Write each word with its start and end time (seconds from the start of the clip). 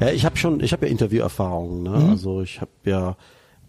Ja, 0.00 0.10
ich 0.10 0.24
habe 0.24 0.36
schon, 0.36 0.60
ich 0.60 0.72
habe 0.72 0.86
ja 0.86 0.92
Interviewerfahrungen. 0.92 1.82
Ne? 1.82 1.90
Mhm. 1.90 2.10
Also 2.10 2.40
ich 2.42 2.60
habe 2.60 2.70
ja, 2.84 3.16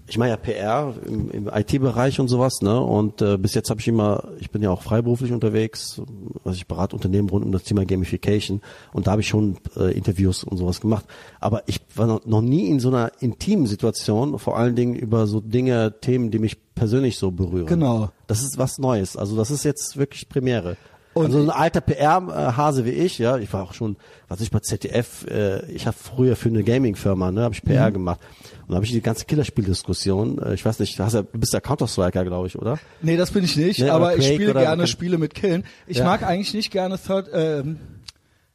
ich 0.08 0.18
mache 0.18 0.30
ja 0.30 0.38
PR 0.38 0.94
im, 1.06 1.30
im 1.32 1.48
IT-Bereich 1.48 2.20
und 2.20 2.28
sowas. 2.28 2.62
Ne? 2.62 2.80
Und 2.80 3.22
äh, 3.22 3.38
bis 3.38 3.54
jetzt 3.54 3.70
habe 3.70 3.80
ich 3.80 3.88
immer, 3.88 4.24
ich 4.40 4.50
bin 4.50 4.62
ja 4.62 4.70
auch 4.70 4.82
freiberuflich 4.82 5.32
unterwegs. 5.32 6.02
Also 6.44 6.56
ich 6.56 6.68
berate 6.68 6.96
Unternehmen 6.96 7.30
rund 7.30 7.46
um 7.46 7.52
das 7.52 7.64
Thema 7.64 7.86
Gamification 7.86 8.62
und 8.94 9.08
da 9.08 9.12
habe 9.12 9.22
ich 9.22 9.28
schon 9.28 9.58
äh, 9.78 9.92
Interviews 9.92 10.44
und 10.44 10.58
sowas 10.58 10.82
gemacht. 10.82 11.06
Aber 11.40 11.64
ich 11.68 11.82
war 11.96 12.08
noch, 12.08 12.26
noch 12.26 12.42
nie 12.42 12.68
in 12.68 12.80
so 12.80 12.90
einer 12.90 13.12
intimen 13.20 13.68
Situation, 13.68 14.40
vor 14.40 14.58
allen 14.58 14.76
Dingen 14.76 14.96
über 14.96 15.28
so 15.28 15.42
Dinge, 15.42 15.96
Themen, 16.02 16.32
die 16.32 16.40
mich 16.40 16.58
persönlich 16.76 17.18
so 17.18 17.32
berühren. 17.32 17.68
Genau. 17.68 18.10
Das 18.28 18.42
ist 18.42 18.58
was 18.58 18.80
Neues. 18.80 19.18
Also 19.18 19.36
das 19.36 19.52
ist 19.52 19.64
jetzt 19.64 19.98
wirklich 19.98 20.30
Premiere. 20.30 20.78
Und 21.14 21.26
also 21.26 21.40
ein 21.40 21.50
alter 21.50 21.82
PR-Hase 21.82 22.86
wie 22.86 22.92
ich, 22.92 23.20
ja, 23.20 23.38
ich 23.38 23.52
war 23.52 23.64
auch 23.64 23.74
schon, 23.74 23.98
was 24.30 24.40
ich 24.40 24.50
bei 24.50 24.60
ZDF, 24.60 25.26
äh, 25.30 25.66
ich 25.72 25.86
habe 25.86 25.98
früher 26.00 26.38
für 26.38 26.48
eine 26.48 26.64
Gaming-Firma, 26.64 27.32
ne, 27.34 27.42
habe 27.44 27.54
ich 27.54 27.64
PR 27.64 27.90
Mhm. 27.90 27.94
gemacht 27.94 28.20
und 28.62 28.70
da 28.70 28.76
habe 28.76 28.86
ich 28.86 28.92
die 28.92 29.02
ganze 29.02 29.26
Killerspieldiskussion, 29.26 30.42
äh, 30.42 30.54
ich 30.54 30.64
weiß 30.66 30.80
nicht, 30.80 30.98
du, 30.98 31.04
hast 31.04 31.14
ja, 31.14 31.22
du 31.24 31.38
bist 31.38 31.54
ja 31.54 31.60
Counter-Striker, 31.60 32.24
glaube 32.24 32.48
ich, 32.48 32.58
oder? 32.58 32.80
Nee, 33.02 33.18
das 33.18 33.32
bin 33.32 33.44
ich 33.44 33.58
nicht, 33.58 33.80
Nee, 33.82 33.90
aber 33.90 34.16
ich 34.16 34.26
spiele 34.26 34.54
gerne 34.54 34.88
Spiele 34.88 35.18
mit 35.18 35.34
Killen. 35.34 35.66
Ich 35.86 35.98
Ja. 35.98 36.06
mag 36.06 36.24
eigentlich 36.24 36.54
nicht 36.54 36.72
gerne 36.72 36.98
Third, 36.98 37.28
ähm, 37.34 37.78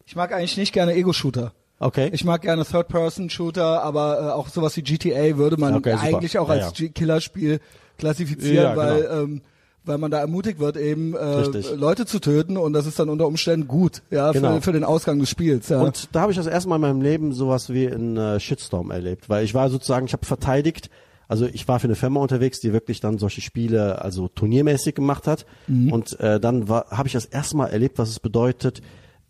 ich 0.07 0.17
mag 0.17 0.33
eigentlich 0.33 0.57
nicht 0.57 0.73
gerne 0.73 0.95
Ego-Shooter. 0.95 1.53
Okay. 1.79 2.09
Ich 2.15 2.25
mag 2.25 2.41
gerne 2.41 2.65
Third-Person-Shooter, 2.65 3.83
aber 3.83 4.19
äh, 4.19 4.31
auch 4.33 4.49
sowas 4.49 4.75
wie 4.79 4.83
GTA 4.83 5.37
würde 5.37 5.59
man 5.59 5.75
Okay, 5.75 5.93
eigentlich 5.93 6.39
auch 6.39 6.49
Ja, 6.49 6.55
als 6.55 6.79
ja. 6.79 6.89
Killerspiel 6.89 7.61
klassifizieren, 7.99 8.55
Ja, 8.57 8.75
genau. 8.75 8.87
weil 8.87 9.09
ähm, 9.25 9.43
weil 9.87 9.99
man 9.99 10.11
da 10.11 10.19
ermutigt 10.19 10.59
wird, 10.59 10.77
eben 10.77 11.15
äh. 11.15 11.75
Leute 11.75 12.07
zu 12.07 12.19
töten 12.21 12.57
und 12.57 12.73
das 12.73 12.87
ist 12.87 12.99
dann 12.99 13.09
unter 13.09 13.27
Umständen 13.27 13.67
gut, 13.69 14.03
ja, 14.11 14.33
Genau. 14.33 14.57
für, 14.57 14.63
für 14.63 14.73
den 14.73 14.85
Ausgang 14.85 15.19
des 15.19 15.31
Spiels. 15.31 15.69
Ja. 15.69 15.81
Und 15.81 16.09
da 16.13 16.21
habe 16.23 16.33
ich 16.33 16.37
das 16.39 16.47
erste 16.47 16.69
Mal 16.69 16.77
in 16.77 16.83
meinem 16.83 17.01
Leben 17.01 17.33
sowas 17.33 17.71
wie 17.73 17.89
einen 17.89 18.17
äh, 18.17 18.41
Shitstorm 18.41 18.91
erlebt, 18.91 19.29
weil 19.29 19.45
ich 19.45 19.55
war 19.55 19.71
sozusagen, 19.71 20.07
ich 20.07 20.13
habe 20.13 20.27
verteidigt, 20.27 20.91
also 21.29 21.47
ich 21.47 21.67
war 21.67 21.81
für 21.81 21.87
eine 21.89 21.97
Firma 21.97 22.21
unterwegs, 22.21 22.61
die 22.61 22.73
wirklich 22.73 23.01
dann 23.01 23.19
solche 23.19 23.41
Spiele 23.41 24.01
also 24.03 24.29
turniermäßig 24.29 24.95
gemacht 24.95 25.27
hat 25.27 25.47
Mhm. 25.67 25.93
und 25.93 26.21
äh, 26.21 26.39
dann 26.39 26.69
war 26.69 26.87
habe 26.91 27.09
ich 27.09 27.13
das 27.15 27.25
erste 27.25 27.57
Mal 27.57 27.67
erlebt, 27.69 27.99
was 27.99 28.11
es 28.11 28.21
bedeutet 28.21 28.81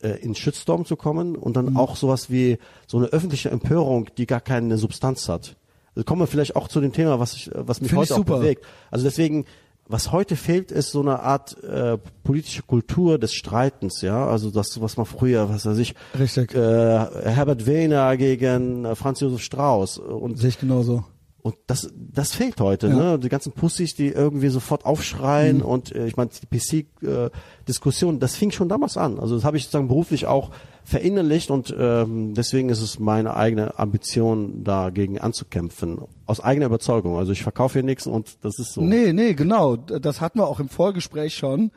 äh, 0.03 0.11
in 0.21 0.35
Shitstorm 0.35 0.85
zu 0.85 0.97
kommen 0.97 1.37
und 1.37 1.57
dann 1.57 1.71
Mhm. 1.71 1.77
auch 1.79 1.97
sowas 1.97 2.31
wie 2.31 2.59
so 2.87 2.99
eine 2.99 3.07
öffentliche 3.07 3.51
Empörung, 3.51 4.09
die 4.19 4.27
gar 4.27 4.41
keine 4.43 4.77
Substanz 4.77 5.29
hat. 5.29 5.57
Also 5.95 6.05
kommen 6.05 6.21
wir 6.21 6.27
vielleicht 6.27 6.57
auch 6.57 6.69
zu 6.69 6.83
dem 6.83 6.93
Thema, 6.93 7.19
was 7.19 7.33
ich, 7.33 7.51
was 7.55 7.81
mich 7.81 7.89
Find 7.91 8.03
heute 8.03 8.17
auch 8.17 8.25
bewegt. 8.25 8.63
Also 8.91 9.07
deswegen, 9.07 9.47
was 9.89 10.13
heute 10.13 10.37
fehlt, 10.37 10.73
ist 10.73 10.91
so 10.91 11.01
eine 11.01 11.21
Art 11.21 11.63
äh, 11.63 11.99
politische 12.25 12.63
Kultur 12.63 13.19
des 13.19 13.35
Streitens, 13.35 14.03
ja. 14.03 14.27
Also 14.27 14.51
das, 14.51 14.81
was 14.81 14.97
man 14.97 15.07
früher, 15.07 15.49
was 15.49 15.67
weiß 15.67 15.79
ich, 15.79 15.95
Richtig. 16.19 16.55
äh, 16.55 16.59
Herbert 16.59 17.67
Wehner 17.67 18.17
gegen 18.17 18.85
äh, 18.85 18.95
Franz 18.95 19.21
Josef 19.21 19.43
Strauß 19.43 19.99
und 19.99 20.39
Sehe 20.39 20.49
ich 20.51 20.59
genauso. 20.59 21.05
Und 21.47 21.55
das 21.69 21.89
das 21.95 22.33
fehlt 22.33 22.61
heute, 22.61 22.89
Ja. 22.89 22.93
Mhm. 22.95 22.99
ne? 22.99 23.19
Die 23.21 23.29
ganzen 23.29 23.53
Pussys, 23.53 23.95
die 23.95 24.09
irgendwie 24.09 24.49
sofort 24.49 24.85
aufschreien 24.85 25.63
und 25.63 25.95
äh, 25.95 26.07
ich 26.09 26.17
meine 26.17 26.31
die 26.31 26.47
PC 26.47 26.87
äh, 27.03 27.31
das 27.65 28.37
fing 28.37 28.51
schon 28.51 28.69
damals 28.69 28.97
an. 28.97 29.21
Also 29.21 29.37
das 29.37 29.45
habe 29.45 29.57
ich 29.57 29.65
sozusagen 29.65 29.87
beruflich 29.89 30.27
auch 30.27 30.51
verinnerlicht 30.83 31.51
und 31.51 31.75
ähm, 31.79 32.35
deswegen 32.35 32.69
ist 32.69 32.81
es 32.81 32.99
meine 32.99 33.37
eigene 33.37 33.79
Ambition 33.79 34.65
dagegen 34.65 35.19
anzukämpfen 35.21 35.99
aus 36.27 36.41
eigener 36.41 36.67
Überzeugung. 36.67 37.17
Also 37.17 37.31
ich 37.33 37.43
verkaufe 37.43 37.75
hier 37.75 37.83
nichts 37.85 38.07
und 38.07 38.45
das 38.45 38.59
ist 38.59 38.73
so. 38.73 38.81
Nee, 38.81 39.13
nee, 39.13 39.35
genau. 39.35 39.77
Das 39.77 40.21
hatten 40.21 40.39
wir 40.41 40.47
auch 40.49 40.59
im 40.61 40.69
Vorgespräch 40.69 41.37
schon. 41.37 41.71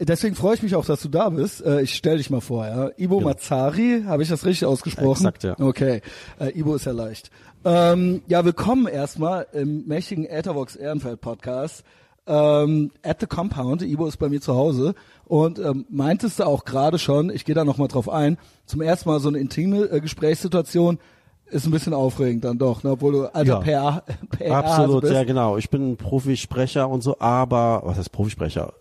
Deswegen 0.00 0.34
freue 0.34 0.56
ich 0.56 0.62
mich 0.64 0.74
auch, 0.74 0.84
dass 0.84 1.00
du 1.02 1.08
da 1.08 1.28
bist. 1.28 1.64
Äh, 1.64 1.82
Ich 1.82 1.94
stell 1.94 2.16
dich 2.16 2.28
mal 2.28 2.40
vor, 2.40 2.66
ja. 2.66 2.90
Ibo 2.96 3.20
Mazzari, 3.20 4.02
habe 4.04 4.24
ich 4.24 4.28
das 4.28 4.44
richtig 4.44 4.66
ausgesprochen? 4.66 5.10
Exakt, 5.26 5.44
ja. 5.44 5.54
Okay, 5.60 6.00
äh, 6.40 6.58
Ibo 6.58 6.74
ist 6.74 6.86
ja 6.86 6.92
leicht. 6.92 7.30
Ähm, 7.64 8.22
ja, 8.26 8.44
willkommen 8.44 8.88
erstmal 8.88 9.46
im 9.52 9.86
mächtigen 9.86 10.24
Ethervox 10.24 10.74
Ehrenfeld 10.74 11.20
Podcast. 11.20 11.84
Ähm, 12.26 12.90
at 13.04 13.20
the 13.20 13.26
Compound, 13.26 13.82
Ibo 13.82 14.06
ist 14.06 14.16
bei 14.16 14.28
mir 14.28 14.40
zu 14.40 14.54
Hause 14.54 14.94
und 15.24 15.58
ähm, 15.58 15.86
meintest 15.88 16.40
du 16.40 16.44
auch 16.44 16.64
gerade 16.64 16.98
schon, 16.98 17.30
ich 17.30 17.44
gehe 17.44 17.54
da 17.54 17.64
nochmal 17.64 17.88
drauf 17.88 18.08
ein, 18.08 18.38
zum 18.64 18.80
ersten 18.80 19.08
Mal 19.08 19.20
so 19.20 19.28
eine 19.28 19.38
intime 19.38 19.84
äh, 19.86 20.00
Gesprächssituation 20.00 20.98
ist 21.46 21.66
ein 21.66 21.70
bisschen 21.70 21.94
aufregend 21.94 22.44
dann 22.44 22.58
doch, 22.58 22.82
ne? 22.82 22.92
obwohl 22.92 23.12
du 23.12 23.34
alter 23.34 23.60
PR, 23.60 24.04
PR 24.30 24.56
Absolut, 24.56 25.02
bist. 25.02 25.12
ja 25.12 25.24
genau. 25.24 25.56
Ich 25.56 25.68
bin 25.68 25.96
Profisprecher 25.96 26.88
und 26.88 27.02
so, 27.02 27.18
aber 27.18 27.82
was 27.84 27.98
heißt 27.98 28.10
Profisprecher? 28.10 28.72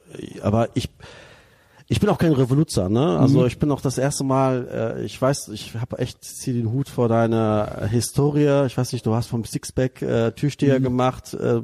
Aber 0.41 0.69
ich 0.73 0.89
ich 1.91 1.99
bin 1.99 2.09
auch 2.09 2.17
kein 2.17 2.31
Revoluzer, 2.31 2.87
ne? 2.87 3.19
Also 3.19 3.41
Mhm. 3.41 3.47
ich 3.47 3.59
bin 3.59 3.69
auch 3.69 3.81
das 3.81 3.97
erste 3.97 4.23
Mal, 4.23 4.95
äh, 4.97 5.03
ich 5.03 5.21
weiß, 5.21 5.49
ich 5.49 5.75
habe 5.75 5.99
echt 5.99 6.23
zieh 6.23 6.53
den 6.53 6.71
Hut 6.71 6.87
vor 6.87 7.09
deiner 7.09 7.85
Historie. 7.89 8.65
Ich 8.65 8.77
weiß 8.77 8.93
nicht, 8.93 9.05
du 9.05 9.13
hast 9.13 9.27
vom 9.27 9.43
Sixpack 9.43 10.01
äh, 10.01 10.31
Türsteher 10.31 10.79
Mhm. 10.79 10.83
gemacht, 10.83 11.33
äh, 11.33 11.59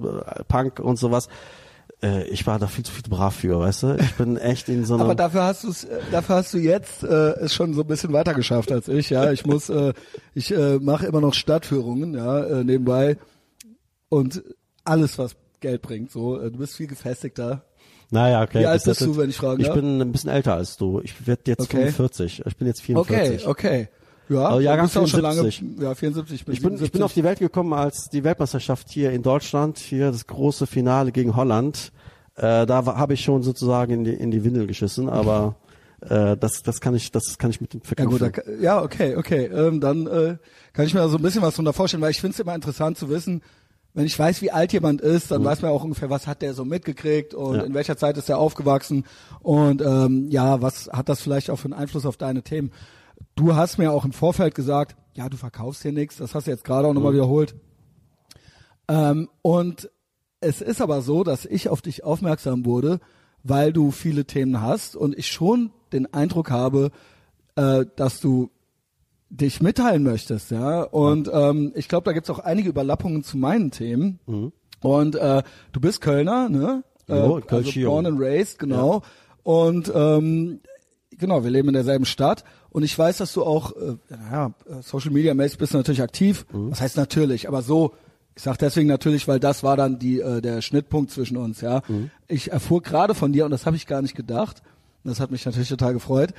Punk 0.50 0.80
und 0.82 0.98
sowas. 1.00 1.30
Äh, 2.04 2.28
ich 2.28 2.46
war 2.46 2.60
da 2.60 2.68
viel 2.68 2.84
zu 2.84 2.92
viel 2.92 3.04
brav 3.10 3.36
für, 3.36 3.58
weißt 3.60 3.84
du? 3.84 3.96
Ich 4.00 4.14
bin 4.16 4.36
echt 4.36 4.68
in 4.68 4.84
so 4.84 4.94
einer 4.96 5.06
Aber 5.06 5.16
dafür 5.16 5.44
hast 5.46 5.64
du 5.64 5.70
es, 5.70 5.88
dafür 6.12 6.36
hast 6.36 6.54
du 6.54 6.58
jetzt 6.58 7.04
äh, 7.04 7.32
es 7.40 7.54
schon 7.56 7.74
so 7.74 7.82
ein 7.82 7.88
bisschen 7.88 8.12
weiter 8.12 8.34
geschafft 8.34 8.72
als 8.74 8.90
ich. 8.90 9.10
Ja, 9.10 9.32
ich 9.32 9.46
muss, 9.46 9.70
äh, 9.70 9.94
ich 10.36 10.54
äh, 10.54 10.78
mache 10.80 11.06
immer 11.06 11.22
noch 11.22 11.34
Stadtführungen, 11.34 12.14
ja, 12.16 12.44
äh, 12.44 12.64
nebenbei 12.66 13.18
und 14.10 14.44
alles 14.84 15.18
was 15.18 15.38
Geld 15.62 15.82
bringt. 15.82 16.12
So, 16.12 16.38
äh, 16.40 16.52
du 16.52 16.58
bist 16.60 16.76
viel 16.76 16.88
gefestigter. 16.88 17.64
Naja, 18.10 18.42
okay. 18.44 18.62
Wie 18.62 18.66
alt 18.66 18.84
bist 18.84 19.02
du, 19.02 19.18
wenn 19.18 19.30
ich 19.30 19.38
fragen 19.38 19.62
Ich 19.62 19.72
bin 19.72 20.02
ein 20.02 20.12
bisschen 20.12 20.30
älter 20.30 20.54
als 20.56 20.78
du. 20.78 21.02
Ich 21.02 21.28
werde 21.28 21.42
jetzt 21.46 21.62
Okay. 21.62 21.92
45. 21.92 22.44
Ich 22.46 22.58
bin 22.58 22.68
jetzt 22.68 22.80
Okay, 22.82 22.96
44. 23.14 23.48
okay. 23.48 23.90
Ja, 24.30 24.48
Aber 24.48 24.58
du 24.58 24.64
Jahrgang 24.64 24.86
bist 24.86 24.98
auch 24.98 25.08
schon 25.08 25.22
lange. 25.22 25.50
74. 25.52 25.82
Ja, 25.82 25.96
74. 25.96 26.48
Ich 26.48 26.62
bin, 26.62 26.84
ich 26.84 26.92
bin 26.92 27.02
auf 27.04 27.14
die 27.14 27.24
Welt 27.24 27.40
gekommen, 27.40 27.74
als 27.74 28.10
die 28.12 28.24
Weltmeisterschaft 28.24 28.90
hier 28.90 29.12
in 29.12 29.24
Deutschland, 29.24 29.78
hier 29.78 30.12
das 30.12 30.28
große 30.28 30.68
Finale 30.68 31.12
gegen 31.12 31.36
Holland, 31.36 31.92
äh, 32.36 32.66
da 32.66 32.86
habe 32.86 33.14
ich 33.14 33.24
schon 33.24 33.42
sozusagen 33.44 33.92
in 33.94 34.04
die, 34.04 34.14
in 34.14 34.32
die 34.32 34.44
Windel 34.44 34.68
geschissen, 34.68 35.10
aber 35.10 35.56
äh, 36.02 36.36
das, 36.38 36.62
das 36.62 36.82
kann 36.82 36.94
ich, 36.94 37.12
das 37.12 37.38
kann 37.38 37.50
ich 37.50 37.62
mit 37.62 37.74
dem 37.74 37.82
Ja 37.98 38.06
gut, 38.06 38.22
da, 38.22 38.30
ja, 38.62 38.84
okay, 38.84 39.16
okay. 39.16 39.46
Ähm, 39.46 39.80
dann 39.80 40.08
äh, 40.08 40.38
kann 40.74 40.86
ich 40.86 40.94
mir 40.94 41.00
da 41.00 41.08
so 41.10 41.18
ein 41.18 41.24
bisschen 41.24 41.42
was 41.42 41.56
drunter 41.56 41.74
vorstellen, 41.74 42.02
weil 42.04 42.12
ich 42.12 42.22
finde 42.22 42.34
es 42.34 42.40
immer 42.40 42.54
interessant 42.54 42.98
zu 42.98 43.10
wissen, 43.10 43.42
wenn 43.98 44.06
ich 44.06 44.18
weiß, 44.18 44.42
wie 44.44 44.52
alt 44.52 44.74
jemand 44.74 45.02
ist, 45.02 45.32
dann 45.32 45.44
weiß 45.44 45.64
man 45.64 45.72
auch 45.72 45.84
ungefähr, 45.84 46.10
was 46.12 46.28
hat 46.28 46.44
der 46.44 46.54
so 46.54 46.64
mitgekriegt 46.66 47.34
und 47.34 47.54
Mhm. 47.54 47.58
Ja. 47.58 47.64
in 47.64 47.74
welcher 47.74 47.98
Zeit 47.98 48.16
ist 48.18 48.30
er 48.30 48.38
aufgewachsen 48.38 49.06
und 49.42 49.82
ähm, 49.82 50.28
ja, 50.30 50.62
was 50.62 50.88
hat 50.94 51.10
das 51.10 51.20
vielleicht 51.22 51.50
auch 51.50 51.58
für 51.58 51.66
einen 51.66 51.74
Einfluss 51.74 52.06
auf 52.06 52.16
deine 52.18 52.44
Themen. 52.44 52.72
Du 53.36 53.56
hast 53.56 53.80
mir 53.80 53.92
auch 53.92 54.06
im 54.06 54.14
Vorfeld 54.14 54.54
gesagt, 54.54 54.96
ja, 55.16 55.28
du 55.30 55.38
verkaufst 55.38 55.82
hier 55.82 55.92
nichts, 55.94 56.18
das 56.18 56.36
hast 56.36 56.46
du 56.46 56.52
jetzt 56.52 56.64
gerade 56.64 56.88
auch 56.88 56.94
nochmal 56.94 57.12
Mhm. 57.12 57.16
wiederholt. 57.18 57.56
Ähm, 58.88 59.30
und 59.42 59.90
es 60.40 60.62
ist 60.62 60.82
aber 60.82 61.02
so, 61.02 61.24
dass 61.24 61.46
ich 61.46 61.70
auf 61.70 61.82
dich 61.82 62.04
aufmerksam 62.04 62.66
wurde, 62.66 63.00
weil 63.44 63.74
du 63.74 63.92
viele 63.92 64.26
Themen 64.26 64.62
hast 64.62 64.96
und 64.96 65.18
ich 65.18 65.28
schon 65.28 65.72
den 65.92 66.14
Eindruck 66.14 66.52
habe, 66.52 66.92
äh, 67.56 67.86
dass 67.96 68.20
du 68.20 68.52
dich 69.30 69.62
mitteilen 69.62 70.04
möchtest, 70.04 70.52
ja. 70.52 70.84
Und 70.84 71.30
ähm, 71.34 71.72
ich 71.76 71.88
glaube, 71.88 72.06
da 72.06 72.14
gibt's 72.14 72.30
auch 72.30 72.40
einige 72.40 72.70
Überlappungen 72.70 73.24
zu 73.24 73.38
meinen 73.38 73.72
Themen. 73.72 74.20
Und 74.82 75.16
äh, 75.16 75.44
du 75.72 75.80
bist 75.80 76.02
Kölner, 76.02 76.50
ne? 76.50 76.84
Mhm. 77.08 77.16
Jo, 77.16 77.40
äh, 77.40 77.44
also 77.50 77.72
born 77.82 78.06
and 78.06 78.20
raised, 78.20 78.60
genau. 78.60 79.02
Und 79.44 79.92
ähm, 79.94 80.60
genau, 81.12 81.44
wir 81.44 81.52
leben 81.52 81.70
in 81.70 81.74
derselben 81.74 82.06
Stadt. 82.06 82.44
Und 82.70 82.84
ich 82.84 82.98
weiß, 82.98 83.18
dass 83.18 83.34
du 83.34 83.44
auch, 83.44 83.76
äh, 83.76 83.96
naja, 84.10 84.54
äh, 84.70 84.82
Social 84.82 85.12
Media 85.12 85.34
mäßig 85.34 85.58
bist 85.58 85.74
du 85.74 85.78
natürlich 85.78 86.02
aktiv. 86.02 86.46
Mhm. 86.52 86.72
Was 86.72 86.82
heißt 86.82 86.98
natürlich, 86.98 87.48
aber 87.48 87.62
so. 87.62 87.94
Ich 88.36 88.44
sag 88.44 88.58
deswegen 88.58 88.88
natürlich, 88.88 89.28
weil 89.28 89.40
das 89.40 89.64
war 89.64 89.76
dann 89.76 89.98
die 89.98 90.20
äh, 90.20 90.42
der 90.42 90.62
Schnittpunkt 90.62 91.10
zwischen 91.10 91.38
uns, 91.38 91.62
ja. 91.62 91.82
Mhm. 91.88 92.12
Ich 92.28 92.52
erfuhr 92.52 92.84
gerade 92.84 93.16
von 93.16 93.34
dir 93.34 93.46
und 93.46 93.52
das 93.52 93.66
habe 93.66 93.76
ich 93.76 93.88
gar 93.88 94.04
nicht 94.04 94.14
gedacht. 94.16 94.62
Das 95.04 95.20
hat 95.20 95.32
mich 95.32 95.46
natürlich 95.46 95.70
total 95.70 95.94
gefreut. 95.94 96.34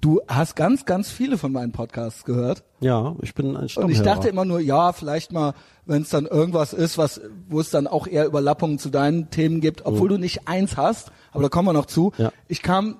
Du 0.00 0.20
hast 0.28 0.56
ganz, 0.56 0.86
ganz 0.86 1.10
viele 1.10 1.36
von 1.36 1.52
meinen 1.52 1.72
Podcasts 1.72 2.24
gehört. 2.24 2.64
Ja, 2.80 3.16
ich 3.20 3.34
bin 3.34 3.54
ein 3.54 3.62
Und 3.62 3.70
Stammhörer. 3.70 3.92
ich 3.92 4.02
dachte 4.02 4.28
immer 4.28 4.46
nur, 4.46 4.58
ja, 4.60 4.92
vielleicht 4.92 5.30
mal, 5.30 5.52
wenn 5.84 6.02
es 6.02 6.08
dann 6.08 6.24
irgendwas 6.24 6.72
ist, 6.72 6.96
was, 6.96 7.20
wo 7.48 7.60
es 7.60 7.70
dann 7.70 7.86
auch 7.86 8.06
eher 8.06 8.24
Überlappungen 8.26 8.78
zu 8.78 8.88
deinen 8.88 9.30
Themen 9.30 9.60
gibt, 9.60 9.84
obwohl 9.84 10.08
du 10.08 10.16
nicht 10.16 10.48
eins 10.48 10.78
hast, 10.78 11.12
aber 11.32 11.42
da 11.42 11.48
kommen 11.50 11.68
wir 11.68 11.74
noch 11.74 11.86
zu. 11.86 12.12
Ja. 12.16 12.32
Ich 12.48 12.62
kam 12.62 12.96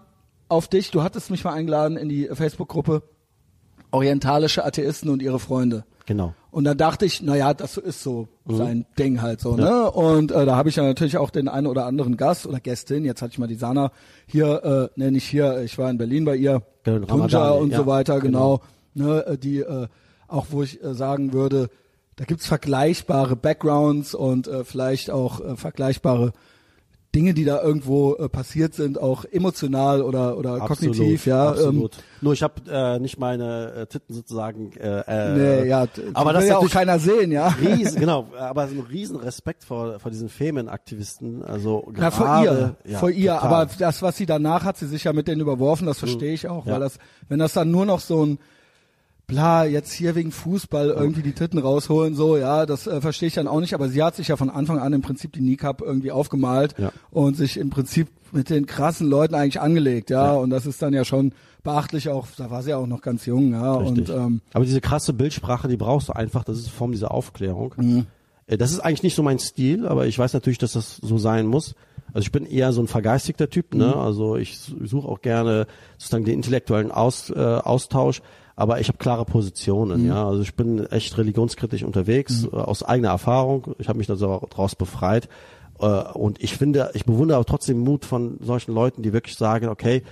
auf 0.48 0.68
dich, 0.68 0.90
du 0.90 1.02
hattest 1.02 1.30
mich 1.30 1.44
mal 1.44 1.54
eingeladen 1.54 1.96
in 1.96 2.08
die 2.08 2.28
Facebook-Gruppe 2.30 3.02
Orientalische 3.92 4.64
Atheisten 4.64 5.08
und 5.08 5.20
ihre 5.22 5.40
Freunde. 5.40 5.84
Genau. 6.06 6.34
Und 6.50 6.64
dann 6.64 6.76
dachte 6.76 7.06
ich, 7.06 7.22
na 7.22 7.36
ja, 7.36 7.54
das 7.54 7.76
ist 7.76 8.02
so 8.02 8.28
sein 8.48 8.84
Ding 8.98 9.22
halt 9.22 9.40
so, 9.40 9.54
ne? 9.54 9.90
Und 9.90 10.32
äh, 10.32 10.44
da 10.44 10.56
habe 10.56 10.68
ich 10.68 10.76
ja 10.76 10.82
natürlich 10.82 11.16
auch 11.16 11.30
den 11.30 11.48
einen 11.48 11.68
oder 11.68 11.86
anderen 11.86 12.16
Gast 12.16 12.46
oder 12.46 12.58
Gästin. 12.58 13.04
Jetzt 13.04 13.22
hatte 13.22 13.32
ich 13.32 13.38
mal 13.38 13.46
die 13.46 13.54
Sana 13.54 13.92
hier, 14.26 14.90
äh, 14.96 15.00
ne, 15.00 15.12
nicht 15.12 15.28
hier, 15.28 15.62
ich 15.62 15.78
war 15.78 15.88
in 15.90 15.98
Berlin 15.98 16.24
bei 16.24 16.36
ihr, 16.36 16.62
Genau, 16.82 17.06
Tunja 17.06 17.50
und 17.50 17.70
ja, 17.70 17.78
so 17.78 17.86
weiter, 17.86 18.20
genau. 18.20 18.60
Ne, 18.94 19.24
äh, 19.26 19.38
die 19.38 19.60
äh, 19.60 19.86
auch 20.30 20.46
wo 20.50 20.62
ich 20.62 20.82
äh, 20.82 20.94
sagen 20.94 21.32
würde, 21.32 21.68
da 22.16 22.24
gibt's 22.24 22.46
vergleichbare 22.46 23.36
Backgrounds 23.36 24.14
und 24.14 24.46
äh, 24.48 24.64
vielleicht 24.64 25.10
auch 25.10 25.40
äh, 25.40 25.56
vergleichbare 25.56 26.32
Dinge, 27.14 27.34
die 27.34 27.44
da 27.44 27.60
irgendwo 27.60 28.14
äh, 28.14 28.28
passiert 28.28 28.74
sind, 28.74 29.00
auch 29.00 29.24
emotional 29.24 30.02
oder 30.02 30.38
oder 30.38 30.62
Absolut, 30.62 30.96
kognitiv, 30.96 31.26
ja. 31.26 31.48
Ähm, 31.50 31.50
Absolut. 31.58 31.96
Nur 32.20 32.32
ich 32.34 32.42
habe 32.42 32.54
äh, 32.70 32.98
nicht 33.00 33.18
meine 33.18 33.72
äh, 33.72 33.86
Titten 33.86 34.14
sozusagen. 34.14 34.72
Äh, 34.76 35.00
äh, 35.08 35.62
nee, 35.62 35.68
ja, 35.68 35.88
aber 36.14 36.30
will 36.30 36.34
das 36.34 36.44
ist 36.44 36.50
ja 36.50 36.58
auch 36.58 36.70
keiner 36.70 36.98
sehen, 37.00 37.32
ja. 37.32 37.48
riesen, 37.48 37.98
genau, 38.00 38.28
aber 38.38 38.68
so 38.68 38.74
ein 38.74 38.80
riesen 38.88 39.16
Respekt 39.16 39.64
vor 39.64 39.98
vor 39.98 40.10
diesen 40.10 40.28
Femenaktivisten. 40.28 41.42
Also 41.42 41.84
Na, 41.92 42.10
gerade, 42.10 42.16
vor 42.16 42.44
ihr, 42.44 42.76
ja, 42.92 42.98
vor 42.98 43.10
ihr. 43.10 43.34
total. 43.34 43.46
Aber 43.62 43.70
das, 43.78 44.02
was 44.02 44.16
sie 44.16 44.26
danach 44.26 44.64
hat, 44.64 44.76
sie 44.76 44.86
sich 44.86 45.04
ja 45.04 45.12
mit 45.12 45.26
denen 45.26 45.40
überworfen, 45.40 45.86
das 45.86 45.98
verstehe 45.98 46.32
ich 46.32 46.48
auch, 46.48 46.66
Ja. 46.66 46.74
weil 46.74 46.80
das, 46.80 46.98
wenn 47.28 47.40
das 47.40 47.52
dann 47.54 47.70
nur 47.72 47.86
noch 47.86 48.00
so 48.00 48.24
ein 48.24 48.38
bla, 49.30 49.64
jetzt 49.64 49.92
hier 49.92 50.14
wegen 50.14 50.32
Fußball 50.32 50.88
irgendwie 50.90 51.22
die 51.22 51.32
Titten 51.32 51.58
rausholen, 51.58 52.14
so, 52.14 52.36
ja, 52.36 52.66
das 52.66 52.86
äh, 52.86 53.00
verstehe 53.00 53.28
ich 53.28 53.34
dann 53.34 53.48
auch 53.48 53.60
nicht, 53.60 53.74
aber 53.74 53.88
sie 53.88 54.02
hat 54.02 54.16
sich 54.16 54.28
ja 54.28 54.36
von 54.36 54.50
Anfang 54.50 54.78
an 54.78 54.92
im 54.92 55.02
Prinzip 55.02 55.32
die 55.32 55.40
Kneecap 55.40 55.80
irgendwie 55.80 56.10
aufgemalt 56.12 56.74
Ja. 56.78 56.92
und 57.10 57.36
sich 57.36 57.56
im 57.56 57.70
Prinzip 57.70 58.08
mit 58.32 58.50
den 58.50 58.66
krassen 58.66 59.08
Leuten 59.08 59.34
eigentlich 59.34 59.60
angelegt, 59.60 60.10
ja, 60.10 60.26
Ja. 60.26 60.32
und 60.34 60.50
das 60.50 60.66
ist 60.66 60.82
dann 60.82 60.92
ja 60.92 61.04
schon 61.04 61.32
beachtlich 61.62 62.08
auch, 62.08 62.26
da 62.36 62.50
war 62.50 62.62
sie 62.62 62.70
ja 62.70 62.76
auch 62.76 62.86
noch 62.86 63.02
ganz 63.02 63.26
jung, 63.26 63.52
ja, 63.52 63.76
Richtig. 63.76 64.08
und 64.10 64.16
ähm, 64.16 64.40
Aber 64.52 64.64
diese 64.64 64.80
krasse 64.80 65.12
Bildsprache, 65.12 65.68
die 65.68 65.76
brauchst 65.76 66.08
du 66.08 66.12
einfach, 66.14 66.44
das 66.44 66.58
ist 66.58 66.64
eine 66.66 66.72
Form 66.74 66.92
dieser 66.92 67.10
Aufklärung. 67.12 67.74
Mhm. 67.76 68.06
Äh, 68.46 68.56
Das 68.56 68.70
ist 68.72 68.80
eigentlich 68.80 69.02
nicht 69.02 69.14
so 69.14 69.22
mein 69.22 69.38
Stil, 69.38 69.86
aber 69.86 70.06
ich 70.06 70.18
weiß 70.18 70.32
natürlich, 70.32 70.58
dass 70.58 70.72
das 70.72 70.96
so 70.96 71.18
sein 71.18 71.46
muss. 71.46 71.74
Also 72.12 72.24
ich 72.26 72.32
bin 72.32 72.44
eher 72.46 72.72
so 72.72 72.80
ein 72.80 72.88
vergeistigter 72.88 73.48
Typ, 73.48 73.72
ne? 73.74 73.88
Mhm. 73.94 74.00
Also 74.00 74.36
ich 74.36 74.58
suche 74.58 75.06
auch 75.08 75.20
gerne 75.20 75.66
sozusagen 75.96 76.24
den 76.24 76.34
intellektuellen 76.34 76.90
Aus, 76.90 77.30
äh, 77.30 77.34
Austausch, 77.38 78.20
aber 78.60 78.78
ich 78.78 78.88
habe 78.88 78.98
klare 78.98 79.22
Mhm. 79.22 79.32
Positionen, 79.32 80.06
ja. 80.06 80.28
Also 80.28 80.42
ich 80.42 80.54
bin 80.54 80.84
echt 80.86 81.16
religionskritisch 81.16 81.82
unterwegs, 81.82 82.44
äh, 82.44 82.54
aus 82.54 82.82
eigener 82.82 83.08
Erfahrung. 83.08 83.74
Ich 83.78 83.88
habe 83.88 83.96
mich 83.96 84.06
da 84.06 84.16
so 84.16 84.46
draus 84.50 84.76
befreit. 84.76 85.30
Äh, 85.80 85.86
und 85.86 86.42
ich 86.44 86.58
finde, 86.58 86.90
ich 86.92 87.06
bewundere 87.06 87.36
aber 87.36 87.46
trotzdem 87.46 87.78
Mut 87.78 88.04
von 88.04 88.36
solchen 88.42 88.74
Leuten, 88.74 89.02
die 89.02 89.14
wirklich 89.14 89.36
sagen, 89.36 89.68
okay, 89.68 90.02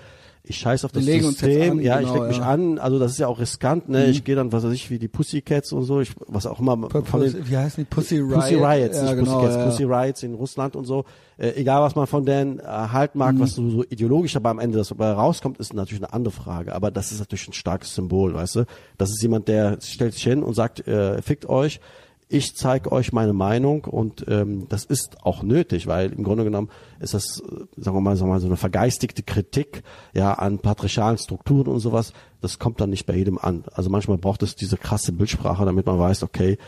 ich 0.49 0.57
scheiß 0.57 0.85
auf 0.85 0.93
das 0.93 1.05
legen 1.05 1.25
System, 1.25 1.79
an, 1.79 1.81
ja, 1.81 2.01
ich 2.01 2.07
genau, 2.09 2.21
leg 2.21 2.29
mich 2.29 2.39
ja. 2.39 2.45
an, 2.45 2.79
also 2.79 2.99
das 2.99 3.13
ist 3.13 3.19
ja 3.19 3.27
auch 3.27 3.39
riskant, 3.39 3.89
ne? 3.89 4.05
Mhm. 4.05 4.11
Ich 4.11 4.25
gehe 4.25 4.35
dann, 4.35 4.51
was 4.53 4.65
weiß 4.65 4.73
ich, 4.73 4.91
wie 4.91 4.99
die 4.99 5.09
Pussycats 5.09 5.73
und 5.73 5.85
so, 5.85 6.01
ich, 6.01 6.13
was 6.27 6.47
auch 6.47 6.61
immer 6.61 6.89
von 6.91 7.05
Pussy, 7.05 7.33
den 7.33 7.49
wie 7.49 7.57
heißen 7.57 7.85
die? 7.85 7.95
Pussy 7.95 8.19
Riot? 8.19 8.35
Pussy 8.35 8.55
Riots, 8.55 8.97
ja, 8.97 9.03
nicht 9.05 9.17
genau, 9.17 9.41
Pussycats, 9.41 9.57
ja. 9.57 9.65
Pussy 9.65 9.85
Riots 9.85 10.23
in 10.23 10.35
Russland 10.35 10.77
und 10.77 10.85
so. 10.85 11.05
Äh, 11.37 11.51
egal, 11.51 11.83
was 11.83 11.95
man 11.95 12.07
von 12.07 12.25
denen 12.25 12.59
äh, 12.59 12.65
halten 12.65 13.19
mag, 13.19 13.35
Mhm. 13.35 13.41
was 13.41 13.55
so, 13.55 13.69
so 13.71 13.85
ideologisch 13.85 14.33
dabei 14.33 14.51
am 14.51 14.59
Ende 14.59 14.79
das 14.79 14.89
dabei 14.89 15.13
rauskommt, 15.13 15.59
ist 15.59 15.73
natürlich 15.75 16.03
eine 16.03 16.13
andere 16.13 16.33
Frage. 16.33 16.75
Aber 16.75 16.91
das 16.91 17.13
ist 17.13 17.21
natürlich 17.21 17.49
ein 17.49 17.53
starkes 17.53 17.95
Symbol, 17.95 18.35
weißt 18.35 18.57
du? 18.57 18.65
Das 18.97 19.11
ist 19.11 19.23
jemand, 19.23 19.49
der 19.49 19.79
stellt 19.83 20.15
sich 20.15 20.25
hin 20.25 20.43
und 20.43 20.55
sagt, 20.55 20.87
äh, 20.89 21.23
fickt 21.23 21.49
euch. 21.49 21.81
Ich 22.31 22.55
zeige 22.57 22.93
euch 22.93 23.13
meine 23.13 23.33
Meinung 23.33 23.85
und 23.85 24.27
ähm, 24.29 24.67
das 24.69 24.85
ist 24.85 25.25
auch 25.25 25.43
nötig, 25.43 25.87
weil 25.87 26.13
im 26.13 26.25
Grunde 26.25 26.45
genommen 26.45 26.69
ist 27.01 27.15
das, 27.15 27.41
äh, 27.41 27.65
sagen 27.77 27.97
wir 27.97 28.03
mal, 28.03 28.17
sagen 28.17 28.29
wir 28.29 28.35
mal, 28.35 28.41
so 28.41 28.47
eine 28.47 28.59
vergeistigte 28.59 29.23
Kritik 29.23 29.83
ja 30.13 30.35
an 30.35 30.59
patriarchalen 30.59 31.17
Strukturen 31.17 31.69
und 31.69 31.81
sowas. 31.81 32.13
Das 32.43 32.59
kommt 32.59 32.83
dann 32.83 32.91
nicht 32.91 33.07
bei 33.07 33.17
jedem 33.17 33.39
an. 33.39 33.65
Also 33.73 33.89
manchmal 33.89 34.19
braucht 34.19 34.43
es 34.43 34.57
diese 34.57 34.77
krasse 34.77 35.13
Bildsprache, 35.13 35.65
damit 35.65 35.87
man 35.87 35.99
weiß, 35.99 36.23
okay, 36.23 36.59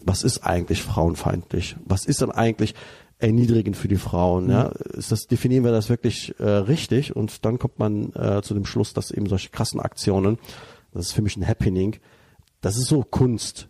was 0.00 0.22
ist 0.22 0.44
eigentlich 0.44 0.82
frauenfeindlich? 0.82 1.76
Was 1.86 2.04
ist 2.04 2.20
dann 2.20 2.30
eigentlich 2.30 2.74
erniedrigend 3.18 3.76
für 3.76 3.88
die 3.88 3.96
Frauen? 3.96 4.50
Ja, 4.50 4.66
ist 4.68 5.12
das 5.12 5.26
definieren 5.28 5.64
wir 5.64 5.72
das 5.72 5.88
wirklich 5.88 6.38
äh, 6.38 6.44
richtig? 6.44 7.16
Und 7.16 7.46
dann 7.46 7.58
kommt 7.58 7.78
man 7.78 8.12
äh, 8.12 8.42
zu 8.42 8.52
dem 8.52 8.66
Schluss, 8.66 8.92
dass 8.92 9.10
eben 9.10 9.28
solche 9.28 9.48
krassen 9.48 9.80
Aktionen, 9.80 10.38
das 10.92 11.06
ist 11.06 11.12
für 11.12 11.22
mich 11.22 11.38
ein 11.38 11.48
Happening. 11.48 11.96
Das 12.60 12.76
ist 12.76 12.86
so 12.86 13.02
Kunst. 13.02 13.68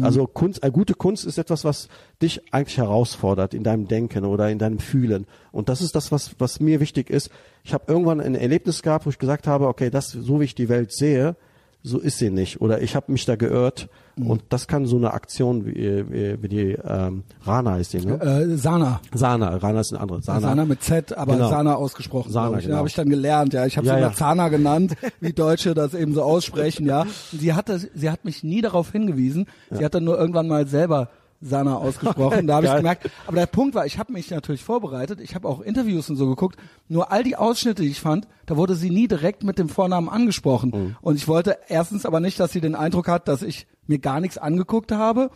Also 0.00 0.26
Kunst, 0.26 0.64
äh, 0.64 0.70
gute 0.70 0.94
Kunst 0.94 1.24
ist 1.24 1.38
etwas, 1.38 1.64
was 1.64 1.88
dich 2.20 2.52
eigentlich 2.52 2.78
herausfordert 2.78 3.54
in 3.54 3.62
deinem 3.62 3.86
Denken 3.86 4.24
oder 4.24 4.50
in 4.50 4.58
deinem 4.58 4.80
Fühlen. 4.80 5.26
Und 5.52 5.68
das 5.68 5.80
ist 5.80 5.94
das, 5.94 6.10
was, 6.10 6.34
was 6.38 6.58
mir 6.58 6.80
wichtig 6.80 7.10
ist. 7.10 7.30
Ich 7.62 7.72
habe 7.72 7.84
irgendwann 7.86 8.20
ein 8.20 8.34
Erlebnis 8.34 8.82
gehabt, 8.82 9.06
wo 9.06 9.10
ich 9.10 9.18
gesagt 9.18 9.46
habe, 9.46 9.68
okay, 9.68 9.90
das, 9.90 10.10
so 10.10 10.40
wie 10.40 10.44
ich 10.44 10.56
die 10.56 10.68
Welt 10.68 10.92
sehe, 10.92 11.36
so 11.82 12.00
ist 12.00 12.18
sie 12.18 12.30
nicht. 12.30 12.60
Oder 12.60 12.82
ich 12.82 12.96
habe 12.96 13.12
mich 13.12 13.24
da 13.24 13.36
geirrt. 13.36 13.88
Und 14.16 14.42
das 14.50 14.68
kann 14.68 14.86
so 14.86 14.96
eine 14.96 15.12
Aktion 15.12 15.66
wie, 15.66 15.74
wie, 16.08 16.40
wie 16.42 16.48
die 16.48 16.78
ähm, 16.84 17.24
Rana 17.42 17.78
ist 17.78 17.92
die, 17.94 17.98
ne? 18.04 18.20
Äh, 18.20 18.56
Sana. 18.56 19.00
Sana, 19.12 19.56
Rana 19.56 19.80
ist 19.80 19.92
eine 19.92 20.00
andere. 20.02 20.22
Sana. 20.22 20.40
Sana 20.40 20.64
mit 20.64 20.82
Z, 20.82 21.12
aber 21.16 21.34
Genau. 21.34 21.50
Sana 21.50 21.74
ausgesprochen. 21.74 22.30
Sana, 22.30 22.58
ich. 22.58 22.64
genau. 22.66 22.76
habe 22.78 22.88
ich 22.88 22.94
dann 22.94 23.08
gelernt, 23.08 23.54
ja. 23.54 23.66
Ich 23.66 23.76
habe 23.76 23.86
Ja, 23.88 23.94
sie 23.94 24.00
ja. 24.00 24.06
immer 24.06 24.14
Zana 24.16 24.48
genannt, 24.50 24.94
wie 25.20 25.32
Deutsche 25.32 25.74
das 25.74 25.94
eben 25.94 26.14
so 26.14 26.22
aussprechen, 26.22 26.86
ja. 26.86 27.06
Sie 27.32 27.54
hat 27.54 27.68
das, 27.68 27.88
sie 27.94 28.08
hat 28.10 28.24
mich 28.24 28.44
nie 28.44 28.60
darauf 28.60 28.92
hingewiesen. 28.92 29.46
Sie 29.70 29.84
hat 29.84 29.94
dann 29.94 30.04
nur 30.04 30.18
irgendwann 30.18 30.46
mal 30.46 30.66
selber 30.68 31.08
Sana 31.44 31.76
ausgesprochen. 31.76 32.46
Da 32.46 32.56
habe 32.56 32.66
ich 32.66 32.74
gemerkt. 32.76 33.10
Aber 33.26 33.36
der 33.36 33.46
Punkt 33.46 33.74
war, 33.74 33.86
ich 33.86 33.98
habe 33.98 34.12
mich 34.12 34.30
natürlich 34.30 34.64
vorbereitet. 34.64 35.20
Ich 35.20 35.34
habe 35.34 35.48
auch 35.48 35.60
Interviews 35.60 36.08
und 36.10 36.16
so 36.16 36.26
geguckt. 36.26 36.58
Nur 36.88 37.12
all 37.12 37.22
die 37.22 37.36
Ausschnitte, 37.36 37.82
die 37.82 37.90
ich 37.90 38.00
fand, 38.00 38.26
da 38.46 38.56
wurde 38.56 38.74
sie 38.74 38.90
nie 38.90 39.08
direkt 39.08 39.44
mit 39.44 39.58
dem 39.58 39.68
Vornamen 39.68 40.08
angesprochen. 40.08 40.70
Mhm. 40.74 40.96
Und 41.00 41.16
ich 41.16 41.28
wollte 41.28 41.58
erstens 41.68 42.06
aber 42.06 42.20
nicht, 42.20 42.40
dass 42.40 42.52
sie 42.52 42.60
den 42.60 42.74
Eindruck 42.74 43.08
hat, 43.08 43.28
dass 43.28 43.42
ich 43.42 43.66
mir 43.86 43.98
gar 43.98 44.20
nichts 44.20 44.38
angeguckt 44.38 44.92
habe. 44.92 45.30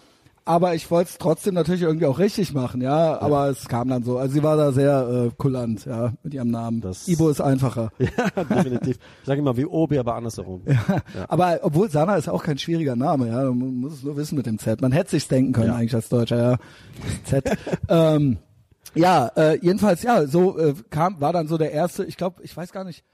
Aber 0.49 0.75
ich 0.75 0.91
wollte 0.91 1.11
es 1.11 1.19
trotzdem 1.19 1.53
natürlich 1.53 1.83
irgendwie 1.83 2.07
auch 2.07 2.19
richtig 2.19 2.55
machen, 2.55 2.81
ja. 2.81 3.21
Aber 3.21 3.51
es 3.51 3.69
kam 3.69 3.89
dann 3.89 4.03
so. 4.03 4.17
Also 4.17 4.33
sie 4.33 4.43
war 4.43 4.57
da 4.57 4.73
sehr 4.73 5.27
äh, 5.27 5.31
kulant, 5.37 5.85
ja, 5.85 6.15
mit 6.23 6.33
ihrem 6.33 6.51
Namen. 6.51 6.81
Das- 6.81 7.07
Ibo 7.07 7.29
ist 7.29 7.43
einfacher. 7.43 7.91
Ja, 7.99 8.45
definitiv. 8.45 8.99
Ich 9.21 9.27
sage 9.27 9.41
immer 9.41 9.57
wie 9.59 9.67
Obi, 9.67 9.99
aber 9.99 10.15
andersherum. 10.15 10.63
Aber 11.29 11.59
obwohl 11.63 11.91
Sana 11.91 12.17
ist 12.17 12.31
auch 12.31 12.43
kein 12.43 12.57
schwieriger 12.57 12.97
Name, 12.97 13.29
ja. 13.29 13.43
Man 13.45 13.75
muss 13.75 13.93
es 13.93 14.03
nur 14.03 14.17
wissen 14.17 14.37
mit 14.37 14.47
dem 14.47 14.59
Z. 14.59 14.81
Man 14.81 14.91
hätte 14.93 15.11
sich's 15.11 15.29
denken 15.29 15.53
können 15.53 15.67
Ja. 15.69 15.75
eigentlich 15.77 15.95
als 15.95 16.09
Deutscher, 16.09 16.37
ja. 16.53 16.57
Z. 17.25 17.45
ähm, 17.91 18.39
ja, 18.95 19.27
äh, 19.37 19.59
jedenfalls, 19.61 20.03
ja, 20.03 20.27
so 20.27 20.59
äh, 20.59 20.75
kam, 20.89 21.21
war 21.21 21.35
dann 21.35 21.47
so 21.47 21.59
der 21.59 21.73
erste, 21.73 22.05
ich 22.07 22.17
glaube, 22.17 22.43
ich 22.43 22.57
weiß 22.57 22.73
gar 22.73 22.85
nicht, 22.85 23.05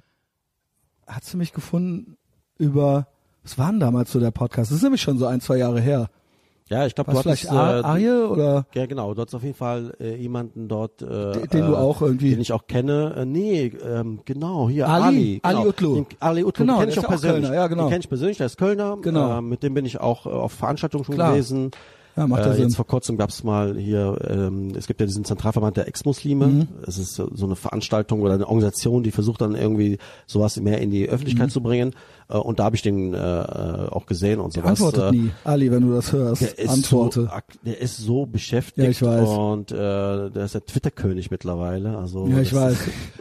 hast 1.09 1.33
du 1.35 1.37
mich 1.39 1.53
gefunden 1.53 2.17
über, 2.59 3.09
was 3.43 3.59
war 3.59 3.71
denn 3.73 3.81
damals 3.81 4.13
so 4.13 4.21
der 4.21 4.31
Podcast? 4.31 4.71
Das 4.71 4.77
ist 4.77 4.85
nämlich 4.85 5.03
schon 5.03 5.19
so 5.19 5.27
ein, 5.27 5.41
zwei 5.41 5.57
Jahre 5.57 5.81
her. 5.81 6.11
Ja, 6.71 6.87
ich 6.87 6.95
glaube, 6.95 7.13
du 7.13 7.19
hattest, 7.19 7.43
vielleicht 7.43 7.55
äh, 7.55 7.85
Arje 7.87 8.29
oder 8.29 8.67
Ja, 8.75 8.87
genau. 8.87 9.13
Du 9.13 9.21
hast 9.21 9.35
auf 9.35 9.43
jeden 9.43 9.55
Fall 9.55 9.93
äh, 10.01 10.17
jemanden 10.17 10.67
dort, 10.67 11.03
äh, 11.03 11.47
Den- 11.49 11.67
du 11.67 11.73
äh, 11.73 11.77
auch 11.77 12.01
irgendwie- 12.01 12.31
den 12.31 12.41
ich 12.41 12.53
auch 12.53 12.67
kenne. 12.67 13.15
Äh, 13.19 13.25
nee, 13.27 13.67
ähm, 13.87 14.21
genau, 14.25 14.71
hier 14.71 14.89
Ali, 14.89 15.05
Ali. 15.05 15.41
Ali 15.43 15.57
genau. 15.57 15.69
Utlu. 15.69 15.95
Den, 15.97 16.07
Ali 16.21 16.43
Utlu, 16.45 16.65
Genau, 16.65 16.79
kenne 16.79 16.91
ich 16.93 16.99
auch 16.99 17.07
persönlich. 17.09 17.43
Kölner, 17.43 17.55
ja, 17.55 17.67
genau. 17.67 17.83
Den 17.85 17.89
kenne 17.91 18.01
ich 18.01 18.09
persönlich, 18.09 18.39
der 18.39 18.47
ist 18.47 18.57
Kölner. 18.57 18.97
Genau. 19.03 19.39
Äh, 19.39 19.43
mit 19.43 19.63
dem 19.63 19.75
bin 19.75 19.85
ich 19.85 20.01
auch 20.01 20.25
äh, 20.25 20.31
auf 20.31 20.53
Veranstaltungen 20.53 21.05
schon 21.05 21.17
Klar. 21.17 21.33
gewesen. 21.33 21.71
Ja, 22.17 22.29
macht 22.29 22.47
äh, 22.47 22.53
Sinn. 22.55 22.63
Jetzt 22.63 22.77
vor 22.77 22.87
kurzem 22.87 23.17
gab 23.17 23.31
es 23.31 23.43
mal 23.43 23.77
hier, 23.77 24.17
ähm, 24.31 24.71
es 24.77 24.87
gibt 24.87 25.01
ja 25.01 25.07
diesen 25.07 25.25
Zentralverband 25.25 25.77
der 25.77 25.89
Ex-Muslime. 25.89 26.47
Mhm. 26.47 26.69
Es 26.87 26.97
ist 26.97 27.17
so 27.17 27.45
eine 27.45 27.57
Veranstaltung 27.57 28.23
oder 28.23 28.35
eine 28.35 28.47
Organisation, 28.47 29.03
die 29.03 29.11
versucht 29.11 29.41
dann 29.41 29.57
irgendwie 29.57 29.99
sowas 30.29 30.59
mehr 30.61 30.81
in 30.81 30.91
die 30.93 31.03
Mhm. 31.03 31.09
Öffentlichkeit 31.13 31.51
zu 31.51 31.61
bringen. 31.61 31.93
Äh, 32.29 32.37
und 32.37 32.59
da 32.59 32.65
habe 32.65 32.77
ich 32.77 32.83
den 32.83 33.15
äh, 33.15 33.17
äh, 33.19 33.89
auch 33.91 34.07
gesehen 34.07 34.41
und 34.41 34.53
sowas. 34.53 34.71
antwortet 34.71 35.13
äh, 35.13 35.17
nie. 35.17 35.31
Ali, 35.45 35.71
wenn 35.71 35.83
du 35.89 35.95
das 35.95 36.13
hörst, 36.13 36.43
der 36.43 36.59
ist 36.59 36.71
antworte. 36.71 37.23
so, 37.23 37.59
der 37.65 37.81
ist 37.81 37.97
so 37.99 38.27
beschäftigt 38.27 38.85
Ja, 38.85 38.91
ich 38.91 39.03
weiß. 39.03 39.29
und 39.29 39.73
äh, 39.73 39.77
der 39.77 40.45
ist 40.45 40.55
der 40.55 40.65
Twitter-König 40.65 41.31
mittlerweile. 41.31 41.97
Also 41.99 42.27
ja, 42.29 42.39
ich 42.41 42.55
weiß. 42.55 42.77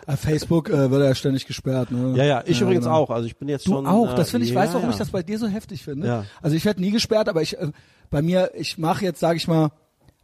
Auf 0.07 0.19
Facebook 0.19 0.69
äh, 0.69 0.89
wird 0.91 1.01
er 1.01 1.10
ja 1.10 1.15
ständig 1.15 1.45
gesperrt. 1.45 1.91
Ne? 1.91 2.13
Ja, 2.17 2.24
ja, 2.24 2.43
ich 2.45 2.62
übrigens 2.62 2.86
genau. 2.86 2.98
auch. 2.98 3.10
Also 3.10 3.27
ich 3.27 3.38
bin 3.38 3.50
jetzt 3.50 3.67
Du 3.67 3.72
schon. 3.72 3.88
auch, 3.88 4.13
äh, 4.13 4.15
das 4.15 4.31
finde 4.31 4.45
ich, 4.45 4.53
ja, 4.53 4.62
weiß 4.62 4.69
warum 4.74 4.86
ja. 4.86 4.91
ich 4.91 4.98
das 4.98 5.10
bei 5.10 5.24
dir 5.24 5.38
so 5.39 5.48
heftig 5.48 5.83
finde. 5.83 6.07
Ja. 6.07 6.25
Also 6.41 6.55
ich 6.55 6.65
werde 6.65 6.81
nie 6.81 6.91
gesperrt, 6.91 7.29
aber 7.29 7.41
ich 7.41 7.57
äh, 7.57 7.72
bei 8.10 8.22
mir, 8.22 8.51
ich 8.55 8.77
mache 8.77 9.03
jetzt, 9.05 9.19
sage 9.19 9.38
ich 9.38 9.48
mal, 9.48 9.72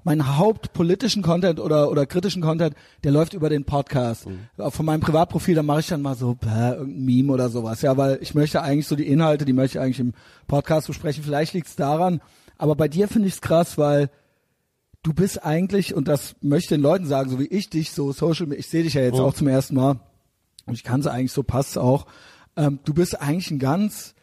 meinen 0.03 0.38
hauptpolitischen 0.38 1.22
Content 1.22 1.60
oder 1.60 1.89
oder 1.91 2.06
kritischen 2.06 2.41
Content, 2.41 2.74
der 3.03 3.12
läuft 3.12 3.34
über 3.34 3.50
den 3.50 3.65
Podcast. 3.65 4.27
Mhm. 4.27 4.72
Von 4.72 4.86
meinem 4.86 5.01
Privatprofil, 5.01 5.56
da 5.56 5.63
mache 5.63 5.82
ich 5.82 5.88
dann 5.88 6.01
mal 6.01 6.15
so 6.15 6.36
bäh, 6.36 6.48
irgendein 6.72 7.06
Meme 7.06 7.34
oder 7.34 7.50
sowas, 7.50 7.82
ja, 7.82 7.98
weil 7.98 8.18
ich 8.22 8.34
möchte 8.36 8.62
eigentlich 8.62 8.88
so 8.88 8.96
die 8.96 9.08
Inhalte, 9.08 9.46
die 9.46 9.53
möchte 9.53 9.77
ich 9.77 9.84
eigentlich 9.84 10.00
im 10.00 10.13
Podcast 10.48 10.88
besprechen. 10.88 11.24
Vielleicht 11.24 11.53
liegt's 11.53 11.75
daran, 11.75 12.22
aber 12.58 12.75
bei 12.75 12.88
dir 12.88 13.08
finde 13.08 13.27
ich 13.27 13.36
es 13.36 13.41
krass, 13.41 13.77
weil 13.77 14.10
du 15.03 15.13
bist 15.13 15.44
eigentlich 15.46 15.94
und 15.94 16.08
das 16.08 16.36
möchte 16.41 16.65
ich 16.65 16.70
den 16.77 16.82
Leuten 16.82 17.06
sagen, 17.06 17.29
so 17.29 17.39
wie 17.39 17.48
ich 17.48 17.70
dich 17.70 17.91
so 17.91 18.12
Social, 18.12 18.51
ich 18.53 18.68
sehe 18.68 18.84
dich 18.84 18.94
ja 18.96 19.01
jetzt 19.01 19.15
Mhm. 19.18 19.24
auch 19.24 19.34
zum 19.34 19.48
ersten 19.48 19.75
Mal 19.75 20.00
und 20.65 20.74
ich 20.74 20.84
kann 20.84 21.00
es 21.01 21.08
eigentlich 21.08 21.32
so 21.32 21.44
passt 21.44 21.77
auch. 21.77 22.06
Ähm, 22.58 22.79
du 22.86 22.94
bist 22.94 23.22
eigentlich 23.22 23.51
ein 23.51 23.60
ganz 23.60 24.13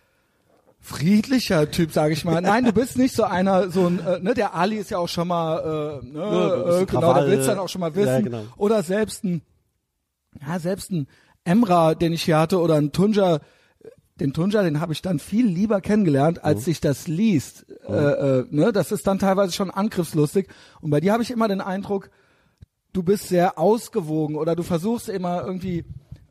friedlicher 0.86 1.68
Typ, 1.70 1.90
sage 1.90 2.12
ich 2.12 2.24
mal. 2.24 2.40
Nein, 2.40 2.64
du 2.64 2.72
bist 2.72 2.96
nicht 2.96 3.14
so 3.14 3.24
einer, 3.24 3.70
so 3.70 3.86
ein, 3.86 3.98
äh, 3.98 4.20
ne, 4.20 4.34
der 4.34 4.54
Ali 4.54 4.76
ist 4.76 4.90
ja 4.90 4.98
auch 4.98 5.08
schon 5.08 5.26
mal, 5.26 6.00
äh, 6.02 6.06
ne, 6.06 6.20
Ja, 6.20 6.80
äh, 6.80 6.86
genau, 6.86 7.12
der 7.12 7.26
will's 7.26 7.46
dann 7.46 7.58
auch 7.58 7.68
schon 7.68 7.80
mal 7.80 7.94
wissen. 7.96 8.08
Ja, 8.08 8.20
genau. 8.20 8.44
Oder 8.56 8.84
selbst 8.84 9.24
ein, 9.24 9.42
ja, 10.40 10.60
selbst 10.60 10.92
ein 10.92 11.08
Emra, 11.44 11.96
den 11.96 12.12
ich 12.12 12.22
hier 12.22 12.38
hatte, 12.38 12.60
oder 12.60 12.76
ein 12.76 12.92
Tunja, 12.92 13.40
den 14.20 14.32
Tunja, 14.32 14.62
den 14.62 14.80
habe 14.80 14.92
ich 14.92 15.02
dann 15.02 15.18
viel 15.18 15.46
lieber 15.46 15.80
kennengelernt, 15.80 16.44
als 16.44 16.64
sich 16.64 16.80
das 16.80 17.08
liest. 17.08 17.66
Äh, 17.88 17.92
äh, 17.92 18.44
ne, 18.50 18.72
das 18.72 18.92
ist 18.92 19.08
dann 19.08 19.18
teilweise 19.18 19.52
schon 19.52 19.72
angriffslustig. 19.72 20.48
Und 20.80 20.90
bei 20.90 21.00
dir 21.00 21.12
habe 21.12 21.22
ich 21.24 21.32
immer 21.32 21.48
den 21.48 21.60
Eindruck, 21.60 22.10
du 22.92 23.02
bist 23.02 23.28
sehr 23.28 23.58
ausgewogen 23.58 24.36
oder 24.36 24.54
du 24.54 24.62
versuchst 24.62 25.08
immer 25.08 25.44
irgendwie 25.44 25.84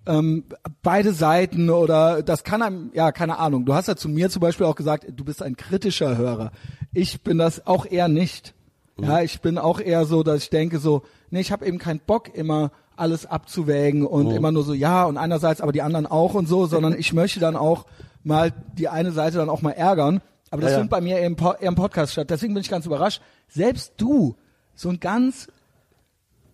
ähm, 0.08 0.44
beide 0.84 1.14
Seiten 1.14 1.70
oder 1.70 2.22
das 2.24 2.44
kann 2.44 2.62
einem, 2.62 2.92
ja, 2.94 3.12
keine 3.12 3.38
Ahnung. 3.40 3.66
Du 3.66 3.74
hast 3.74 3.88
ja 3.88 3.96
zu 3.96 4.08
mir 4.10 4.30
zum 4.30 4.40
Beispiel 4.42 4.66
auch 4.66 4.76
gesagt, 4.76 5.06
du 5.16 5.24
bist 5.26 5.42
ein 5.42 5.56
kritischer 5.58 6.18
Hörer. 6.18 6.52
Ich 6.94 7.22
bin 7.22 7.38
das 7.38 7.66
auch 7.68 7.86
eher 7.86 8.08
nicht. 8.08 8.54
Ja, 9.00 9.22
ich 9.22 9.42
bin 9.42 9.58
auch 9.58 9.80
eher 9.82 10.06
so, 10.06 10.24
dass 10.24 10.44
ich 10.44 10.50
denke 10.50 10.80
so, 10.80 11.02
nee, 11.30 11.42
ich 11.42 11.52
habe 11.52 11.66
eben 11.66 11.80
keinen 11.80 12.00
Bock 12.00 12.34
immer 12.34 12.72
alles 12.96 13.26
abzuwägen 13.26 14.06
und 14.06 14.32
immer 14.32 14.54
nur 14.54 14.64
so 14.64 14.74
ja 14.74 15.04
und 15.04 15.18
einerseits 15.18 15.60
aber 15.60 15.74
die 15.74 15.82
anderen 15.82 16.06
auch 16.06 16.34
und 16.34 16.48
so, 16.48 16.66
sondern 16.66 16.94
ich 16.98 17.12
möchte 17.12 17.42
dann 17.42 17.58
auch 17.58 17.86
mal 18.24 18.54
die 18.78 18.88
eine 18.88 19.12
Seite 19.12 19.38
dann 19.38 19.50
auch 19.50 19.62
mal 19.62 19.72
ärgern. 19.72 20.22
Aber 20.50 20.62
das 20.62 20.72
Ja, 20.72 20.78
ja. 20.78 20.80
findet 20.84 20.92
bei 20.92 21.02
mir 21.02 21.18
eher 21.18 21.26
im, 21.28 21.36
Po- 21.36 21.54
eher 21.60 21.68
im 21.68 21.76
Podcast 21.76 22.14
statt. 22.14 22.30
Deswegen 22.30 22.54
bin 22.54 22.62
ich 22.62 22.70
ganz 22.70 22.86
überrascht. 22.86 23.22
Selbst 23.50 23.94
du, 23.98 24.36
so 24.76 24.88
ein 24.90 25.00
ganz 25.02 25.48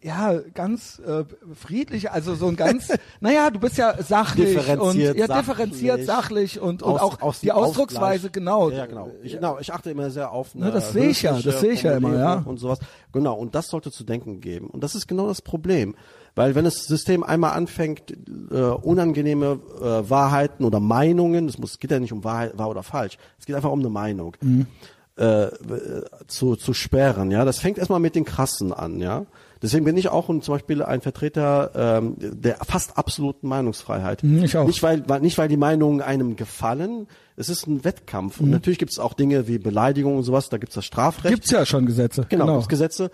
ja, 0.04 0.40
ganz 0.54 1.00
äh, 1.06 1.26
friedlich, 1.54 2.10
also 2.12 2.34
so 2.36 2.48
ein 2.48 2.56
ganz, 2.56 2.88
naja, 3.20 3.50
du 3.52 3.60
bist 3.60 3.78
ja 3.78 4.02
sachlich 4.02 4.56
Differenziert, 4.56 5.12
und 5.14 5.18
ja, 5.20 5.28
sachlich. 5.28 5.46
differenziert, 5.48 6.06
sachlich 6.06 6.60
und, 6.60 6.82
und 6.84 6.94
Aus- 6.94 7.02
auch 7.02 7.22
aus 7.22 7.40
die 7.42 7.52
Ausdrucksweise, 7.52 8.28
Ausgleich. 8.28 8.32
genau. 8.32 8.70
Ja, 8.72 8.86
genau. 8.88 9.12
Ich, 9.22 9.34
genau. 9.34 9.60
ich 9.60 9.72
achte 9.74 9.92
immer 9.92 10.10
sehr 10.10 10.32
auf 10.32 10.56
eine 10.56 10.66
Ne, 10.66 10.72
das 10.72 10.92
sehe 10.94 11.10
ich 11.10 11.22
ja, 11.22 11.40
das 11.40 11.60
sehe 11.60 11.72
ich 11.74 11.84
ja 11.84 11.94
immer, 11.98 12.18
ja. 12.18 12.34
Und 12.46 12.58
sowas. 12.58 12.80
Genau. 13.14 13.36
Und 13.36 13.54
das 13.56 13.68
sollte 13.68 13.92
zu 13.92 14.04
denken 14.04 14.42
geben. 14.42 14.68
Und 14.68 14.84
das 14.84 14.96
ist 14.96 15.08
genau 15.08 15.28
das 15.28 15.42
Problem. 15.42 15.96
Weil 16.34 16.56
wenn 16.56 16.64
das 16.66 16.86
System 16.86 17.24
einmal 17.24 17.52
anfängt, 17.52 18.12
äh, 18.52 18.56
unangenehme 18.56 19.60
äh, 19.82 20.10
Wahrheiten 20.10 20.64
oder 20.64 20.80
Meinungen, 20.80 21.48
es 21.50 21.58
muss, 21.58 21.78
geht 21.78 21.92
ja 21.92 22.00
nicht 22.00 22.14
um 22.14 22.24
Wahrheit, 22.24 22.58
wahr 22.58 22.70
oder 22.70 22.84
falsch, 22.84 23.18
es 23.38 23.46
geht 23.46 23.56
einfach 23.56 23.70
um 23.72 23.82
eine 23.82 23.90
Meinung, 23.90 24.38
Mhm. 24.42 24.66
äh, 25.18 25.48
zu, 26.28 26.56
zu 26.56 26.74
sperren, 26.74 27.32
ja. 27.32 27.44
Das 27.46 27.60
fängt 27.60 27.78
erstmal 27.78 28.00
mit 28.00 28.16
den 28.16 28.24
Krassen 28.26 28.72
an, 28.74 29.00
ja. 29.02 29.26
Deswegen 29.62 29.86
bin 29.86 29.96
ich 29.98 30.10
auch 30.10 30.30
ein, 30.30 30.42
zum 30.42 30.56
Beispiel 30.56 30.82
ein 30.82 31.02
Vertreter 31.02 31.72
ähm, 31.76 32.16
der 32.20 32.58
fast 32.58 32.98
absoluten 32.98 33.48
Meinungsfreiheit. 33.48 34.24
Mhm, 34.24 34.44
ich 34.44 34.58
auch. 34.58 34.66
Nicht 34.66 34.82
weil, 34.82 35.04
nicht 35.22 35.38
weil 35.38 35.48
die 35.48 35.58
Meinungen 35.58 36.02
einem 36.02 36.36
gefallen, 36.36 37.08
es 37.36 37.50
ist 37.50 37.68
ein 37.68 37.84
Wettkampf. 37.84 38.40
Und 38.40 38.50
natürlich 38.50 38.80
gibt 38.80 38.92
es 38.92 39.00
auch 39.00 39.14
Dinge 39.14 39.48
wie 39.48 39.60
Beleidigung 39.60 40.18
und 40.18 40.24
sowas, 40.24 40.50
da 40.50 40.58
gibt 40.58 40.72
es 40.72 40.76
das 40.76 40.86
Strafrecht. 40.86 41.34
Gibt's 41.36 41.52
ja 41.52 41.66
schon 41.66 41.86
Gesetze. 41.86 42.26
genau, 42.30 42.46
genau. 42.46 42.58
gibt's 42.58 42.70
Gesetze. 42.70 43.12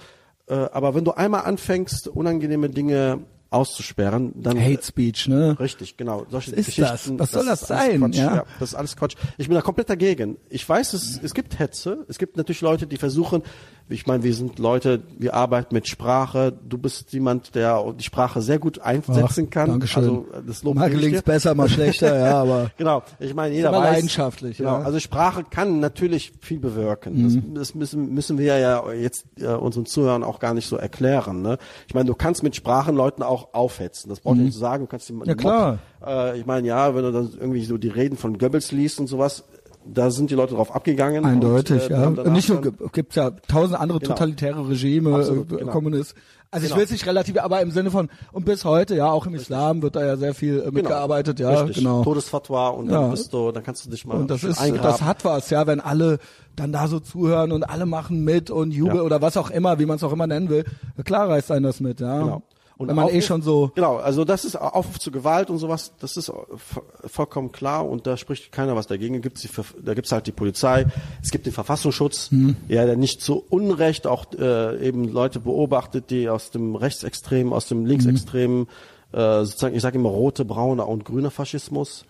Äh, 0.48 0.54
aber 0.54 0.96
wenn 0.96 1.04
du 1.04 1.12
einmal 1.12 1.44
anfängst, 1.44 2.08
unangenehme 2.08 2.70
Dinge 2.70 3.20
auszusperren, 3.50 4.34
dann 4.36 4.60
Hate 4.60 4.84
Speech, 4.84 5.28
ne? 5.28 5.58
Richtig, 5.60 5.96
genau. 5.98 6.26
Solche 6.30 6.52
Was 6.52 6.58
ist 6.60 6.66
Geschichten, 6.76 7.18
das? 7.18 7.20
Was 7.20 7.32
soll 7.32 7.46
das 7.46 7.72
alles 7.72 7.90
sein, 7.90 8.00
Quatsch. 8.00 8.16
ja? 8.18 8.44
Das 8.60 8.70
ist 8.70 8.76
alles 8.76 8.96
Quatsch. 8.96 9.16
Ich 9.38 9.48
bin 9.48 9.56
da 9.56 9.62
komplett 9.62 9.90
dagegen. 9.90 10.38
Ich 10.50 10.68
weiß, 10.68 10.94
es, 10.94 11.20
es 11.22 11.34
gibt 11.34 11.58
Hetze. 11.60 12.06
Es 12.10 12.18
gibt 12.18 12.36
natürlich 12.38 12.62
Leute, 12.62 12.88
die 12.88 12.98
versuchen, 12.98 13.44
ich 13.90 14.06
meine, 14.06 14.24
wir 14.24 14.34
sind 14.34 14.60
Leute, 14.60 15.02
wir 15.18 15.34
arbeiten 15.34 15.74
mit 15.74 15.88
Sprache. 15.88 16.52
Du 16.68 16.78
bist 16.78 17.14
jemand, 17.14 17.56
der 17.56 17.94
die 17.98 18.04
Sprache 18.04 18.42
sehr 18.42 18.60
gut 18.60 18.80
einsetzen 18.80 19.46
Ach, 19.48 19.52
kann. 19.52 19.70
Dankeschön. 19.70 20.04
Also, 20.04 20.26
das 20.46 20.64
Lob 20.64 20.76
mal 20.76 20.90
dir. 20.90 21.22
besser, 21.22 21.56
mal 21.56 21.70
schlechter, 21.70 22.18
ja, 22.20 22.42
aber 22.42 22.72
Genau, 22.78 23.04
ich 23.20 23.34
meine, 23.34 23.56
jeder 23.56 23.72
weiß. 23.72 23.94
leidenschaftlich, 23.94 24.58
genau, 24.58 24.80
ja. 24.80 24.84
Also 24.84 25.00
Sprache 25.00 25.44
kann 25.50 25.80
natürlich 25.80 26.34
viel 26.42 26.60
bewirken. 26.60 27.24
Das, 27.24 27.34
Mhm. 27.34 27.56
das 27.56 27.76
müssen, 27.76 28.14
müssen 28.14 28.38
wir 28.38 28.58
ja 28.58 28.92
jetzt 28.92 29.26
äh, 29.40 29.48
unseren 29.48 29.86
Zuhörern 29.86 30.24
auch 30.24 30.40
gar 30.40 30.54
nicht 30.54 30.68
so 30.68 30.76
erklären. 30.76 31.42
Ne? 31.42 31.58
Ich 31.88 31.94
meine, 31.94 32.06
du 32.08 32.16
kannst 32.16 32.44
mit 32.44 32.56
Sprachen 32.56 32.96
Leuten 32.96 33.24
auch 33.24 33.54
aufhetzen. 33.54 34.10
Das 34.10 34.20
braucht 34.20 34.38
ich 34.38 34.44
nicht 34.44 34.54
zu 34.54 34.60
sagen. 34.60 34.84
Du 34.84 34.88
kannst 34.90 35.10
Mhm. 35.10 35.24
Ja, 35.26 35.36
klar. 35.36 35.80
Äh, 36.06 36.40
ich 36.40 36.46
meine, 36.46 36.68
ja, 36.68 36.94
wenn 36.94 37.04
du 37.04 37.12
dann 37.12 37.30
irgendwie 37.40 37.64
so 37.64 37.78
die 37.78 37.88
Reden 37.88 38.18
von 38.18 38.38
Goebbels 38.38 38.72
liest 38.72 39.00
und 39.00 39.08
sowas, 39.08 39.46
da 39.94 40.12
sind 40.12 40.30
die 40.30 40.36
Leute 40.36 40.56
drauf 40.56 40.74
abgegangen. 40.76 41.26
eindeutig, 41.26 41.90
und, 41.92 42.18
äh, 42.18 42.24
ja. 42.26 42.30
nicht 42.30 42.50
nur, 42.50 42.62
gibt's 42.92 43.16
ja 43.16 43.32
tausend 43.48 43.80
andere 43.80 44.00
Genau. 44.00 44.14
totalitäre 44.14 44.68
Regime, 44.70 45.16
Absolut, 45.16 45.52
äh, 45.52 45.56
genau. 45.58 45.72
Kommunist. 45.72 46.16
Also 46.50 46.64
ich 46.66 46.70
Genau. 46.70 46.78
will 46.78 46.86
es 46.86 46.92
nicht 46.92 47.06
relativ, 47.06 47.38
aber 47.40 47.62
im 47.62 47.72
Sinne 47.72 47.92
von, 47.92 48.10
und 48.32 48.46
bis 48.46 48.64
heute, 48.64 48.96
ja, 48.96 49.12
auch 49.12 49.26
im 49.28 49.36
Islam 49.36 49.82
wird 49.82 49.96
da 49.98 50.06
ja 50.06 50.16
sehr 50.16 50.34
viel 50.34 50.62
äh, 50.62 50.72
mitgearbeitet, 50.72 51.40
ja, 51.40 51.50
Richtig. 51.50 51.78
genau. 51.78 52.04
Todesfatwa 52.04 52.70
und 52.70 52.90
Ja. 52.90 53.02
dann 53.02 53.12
bist 53.12 53.34
du, 53.34 53.52
dann 53.52 53.64
kannst 53.64 53.86
du 53.86 53.90
dich 53.90 54.06
mal 54.06 54.18
Und 54.18 54.32
das 54.32 54.44
ist, 54.46 54.60
eingraben. 54.60 54.84
das 54.92 55.02
hat 55.02 55.26
was, 55.26 55.50
ja, 55.50 55.68
wenn 55.68 55.82
alle 55.82 56.20
dann 56.56 56.72
da 56.72 56.88
so 56.88 57.00
zuhören 57.00 57.52
und 57.52 57.64
alle 57.64 57.86
machen 57.86 58.24
mit 58.24 58.50
und 58.50 58.72
jubeln 58.72 58.98
Ja. 58.98 59.04
oder 59.04 59.22
was 59.22 59.36
auch 59.38 59.50
immer, 59.50 59.78
wie 59.80 59.86
man 59.86 59.98
es 59.98 60.04
auch 60.04 60.14
immer 60.14 60.26
nennen 60.28 60.50
will. 60.50 60.64
Klar 61.04 61.28
reißt 61.30 61.52
einen 61.52 61.64
das 61.64 61.80
mit, 61.82 62.00
ja. 62.00 62.20
Genau. 62.24 62.44
Und 62.78 62.88
wenn 62.90 62.96
man 62.96 63.10
eh 63.10 63.22
schon 63.22 63.42
so, 63.42 63.72
Genau, 63.76 63.98
also 63.98 64.24
das 64.24 64.46
ist 64.46 64.56
Aufruf 64.56 65.00
zu 65.00 65.10
Gewalt 65.12 65.50
und 65.50 65.58
sowas, 65.58 65.94
das 66.00 66.16
ist 66.16 66.30
vo- 66.30 66.84
vollkommen 67.08 67.52
klar 67.52 67.88
und 67.88 68.06
da 68.06 68.18
spricht 68.18 68.52
keiner 68.52 68.76
was 68.76 68.86
dagegen. 68.88 69.20
Gibt's 69.22 69.42
die, 69.42 69.50
da 69.84 69.94
gibt's 69.96 70.12
halt 70.12 70.28
die 70.28 70.32
Polizei, 70.32 70.86
es 71.24 71.32
gibt 71.32 71.46
den 71.48 71.54
Verfassungsschutz, 71.54 72.30
Mhm. 72.32 72.56
ja, 72.68 72.86
der 72.86 72.96
nicht 72.96 73.22
zu 73.22 73.44
Unrecht 73.50 74.06
auch 74.06 74.26
äh, 74.38 74.86
eben 74.88 75.12
Leute 75.12 75.40
beobachtet, 75.40 76.12
die 76.12 76.30
aus 76.30 76.52
dem 76.52 76.76
Rechtsextremen, 76.76 77.52
aus 77.52 77.68
dem 77.68 77.86
Linksextremen, 77.86 78.68
äh, 79.12 79.44
sozusagen, 79.46 79.76
ich 79.76 79.82
sage 79.82 79.98
immer 79.98 80.10
rote, 80.10 80.46
braune 80.46 80.86
und 80.86 81.04
grüne 81.06 81.32
Faschismus. 81.32 82.06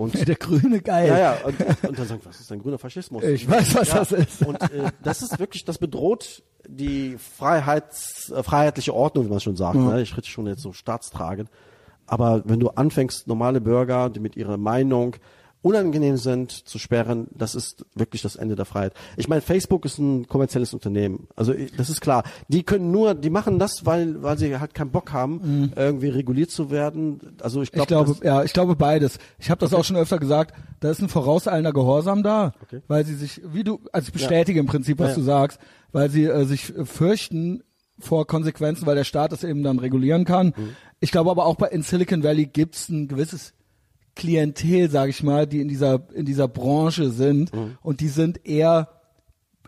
Und 0.00 0.26
der 0.26 0.34
Grüne 0.36 0.80
geil. 0.80 1.08
ja, 1.08 1.18
ja, 1.18 1.36
und, 1.44 1.60
und 1.86 1.98
dann 1.98 2.06
sagen, 2.06 2.22
was 2.24 2.40
ist 2.40 2.50
ein 2.50 2.58
grüner 2.58 2.78
Faschismus? 2.78 3.22
Ich 3.22 3.46
weiß, 3.46 3.74
was 3.74 3.88
ja, 3.88 3.94
das 3.96 4.12
ist. 4.12 4.46
Und 4.46 4.62
äh, 4.62 4.90
das 5.02 5.20
ist 5.20 5.38
wirklich, 5.38 5.66
das 5.66 5.76
bedroht 5.76 6.42
die 6.66 7.18
Freiheits, 7.18 8.30
äh, 8.30 8.42
freiheitliche 8.42 8.94
Ordnung, 8.94 9.26
wie 9.26 9.28
man 9.28 9.40
schon 9.40 9.56
sagt. 9.56 9.76
Ne? 9.76 10.00
Ich 10.00 10.16
rede 10.16 10.26
schon 10.26 10.46
jetzt 10.46 10.62
so 10.62 10.72
staatstragend. 10.72 11.50
Aber 12.06 12.42
wenn 12.46 12.60
du 12.60 12.70
anfängst, 12.70 13.28
normale 13.28 13.60
Bürger, 13.60 14.08
die 14.08 14.20
mit 14.20 14.36
ihrer 14.36 14.56
Meinung 14.56 15.16
unangenehm 15.62 16.16
sind, 16.16 16.50
zu 16.52 16.78
sperren, 16.78 17.28
das 17.32 17.54
ist 17.54 17.84
wirklich 17.94 18.22
das 18.22 18.36
Ende 18.36 18.56
der 18.56 18.64
Freiheit. 18.64 18.94
Ich 19.16 19.28
meine, 19.28 19.42
Facebook 19.42 19.84
ist 19.84 19.98
ein 19.98 20.26
kommerzielles 20.26 20.72
Unternehmen. 20.72 21.28
Also 21.36 21.52
das 21.76 21.90
ist 21.90 22.00
klar. 22.00 22.22
Die 22.48 22.62
können 22.62 22.90
nur, 22.90 23.14
die 23.14 23.28
machen 23.30 23.58
das, 23.58 23.84
weil, 23.84 24.22
weil 24.22 24.38
sie 24.38 24.58
halt 24.58 24.72
keinen 24.74 24.90
Bock 24.90 25.12
haben, 25.12 25.72
irgendwie 25.76 26.08
reguliert 26.08 26.50
zu 26.50 26.70
werden. 26.70 27.36
Also 27.42 27.60
ich, 27.62 27.72
glaub, 27.72 27.80
Mhm. 27.80 27.82
Ich 27.82 27.88
glaube, 27.88 28.10
das, 28.10 28.20
ja, 28.26 28.42
ich 28.44 28.52
glaube 28.52 28.76
beides. 28.76 29.18
Ich 29.38 29.50
habe 29.50 29.58
das 29.60 29.74
auch 29.74 29.84
schon 29.84 29.96
öfter 29.96 30.18
gesagt. 30.18 30.54
Da 30.80 30.90
ist 30.90 31.02
ein 31.02 31.08
vorauseilender 31.10 31.72
Gehorsam 31.72 32.22
da, 32.22 32.52
Okay. 32.62 32.80
weil 32.88 33.04
sie 33.04 33.14
sich, 33.14 33.42
wie 33.52 33.64
du, 33.64 33.80
also 33.92 34.06
ich 34.08 34.12
bestätige 34.12 34.60
im 34.60 34.66
Prinzip, 34.66 34.98
was 34.98 35.08
Ja, 35.08 35.12
ja. 35.12 35.18
du 35.18 35.22
sagst, 35.24 35.58
weil 35.92 36.08
sie 36.10 36.24
äh, 36.24 36.44
sich 36.44 36.72
fürchten 36.84 37.62
vor 37.98 38.26
Konsequenzen, 38.26 38.86
weil 38.86 38.94
der 38.96 39.04
Staat 39.04 39.32
es 39.32 39.44
eben 39.44 39.62
dann 39.62 39.78
regulieren 39.78 40.24
kann. 40.24 40.54
Mhm. 40.56 40.70
Ich 41.00 41.10
glaube 41.10 41.30
aber 41.30 41.44
auch 41.44 41.56
bei 41.56 41.68
in 41.68 41.82
Silicon 41.82 42.22
Valley 42.22 42.46
gibt's 42.46 42.88
ein 42.88 43.08
gewisses 43.08 43.52
Klientel, 44.20 44.90
sage 44.90 45.10
ich 45.10 45.22
mal, 45.22 45.46
die 45.46 45.60
in 45.62 45.68
dieser 45.68 46.02
in 46.14 46.26
dieser 46.26 46.46
Branche 46.46 47.10
sind 47.10 47.54
Mhm. 47.54 47.78
und 47.82 48.00
die 48.00 48.08
sind 48.08 48.46
eher, 48.46 48.88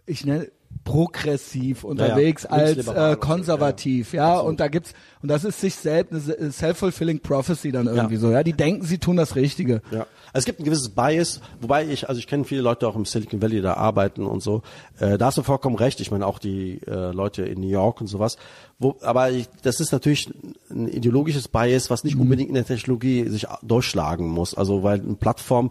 ich 0.07 0.27
nenne 0.27 0.49
progressiv 0.85 1.85
unterwegs 1.85 2.45
als 2.45 2.75
linksliberal 2.75 3.13
äh, 3.13 3.15
und 3.15 3.23
so, 3.23 3.29
konservativ, 3.29 4.13
ja, 4.13 4.39
und 4.39 4.61
da 4.61 4.69
gibt's 4.69 4.93
und 5.23 5.29
das 5.31 5.45
ist 5.45 5.61
sich 5.61 5.75
selbst 5.77 6.13
eine 6.39 6.51
self-fulfilling 6.53 7.21
prophecy 7.21 7.73
dann 7.73 7.87
irgendwie 7.87 8.15
Ja. 8.15 8.21
so, 8.21 8.31
ja, 8.31 8.43
die 8.43 8.53
denken, 8.53 8.85
sie 8.85 8.99
tun 8.99 9.17
das 9.17 9.37
Richtige. 9.37 9.81
Ja. 9.91 10.07
Also 10.33 10.43
es 10.43 10.45
gibt 10.47 10.61
ein 10.61 10.65
gewisses 10.65 10.89
Bias, 10.89 11.41
wobei 11.61 11.87
ich, 11.87 12.09
also 12.09 12.19
ich 12.19 12.27
kenne 12.27 12.45
viele 12.45 12.63
Leute 12.63 12.89
auch 12.89 12.97
im 12.97 13.05
Silicon 13.05 13.43
Valley, 13.43 13.61
da 13.61 13.75
arbeiten 13.75 14.25
und 14.25 14.43
so. 14.43 14.63
Äh, 14.99 15.19
da 15.19 15.27
hast 15.27 15.37
du 15.37 15.43
vollkommen 15.43 15.77
recht. 15.77 16.01
Ich 16.01 16.11
meine 16.11 16.27
auch 16.27 16.39
die 16.39 16.81
äh, 16.87 17.13
Leute 17.13 17.43
in 17.43 17.61
New 17.61 17.69
York 17.69 18.01
und 18.01 18.07
sowas. 18.07 18.39
Wo, 18.79 18.97
aber 19.03 19.31
ich, 19.31 19.49
das 19.63 19.79
ist 19.81 19.93
natürlich 19.93 20.33
ein 20.71 20.89
ideologisches 20.89 21.49
Bias, 21.49 21.91
was 21.91 22.03
nicht 22.03 22.17
unbedingt 22.17 22.49
in 22.49 22.55
der 22.55 22.65
Technologie 22.65 23.29
sich 23.29 23.47
durchschlagen 23.63 24.27
muss. 24.27 24.55
Also 24.55 24.83
weil 24.83 25.01
eine 25.01 25.15
Plattform 25.15 25.71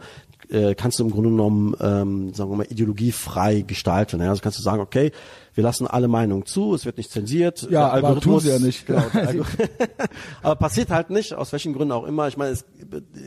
äh, 0.52 0.76
kannst 0.76 1.00
du 1.00 1.04
im 1.06 1.12
Grunde 1.12 1.30
genommen, 1.30 1.76
ähm, 1.80 2.34
sagen 2.34 2.52
wir 2.52 2.58
mal, 2.58 2.68
ideologiefrei 2.70 3.62
gestalten. 3.62 4.20
Ja? 4.22 4.30
Also 4.30 4.42
kannst 4.42 4.60
du 4.60 4.64
sagen, 4.64 4.82
okay, 4.82 5.12
wir 5.54 5.64
lassen 5.64 5.88
alle 5.88 6.08
Meinungen 6.08 6.46
zu, 6.46 6.74
es 6.74 6.86
wird 6.86 6.98
nicht 6.98 7.12
zensiert. 7.12 7.64
Ja, 7.64 7.70
der 7.70 7.82
aber 7.94 7.94
Algorithmus, 8.10 8.24
tun 8.24 8.40
sie 8.40 8.50
ja 8.50 8.60
nicht. 8.60 8.86
Genau, 8.86 9.46
aber 10.42 10.56
passiert 10.56 10.90
halt 10.90 11.10
nicht, 11.10 11.34
aus 11.34 11.52
welchen 11.52 11.74
Gründen 11.74 11.92
auch 11.92 12.06
immer. 12.06 12.28
Ich 12.28 12.38
meine, 12.38 12.52
es, 12.52 12.66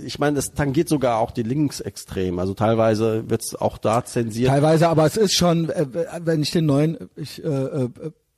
ich 0.05 0.19
meine, 0.19 0.39
es 0.39 0.53
tangiert 0.53 0.89
sogar 0.89 1.19
auch 1.19 1.31
die 1.31 1.43
Linksextremen. 1.43 2.39
Also 2.41 2.55
teilweise 2.55 3.29
wird 3.29 3.43
es 3.43 3.55
auch 3.55 3.79
da 3.79 4.05
zensiert. 4.05 4.49
Teilweise, 4.49 4.89
aber 4.89 5.07
es 5.07 5.17
ist 5.17 5.35
schon, 5.35 5.69
äh, 5.71 5.87
wenn 6.21 6.43
ich 6.43 6.51
den 6.51 6.67
neuen 6.67 6.99
ich, 7.17 7.43
äh, 7.45 7.49
äh, 7.49 7.89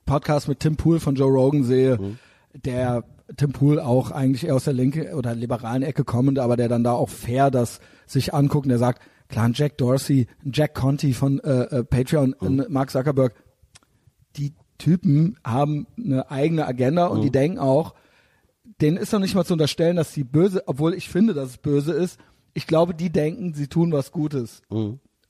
Podcast 0.04 0.48
mit 0.48 0.60
Tim 0.60 0.76
Pool 0.76 1.00
von 1.00 1.14
Joe 1.16 1.30
Rogan 1.30 1.64
sehe, 1.64 1.98
Mhm. 1.98 2.18
der 2.64 3.04
Tim 3.36 3.52
Pool 3.52 3.80
auch 3.80 4.12
eigentlich 4.12 4.46
eher 4.46 4.54
aus 4.54 4.64
der 4.64 4.72
linke 4.72 5.14
oder 5.16 5.34
liberalen 5.34 5.82
Ecke 5.82 6.04
kommend, 6.04 6.38
aber 6.38 6.56
der 6.56 6.68
dann 6.68 6.84
da 6.84 6.92
auch 6.92 7.08
fair 7.08 7.50
das 7.50 7.80
sich 8.06 8.32
anguckt 8.34 8.66
und 8.66 8.70
der 8.70 8.78
sagt, 8.78 9.02
klar, 9.28 9.50
Jack 9.52 9.76
Dorsey, 9.78 10.26
ein 10.44 10.52
Jack 10.54 10.74
Conti 10.74 11.12
von 11.12 11.40
äh, 11.40 11.62
äh, 11.62 11.84
Patreon, 11.84 12.34
Mhm. 12.40 12.66
Mark 12.68 12.90
Zuckerberg, 12.90 13.34
die 14.36 14.54
Typen 14.78 15.38
haben 15.44 15.86
eine 15.98 16.30
eigene 16.30 16.66
Agenda 16.66 17.06
und 17.06 17.22
die 17.22 17.30
denken 17.30 17.58
auch, 17.58 17.94
denen 18.80 18.96
ist 18.98 19.12
doch 19.12 19.18
nicht 19.18 19.34
mal 19.34 19.44
zu 19.44 19.54
unterstellen, 19.54 19.96
dass 19.96 20.12
sie 20.12 20.24
böse, 20.24 20.62
obwohl 20.66 20.92
ich 20.94 21.08
finde, 21.08 21.32
dass 21.34 21.50
es 21.50 21.58
böse 21.58 21.92
ist. 21.92 22.20
Ich 22.52 22.66
glaube, 22.66 22.94
die 22.94 23.10
denken, 23.10 23.54
sie 23.54 23.68
tun 23.68 23.92
was 23.92 24.12
Gutes. 24.12 24.62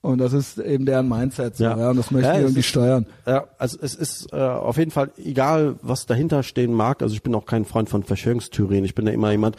Und 0.06 0.18
das 0.18 0.32
ist 0.32 0.58
eben 0.58 0.86
deren 0.86 1.08
Mindset. 1.08 1.56
So, 1.56 1.64
ja. 1.64 1.90
und 1.90 1.96
das 1.96 2.10
möchten 2.10 2.26
Ja, 2.28 2.34
es 2.36 2.40
irgendwie 2.42 2.60
ist- 2.60 2.66
steuern. 2.66 3.06
Ja, 3.26 3.44
also 3.58 3.76
es 3.80 3.94
ist 3.94 4.32
äh, 4.32 4.36
auf 4.36 4.76
jeden 4.76 4.90
Fall 4.90 5.10
egal, 5.16 5.76
was 5.82 6.06
dahinter 6.06 6.42
stehen 6.42 6.72
mag. 6.72 7.02
Also 7.02 7.14
ich 7.14 7.22
bin 7.22 7.34
auch 7.34 7.44
kein 7.46 7.64
Freund 7.64 7.88
von 7.88 8.02
Verschwörungstheorien. 8.04 8.84
Ich 8.84 8.94
bin 8.94 9.06
ja 9.06 9.12
immer 9.12 9.30
jemand, 9.32 9.56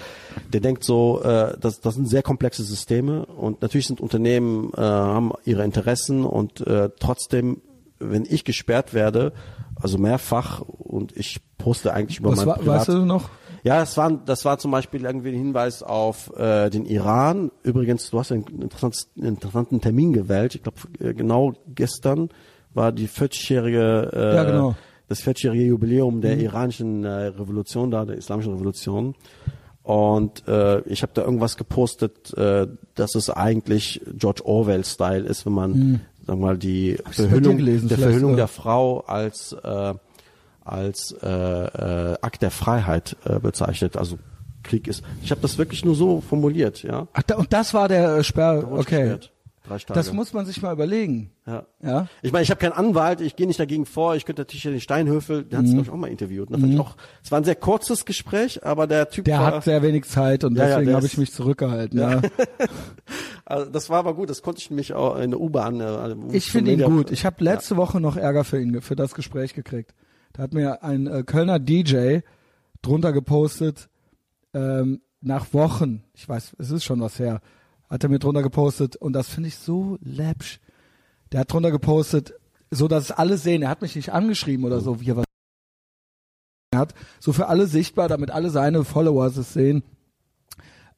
der 0.53 0.61
denkt 0.61 0.83
so, 0.83 1.21
äh, 1.21 1.57
das, 1.59 1.81
das 1.81 1.95
sind 1.95 2.07
sehr 2.07 2.23
komplexe 2.23 2.63
Systeme 2.63 3.25
und 3.25 3.61
natürlich 3.61 3.87
sind 3.87 3.99
Unternehmen 4.01 4.71
äh, 4.75 4.81
haben 4.81 5.33
ihre 5.45 5.63
Interessen 5.63 6.23
und 6.25 6.65
äh, 6.65 6.89
trotzdem, 6.99 7.61
wenn 7.99 8.25
ich 8.29 8.43
gesperrt 8.45 8.93
werde, 8.93 9.33
also 9.75 9.97
mehrfach 9.97 10.61
und 10.61 11.15
ich 11.15 11.39
poste 11.57 11.93
eigentlich 11.93 12.19
über 12.19 12.31
Was 12.31 12.37
mein 12.37 12.47
war, 12.47 12.55
Privat 12.57 12.79
weißt 12.79 12.89
du 12.89 13.05
noch? 13.05 13.29
Ja, 13.67 13.79
das 13.81 13.97
war, 13.97 14.11
das 14.11 14.45
war 14.45 14.57
zum 14.57 14.71
Beispiel 14.71 15.03
irgendwie 15.03 15.29
ein 15.29 15.35
Hinweis 15.35 15.83
auf 15.83 16.31
äh, 16.37 16.69
den 16.69 16.85
Iran. 16.85 17.51
Übrigens, 17.63 18.09
du 18.09 18.17
hast 18.17 18.31
einen, 18.31 18.45
einen 18.47 19.27
interessanten 19.27 19.81
Termin 19.81 20.13
gewählt. 20.13 20.55
Ich 20.55 20.63
glaube, 20.63 20.77
äh, 20.99 21.13
genau 21.13 21.53
gestern 21.67 22.29
war 22.73 22.93
die 22.93 23.09
40-jährige 23.09 24.11
äh, 24.13 24.35
Ja, 24.35 24.43
genau. 24.45 24.75
das 25.09 25.21
40-jährige 25.21 25.65
Jubiläum 25.65 26.21
der 26.21 26.37
iranischen 26.37 27.03
äh, 27.03 27.09
Revolution 27.09 27.91
da, 27.91 28.05
der 28.05 28.15
islamischen 28.15 28.53
Revolution. 28.53 29.15
Und 29.83 30.47
äh, 30.47 30.79
ich 30.83 31.01
habe 31.01 31.11
da 31.13 31.23
irgendwas 31.23 31.57
gepostet, 31.57 32.33
äh, 32.37 32.67
dass 32.95 33.15
es 33.15 33.29
eigentlich 33.29 34.01
George 34.13 34.45
Orwell-Style 34.45 35.25
ist, 35.25 35.45
wenn 35.45 35.53
man, 35.53 35.71
mhm. 35.71 35.99
sagen 36.25 36.39
wir 36.39 36.45
mal, 36.45 36.57
die 36.57 36.97
Verhüllung, 37.11 37.57
der 37.57 37.97
Verhüllung 37.97 38.31
oder? 38.31 38.37
der 38.37 38.47
Frau 38.47 38.99
als 39.01 39.51
äh, 39.61 39.93
als 40.71 41.11
äh, 41.23 41.27
äh, 41.27 42.17
Akt 42.21 42.41
der 42.41 42.51
Freiheit 42.51 43.15
äh, 43.25 43.39
bezeichnet. 43.39 43.97
Also 43.97 44.17
Krieg 44.63 44.87
ist. 44.87 45.03
Ich 45.23 45.31
habe 45.31 45.41
das 45.41 45.57
wirklich 45.57 45.85
nur 45.85 45.95
so 45.95 46.21
formuliert, 46.21 46.83
ja. 46.83 47.07
Ach, 47.13 47.23
da, 47.23 47.35
und 47.37 47.53
das 47.53 47.73
war 47.73 47.87
der 47.87 48.17
äh, 48.17 48.23
Sperr. 48.23 48.67
Okay. 48.71 49.03
gesperrt. 49.03 49.31
Das 49.89 50.13
muss 50.13 50.31
man 50.31 50.45
sich 50.45 50.61
mal 50.61 50.71
überlegen. 50.71 51.31
ja. 51.45 51.65
Ja. 51.83 52.07
Ich 52.21 52.31
meine, 52.31 52.43
ich 52.43 52.49
habe 52.51 52.59
keinen 52.59 52.71
Anwalt, 52.71 53.19
ich 53.19 53.35
gehe 53.35 53.47
nicht 53.47 53.59
dagegen 53.59 53.85
vor. 53.85 54.15
Ich 54.15 54.23
könnte 54.25 54.41
natürlich 54.43 54.63
den 54.63 54.79
Steinhöfel, 54.79 55.43
der 55.43 55.57
hat 55.59 55.63
Mhm. 55.65 55.69
es 55.69 55.73
glaube 55.75 55.87
ich 55.87 55.93
auch 55.93 55.97
mal 55.97 56.07
interviewt. 56.07 56.49
Fand 56.49 56.73
ich 56.73 56.79
auch, 56.79 56.95
es 57.21 57.31
war 57.31 57.39
ein 57.41 57.43
sehr 57.43 57.55
kurzes 57.55 58.05
Gespräch, 58.05 58.65
aber 58.65 58.87
der 58.87 59.09
Typ 59.09 59.25
Der 59.25 59.39
war, 59.39 59.45
hat 59.55 59.63
sehr 59.65 59.81
wenig 59.81 60.05
Zeit 60.05 60.45
und 60.45 60.55
Ja, 60.55 60.63
ja, 60.63 60.69
deswegen 60.69 60.85
der 60.87 60.95
habe 60.95 61.05
ich 61.05 61.17
mich 61.17 61.33
zurückgehalten. 61.33 61.99
Ja. 61.99 62.21
also 63.45 63.69
das 63.69 63.89
war 63.89 63.99
aber 63.99 64.13
gut. 64.13 64.29
Das 64.29 64.41
konnte 64.41 64.61
ich 64.61 64.69
nämlich 64.69 64.93
auch 64.93 65.17
in 65.17 65.31
der 65.31 65.39
U-Bahn. 65.39 65.79
Äh, 65.81 66.15
Ich 66.31 66.51
finde 66.51 66.71
ihn 66.71 66.81
gut. 66.83 67.11
Ich 67.11 67.25
habe 67.25 67.43
letzte 67.43 67.75
Woche 67.77 67.99
noch 67.99 68.15
Ärger 68.17 68.43
für 68.43 68.61
ihn, 68.61 68.81
für 68.81 68.95
das 68.95 69.15
Gespräch 69.15 69.53
gekriegt. 69.53 69.93
Da 70.37 70.43
hat 70.43 70.53
mir 70.53 70.83
ein 70.83 71.07
äh, 71.07 71.23
Kölner 71.23 71.57
DJ 71.57 72.19
drunter 72.83 73.11
gepostet, 73.11 73.89
ähm, 74.53 75.01
nach 75.19 75.51
Wochen, 75.51 76.03
ich 76.13 76.29
weiß, 76.29 76.55
es 76.59 76.69
ist 76.69 76.83
schon 76.83 77.01
was 77.01 77.17
her, 77.17 77.41
hat 77.89 78.03
er 78.03 78.09
mir 78.09 78.19
drunter 78.19 78.43
gepostet 78.43 78.95
und 78.95 79.13
das 79.13 79.29
finde 79.29 79.49
ich 79.49 79.57
so 79.57 79.97
läppsch. 79.99 80.59
Der 81.31 81.39
hat 81.39 81.51
drunter 81.51 81.71
gepostet, 81.71 82.35
so 82.69 82.87
dass 82.87 83.05
es 83.05 83.11
alle 83.11 83.37
sehen. 83.37 83.63
Er 83.63 83.69
hat 83.69 83.81
mich 83.81 83.95
nicht 83.95 84.13
angeschrieben 84.13 84.63
oder 84.63 84.79
so, 84.79 85.01
wie 85.01 85.09
er 85.09 85.17
was 85.17 85.25
hat, 86.75 86.93
so 87.19 87.33
für 87.33 87.47
alle 87.47 87.65
sichtbar, 87.65 88.07
damit 88.07 88.29
alle 88.29 88.51
seine 88.51 88.83
Followers 88.83 89.37
es 89.37 89.53
sehen. 89.53 89.81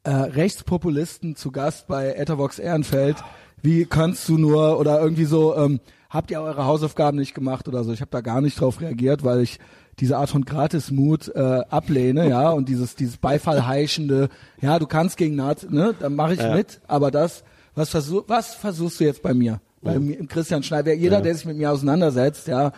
Äh, 0.03 0.11
Rechtspopulisten 0.11 1.37
zu 1.37 1.51
Gast 1.51 1.87
bei 1.87 2.13
Ethervox 2.13 2.59
Ehrenfeld. 2.59 3.15
Wie 3.61 3.85
kannst 3.85 4.27
du 4.27 4.37
nur 4.37 4.77
oder 4.79 4.99
irgendwie 4.99 5.25
so, 5.25 5.55
ähm, 5.55 5.79
habt 6.09 6.31
ihr 6.31 6.41
eure 6.41 6.65
Hausaufgaben 6.65 7.17
nicht 7.17 7.33
gemacht 7.33 7.67
oder 7.67 7.83
so? 7.83 7.91
Ich 7.93 8.01
habe 8.01 8.11
da 8.11 8.21
gar 8.21 8.41
nicht 8.41 8.59
drauf 8.59 8.81
reagiert, 8.81 9.23
weil 9.23 9.41
ich 9.41 9.59
diese 9.99 10.17
Art 10.17 10.29
von 10.29 10.45
Gratismut 10.45 11.27
äh, 11.35 11.39
ablehne, 11.69 12.27
ja, 12.29 12.49
und 12.51 12.69
dieses 12.69 12.95
dieses 12.95 13.17
Beifallheischende, 13.17 14.29
ja, 14.61 14.79
du 14.79 14.87
kannst 14.87 15.17
gegen 15.17 15.35
Nazi, 15.35 15.67
ne, 15.69 15.93
dann 15.99 16.15
mache 16.15 16.33
ich 16.33 16.39
Ja. 16.39 16.55
mit, 16.55 16.79
aber 16.87 17.11
das, 17.11 17.43
was 17.75 17.89
versuch, 17.89 18.23
was 18.27 18.55
versuchst 18.55 18.99
du 18.99 19.03
jetzt 19.03 19.21
bei 19.21 19.33
mir? 19.33 19.59
Bei 19.81 19.97
mir, 19.99 20.17
im 20.19 20.27
Christian 20.27 20.63
Schneider, 20.63 20.93
jeder, 20.93 21.17
Ja. 21.17 21.21
der 21.21 21.35
sich 21.35 21.45
mit 21.45 21.57
mir 21.57 21.71
auseinandersetzt, 21.71 22.47
ja, 22.47 22.67
äh, 22.67 22.71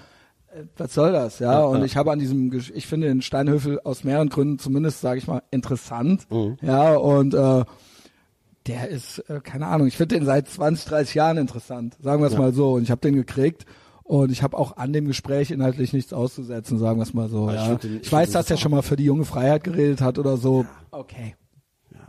was 0.77 0.93
soll 0.93 1.11
das, 1.11 1.39
ja? 1.39 1.53
Ja, 1.59 1.63
und 1.65 1.79
ja. 1.79 1.85
ich 1.85 1.95
habe 1.97 2.11
an 2.11 2.19
diesem, 2.19 2.51
ich 2.53 2.87
finde 2.87 3.07
den 3.07 3.21
Steinhöfel 3.21 3.79
aus 3.83 4.03
mehreren 4.03 4.29
Gründen 4.29 4.59
zumindest, 4.59 5.01
sage 5.01 5.19
ich 5.19 5.27
mal, 5.27 5.41
interessant, 5.51 6.25
Mhm. 6.31 6.57
ja, 6.61 6.95
und 6.95 7.33
äh, 7.33 7.63
der 8.67 8.89
ist, 8.89 9.19
äh, 9.29 9.39
keine 9.41 9.67
Ahnung, 9.67 9.87
ich 9.87 9.97
finde 9.97 10.15
den 10.15 10.25
seit 10.25 10.47
20, 10.47 10.85
30 10.85 11.15
Jahren 11.15 11.37
interessant, 11.37 11.95
sagen 12.01 12.21
wir 12.21 12.27
es 12.27 12.33
Ja. 12.33 12.39
mal 12.39 12.53
so. 12.53 12.73
Und 12.73 12.83
ich 12.83 12.91
habe 12.91 13.01
den 13.01 13.15
gekriegt 13.15 13.65
und 14.03 14.31
ich 14.31 14.43
habe 14.43 14.57
auch 14.57 14.77
an 14.77 14.93
dem 14.93 15.07
Gespräch 15.07 15.51
inhaltlich 15.51 15.93
nichts 15.93 16.13
auszusetzen, 16.13 16.77
sagen 16.77 16.99
wir 16.99 17.03
es 17.03 17.13
mal 17.13 17.29
so. 17.29 17.49
Ja, 17.49 17.73
ich 17.73 17.79
den- 17.79 17.95
Ich, 17.97 18.01
ich 18.03 18.11
weiß, 18.11 18.31
dass 18.31 18.49
er 18.51 18.57
schon 18.57 18.71
mal 18.71 18.81
für 18.83 18.95
die 18.97 19.05
junge 19.05 19.25
Freiheit 19.25 19.63
geredet 19.63 20.01
hat 20.01 20.19
oder 20.19 20.37
so. 20.37 20.65
Okay. 20.91 21.35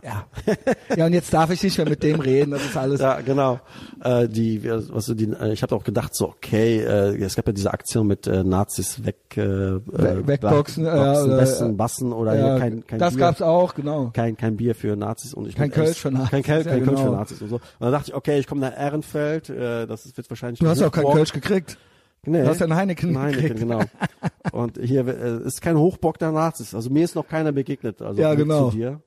Ja. 0.03 0.25
ja, 0.97 1.05
und 1.05 1.13
jetzt 1.13 1.33
darf 1.33 1.49
ich 1.51 1.63
nicht 1.63 1.77
mehr 1.77 1.87
mit 1.87 2.03
dem 2.03 2.19
reden, 2.19 2.51
das 2.51 2.65
ist 2.65 2.75
alles. 2.75 2.99
Ja, 2.99 3.21
genau. 3.21 3.59
Äh, 4.03 4.27
die, 4.27 4.63
was 4.69 5.05
du 5.05 5.13
die, 5.13 5.31
äh, 5.31 5.53
ich 5.53 5.63
habe 5.63 5.73
auch 5.75 5.83
gedacht, 5.83 6.13
so 6.13 6.27
okay, 6.29 6.79
äh, 6.81 7.15
es 7.23 7.35
gab 7.35 7.47
ja 7.47 7.53
diese 7.53 7.71
Aktion 7.73 8.07
mit 8.07 8.27
äh, 8.27 8.43
Nazis 8.43 9.05
weg, 9.05 9.15
äh, 9.37 9.41
We- 9.45 10.27
wegboxen, 10.27 10.49
Boxen, 10.57 10.85
ja, 10.85 11.23
oder- 11.23 11.37
Besten, 11.37 11.77
Bassen 11.77 12.11
oder 12.11 12.35
ja, 12.35 12.45
hier 12.51 12.59
kein, 12.59 12.85
kein 12.87 12.99
das 12.99 13.13
Bier. 13.13 13.19
gab's 13.25 13.41
auch, 13.41 13.75
genau. 13.75 14.11
kein, 14.13 14.35
kein 14.35 14.57
Bier 14.57 14.75
für 14.75 14.95
Nazis 14.97 15.33
und 15.33 15.47
ich 15.47 15.55
Kein 15.55 15.71
Kölsch 15.71 15.99
für 15.99 16.11
Nazis, 16.11 16.29
Kein, 16.31 16.43
Kölsch, 16.43 16.65
ja, 16.65 16.71
kein 16.73 16.83
Kölsch 16.85 16.99
für 16.99 17.05
genau. 17.05 17.17
Nazis 17.17 17.41
und 17.41 17.47
so. 17.49 17.55
Und 17.55 17.61
dann 17.79 17.91
dachte 17.93 18.09
ich, 18.09 18.15
okay, 18.15 18.39
ich 18.39 18.47
komme 18.47 18.59
nach 18.61 18.77
Ehrenfeld, 18.77 19.49
äh, 19.49 19.85
das 19.87 20.05
wird 20.17 20.29
wahrscheinlich 20.29 20.59
Du 20.59 20.67
hast 20.67 20.81
auch 20.83 20.91
kein. 20.91 21.05
Kölsch 21.05 21.31
gekriegt. 21.31 21.77
Nee. 22.25 22.41
Du 22.41 22.47
hast 22.47 22.59
ja 22.59 22.65
einen 22.65 22.75
Heineken 22.75 23.09
Ein 23.17 23.21
Heineken, 23.23 23.41
gekriegt. 23.41 23.59
genau. 23.59 23.81
Und 24.53 24.77
hier 24.81 25.05
äh, 25.07 25.45
ist 25.45 25.61
kein 25.61 25.77
Hochbock 25.77 26.17
der 26.19 26.31
Nazis. 26.31 26.73
Also 26.73 26.89
mir 26.89 27.03
ist 27.03 27.15
noch 27.15 27.27
keiner 27.27 27.51
begegnet. 27.51 28.01
Also 28.01 28.21
Ja, 28.21 28.33
genau. 28.33 28.69
Zu 28.69 28.77
dir. 28.77 29.01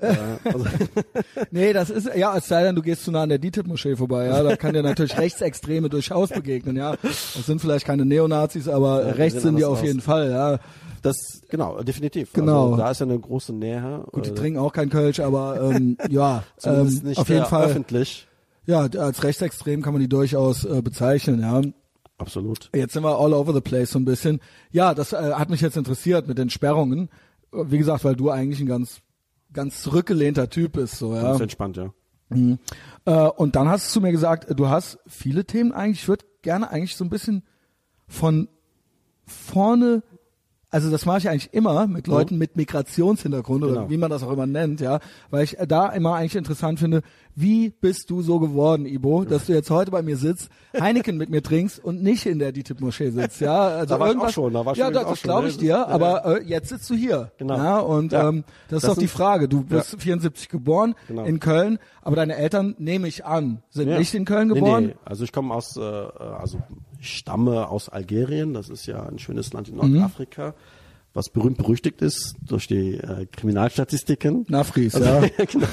Äh, 0.00 0.16
also, 0.44 0.64
Nee, 1.50 1.72
das 1.72 1.90
ist, 1.90 2.10
ja, 2.16 2.36
es 2.36 2.46
sei 2.48 2.62
denn, 2.64 2.74
du 2.74 2.82
gehst 2.82 3.04
zu 3.04 3.10
nah 3.10 3.22
an 3.22 3.28
der 3.28 3.38
DITIB-Moschee 3.38 3.96
vorbei, 3.96 4.26
ja, 4.26 4.42
da 4.42 4.56
kann 4.56 4.72
dir 4.74 4.82
natürlich 4.82 5.16
Rechtsextreme 5.18 5.88
durchaus 5.88 6.30
begegnen, 6.30 6.76
ja. 6.76 6.96
Das 7.02 7.46
sind 7.46 7.60
vielleicht 7.60 7.86
keine 7.86 8.04
Neonazis, 8.04 8.68
aber 8.68 9.06
Ja, 9.06 9.12
rechts 9.12 9.42
sind 9.42 9.56
die 9.56 9.64
auf 9.64 9.78
aus. 9.78 9.84
jeden 9.84 10.00
Fall, 10.00 10.30
ja. 10.30 10.58
das, 11.02 11.42
genau, 11.48 11.82
definitiv. 11.82 12.32
Genau. 12.32 12.66
Also, 12.72 12.76
da 12.76 12.90
ist 12.90 13.00
ja 13.00 13.06
eine 13.06 13.18
große 13.18 13.52
Nähe. 13.52 14.04
Gut, 14.12 14.26
die 14.26 14.30
Äh, 14.30 14.34
trinken 14.34 14.58
auch 14.58 14.72
kein 14.72 14.90
Kölsch, 14.90 15.20
aber 15.20 15.60
ähm, 15.74 15.96
ja, 16.08 16.42
ähm, 16.64 16.86
nicht 17.04 17.18
auf 17.18 17.28
jeden 17.28 17.46
Fall. 17.46 17.66
öffentlich. 17.66 18.26
Ja, 18.66 18.80
als 18.82 19.24
rechtsextrem 19.24 19.82
kann 19.82 19.92
man 19.94 20.00
die 20.02 20.08
durchaus 20.08 20.64
äh, 20.64 20.82
bezeichnen, 20.82 21.40
ja. 21.40 21.60
Absolut. 22.18 22.68
Jetzt 22.74 22.92
sind 22.92 23.02
wir 23.02 23.18
all 23.18 23.32
over 23.32 23.54
the 23.54 23.62
place 23.62 23.90
so 23.92 23.98
ein 23.98 24.04
bisschen. 24.04 24.40
Ja, 24.70 24.92
das 24.94 25.14
äh, 25.14 25.32
hat 25.32 25.48
mich 25.48 25.62
jetzt 25.62 25.78
interessiert 25.78 26.28
mit 26.28 26.36
den 26.36 26.50
Sperrungen. 26.50 27.08
Wie 27.50 27.78
gesagt, 27.78 28.04
weil 28.04 28.14
du 28.14 28.28
eigentlich 28.30 28.60
ein 28.60 28.66
ganz, 28.66 29.00
ganz 29.52 29.82
zurückgelehnter 29.82 30.48
Typ 30.48 30.72
bist, 30.72 30.96
so, 30.96 31.14
ja. 31.14 31.22
Ganz 31.22 31.40
entspannt, 31.40 31.76
ja. 31.76 31.92
Äh, 33.04 33.28
und 33.28 33.56
dann 33.56 33.68
hast 33.68 33.88
du 33.88 33.92
zu 33.94 34.00
mir 34.00 34.12
gesagt, 34.12 34.46
du 34.56 34.68
hast 34.68 34.98
viele 35.06 35.44
Themen 35.44 35.72
eigentlich. 35.72 36.02
Ich 36.02 36.08
würde 36.08 36.24
gerne 36.42 36.70
eigentlich 36.70 36.96
so 36.96 37.04
ein 37.04 37.10
bisschen 37.10 37.42
von 38.06 38.48
vorne, 39.26 40.02
also 40.70 40.90
das 40.90 41.04
mache 41.06 41.18
ich 41.18 41.28
eigentlich 41.28 41.52
immer 41.52 41.86
mit 41.86 42.06
Leuten 42.06 42.38
mit 42.38 42.56
Migrationshintergrund 42.56 43.64
oder 43.64 43.72
Genau. 43.74 43.90
wie 43.90 43.96
man 43.96 44.10
das 44.10 44.22
auch 44.22 44.32
immer 44.32 44.46
nennt, 44.46 44.80
ja, 44.80 45.00
weil 45.30 45.44
ich 45.44 45.56
da 45.68 45.88
immer 45.88 46.14
eigentlich 46.14 46.36
interessant 46.36 46.78
finde, 46.78 47.02
wie 47.34 47.70
bist 47.70 48.10
du 48.10 48.22
so 48.22 48.38
geworden, 48.38 48.86
Ibo, 48.86 49.24
dass 49.24 49.46
du 49.46 49.52
jetzt 49.52 49.70
heute 49.70 49.90
bei 49.90 50.02
mir 50.02 50.16
sitzt, 50.16 50.48
Heineken 50.78 51.16
mit 51.16 51.30
mir 51.30 51.42
trinkst 51.42 51.82
und 51.82 52.02
nicht 52.02 52.26
in 52.26 52.38
der 52.38 52.52
DITIB-Moschee 52.52 53.10
sitzt, 53.10 53.40
ja. 53.40 53.68
Also 53.80 53.94
Da 53.94 54.00
war 54.00 54.10
ich 54.12 54.18
auch 54.18 54.28
schon, 54.30 54.52
da 54.52 54.64
war 54.64 54.72
ich 54.72 54.78
ja, 54.78 54.86
schon 54.86 54.94
das, 54.94 55.04
schon, 55.04 55.16
glaube 55.22 55.42
ne? 55.44 55.48
ich 55.50 55.56
dir, 55.58 55.68
Ja, 55.68 55.86
aber 55.86 56.24
äh, 56.40 56.42
jetzt 56.44 56.68
sitzt 56.68 56.88
du 56.90 56.94
hier, 56.94 57.32
Genau. 57.38 57.56
ja, 57.56 57.78
und 57.78 58.12
Ja. 58.12 58.28
ähm, 58.28 58.44
das 58.68 58.78
ist 58.78 58.84
Das 58.88 58.94
doch 58.94 59.00
die 59.00 59.08
Frage. 59.08 59.48
Du 59.48 59.62
bist 59.62 60.00
74 60.00 60.48
geboren 60.48 60.94
Genau. 61.08 61.24
in 61.24 61.40
Köln, 61.40 61.78
aber 62.02 62.16
deine 62.16 62.36
Eltern, 62.36 62.74
nehme 62.78 63.08
ich 63.08 63.24
an, 63.24 63.62
sind 63.70 63.88
nicht 63.88 64.14
in 64.14 64.24
Köln 64.24 64.48
Nee, 64.48 64.54
geboren. 64.54 64.86
Nee, 64.86 64.94
also 65.04 65.24
ich 65.24 65.32
komme 65.32 65.54
aus, 65.54 65.76
äh, 65.76 65.80
also 65.80 66.58
stamme 67.00 67.68
aus 67.68 67.88
Algerien, 67.88 68.54
das 68.54 68.68
ist 68.68 68.86
ja 68.86 69.02
ein 69.04 69.18
schönes 69.18 69.52
Land 69.52 69.68
in 69.68 69.76
Mhm. 69.76 69.92
Nordafrika, 69.94 70.54
was 71.12 71.28
berühmt 71.28 71.56
berüchtigt 71.56 72.02
ist 72.02 72.36
durch 72.40 72.68
die 72.68 72.94
äh, 72.94 73.26
Kriminalstatistiken. 73.32 74.46
Nafris, 74.48 74.94
Also, 74.94 75.08
ja. 75.08 75.44
genau. 75.46 75.66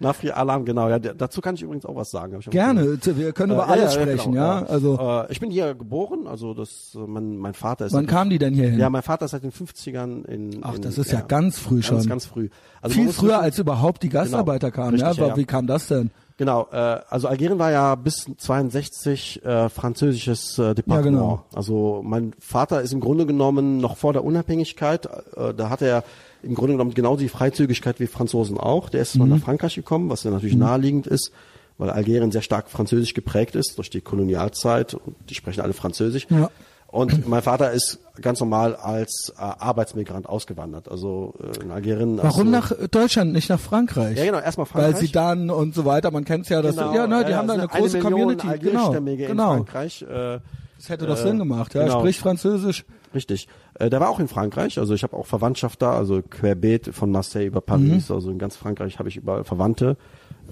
Nafri 0.00 0.30
Alarm, 0.30 0.64
genau. 0.64 0.88
Ja, 0.88 0.98
dazu 0.98 1.40
kann 1.40 1.54
ich 1.54 1.62
übrigens 1.62 1.84
auch 1.84 1.96
was 1.96 2.10
sagen. 2.10 2.38
Gerne, 2.50 2.98
wir 3.04 3.32
können 3.32 3.52
über 3.52 3.64
Äh, 3.66 3.70
alles 3.72 3.94
ja, 3.94 4.00
ja, 4.00 4.06
sprechen, 4.06 4.32
genau, 4.32 4.44
ja. 4.44 4.62
Also, 4.64 4.98
äh, 4.98 5.32
ich 5.32 5.40
bin 5.40 5.50
hier 5.50 5.74
geboren, 5.74 6.26
also 6.26 6.54
das, 6.54 6.94
äh, 6.94 6.98
mein, 7.06 7.36
mein 7.36 7.52
Vater 7.54 7.86
ist. 7.86 7.92
wann 7.92 8.06
kamen 8.06 8.30
die 8.30 8.38
denn 8.38 8.54
hier 8.54 8.70
hin? 8.70 8.78
Ja, 8.80 8.88
mein 8.90 9.02
Vater 9.02 9.26
ist 9.26 9.32
seit 9.32 9.42
den 9.42 9.52
50ern 9.52 10.24
in. 10.26 10.60
Ach, 10.62 10.76
in, 10.76 10.82
das 10.82 10.96
ist 10.98 11.12
ja 11.12 11.20
ganz 11.20 11.58
früh 11.58 11.82
schon. 11.82 11.96
Ganz, 11.98 12.08
ganz 12.08 12.24
früh. 12.26 12.48
Also 12.80 12.94
Viel 12.94 13.10
früher, 13.12 13.30
wissen- 13.32 13.40
als 13.42 13.58
überhaupt 13.58 14.02
die 14.02 14.08
Gastarbeiter 14.08 14.70
kamen, 14.70 14.92
Richtig, 14.94 15.16
ja? 15.18 15.24
ja, 15.24 15.28
ja. 15.30 15.36
Wie 15.36 15.44
kam 15.44 15.66
das 15.66 15.88
denn? 15.88 16.10
Genau, 16.38 16.68
äh, 16.70 16.76
also 17.10 17.26
Algerien 17.28 17.58
war 17.58 17.72
ja 17.72 17.96
bis 17.96 18.26
62 18.38 19.44
äh, 19.44 19.68
französisches 19.68 20.58
äh, 20.58 20.74
Departement. 20.74 21.16
Ja, 21.16 21.22
genau. 21.22 21.44
Also 21.52 22.00
mein 22.04 22.32
Vater 22.38 22.80
ist 22.80 22.92
im 22.92 23.00
Grunde 23.00 23.26
genommen 23.26 23.78
noch 23.78 23.96
vor 23.96 24.12
der 24.12 24.24
Unabhängigkeit, 24.24 25.06
äh, 25.36 25.52
da 25.52 25.68
hatte 25.68 25.86
er 25.86 26.04
im 26.44 26.54
Grunde 26.54 26.74
genommen 26.74 26.94
genau 26.94 27.16
die 27.16 27.28
Freizügigkeit 27.28 27.98
wie 27.98 28.06
Franzosen 28.06 28.56
auch. 28.56 28.88
Der 28.88 29.02
ist 29.02 29.16
Mhm. 29.16 29.28
nach 29.30 29.38
Frankreich 29.40 29.74
gekommen, 29.74 30.08
was 30.10 30.22
ja 30.22 30.30
natürlich 30.30 30.54
naheliegend 30.54 31.08
ist, 31.08 31.32
weil 31.76 31.90
Algerien 31.90 32.30
sehr 32.30 32.42
stark 32.42 32.70
französisch 32.70 33.14
geprägt 33.14 33.56
ist 33.56 33.76
durch 33.76 33.90
die 33.90 34.00
Kolonialzeit 34.00 34.94
und 34.94 35.16
die 35.28 35.34
sprechen 35.34 35.60
alle 35.60 35.72
Französisch. 35.72 36.28
Ja. 36.30 36.50
Und 36.90 37.28
mein 37.28 37.42
Vater 37.42 37.70
ist 37.72 37.98
ganz 38.22 38.40
normal 38.40 38.74
als 38.74 39.32
äh, 39.36 39.42
Arbeitsmigrant 39.42 40.26
ausgewandert. 40.26 40.90
Also 40.90 41.34
äh, 41.38 41.62
in 41.62 41.70
Algerien. 41.70 42.16
Warum 42.16 42.54
also, 42.54 42.74
nach 42.76 42.88
Deutschland, 42.88 43.34
nicht 43.34 43.50
nach 43.50 43.60
Frankreich? 43.60 44.16
Ja, 44.16 44.24
genau, 44.24 44.38
erstmal 44.38 44.66
Frankreich. 44.66 44.94
Weil 44.94 45.00
sie 45.00 45.12
dann 45.12 45.50
und 45.50 45.74
so 45.74 45.84
weiter, 45.84 46.10
man 46.10 46.24
kennt 46.24 46.48
ja 46.48 46.62
das. 46.62 46.76
Genau, 46.76 46.94
ja, 46.94 47.06
ne, 47.06 47.26
die 47.26 47.34
haben 47.34 47.46
da 47.46 47.54
es 47.54 47.60
eine 47.60 47.68
große 47.68 47.98
Million 47.98 48.12
Community. 48.12 48.46
Genau, 48.46 48.52
Algerischstämmige 48.52 49.22
in 49.24 49.30
genau. 49.30 49.54
Frankreich. 49.56 50.02
Äh, 50.02 50.38
Das 50.78 50.88
hätte 50.88 51.06
doch 51.06 51.18
Äh, 51.18 51.22
Sinn 51.22 51.38
gemacht, 51.38 51.74
ja. 51.74 51.84
genau. 51.84 52.00
Sprich 52.00 52.18
Französisch. 52.18 52.84
Richtig. 53.14 53.48
Äh, 53.74 53.90
der 53.90 54.00
war 54.00 54.08
auch 54.08 54.20
in 54.20 54.28
Frankreich. 54.28 54.78
Also 54.78 54.94
ich 54.94 55.02
habe 55.02 55.16
auch 55.16 55.26
Verwandtschaft 55.26 55.82
da, 55.82 55.92
also 55.92 56.22
querbeet 56.22 56.94
von 56.94 57.10
Marseille 57.10 57.46
über 57.46 57.60
Paris. 57.60 58.08
Mhm. 58.08 58.14
Also 58.14 58.30
in 58.30 58.38
ganz 58.38 58.56
Frankreich 58.56 58.98
habe 58.98 59.08
ich 59.08 59.16
überall 59.16 59.44
Verwandte, 59.44 59.96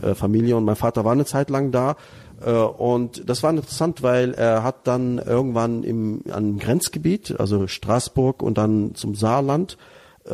äh, 0.03 0.15
Familie 0.15 0.57
und 0.57 0.65
mein 0.65 0.77
Vater 0.77 1.05
war 1.05 1.13
eine 1.13 1.25
Zeit 1.25 1.49
lang 1.49 1.71
da. 1.71 1.97
Äh, 2.45 2.51
und 2.53 3.29
das 3.29 3.43
war 3.43 3.51
interessant, 3.51 4.03
weil 4.03 4.35
er 4.35 4.63
hat 4.63 4.87
dann 4.87 5.19
irgendwann 5.19 5.83
im 5.83 6.23
an 6.31 6.59
Grenzgebiet, 6.59 7.39
also 7.39 7.67
Straßburg 7.67 8.43
und 8.43 8.59
dann 8.59 8.95
zum 8.95 9.15
Saarland, 9.15 9.79
äh, 10.25 10.31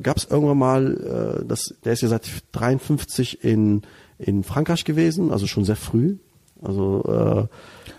gab 0.00 0.16
es 0.16 0.26
irgendwann 0.28 0.58
mal, 0.58 1.40
äh, 1.40 1.46
das, 1.46 1.74
der 1.84 1.92
ist 1.92 2.02
ja 2.02 2.08
seit 2.08 2.28
53 2.52 3.44
in 3.44 3.82
in 4.20 4.44
Frankreich 4.44 4.84
gewesen, 4.84 5.32
also 5.32 5.46
schon 5.46 5.64
sehr 5.64 5.76
früh 5.76 6.16
Also 6.62 7.02
äh, 7.08 7.46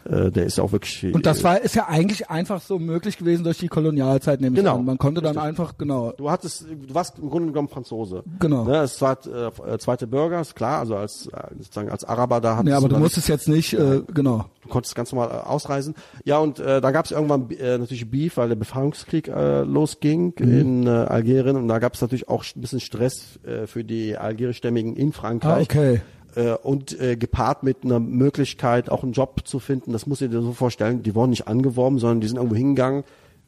äh, 0.06 0.32
der 0.32 0.46
ist 0.46 0.58
ja 0.58 0.64
auch 0.64 0.72
wirklich. 0.72 1.14
Und 1.14 1.26
das 1.26 1.44
war 1.44 1.60
ist 1.62 1.76
ja 1.76 1.88
eigentlich 1.88 2.30
einfach 2.30 2.62
so 2.62 2.80
möglich 2.80 3.18
gewesen 3.18 3.44
durch 3.44 3.58
die 3.60 3.68
Kolonialzeit, 3.68 4.42
nämlich 4.42 4.64
Genau. 4.64 4.78
an. 4.78 4.86
Man 4.86 4.98
konnte 4.98 5.22
dann 5.22 5.32
Richtig. 5.38 5.48
einfach 5.50 5.78
genau. 5.78 6.12
Du 6.18 6.30
hattest, 6.30 6.66
du 6.70 6.94
warst 6.94 7.20
im 7.20 7.30
Grunde 7.30 7.50
genommen 7.50 7.68
Franzose. 7.70 8.24
Genau. 8.40 8.64
Ne, 8.66 8.74
das 8.74 9.02
war 9.02 9.18
äh, 9.28 9.78
zweite 9.78 10.08
Bürger, 10.08 10.42
ist 10.42 10.56
klar. 10.56 10.80
Also 10.80 10.96
als 10.96 11.28
äh, 11.28 11.32
sozusagen 11.60 11.90
als 11.90 12.04
Araber 12.04 12.42
da 12.42 12.58
hattest 12.58 12.70
Ja, 12.70 12.78
aber 12.78 12.88
du 12.88 12.94
dann- 12.94 13.02
musstest 13.04 13.28
jetzt 13.30 13.48
nicht, 13.48 13.74
äh, 13.74 14.02
genau. 14.14 14.46
Du 14.62 14.70
konntest 14.70 14.94
ganz 14.96 15.12
normal 15.12 15.30
äh, 15.32 15.48
ausreisen. 15.48 15.96
Ja, 16.24 16.38
und 16.38 16.60
äh, 16.60 16.82
da 16.82 16.92
gab 16.92 17.06
es 17.06 17.12
irgendwann 17.12 17.50
äh, 17.52 17.78
natürlich 17.78 18.10
Beef, 18.10 18.38
weil 18.38 18.50
der 18.50 18.56
Befreiungskrieg 18.56 19.28
äh, 19.28 19.62
losging 19.62 20.34
Mhm. 20.40 20.60
in 20.60 20.88
äh, 20.88 20.90
Algerien 20.90 21.56
und 21.56 21.68
da 21.68 21.80
gab 21.80 21.94
es 21.96 22.02
natürlich 22.02 22.30
auch 22.30 22.44
ein 22.56 22.62
bisschen 22.62 22.80
Stress 22.80 23.40
äh, 23.44 23.66
für 23.68 23.84
die 23.84 24.18
algerischstämmigen 24.18 24.96
in 24.96 25.10
Ah, 25.10 25.12
Frankreich. 25.14 25.64
okay. 25.70 26.02
Äh, 26.36 26.54
und 26.63 27.00
äh, 27.00 27.15
gepaart 27.17 27.63
mit 27.63 27.84
einer 27.84 28.00
Möglichkeit, 28.00 28.89
auch 28.89 29.04
einen 29.04 29.12
Job 29.12 29.41
zu 29.46 29.60
finden. 29.60 29.91
Das 29.91 30.08
musst 30.08 30.22
du 30.22 30.30
dir 30.30 30.41
so 30.41 30.54
vorstellen. 30.54 31.04
Die 31.04 31.13
wurden 31.13 31.32
nicht 31.32 31.48
angeworben, 31.48 32.00
sondern 32.00 32.22
die 32.22 32.28
sind 32.28 32.38
irgendwo 32.38 32.56
hingegangen. 32.56 33.04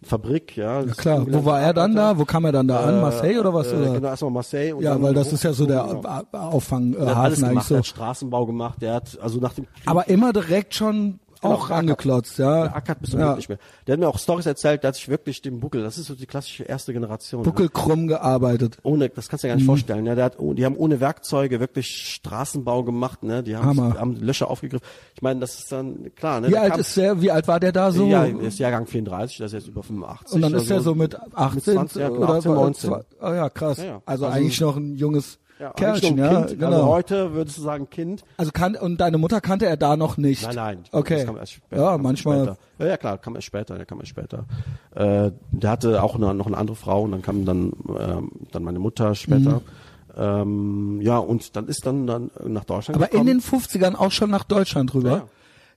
Fabrik, 0.06 0.58
ja. 0.58 0.82
Ja 0.82 0.93
klar. 0.93 1.26
Wo 1.30 1.46
war 1.46 1.62
er 1.62 1.74
dann 1.74 1.96
da? 1.96 2.17
Wo 2.17 2.26
kam 2.26 2.43
er 2.43 2.52
dann 2.52 2.67
da 2.67 2.82
an? 2.82 3.00
Marseille 3.00 3.39
oder 3.39 3.54
was? 3.54 3.72
Äh, 3.72 3.76
Oder? 3.78 3.93
genau, 3.93 4.08
erstmal 4.10 4.32
Marseille. 4.32 4.76
Ja, 4.82 5.02
weil 5.02 5.13
das 5.13 5.32
ist 5.32 5.43
ja 5.43 5.54
so 5.54 5.65
der 5.65 5.82
Genau. 5.84 6.02
A- 6.04 6.24
A- 6.34 6.48
Auffang 6.50 6.93
äh, 6.93 6.98
eigentlich 7.06 7.39
gemacht, 7.48 7.67
so. 7.67 7.76
der 7.76 7.78
hat 7.80 7.86
Straßenbau 7.86 8.46
gemacht, 8.46 8.82
der 8.82 8.96
hat, 8.96 9.17
also 9.22 9.39
nach 9.39 9.54
dem 9.54 9.63
Krieg 9.65 9.84
Aber 9.86 10.10
immer 10.10 10.34
direkt 10.34 10.74
schon 10.76 11.19
Genau, 11.44 11.54
auch 11.56 11.70
angeklotzt, 11.70 12.38
ja. 12.40 12.64
Der 12.64 12.76
Ackert 12.76 13.00
bis 13.02 13.12
zum 13.12 13.20
ja. 13.20 13.28
ja. 13.32 13.36
nicht 13.36 13.50
mehr. 13.50 13.60
Der 13.86 13.94
hat 13.94 14.00
mir 14.00 14.08
auch 14.08 14.18
Stories 14.18 14.46
erzählt, 14.46 14.82
der 14.84 14.88
hat 14.90 14.96
sich 14.96 15.08
wirklich 15.10 15.42
den 15.42 15.60
Buckel, 15.60 15.84
das 15.84 15.98
ist 15.98 16.08
so 16.08 16.16
die 16.16 16.26
klassische 16.26 16.64
erste 16.64 16.94
Generation. 16.94 17.44
Buckel 17.44 17.66
Ne? 17.66 17.70
krumm 17.72 18.08
gearbeitet. 18.08 18.78
Ohne, 18.84 19.10
das 19.10 19.30
kannst 19.30 19.44
du 19.44 19.48
dir 19.48 19.52
Mhm. 19.52 19.54
gar 19.54 19.58
nicht 19.58 19.66
vorstellen. 19.68 20.06
Ja, 20.06 20.16
der 20.16 20.26
hat, 20.26 20.40
oh, 20.40 20.54
die 20.54 20.66
haben 20.66 20.76
ohne 20.76 21.00
Werkzeuge 21.00 21.60
wirklich 21.60 21.88
Straßenbau 22.14 22.84
gemacht, 22.84 23.24
ne? 23.24 23.44
Die 23.44 23.56
haben, 23.56 23.66
Hammer. 23.66 24.00
haben 24.00 24.16
Löcher 24.16 24.50
aufgegriffen. 24.50 24.86
Ich 25.16 25.22
meine, 25.22 25.40
das 25.40 25.60
ist 25.60 25.72
dann 25.72 26.12
klar, 26.16 26.42
ne? 26.42 26.48
Wie 26.48 26.52
Der 26.52 26.62
alt 26.64 26.72
kam- 26.72 26.80
ist 26.80 26.98
der? 26.98 27.22
Wie 27.22 27.32
alt 27.32 27.48
war 27.48 27.60
der 27.60 27.72
da 27.72 27.92
so? 27.92 28.08
Ja, 28.08 28.26
der 28.26 28.40
ist 28.42 28.60
Jahrgang 28.60 28.88
34, 28.88 29.38
das 29.38 29.48
ist 29.54 29.60
jetzt 29.60 29.68
über 29.68 29.84
85. 29.84 30.36
Und 30.36 30.42
dann 30.42 30.54
ist 30.54 30.62
also 30.64 30.74
er 30.74 30.82
so 30.82 30.96
mit 30.96 31.16
18 31.34 31.74
20, 31.76 32.02
ja, 32.02 32.10
genau, 32.10 32.22
oder 32.24 32.34
18, 32.36 32.54
19. 32.54 32.90
zwei- 32.90 33.02
Oh 33.22 33.34
ja, 33.34 33.50
krass. 33.50 33.78
Ja, 33.78 33.84
ja. 33.86 34.02
Also, 34.06 34.26
Also- 34.26 34.38
eigentlich 34.38 34.62
noch 34.62 34.78
ein 34.78 34.96
junges 34.96 35.40
ja, 35.63 35.71
Kerlchen, 35.71 36.17
ja, 36.17 36.43
kind. 36.43 36.60
genau. 36.60 36.67
Also 36.67 36.86
heute 36.88 37.34
würdest 37.34 37.58
du 37.58 37.62
sagen 37.62 37.89
Kind. 37.89 38.23
Also 38.38 38.52
kann 38.52 38.76
und 38.76 38.97
deine 38.99 39.17
Mutter 39.17 39.39
kannte 39.39 39.65
er 39.65 39.78
da 39.78 39.95
noch 39.95 40.17
nicht. 40.17 40.43
Nein, 40.43 40.56
nein. 40.56 40.84
Okay. 40.91 41.17
Das 41.17 41.26
kam 41.26 41.38
erst 41.38 41.54
später, 41.54 41.82
ja, 41.82 41.97
manchmal. 41.97 42.58
Ja, 42.80 42.86
ja, 42.86 42.97
klar, 42.97 43.17
kam 43.17 43.36
erst 43.36 43.47
später, 43.47 43.76
der 43.76 43.86
kam 43.86 43.99
erst 43.99 44.10
später. 44.10 44.45
Äh, 44.93 45.32
der 45.52 45.69
hatte 45.69 46.04
auch 46.04 46.15
eine, 46.15 46.34
noch 46.34 46.47
eine 46.47 46.58
andere 46.58 46.76
Frau 46.76 47.04
und 47.04 47.12
dann 47.12 47.21
kam 47.21 47.45
dann, 47.45 47.71
ähm, 47.97 48.32
dann 48.52 48.63
meine 48.63 48.80
Mutter 48.80 49.15
später. 49.15 49.62
Ähm, 50.15 50.99
ja, 51.02 51.17
und 51.17 51.56
dann 51.56 51.67
ist 51.67 51.86
dann, 51.86 52.06
dann 52.08 52.30
nach 52.45 52.65
Deutschland 52.65 52.97
Mhm. 52.99 53.04
Aber 53.04 53.13
in 53.13 53.26
gekommen. 53.26 53.41
den 53.41 53.41
50ern 53.41 53.95
auch 53.95 54.12
schon 54.12 54.30
nach 54.30 54.43
Deutschland 54.43 54.93
rüber. 54.93 55.10
Ja, 55.10 55.15
ja. 55.17 55.28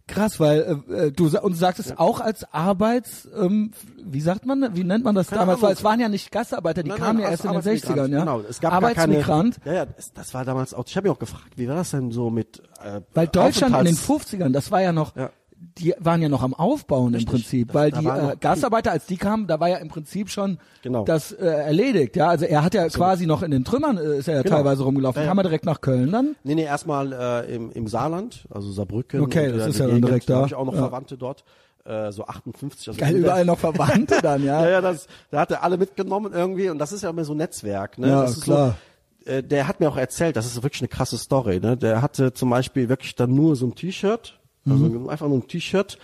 Krass, 0.08 0.38
weil 0.38 0.82
äh, 0.88 1.10
du 1.10 1.26
und 1.26 1.52
du 1.52 1.58
sagtest 1.58 1.98
auch 1.98 2.20
als 2.20 2.52
Arbeits, 2.54 3.28
ähm, 3.36 3.72
wie 4.04 4.20
sagt 4.20 4.46
man, 4.46 4.76
wie 4.76 4.84
nennt 4.84 5.04
man 5.04 5.16
das 5.16 5.26
Keine 5.28 5.40
damals? 5.40 5.58
Ahnung. 5.58 5.62
weil 5.68 5.72
es 5.74 5.82
waren 5.82 5.98
ja 5.98 6.08
nicht 6.08 6.30
Gastarbeiter, 6.30 6.84
die 6.84 6.90
Nein, 6.90 6.98
kamen 6.98 7.14
nein, 7.18 7.24
ja 7.24 7.30
erst 7.30 7.44
in 7.44 7.50
den 7.50 7.56
Arbeitsmigrant, 7.56 7.98
60ern, 7.98 8.12
ja. 8.12 8.18
Genau, 8.20 8.40
es 8.48 8.60
gab 8.60 8.72
Arbeitsmigrant, 8.72 9.64
keine, 9.64 9.76
ja, 9.76 9.84
ja, 9.84 9.90
das, 10.14 10.32
war 10.32 10.44
damals 10.44 10.74
auch, 10.74 10.84
ich 10.86 10.96
habe 10.96 11.08
mich 11.08 11.16
auch 11.16 11.18
gefragt, 11.18 11.52
wie 11.56 11.68
war 11.68 11.74
das 11.74 11.90
denn 11.90 12.12
so 12.12 12.30
mit 12.30 12.62
äh, 12.84 13.00
weil 13.14 13.26
Deutschland 13.26 13.76
in 13.76 13.84
den 13.84 13.94
Aufenthalts- 13.96 14.32
50ern, 14.36 14.52
das 14.52 14.70
war 14.70 14.80
ja 14.80 14.92
noch, 14.92 15.16
Ja. 15.16 15.30
Die 15.78 15.94
waren 15.98 16.22
ja 16.22 16.28
noch 16.28 16.42
am 16.42 16.54
Aufbauen 16.54 17.14
Richtig. 17.14 17.28
im 17.28 17.38
Prinzip, 17.38 17.68
Das- 17.68 17.74
weil 17.74 17.90
da 17.90 18.00
die 18.00 18.06
äh, 18.06 18.36
Gastarbeiter, 18.40 18.92
als 18.92 19.06
die 19.06 19.16
kamen, 19.16 19.46
da 19.46 19.60
war 19.60 19.68
ja 19.68 19.76
im 19.76 19.88
Prinzip 19.88 20.30
schon 20.30 20.58
Genau. 20.82 21.04
das 21.04 21.32
äh, 21.32 21.44
erledigt, 21.46 22.16
ja. 22.16 22.28
Also 22.28 22.44
er 22.46 22.62
hat 22.64 22.74
ja 22.74 22.88
quasi 22.88 23.26
noch 23.26 23.42
in 23.42 23.50
den 23.50 23.64
Trümmern, 23.64 23.98
äh, 23.98 24.18
ist 24.18 24.28
er 24.28 24.36
ja 24.36 24.42
Genau. 24.42 24.56
teilweise 24.56 24.82
rumgelaufen. 24.84 25.18
Ja, 25.20 25.24
ja. 25.24 25.28
Kam 25.30 25.38
er 25.38 25.42
direkt 25.42 25.66
nach 25.66 25.80
Köln 25.80 26.10
dann? 26.10 26.34
Nee, 26.44 26.54
nee, 26.54 26.64
erstmal 26.64 27.12
äh, 27.12 27.54
im, 27.54 27.70
im 27.72 27.88
Saarland, 27.88 28.46
also 28.50 28.70
Saarbrücken. 28.72 29.20
Okay, 29.20 29.52
das 29.52 29.66
ist 29.68 29.78
ja 29.78 29.86
dann 29.86 30.00
direkt 30.00 30.30
da. 30.30 30.36
habe 30.36 30.46
ich 30.46 30.54
auch 30.54 30.64
noch 30.64 30.72
Ja. 30.74 30.80
Verwandte 30.80 31.18
dort, 31.18 31.44
äh, 31.84 32.10
so 32.10 32.24
58. 32.26 32.88
Also 32.88 32.98
Geil, 33.00 33.16
überall 33.16 33.44
noch 33.44 33.58
Verwandte 33.58 34.18
dann, 34.22 34.42
ja. 34.44 34.62
Ja, 34.64 34.70
ja, 34.70 34.80
das, 34.80 35.06
da 35.30 35.40
hat 35.40 35.50
er 35.50 35.62
alle 35.62 35.76
mitgenommen 35.76 36.32
irgendwie 36.32 36.70
und 36.70 36.78
das 36.78 36.92
ist 36.92 37.02
ja 37.02 37.10
immer 37.10 37.24
so 37.24 37.34
ein 37.34 37.38
Netzwerk, 37.38 37.98
ne? 37.98 38.08
Ja, 38.08 38.22
das 38.22 38.38
ist 38.38 38.44
klar. 38.44 38.76
So, 39.26 39.30
äh, 39.30 39.42
der 39.42 39.68
hat 39.68 39.80
mir 39.80 39.88
auch 39.88 39.96
erzählt, 39.96 40.36
das 40.36 40.46
ist 40.46 40.62
wirklich 40.62 40.80
eine 40.80 40.88
krasse 40.88 41.18
Story, 41.18 41.60
ne? 41.60 41.76
Der 41.76 42.00
hatte 42.00 42.32
zum 42.32 42.48
Beispiel 42.50 42.88
wirklich 42.88 43.14
dann 43.14 43.34
nur 43.34 43.56
so 43.56 43.66
ein 43.66 43.74
T-Shirt, 43.74 44.38
also 44.68 44.84
Mhm. 44.84 45.08
einfach 45.08 45.28
nur 45.28 45.38
ein 45.38 45.48
T-Shirt 45.48 45.98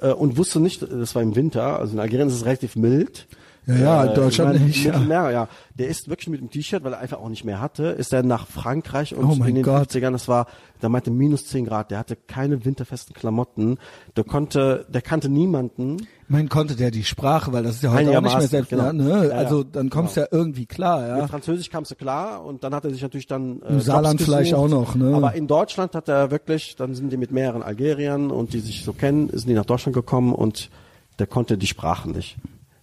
äh, 0.00 0.12
und 0.12 0.36
wusste 0.36 0.60
nicht, 0.60 0.82
das 0.82 1.14
war 1.14 1.22
im 1.22 1.34
Winter, 1.36 1.78
also 1.78 1.92
in 1.94 2.00
Algerien 2.00 2.28
ist 2.28 2.34
es 2.34 2.44
relativ 2.44 2.76
mild. 2.76 3.26
Ja, 3.66 3.74
ja, 3.76 4.04
in 4.04 4.10
Äh, 4.10 4.14
Deutschland 4.14 4.66
nicht, 4.66 4.84
ja. 4.84 4.92
Mittelmeer, 4.92 5.30
ja. 5.30 5.48
Der 5.78 5.88
ist 5.88 6.08
wirklich 6.08 6.28
mit 6.28 6.40
dem 6.40 6.50
T-Shirt, 6.50 6.84
weil 6.84 6.92
er 6.92 6.98
einfach 6.98 7.18
auch 7.18 7.28
nicht 7.30 7.44
mehr 7.44 7.60
hatte, 7.60 7.84
ist 7.84 8.12
er 8.12 8.22
nach 8.22 8.46
Frankreich 8.46 9.14
und 9.14 9.24
Oh 9.24 9.44
in 9.44 9.54
den 9.54 9.64
Gott. 9.64 9.90
50ern, 9.90 10.12
das 10.12 10.28
war, 10.28 10.46
da 10.80 10.88
meinte 10.88 11.10
minus 11.10 11.46
10 11.46 11.64
Grad, 11.64 11.90
der 11.90 11.98
hatte 11.98 12.14
keine 12.16 12.64
winterfesten 12.64 13.14
Klamotten, 13.14 13.78
der 14.16 14.24
konnte, 14.24 14.86
der 14.90 15.00
kannte 15.02 15.28
niemanden, 15.28 16.06
Man 16.28 16.48
konnte 16.48 16.76
der 16.76 16.90
die 16.90 17.04
Sprache, 17.04 17.52
weil 17.52 17.62
das 17.62 17.76
ist 17.76 17.82
ja 17.82 17.92
heute 17.92 18.16
auch 18.18 18.22
nicht 18.22 18.38
mehr 18.38 18.48
selbst, 18.48 18.70
genau. 18.70 18.92
ne? 18.92 19.32
Also 19.34 19.62
dann 19.64 19.88
kommst 19.90 20.16
du 20.16 20.20
ja 20.20 20.26
irgendwie 20.30 20.66
klar, 20.66 21.06
ja. 21.08 21.16
Mit 21.22 21.30
Französisch 21.30 21.70
kamst 21.70 21.90
du 21.90 21.94
klar 21.94 22.44
und 22.44 22.64
dann 22.64 22.74
hat 22.74 22.84
er 22.84 22.90
sich 22.90 23.02
natürlich 23.02 23.26
dann 23.26 23.62
äh, 23.62 23.68
Im 23.68 23.80
Saarland 23.80 24.20
Jobs 24.20 24.24
vielleicht 24.30 24.50
gesucht. 24.52 24.72
auch 24.72 24.94
noch, 24.94 24.94
ne? 24.94 25.14
Aber 25.14 25.34
in 25.34 25.46
Deutschland 25.46 25.94
hat 25.94 26.08
er 26.08 26.30
wirklich, 26.30 26.76
dann 26.76 26.94
sind 26.94 27.10
die 27.12 27.16
mit 27.16 27.32
mehreren 27.32 27.62
Algeriern 27.62 28.30
und 28.30 28.52
die 28.52 28.60
sich 28.60 28.84
so 28.84 28.92
kennen, 28.92 29.28
sind 29.30 29.48
die 29.48 29.54
nach 29.54 29.64
Deutschland 29.64 29.94
gekommen 29.94 30.34
und 30.34 30.70
der 31.18 31.26
konnte 31.26 31.56
die 31.56 31.66
Sprachen 31.66 32.12
nicht. 32.12 32.36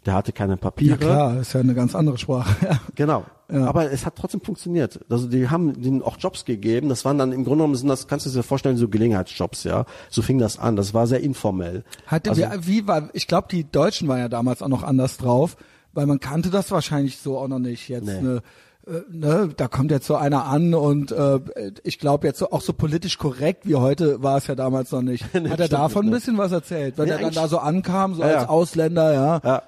Der 0.05 0.15
hatte 0.15 0.31
keine 0.31 0.53
Ja 0.53 0.57
Papiere. 0.57 0.97
klar, 0.97 1.39
ist 1.39 1.53
ja 1.53 1.59
eine 1.59 1.75
ganz 1.75 1.95
andere 1.95 2.17
Sprache. 2.17 2.55
Ja. 2.65 2.79
Genau. 2.95 3.25
Ja. 3.51 3.65
Aber 3.65 3.91
es 3.91 4.05
hat 4.05 4.15
trotzdem 4.15 4.41
funktioniert. 4.41 4.99
Also 5.09 5.27
die 5.27 5.49
haben 5.49 5.81
denen 5.81 6.01
auch 6.01 6.15
Jobs 6.17 6.45
gegeben. 6.45 6.87
Das 6.89 7.03
waren 7.03 7.17
dann 7.17 7.33
im 7.33 7.43
Grunde 7.43 7.57
genommen 7.63 7.75
sind 7.75 7.89
das 7.89 8.07
kannst 8.07 8.25
du 8.25 8.29
dir 8.29 8.43
vorstellen 8.43 8.77
so 8.77 8.87
Gelegenheitsjobs, 8.87 9.65
ja. 9.65 9.85
So 10.09 10.21
fing 10.21 10.37
das 10.39 10.57
an. 10.57 10.75
Das 10.77 10.93
war 10.93 11.05
sehr 11.05 11.19
informell. 11.19 11.83
Hat, 12.07 12.27
also, 12.29 12.41
wie, 12.41 12.67
wie 12.67 12.87
war, 12.87 13.09
ich 13.13 13.27
glaube, 13.27 13.47
die 13.51 13.69
Deutschen 13.69 14.07
waren 14.07 14.19
ja 14.19 14.29
damals 14.29 14.61
auch 14.61 14.69
noch 14.69 14.83
anders 14.83 15.17
drauf, 15.17 15.57
weil 15.93 16.05
man 16.05 16.19
kannte 16.21 16.49
das 16.49 16.71
wahrscheinlich 16.71 17.17
so 17.17 17.37
auch 17.37 17.49
noch 17.49 17.59
nicht 17.59 17.89
jetzt. 17.89 18.05
Nee. 18.05 18.21
Ne, 18.21 18.41
äh, 18.87 19.01
ne, 19.11 19.49
da 19.55 19.67
kommt 19.67 19.91
jetzt 19.91 20.07
so 20.07 20.15
einer 20.15 20.45
an 20.45 20.73
und 20.73 21.11
äh, 21.11 21.39
ich 21.83 21.99
glaube 21.99 22.25
jetzt 22.27 22.39
so, 22.39 22.51
auch 22.51 22.61
so 22.61 22.73
politisch 22.73 23.17
korrekt 23.17 23.67
wie 23.67 23.75
heute 23.75 24.23
war 24.23 24.37
es 24.37 24.47
ja 24.47 24.55
damals 24.55 24.91
noch 24.91 25.01
nicht. 25.03 25.25
Hat 25.33 25.59
er 25.59 25.67
davon 25.67 26.05
ein 26.05 26.09
ne. 26.09 26.15
bisschen 26.15 26.37
was 26.37 26.51
erzählt, 26.53 26.97
wenn 26.97 27.05
Nee, 27.05 27.11
er 27.11 27.19
dann 27.19 27.33
da 27.33 27.47
so 27.47 27.59
ankam, 27.59 28.15
so 28.15 28.21
Ja, 28.21 28.27
als 28.27 28.43
ja. 28.43 28.49
Ausländer, 28.49 29.13
ja. 29.13 29.41
Ja. 29.43 29.63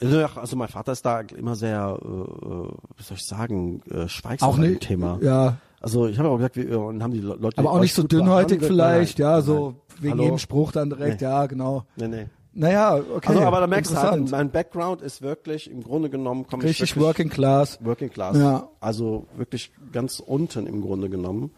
Also, 0.00 0.26
Also 0.40 0.56
mein 0.56 0.68
Vater 0.68 0.92
ist 0.92 1.04
da 1.04 1.20
immer 1.20 1.56
sehr, 1.56 1.98
äh, 2.00 2.06
äh, 2.06 2.68
wie 2.96 3.02
soll 3.02 3.16
ich 3.16 3.24
sagen, 3.26 3.82
äh, 3.90 4.08
schweigsam 4.08 4.48
Auch 4.48 4.56
nicht, 4.56 4.80
Thema. 4.80 5.18
ja. 5.22 5.56
Also 5.80 6.06
ich 6.08 6.18
habe 6.18 6.28
auch 6.28 6.36
gesagt, 6.38 6.56
wir 6.56 6.80
und 6.80 7.02
haben 7.02 7.12
die 7.12 7.20
Le- 7.20 7.36
Leute 7.38 7.58
Aber 7.58 7.70
auch 7.72 7.80
nicht 7.80 7.94
so 7.94 8.02
dünnhäutig 8.02 8.62
vielleicht, 8.62 9.18
Nein, 9.20 9.28
ja, 9.28 9.40
so 9.42 9.66
nein. 9.70 9.76
wegen 10.00 10.12
Hallo? 10.14 10.22
jedem 10.24 10.38
Spruch 10.38 10.72
dann 10.72 10.90
direkt, 10.90 11.20
Nee. 11.20 11.26
ja, 11.28 11.46
genau. 11.46 11.84
Nee, 11.96 12.08
nee. 12.08 12.26
Naja, 12.54 12.96
okay. 12.96 13.28
Also 13.28 13.42
aber 13.42 13.60
da 13.60 13.66
merkst 13.68 13.92
du 13.92 13.96
halt, 13.96 14.30
mein 14.32 14.50
Background 14.50 15.00
ist 15.02 15.22
wirklich 15.22 15.70
im 15.70 15.84
Grunde 15.84 16.10
genommen 16.10 16.44
komme 16.48 16.64
ich 16.64 16.70
Richtig 16.82 16.98
Working 17.00 17.28
Class. 17.28 17.78
Working 17.84 18.10
Class. 18.10 18.36
Ja. 18.36 18.68
Also 18.80 19.26
wirklich 19.36 19.70
ganz 19.92 20.18
unten 20.18 20.66
im 20.66 20.80
Grunde 20.80 21.08
genommen. 21.08 21.52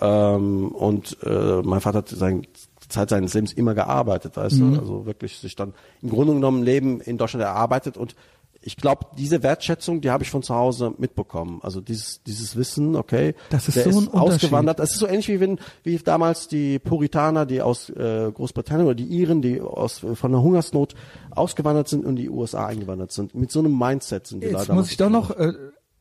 Ähm, 0.00 0.68
und 0.68 1.18
äh, 1.24 1.60
mein 1.62 1.80
Vater 1.82 1.98
hat 1.98 2.08
sein, 2.08 2.46
Zeit 2.88 3.10
seines 3.10 3.34
Lebens 3.34 3.52
immer 3.52 3.74
gearbeitet, 3.74 4.36
weißt 4.36 4.56
Mhm. 4.58 4.74
du? 4.74 4.80
Also 4.80 5.06
wirklich 5.06 5.38
sich 5.38 5.56
dann 5.56 5.74
im 6.02 6.10
Grunde 6.10 6.34
genommen 6.34 6.62
Leben 6.62 7.00
in 7.00 7.18
Deutschland 7.18 7.42
erarbeitet 7.44 7.96
und 7.96 8.14
ich 8.62 8.76
glaube, 8.76 9.06
diese 9.16 9.44
Wertschätzung, 9.44 10.00
die 10.00 10.10
habe 10.10 10.24
ich 10.24 10.30
von 10.30 10.42
zu 10.42 10.52
Hause 10.52 10.92
mitbekommen. 10.98 11.60
Also 11.62 11.80
dieses, 11.80 12.24
dieses 12.24 12.56
Wissen, 12.56 12.96
okay, 12.96 13.34
Das 13.50 13.68
ist 13.68 13.76
der 13.76 13.92
so 13.92 14.00
ein 14.00 14.06
ist 14.06 14.14
ausgewandert. 14.14 14.80
Das 14.80 14.90
ist 14.90 14.98
so 14.98 15.06
ähnlich 15.06 15.28
wie 15.28 15.38
wenn, 15.38 15.60
wie 15.84 15.96
damals 15.98 16.48
die 16.48 16.80
Puritaner, 16.80 17.46
die 17.46 17.62
aus 17.62 17.90
äh, 17.90 18.28
Großbritannien 18.32 18.86
oder 18.86 18.96
die 18.96 19.04
Iren, 19.04 19.40
die 19.40 19.60
aus 19.60 20.04
von 20.14 20.32
der 20.32 20.42
Hungersnot 20.42 20.94
ausgewandert 21.30 21.88
sind 21.88 22.04
und 22.04 22.16
in 22.16 22.24
die 22.24 22.30
USA 22.30 22.66
eingewandert 22.66 23.12
sind. 23.12 23.36
Mit 23.36 23.52
so 23.52 23.60
einem 23.60 23.78
Mindset 23.78 24.26
sind 24.26 24.42
die 24.42 24.50
da 24.50 24.58
Jetzt 24.58 24.68
damals 24.68 24.86
muss 24.86 24.90
ich 24.90 24.96
doch 24.96 25.10
noch 25.10 25.30
äh, 25.30 25.52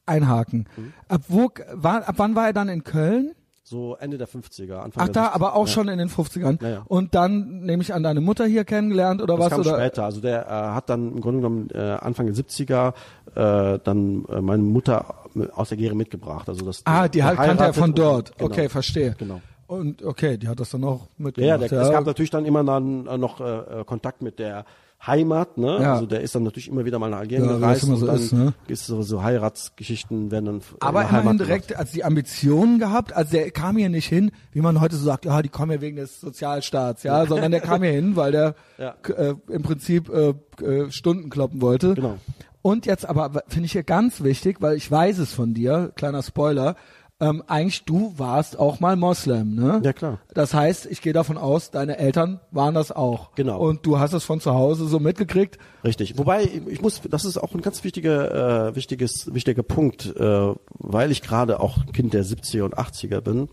einhaken. 0.07 0.67
Mhm. 0.75 0.93
Ab 1.07 1.21
wo 1.27 1.49
war, 1.73 2.07
ab 2.07 2.15
wann 2.17 2.35
war 2.35 2.47
er 2.47 2.53
dann 2.53 2.69
in 2.69 2.83
Köln? 2.83 3.35
So 3.67 3.95
Ende 3.99 4.19
der 4.19 4.27
50er, 4.27 4.75
Anfang 4.75 5.01
Ach 5.03 5.05
der 5.07 5.13
da, 5.13 5.27
60er. 5.29 5.33
aber 5.33 5.55
auch 5.55 5.65
ja. 5.65 5.73
schon 5.73 5.87
in 5.87 5.97
den 5.97 6.07
50ern. 6.09 6.61
Ja, 6.61 6.69
ja. 6.69 6.81
Und 6.85 7.15
dann 7.15 7.61
nehme 7.61 7.81
ich 7.81 7.95
an 7.95 8.03
deine 8.03 8.21
Mutter 8.21 8.45
hier 8.45 8.63
kennengelernt 8.63 9.23
oder 9.23 9.37
Das 9.37 9.45
was 9.45 9.49
kam 9.49 9.59
oder 9.61 9.75
später. 9.79 10.03
Also 10.05 10.21
der 10.21 10.45
äh, 10.45 10.49
hat 10.49 10.87
dann 10.89 11.13
im 11.13 11.19
Grunde 11.19 11.39
genommen 11.39 11.69
äh, 11.73 11.79
Anfang 11.99 12.27
der 12.27 12.35
70er 12.35 12.93
äh, 13.33 13.79
dann 13.83 14.23
äh, 14.29 14.39
meine 14.41 14.61
Mutter 14.61 15.15
aus 15.55 15.69
der 15.69 15.79
Gere 15.79 15.95
mitgebracht. 15.95 16.47
Also 16.47 16.63
das 16.63 16.81
Ah, 16.85 17.07
die 17.07 17.23
halt 17.23 17.37
kannte 17.39 17.63
er 17.63 17.73
von 17.73 17.89
und- 17.89 17.97
dort. 17.97 18.37
Genau. 18.37 18.51
Okay, 18.51 18.69
verstehe. 18.69 19.15
Genau. 19.17 19.41
Und 19.65 20.03
okay, 20.03 20.37
die 20.37 20.47
hat 20.47 20.59
das 20.59 20.69
dann 20.69 20.83
auch 20.83 21.07
Ja, 21.17 21.23
mitgemacht. 21.25 21.61
ja, 21.61 21.67
der, 21.67 21.81
es 21.81 21.89
gab 21.91 22.05
natürlich 22.05 22.29
dann 22.29 22.45
immer 22.45 22.63
dann 22.63 23.07
äh, 23.07 23.17
noch 23.17 23.41
äh, 23.41 23.79
äh, 23.79 23.83
Kontakt 23.83 24.21
mit 24.21 24.37
der 24.37 24.63
Heimat, 25.05 25.57
ne? 25.57 25.79
Ja. 25.81 25.93
Also 25.93 26.05
der 26.07 26.21
ist 26.21 26.33
dann 26.35 26.43
natürlich 26.43 26.67
immer 26.67 26.83
wieder 26.85 26.97
mal 26.99 27.09
nach 27.09 27.19
Algerien 27.19 27.47
Ja, 27.49 27.57
gereist 27.57 27.83
immer 27.83 27.95
so 27.97 28.05
und 28.05 28.07
dann 28.11 28.15
ist, 28.21 28.33
ne? 28.33 28.53
ist 28.67 28.85
so, 28.87 29.01
so 29.03 29.21
Heiratsgeschichten 29.21 30.31
werden 30.31 30.45
dann 30.45 30.61
aber 30.79 31.07
immerhin 31.07 31.37
direkt, 31.37 31.67
gemacht. 31.69 31.79
als 31.79 31.91
die 31.91 32.03
Ambitionen 32.03 32.79
gehabt, 32.79 33.13
also 33.13 33.31
der 33.31 33.51
kam 33.51 33.77
hier 33.77 33.89
nicht 33.89 34.07
hin, 34.07 34.31
wie 34.51 34.61
man 34.61 34.81
heute 34.81 34.95
so 34.95 35.05
sagt, 35.05 35.25
ja, 35.25 35.41
die 35.41 35.49
kommen 35.49 35.71
ja 35.71 35.81
wegen 35.81 35.97
des 35.97 36.19
Sozialstaats, 36.21 37.03
ja, 37.03 37.25
sondern 37.25 37.51
der 37.51 37.61
kam 37.61 37.83
hier 37.83 37.91
hin, 37.91 38.15
weil 38.15 38.31
der 38.31 38.55
Ja. 38.77 38.95
äh, 39.15 39.35
im 39.49 39.63
Prinzip 39.63 40.09
äh, 40.09 40.33
äh, 40.63 40.91
Stunden 40.91 41.29
kloppen 41.29 41.61
wollte. 41.61 41.93
Genau. 41.93 42.17
Und 42.61 42.87
jetzt 42.87 43.07
aber 43.07 43.43
finde 43.47 43.67
ich 43.67 43.73
hier 43.73 43.83
ganz 43.83 44.23
wichtig, 44.23 44.57
weil 44.59 44.75
ich 44.75 44.89
weiß 44.89 45.19
es 45.19 45.33
von 45.33 45.53
dir, 45.53 45.91
kleiner 45.95 46.23
Spoiler, 46.23 46.75
ähm, 47.21 47.43
eigentlich 47.47 47.85
du 47.85 48.13
warst 48.17 48.59
auch 48.59 48.81
mal 48.81 48.97
Moslem, 48.97 49.55
ne? 49.55 49.81
Ja, 49.83 49.93
klar. 49.93 50.19
Das 50.33 50.53
heißt, 50.53 50.85
ich 50.87 51.01
gehe 51.01 51.13
davon 51.13 51.37
aus, 51.37 51.71
deine 51.71 51.97
Eltern 51.97 52.41
waren 52.51 52.73
das 52.73 52.91
auch. 52.91 53.33
Genau. 53.35 53.59
Und 53.59 53.85
du 53.85 53.99
hast 53.99 54.13
es 54.13 54.25
von 54.25 54.41
zu 54.41 54.53
Hause 54.53 54.87
so 54.87 54.99
mitgekriegt. 54.99 55.57
Richtig. 55.83 56.17
Wobei 56.17 56.43
ich 56.67 56.81
muss, 56.81 57.01
das 57.09 57.23
ist 57.23 57.37
auch 57.37 57.53
ein 57.53 57.61
ganz 57.61 57.83
wichtiger, 57.85 58.67
äh, 58.69 58.75
wichtiges, 58.75 59.33
wichtiger 59.33 59.63
Punkt, 59.63 60.13
äh, 60.17 60.53
weil 60.73 61.11
ich 61.11 61.21
gerade 61.21 61.61
auch 61.61 61.85
Kind 61.93 62.13
der 62.13 62.25
70er 62.25 62.63
und 62.63 62.77
80er 62.77 63.21
bin. 63.21 63.47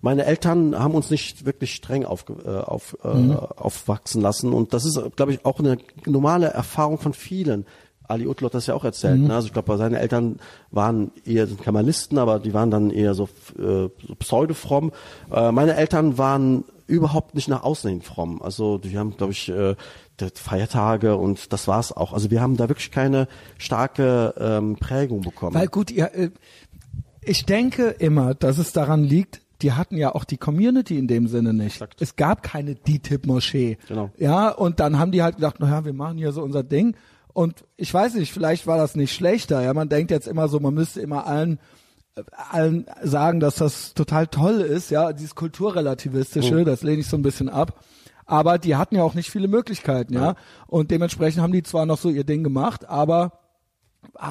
Meine 0.00 0.24
Eltern 0.24 0.78
haben 0.78 0.94
uns 0.94 1.10
nicht 1.10 1.44
wirklich 1.44 1.74
streng 1.74 2.04
auf, 2.04 2.24
äh, 2.44 2.48
auf, 2.48 2.96
äh, 3.02 3.08
aufwachsen 3.08 4.22
lassen 4.22 4.52
und 4.52 4.72
das 4.72 4.84
ist, 4.84 5.00
glaube 5.16 5.32
ich, 5.32 5.44
auch 5.44 5.58
eine 5.58 5.78
normale 6.06 6.46
Erfahrung 6.46 6.98
von 6.98 7.14
vielen. 7.14 7.66
Ali 8.08 8.26
Utlu 8.26 8.46
hat 8.46 8.54
das 8.54 8.66
ja 8.66 8.74
auch 8.74 8.84
erzählt. 8.84 9.20
Ne? 9.20 9.34
Also 9.34 9.46
ich 9.46 9.52
glaube, 9.52 9.76
seine 9.76 9.98
Eltern 9.98 10.38
waren 10.70 11.12
eher 11.24 11.46
sind 11.46 11.62
Kamalisten, 11.62 12.18
aber 12.18 12.38
die 12.38 12.54
waren 12.54 12.70
dann 12.70 12.90
eher 12.90 13.14
so, 13.14 13.28
äh, 13.58 13.88
so 14.06 14.14
pseudofromm. 14.18 14.92
Äh, 15.30 15.52
meine 15.52 15.76
Eltern 15.76 16.18
waren 16.18 16.64
überhaupt 16.86 17.34
nicht 17.34 17.48
nach 17.48 17.62
außen 17.62 17.90
hin 17.90 18.02
fromm. 18.02 18.42
Also 18.42 18.78
die 18.78 18.98
haben, 18.98 19.16
glaube 19.16 19.32
ich, 19.32 19.48
äh, 19.50 19.76
Feiertage 20.34 21.16
und 21.16 21.52
das 21.52 21.68
war's 21.68 21.92
auch. 21.92 22.12
Also 22.12 22.30
wir 22.30 22.40
haben 22.40 22.56
da 22.56 22.68
wirklich 22.68 22.90
keine 22.90 23.28
starke 23.58 24.34
ähm, 24.38 24.76
Prägung 24.76 25.20
bekommen. 25.20 25.54
Weil 25.54 25.68
gut, 25.68 25.90
ja, 25.90 26.06
äh, 26.06 26.30
ich 27.20 27.44
denke 27.44 27.88
immer, 27.90 28.34
dass 28.34 28.58
es 28.58 28.72
daran 28.72 29.04
liegt, 29.04 29.42
die 29.62 29.72
hatten 29.72 29.96
ja 29.96 30.14
auch 30.14 30.24
die 30.24 30.36
Community 30.36 30.98
in 30.98 31.08
dem 31.08 31.26
Sinne 31.26 31.52
nicht. 31.52 31.76
Exakt. 31.76 32.00
Es 32.00 32.16
gab 32.16 32.42
keine 32.42 32.74
DTIP-Moschee. 32.74 33.76
Genau. 33.88 34.10
Ja, 34.16 34.50
und 34.50 34.80
dann 34.80 34.98
haben 34.98 35.12
die 35.12 35.22
halt 35.22 35.36
gedacht, 35.36 35.60
naja, 35.60 35.84
wir 35.84 35.92
machen 35.92 36.16
hier 36.16 36.32
so 36.32 36.42
unser 36.42 36.62
Ding. 36.62 36.96
Und 37.38 37.64
ich 37.76 37.94
weiß 37.94 38.14
nicht, 38.14 38.32
vielleicht 38.32 38.66
war 38.66 38.78
das 38.78 38.96
nicht 38.96 39.14
schlechter. 39.14 39.62
Ja, 39.62 39.72
man 39.72 39.88
denkt 39.88 40.10
jetzt 40.10 40.26
immer 40.26 40.48
so, 40.48 40.58
man 40.58 40.74
müsste 40.74 41.00
immer 41.00 41.24
allen 41.26 41.60
äh, 42.16 42.22
allen 42.50 42.86
sagen, 43.04 43.38
dass 43.38 43.54
das 43.56 43.94
total 43.94 44.26
toll 44.26 44.60
ist, 44.60 44.90
ja, 44.90 45.12
dieses 45.12 45.36
kulturrelativistische, 45.36 46.64
das 46.64 46.82
lehne 46.82 47.00
ich 47.00 47.06
so 47.06 47.16
ein 47.16 47.22
bisschen 47.22 47.48
ab. 47.48 47.80
Aber 48.26 48.58
die 48.58 48.74
hatten 48.76 48.96
ja 48.96 49.02
auch 49.04 49.14
nicht 49.14 49.30
viele 49.30 49.46
Möglichkeiten, 49.48 50.14
ja. 50.14 50.34
Und 50.66 50.90
dementsprechend 50.90 51.40
haben 51.42 51.52
die 51.52 51.62
zwar 51.62 51.86
noch 51.86 51.98
so 51.98 52.10
ihr 52.10 52.24
Ding 52.24 52.42
gemacht, 52.42 52.88
aber 52.88 53.22
ab- 53.24 53.40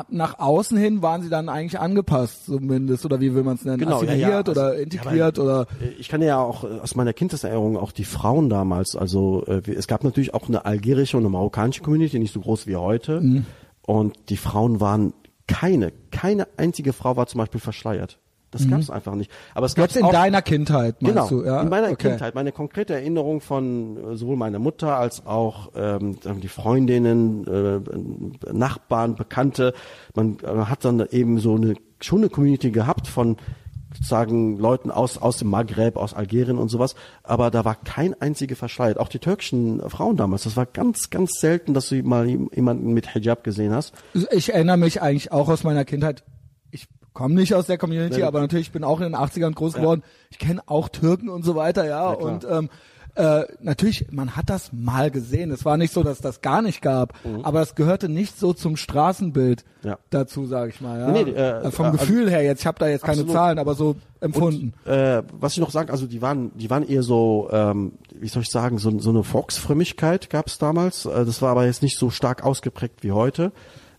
nach 0.09 0.39
außen 0.39 0.77
hin 0.77 1.01
waren 1.01 1.21
sie 1.21 1.29
dann 1.29 1.49
eigentlich 1.49 1.79
angepasst, 1.79 2.45
zumindest, 2.45 3.05
oder 3.05 3.19
wie 3.19 3.33
will 3.33 3.43
man 3.43 3.55
es 3.55 3.65
nennen, 3.65 3.79
Genau, 3.79 4.01
ja, 4.03 4.09
assimiliert 4.09 4.29
ja, 4.29 4.37
also- 4.37 4.51
oder 4.51 4.75
integriert 4.79 5.37
ja, 5.37 5.43
oder 5.43 5.67
Äh, 5.81 5.89
Ich 5.99 6.09
kann 6.09 6.21
ja 6.21 6.39
auch 6.39 6.63
äh, 6.63 6.79
aus 6.79 6.95
meiner 6.95 7.13
Kindheitserinnerung 7.13 7.77
auch 7.77 7.91
die 7.91 8.05
Frauen 8.05 8.49
damals, 8.49 8.95
also 8.95 9.43
äh, 9.45 9.61
es 9.71 9.87
gab 9.87 10.03
natürlich 10.03 10.33
auch 10.33 10.47
eine 10.47 10.65
algerische 10.65 11.17
und 11.17 11.23
eine 11.23 11.29
marokkanische 11.29 11.81
Community, 11.81 12.19
nicht 12.19 12.33
so 12.33 12.41
groß 12.41 12.67
wie 12.67 12.75
heute. 12.75 13.21
Mhm. 13.21 13.45
Und 13.81 14.15
die 14.29 14.37
Frauen 14.37 14.81
waren 14.81 15.13
keine, 15.47 15.93
keine 16.11 16.47
einzige 16.57 16.91
Frau 16.91 17.15
war 17.15 17.27
zum 17.27 17.39
Beispiel 17.39 17.61
verschleiert. 17.61 18.19
Das 18.51 18.67
gab 18.69 18.79
es 18.79 18.89
einfach 18.89 19.15
nicht. 19.15 19.29
Aber 19.55 19.65
es 19.65 19.75
gab 19.75 19.83
Mhm. 19.83 19.87
jetzt 19.89 19.95
in 19.97 20.03
auch, 20.05 20.11
deiner 20.11 20.41
Kindheit, 20.41 21.01
meinst 21.01 21.15
Genau, 21.15 21.27
du, 21.29 21.45
ja? 21.45 21.61
in 21.61 21.69
meiner 21.69 21.89
Okay. 21.91 22.09
Kindheit, 22.11 22.33
meine 22.33 22.51
konkrete 22.53 22.93
Erinnerung 22.93 23.41
von 23.41 24.13
äh, 24.13 24.15
sowohl 24.15 24.37
meiner 24.37 24.59
Mutter 24.59 24.95
als 24.97 25.25
auch 25.25 25.71
ähm, 25.75 26.17
die 26.41 26.47
Freundinnen, 26.47 27.45
äh, 27.45 28.53
Nachbarn, 28.53 29.15
Bekannte. 29.15 29.73
Man 30.15 30.37
äh, 30.43 30.47
hat 30.65 30.85
dann 30.85 31.05
eben 31.11 31.39
so 31.39 31.55
eine 31.55 31.73
schon 32.01 32.19
eine 32.19 32.29
Community 32.29 32.71
gehabt 32.71 33.07
von 33.07 33.37
sozusagen 33.93 34.57
Leuten 34.59 34.91
aus 34.91 35.17
aus 35.17 35.37
dem 35.37 35.49
Maghreb, 35.49 35.97
aus 35.97 36.13
Algerien 36.13 36.57
und 36.57 36.69
sowas, 36.69 36.95
aber 37.23 37.49
da 37.51 37.65
war 37.65 37.75
kein 37.75 38.13
einzige 38.21 38.55
verschleiert. 38.55 38.99
Auch 38.99 39.07
die 39.09 39.19
türkischen 39.19 39.81
Frauen 39.89 40.17
damals, 40.17 40.43
das 40.43 40.55
war 40.55 40.65
ganz 40.67 41.09
ganz 41.09 41.31
selten, 41.39 41.73
dass 41.73 41.89
du 41.89 42.01
mal 42.03 42.27
jemanden 42.27 42.93
mit 42.93 43.13
Hijab 43.13 43.43
gesehen 43.43 43.73
hast. 43.73 43.93
Ich 44.31 44.53
erinnere 44.53 44.77
mich 44.77 45.01
eigentlich 45.01 45.31
auch 45.31 45.49
aus 45.49 45.63
meiner 45.63 45.83
Kindheit. 45.85 46.23
Ich 47.17 47.19
komme 47.23 47.33
nicht 47.33 47.55
aus 47.55 47.65
der 47.65 47.79
Community, 47.79 48.19
Ja. 48.19 48.27
aber 48.27 48.39
natürlich 48.41 48.67
ich 48.67 48.71
bin 48.71 48.83
auch 48.83 48.97
in 48.99 49.05
den 49.11 49.15
80ern 49.15 49.55
groß 49.55 49.73
geworden. 49.73 50.03
Ich 50.29 50.37
kenne 50.37 50.61
auch 50.67 50.87
Türken 50.87 51.29
und 51.29 51.43
so 51.43 51.55
weiter, 51.55 51.83
ja. 51.85 52.11
Ja, 52.11 52.13
und 52.13 52.45
ähm, 52.47 52.69
äh, 53.15 53.45
natürlich, 53.59 54.05
man 54.11 54.35
hat 54.35 54.51
das 54.51 54.71
mal 54.71 55.09
gesehen. 55.09 55.49
Es 55.49 55.65
war 55.65 55.77
nicht 55.77 55.91
so, 55.91 56.03
dass 56.03 56.21
das 56.21 56.41
gar 56.41 56.61
nicht 56.61 56.83
gab, 56.83 57.15
aber 57.41 57.63
es 57.63 57.73
gehörte 57.73 58.07
nicht 58.07 58.37
so 58.37 58.53
zum 58.53 58.77
Straßenbild 58.77 59.65
Mhm. 59.81 59.89
Ja. 59.89 59.97
dazu, 60.11 60.45
sage 60.45 60.69
ich 60.69 60.79
mal. 60.79 60.99
Ja. 60.99 61.07
Nee, 61.09 61.23
nee, 61.23 61.31
äh, 61.31 61.71
Vom 61.71 61.87
äh, 61.87 61.91
Gefühl 61.93 62.29
her 62.29 62.43
jetzt. 62.43 62.59
Ich 62.59 62.67
habe 62.67 62.77
da 62.77 62.87
jetzt 62.87 63.01
keine 63.03 63.21
Absolut. 63.21 63.33
Zahlen, 63.33 63.57
aber 63.57 63.73
so 63.73 63.95
empfunden. 64.19 64.73
Und, 64.85 64.91
äh, 64.91 65.23
was 65.39 65.53
ich 65.53 65.59
noch 65.59 65.71
sagen, 65.71 65.89
also 65.89 66.05
die 66.05 66.21
waren, 66.21 66.51
die 66.55 66.69
waren 66.69 66.87
eher 66.87 67.01
so, 67.01 67.49
ähm, 67.51 67.93
wie 68.13 68.27
soll 68.27 68.43
ich 68.43 68.49
sagen, 68.51 68.77
so, 68.77 68.99
so 68.99 69.09
eine 69.09 69.23
Volksfrömmigkeit 69.23 70.29
gab 70.29 70.45
es 70.47 70.59
damals. 70.59 71.07
Äh, 71.07 71.25
das 71.25 71.41
war 71.41 71.49
aber 71.49 71.65
jetzt 71.65 71.81
nicht 71.81 71.97
so 71.97 72.11
stark 72.11 72.43
ausgeprägt 72.45 73.01
wie 73.03 73.11
heute. 73.13 73.51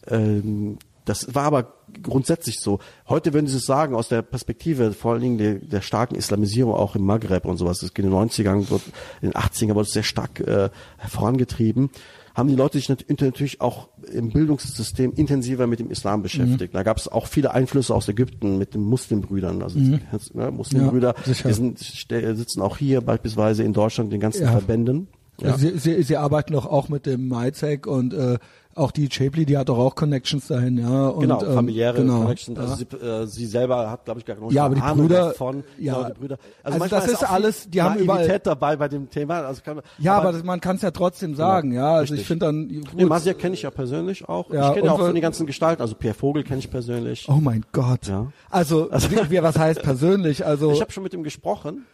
Ähm, 0.07 0.79
das 1.09 1.35
war 1.35 1.45
aber 1.45 1.75
grundsätzlich 2.03 2.61
so. 2.61 2.79
Heute 3.09 3.33
würden 3.33 3.47
sie 3.47 3.57
es 3.57 3.65
sagen, 3.65 3.95
aus 3.95 4.09
der 4.09 4.23
Perspektive 4.23 4.93
vor 4.93 5.13
allen 5.13 5.23
Dingen 5.23 5.39
der, 5.39 5.55
der 5.55 5.81
starken 5.81 6.15
Islamisierung 6.17 6.75
auch 6.75 6.95
im 6.97 7.03
Maghreb 7.05 7.45
und 7.47 7.57
sowas. 7.57 7.79
Das 7.81 7.95
geht 7.95 8.05
in 8.05 8.11
den 8.11 8.19
90ern, 8.21 8.71
wird, 8.71 8.83
in 9.23 9.31
den 9.31 9.41
80ern 9.41 9.75
wurde 9.75 9.87
es 9.87 9.93
sehr 9.93 10.03
stark 10.03 10.41
äh, 10.41 10.71
vorangetrieben. 11.09 11.91
Haben 12.35 12.49
die 12.51 12.55
Leute 12.55 12.79
sich 12.79 12.89
nat- 12.89 13.05
natürlich 13.21 13.61
auch 13.61 13.89
im 14.13 14.29
Bildungssystem 14.31 15.13
intensiver 15.15 15.67
mit 15.67 15.81
dem 15.81 15.91
Islam 15.91 16.23
beschäftigt. 16.23 16.73
Da 16.73 16.85
gab 16.85 16.97
es 16.99 17.09
auch 17.09 17.27
viele 17.27 17.53
Einflüsse 17.53 17.93
aus 17.95 18.07
Ägypten 18.09 18.59
mit 18.59 18.75
den 18.75 18.83
Muslimbrüdern. 18.83 19.61
Also 19.63 19.77
ne, 19.79 20.51
Muslimbrüder, 20.53 21.15
Ja, 21.27 21.33
die 21.49 21.53
sind, 21.53 21.79
sitzen 21.81 22.61
auch 22.63 22.77
hier 22.77 23.01
beispielsweise 23.01 23.65
in 23.65 23.73
Deutschland 23.73 24.09
in 24.09 24.11
den 24.13 24.21
ganzen 24.21 24.43
Ja. 24.45 24.53
Verbänden. 24.53 25.09
Ja. 25.41 25.57
Sie, 25.57 25.79
sie, 25.79 26.03
sie 26.03 26.17
arbeiten 26.17 26.53
doch 26.53 26.67
auch 26.67 26.89
mit 26.89 27.07
dem 27.07 27.29
MyZec 27.29 27.87
und 27.87 28.13
äh, 28.13 28.39
auch 28.75 28.93
die 28.93 29.09
Chapely, 29.09 29.45
die 29.45 29.57
hat 29.59 29.69
doch 29.69 29.79
auch 29.79 29.97
Connections 29.97 30.47
dahin, 30.47 30.79
ja. 30.79 31.09
Und, 31.09 31.23
Genau, 31.23 31.43
ähm, 31.45 31.53
familiäre 31.55 31.97
genau, 31.99 32.21
Connection. 32.23 32.55
ja. 32.55 32.61
Also 32.63 32.75
sie, 32.77 32.85
äh, 32.97 33.27
sie 33.27 33.47
selber 33.47 33.91
hat, 33.91 34.05
glaube 34.05 34.21
ich, 34.21 34.27
gar 34.27 34.39
nicht 34.39 34.53
Ja, 34.53 34.67
aber 34.67 34.77
die 34.77 34.81
Ahnung 34.81 35.07
Brüder- 35.09 35.25
davon. 35.29 35.65
ja. 35.79 35.95
Genau, 35.95 36.09
die 36.09 36.15
Brüder. 36.21 36.39
Also 36.63 36.79
manchmal 36.79 37.01
das 37.01 37.11
ist 37.11 37.19
viel 37.19 37.27
alles- 37.29 37.71
die 37.71 37.83
haben 37.83 37.99
überall- 37.99 38.39
dabei 38.41 38.77
bei 38.77 38.87
dem 38.89 39.11
Thema. 39.11 39.41
Also 39.41 39.63
kann 39.65 39.81
Ja, 39.99 40.17
aber, 40.19 40.31
das, 40.33 40.45
man 40.45 40.61
kann 40.61 40.77
es 40.77 40.83
ja 40.83 40.93
trotzdem 40.93 41.35
sagen, 41.35 41.73
ja. 41.73 41.89
Also 41.95 42.01
richtig. 42.15 42.21
ich 42.21 42.27
finde 42.29 42.47
dann 42.47 42.67
Nee, 42.69 42.83
gut, 43.01 43.09
Masia 43.09 43.35
kenne 43.35 43.55
ich 43.55 43.63
ja 43.63 43.71
persönlich 43.73 44.29
auch. 44.29 44.53
Ja, 44.53 44.69
ich 44.69 44.75
kenne 44.75 44.87
ja 44.87 44.93
auch 44.93 44.99
von 44.99 45.13
den 45.15 45.23
ganzen 45.23 45.47
Gestalten. 45.47 45.83
Also 45.83 45.97
Pierre 45.97 46.15
Vogel 46.15 46.45
kenne 46.45 46.61
ich 46.61 46.71
persönlich. 46.71 47.27
Oh 47.29 47.39
mein 47.41 47.65
Gott. 47.73 48.07
Ja. 48.07 48.27
Also, 48.51 48.89
wie, 49.11 49.31
wie, 49.31 49.43
was 49.43 49.59
heißt 49.59 49.83
persönlich? 49.83 50.47
Also 50.47 50.71
Ich 50.73 50.81
habe 50.81 50.93
schon 50.93 51.03
mit 51.03 51.15
ihm 51.15 51.25
gesprochen. 51.25 51.85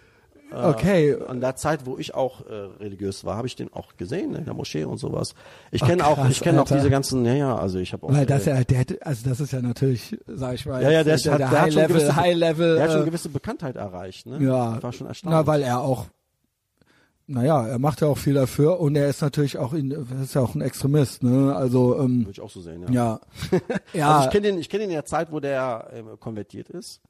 Okay. 0.53 1.17
An 1.27 1.41
der 1.41 1.57
Zeit, 1.57 1.87
wo 1.87 1.99
ich 1.99 2.15
auch 2.15 2.47
äh, 2.47 2.53
religiös 2.81 3.25
war, 3.25 3.37
habe 3.37 3.47
ich 3.47 3.57
den 3.57 3.73
auch 3.73 3.97
gesehen 3.97 4.33
ne, 4.33 4.39
in 4.39 4.45
der 4.45 4.55
Moschee 4.55 4.85
und 4.85 4.99
sowas. 4.99 5.35
Ich 5.71 5.83
kenne 5.85 6.07
auch, 6.07 6.29
ich 6.29 6.41
kenne 6.41 6.63
auch 6.63 6.67
diese 6.69 6.91
ganzen, 6.91 7.25
ja, 7.25 7.35
ja, 7.35 7.57
also 7.57 7.79
ich 7.79 7.93
habe 7.93 8.07
auch. 8.07 8.13
Weil 8.13 8.27
das 8.27 8.47
äh, 8.47 8.51
ja, 8.55 8.65
der, 8.65 8.79
hätte- 8.79 8.99
also 9.05 9.29
das 9.29 9.41
ist 9.41 9.53
ja 9.53 9.61
natürlich, 9.63 10.17
sag 10.27 10.55
ich 10.55 10.67
mal, 10.67 10.83
ja, 10.83 10.91
ja, 10.91 11.05
der, 11.05 11.15
jetzt, 11.15 11.27
hat, 11.29 11.41
der, 11.41 11.49
der 11.51 11.63
High 11.63 11.75
Level, 11.75 11.89
gewisse, 11.89 12.17
High 12.17 12.37
Level. 12.37 12.75
der 12.75 12.83
hat 12.85 12.91
schon 12.91 12.99
äh, 12.99 13.03
eine 13.03 13.11
gewisse 13.11 13.29
Bekanntheit 13.31 13.77
erreicht, 13.77 14.27
ne? 14.27 14.39
ja, 14.45 14.83
war 14.83 14.93
schon 14.93 15.07
erstaunlich. 15.07 15.39
na, 15.41 15.47
weil 15.47 15.63
er 15.63 15.81
auch, 15.81 16.07
naja, 17.27 17.67
er 17.67 17.79
macht 17.79 18.03
ja 18.03 18.09
auch 18.09 18.19
viel 18.19 18.35
dafür 18.35 18.81
und 18.81 18.97
er 18.97 19.09
ist 19.09 19.23
natürlich 19.23 19.57
auch, 19.57 19.73
in, 19.73 19.91
ist 20.23 20.35
ja 20.35 20.43
auch 20.43 20.55
ein 20.55 20.61
Extremist, 20.61 21.23
ne? 21.23 21.57
Also 21.57 21.99
ähm, 21.99 22.21
Würde 22.21 22.33
ich 22.33 22.41
auch 22.43 22.51
so 22.51 22.61
sehen, 22.61 22.83
ja. 22.83 22.91
ja, 22.93 23.21
ja. 23.95 24.11
Also 24.17 24.27
ich 24.27 24.31
kenne 24.33 24.47
den, 24.49 24.59
ich 24.59 24.69
kenne 24.69 24.83
den 24.83 24.91
in 24.91 24.95
der 24.97 25.07
Zeit, 25.07 25.33
wo 25.33 25.41
der 25.41 25.89
ähm, 25.95 26.07
konvertiert 26.21 26.69
ist. 26.69 27.01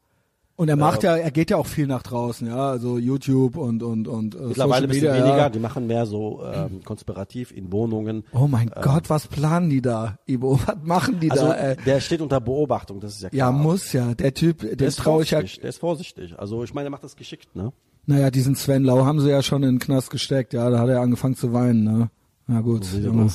Und 0.57 0.69
er 0.69 0.77
macht 0.77 1.03
ja, 1.03 1.17
er 1.17 1.31
geht 1.31 1.51
ja 1.51 1.57
auch 1.57 1.67
viel 1.67 1.87
nach 1.87 2.03
draußen, 2.03 2.47
ja, 2.47 2.71
also 2.71 2.97
YouTube 2.99 3.57
und 3.57 3.83
und 3.83 4.07
und 4.07 4.35
äh, 4.35 4.39
Mittlerweile 4.39 4.55
Social 4.55 4.83
ein 4.83 4.89
bisschen 4.89 5.03
Media, 5.11 5.25
weniger. 5.25 5.37
Ja. 5.39 5.49
Die 5.51 5.59
machen 5.59 5.87
mehr 5.87 6.07
so 6.07 6.43
ähm, 6.45 6.83
konspirativ 6.85 7.51
in 7.51 7.73
Wohnungen. 7.73 8.25
Oh 8.33 8.47
mein 8.47 8.71
Gott, 8.81 9.11
was 9.11 9.27
planen 9.27 9.69
die 9.71 9.83
da, 9.83 10.19
Ibo? 10.27 10.59
Was 10.67 10.77
machen 10.85 11.19
die 11.21 11.31
Also 11.31 11.47
da? 11.49 11.55
Ey? 11.55 11.77
der 11.85 12.01
steht 12.01 12.21
unter 12.21 12.41
Beobachtung, 12.41 13.01
das 13.01 13.15
ist 13.17 13.23
ja 13.23 13.29
Ja, 13.33 13.49
klar. 13.49 13.53
muss 13.53 13.93
ja. 13.93 14.15
Der 14.15 14.33
Typ, 14.35 14.61
der 14.61 14.89
ist 14.89 14.99
ich 14.99 14.99
ja. 14.99 15.03
vorsichtig. 15.05 15.61
Der 15.61 15.69
ist 15.71 15.79
vorsichtig. 15.79 16.39
Also 16.39 16.63
ich 16.63 16.73
meine, 16.73 16.85
der 16.85 16.91
macht 16.93 17.05
das 17.05 17.17
geschickt, 17.17 17.55
ne? 17.57 17.73
Naja, 18.07 18.31
diesen 18.31 18.55
Sven 18.55 18.85
Lau 18.85 19.05
haben 19.07 19.21
sie 19.21 19.31
ja 19.31 19.43
schon 19.43 19.63
in 19.63 19.77
den 19.77 19.79
Knast 19.79 20.11
gesteckt, 20.11 20.53
ja, 20.53 20.69
da 20.71 20.79
hat 20.79 20.89
er 20.89 21.01
angefangen 21.01 21.37
zu 21.37 21.53
weinen, 21.53 21.85
ne? 21.85 22.11
Na 22.47 22.61
gut. 22.61 22.85
So. 22.85 22.99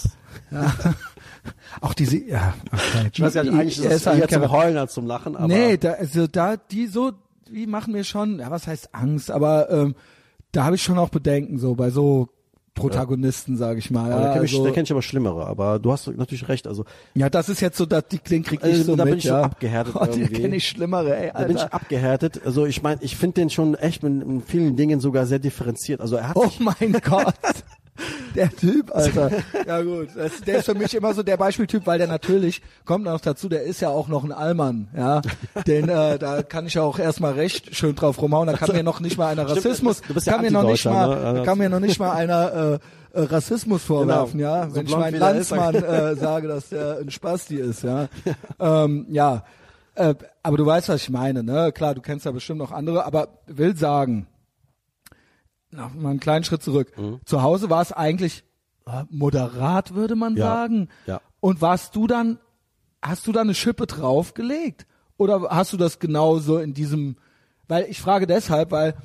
Ja. 0.52 0.72
Auch 1.82 1.94
diese, 1.94 2.18
ja, 2.18 2.54
okay. 2.72 3.10
Ich 3.14 3.22
weiß 3.22 3.34
gar 3.34 3.44
nicht, 3.44 3.54
eigentlich 3.54 3.80
ist 3.80 3.86
es 3.86 4.06
eher 4.06 4.28
zum 4.28 4.52
Heulen 4.52 4.78
als 4.78 4.94
zum 4.94 5.06
Lachen, 5.08 5.36
aber 5.36 5.48
Nee, 5.48 5.78
da, 5.78 5.94
also 5.94 6.28
da, 6.28 6.58
die 6.58 6.88
so, 6.88 7.12
die 7.50 7.68
machen 7.68 7.94
mir 7.94 8.04
schon, 8.04 8.40
ja, 8.40 8.52
was 8.52 8.68
heißt 8.68 8.90
Angst, 8.94 9.32
aber 9.32 9.70
ähm, 9.70 9.96
da 10.52 10.64
habe 10.66 10.76
ich 10.76 10.84
schon 10.84 10.98
auch 10.98 11.10
Bedenken, 11.10 11.58
so 11.60 11.76
bei 11.76 11.90
so 11.90 12.30
Protagonisten, 12.76 13.58
sage 13.58 13.80
ich 13.80 13.92
mal. 13.92 14.12
aber 14.12 14.22
da 14.22 14.28
Ja, 14.28 14.34
kenne 14.34 14.46
ich, 14.46 14.54
also, 14.54 14.64
da 14.66 14.72
kenn 14.72 14.84
ich 14.84 14.92
aber 14.92 15.02
Schlimmere. 15.02 15.46
Aber 15.48 15.80
du 15.80 15.92
hast 15.92 16.08
natürlich 16.08 16.48
recht. 16.48 16.66
Also 16.66 16.86
ja, 17.14 17.30
das 17.30 17.50
ist 17.50 17.60
jetzt 17.60 17.78
so, 17.78 17.86
dass 17.86 18.08
die, 18.08 18.20
den 18.20 18.42
krieg 18.44 18.60
ich 18.64 18.72
Also, 18.72 18.84
so 18.84 18.96
da 18.96 19.04
mit, 19.04 19.12
bin 19.14 19.18
ich 19.18 19.26
so 19.26 19.30
ja. 19.34 19.42
abgehärtet 19.42 19.96
Oh, 20.00 20.06
irgendwie. 20.06 20.34
kenne 20.42 20.56
ich 20.56 20.68
Schlimmere, 20.68 21.14
ey, 21.18 21.32
da 21.34 21.44
bin 21.44 21.58
ich 21.58 21.64
Alter. 21.64 21.74
abgehärtet. 21.74 22.42
Also 22.46 22.66
ich 22.66 22.82
meine, 22.82 23.02
ich 23.04 23.18
finde 23.18 23.42
den 23.42 23.50
schon 23.50 23.76
echt 23.76 24.02
mit, 24.04 24.24
in 24.24 24.42
vielen 24.42 24.78
Dingen 24.78 25.02
sogar 25.02 25.26
sehr 25.26 25.40
differenziert. 25.40 26.00
Also 26.00 26.16
er 26.16 26.30
hat 26.30 26.38
Oh 26.38 26.50
mein 26.60 26.94
Gott. 27.04 27.34
Der 28.40 28.50
Typ, 28.56 28.96
Alter. 28.96 29.32
Ja 29.68 29.82
gut, 29.82 30.10
das, 30.16 30.42
der 30.42 30.60
ist 30.60 30.66
für 30.66 30.74
mich 30.74 30.96
immer 30.96 31.14
so 31.14 31.24
der 31.24 31.38
Beispieltyp, 31.38 31.86
weil 31.86 31.98
der 32.00 32.08
natürlich, 32.08 32.62
kommt 32.86 33.06
noch 33.06 33.20
dazu, 33.22 33.50
der 33.50 33.64
ist 33.64 33.82
ja 33.82 33.90
auch 33.90 34.08
noch 34.08 34.24
ein 34.24 34.32
Allmann, 34.32 34.88
ja. 34.96 35.22
Den, 35.68 35.90
äh, 35.90 36.18
da 36.18 36.42
kann 36.42 36.66
ich 36.66 36.76
ja 36.76 36.82
auch 36.84 36.98
erstmal 37.00 37.34
recht 37.34 37.76
schön 37.76 37.96
drauf 37.96 38.22
rumhauen, 38.22 38.48
da 38.48 38.54
kann 38.54 38.72
mir 38.76 38.84
noch 38.84 39.00
nicht 39.02 39.18
mal 39.18 39.28
einer 39.28 39.44
Stimmt, 39.48 39.66
Rassismus, 39.66 40.02
du 40.02 40.14
bist 40.14 40.28
ja 40.28 40.34
kann 40.34 40.42
mir 40.42 40.52
noch 40.52 40.64
nicht 40.64 40.86
mal, 40.86 41.08
ne? 41.10 41.16
Also- 41.18 41.38
da 41.40 41.44
kann 41.46 41.58
mir 41.58 41.70
noch 41.70 41.80
nicht 41.80 42.00
mal 42.00 42.12
einer 42.12 42.80
äh, 43.14 43.20
äh, 43.20 43.24
Rassismus 43.24 43.84
vorwerfen, 43.84 44.40
Genau. 44.40 44.56
ja. 44.56 44.70
So 44.70 44.76
Wenn 44.76 44.86
ich 44.86 44.96
meinen 44.96 45.20
der 45.20 45.36
ist, 45.36 45.50
Landsmann 45.52 45.84
äh, 45.84 46.16
sage, 46.16 46.48
dass 46.48 46.70
der 46.70 47.00
ein 47.00 47.12
Spasti 47.12 47.56
ist, 47.58 47.84
ja. 47.84 48.08
ähm, 48.60 49.06
ja. 49.10 49.44
äh, 49.96 50.14
aber 50.44 50.58
du 50.58 50.66
weißt, 50.66 50.90
was 50.90 51.02
ich 51.02 51.10
meine, 51.10 51.44
ne? 51.44 51.72
Klar, 51.74 51.96
du 51.96 52.02
kennst 52.02 52.26
ja 52.26 52.32
bestimmt 52.32 52.60
noch 52.60 52.72
andere, 52.72 53.06
aber 53.06 53.28
will 53.48 53.76
sagen, 53.76 54.28
noch 55.72 55.94
mal 55.94 56.10
einen 56.12 56.20
kleinen 56.20 56.44
Schritt 56.44 56.64
zurück. 56.64 56.92
Mhm. 56.98 57.20
Zu 57.26 57.42
Hause 57.42 57.70
war 57.70 57.82
es 57.82 57.92
eigentlich 57.92 58.44
äh, 58.88 59.04
moderat, 59.10 59.96
würde 59.96 60.16
man 60.16 60.36
Ja, 60.36 60.46
sagen. 60.46 60.90
ja. 61.06 61.22
Und 61.40 61.62
warst 61.62 61.96
du 61.96 62.08
dann, 62.08 62.40
hast 63.02 63.28
du 63.28 63.32
da 63.32 63.42
eine 63.42 63.54
Schippe 63.54 63.88
draufgelegt? 63.88 64.86
Oder 65.18 65.48
hast 65.50 65.74
du 65.74 65.78
das 65.78 66.00
genauso 66.00 66.60
in 66.60 66.74
diesem, 66.74 67.18
weil 67.68 67.86
ich 67.90 68.02
frage 68.02 68.26
deshalb, 68.28 68.72
weil 68.72 68.96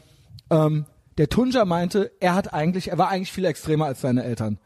ähm, 0.50 0.86
der 1.18 1.28
Tunja 1.28 1.64
meinte, 1.64 2.12
er 2.20 2.34
hat 2.34 2.52
eigentlich, 2.54 2.88
er 2.88 2.98
war 2.98 3.08
eigentlich 3.08 3.32
viel 3.32 3.44
extremer 3.44 3.86
als 3.86 4.00
seine 4.00 4.24
Eltern. 4.24 4.58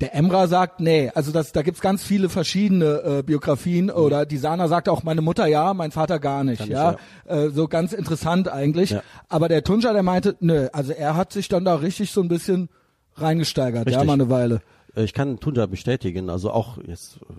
Ja. 0.00 0.08
Der 0.08 0.14
Emra 0.16 0.48
sagt, 0.48 0.80
nee, 0.80 1.10
also 1.14 1.30
das, 1.30 1.52
da 1.52 1.62
gibt's 1.62 1.80
ganz 1.80 2.02
viele 2.02 2.28
verschiedene 2.28 3.18
äh, 3.18 3.22
Biografien 3.22 3.90
oder 3.90 4.26
die 4.26 4.38
Sana 4.38 4.66
sagt 4.68 4.88
auch, 4.88 5.04
meine 5.04 5.22
Mutter 5.22 5.46
ja, 5.46 5.72
mein 5.72 5.92
Vater 5.92 6.18
gar 6.18 6.42
nicht, 6.42 6.66
Mhm. 6.66 6.72
Gar 6.72 6.96
ja, 7.28 7.36
Äh, 7.44 7.50
so 7.50 7.68
ganz 7.68 7.92
interessant 7.92 8.48
eigentlich. 8.48 8.90
Ja. 8.90 9.02
Aber 9.28 9.48
der 9.48 9.62
Tunja, 9.62 9.92
der 9.92 10.02
meinte, 10.02 10.36
nö, 10.40 10.68
also 10.72 10.92
er 10.92 11.16
hat 11.16 11.32
sich 11.32 11.48
dann 11.48 11.64
da 11.64 11.76
richtig 11.76 12.10
so 12.10 12.20
ein 12.22 12.28
bisschen 12.28 12.68
reingesteigert, 13.16 13.88
ja, 13.88 13.98
Richtig. 13.98 14.06
mal 14.06 14.14
eine 14.14 14.28
Weile. 14.30 14.62
Äh, 14.96 15.04
Ich 15.04 15.12
kann 15.14 15.38
Tunja 15.38 15.66
bestätigen, 15.66 16.28
also 16.28 16.50
auch 16.50 16.78
jetzt 16.86 17.18
äh, 17.22 17.34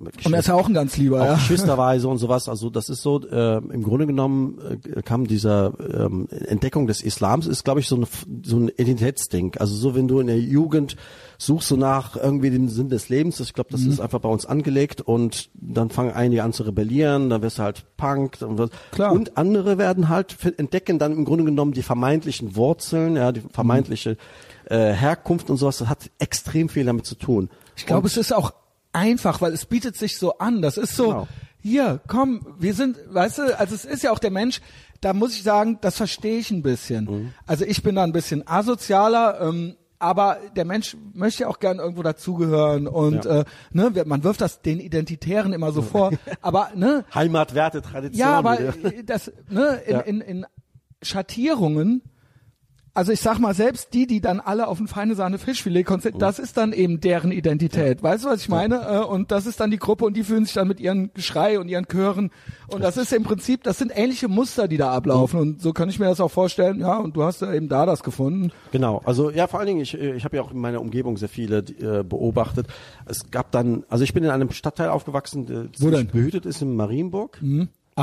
Und 0.00 0.32
er 0.32 0.40
ist 0.40 0.48
ja 0.48 0.54
auch 0.54 0.66
ein 0.66 0.72
ganz 0.74 0.96
lieber, 0.96 1.20
auch 1.20 1.26
ja. 1.26 1.34
geschwisterweise 1.34 2.08
und 2.08 2.16
sowas. 2.16 2.48
Also 2.48 2.70
das 2.70 2.88
ist 2.88 3.02
so, 3.02 3.20
äh, 3.28 3.58
im 3.58 3.82
Grunde 3.82 4.06
genommen 4.06 4.58
äh, 4.94 5.02
kam 5.02 5.26
dieser 5.26 5.74
ähm, 5.92 6.26
Entdeckung 6.30 6.86
des 6.86 7.02
Islams, 7.02 7.46
ist 7.46 7.64
glaube 7.64 7.80
ich 7.80 7.88
so, 7.88 7.96
ein 7.96 8.06
so 8.42 8.56
ein 8.56 8.68
Identitätsding. 8.68 9.56
Also 9.58 9.74
so, 9.74 9.94
wenn 9.94 10.08
du 10.08 10.20
in 10.20 10.28
der 10.28 10.38
Jugend 10.40 10.96
suchst 11.36 11.68
so 11.68 11.76
nach 11.76 12.16
irgendwie 12.16 12.50
dem 12.50 12.68
Sinn 12.68 12.88
des 12.88 13.10
Lebens, 13.10 13.40
ich 13.40 13.52
glaube, 13.52 13.70
das 13.70 13.82
Mhm. 13.82 13.90
ist 13.90 14.00
einfach 14.00 14.20
bei 14.20 14.28
uns 14.28 14.46
angelegt 14.46 15.02
und 15.02 15.50
dann 15.54 15.90
fangen 15.90 16.12
einige 16.12 16.44
an 16.44 16.52
zu 16.52 16.62
rebellieren, 16.62 17.28
dann 17.28 17.42
wirst 17.42 17.58
du 17.58 17.62
halt 17.62 17.84
Punk 17.96 18.38
und, 18.40 18.58
was. 18.58 18.70
Klar. 18.92 19.12
und 19.12 19.36
andere 19.36 19.76
werden 19.76 20.08
halt 20.08 20.36
entdecken 20.56 20.98
dann 20.98 21.12
im 21.12 21.24
Grunde 21.26 21.44
genommen 21.44 21.72
die 21.72 21.82
vermeintlichen 21.82 22.56
Wurzeln, 22.56 23.16
ja, 23.16 23.32
die 23.32 23.42
vermeintliche 23.52 24.16
äh, 24.64 24.92
Herkunft 24.92 25.50
und 25.50 25.58
sowas. 25.58 25.78
Das 25.78 25.88
hat 25.88 26.10
extrem 26.18 26.68
viel 26.70 26.84
damit 26.84 27.04
zu 27.04 27.16
tun. 27.16 27.50
Ich 27.76 27.86
glaube, 27.86 28.06
es 28.06 28.16
ist 28.16 28.32
auch 28.34 28.52
einfach, 28.92 29.40
weil 29.40 29.52
es 29.52 29.66
bietet 29.66 29.96
sich 29.96 30.18
so 30.18 30.38
an. 30.38 30.62
Das 30.62 30.76
ist 30.76 30.96
so, 30.96 31.06
Genau. 31.08 31.28
hier, 31.60 32.00
komm, 32.06 32.46
wir 32.58 32.74
sind, 32.74 32.96
weißt 33.08 33.38
du, 33.38 33.58
also 33.58 33.74
es 33.74 33.84
ist 33.84 34.02
ja 34.02 34.10
auch 34.12 34.18
der 34.18 34.30
Mensch, 34.30 34.60
da 35.00 35.12
muss 35.12 35.34
ich 35.34 35.42
sagen, 35.42 35.78
das 35.80 35.96
verstehe 35.96 36.38
ich 36.38 36.50
ein 36.50 36.62
bisschen. 36.62 37.04
Mhm. 37.04 37.32
Also 37.46 37.64
ich 37.64 37.82
bin 37.82 37.94
da 37.94 38.02
ein 38.04 38.12
bisschen 38.12 38.46
asozialer, 38.46 39.40
ähm, 39.40 39.76
aber 39.98 40.38
der 40.56 40.64
Mensch 40.64 40.96
möchte 41.12 41.42
ja 41.42 41.48
auch 41.48 41.58
gern 41.58 41.78
irgendwo 41.78 42.02
dazugehören 42.02 42.86
und 42.88 43.24
Ja. 43.26 43.40
äh, 43.40 43.44
ne, 43.72 43.92
man 44.06 44.24
wirft 44.24 44.40
das 44.40 44.62
den 44.62 44.80
Identitären 44.80 45.52
immer 45.52 45.72
so 45.72 45.82
vor, 45.82 46.10
aber 46.42 46.70
ne, 46.74 47.04
Heimatwerte, 47.14 47.82
Tradition. 47.82 48.18
ja, 48.28 48.38
aber 48.38 48.58
äh, 48.60 49.04
das 49.04 49.30
ne, 49.50 49.80
in, 49.86 49.92
Ja. 49.92 50.00
in, 50.00 50.20
in 50.22 50.46
Schattierungen, 51.02 52.02
also 52.94 53.12
ich 53.12 53.20
sag 53.20 53.38
mal, 53.38 53.54
selbst 53.54 53.94
die, 53.94 54.06
die 54.06 54.20
dann 54.20 54.40
alle 54.40 54.66
auf 54.66 54.80
ein 54.80 54.88
feine 54.88 55.14
Sahne 55.14 55.38
Fischfilet 55.38 55.84
konzentrieren, 55.84 56.20
das 56.20 56.38
ist 56.38 56.56
dann 56.56 56.72
eben 56.72 57.00
deren 57.00 57.30
Identität. 57.32 58.02
Weißt 58.02 58.24
du, 58.24 58.28
was 58.28 58.42
ich 58.42 58.48
meine? 58.48 58.80
Äh, 58.86 59.04
Und 59.04 59.30
das 59.30 59.46
ist 59.46 59.60
dann 59.60 59.70
die 59.70 59.78
Gruppe 59.78 60.04
und 60.04 60.16
die 60.16 60.24
fühlen 60.24 60.44
sich 60.44 60.54
dann 60.54 60.68
mit 60.68 60.80
ihren 60.80 61.12
Geschrei 61.14 61.58
und 61.58 61.68
ihren 61.68 61.86
Chören. 61.86 62.30
Und 62.68 62.82
das 62.82 62.96
ist 62.96 63.12
im 63.12 63.22
Prinzip, 63.22 63.62
das 63.62 63.78
sind 63.78 63.92
ähnliche 63.94 64.28
Muster, 64.28 64.68
die 64.68 64.76
da 64.76 64.90
ablaufen. 64.92 65.40
Und 65.40 65.62
so 65.62 65.72
kann 65.72 65.88
ich 65.88 65.98
mir 65.98 66.06
das 66.06 66.20
auch 66.20 66.30
vorstellen. 66.30 66.80
Ja, 66.80 66.96
und 66.98 67.16
du 67.16 67.22
hast 67.22 67.42
ja 67.42 67.52
eben 67.52 67.68
da 67.68 67.86
das 67.86 68.02
gefunden. 68.02 68.52
Genau, 68.72 69.00
also 69.04 69.30
ja, 69.30 69.46
vor 69.46 69.60
allen 69.60 69.68
Dingen, 69.68 69.80
ich, 69.80 69.94
äh, 69.98 70.14
ich 70.16 70.24
habe 70.24 70.36
ja 70.36 70.42
auch 70.42 70.50
in 70.52 70.58
meiner 70.58 70.80
Umgebung 70.80 71.16
sehr 71.16 71.28
viele 71.28 71.58
äh, 71.58 72.02
beobachtet. 72.02 72.66
Es 73.06 73.30
gab 73.30 73.50
dann, 73.52 73.84
also 73.88 74.04
ich 74.04 74.14
bin 74.14 74.24
in 74.24 74.30
einem 74.30 74.50
Stadtteil 74.50 74.88
aufgewachsen, 74.88 75.46
der 75.46 75.68
behütet 76.12 76.46
ist 76.46 76.62
in 76.62 76.74
Marienburg. 76.76 77.38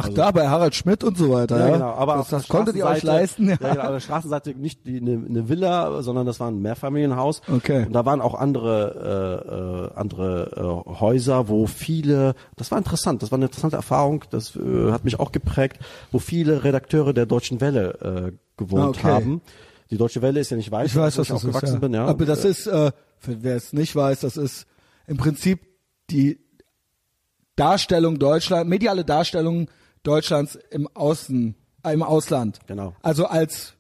Ach, 0.05 0.09
da 0.09 0.31
bei 0.31 0.47
Harald 0.47 0.75
Schmidt 0.75 1.03
und 1.03 1.17
so 1.17 1.31
weiter. 1.31 1.57
Ja, 1.59 1.69
genau, 1.73 1.91
aber 1.93 2.15
das, 2.15 2.29
das 2.29 2.47
konntet 2.47 2.75
ihr 2.75 2.85
euch 2.85 3.03
leisten. 3.03 3.49
Ja, 3.49 3.55
genau, 3.55 3.81
auf 3.81 3.89
der 3.91 3.99
Straßenseite 3.99 4.51
nicht 4.55 4.85
die, 4.85 4.97
eine, 5.01 5.23
eine 5.27 5.49
Villa, 5.49 6.01
sondern 6.01 6.25
das 6.25 6.39
war 6.39 6.49
ein 6.49 6.61
Mehrfamilienhaus. 6.61 7.41
Okay. 7.51 7.85
Und 7.85 7.93
da 7.93 8.05
waren 8.05 8.21
auch 8.21 8.35
andere, 8.35 9.89
äh, 9.93 9.95
äh, 9.95 9.99
andere 9.99 10.83
äh, 10.87 10.99
Häuser, 10.99 11.47
wo 11.49 11.65
viele, 11.67 12.35
das 12.55 12.71
war 12.71 12.77
interessant, 12.77 13.21
das 13.23 13.31
war 13.31 13.37
eine 13.37 13.45
interessante 13.45 13.75
Erfahrung, 13.75 14.23
das 14.29 14.55
äh, 14.55 14.91
hat 14.91 15.03
mich 15.05 15.19
auch 15.19 15.31
geprägt, 15.31 15.77
wo 16.11 16.19
viele 16.19 16.63
Redakteure 16.63 17.13
der 17.13 17.25
Deutschen 17.25 17.61
Welle 17.61 18.31
äh, 18.33 18.37
gewohnt 18.57 18.97
Okay. 18.97 19.07
haben. 19.07 19.41
Die 19.89 19.97
Deutsche 19.97 20.21
Welle 20.21 20.39
ist 20.41 20.51
ja 20.51 20.57
nicht 20.57 20.71
weit, 20.71 20.87
Ich 20.87 20.95
weiß, 20.95 21.15
wo 21.15 21.21
was 21.21 21.27
ich 21.27 21.33
das 21.33 21.43
ist. 21.43 21.45
aufgewachsen 21.47 21.73
Ja. 21.75 21.79
bin. 21.79 21.93
Ja. 21.93 22.05
Aber 22.07 22.25
das 22.25 22.43
ist, 22.43 22.67
äh, 22.67 22.91
für 23.19 23.41
wer 23.43 23.55
es 23.55 23.71
nicht 23.73 23.95
weiß, 23.95 24.19
das 24.19 24.35
ist 24.35 24.65
im 25.07 25.15
Prinzip 25.17 25.61
die 26.09 26.39
Darstellung 27.55 28.19
Deutschland, 28.19 28.69
mediale 28.69 29.03
Darstellung 29.03 29.67
Deutschlands 30.07 30.57
im 30.71 30.87
Außen, 30.93 31.55
äh, 31.83 31.93
im 31.93 32.03
Ausland. 32.03 32.59
Genau. 32.67 32.93
Also 33.01 33.25
als 33.25 33.73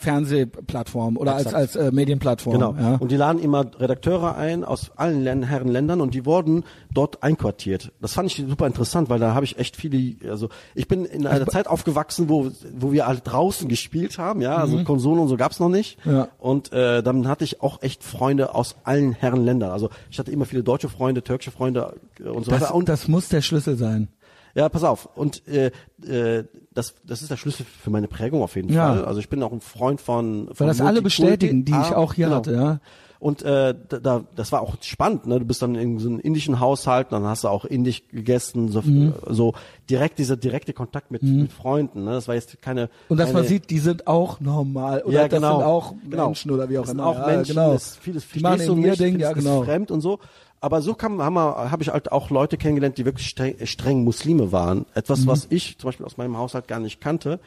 Fernsehplattform 0.00 1.16
oder 1.16 1.34
als, 1.34 1.46
Exakt. 1.46 1.56
als 1.56 1.76
äh, 1.76 1.90
Medienplattform. 1.90 2.54
Genau. 2.54 2.74
Ja. 2.78 2.94
Und 3.00 3.10
die 3.10 3.16
laden 3.16 3.42
immer 3.42 3.66
Redakteure 3.80 4.36
ein 4.36 4.62
aus 4.64 4.92
allen 4.94 5.24
Län- 5.24 5.42
Herren 5.42 5.66
Ländern 5.66 6.00
und 6.00 6.14
die 6.14 6.24
wurden 6.24 6.62
dort 6.92 7.24
einquartiert. 7.24 7.90
Das 8.00 8.12
fand 8.12 8.30
ich 8.30 8.44
super 8.48 8.68
interessant, 8.68 9.08
weil 9.10 9.18
da 9.18 9.34
habe 9.34 9.44
ich 9.44 9.58
echt 9.58 9.74
viele, 9.74 10.14
also 10.30 10.50
ich 10.76 10.86
bin 10.86 11.04
in 11.04 11.26
einer 11.26 11.48
Zeit 11.48 11.66
aufgewachsen, 11.66 12.28
wo 12.28 12.52
wo 12.76 12.92
wir 12.92 13.08
alle 13.08 13.18
draußen 13.18 13.68
gespielt 13.68 14.18
haben, 14.18 14.40
ja, 14.40 14.56
also 14.56 14.84
Konsolen 14.84 15.18
und 15.18 15.26
so 15.26 15.36
gab's 15.36 15.58
noch 15.58 15.68
nicht. 15.68 16.04
Mhm. 16.06 16.12
Ja. 16.12 16.28
Und 16.38 16.72
äh, 16.72 17.02
dann 17.02 17.26
hatte 17.26 17.42
ich 17.42 17.60
auch 17.60 17.82
echt 17.82 18.04
Freunde 18.04 18.54
aus 18.54 18.76
allen 18.84 19.14
Herren 19.14 19.44
Ländern. 19.44 19.72
Also 19.72 19.90
ich 20.12 20.20
hatte 20.20 20.30
immer 20.30 20.44
viele 20.44 20.62
deutsche 20.62 20.88
Freunde, 20.88 21.24
türkische 21.24 21.50
Freunde 21.50 21.96
äh, 22.20 22.28
und 22.28 22.44
so 22.44 22.52
das, 22.52 22.60
weiter. 22.60 22.74
Und 22.76 22.88
das 22.88 23.08
muss 23.08 23.28
der 23.28 23.42
Schlüssel 23.42 23.76
sein. 23.76 24.06
Ja, 24.54 24.68
pass 24.68 24.84
auf. 24.84 25.08
Und 25.14 25.46
äh, 25.48 25.70
äh, 26.06 26.44
das, 26.72 26.94
das 27.04 27.22
ist 27.22 27.30
der 27.30 27.36
Schlüssel 27.36 27.64
für 27.64 27.90
meine 27.90 28.08
Prägung 28.08 28.42
auf 28.42 28.56
jeden 28.56 28.72
Ja. 28.72 28.94
Fall. 28.94 29.04
Also 29.04 29.20
ich 29.20 29.28
bin 29.28 29.42
auch 29.42 29.52
ein 29.52 29.60
Freund 29.60 30.00
von, 30.00 30.46
von 30.52 30.60
Weil 30.60 30.68
das 30.68 30.80
alle 30.80 31.02
bestätigen, 31.02 31.64
die 31.64 31.72
ich 31.72 31.78
Ah, 31.78 31.96
auch 31.96 32.14
hier 32.14 32.26
genau. 32.26 32.36
hatte, 32.38 32.52
ja. 32.54 32.80
Und 33.20 33.42
äh, 33.42 33.74
da, 33.88 33.98
da, 33.98 34.24
das 34.36 34.52
war 34.52 34.62
auch 34.62 34.76
spannend. 34.80 35.26
Ne? 35.26 35.40
Du 35.40 35.44
bist 35.44 35.60
dann 35.60 35.74
in 35.74 35.98
so 35.98 36.08
einem 36.08 36.20
indischen 36.20 36.60
Haushalt, 36.60 37.08
dann 37.10 37.24
hast 37.24 37.42
du 37.42 37.48
auch 37.48 37.64
indisch 37.64 38.04
gegessen, 38.12 38.68
so, 38.68 38.80
Mhm. 38.80 39.12
so 39.26 39.54
direkt 39.90 40.20
dieser 40.20 40.36
direkte 40.36 40.72
Kontakt 40.72 41.10
mit, 41.10 41.24
mit 41.24 41.50
Freunden. 41.50 42.04
Ne? 42.04 42.12
Das 42.12 42.28
war 42.28 42.36
jetzt 42.36 42.62
keine. 42.62 42.90
Und 43.08 43.16
dass 43.18 43.30
keine, 43.30 43.40
man 43.40 43.48
sieht, 43.48 43.70
die 43.70 43.80
sind 43.80 44.06
auch 44.06 44.38
normal 44.38 45.02
oder 45.02 45.14
ja, 45.14 45.26
das 45.26 45.36
genau, 45.40 45.56
sind 45.58 45.66
auch 45.66 45.94
genau. 46.08 46.26
Menschen 46.26 46.50
oder 46.52 46.70
wie 46.70 46.78
auch 46.78 46.82
das 46.84 46.92
immer. 46.92 47.12
Sind 47.12 47.16
auch 47.22 47.26
ja, 47.28 47.34
Menschen, 47.36 47.54
genau. 47.56 47.72
das, 47.72 47.96
vieles 47.96 48.28
die 48.28 48.38
verstehst 48.38 48.68
du 48.68 48.74
nicht, 48.76 49.00
Ding, 49.00 49.18
ja 49.18 49.30
ist 49.30 49.34
genau. 49.38 49.62
fremd 49.64 49.90
und 49.90 50.00
so. 50.00 50.20
Aber 50.60 50.82
so 50.82 50.94
kam, 50.94 51.22
haben 51.22 51.34
wir, 51.34 51.70
habe 51.70 51.82
ich 51.82 51.90
halt 51.90 52.10
auch 52.10 52.30
Leute 52.30 52.56
kennengelernt, 52.56 52.98
die 52.98 53.04
wirklich 53.04 53.28
streng, 53.28 53.54
streng 53.64 54.04
Muslime 54.04 54.50
waren. 54.52 54.86
Etwas, 54.94 55.26
was 55.26 55.46
ich 55.50 55.78
zum 55.78 55.88
Beispiel 55.88 56.06
aus 56.06 56.16
meinem 56.16 56.36
Haushalt 56.36 56.66
gar 56.68 56.80
nicht 56.80 57.00
kannte. 57.00 57.38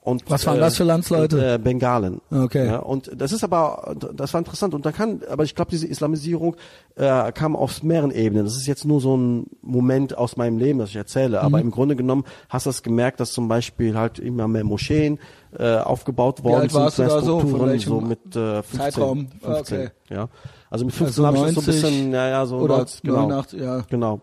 Und, 0.00 0.22
Mhm. 0.24 0.30
Was 0.30 0.46
waren 0.46 0.60
das 0.60 0.76
für 0.76 0.84
Landsleute? 0.84 1.36
Und, 1.36 1.42
äh, 1.42 1.58
Bengalen. 1.58 2.20
Okay. 2.30 2.66
Ja, 2.66 2.78
und 2.78 3.10
das 3.20 3.32
ist 3.32 3.42
aber, 3.42 3.96
das 4.14 4.32
war 4.32 4.38
interessant. 4.38 4.72
Und 4.72 4.86
da 4.86 4.92
kann, 4.92 5.20
aber 5.28 5.42
ich 5.42 5.56
glaube, 5.56 5.72
diese 5.72 5.88
Islamisierung 5.88 6.54
äh, 6.94 7.32
kam 7.32 7.56
auf 7.56 7.82
mehreren 7.82 8.12
Ebenen. 8.12 8.44
Das 8.44 8.56
ist 8.56 8.68
jetzt 8.68 8.84
nur 8.84 9.00
so 9.00 9.16
ein 9.16 9.46
Moment 9.62 10.16
aus 10.16 10.36
meinem 10.36 10.58
Leben, 10.58 10.78
das 10.78 10.90
ich 10.90 10.96
erzähle. 10.96 11.38
Mhm. 11.40 11.44
Aber 11.44 11.60
im 11.60 11.72
Grunde 11.72 11.96
genommen 11.96 12.22
hast 12.48 12.66
du 12.66 12.70
es 12.70 12.84
gemerkt, 12.84 13.18
dass 13.18 13.32
zum 13.32 13.48
Beispiel 13.48 13.96
halt 13.98 14.20
immer 14.20 14.46
mehr 14.46 14.62
Moscheen 14.62 15.18
äh, 15.58 15.78
aufgebaut 15.78 16.44
worden 16.44 16.60
alt 16.62 16.70
sind, 16.70 16.80
warst 16.80 16.98
du 17.00 17.02
da 17.02 17.20
so? 17.20 17.40
Von 17.40 17.66
welchem 17.66 17.88
so 17.88 18.00
mit 18.00 18.36
äh, 18.36 18.62
15. 18.62 18.78
Zeitraum? 18.78 19.28
15 19.42 19.50
Ah, 19.50 19.58
okay. 19.58 19.88
Ja. 20.08 20.28
Also 20.70 20.84
mit 20.84 20.94
15 20.94 21.24
Also 21.24 21.38
habe 21.38 21.48
ich 21.48 21.54
das 21.54 21.64
so 21.64 21.70
ein 21.70 21.74
90 21.76 21.90
bisschen, 21.90 22.12
ja, 22.12 22.28
ja, 22.28 22.46
so 22.46 22.56
oder 22.58 22.76
90, 22.78 23.02
genau. 23.02 23.16
89, 23.28 23.60
ja. 23.60 23.80
Genau. 23.88 24.20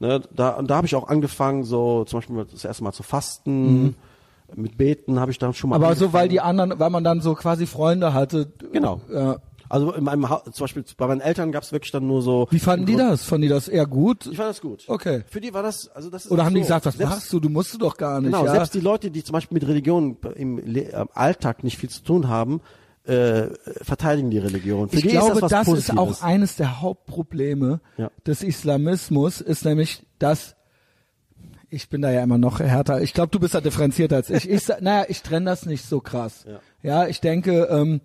Ne, 0.00 0.20
da 0.34 0.50
und 0.50 0.70
da 0.70 0.76
habe 0.76 0.86
ich 0.86 0.94
auch 0.94 1.08
angefangen, 1.08 1.64
so 1.64 2.04
zum 2.04 2.18
Beispiel 2.18 2.46
das 2.50 2.64
erste 2.64 2.84
Mal 2.84 2.92
zu 2.92 3.02
fasten. 3.02 3.96
Mit 4.54 4.78
Beten 4.78 5.20
habe 5.20 5.30
ich 5.30 5.38
dann 5.38 5.52
schon 5.52 5.70
mal. 5.70 5.78
Mhm. 5.78 5.84
Aber 5.84 5.94
so, 5.94 6.06
angefangen. 6.06 6.22
weil 6.22 6.28
die 6.28 6.40
anderen, 6.40 6.78
weil 6.78 6.90
man 6.90 7.04
dann 7.04 7.20
so 7.20 7.34
quasi 7.34 7.66
Freunde 7.66 8.14
hatte. 8.14 8.50
Genau. 8.72 9.00
Ja. 9.12 9.38
Also 9.68 9.92
in 9.92 10.04
meinem 10.04 10.28
ha 10.30 10.42
zum 10.50 10.64
Beispiel 10.64 10.84
bei 10.96 11.06
meinen 11.06 11.20
Eltern 11.20 11.52
gab 11.52 11.62
es 11.62 11.72
wirklich 11.72 11.92
dann 11.92 12.06
nur 12.06 12.22
so. 12.22 12.46
Wie 12.50 12.58
fanden 12.58 12.86
die 12.86 12.96
das? 12.96 13.24
Fanden 13.24 13.42
die 13.42 13.48
das 13.48 13.68
eher 13.68 13.86
gut? 13.86 14.26
Ich 14.26 14.36
fand 14.36 14.48
das 14.48 14.60
gut. 14.60 14.84
Okay. 14.86 15.24
Für 15.28 15.40
die 15.40 15.52
war 15.52 15.62
das, 15.62 15.88
also 15.88 16.08
das 16.08 16.24
ist 16.24 16.30
Oder 16.30 16.44
haben 16.44 16.54
die 16.54 16.60
so. 16.60 16.66
gesagt, 16.66 16.86
was 16.86 16.96
selbst, 16.96 17.10
machst 17.10 17.32
du? 17.32 17.40
Du 17.40 17.50
musst 17.50 17.74
du 17.74 17.78
doch 17.78 17.96
gar 17.96 18.20
nicht. 18.20 18.32
Genau, 18.32 18.46
ja? 18.46 18.52
selbst 18.52 18.74
die 18.74 18.80
Leute, 18.80 19.10
die 19.10 19.22
zum 19.22 19.34
Beispiel 19.34 19.56
mit 19.56 19.68
Religion 19.68 20.16
im 20.36 20.58
äh, 20.76 20.90
Alltag 21.12 21.64
nicht 21.64 21.76
viel 21.76 21.90
zu 21.90 22.02
tun 22.02 22.28
haben, 22.28 22.60
äh, 23.08 23.48
verteidigen 23.82 24.30
die 24.30 24.38
Religion. 24.38 24.88
Für 24.88 24.96
ich 24.96 25.02
die 25.02 25.08
glaube, 25.08 25.32
ist 25.34 25.42
das, 25.42 25.50
das 25.50 25.68
ist 25.68 25.96
auch 25.96 26.22
eines 26.22 26.56
der 26.56 26.80
Hauptprobleme 26.80 27.80
Ja. 27.96 28.10
des 28.26 28.42
Islamismus, 28.42 29.40
ist 29.40 29.64
nämlich, 29.64 30.04
dass 30.18 30.56
ich 31.70 31.88
bin 31.88 32.00
da 32.02 32.10
ja 32.10 32.22
immer 32.22 32.38
noch 32.38 32.60
härter. 32.60 33.02
Ich 33.02 33.12
glaube, 33.14 33.30
du 33.30 33.40
bist 33.40 33.54
da 33.54 33.60
differenzierter 33.60 34.16
als 34.16 34.30
ich. 34.30 34.48
Ich 34.48 34.68
naja, 34.80 35.06
ich 35.08 35.22
trenne 35.22 35.46
das 35.46 35.66
nicht 35.66 35.84
so 35.84 36.00
krass. 36.00 36.44
Ja. 36.46 36.60
Ja, 36.82 37.06
ich 37.08 37.20
denke, 37.20 37.68
ähm, 37.70 38.00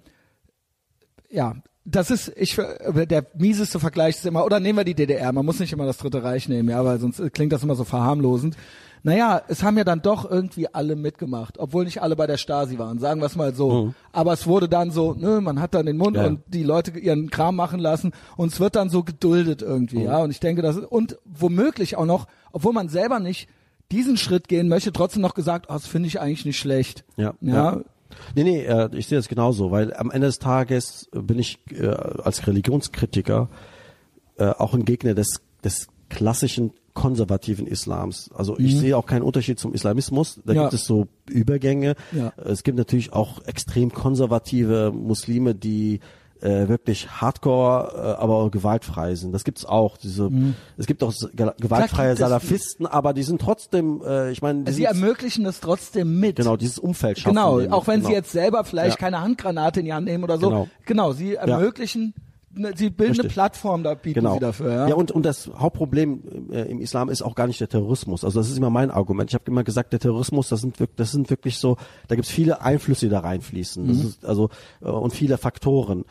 ja, 1.30 1.56
das 1.86 2.12
ist, 2.12 2.32
ich, 2.38 2.56
der 2.56 3.26
mieseste 3.38 3.80
Vergleich 3.80 4.16
ist 4.16 4.26
immer, 4.26 4.46
oder 4.46 4.60
nehmen 4.60 4.80
wir 4.80 4.86
die 4.86 4.96
DDR, 4.96 5.32
man 5.34 5.46
muss 5.46 5.60
nicht 5.60 5.74
immer 5.74 5.86
das 5.86 5.98
Dritte 5.98 6.24
Reich 6.24 6.48
nehmen, 6.48 6.70
ja, 6.70 6.84
weil 6.86 7.00
sonst 7.00 7.22
klingt 7.34 7.52
das 7.52 7.64
immer 7.64 7.76
so 7.76 7.84
verharmlosend. 7.84 8.56
Naja, 9.06 9.42
es 9.50 9.64
haben 9.64 9.78
ja 9.78 9.84
dann 9.84 10.02
doch 10.02 10.30
irgendwie 10.30 10.74
alle 10.74 10.96
mitgemacht, 10.96 11.60
obwohl 11.60 11.84
nicht 11.84 12.02
alle 12.02 12.16
bei 12.16 12.26
der 12.26 12.38
Stasi 12.38 12.78
waren, 12.80 13.00
sagen 13.00 13.20
wir 13.20 13.26
es 13.26 13.36
mal 13.36 13.54
so. 13.54 13.94
Aber 14.14 14.32
es 14.32 14.48
wurde 14.48 14.70
dann 14.70 14.92
so, 14.92 15.14
ne, 15.14 15.42
man 15.42 15.60
hat 15.60 15.74
dann 15.74 15.86
den 15.86 15.98
Mund 15.98 16.16
Mhm. 16.16 16.22
Ja. 16.22 16.28
und 16.30 16.40
die 16.48 16.64
Leute 16.64 16.98
ihren 16.98 17.30
Kram 17.30 17.56
machen 17.58 17.80
lassen 17.82 18.14
und 18.38 18.54
es 18.54 18.60
wird 18.62 18.76
dann 18.78 18.90
so 18.90 19.04
geduldet 19.04 19.62
irgendwie, 19.62 20.00
Mhm. 20.00 20.06
ja. 20.06 20.20
Und 20.20 20.32
ich 20.32 20.40
denke, 20.40 20.62
das 20.62 20.78
und 20.78 21.18
womöglich 21.26 21.98
auch 21.98 22.06
noch, 22.06 22.28
obwohl 22.54 22.72
man 22.72 22.88
selber 22.88 23.20
nicht 23.20 23.50
diesen 23.92 24.16
Schritt 24.16 24.48
gehen 24.48 24.70
möchte, 24.70 24.94
trotzdem 24.94 25.22
noch 25.22 25.34
gesagt, 25.36 25.66
oh, 25.70 25.74
das 25.74 25.86
finde 25.86 26.08
ich 26.08 26.22
eigentlich 26.22 26.46
nicht 26.46 26.58
schlecht. 26.58 27.04
Ja, 27.18 27.34
ja. 27.42 27.54
ja. 27.54 27.82
Nee, 28.36 28.44
nee, 28.44 28.64
äh, 28.64 28.90
ich 28.96 29.08
sehe 29.08 29.18
das 29.18 29.28
genauso, 29.28 29.70
weil 29.72 29.94
am 29.96 30.12
Ende 30.12 30.28
des 30.28 30.40
Tages 30.40 31.10
bin 31.12 31.40
ich 31.40 31.60
äh, 31.72 31.88
als 31.88 32.48
Religionskritiker 32.48 33.50
äh, 34.38 34.46
auch 34.46 34.74
ein 34.74 34.86
Gegner 34.86 35.14
des, 35.14 35.42
des 35.64 35.88
klassischen 36.10 36.72
konservativen 36.94 37.66
Islams. 37.68 38.30
Also 38.34 38.58
ich 38.60 38.78
sehe 38.78 38.96
auch 38.98 39.06
keinen 39.06 39.24
Unterschied 39.24 39.60
zum 39.60 39.74
Islamismus. 39.74 40.40
Da 40.46 40.54
Mhm. 40.54 40.58
Ja. 40.58 40.62
gibt 40.64 40.74
es 40.74 40.86
so 40.86 41.08
Übergänge. 41.30 41.96
Ja. 42.12 42.34
Es 42.44 42.64
gibt 42.64 42.78
natürlich 42.78 43.14
auch 43.14 43.44
extrem 43.46 43.92
konservative 43.92 44.92
Muslime, 44.94 45.56
die 45.56 46.00
äh, 46.42 46.68
wirklich 46.68 47.10
hardcore, 47.22 47.94
äh, 48.18 48.22
aber 48.22 48.36
auch 48.36 48.52
gewaltfrei 48.52 49.16
sind. 49.16 49.32
Das 49.32 49.46
gibt's 49.46 49.64
auch. 49.64 49.96
Diese, 49.96 50.30
Es 50.78 50.88
gibt 50.88 51.02
auch 51.02 51.14
gewaltfreie 51.58 52.12
Mhm. 52.16 52.18
Salafisten, 52.18 52.86
aber 52.86 53.14
die 53.14 53.24
sind 53.24 53.40
trotzdem, 53.40 54.02
äh, 54.06 54.30
ich 54.32 54.42
meine, 54.42 54.70
Sie 54.74 54.84
ermöglichen 54.84 55.46
es 55.46 55.62
trotzdem 55.62 56.20
mit. 56.20 56.36
genau 56.36 56.58
dieses 56.58 56.80
Umfeld 56.80 57.18
schaffen. 57.20 57.36
Genau, 57.36 57.62
auch 57.74 57.88
wenn 57.88 58.00
genau. 58.02 58.10
sie 58.10 58.14
jetzt 58.16 58.34
selber 58.34 58.66
vielleicht 58.66 59.00
Ja. 59.00 59.06
keine 59.06 59.22
Handgranate 59.22 59.80
in 59.80 59.86
die 59.86 59.94
Hand 59.94 60.06
nehmen 60.06 60.26
oder 60.26 60.38
so. 60.38 60.50
Genau. 60.50 60.68
Genau, 60.86 61.14
sie 61.14 61.36
ermöglichen, 61.36 62.08
ne, 62.08 62.14
sie 62.76 62.90
bilden 62.90 63.02
eine 63.02 63.10
Richtig. 63.24 63.34
Plattform, 63.34 63.84
da 63.84 63.94
bieten 63.96 64.20
Genau. 64.20 64.34
sie 64.36 64.40
dafür. 64.40 64.72
Ja, 64.72 64.88
ja 64.90 64.96
und, 64.96 65.12
und 65.12 65.26
das 65.26 65.50
Hauptproblem 65.58 66.50
äh, 66.52 66.62
im 66.70 66.80
Islam 66.82 67.10
ist 67.10 67.22
auch 67.22 67.36
gar 67.36 67.48
nicht 67.48 67.60
der 67.60 67.70
Terrorismus. 67.70 68.24
Also 68.24 68.40
das 68.40 68.50
ist 68.50 68.58
immer 68.58 68.70
mein 68.70 68.92
Argument. 68.92 69.30
Ich 69.30 69.34
habe 69.36 69.46
immer 69.48 69.64
gesagt, 69.64 69.92
der 69.94 70.00
Terrorismus, 70.00 70.50
das 70.50 70.62
sind 70.62 70.80
wirklich, 70.80 70.96
das 70.98 71.12
sind 71.12 71.30
wirklich 71.30 71.58
so, 71.58 71.78
da 72.08 72.16
gibt's 72.16 72.30
viele 72.32 72.62
Einflüsse, 72.62 73.08
die 73.08 73.12
da 73.12 73.20
reinfließen. 73.22 73.88
Das 73.88 73.98
Mhm. 73.98 74.04
ist 74.08 74.26
also 74.26 74.50
äh, 74.82 74.86
und 74.90 75.14
viele 75.14 75.38
Faktoren. 75.38 76.06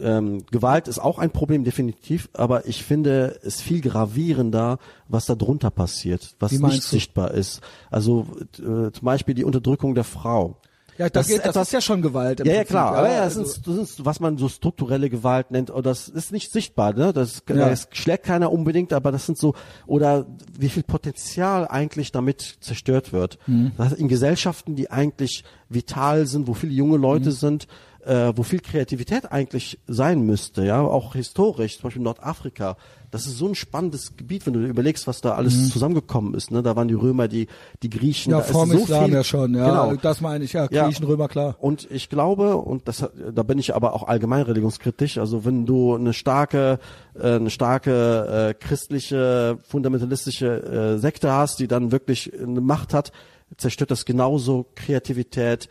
Ähm, 0.00 0.44
Gewalt 0.50 0.88
ist 0.88 0.98
auch 0.98 1.20
ein 1.20 1.30
Problem, 1.30 1.62
definitiv, 1.62 2.28
aber 2.32 2.66
ich 2.66 2.82
finde 2.82 3.38
es 3.44 3.60
viel 3.60 3.80
gravierender, 3.80 4.78
was 5.08 5.26
da 5.26 5.36
drunter 5.36 5.70
passiert, 5.70 6.34
was 6.40 6.50
nicht 6.50 6.78
du? 6.78 6.80
sichtbar 6.88 7.30
ist. 7.30 7.60
Also 7.92 8.26
äh, 8.58 8.90
zum 8.90 9.02
Beispiel 9.04 9.36
die 9.36 9.44
Unterdrückung 9.44 9.94
der 9.94 10.02
Frau. 10.02 10.56
Ja 10.98 11.08
das, 11.08 11.26
das 11.26 11.28
ist 11.28 11.38
das 11.40 11.46
etwas- 11.50 11.66
ist 11.68 11.72
ja 11.72 11.80
schon 11.80 12.02
Gewalt. 12.02 12.40
im 12.40 12.46
Ja, 12.46 12.54
ja 12.54 12.64
klar, 12.64 12.94
aber 12.96 13.10
ja, 13.10 13.22
also- 13.22 13.40
das, 13.42 13.56
ist, 13.56 13.66
das 13.66 13.76
ist, 13.76 14.04
was 14.04 14.20
man 14.20 14.38
so 14.38 14.48
strukturelle 14.48 15.10
Gewalt 15.10 15.50
nennt, 15.50 15.70
oder 15.70 15.82
das 15.82 16.08
ist 16.08 16.32
nicht 16.32 16.52
sichtbar, 16.52 16.92
ne? 16.94 17.12
Das, 17.12 17.42
Ja. 17.48 17.68
das 17.68 17.88
schlägt 17.92 18.24
keiner 18.24 18.52
unbedingt, 18.52 18.92
aber 18.92 19.12
das 19.12 19.26
sind 19.26 19.38
so, 19.38 19.54
oder 19.86 20.26
wie 20.58 20.68
viel 20.68 20.82
Potenzial 20.82 21.66
eigentlich 21.68 22.12
damit 22.12 22.56
zerstört 22.60 23.12
wird. 23.12 23.38
Mhm. 23.46 23.72
Das 23.76 23.92
in 23.92 24.08
Gesellschaften, 24.08 24.76
die 24.76 24.90
eigentlich 24.90 25.44
vital 25.68 26.26
sind, 26.26 26.46
wo 26.46 26.54
viele 26.54 26.72
junge 26.72 26.96
Leute 26.96 27.30
Mhm. 27.30 27.34
sind, 27.34 27.66
äh, 28.06 28.32
wo 28.36 28.42
viel 28.42 28.60
Kreativität 28.60 29.32
eigentlich 29.32 29.78
sein 29.86 30.22
müsste, 30.22 30.64
ja, 30.64 30.80
auch 30.80 31.14
historisch, 31.14 31.76
zum 31.78 31.84
Beispiel 31.84 32.02
Nordafrika. 32.02 32.76
Das 33.10 33.26
ist 33.26 33.38
so 33.38 33.46
ein 33.46 33.54
spannendes 33.54 34.16
Gebiet, 34.16 34.44
wenn 34.44 34.54
du 34.54 34.60
dir 34.60 34.66
überlegst, 34.66 35.06
was 35.06 35.20
da 35.20 35.34
alles 35.36 35.70
zusammengekommen 35.70 36.34
ist. 36.34 36.50
Ne? 36.50 36.64
Da 36.64 36.74
waren 36.74 36.88
die 36.88 36.94
Römer, 36.94 37.28
die, 37.28 37.46
die 37.80 37.88
Griechen. 37.88 38.32
Mhm. 38.32 38.38
ja, 38.38 38.44
vorm 38.44 38.70
so 38.70 38.78
Islam 38.78 39.04
viel, 39.04 39.14
ja 39.14 39.22
schon, 39.22 39.54
ja. 39.54 39.68
Genau. 39.68 39.96
Das 40.02 40.20
meine 40.20 40.42
ich, 40.42 40.52
ja, 40.54 40.66
Ja. 40.68 40.86
Griechen, 40.86 41.06
Römer, 41.06 41.28
klar. 41.28 41.54
Und 41.60 41.88
ich 41.92 42.08
glaube, 42.08 42.56
und 42.56 42.88
das, 42.88 43.08
da 43.32 43.42
bin 43.44 43.58
ich 43.58 43.72
aber 43.72 43.92
auch 43.92 44.02
allgemein 44.02 44.42
religionskritisch, 44.42 45.18
also 45.18 45.44
wenn 45.44 45.64
du 45.64 45.94
eine 45.94 46.12
starke, 46.12 46.80
äh, 47.14 47.36
eine 47.36 47.50
starke 47.50 48.48
äh, 48.50 48.54
christliche, 48.54 49.58
fundamentalistische 49.62 50.96
äh, 50.96 50.98
Sekte 50.98 51.30
hast, 51.32 51.60
die 51.60 51.68
dann 51.68 51.92
wirklich 51.92 52.32
eine 52.36 52.60
Macht 52.60 52.94
hat, 52.94 53.12
zerstört 53.56 53.92
das 53.92 54.04
genauso 54.04 54.66
Kreativität 54.74 55.68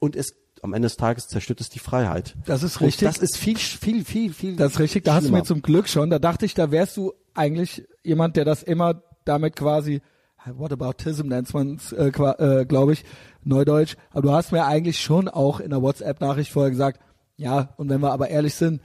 und 0.00 0.16
es 0.16 0.34
am 0.62 0.72
Ende 0.74 0.86
des 0.86 0.96
Tages 0.96 1.28
zerstört 1.28 1.60
es 1.60 1.70
die 1.70 1.78
Freiheit. 1.78 2.36
Das 2.46 2.62
ist 2.62 2.80
Und 2.80 2.86
richtig. 2.86 3.08
Das 3.08 3.18
ist 3.18 3.36
viel, 3.36 3.58
viel, 3.58 4.04
viel, 4.04 4.32
viel. 4.32 4.56
Das 4.56 4.72
ist 4.72 4.78
richtig, 4.78 5.04
da 5.04 5.14
hast 5.14 5.22
du 5.22 5.28
schlimmer. 5.28 5.38
mir 5.38 5.44
zum 5.44 5.62
Glück 5.62 5.88
schon, 5.88 6.10
da 6.10 6.18
dachte 6.18 6.46
ich, 6.46 6.54
da 6.54 6.70
wärst 6.70 6.96
du 6.96 7.12
eigentlich 7.34 7.86
jemand, 8.02 8.36
der 8.36 8.44
das 8.44 8.62
immer 8.62 9.02
damit 9.24 9.56
quasi, 9.56 10.02
Whataboutism 10.44 11.28
nennt 11.28 11.52
man 11.52 11.76
es, 11.76 11.92
äh, 11.92 12.08
äh, 12.08 12.64
glaube 12.64 12.92
ich, 12.92 13.04
Neudeutsch, 13.44 13.96
aber 14.10 14.22
du 14.22 14.32
hast 14.32 14.52
mir 14.52 14.64
eigentlich 14.64 15.00
schon 15.00 15.28
auch 15.28 15.60
in 15.60 15.70
der 15.70 15.82
WhatsApp-Nachricht 15.82 16.50
vorher 16.50 16.70
gesagt, 16.70 17.00
ja, 17.36 17.74
und 17.76 17.88
wenn 17.88 18.00
wir 18.00 18.12
aber 18.12 18.28
ehrlich 18.28 18.54
sind, 18.54 18.82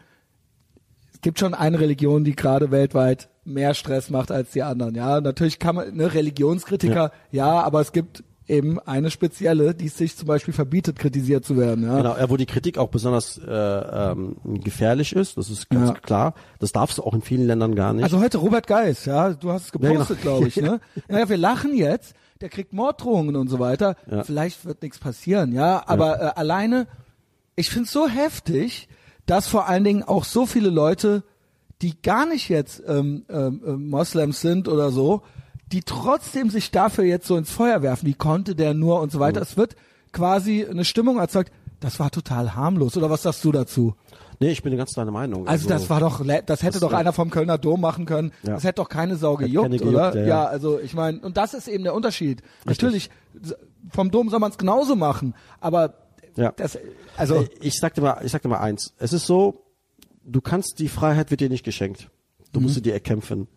es 1.14 1.22
gibt 1.22 1.40
schon 1.40 1.54
eine 1.54 1.80
Religion, 1.80 2.24
die 2.24 2.36
gerade 2.36 2.72
weltweit 2.72 3.30
mehr 3.44 3.74
Stress 3.74 4.10
macht 4.10 4.32
als 4.32 4.52
die 4.52 4.64
anderen. 4.64 4.96
Ja, 4.96 5.22
natürlich 5.22 5.60
kann 5.60 5.76
man, 5.76 5.96
ne, 5.96 6.14
Religionskritiker, 6.14 7.12
ja, 7.32 7.62
aber 7.62 7.82
es 7.82 7.92
gibt 7.92 8.24
eben 8.48 8.80
eine 8.80 9.10
spezielle, 9.10 9.74
die 9.74 9.88
es 9.88 9.98
sich 9.98 10.16
zum 10.16 10.28
Beispiel 10.28 10.54
verbietet, 10.54 11.00
kritisiert 11.00 11.46
zu 11.46 11.58
werden. 11.58 11.84
Ja. 11.86 11.98
Genau, 11.98 12.16
ja, 12.18 12.30
wo 12.30 12.38
die 12.38 12.46
Kritik 12.46 12.78
auch 12.78 12.90
besonders 12.90 13.38
äh, 13.40 13.52
ähm, 13.52 14.36
gefährlich 14.64 15.16
ist, 15.16 15.38
das 15.38 15.50
ist 15.50 15.70
ganz 15.70 15.90
Ja. 15.90 15.94
klar. 15.96 16.34
Das 16.60 16.72
darfst 16.72 16.98
du 17.00 17.04
auch 17.04 17.14
in 17.14 17.22
vielen 17.22 17.48
Ländern 17.48 17.76
gar 17.76 17.94
nicht. 17.94 18.04
Also 18.04 18.20
heute 18.20 18.38
Robert 18.38 18.68
Geis, 18.68 19.06
ja, 19.06 19.34
du 19.34 19.52
hast 19.52 19.66
es 19.66 19.72
gepostet, 19.72 20.22
genau. 20.22 20.36
glaube 20.36 20.48
ich, 20.48 20.58
ne? 20.58 20.80
Naja, 21.08 21.28
wir 21.30 21.38
lachen 21.38 21.76
jetzt, 21.76 22.14
der 22.42 22.50
kriegt 22.50 22.72
Morddrohungen 22.74 23.36
und 23.36 23.48
so 23.50 23.60
weiter. 23.60 23.96
Ja. 24.10 24.24
Vielleicht 24.24 24.66
wird 24.66 24.82
nichts 24.84 25.00
passieren, 25.00 25.52
ja, 25.54 25.84
aber 25.88 26.22
Äh, 26.22 26.26
alleine, 26.36 26.88
ich 27.56 27.70
find's 27.70 27.92
so 27.92 28.08
heftig, 28.08 28.88
dass 29.26 29.48
vor 29.48 29.68
allen 29.68 29.84
Dingen 29.84 30.04
auch 30.04 30.24
so 30.24 30.46
viele 30.46 30.70
Leute, 30.70 31.24
die 31.82 32.00
gar 32.02 32.26
nicht 32.28 32.50
jetzt 32.50 32.84
ähm, 32.88 33.26
ähm, 33.30 33.62
ähm, 33.66 33.90
Moslems 33.90 34.40
sind 34.42 34.68
oder 34.68 34.92
so, 34.92 35.24
die 35.72 35.82
trotzdem 35.82 36.50
sich 36.50 36.72
dafür 36.72 37.04
jetzt 37.06 37.28
so 37.28 37.38
ins 37.38 37.50
Feuer 37.52 37.82
werfen. 37.82 38.06
Wie 38.08 38.14
konnte 38.14 38.56
der 38.56 38.74
nur 38.74 39.02
und 39.02 39.12
so 39.12 39.20
weiter? 39.20 39.42
Es 39.42 39.58
wird 39.58 39.76
quasi 40.12 40.66
eine 40.66 40.86
Stimmung 40.86 41.18
erzeugt. 41.20 41.52
Das 41.80 42.00
war 42.00 42.10
total 42.12 42.56
harmlos. 42.56 42.96
Oder 42.98 43.10
was 43.10 43.24
sagst 43.24 43.44
du 43.44 43.52
dazu? 43.52 43.96
nee, 44.42 44.52
ich 44.52 44.62
bin 44.64 44.76
ganz 44.76 44.92
deiner 44.92 45.12
Meinung. 45.12 45.48
Also 45.48 45.70
das 45.70 45.90
war 45.90 46.02
doch, 46.02 46.22
das 46.46 46.62
hätte 46.62 46.74
das- 46.74 46.82
doch 46.82 46.92
einer 46.92 47.14
vom 47.14 47.30
Kölner 47.30 47.58
Dom 47.58 47.80
machen 47.80 48.06
können. 48.06 48.32
Ja. 48.44 48.54
Das 48.56 48.64
hätte 48.66 48.82
doch 48.82 48.90
keine 48.90 49.16
Sau 49.16 49.38
gejuckt, 49.38 49.64
keine 49.66 49.78
gejuckt, 49.78 49.96
oder? 49.96 50.14
ja, 50.14 50.22
Ja, 50.22 50.28
ja. 50.28 50.46
also 50.46 50.78
ich 50.80 50.94
meine, 50.94 51.20
und 51.22 51.38
das 51.38 51.54
ist 51.54 51.70
eben 51.70 51.84
der 51.86 51.94
Unterschied. 51.94 52.42
Natürlich, 52.66 53.10
s- 53.42 53.56
vom 53.92 54.12
Dom 54.12 54.30
soll 54.30 54.40
man 54.40 54.52
es 54.52 54.58
genauso 54.58 54.96
machen, 54.98 55.36
aber 55.62 55.94
Ja. 56.36 56.52
das, 56.52 56.78
also 57.16 57.36
Äh, 57.36 57.50
ich 57.62 57.80
sagte 57.80 58.02
mal, 58.02 58.20
ich 58.26 58.32
sagte 58.32 58.50
mal 58.50 58.60
eins. 58.60 58.94
Es 58.98 59.14
ist 59.14 59.26
so, 59.26 59.64
du 60.26 60.42
kannst 60.42 60.80
die 60.80 60.90
Freiheit 60.90 61.32
wird 61.32 61.40
dir 61.40 61.50
nicht 61.50 61.64
geschenkt. 61.64 62.10
Du 62.52 62.60
musst 62.60 62.76
sie 62.76 62.82
dir 62.82 62.94
erkämpfen. 62.94 63.48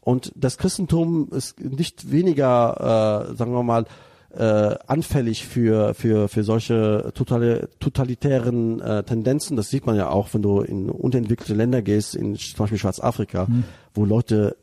Und 0.00 0.32
das 0.34 0.58
Christentum 0.58 1.28
ist 1.30 1.60
nicht 1.60 2.10
weniger, 2.10 3.30
äh, 3.30 3.36
sagen 3.36 3.52
wir 3.52 3.62
mal, 3.62 3.84
äh, 4.30 4.76
anfällig 4.86 5.46
für 5.46 5.94
für 5.94 6.28
für 6.28 6.44
solche 6.44 7.12
totali 7.14 7.66
totalitären 7.80 8.80
äh, 8.80 9.02
Tendenzen. 9.02 9.56
Das 9.56 9.70
sieht 9.70 9.86
man 9.86 9.96
ja 9.96 10.10
auch, 10.10 10.34
wenn 10.34 10.42
du 10.42 10.60
in 10.60 10.90
unterentwickelte 10.90 11.54
Länder 11.54 11.80
gehst, 11.80 12.14
in 12.14 12.36
zum 12.36 12.58
Beispiel 12.58 12.78
Schwarzafrika, 12.78 13.48
wo 13.94 14.04
Leute 14.04 14.56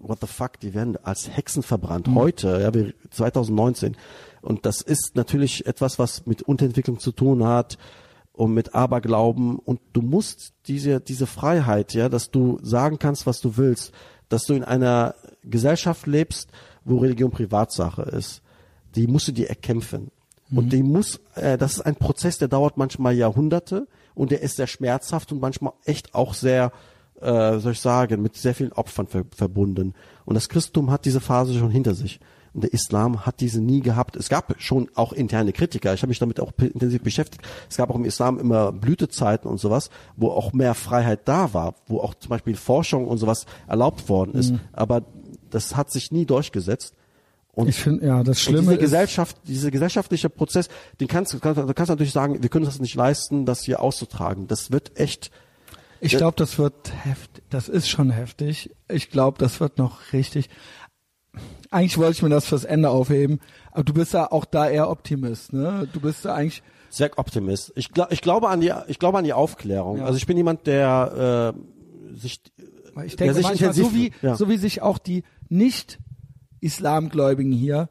what 0.00 0.20
the 0.20 0.26
fuck, 0.26 0.60
die 0.60 0.74
werden 0.74 0.96
als 1.02 1.28
Hexen 1.34 1.62
verbrannt. 1.62 2.08
Heute, 2.14 2.60
ja, 2.60 2.74
wir, 2.74 2.92
2019. 3.10 3.96
Und 4.42 4.66
das 4.66 4.80
ist 4.80 5.12
natürlich 5.14 5.66
etwas, 5.66 5.98
was 5.98 6.26
mit 6.26 6.42
Unterentwicklung 6.42 6.98
zu 6.98 7.12
tun 7.12 7.44
hat 7.44 7.78
und 8.32 8.54
mit 8.54 8.74
Aberglauben. 8.74 9.58
Und 9.58 9.80
du 9.92 10.02
musst 10.02 10.52
diese, 10.66 11.00
diese 11.00 11.26
Freiheit, 11.26 11.94
ja, 11.94 12.08
dass 12.08 12.30
du 12.30 12.58
sagen 12.62 12.98
kannst, 12.98 13.26
was 13.26 13.40
du 13.40 13.56
willst, 13.56 13.92
dass 14.28 14.44
du 14.44 14.54
in 14.54 14.64
einer 14.64 15.14
Gesellschaft 15.44 16.06
lebst, 16.06 16.50
wo 16.84 16.98
Religion 16.98 17.30
Privatsache 17.30 18.02
ist, 18.02 18.42
die 18.94 19.06
musst 19.06 19.28
du 19.28 19.32
dir 19.32 19.48
erkämpfen. 19.48 20.10
Und 20.50 20.72
die 20.72 20.82
muss, 20.82 21.20
äh, 21.34 21.58
das 21.58 21.74
ist 21.74 21.80
ein 21.80 21.96
Prozess, 21.96 22.38
der 22.38 22.48
dauert 22.48 22.76
manchmal 22.76 23.14
Jahrhunderte 23.14 23.88
und 24.14 24.30
der 24.30 24.42
ist 24.42 24.56
sehr 24.56 24.68
schmerzhaft 24.68 25.32
und 25.32 25.40
manchmal 25.40 25.72
echt 25.84 26.14
auch 26.14 26.34
sehr, 26.34 26.70
äh, 27.20 27.58
soll 27.58 27.72
ich 27.72 27.80
sagen, 27.80 28.22
mit 28.22 28.36
sehr 28.36 28.54
vielen 28.54 28.72
Opfern 28.72 29.08
ver 29.08 29.24
verbunden. 29.34 29.94
Und 30.24 30.34
das 30.34 30.48
Christentum 30.48 30.90
hat 30.90 31.04
diese 31.04 31.20
Phase 31.20 31.58
schon 31.58 31.70
hinter 31.70 31.94
sich. 31.94 32.20
Der 32.60 32.72
Islam 32.72 33.26
hat 33.26 33.40
diese 33.40 33.60
nie 33.60 33.80
gehabt. 33.80 34.16
Es 34.16 34.28
gab 34.28 34.54
schon 34.58 34.88
auch 34.94 35.12
interne 35.12 35.52
Kritiker. 35.52 35.94
Ich 35.94 36.02
habe 36.02 36.08
mich 36.08 36.18
damit 36.18 36.40
auch 36.40 36.52
intensiv 36.58 37.02
beschäftigt. 37.02 37.46
Es 37.68 37.76
gab 37.76 37.90
auch 37.90 37.96
im 37.96 38.04
Islam 38.04 38.38
immer 38.38 38.72
Blütezeiten 38.72 39.50
und 39.50 39.58
sowas, 39.58 39.90
wo 40.16 40.30
auch 40.30 40.52
mehr 40.52 40.74
Freiheit 40.74 41.20
da 41.26 41.52
war, 41.52 41.74
wo 41.86 42.00
auch 42.00 42.14
zum 42.14 42.30
Beispiel 42.30 42.56
Forschung 42.56 43.06
und 43.06 43.18
sowas 43.18 43.46
erlaubt 43.66 44.08
worden 44.08 44.34
ist. 44.34 44.54
Aber 44.72 45.02
das 45.50 45.76
hat 45.76 45.90
sich 45.90 46.12
nie 46.12 46.26
durchgesetzt. 46.26 46.94
Und 47.52 47.68
ich 47.68 47.76
finde, 47.76 48.06
ja, 48.06 48.22
das 48.22 48.40
Schlimme 48.40 48.60
diese 48.60 48.74
ist, 48.74 48.80
Gesellschaft, 48.80 49.36
dieser 49.44 49.70
gesellschaftliche 49.70 50.28
Prozess, 50.28 50.68
den 51.00 51.08
kannst 51.08 51.32
du, 51.32 51.38
kannst, 51.38 51.74
kannst 51.74 51.88
natürlich 51.88 52.12
sagen, 52.12 52.42
wir 52.42 52.50
können 52.50 52.66
das 52.66 52.80
nicht 52.80 52.94
leisten, 52.94 53.46
das 53.46 53.62
hier 53.62 53.80
auszutragen. 53.80 54.46
Das 54.46 54.70
wird 54.70 55.00
echt, 55.00 55.30
ich 56.00 56.16
glaube, 56.18 56.36
das 56.36 56.58
wird 56.58 56.74
heftig, 57.04 57.44
das 57.48 57.70
ist 57.70 57.88
schon 57.88 58.10
heftig. 58.10 58.70
Ich 58.88 59.10
glaube, 59.10 59.38
das 59.38 59.58
wird 59.58 59.78
noch 59.78 60.12
richtig. 60.12 60.50
Eigentlich 61.70 61.98
wollte 61.98 62.12
ich 62.12 62.22
mir 62.22 62.28
das 62.28 62.46
fürs 62.46 62.64
Ende 62.64 62.90
aufheben, 62.90 63.40
aber 63.72 63.84
du 63.84 63.92
bist 63.92 64.12
ja 64.14 64.30
auch 64.30 64.44
da 64.44 64.68
eher 64.68 64.88
Optimist, 64.88 65.52
ne? 65.52 65.88
Du 65.92 66.00
bist 66.00 66.24
ja 66.24 66.34
eigentlich, 66.34 66.62
sehr 66.90 67.10
Optimist. 67.18 67.72
Ich, 67.76 67.92
glaub, 67.92 68.12
ich 68.12 68.20
glaube 68.22 68.48
an 68.48 68.60
die, 68.60 68.72
ich 68.88 68.98
glaube 68.98 69.18
an 69.18 69.24
die 69.24 69.32
Aufklärung. 69.32 69.98
Ja. 69.98 70.04
Also 70.04 70.16
ich 70.16 70.26
bin 70.26 70.36
jemand, 70.36 70.66
der 70.66 71.54
äh, 71.54 72.16
sich, 72.16 72.40
Ich 73.04 73.16
der 73.16 73.26
denke 73.26 73.34
sich 73.34 73.42
manchmal, 73.44 73.70
intensiv, 73.70 73.84
so 73.86 73.94
wie, 73.94 74.12
ja. 74.22 74.34
so 74.36 74.48
wie 74.48 74.56
sich 74.56 74.82
auch 74.82 74.98
die 74.98 75.24
Nicht-Islamgläubigen 75.48 77.52
hier, 77.52 77.88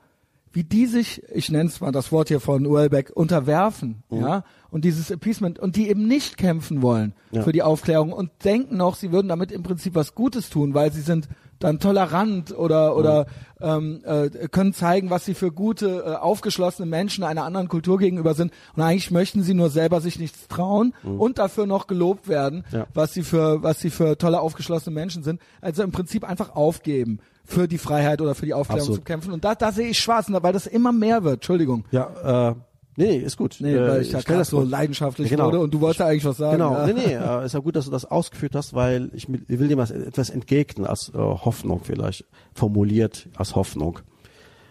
wie 0.51 0.63
die 0.63 0.85
sich, 0.85 1.21
ich 1.33 1.51
nenne 1.51 1.69
es 1.69 1.81
mal 1.81 1.91
das 1.91 2.11
Wort 2.13 2.29
hier 2.29 2.39
von 2.39 2.65
Uelbeck, 2.65 3.11
unterwerfen, 3.13 4.03
Mhm. 4.09 4.21
ja, 4.21 4.43
und 4.71 4.85
dieses 4.85 5.11
Appeasement, 5.11 5.59
und 5.59 5.75
die 5.75 5.89
eben 5.89 6.07
nicht 6.07 6.37
kämpfen 6.37 6.81
wollen 6.81 7.13
Ja. 7.31 7.43
für 7.43 7.51
die 7.51 7.61
Aufklärung 7.63 8.13
und 8.13 8.31
denken 8.45 8.77
noch, 8.77 8.95
sie 8.95 9.11
würden 9.11 9.27
damit 9.27 9.51
im 9.51 9.63
Prinzip 9.63 9.95
was 9.95 10.15
Gutes 10.15 10.49
tun, 10.49 10.73
weil 10.73 10.91
sie 10.93 11.01
sind 11.01 11.27
dann 11.59 11.79
tolerant 11.79 12.55
oder 12.57 12.95
oder 12.95 13.25
ähm, 13.61 14.01
äh, 14.05 14.29
können 14.49 14.73
zeigen, 14.73 15.09
was 15.09 15.25
sie 15.25 15.33
für 15.33 15.51
gute, 15.51 16.03
äh, 16.05 16.15
aufgeschlossene 16.15 16.85
Menschen 16.85 17.23
einer 17.23 17.43
anderen 17.43 17.67
Kultur 17.67 17.97
gegenüber 17.97 18.33
sind. 18.33 18.51
Und 18.75 18.83
eigentlich 18.83 19.11
möchten 19.11 19.41
sie 19.43 19.53
nur 19.53 19.69
selber 19.69 20.01
sich 20.01 20.19
nichts 20.19 20.47
trauen 20.47 20.93
und 21.03 21.37
dafür 21.39 21.65
noch 21.65 21.87
gelobt 21.87 22.27
werden, 22.27 22.65
Ja. 22.71 22.87
was 22.93 23.13
sie 23.13 23.23
für 23.23 23.63
was 23.63 23.79
sie 23.79 23.89
für 23.89 24.17
tolle 24.17 24.39
aufgeschlossene 24.41 24.93
Menschen 24.93 25.23
sind. 25.23 25.39
Also 25.61 25.83
im 25.83 25.91
Prinzip 25.91 26.23
einfach 26.23 26.55
aufgeben 26.55 27.19
für 27.45 27.67
die 27.67 27.77
Freiheit 27.77 28.21
oder 28.21 28.35
für 28.35 28.45
die 28.45 28.53
Aufklärung 28.53 28.81
Absolut. 28.81 29.01
zu 29.01 29.05
kämpfen. 29.05 29.31
Und 29.31 29.45
da, 29.45 29.53
da 29.55 29.71
sehe 29.71 29.87
ich 29.89 29.99
schwarz, 29.99 30.25
weil 30.29 30.53
das 30.53 30.65
immer 30.67 30.91
mehr 30.91 31.23
wird. 31.23 31.35
Entschuldigung. 31.35 31.85
Ja, 31.91 32.49
äh, 32.49 32.55
nee, 32.95 33.05
nee, 33.05 33.17
ist 33.17 33.37
gut. 33.37 33.57
Nee, 33.59 33.73
äh, 33.75 33.87
weil 33.87 34.01
ich 34.01 34.11
ja 34.11 34.19
kenn 34.19 34.25
gerade 34.25 34.39
das 34.39 34.49
so 34.49 34.61
leidenschaftlich 34.61 35.29
Ja, 35.29 35.35
genau. 35.37 35.47
wurde 35.47 35.59
und 35.59 35.73
du 35.73 35.81
wolltest 35.81 35.99
ja 35.99 36.07
eigentlich 36.07 36.25
was 36.25 36.37
sagen. 36.37 36.53
Genau, 36.57 36.73
Ja. 36.73 36.87
nee, 36.87 36.93
nee, 36.93 37.13
äh, 37.13 37.45
ist 37.45 37.53
ja 37.53 37.59
gut, 37.59 37.75
dass 37.75 37.85
du 37.85 37.91
das 37.91 38.05
ausgeführt 38.05 38.55
hast, 38.55 38.73
weil 38.73 39.09
ich, 39.13 39.27
ich 39.29 39.59
will 39.59 39.67
dir 39.67 39.77
was, 39.77 39.91
etwas 39.91 40.29
entgegnen 40.29 40.85
als 40.87 41.09
äh, 41.09 41.17
Hoffnung 41.17 41.81
vielleicht, 41.83 42.25
formuliert 42.53 43.27
als 43.35 43.55
Hoffnung. 43.55 43.99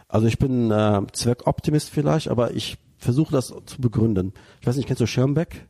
Also 0.08 0.26
ich 0.26 0.38
bin 0.38 0.70
äh, 0.70 1.02
Zweckoptimist 1.12 1.90
vielleicht, 1.90 2.28
aber 2.28 2.52
ich 2.52 2.78
versuche 2.98 3.32
das 3.32 3.52
zu 3.66 3.80
begründen. 3.80 4.32
Ich 4.60 4.66
weiß 4.66 4.76
nicht, 4.76 4.86
kennst 4.86 5.00
du 5.00 5.06
Schirmbeck? 5.06 5.66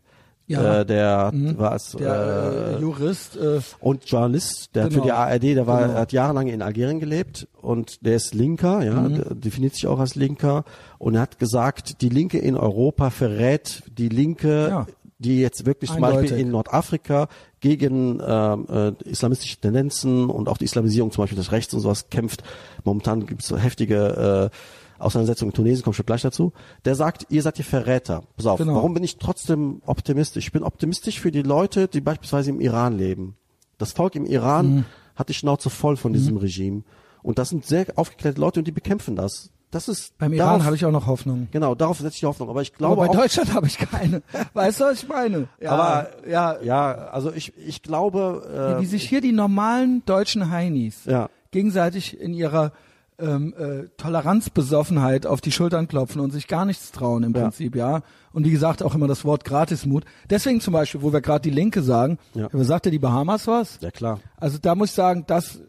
Ja. 0.47 0.81
Äh, 0.81 0.87
der 0.87 1.31
war 1.57 1.73
als 1.73 1.93
Der 1.93 2.75
äh, 2.75 2.75
äh, 2.77 2.81
Jurist, 2.81 3.37
äh, 3.37 3.61
und 3.81 4.05
Journalist, 4.05 4.75
der 4.75 4.89
Genau. 4.89 4.95
für 5.03 5.07
die 5.07 5.13
ARD, 5.13 5.43
der 5.55 5.67
war, 5.67 5.83
Genau. 5.87 5.95
hat 5.99 6.13
jahrelang 6.13 6.49
in 6.49 6.61
Algerien 6.61 7.01
gelebt 7.01 7.49
und 7.63 8.05
der 8.05 8.17
ist 8.17 8.35
Linker, 8.35 8.83
ja, 8.85 8.93
Mhm. 8.95 9.15
der 9.15 9.35
definiert 9.37 9.75
sich 9.75 9.87
auch 9.87 9.99
als 9.99 10.17
Linker 10.17 10.65
und 10.99 11.15
er 11.15 11.23
hat 11.23 11.39
gesagt, 11.39 12.03
die 12.03 12.11
Linke 12.11 12.37
in 12.39 12.57
Europa 12.57 13.09
verrät 13.09 13.83
die 13.97 14.11
Linke, 14.11 14.69
Ja. 14.69 14.87
die 15.19 15.41
jetzt 15.41 15.65
wirklich 15.65 15.91
zum 15.91 16.05
Eindeutig. 16.05 16.31
Beispiel 16.33 16.45
in 16.47 16.51
Nordafrika 16.53 17.29
gegen 17.61 18.21
ähm, 18.27 18.67
äh, 18.69 18.93
islamistische 19.09 19.57
Tendenzen 19.59 20.29
und 20.29 20.51
auch 20.51 20.59
die 20.59 20.67
Islamisierung 20.67 21.11
zum 21.11 21.23
Beispiel 21.23 21.39
des 21.39 21.53
Rechts 21.53 21.73
und 21.73 21.81
sowas 21.81 22.11
kämpft. 22.11 22.43
Momentan 22.85 23.25
gibt 23.25 23.41
es 23.41 23.49
so 23.49 23.57
heftige 23.57 24.51
äh, 24.53 24.57
Auseinandersetzungen 24.99 25.51
in 25.51 25.57
Tunesien, 25.57 25.83
komme 25.85 25.97
ich 25.99 26.07
gleich 26.07 26.23
dazu. 26.23 26.53
Der 26.85 26.95
sagt, 26.95 27.27
ihr 27.31 27.43
seid 27.43 27.59
die 27.59 27.63
Verräter. 27.63 28.23
Pass 28.37 28.47
auf, 28.47 28.59
Genau. 28.59 28.75
warum 28.77 28.95
bin 28.95 29.03
ich 29.05 29.17
trotzdem 29.19 29.83
optimistisch? 29.87 30.47
Ich 30.47 30.53
bin 30.53 30.63
optimistisch 30.63 31.21
für 31.21 31.31
die 31.33 31.43
Leute, 31.43 31.89
die 31.89 32.01
beispielsweise 32.01 32.51
im 32.51 32.61
Iran 32.61 32.97
leben. 32.99 33.37
Das 33.79 33.93
Volk 33.93 34.15
im 34.15 34.27
Iran 34.27 34.67
Mhm. 34.77 34.85
hat 35.17 35.29
die 35.29 35.35
Schnauze 35.35 35.71
voll 35.71 35.97
von 35.97 36.13
diesem 36.13 36.37
Regime. 36.37 36.83
Und 37.23 37.39
das 37.39 37.49
sind 37.49 37.65
sehr 37.65 37.87
aufgeklärte 37.97 38.41
Leute 38.41 38.61
und 38.61 38.67
die 38.69 38.73
bekämpfen 38.73 39.17
das. 39.17 39.51
Das 39.71 39.89
ist 39.89 40.17
beim 40.19 40.33
Iran 40.33 40.65
habe 40.65 40.77
ich 40.77 40.85
auch 40.87 40.93
noch 40.93 41.09
Hoffnung. 41.09 41.49
Genau, 41.51 41.75
darauf 41.75 41.99
setze 41.99 42.15
ich 42.15 42.21
die 42.21 42.27
Hoffnung. 42.27 42.49
Aber 42.49 42.63
ich 42.63 42.69
Aber 42.75 42.79
glaube 42.79 42.97
bei 42.97 43.09
auch, 43.09 43.15
Deutschland 43.17 43.53
habe 43.55 43.67
ich 43.67 43.77
keine. 43.77 44.23
Weißt 44.55 44.79
du, 44.81 44.85
was 44.85 45.03
ich 45.03 45.09
meine? 45.09 45.49
Ja, 45.61 45.73
aber 45.73 46.29
ja, 46.29 46.61
ja, 46.63 46.93
also 47.09 47.33
ich, 47.33 47.53
ich 47.59 47.83
glaube, 47.83 48.77
äh, 48.79 48.81
wie 48.81 48.87
sich 48.87 49.09
hier 49.09 49.21
die 49.21 49.33
normalen 49.33 50.05
deutschen 50.07 50.51
Heinis 50.51 51.05
ja, 51.07 51.29
gegenseitig 51.51 52.21
in 52.21 52.35
ihrer 52.35 52.71
ähm, 53.19 53.55
äh, 53.57 53.89
Toleranzbesoffenheit 53.97 55.27
auf 55.27 55.41
die 55.41 55.53
Schultern 55.53 55.89
klopfen 55.89 56.21
und 56.21 56.33
sich 56.33 56.49
gar 56.49 56.65
nichts 56.65 56.93
trauen 56.93 57.23
im 57.23 57.33
Ja. 57.35 57.43
Prinzip, 57.43 57.77
ja. 57.77 58.03
Und 58.33 58.45
wie 58.45 58.51
gesagt, 58.51 58.83
auch 58.83 58.95
immer 58.95 59.07
das 59.07 59.25
Wort 59.25 59.45
Gratismut. 59.45 60.05
Deswegen 60.29 60.61
zum 60.61 60.73
Beispiel, 60.73 61.03
wo 61.03 61.12
wir 61.12 61.21
gerade 61.21 61.43
die 61.43 61.55
Linke 61.55 61.83
sagen, 61.83 62.19
Ja. 62.35 62.49
sagt 62.53 62.87
dir 62.87 62.91
die 62.91 62.99
Bahamas 62.99 63.47
was? 63.47 63.79
ja 63.81 63.91
klar. 63.91 64.21
Also 64.37 64.59
da 64.61 64.75
muss 64.75 64.91
ich 64.91 64.95
sagen, 64.95 65.25
das, 65.27 65.61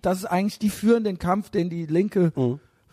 das 0.00 0.18
ist 0.18 0.24
eigentlich, 0.24 0.58
die 0.58 0.70
führen 0.70 1.04
den 1.04 1.18
Kampf, 1.18 1.50
den 1.50 1.68
die 1.70 1.86
Linke 1.86 2.32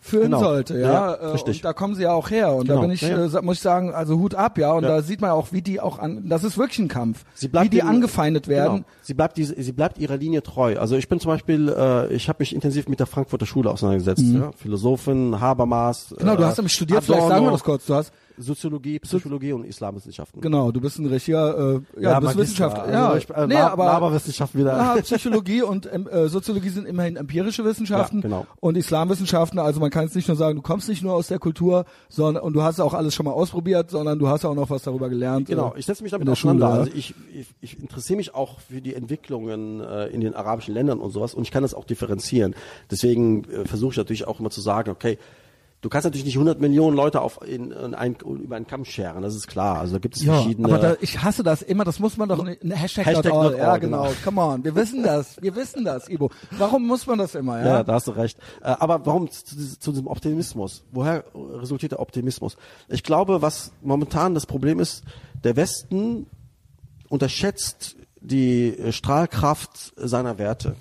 führen 0.06 0.24
Genau. 0.24 0.40
sollte, 0.40 0.78
ja. 0.78 0.92
Ja, 0.92 1.12
Äh, 1.14 1.26
richtig. 1.28 1.56
Und 1.56 1.64
da 1.64 1.72
kommen 1.72 1.94
sie 1.94 2.02
ja 2.02 2.12
auch 2.12 2.28
her. 2.30 2.52
Und 2.52 2.68
da 2.68 2.74
Genau. 2.74 2.82
bin 2.82 2.90
ich, 2.90 3.00
Ja, 3.00 3.24
ja. 3.26 3.38
äh, 3.38 3.42
muss 3.42 3.56
ich 3.56 3.62
sagen, 3.62 3.94
also 3.94 4.18
Hut 4.18 4.34
ab, 4.34 4.58
ja. 4.58 4.72
Und 4.74 4.82
da 4.82 5.00
sieht 5.00 5.22
man 5.22 5.30
auch, 5.30 5.48
wie 5.52 5.62
die 5.62 5.80
auch 5.80 5.98
an, 5.98 6.28
das 6.28 6.44
ist 6.44 6.58
wirklich 6.58 6.78
ein 6.80 6.88
Kampf. 6.88 7.24
Sie 7.34 7.48
bleibt 7.48 7.66
wie 7.66 7.70
die 7.70 7.78
dem- 7.78 7.88
angefeindet 7.88 8.46
werden. 8.46 8.74
Genau. 8.82 8.86
Sie 9.00 9.14
bleibt 9.14 9.38
diese, 9.38 9.54
sie 9.62 9.72
bleibt 9.72 9.96
ihrer 9.96 10.18
Linie 10.18 10.42
treu. 10.42 10.76
Also 10.78 10.96
ich 10.96 11.08
bin 11.08 11.20
zum 11.20 11.30
Beispiel, 11.30 11.70
äh, 11.70 12.12
ich 12.12 12.28
habe 12.28 12.36
mich 12.40 12.54
intensiv 12.54 12.86
mit 12.86 13.00
der 13.00 13.06
Frankfurter 13.06 13.46
Schule 13.46 13.70
auseinandergesetzt. 13.70 14.22
Ja? 14.24 14.50
Philosophen, 14.56 15.40
Habermas. 15.40 16.10
Mhm. 16.10 16.16
Genau, 16.18 16.36
du 16.36 16.42
äh, 16.42 16.46
hast 16.46 16.58
nämlich 16.58 16.74
studiert, 16.74 17.02
vielleicht 17.04 17.26
sagen 17.26 17.44
wir 17.46 17.50
das 17.52 17.64
kurz. 17.64 17.86
Du 17.86 17.94
hast, 17.94 18.12
Soziologie, 18.36 18.98
Psychologie 18.98 19.52
und 19.52 19.64
Islamwissenschaften. 19.64 20.40
genau, 20.40 20.72
du 20.72 20.80
bist 20.80 20.98
ein 20.98 21.06
richtiger, 21.06 21.76
äh, 21.96 22.02
ja, 22.02 22.20
du 22.20 22.26
bist. 22.26 22.38
Wissenschaftler. 22.38 22.82
Also 22.84 22.92
ja, 22.92 23.16
ich, 23.16 23.30
äh, 23.30 23.46
nee, 23.46 23.56
aber 23.56 23.84
Laberwissenschaft 23.84 24.54
wieder. 24.54 24.76
ja, 24.76 24.96
Psychologie 25.02 25.62
und 25.62 25.88
ähm, 25.92 26.08
äh, 26.08 26.28
Soziologie 26.28 26.68
sind 26.68 26.86
immerhin 26.86 27.16
empirische 27.16 27.64
Wissenschaften 27.64 28.16
Ja, 28.16 28.22
genau. 28.22 28.46
und 28.60 28.76
Islamwissenschaften. 28.76 29.58
Also 29.58 29.80
man 29.80 29.90
kann 29.90 30.04
jetzt 30.04 30.16
nicht 30.16 30.28
nur 30.28 30.36
sagen, 30.36 30.56
du 30.56 30.62
kommst 30.62 30.88
nicht 30.88 31.02
nur 31.02 31.14
aus 31.14 31.28
der 31.28 31.38
Kultur, 31.38 31.84
sondern 32.08 32.42
und 32.42 32.52
du 32.54 32.62
hast 32.62 32.80
auch 32.80 32.94
alles 32.94 33.14
schon 33.14 33.26
mal 33.26 33.32
ausprobiert, 33.32 33.90
sondern 33.90 34.18
du 34.18 34.28
hast 34.28 34.44
auch 34.44 34.54
noch 34.54 34.70
was 34.70 34.82
darüber 34.82 35.08
gelernt. 35.08 35.48
Genau, 35.48 35.74
äh, 35.74 35.78
ich 35.78 35.86
setze 35.86 36.02
mich 36.02 36.10
damit 36.10 36.22
in 36.22 36.26
der 36.26 36.32
auseinander. 36.32 36.66
Schule, 36.66 36.76
ja. 36.76 36.84
also 36.84 36.92
ich, 36.96 37.14
ich, 37.32 37.46
ich 37.60 37.80
interessiere 37.80 38.16
mich 38.16 38.34
auch 38.34 38.60
für 38.60 38.80
die 38.80 38.94
Entwicklungen 38.94 39.80
äh, 39.80 40.06
in 40.06 40.20
den 40.20 40.34
arabischen 40.34 40.74
Ländern 40.74 40.98
und 40.98 41.10
sowas 41.10 41.34
und 41.34 41.42
ich 41.42 41.50
kann 41.50 41.62
das 41.62 41.74
auch 41.74 41.84
differenzieren. 41.84 42.54
Deswegen 42.90 43.44
äh, 43.44 43.64
versuche 43.64 43.92
ich 43.92 43.96
natürlich 43.96 44.26
auch 44.26 44.40
immer 44.40 44.50
zu 44.50 44.60
sagen, 44.60 44.90
okay, 44.90 45.18
du 45.84 45.90
kannst 45.90 46.04
natürlich 46.06 46.24
nicht 46.24 46.36
100 46.36 46.60
Millionen 46.60 46.96
Leute 46.96 47.20
auf 47.20 47.40
in, 47.46 47.70
in 47.70 47.94
ein, 47.94 48.16
über 48.24 48.56
einen 48.56 48.66
Kamm 48.66 48.86
scheren, 48.86 49.22
das 49.22 49.34
ist 49.34 49.46
klar. 49.46 49.78
Also 49.80 49.92
da 49.92 49.98
gibt 49.98 50.16
es 50.16 50.24
Ja, 50.24 50.34
verschiedene. 50.36 50.66
aber 50.68 50.78
da, 50.78 50.96
ich 51.02 51.22
hasse 51.22 51.42
das 51.42 51.60
immer, 51.60 51.84
das 51.84 51.98
muss 51.98 52.16
man 52.16 52.28
doch, 52.28 52.42
ne, 52.42 52.56
Hashtag, 52.74 53.04
Hashtag 53.04 53.32
not 53.32 53.32
all, 53.44 53.50
not 53.50 53.58
ja 53.58 53.72
all, 53.72 53.80
genau, 53.80 54.02
genau. 54.04 54.14
come 54.24 54.40
on, 54.40 54.64
wir 54.64 54.74
wissen 54.74 55.02
das, 55.02 55.40
wir 55.42 55.54
wissen 55.54 55.84
das, 55.84 56.08
Ibo. 56.08 56.30
Warum 56.52 56.86
muss 56.86 57.06
man 57.06 57.18
das 57.18 57.34
immer, 57.34 57.58
ja? 57.60 57.66
Ja, 57.66 57.82
da 57.84 57.92
hast 57.92 58.06
du 58.06 58.12
recht. 58.12 58.38
Äh, 58.62 58.68
aber 58.78 59.04
warum 59.04 59.30
zu, 59.30 59.54
diesem- 59.54 59.78
zu 59.80 59.90
diesem 59.92 60.06
Optimismus? 60.06 60.84
Woher 60.90 61.24
resultiert 61.34 61.92
der 61.92 62.00
Optimismus? 62.00 62.56
Ich 62.88 63.02
glaube, 63.02 63.42
was 63.42 63.70
momentan 63.82 64.32
das 64.34 64.46
Problem 64.46 64.80
ist, 64.80 65.04
der 65.44 65.54
Westen 65.56 66.26
unterschätzt 67.10 67.96
die 68.20 68.68
äh, 68.78 68.92
Strahlkraft 68.92 69.92
seiner 69.96 70.38
Werte. 70.38 70.76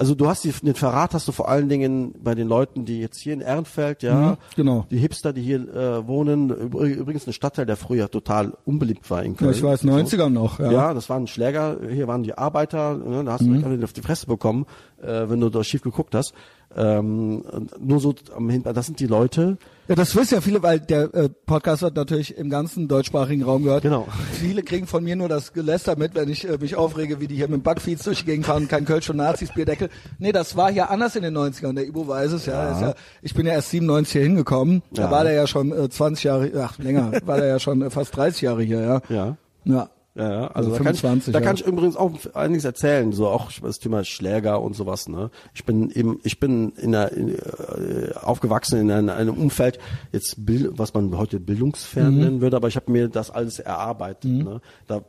Also 0.00 0.14
du 0.14 0.26
hast 0.28 0.44
die, 0.44 0.50
den 0.62 0.74
Verrat 0.74 1.12
hast 1.12 1.28
du 1.28 1.32
vor 1.32 1.50
allen 1.50 1.68
Dingen 1.68 2.14
bei 2.24 2.34
den 2.34 2.48
Leuten, 2.48 2.86
die 2.86 3.00
jetzt 3.00 3.18
hier 3.18 3.34
in 3.34 3.42
Ehrenfeld, 3.42 4.02
ja, 4.02 4.30
Mhm, 4.30 4.36
genau. 4.56 4.86
die 4.90 4.96
Hipster, 4.96 5.34
die 5.34 5.42
hier 5.42 5.60
äh, 5.74 6.06
wohnen, 6.08 6.50
übr- 6.50 6.86
übrigens 6.86 7.26
ein 7.26 7.34
Stadtteil, 7.34 7.66
der 7.66 7.76
früher 7.76 8.10
total 8.10 8.54
unbeliebt 8.64 9.10
war 9.10 9.22
in 9.22 9.32
Ja, 9.32 9.38
Köln. 9.38 9.50
ich 9.52 9.62
weiß, 9.62 9.84
90er 9.84 10.30
noch, 10.30 10.58
ja. 10.58 10.72
Ja, 10.72 10.94
das 10.94 11.10
waren 11.10 11.26
Schläger, 11.26 11.76
hier 11.90 12.08
waren 12.08 12.22
die 12.22 12.32
Arbeiter, 12.32 12.96
ne, 12.96 13.22
da 13.24 13.32
hast 13.32 13.42
du 13.44 13.52
direkt 13.52 13.84
auf 13.84 13.92
die 13.92 14.00
Fresse 14.00 14.26
bekommen, 14.26 14.64
äh, 15.02 15.28
wenn 15.28 15.38
du 15.38 15.50
da 15.50 15.62
schief 15.62 15.82
geguckt 15.82 16.14
hast. 16.14 16.32
Ähm, 16.76 17.42
nur 17.80 17.98
so 17.98 18.14
am 18.36 18.48
Hintergrund, 18.48 18.76
das 18.76 18.86
sind 18.86 19.00
die 19.00 19.06
Leute, 19.08 19.58
Ja, 19.88 19.96
das 19.96 20.14
wissen 20.14 20.34
ja 20.34 20.40
viele, 20.40 20.62
weil 20.62 20.78
der 20.78 21.12
äh, 21.14 21.28
Podcast 21.28 21.82
wird 21.82 21.96
natürlich 21.96 22.38
im 22.38 22.48
ganzen 22.48 22.86
deutschsprachigen 22.86 23.42
Raum 23.42 23.64
gehört. 23.64 23.82
Genau. 23.82 24.06
Viele 24.34 24.62
kriegen 24.62 24.86
von 24.86 25.02
mir 25.02 25.16
nur 25.16 25.28
das 25.28 25.52
Geläster 25.52 25.96
mit, 25.96 26.14
wenn 26.14 26.28
ich 26.28 26.48
äh, 26.48 26.58
mich 26.58 26.76
aufrege, 26.76 27.18
wie 27.20 27.26
die 27.26 27.34
hier 27.34 27.48
mit 27.48 27.64
Backfeeds 27.64 28.04
durch 28.04 28.20
die 28.20 28.26
Gegend 28.26 28.46
fahren, 28.46 28.68
kein 28.68 28.84
Kölsch 28.84 29.10
und 29.10 29.16
Nazis, 29.16 29.50
Bierdeckel. 29.52 29.88
Nee, 30.20 30.30
das 30.30 30.56
war 30.56 30.70
hier 30.70 30.90
anders 30.90 31.16
in 31.16 31.22
den 31.24 31.36
90ern. 31.36 31.74
Der 31.74 31.86
Ibo 31.88 32.06
weiß 32.06 32.30
es, 32.32 32.46
ja. 32.46 32.70
Ist 32.72 32.80
ja 32.82 32.94
ich 33.20 33.34
bin 33.34 33.46
ja 33.46 33.54
erst 33.54 33.70
97 33.70 34.12
hier 34.12 34.22
hingekommen. 34.22 34.82
Da 34.92 35.02
Ja. 35.02 35.10
war 35.10 35.24
der 35.24 35.32
ja 35.32 35.48
schon 35.48 35.72
äh, 35.72 35.88
20 35.90 36.22
Jahre, 36.22 36.52
ach 36.62 36.78
länger, 36.78 37.10
war 37.26 37.38
der 37.38 37.46
ja 37.48 37.58
schon 37.58 37.82
äh, 37.82 37.90
fast 37.90 38.16
30 38.16 38.42
Jahre 38.42 38.62
hier, 38.62 38.80
ja. 38.80 39.00
ja. 39.08 39.36
Ja. 39.64 39.90
Ja, 40.16 40.28
ja, 40.28 40.46
also, 40.48 40.70
Also 40.70 40.70
da, 40.72 40.76
kann 40.84 40.94
ich, 40.94 41.00
25, 41.00 41.32
da 41.32 41.40
kann 41.40 41.54
ich 41.54 41.64
übrigens 41.64 41.96
auch 41.96 42.10
einiges 42.34 42.64
erzählen, 42.64 43.12
so 43.12 43.28
auch 43.28 43.50
das 43.62 43.78
Thema 43.78 44.02
Schläger 44.04 44.60
und 44.60 44.74
sowas. 44.74 45.08
Ne, 45.08 45.30
ich 45.54 45.64
bin 45.64 45.88
eben, 45.90 46.18
ich 46.24 46.40
bin 46.40 46.70
in 46.70 46.94
einer, 46.96 47.12
in, 47.12 47.28
äh, 47.36 48.12
aufgewachsen 48.20 48.80
in 48.80 48.90
einem, 48.90 49.08
einem 49.10 49.34
Umfeld 49.34 49.78
jetzt, 50.10 50.34
was 50.38 50.92
man 50.94 51.16
heute 51.16 51.38
bildungsfern 51.38 52.14
Mhm. 52.14 52.20
nennen 52.20 52.40
würde, 52.40 52.56
aber 52.56 52.66
ich 52.66 52.74
habe 52.74 52.90
mir 52.90 53.08
das 53.08 53.30
alles 53.30 53.60
erarbeitet. 53.60 54.24
Ne, 54.32 54.60
da, 54.88 55.02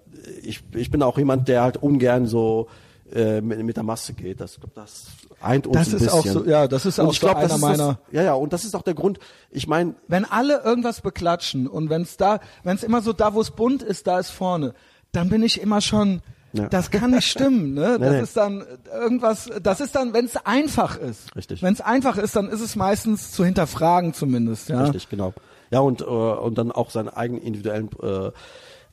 ich, 0.43 0.61
ich 0.75 0.91
bin 0.91 1.01
auch 1.01 1.17
jemand, 1.17 1.47
der 1.47 1.63
halt 1.63 1.77
ungern 1.77 2.27
so 2.27 2.67
äh, 3.11 3.41
mit, 3.41 3.61
mit 3.63 3.75
der 3.75 3.83
Masse 3.83 4.13
geht. 4.13 4.39
Das, 4.39 4.57
glaub, 4.59 4.73
das 4.75 5.07
eint 5.41 5.65
uns 5.67 5.75
Das 5.77 5.89
ein 5.89 5.97
ist 5.97 6.09
auch 6.13 6.21
bisschen. 6.23 6.43
so- 6.43 6.49
ja, 6.49 6.67
das 6.67 6.85
ist 6.85 6.97
Und 6.99 7.07
auch 7.07 7.11
ich 7.11 7.19
so 7.19 7.27
glaub, 7.27 7.41
das 7.41 7.51
einer 7.51 7.59
meiner- 7.59 7.87
Das, 8.05 8.13
ja, 8.13 8.23
ja, 8.23 8.33
und 8.35 8.53
das 8.53 8.63
ist 8.65 8.73
auch 8.75 8.83
der 8.83 8.93
Grund. 8.93 9.19
Ich 9.49 9.67
meine, 9.67 9.95
wenn 10.07 10.23
alle 10.25 10.61
irgendwas 10.63 11.01
beklatschen 11.01 11.67
und 11.67 11.89
wenn 11.89 12.03
es 12.03 12.15
da, 12.17 12.39
wenn 12.63 12.75
es 12.77 12.83
immer 12.83 13.01
so 13.01 13.11
da, 13.13 13.33
wo 13.33 13.41
es 13.41 13.51
bunt 13.51 13.81
ist, 13.83 14.05
da 14.07 14.19
ist 14.19 14.29
vorne, 14.29 14.73
dann 15.11 15.29
bin 15.29 15.43
ich 15.43 15.61
immer 15.61 15.81
schon, 15.81 16.21
Ja. 16.53 16.67
das 16.67 16.91
kann 16.91 17.11
nicht 17.11 17.27
stimmen, 17.27 17.73
ne? 17.73 17.97
Das 17.99 18.11
nee. 18.11 18.21
ist 18.21 18.37
dann 18.37 18.63
irgendwas, 18.93 19.49
das 19.61 19.81
ist 19.81 19.95
dann, 19.95 20.13
wenn 20.13 20.25
es 20.25 20.37
einfach 20.37 20.97
ist. 20.97 21.35
Richtig. 21.35 21.61
Wenn 21.61 21.73
es 21.73 21.81
einfach 21.81 22.17
ist, 22.17 22.35
dann 22.35 22.49
ist 22.49 22.61
es 22.61 22.75
meistens 22.75 23.31
zu 23.31 23.45
hinterfragen 23.45 24.13
zumindest, 24.13 24.69
ja. 24.69 24.83
Richtig, 24.83 25.09
genau. 25.09 25.33
Ja, 25.71 25.79
und, 25.79 26.01
äh, 26.01 26.05
und 26.05 26.57
dann 26.57 26.71
auch 26.71 26.89
seinen 26.89 27.09
eigenen 27.09 27.41
individuellen. 27.41 27.89
Äh, 28.03 28.31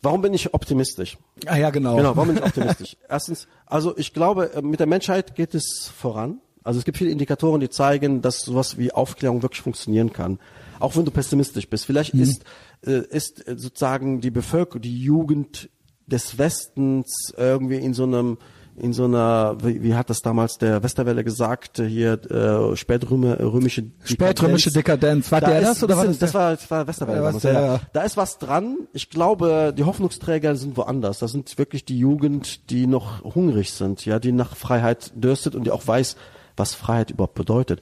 warum 0.01 0.23
bin 0.23 0.33
ich 0.35 0.55
optimistisch? 0.55 1.19
Ah 1.47 1.57
ja, 1.57 1.71
genau. 1.71 1.97
Genau, 1.97 2.15
warum 2.17 2.29
bin 2.29 2.37
ich 2.39 2.45
optimistisch? 2.45 2.97
Erstens, 3.09 3.49
also 3.67 3.97
ich 3.97 4.13
glaube, 4.15 4.53
äh, 4.55 4.63
mit 4.63 4.79
der 4.79 4.87
Menschheit 4.87 5.35
geht 5.35 5.55
es 5.55 5.91
voran. 5.97 6.41
Also 6.63 6.79
es 6.79 6.85
gibt 6.85 6.99
viele 6.99 7.11
Indikatoren, 7.11 7.61
die 7.61 7.71
zeigen, 7.71 8.21
dass 8.23 8.41
sowas 8.43 8.77
wie 8.79 8.93
Aufklärung 8.93 9.43
wirklich 9.43 9.63
funktionieren 9.63 10.13
kann. 10.13 10.39
Auch 10.81 10.95
wenn 10.97 11.05
du 11.05 11.11
pessimistisch 11.11 11.69
bist. 11.69 11.87
Vielleicht 11.87 12.15
ist, 12.15 12.45
äh, 12.87 13.01
ist 13.09 13.49
äh, 13.49 13.57
sozusagen 13.59 14.21
die 14.21 14.31
Bevölkerung, 14.31 14.83
die 14.83 15.01
Jugend 15.01 15.71
des 16.09 16.39
Westens 16.39 17.33
irgendwie 17.37 17.77
in 17.77 17.95
so 17.95 18.03
einem 18.05 18.39
in 18.81 18.93
so 18.93 19.07
einer, 19.07 19.57
wie, 19.61 19.83
wie 19.83 19.95
hat 19.97 20.09
das 20.09 20.23
damals 20.23 20.57
der 20.59 20.81
Westerwelle 20.85 21.25
gesagt, 21.25 21.79
hier 21.85 22.13
äh, 22.31 22.77
spätrömische 22.77 23.87
Spätrömische 24.05 24.71
Dekadenz. 24.71 25.33
War 25.33 25.41
Da 25.41 25.49
der 25.49 25.63
ist 25.63 25.69
das 25.69 25.83
oder 25.83 25.97
bisschen- 25.97 26.11
das? 26.13 26.19
das 26.21 26.35
war, 26.35 26.55
das 26.55 26.71
war 26.71 26.87
Westerwelle. 26.87 27.17
Damals, 27.19 27.35
was- 27.37 27.43
ja. 27.43 27.81
Da 27.93 28.03
ist 28.03 28.17
was 28.17 28.39
dran. 28.39 28.77
Ich 28.93 29.11
glaube, 29.11 29.75
die 29.77 29.83
Hoffnungsträger 29.83 30.55
sind 30.55 30.77
woanders. 30.77 31.19
Das 31.19 31.33
sind 31.33 31.59
wirklich 31.59 31.87
die 31.87 31.99
Jugend, 31.99 32.71
die 32.71 32.87
noch 32.87 33.25
hungrig 33.25 33.73
sind, 33.73 34.05
ja, 34.07 34.21
die 34.21 34.31
nach 34.31 34.55
Freiheit 34.55 35.11
dürstet 35.17 35.57
und 35.57 35.65
die 35.65 35.73
auch 35.73 35.85
weiß, 35.85 36.15
was 36.57 36.75
Freiheit 36.77 37.11
überhaupt 37.11 37.35
bedeutet. 37.35 37.81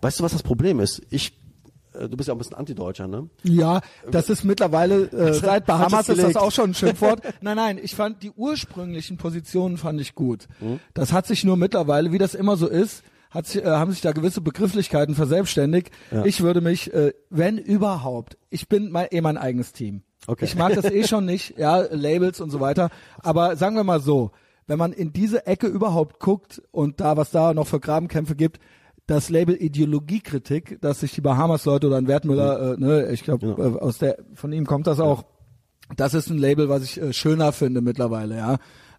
Weißt 0.00 0.20
du, 0.20 0.22
was 0.24 0.30
das 0.30 0.44
Problem 0.44 0.78
ist? 0.78 1.02
Ich, 1.10 1.36
du 2.08 2.16
bist 2.16 2.28
ja 2.28 2.32
auch 2.32 2.36
ein 2.36 2.38
bisschen 2.38 2.56
Antideutscher, 2.56 3.06
ne? 3.06 3.28
Ja, 3.42 3.80
das 4.10 4.28
ist 4.30 4.44
mittlerweile, 4.44 5.10
äh, 5.10 5.32
seit 5.34 5.66
Bahamas 5.66 6.08
ist 6.08 6.22
das 6.22 6.36
auch 6.36 6.52
schon 6.52 6.70
ein 6.70 6.74
Schimpfwort. 6.74 7.22
nein, 7.40 7.56
nein, 7.56 7.80
ich 7.82 7.94
fand 7.94 8.22
die 8.22 8.30
ursprünglichen 8.30 9.16
Positionen 9.16 9.76
fand 9.76 10.00
ich 10.00 10.14
gut. 10.14 10.46
Mhm. 10.60 10.80
Das 10.94 11.12
hat 11.12 11.26
sich 11.26 11.44
nur 11.44 11.56
mittlerweile, 11.56 12.12
wie 12.12 12.18
das 12.18 12.34
immer 12.34 12.56
so 12.56 12.68
ist, 12.68 13.02
hat 13.30 13.46
sich, 13.46 13.64
äh, 13.64 13.66
haben 13.66 13.92
sich 13.92 14.00
da 14.00 14.12
gewisse 14.12 14.40
Begrifflichkeiten 14.40 15.14
verselbstständigt. 15.14 15.90
Ja. 16.10 16.24
Ich 16.24 16.42
würde 16.42 16.60
mich, 16.60 16.92
äh, 16.92 17.12
wenn 17.30 17.58
überhaupt, 17.58 18.36
ich 18.50 18.68
bin 18.68 18.90
mein, 18.90 19.08
eh 19.10 19.20
mein 19.20 19.36
eigenes 19.36 19.72
Team. 19.72 20.02
Okay. 20.26 20.44
Ich 20.44 20.56
mag 20.56 20.74
das 20.74 20.86
eh 20.86 21.04
schon 21.08 21.24
nicht, 21.24 21.58
ja, 21.58 21.78
Labels 21.90 22.40
und 22.40 22.50
so 22.50 22.60
weiter. 22.60 22.90
Aber 23.18 23.56
sagen 23.56 23.76
wir 23.76 23.84
mal 23.84 24.00
so, 24.00 24.30
wenn 24.66 24.78
man 24.78 24.92
in 24.92 25.12
diese 25.12 25.46
Ecke 25.46 25.66
überhaupt 25.66 26.18
guckt 26.18 26.62
und 26.72 27.00
da, 27.00 27.16
was 27.16 27.30
da 27.30 27.54
noch 27.54 27.66
für 27.66 27.80
Grabenkämpfe 27.80 28.34
gibt, 28.34 28.58
das 29.06 29.30
Label 29.30 29.54
Ideologiekritik, 29.54 30.80
dass 30.80 31.00
sich 31.00 31.12
die 31.12 31.20
Bahamas-Leute 31.20 31.86
oder 31.86 31.96
ein 31.96 32.08
Wertmüller, 32.08 32.74
äh, 32.74 32.80
ne, 32.80 33.10
ich 33.12 33.22
glaube, 33.22 33.46
Genau. 33.54 33.76
äh, 33.76 33.78
aus 33.80 33.98
der, 33.98 34.18
von 34.34 34.52
ihm 34.52 34.66
kommt 34.66 34.86
das 34.86 35.00
auch. 35.00 35.24
Das 35.96 36.14
ist 36.14 36.28
ein 36.30 36.38
Label, 36.38 36.68
was 36.68 36.82
ich 36.82 37.00
äh, 37.00 37.12
schöner 37.12 37.52
finde 37.52 37.80
mittlerweile, 37.80 38.36
ja. 38.36 38.56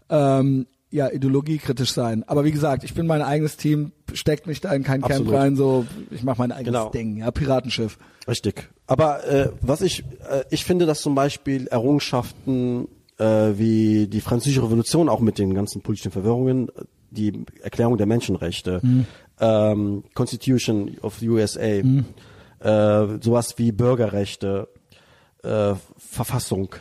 Ähm, 0.09 0.65
ja, 0.89 1.09
ideologiekritisch 1.11 1.91
sein. 1.91 2.23
Aber 2.27 2.45
wie 2.45 2.51
gesagt, 2.51 2.85
ich 2.85 2.93
bin 2.93 3.07
mein 3.07 3.21
eigenes 3.21 3.57
Team, 3.57 3.91
steckt 4.13 4.47
mich 4.47 4.61
da 4.61 4.71
in 4.71 4.83
kein 4.83 5.03
Absolut. 5.03 5.27
Camp 5.27 5.37
rein, 5.37 5.55
so, 5.57 5.85
ich 6.11 6.23
mache 6.23 6.37
mein 6.39 6.53
eigenes 6.53 6.73
Genau. 6.79 6.89
Ding, 6.91 7.17
ja, 7.17 7.29
Piratenschiff. 7.29 7.97
Richtig. 8.25 8.69
Aber 8.85 9.27
äh, 9.27 9.49
was 9.61 9.81
ich, 9.81 10.05
äh, 10.29 10.43
ich 10.49 10.63
finde, 10.63 10.85
dass 10.85 11.01
zum 11.01 11.13
Beispiel 11.13 11.67
Errungenschaften 11.67 12.87
äh, 13.17 13.25
wie 13.57 14.07
die 14.07 14.21
Französische 14.21 14.63
Revolution 14.63 15.09
auch 15.09 15.19
mit 15.19 15.39
den 15.39 15.53
ganzen 15.53 15.81
politischen 15.81 16.11
Verwirrungen, 16.11 16.69
äh, 16.69 16.83
die 17.11 17.33
Erklärung 17.61 17.97
der 17.97 18.05
Menschenrechte, 18.05 18.81
ähm, 19.39 20.03
Constitution 20.13 20.97
of 21.01 21.17
the 21.19 21.29
USA, 21.29 21.61
äh, 21.61 21.83
sowas 23.21 23.57
wie 23.57 23.71
Bürgerrechte, 23.71 24.67
äh, 25.43 25.73
Verfassung, 25.97 26.75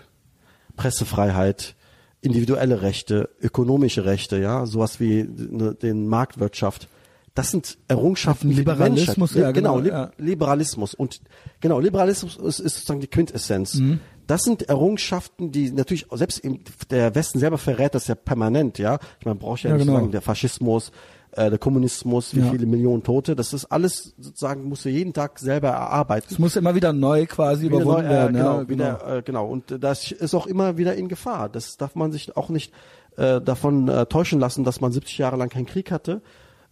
Pressefreiheit, 0.77 1.75
individuelle 2.21 2.83
Rechte, 2.83 3.31
ökonomische 3.41 4.05
Rechte, 4.05 4.39
ja, 4.39 4.67
sowas 4.67 5.01
wie 5.01 5.23
ne, 5.25 5.75
den 5.75 6.09
Marktwirtschaft. 6.09 6.89
Das 7.35 7.51
sind 7.51 7.77
Errungenschaften 7.89 8.51
Liberalismus, 8.51 9.35
ja, 9.35 9.51
genau, 9.53 9.79
Li- 9.79 9.91
ja. 9.91 10.11
Liberalismus 10.17 10.95
und 10.95 11.21
genau 11.61 11.79
Liberalismus 11.81 12.37
ist, 12.39 12.61
ist 12.61 12.75
sozusagen 12.77 13.01
die 13.01 13.09
Quintessenz. 13.09 13.75
Mhm. 13.75 14.01
Das 14.27 14.43
sind 14.43 14.69
Errungenschaften, 14.69 15.53
die 15.53 15.71
natürlich 15.71 16.07
selbst 16.13 16.39
im, 16.39 16.61
der 16.91 17.15
Westen 17.15 17.39
selber 17.39 17.59
verrät 17.59 17.95
das 17.95 18.07
ja 18.09 18.15
permanent, 18.15 18.79
ja. 18.79 18.99
Ich 19.21 19.27
meine, 19.27 19.39
brauche 19.39 19.61
ja, 19.65 19.71
Ja, 19.71 19.77
nicht 19.77 19.87
genau. 19.87 19.99
sagen, 19.99 20.11
der 20.11 20.23
Faschismus, 20.23 20.91
äh, 21.37 21.51
der 21.51 21.59
Kommunismus, 21.59 22.35
wie 22.35 22.41
Ja. 22.41 22.51
viele 22.51 22.67
Millionen 22.67 23.03
Tote, 23.03 23.37
das 23.37 23.53
ist 23.53 23.67
alles 23.67 24.15
sozusagen 24.19 24.65
musst 24.65 24.85
du 24.85 24.89
jeden 24.89 25.13
Tag 25.13 25.39
selber 25.39 25.69
erarbeiten. 25.69 26.27
Es 26.31 26.39
muss 26.39 26.57
immer 26.57 26.75
wieder 26.75 26.93
neu 26.93 27.27
quasi 27.27 27.67
Wieder 27.67 27.77
überwunden 27.83 28.09
neu, 28.09 28.09
äh, 28.09 28.17
werden, 28.17 28.37
genau, 28.37 28.57
ja, 28.59 28.63
genau. 28.65 28.69
wieder, 28.69 29.17
äh, 29.19 29.23
genau. 29.23 29.47
Und 29.47 29.77
das 29.83 30.11
ist 30.13 30.35
auch 30.35 30.47
immer 30.47 30.77
wieder 30.79 30.95
in 30.95 31.09
Gefahr. 31.09 31.49
Das 31.49 31.77
darf 31.77 31.95
man 31.95 32.13
sich 32.13 32.37
auch 32.37 32.49
nicht 32.49 32.73
äh, 33.17 33.41
davon 33.41 33.89
äh, 33.89 34.07
täuschen 34.07 34.41
lassen, 34.41 34.65
dass 34.65 34.81
man 34.81 34.93
70 34.93 35.19
Jahre 35.19 35.37
lang 35.37 35.49
keinen 35.49 35.67
Krieg 35.67 35.91
hatte. 35.91 36.21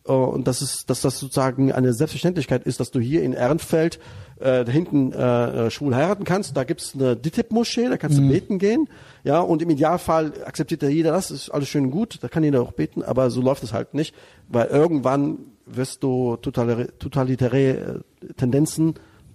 Äh, 0.06 0.12
und 0.12 0.46
dass 0.46 0.60
es, 0.60 0.86
dass 0.86 1.00
das 1.00 1.18
sozusagen 1.18 1.72
eine 1.72 1.92
Selbstverständlichkeit 1.92 2.64
ist, 2.64 2.80
dass 2.80 2.90
du 2.90 3.00
hier 3.00 3.22
in 3.22 3.32
Ehrenfeld 3.32 3.98
äh, 4.40 4.64
da 4.64 4.70
hinten 4.70 5.12
äh, 5.12 5.66
äh, 5.66 5.70
schwul 5.70 5.94
heiraten 5.94 6.24
kannst. 6.24 6.56
Da 6.56 6.64
gibt's 6.64 6.94
eine 6.94 7.16
DITIB-Moschee, 7.16 7.88
da 7.88 7.96
kannst 7.96 8.18
du 8.18 8.28
beten 8.28 8.58
gehen. 8.58 8.88
Ja, 9.22 9.40
und 9.40 9.62
im 9.62 9.70
Idealfall 9.70 10.32
akzeptiert 10.44 10.82
ja 10.82 10.88
jeder 10.88 11.12
das, 11.12 11.30
ist 11.30 11.50
alles 11.50 11.68
schön 11.68 11.84
und 11.86 11.90
gut, 11.90 12.18
da 12.22 12.28
kann 12.28 12.44
jeder 12.44 12.62
auch 12.62 12.72
beten, 12.72 13.02
aber 13.02 13.30
so 13.30 13.40
läuft 13.40 13.62
es 13.62 13.72
halt 13.72 13.94
nicht, 13.94 14.14
weil 14.48 14.66
irgendwann 14.66 15.38
wirst 15.66 16.02
du 16.02 16.36
totalitäre, 16.36 16.98
totalitäre 16.98 17.58
äh, 17.58 18.32
Tendenzen 18.36 18.94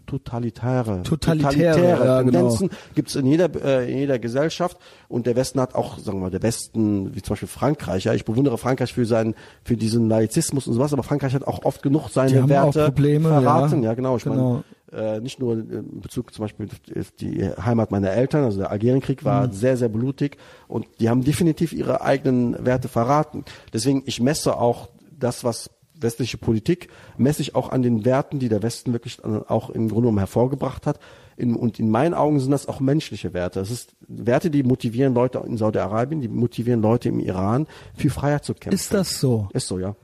totalitäre, 0.09 1.03
Totalitäre, 1.03 2.05
ja, 2.05 2.21
genau. 2.21 2.31
Tendenzen 2.31 2.69
gibt's 2.95 3.15
in 3.15 3.25
jeder 3.25 3.49
äh, 3.63 3.91
in 3.91 3.97
jeder 3.99 4.19
Gesellschaft 4.19 4.77
und 5.07 5.25
der 5.27 5.35
Westen 5.35 5.59
hat 5.61 5.75
auch 5.75 5.97
sagen 5.99 6.17
wir 6.17 6.23
mal 6.23 6.31
der 6.31 6.43
Westen 6.43 7.15
wie 7.15 7.21
zum 7.21 7.33
Beispiel 7.33 7.47
Frankreich 7.47 8.03
ja 8.05 8.13
ich 8.13 8.25
bewundere 8.25 8.57
Frankreich 8.57 8.93
für 8.93 9.05
seinen 9.05 9.35
für 9.63 9.77
diesen 9.77 10.09
Laizismus 10.09 10.67
und 10.67 10.73
sowas 10.73 10.93
aber 10.93 11.03
Frankreich 11.03 11.33
hat 11.33 11.45
auch 11.47 11.63
oft 11.65 11.81
genug 11.83 12.09
seine 12.09 12.49
Werte 12.49 12.85
Probleme, 12.85 13.29
verraten 13.29 13.83
ja. 13.83 13.89
ja, 13.89 13.93
genau 13.95 14.17
ich 14.17 14.23
Genau. 14.23 14.63
meine 14.91 15.15
äh, 15.17 15.19
nicht 15.21 15.39
nur 15.39 15.53
in 15.53 16.01
Bezug 16.01 16.33
zum 16.33 16.45
Beispiel 16.45 16.67
auf 16.99 17.11
die 17.19 17.47
Heimat 17.63 17.91
meiner 17.91 18.09
Eltern 18.11 18.43
also 18.43 18.57
der 18.59 18.71
Algerienkrieg 18.71 19.23
war 19.23 19.47
Mhm. 19.47 19.51
sehr 19.51 19.77
sehr 19.77 19.89
blutig 19.89 20.37
und 20.67 20.87
die 20.99 21.09
haben 21.09 21.23
definitiv 21.23 21.73
ihre 21.73 22.01
eigenen 22.01 22.65
Werte 22.65 22.87
verraten 22.87 23.45
deswegen 23.73 24.01
ich 24.07 24.19
messe 24.19 24.57
auch 24.57 24.89
das 25.11 25.43
was 25.43 25.69
westliche 25.99 26.37
Politik 26.37 26.89
messe 27.17 27.41
ich 27.41 27.55
auch 27.55 27.69
an 27.69 27.81
den 27.81 28.05
Werten, 28.05 28.39
die 28.39 28.49
der 28.49 28.63
Westen 28.63 28.93
wirklich 28.93 29.23
auch 29.23 29.69
im 29.69 29.87
Grunde 29.87 30.03
genommen 30.03 30.17
hervorgebracht 30.17 30.85
hat. 30.85 30.99
In, 31.37 31.55
und 31.55 31.79
in 31.79 31.89
meinen 31.89 32.13
Augen 32.13 32.39
sind 32.39 32.51
das 32.51 32.67
auch 32.67 32.79
menschliche 32.79 33.33
Werte. 33.33 33.59
Es 33.61 33.71
ist 33.71 33.95
Werte, 34.07 34.49
die 34.49 34.63
motivieren 34.63 35.13
Leute 35.13 35.41
in 35.45 35.57
Saudi-Arabien, 35.57 36.21
die 36.21 36.27
motivieren 36.27 36.81
Leute 36.81 37.09
im 37.09 37.19
Iran, 37.19 37.67
für 37.95 38.09
Freiheit 38.09 38.43
zu 38.43 38.53
kämpfen. 38.53 38.75
Ist 38.75 38.93
das 38.93 39.19
so? 39.19 39.47
Ist 39.53 39.67
so, 39.67 39.79
ja. 39.79 39.95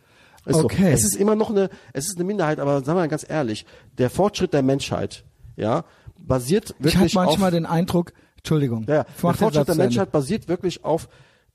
Ist 0.46 0.64
Okay. 0.64 0.84
So. 0.84 0.88
Es 0.88 1.04
ist 1.04 1.16
immer 1.16 1.36
noch 1.36 1.50
eine, 1.50 1.70
es 1.92 2.08
ist 2.08 2.18
eine 2.18 2.24
Minderheit, 2.24 2.60
aber 2.60 2.76
sagen 2.80 2.98
wir 2.98 3.02
mal 3.02 3.08
ganz 3.10 3.26
ehrlich, 3.28 3.66
der 3.98 4.10
Fortschritt 4.10 4.54
der 4.54 4.64
Menschheit, 4.64 5.26
ja, 5.56 5.84
basiert 6.18 6.70
Ich 6.70 6.76
habe 6.76 6.84
wirklich 6.86 7.16
manchmal 7.16 7.50
auf, 7.50 7.54
den 7.54 7.66
Eindruck, 7.66 8.14
Entschuldigung, 8.38 8.82
ja, 8.82 9.04
Der 9.04 9.06
Fortschritt 9.16 9.68
der. 9.68 9.76
Menschheit 9.76 10.12
basiert 10.12 10.48
wirklich 10.48 10.86
auf 10.86 11.10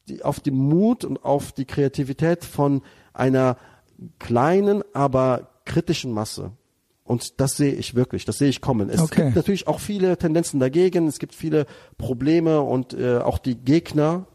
die, 0.09 0.23
auf 0.25 0.41
dem 0.41 0.57
Mut 0.57 1.05
und 1.05 1.25
auf 1.25 1.53
die 1.53 1.65
Kreativität 1.65 2.45
von 2.45 2.83
einer 3.13 3.57
kleinen, 4.19 4.83
aber 4.93 5.49
kritischen 5.65 6.13
Masse. 6.13 6.53
Und 7.05 7.41
das 7.41 7.57
sehe 7.57 7.73
ich 7.73 7.95
wirklich, 7.95 8.25
das 8.25 8.39
sehe 8.39 8.49
ich 8.49 8.61
kommen. 8.61 8.89
Es 8.89 9.01
Okay. 9.01 9.25
gibt 9.25 9.37
natürlich 9.37 9.67
auch 9.67 9.81
viele 9.81 10.17
Tendenzen 10.17 10.61
dagegen, 10.61 11.09
es 11.09 11.19
gibt 11.19 11.35
viele 11.35 11.67
Probleme 11.99 12.61
und 12.61 12.95
äh, 12.95 13.19
auch 13.19 13.39
die 13.39 13.57
Gegner 13.57 14.27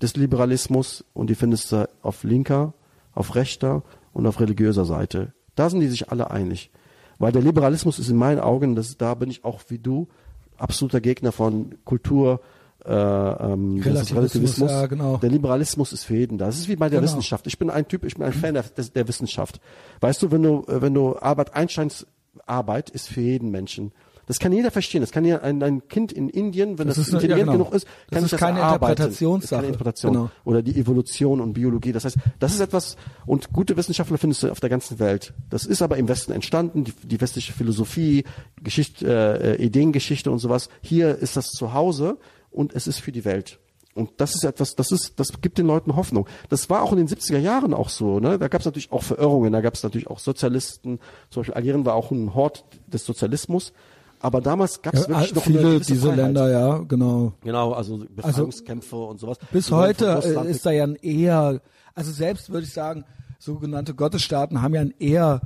des 0.00 0.16
Liberalismus 0.16 1.04
und 1.12 1.28
die 1.28 1.34
findest 1.34 1.72
du 1.72 1.88
auf 2.02 2.24
linker, 2.24 2.72
auf 3.14 3.34
rechter 3.34 3.82
und 4.12 4.26
auf 4.26 4.40
religiöser 4.40 4.84
Seite. 4.84 5.32
Da 5.54 5.68
sind 5.68 5.80
die 5.80 5.88
sich 5.88 6.10
alle 6.10 6.30
einig. 6.30 6.70
Weil 7.18 7.32
der 7.32 7.42
Liberalismus 7.42 7.98
ist 7.98 8.08
in 8.08 8.16
meinen 8.16 8.38
Augen, 8.40 8.74
das, 8.76 8.96
da 8.96 9.14
bin 9.14 9.28
ich 9.28 9.44
auch 9.44 9.60
wie 9.68 9.78
du, 9.78 10.08
absoluter 10.56 11.00
Gegner 11.00 11.32
von 11.32 11.74
Kultur, 11.84 12.40
ähm, 12.88 13.82
das 13.84 14.02
ist 14.02 14.14
Relativismus, 14.14 14.70
ja, 14.70 14.86
genau. 14.86 15.18
Der 15.18 15.30
Liberalismus 15.30 15.92
ist 15.92 16.04
für 16.04 16.16
jeden 16.16 16.38
da. 16.38 16.46
Das 16.46 16.58
ist 16.58 16.68
wie 16.68 16.76
bei 16.76 16.88
der 16.88 17.00
Genau. 17.00 17.10
Wissenschaft. 17.10 17.46
Ich 17.46 17.58
bin 17.58 17.70
ein 17.70 17.86
Typ, 17.86 18.04
ich 18.04 18.14
bin 18.14 18.24
ein 18.24 18.32
Fan 18.32 18.54
der, 18.54 18.64
der, 18.64 19.08
Wissenschaft. 19.08 19.60
Weißt 20.00 20.22
du, 20.22 20.30
wenn 20.30 20.42
du, 20.42 20.64
äh, 20.68 20.80
wenn 20.80 20.94
du 20.94 21.14
Albert 21.14 21.54
Einsteins 21.54 22.06
Arbeit 22.46 22.90
ist 22.90 23.08
für 23.08 23.20
jeden 23.20 23.50
Menschen. 23.50 23.92
Das 24.28 24.38
kann 24.38 24.52
jeder 24.52 24.70
verstehen. 24.70 25.00
Das 25.00 25.10
kann 25.10 25.24
ja 25.24 25.40
ein, 25.40 25.62
ein 25.62 25.88
Kind 25.88 26.12
in 26.12 26.28
Indien, 26.28 26.78
wenn 26.78 26.86
Das 26.86 26.96
das, 26.96 27.08
ist 27.08 27.14
intelligent 27.14 27.46
ja, 27.46 27.52
genau. 27.52 27.64
genug 27.64 27.74
ist, 27.74 27.86
Das 27.86 28.16
kann 28.16 28.18
ist 28.18 28.22
sich 28.24 28.30
das 28.32 28.40
keine 28.40 28.58
erarbeiten. 28.58 28.92
Interpretationssache. 28.92 29.54
Keine 29.56 29.66
Interpretation. 29.68 30.12
Genau. 30.12 30.30
Oder 30.44 30.62
die 30.62 30.78
Evolution 30.78 31.40
und 31.40 31.54
Biologie. 31.54 31.92
Das 31.92 32.04
heißt, 32.04 32.18
das 32.38 32.52
ist 32.52 32.60
etwas, 32.60 32.96
und 33.24 33.52
gute 33.54 33.76
Wissenschaftler 33.78 34.18
findest 34.18 34.42
du 34.42 34.50
auf 34.50 34.60
der 34.60 34.68
ganzen 34.68 34.98
Welt. 34.98 35.32
Das 35.48 35.64
ist 35.64 35.80
aber 35.80 35.96
im 35.96 36.08
Westen 36.08 36.32
entstanden, 36.32 36.84
die, 36.84 36.92
die 37.04 37.20
westliche 37.20 37.54
Philosophie, 37.54 38.24
Geschichte, 38.62 39.56
äh, 39.58 39.64
Ideengeschichte 39.64 40.30
und 40.30 40.40
sowas. 40.40 40.68
Hier 40.82 41.16
ist 41.16 41.36
das 41.38 41.48
zu 41.50 41.72
Hause 41.72 42.18
und 42.58 42.74
es 42.74 42.88
ist 42.88 42.98
für 42.98 43.12
die 43.12 43.24
Welt. 43.24 43.60
Und 43.94 44.10
das 44.18 44.34
ist 44.34 44.44
etwas, 44.44 44.74
das 44.74 44.90
ist, 44.90 45.18
das 45.20 45.40
gibt 45.40 45.58
den 45.58 45.66
Leuten 45.66 45.94
Hoffnung. 45.94 46.26
Das 46.48 46.68
war 46.68 46.82
auch 46.82 46.92
in 46.92 46.98
den 46.98 47.08
70er 47.08 47.38
Jahren 47.38 47.72
auch 47.72 47.88
so. 47.88 48.18
Ne? 48.18 48.36
Da 48.38 48.48
gab 48.48 48.60
es 48.60 48.64
natürlich 48.64 48.90
auch 48.90 49.02
Verirrungen, 49.04 49.52
da 49.52 49.60
gab 49.60 49.74
es 49.74 49.82
natürlich 49.84 50.08
auch 50.08 50.18
Sozialisten. 50.18 50.98
Zum 51.30 51.40
Beispiel 51.40 51.54
Algerien 51.54 51.84
war 51.84 51.94
auch 51.94 52.10
ein 52.10 52.34
Hort 52.34 52.64
des 52.88 53.04
Sozialismus. 53.04 53.72
Aber 54.20 54.40
damals 54.40 54.82
gab 54.82 54.94
es 54.94 55.02
Ja, 55.02 55.10
wirklich 55.10 55.34
noch 55.34 55.42
viele 55.44 55.78
diese 55.78 56.00
Freiheit. 56.00 56.16
Länder, 56.16 56.50
ja, 56.50 56.78
genau. 56.78 57.32
Genau, 57.42 57.72
also 57.72 58.04
Befreiungskämpfe 58.10 58.96
und 58.96 59.20
sowas. 59.20 59.38
Bis 59.52 59.70
heute 59.70 60.20
äh, 60.24 60.50
ist 60.50 60.66
da 60.66 60.72
ja 60.72 60.82
ein 60.84 60.96
eher, 60.96 61.60
also 61.94 62.10
selbst 62.10 62.50
würde 62.50 62.66
ich 62.66 62.72
sagen, 62.72 63.04
sogenannte 63.38 63.94
Gottesstaaten 63.94 64.60
haben 64.62 64.74
ja 64.74 64.80
ein 64.80 64.94
eher, 64.98 65.40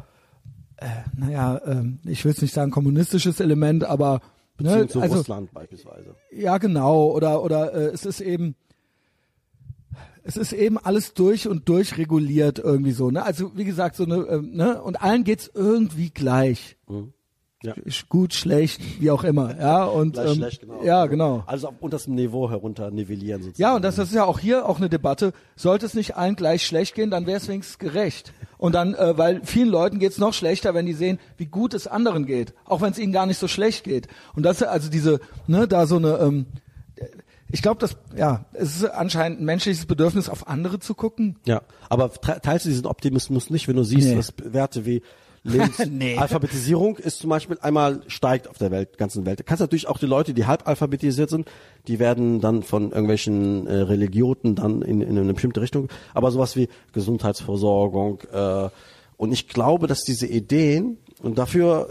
äh, 0.79 0.87
naja, 1.15 1.61
ähm, 1.67 2.01
ich 2.05 2.25
will 2.25 2.33
es 2.33 2.41
nicht 2.41 2.55
sagen 2.55 2.71
kommunistisches 2.71 3.41
Element, 3.41 3.85
aber 3.85 4.21
ne, 4.59 4.71
Beziehung 4.71 4.89
zu 4.89 5.01
also 5.01 5.17
Russland 5.17 5.53
beispielsweise. 5.53 6.15
ja 6.31 6.59
genau. 6.59 7.11
Oder 7.11 7.43
oder 7.43 7.75
äh, 7.75 7.87
es 7.87 8.05
ist 8.07 8.21
eben 8.21 8.55
es 10.25 10.37
ist 10.37 10.53
eben 10.53 10.79
alles 10.79 11.15
durch 11.15 11.49
und 11.49 11.69
durch 11.69 11.99
reguliert 11.99 12.59
irgendwie 12.59 12.93
so 12.93 13.11
ne? 13.11 13.25
Also 13.25 13.57
wie 13.57 13.65
gesagt 13.65 13.97
so 13.97 14.05
eine 14.05 14.17
ähm, 14.29 14.53
ne? 14.53 14.83
Und 14.83 15.03
allen 15.03 15.25
geht's 15.25 15.51
irgendwie 15.53 16.11
gleich 16.11 16.77
Ja. 17.65 17.75
Gut, 18.09 18.35
schlecht, 18.35 18.81
wie 19.01 19.11
auch 19.11 19.23
immer. 19.25 19.57
Ja, 19.59 19.85
und 19.85 20.15
Gleich 20.15 20.31
ähm, 20.31 20.35
schlecht, 20.37 20.61
genau. 20.63 20.83
ja, 20.83 21.07
genau. 21.07 21.45
Also 21.47 21.69
auf 21.69 21.75
unter 21.81 21.97
das 21.97 22.09
Niveau 22.09 22.51
herunter 22.51 22.91
nivellieren 22.91 23.43
sozusagen. 23.43 23.63
Ja, 23.63 23.77
und 23.77 23.83
das 23.83 23.99
ist 23.99 24.13
ja 24.13 24.25
auch 24.25 24.39
hier 24.41 24.69
auch 24.69 24.79
eine 24.79 24.89
Debatte. 24.89 25.33
Sollte 25.55 25.87
es 25.87 25.95
nicht 25.95 26.17
allen 26.17 26.35
gleich 26.35 26.67
schlecht 26.67 26.95
gehen, 26.97 27.11
dann 27.11 27.27
wäre 27.27 27.37
es 27.37 27.47
wenigstens 27.49 27.79
gerecht. 27.79 28.33
Und 28.59 28.75
dann, 28.75 28.95
äh, 28.95 29.17
weil 29.17 29.43
vielen 29.45 29.69
Leuten 29.69 29.99
geht's 30.01 30.19
noch 30.19 30.35
schlechter, 30.35 30.75
wenn 30.75 30.87
die 30.87 30.93
sehen, 30.93 31.19
wie 31.37 31.47
gut 31.47 31.73
es 31.75 31.87
anderen 31.87 32.27
geht, 32.27 32.53
auch 32.65 32.81
wenn 32.81 32.91
es 32.93 32.99
ihnen 32.99 33.13
gar 33.13 33.27
nicht 33.27 33.39
so 33.39 33.47
schlecht 33.49 33.85
geht. 33.85 34.09
Und 34.35 34.43
das 34.45 34.61
ist 34.61 34.67
also 34.67 34.91
diese, 34.91 35.21
ne, 35.47 35.69
da 35.69 35.87
so 35.87 35.97
eine, 35.97 36.19
ähm, 36.19 36.47
ich 37.55 37.61
glaube, 37.61 37.79
das, 37.81 37.97
ja, 38.17 38.47
es 38.55 38.77
ist 38.77 38.85
anscheinend 38.87 39.41
ein 39.41 39.45
menschliches 39.45 39.85
Bedürfnis, 39.87 40.29
auf 40.29 40.49
andere 40.49 40.79
zu 40.79 40.95
gucken. 40.95 41.37
Ja, 41.47 41.63
aber 41.91 42.11
te- 42.11 42.41
teilst 42.43 42.65
du 42.65 42.71
diesen 42.71 42.87
Optimismus 42.87 43.51
nicht, 43.51 43.69
wenn 43.69 43.77
du 43.77 43.85
siehst, 43.85 44.09
Nee. 44.09 44.15
dass 44.17 44.33
Werte 44.43 44.87
wie 44.87 45.03
Lebens 45.45 45.79
Nee. 45.91 46.17
Alphabetisierung 46.17 46.97
ist 46.99 47.19
zum 47.19 47.31
Beispiel 47.31 47.59
einmal 47.61 48.03
steigt 48.07 48.49
auf 48.49 48.59
der 48.59 48.71
Welt, 48.71 48.99
ganzen 48.99 49.27
Welt. 49.27 49.41
Du 49.41 49.45
kannst 49.45 49.61
natürlich 49.61 49.89
auch 49.89 49.99
die 49.99 50.07
Leute, 50.07 50.35
die 50.35 50.47
halb 50.47 50.67
alphabetisiert 50.67 51.31
sind, 51.31 51.49
die 51.89 51.99
werden 51.99 52.41
dann 52.41 52.63
von 52.63 52.91
irgendwelchen 52.91 53.67
äh, 53.67 53.75
Religioten 53.75 54.55
dann 54.55 54.83
in, 54.83 55.01
in 55.01 55.19
eine 55.19 55.35
bestimmte 55.35 55.61
Richtung, 55.61 55.89
aber 56.15 56.31
sowas 56.31 56.57
wie 56.57 56.69
Gesundheitsversorgung 56.93 58.21
äh, 58.33 58.69
und 59.17 59.31
ich 59.31 59.47
glaube, 59.47 59.87
dass 59.87 60.03
diese 60.03 60.27
Ideen 60.27 60.99
und 61.23 61.39
dafür 61.39 61.89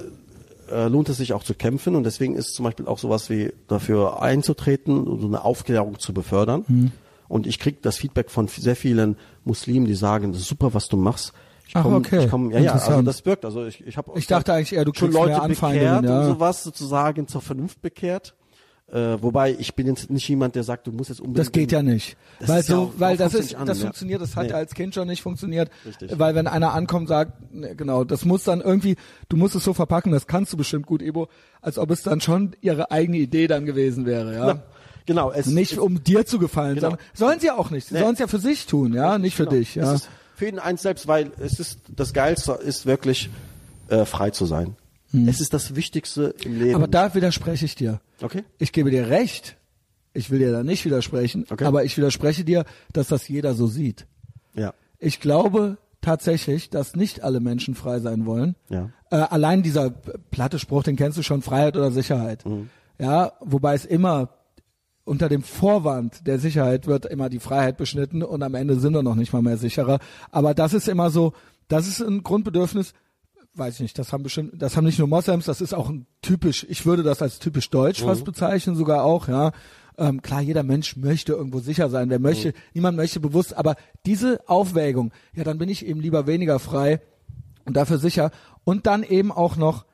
äh, 0.69 0.87
lohnt 0.87 1.07
es 1.07 1.17
sich 1.17 1.33
auch 1.33 1.43
zu 1.43 1.53
kämpfen 1.53 1.95
und 1.95 2.03
deswegen 2.03 2.35
ist 2.35 2.53
zum 2.53 2.65
Beispiel 2.65 2.87
auch 2.87 2.97
sowas 2.97 3.29
wie 3.29 3.53
dafür 3.67 4.21
einzutreten 4.21 5.07
und 5.07 5.21
so 5.21 5.27
eine 5.27 5.43
Aufklärung 5.43 5.99
zu 5.99 6.13
befördern. 6.13 6.65
Mhm. 6.67 6.91
Und 7.27 7.47
ich 7.47 7.59
kriege 7.59 7.77
das 7.81 7.97
Feedback 7.97 8.29
von 8.29 8.49
sehr 8.49 8.75
vielen 8.75 9.15
Muslimen, 9.45 9.87
die 9.87 9.95
sagen, 9.95 10.33
das 10.33 10.41
ist 10.41 10.49
super, 10.49 10.73
was 10.73 10.89
du 10.89 10.97
machst. 10.97 11.31
Ich 11.71 11.75
Ach, 11.77 11.83
komm, 11.83 11.93
okay. 11.95 12.25
ich 12.25 12.29
komm, 12.29 12.51
ja, 12.51 12.59
ja, 12.59 12.73
also 12.73 13.01
das 13.01 13.25
wirkt. 13.25 13.45
Also 13.45 13.65
ich, 13.65 13.87
ich 13.87 13.95
habe 13.95 14.11
Ich 14.15 14.27
dachte 14.27 14.51
eigentlich 14.53 14.73
eher, 14.73 14.83
du 14.83 14.91
schon 14.93 15.13
Leute 15.13 15.39
mehr 15.39 15.47
bekehrt 15.47 16.03
ja. 16.03 16.19
und 16.19 16.25
sowas 16.27 16.63
sozusagen 16.65 17.29
zur 17.29 17.39
Vernunft 17.41 17.81
bekehrt. 17.81 18.35
Äh, 18.91 19.21
wobei 19.23 19.55
ich 19.57 19.73
bin 19.73 19.87
jetzt 19.87 20.09
nicht 20.09 20.27
jemand, 20.27 20.53
der 20.55 20.63
sagt, 20.63 20.85
du 20.85 20.91
musst 20.91 21.09
jetzt 21.11 21.21
unbedingt. 21.21 21.47
Das 21.47 21.53
geht 21.53 21.71
ja 21.71 21.81
nicht. 21.81 22.17
Das 22.41 22.49
weil 22.49 22.57
ja 22.57 22.63
so, 22.63 22.81
auch- 22.81 22.91
weil 22.97 23.15
das 23.15 23.33
ist, 23.33 23.55
an, 23.55 23.65
das 23.65 23.77
ja. 23.77 23.83
funktioniert, 23.85 24.21
das 24.21 24.35
hat 24.35 24.43
Nee. 24.47 24.49
ja 24.49 24.55
als 24.57 24.73
Kind 24.73 24.93
schon 24.93 25.07
nicht 25.07 25.21
funktioniert. 25.21 25.69
Richtig. 25.85 26.19
Weil 26.19 26.35
wenn 26.35 26.45
einer 26.45 26.73
ankommt, 26.73 27.07
sagt, 27.07 27.53
ne, 27.53 27.73
genau, 27.73 28.03
das 28.03 28.25
muss 28.25 28.43
dann 28.43 28.59
irgendwie, 28.59 28.97
du 29.29 29.37
musst 29.37 29.55
es 29.55 29.63
so 29.63 29.73
verpacken, 29.73 30.11
das 30.11 30.27
kannst 30.27 30.51
du 30.51 30.57
bestimmt 30.57 30.87
gut, 30.87 31.01
Ibo, 31.01 31.29
als 31.61 31.77
ob 31.77 31.89
es 31.89 32.03
dann 32.03 32.19
schon 32.19 32.51
ihre 32.59 32.91
eigene 32.91 33.15
Idee 33.19 33.47
dann 33.47 33.65
gewesen 33.65 34.05
wäre, 34.05 34.33
ja. 34.35 34.47
Ja, 34.49 34.63
genau. 35.05 35.31
Es, 35.31 35.45
Nicht 35.45 35.71
es, 35.71 35.77
um 35.77 36.03
dir 36.03 36.25
zu 36.25 36.37
gefallen, 36.37 36.75
Genau. 36.75 36.89
sondern 36.89 37.05
sollen 37.13 37.39
sie 37.39 37.49
auch 37.49 37.69
nicht. 37.69 37.87
Sie 37.87 37.93
Nee. 37.93 38.01
sollen 38.01 38.13
es 38.15 38.19
ja 38.19 38.27
für 38.27 38.39
sich 38.39 38.65
tun, 38.65 38.91
ja, 38.93 39.17
nicht 39.17 39.37
für 39.37 39.43
genau. 39.45 39.55
dich, 39.55 39.75
ja. 39.75 39.83
Es 39.93 40.01
ist 40.01 40.09
für 40.41 40.45
jeden 40.45 40.57
eins 40.59 40.81
selbst, 40.81 41.07
weil 41.07 41.31
es 41.39 41.59
ist 41.59 41.81
das 41.95 42.13
Geilste 42.13 42.53
ist 42.53 42.87
wirklich 42.87 43.29
äh, 43.89 44.05
frei 44.05 44.31
zu 44.31 44.47
sein. 44.47 44.75
Es 45.27 45.39
ist 45.39 45.53
das 45.53 45.75
Wichtigste 45.75 46.33
im 46.43 46.53
Leben. 46.53 46.69
Hm. 46.69 46.75
Aber 46.77 46.87
da 46.87 47.13
widerspreche 47.13 47.63
ich 47.63 47.75
dir. 47.75 48.01
okay. 48.23 48.43
Ich 48.57 48.71
gebe 48.71 48.89
dir 48.89 49.09
recht. 49.09 49.57
Ich 50.13 50.31
will 50.31 50.39
dir 50.39 50.51
da 50.51 50.63
nicht 50.63 50.83
widersprechen, 50.83 51.45
Okay. 51.47 51.63
aber 51.63 51.83
ich 51.83 51.95
widerspreche 51.95 52.43
dir, 52.43 52.65
dass 52.91 53.09
das 53.09 53.27
jeder 53.27 53.53
so 53.53 53.67
sieht. 53.67 54.07
Ja. 54.55 54.73
Ich 54.97 55.19
glaube 55.19 55.77
tatsächlich, 56.01 56.71
dass 56.71 56.95
nicht 56.95 57.23
alle 57.23 57.39
Menschen 57.39 57.75
frei 57.75 57.99
sein 57.99 58.25
wollen. 58.25 58.55
Ja. 58.69 58.89
Äh, 59.11 59.17
allein 59.17 59.61
dieser 59.61 59.91
platte 59.91 60.57
Spruch, 60.57 60.81
den 60.81 60.95
kennst 60.95 61.19
du 61.19 61.21
schon, 61.21 61.43
Freiheit 61.43 61.77
oder 61.77 61.91
Sicherheit. 61.91 62.43
Mhm. 62.47 62.71
Ja, 62.97 63.33
wobei 63.41 63.75
es 63.75 63.85
immer 63.85 64.29
unter 65.03 65.29
dem 65.29 65.43
Vorwand 65.43 66.27
der 66.27 66.39
Sicherheit 66.39 66.87
wird 66.87 67.05
immer 67.05 67.29
die 67.29 67.39
Freiheit 67.39 67.77
beschnitten 67.77 68.23
und 68.23 68.43
am 68.43 68.55
Ende 68.55 68.79
sind 68.79 68.93
wir 68.93 69.03
noch 69.03 69.15
nicht 69.15 69.33
mal 69.33 69.41
mehr 69.41 69.57
sicherer. 69.57 69.99
Aber 70.31 70.53
das 70.53 70.73
ist 70.73 70.87
immer 70.87 71.09
so, 71.09 71.33
das 71.67 71.87
ist 71.87 72.01
ein 72.01 72.23
Grundbedürfnis, 72.23 72.93
weiß 73.55 73.75
ich 73.75 73.79
nicht, 73.81 73.99
das 73.99 74.13
haben 74.13 74.23
bestimmt, 74.23 74.61
das 74.61 74.77
haben 74.77 74.85
nicht 74.85 74.99
nur 74.99 75.07
Moslems, 75.07 75.45
das 75.45 75.61
ist 75.61 75.73
auch 75.73 75.89
ein 75.89 76.05
typisch, 76.21 76.65
ich 76.69 76.85
würde 76.85 77.03
das 77.03 77.21
als 77.21 77.39
typisch 77.39 77.69
deutsch 77.69 78.01
fast 78.01 78.23
bezeichnen, 78.23 78.75
sogar 78.75 79.03
auch, 79.03 79.27
ja. 79.27 79.51
Ähm, 79.97 80.21
klar, 80.21 80.41
jeder 80.41 80.63
Mensch 80.63 80.95
möchte 80.95 81.33
irgendwo 81.33 81.59
sicher 81.59 81.89
sein, 81.89 82.09
wer 82.09 82.19
möchte, 82.19 82.53
niemand 82.73 82.95
möchte 82.95 83.19
bewusst, 83.19 83.55
aber 83.57 83.75
diese 84.05 84.39
Aufwägung, 84.47 85.11
ja, 85.35 85.43
dann 85.43 85.57
bin 85.57 85.67
ich 85.69 85.85
eben 85.85 85.99
lieber 85.99 86.27
weniger 86.27 86.59
frei 86.59 87.01
und 87.65 87.75
dafür 87.75 87.97
sicher. 87.97 88.31
Und 88.63 88.87
dann 88.87 89.03
eben 89.03 89.31
auch 89.31 89.57
noch, 89.57 89.85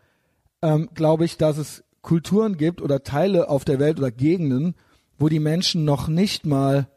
ähm, 0.62 0.90
glaube 0.94 1.26
ich, 1.26 1.38
dass 1.38 1.58
es 1.58 1.84
Kulturen 2.02 2.58
gibt 2.58 2.82
oder 2.82 3.04
Teile 3.04 3.50
auf 3.50 3.66
der 3.66 3.80
Welt 3.80 3.98
oder 3.98 4.12
Gegenden, 4.12 4.76
wo 5.18 5.30
die 5.30 5.40
Menschen 5.40 5.86
noch 5.86 6.08
nicht 6.08 6.46
mal, 6.46 6.88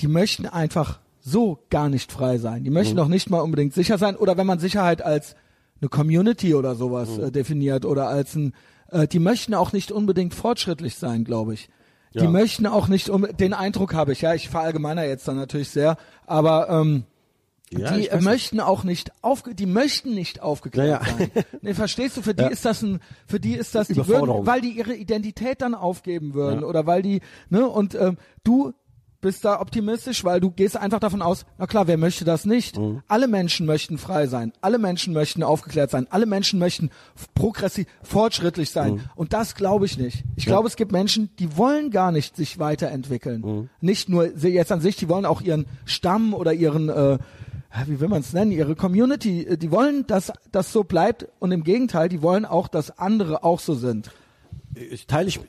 die 0.00 0.08
möchten 0.08 0.46
einfach 0.46 1.00
so 1.20 1.64
gar 1.70 1.88
nicht 1.88 2.12
frei 2.12 2.38
sein. 2.38 2.64
Die 2.64 2.70
möchten 2.70 2.96
noch 2.96 3.08
nicht 3.08 3.28
mal 3.30 3.40
unbedingt 3.40 3.74
sicher 3.74 3.98
sein. 3.98 4.16
Oder 4.16 4.36
wenn 4.36 4.46
man 4.46 4.58
Sicherheit 4.60 5.02
als 5.02 5.34
eine 5.80 5.88
Community 5.88 6.54
oder 6.54 6.74
sowas 6.74 7.18
äh, 7.18 7.30
definiert 7.30 7.84
oder 7.84 8.08
als 8.08 8.34
ein, 8.34 8.54
äh, 8.90 9.06
die 9.06 9.18
möchten 9.18 9.54
auch 9.54 9.72
nicht 9.72 9.92
unbedingt 9.92 10.34
fortschrittlich 10.34 10.96
sein, 10.96 11.24
glaube 11.24 11.54
ich. 11.54 11.68
Die 12.14 12.20
Ja. 12.24 12.30
möchten 12.30 12.66
auch 12.66 12.88
nicht, 12.88 13.10
um, 13.10 13.26
den 13.36 13.52
Eindruck 13.52 13.92
habe 13.94 14.12
ich, 14.12 14.22
ja, 14.22 14.34
ich 14.34 14.48
verallgemeiner 14.48 15.04
jetzt 15.04 15.28
dann 15.28 15.36
natürlich 15.36 15.68
sehr, 15.68 15.96
aber 16.26 16.68
ähm, 16.70 17.04
Ja, 17.72 17.96
die 17.96 18.08
weiß 18.10 18.22
möchten 18.22 18.60
auch 18.60 18.82
nicht 18.84 19.12
aufge 19.22 19.54
die 19.54 19.66
möchten 19.66 20.14
nicht 20.14 20.40
aufgeklärt 20.40 20.88
Ja, 20.88 21.00
ja. 21.08 21.18
sein. 21.18 21.30
Nee, 21.62 21.74
verstehst 21.74 22.16
du, 22.16 22.22
für 22.22 22.34
die 22.34 22.42
Ja. 22.44 22.48
ist 22.48 22.64
das 22.64 22.82
ein 22.82 23.00
für 23.26 23.40
die 23.40 23.54
ist 23.54 23.74
das 23.74 23.88
die 23.88 24.06
würden, 24.06 24.46
weil 24.46 24.60
die 24.60 24.70
ihre 24.70 24.94
Identität 24.94 25.60
dann 25.60 25.74
aufgeben 25.74 26.34
würden 26.34 26.60
Ja. 26.60 26.66
oder 26.66 26.86
weil 26.86 27.02
die 27.02 27.20
ne 27.50 27.66
und 27.66 27.94
ähm, 27.94 28.16
du 28.44 28.72
bist 29.20 29.44
da 29.44 29.60
optimistisch, 29.60 30.22
weil 30.22 30.38
du 30.38 30.52
gehst 30.52 30.76
einfach 30.76 31.00
davon 31.00 31.22
aus, 31.22 31.44
na 31.58 31.66
klar, 31.66 31.88
wer 31.88 31.98
möchte 31.98 32.24
das 32.24 32.44
nicht? 32.44 32.78
Mhm. 32.78 33.02
Alle 33.08 33.26
Menschen 33.26 33.66
möchten 33.66 33.98
frei 33.98 34.28
sein, 34.28 34.52
alle 34.60 34.78
Menschen 34.78 35.12
möchten 35.12 35.42
aufgeklärt 35.42 35.90
sein, 35.90 36.06
alle 36.10 36.24
Menschen 36.24 36.60
möchten 36.60 36.90
progressiv, 37.34 37.88
fortschrittlich 38.04 38.70
sein. 38.70 38.92
Mhm. 38.94 39.00
Und 39.16 39.32
das 39.32 39.56
glaube 39.56 39.86
ich 39.86 39.98
nicht. 39.98 40.22
Ich 40.36 40.46
glaube, 40.46 40.68
es 40.68 40.76
gibt 40.76 40.92
Menschen, 40.92 41.30
die 41.40 41.56
wollen 41.56 41.90
gar 41.90 42.12
nicht 42.12 42.36
sich 42.36 42.60
weiterentwickeln. 42.60 43.40
Mhm. 43.40 43.68
Nicht 43.80 44.08
nur 44.08 44.36
jetzt 44.36 44.70
an 44.70 44.80
sich, 44.80 44.94
die 44.94 45.08
wollen 45.08 45.24
auch 45.26 45.40
ihren 45.40 45.66
Stamm 45.84 46.32
oder 46.32 46.52
ihren 46.52 46.88
äh, 46.88 47.18
wie 47.86 48.00
will 48.00 48.08
man 48.08 48.20
es 48.20 48.32
nennen, 48.32 48.52
ihre 48.52 48.74
Community, 48.74 49.42
äh, 49.44 49.56
die 49.56 49.70
wollen, 49.70 50.06
dass 50.06 50.32
das 50.52 50.72
so 50.72 50.84
bleibt 50.84 51.26
und 51.38 51.52
im 51.52 51.64
Gegenteil, 51.64 52.08
die 52.08 52.22
wollen 52.22 52.44
auch, 52.44 52.68
dass 52.68 52.98
andere 52.98 53.44
auch 53.44 53.60
so 53.60 53.74
sind. 53.74 54.10
Ich 54.74 55.06
teile 55.06 55.28
ich, 55.28 55.40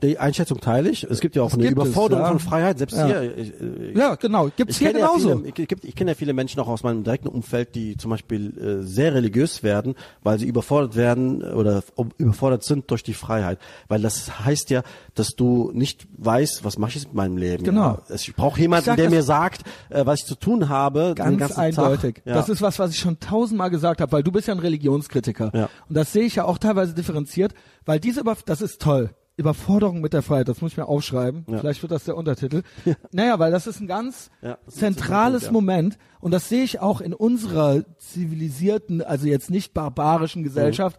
die 0.00 0.18
Einschätzung 0.18 0.60
teile 0.60 0.90
ich. 0.90 1.02
Es 1.04 1.20
gibt 1.20 1.34
ja 1.34 1.42
auch 1.42 1.52
eine 1.52 1.62
gibt 1.62 1.78
es, 1.78 1.84
Überforderung 1.86 2.24
ja. 2.24 2.28
von 2.30 2.38
Freiheit. 2.38 2.78
Selbst 2.78 2.96
Ja. 2.96 3.06
hier. 3.06 3.36
Ich, 3.36 3.52
ich, 3.60 3.96
Ja, 3.96 4.14
genau, 4.16 4.50
gibt's 4.54 4.74
ich 4.74 4.78
hier 4.78 4.88
kenne 4.88 5.00
ja 5.00 5.06
genauso. 5.08 5.38
viele, 5.42 5.48
ich, 5.48 5.84
ich, 5.84 5.94
kenne 5.96 6.10
ja 6.10 6.14
viele 6.14 6.32
Menschen 6.34 6.60
auch 6.60 6.68
aus 6.68 6.82
meinem 6.82 7.02
direkten 7.02 7.28
Umfeld, 7.28 7.74
die 7.74 7.96
zum 7.96 8.10
Beispiel 8.10 8.56
äh, 8.58 8.82
sehr 8.86 9.14
religiös 9.14 9.62
werden, 9.62 9.94
weil 10.22 10.38
sie 10.38 10.46
überfordert 10.46 10.94
werden 10.94 11.42
oder 11.42 11.82
um, 11.94 12.10
überfordert 12.18 12.64
sind 12.64 12.90
durch 12.90 13.02
die 13.02 13.14
Freiheit. 13.14 13.58
Weil 13.88 14.02
das 14.02 14.44
heißt 14.44 14.70
ja, 14.70 14.82
dass 15.14 15.34
du 15.36 15.70
nicht 15.74 16.06
weißt, 16.18 16.64
was 16.64 16.78
mache 16.78 16.98
ich 16.98 17.04
mit 17.06 17.14
meinem 17.14 17.38
Leben. 17.38 17.64
Genau. 17.64 17.98
Ich 18.14 18.34
brauche 18.36 18.60
jemanden, 18.60 18.94
der 18.94 19.06
das- 19.06 19.10
mir 19.10 19.22
sagt, 19.22 19.62
äh, 19.88 20.04
was 20.04 20.20
ich 20.20 20.26
zu 20.26 20.34
tun 20.36 20.68
habe. 20.68 21.14
Ganz 21.16 21.56
eindeutig. 21.58 22.22
Das 22.24 22.48
ist 22.50 22.60
was, 22.62 22.78
was 22.78 22.90
ich 22.92 22.98
schon 22.98 23.18
tausendmal 23.20 23.70
gesagt 23.70 24.00
habe, 24.00 24.12
weil 24.12 24.22
du 24.22 24.30
bist 24.30 24.48
ja 24.48 24.54
ein 24.54 24.60
Religionskritiker. 24.60 25.50
Ja. 25.54 25.68
Und 25.88 25.96
das 25.96 26.12
sehe 26.12 26.24
ich 26.24 26.36
ja 26.36 26.44
auch 26.44 26.58
teilweise 26.58 26.94
differenziert, 26.94 27.52
weil 27.86 28.00
diese 28.00 28.20
Über 28.20 28.36
das 28.44 28.60
ist 28.60 28.82
toll. 28.82 29.10
Überforderung 29.38 30.00
mit 30.00 30.14
der 30.14 30.22
Freiheit, 30.22 30.48
das 30.48 30.62
muss 30.62 30.72
ich 30.72 30.76
mir 30.78 30.86
aufschreiben. 30.86 31.44
Ja. 31.48 31.58
Vielleicht 31.58 31.82
wird 31.82 31.92
das 31.92 32.04
der 32.04 32.16
Untertitel. 32.16 32.62
Naja, 33.12 33.38
weil 33.38 33.52
das 33.52 33.66
ist 33.66 33.80
ein 33.80 33.86
ganz 33.86 34.30
Ja, 34.40 34.54
ein 34.54 34.70
zentrales 34.70 35.44
Punkt, 35.44 35.46
ja. 35.46 35.52
Moment 35.52 35.98
und 36.20 36.30
das 36.32 36.48
sehe 36.48 36.64
ich 36.64 36.80
auch 36.80 37.00
in 37.00 37.12
unserer 37.12 37.84
zivilisierten, 37.98 39.02
also 39.02 39.26
jetzt 39.26 39.50
nicht 39.50 39.74
barbarischen 39.74 40.42
Gesellschaft, 40.42 40.98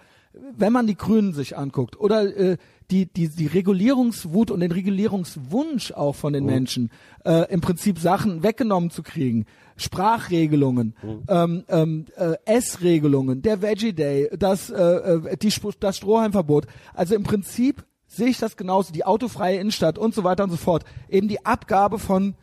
wenn 0.56 0.72
man 0.72 0.86
die 0.86 0.96
Grünen 0.96 1.34
sich 1.34 1.58
anguckt 1.58 2.00
oder 2.00 2.36
äh, 2.36 2.58
die, 2.92 3.06
die, 3.06 3.28
die 3.28 3.48
Regulierungswut 3.48 4.50
und 4.50 4.62
den 4.62 4.72
Regulierungswunsch 4.72 5.92
auch 5.92 6.16
von 6.16 6.34
den 6.34 6.46
Menschen, 6.46 6.90
äh, 7.26 7.52
im 7.52 7.60
Prinzip 7.60 8.00
Sachen 8.00 8.44
weggenommen 8.44 8.92
zu 8.92 9.04
kriegen. 9.04 9.46
Sprachregelungen, 9.76 10.96
ähm, 11.28 11.64
ähm, 11.68 12.06
äh, 12.16 12.34
Essregelungen, 12.46 13.42
der 13.42 13.62
Veggie 13.62 13.94
Day, 13.94 14.30
das, 14.38 14.70
äh, 14.70 14.82
äh, 14.82 15.38
die, 15.38 15.54
das 15.80 15.98
Strohhalmverbot. 15.98 16.66
Also 16.94 17.14
im 17.14 17.24
Prinzip 17.24 17.86
sehe 18.08 18.28
ich 18.28 18.40
das 18.40 18.58
genauso, 18.58 18.92
die 18.94 19.06
autofreie 19.06 19.60
Innenstadt 19.60 20.00
und 20.00 20.16
so 20.16 20.24
weiter 20.24 20.46
und 20.46 20.50
so 20.50 20.58
fort. 20.58 20.84
Eben 21.10 21.28
die 21.28 21.46
Abgabe 21.46 22.00
von 22.00 22.36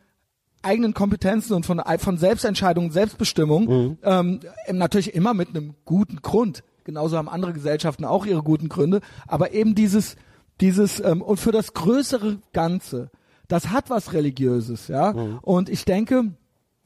eigenen 0.63 0.95
Kompetenzen 0.95 1.55
und 1.55 1.67
von, 1.67 1.83
von 1.99 2.19
Selbstentscheidung, 2.19 2.91
Selbstbestimmung, 2.91 3.99
ähm, 4.03 4.41
eben 4.69 4.79
natürlich 4.79 5.15
immer 5.15 5.35
mit 5.35 5.51
einem 5.51 5.75
guten 5.85 6.23
Grund. 6.23 6.63
Genauso 6.85 7.17
haben 7.17 7.29
andere 7.29 7.53
Gesellschaften 7.53 8.05
auch 8.05 8.27
ihre 8.27 8.43
guten 8.43 8.69
Gründe, 8.69 9.01
aber 9.27 9.53
eben 9.53 9.75
dieses, 9.75 10.17
dieses 10.61 11.01
ähm, 11.01 11.23
und 11.23 11.39
für 11.39 11.53
das 11.53 11.75
größere 11.75 12.39
Ganze, 12.53 13.11
das 13.49 13.71
hat 13.71 13.91
was 13.91 14.13
Religiöses, 14.13 14.89
ja. 14.89 15.11
Und 15.43 15.69
ich 15.69 15.85
denke 15.85 16.33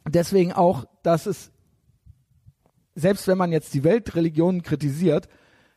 deswegen 0.06 0.52
auch, 0.52 0.86
dass 1.02 1.26
es 1.26 1.50
selbst 2.94 3.28
wenn 3.28 3.38
man 3.38 3.52
jetzt 3.52 3.74
die 3.74 3.84
Weltreligionen 3.84 4.62
kritisiert, 4.62 5.28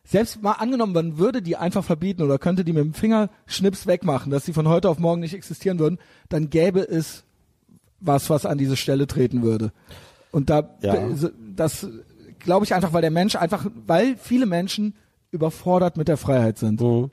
selbst 0.03 0.41
mal 0.41 0.53
angenommen, 0.53 0.93
man 0.93 1.17
würde 1.19 1.43
die 1.43 1.55
einfach 1.55 1.83
verbieten 1.83 2.23
oder 2.23 2.39
könnte 2.39 2.63
die 2.65 2.73
mit 2.73 2.83
dem 2.83 2.93
Fingerschnips 2.95 3.85
wegmachen, 3.85 4.31
dass 4.31 4.45
sie 4.45 4.53
von 4.53 4.67
heute 4.67 4.89
auf 4.89 4.97
morgen 4.97 5.21
nicht 5.21 5.35
existieren 5.35 5.77
würden, 5.77 5.99
dann 6.29 6.49
gäbe 6.49 6.79
es 6.81 7.23
was, 7.99 8.31
was 8.31 8.47
an 8.47 8.57
diese 8.57 8.75
Stelle 8.75 9.05
treten 9.05 9.43
würde. 9.43 9.71
Und 10.31 10.49
da, 10.49 10.75
Ja. 10.81 10.97
das 11.55 11.87
glaube 12.39 12.65
ich 12.65 12.73
einfach, 12.73 12.93
weil 12.93 13.01
der 13.01 13.11
Mensch 13.11 13.35
einfach, 13.35 13.67
weil 13.85 14.15
viele 14.17 14.47
Menschen 14.47 14.95
überfordert 15.29 15.97
mit 15.97 16.07
der 16.07 16.17
Freiheit 16.17 16.57
sind. 16.57 16.81
Mhm. 16.81 17.11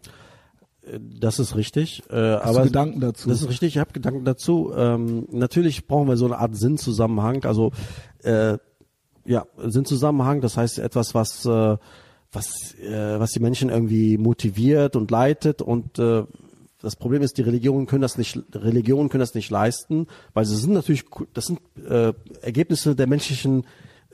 Das 1.01 1.39
ist 1.39 1.57
richtig. 1.57 2.03
Äh, 2.11 2.15
Hast 2.15 2.45
aber 2.45 2.65
Gedanken 2.65 3.01
dazu? 3.01 3.29
Das 3.29 3.43
ist 3.43 3.49
richtig, 3.49 3.75
ich 3.75 3.79
habe 3.79 3.93
Gedanken 3.93 4.25
dazu. 4.25 4.73
Ähm, 4.77 5.27
natürlich 5.31 5.87
brauchen 5.87 6.09
wir 6.09 6.17
so 6.17 6.27
eine 6.27 6.39
Art 6.39 6.57
Sinnzusammenhang. 6.57 7.45
Also 7.45 7.73
äh, 8.23 8.59
ja, 9.25 9.47
Sinnzusammenhang, 9.59 10.41
das 10.41 10.57
heißt 10.57 10.79
etwas, 10.79 11.15
was 11.15 11.45
äh, 11.45 11.77
was 12.33 12.75
äh, 12.75 13.19
was 13.19 13.31
die 13.33 13.41
Menschen 13.41 13.71
irgendwie 13.71 14.19
motiviert 14.19 14.97
und 14.97 15.11
leitet 15.11 15.63
und 15.63 15.99
äh, 15.99 16.25
das 16.81 16.95
Problem 16.95 17.23
ist, 17.23 17.37
die 17.39 17.43
Religionen 17.43 17.87
können 17.87 18.03
das 18.03 18.19
nicht, 18.19 18.39
Religionen 18.55 19.09
können 19.09 19.21
das 19.21 19.35
nicht 19.35 19.51
leisten, 19.51 20.07
weil 20.33 20.45
sie 20.45 20.57
sind 20.57 20.75
natürlich, 20.75 21.05
das 21.35 21.47
sind 21.47 21.61
äh, 21.89 22.13
Ergebnisse 22.41 22.95
der 22.95 23.09
menschlichen 23.09 23.65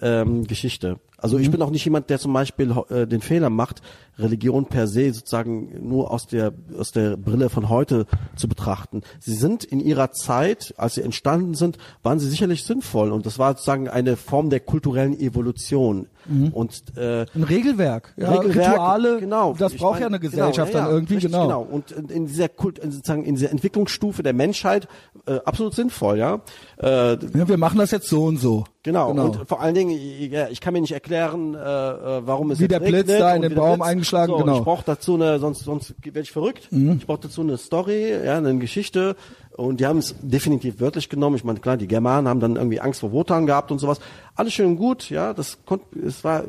ähm, 0.01 0.47
Geschichte. 0.47 0.99
Also 1.25 1.39
ich 1.39 1.51
bin 1.51 1.62
auch 1.62 1.70
nicht 1.70 1.87
jemand, 1.87 2.11
der 2.11 2.18
zum 2.18 2.35
Beispiel 2.35 2.77
äh, 2.91 3.07
den 3.07 3.22
Fehler 3.22 3.49
macht, 3.49 3.81
Religion 4.18 4.66
per 4.66 4.87
se 4.87 5.11
sozusagen 5.11 5.89
nur 5.89 6.11
aus 6.11 6.27
der 6.27 6.53
aus 6.79 6.93
der 6.93 7.16
Brille 7.16 7.49
von 7.49 7.70
heute 7.70 8.05
zu 8.37 8.47
betrachten. 8.47 9.01
Sie 9.20 9.33
sind 9.33 9.64
in 9.64 9.81
ihrer 9.81 10.12
Zeit, 10.12 10.75
als 10.77 10.97
sie 10.97 11.01
entstanden 11.01 11.55
sind, 11.55 11.79
waren 12.03 12.18
sie 12.18 12.29
sicherlich 12.29 12.64
sinnvoll 12.64 13.11
und 13.11 13.25
das 13.25 13.39
war 13.39 13.55
sozusagen 13.55 13.89
eine 13.89 14.18
Form 14.18 14.51
der 14.51 14.61
kulturellen 14.61 15.18
Evolution. 15.18 16.09
Mhm. 16.27 16.49
Und 16.49 16.83
äh, 16.97 17.25
Ein 17.35 17.43
Regelwerk, 17.43 18.12
ja, 18.18 18.31
Regelwerk, 18.31 18.72
Rituale, 18.72 19.20
genau. 19.20 19.55
das 19.59 19.75
braucht 19.75 19.95
mein, 19.95 20.03
ja 20.03 20.07
eine 20.09 20.20
Gesellschaft 20.20 20.72
genau, 20.72 20.79
ja, 20.79 20.85
dann 20.85 20.95
irgendwie, 20.95 21.14
richtig, 21.14 21.33
genau. 21.33 21.45
genau. 21.45 21.62
Und 21.62 21.91
in 21.91 22.09
in 22.11 22.27
dieser 22.27 22.51
Kult, 22.51 22.79
in 22.79 22.93
sozusagen 22.93 23.25
in 23.25 23.35
dieser 23.35 23.51
Entwicklungsstufe 23.51 24.22
der 24.22 24.35
Menschheit 24.35 24.89
äh, 25.27 25.39
absolut 25.45 25.75
sinnvoll, 25.75 26.18
ja. 26.18 26.41
Äh, 26.77 27.12
Ja, 27.12 27.49
wir 27.49 27.57
machen 27.57 27.79
das 27.79 27.91
jetzt 27.93 28.09
so 28.09 28.25
und 28.25 28.37
so. 28.37 28.64
Genau. 28.83 29.09
Genau. 29.09 29.25
Und 29.25 29.49
vor 29.49 29.61
allen 29.62 29.75
Dingen, 29.75 29.99
ja, 30.31 30.49
ich 30.49 30.61
kann 30.61 30.75
mir 30.75 30.81
nicht 30.83 30.93
erklären, 30.93 31.14
äh, 31.55 31.59
äh, 31.59 32.27
warum 32.27 32.51
es 32.51 32.61
Wie 32.61 32.69
der 32.69 32.81
Blitz 32.81 33.07
da 33.07 33.35
in 33.35 33.43
den 33.43 33.55
Baum 33.55 33.79
Blitz. 33.79 33.89
eingeschlagen, 33.89 34.33
so, 34.33 34.39
genau. 34.39 34.53
Mhm. 34.53 34.59
Ich 34.59 34.65
brauche 34.65 34.85
dazu 34.85 35.15
eine, 35.15 35.39
sonst 35.39 35.65
sonst 35.65 35.95
werde 36.03 36.21
ich 36.21 36.33
verrückt. 36.33 36.69
Ich 36.71 37.07
brauche 37.07 37.21
dazu 37.23 37.41
eine 37.41 37.57
Story, 37.57 38.12
ja, 38.25 38.37
eine 38.37 38.57
Geschichte. 38.59 39.17
Und 39.57 39.79
die 39.79 39.87
haben 39.87 39.99
es 39.99 40.17
definitiv 40.21 40.81
wörtlich 40.81 41.09
genommen. 41.09 41.37
Ich 41.37 41.45
meine, 41.45 41.61
klar, 41.61 41.77
die 41.77 41.87
Germanen 41.87 42.27
haben 42.27 42.41
dann 42.41 42.57
irgendwie 42.57 42.81
Angst 42.81 43.01
vor 43.01 43.13
Wotan 43.13 43.47
gehabt 43.47 43.71
und 43.71 43.79
sowas. 43.79 44.01
Alles 44.35 44.53
schön 44.53 44.67
und 44.67 44.77
gut, 44.77 45.11
ja. 45.11 45.33
Das 45.33 45.59
konnte, 45.65 45.97
es 46.01 46.25
war, 46.25 46.43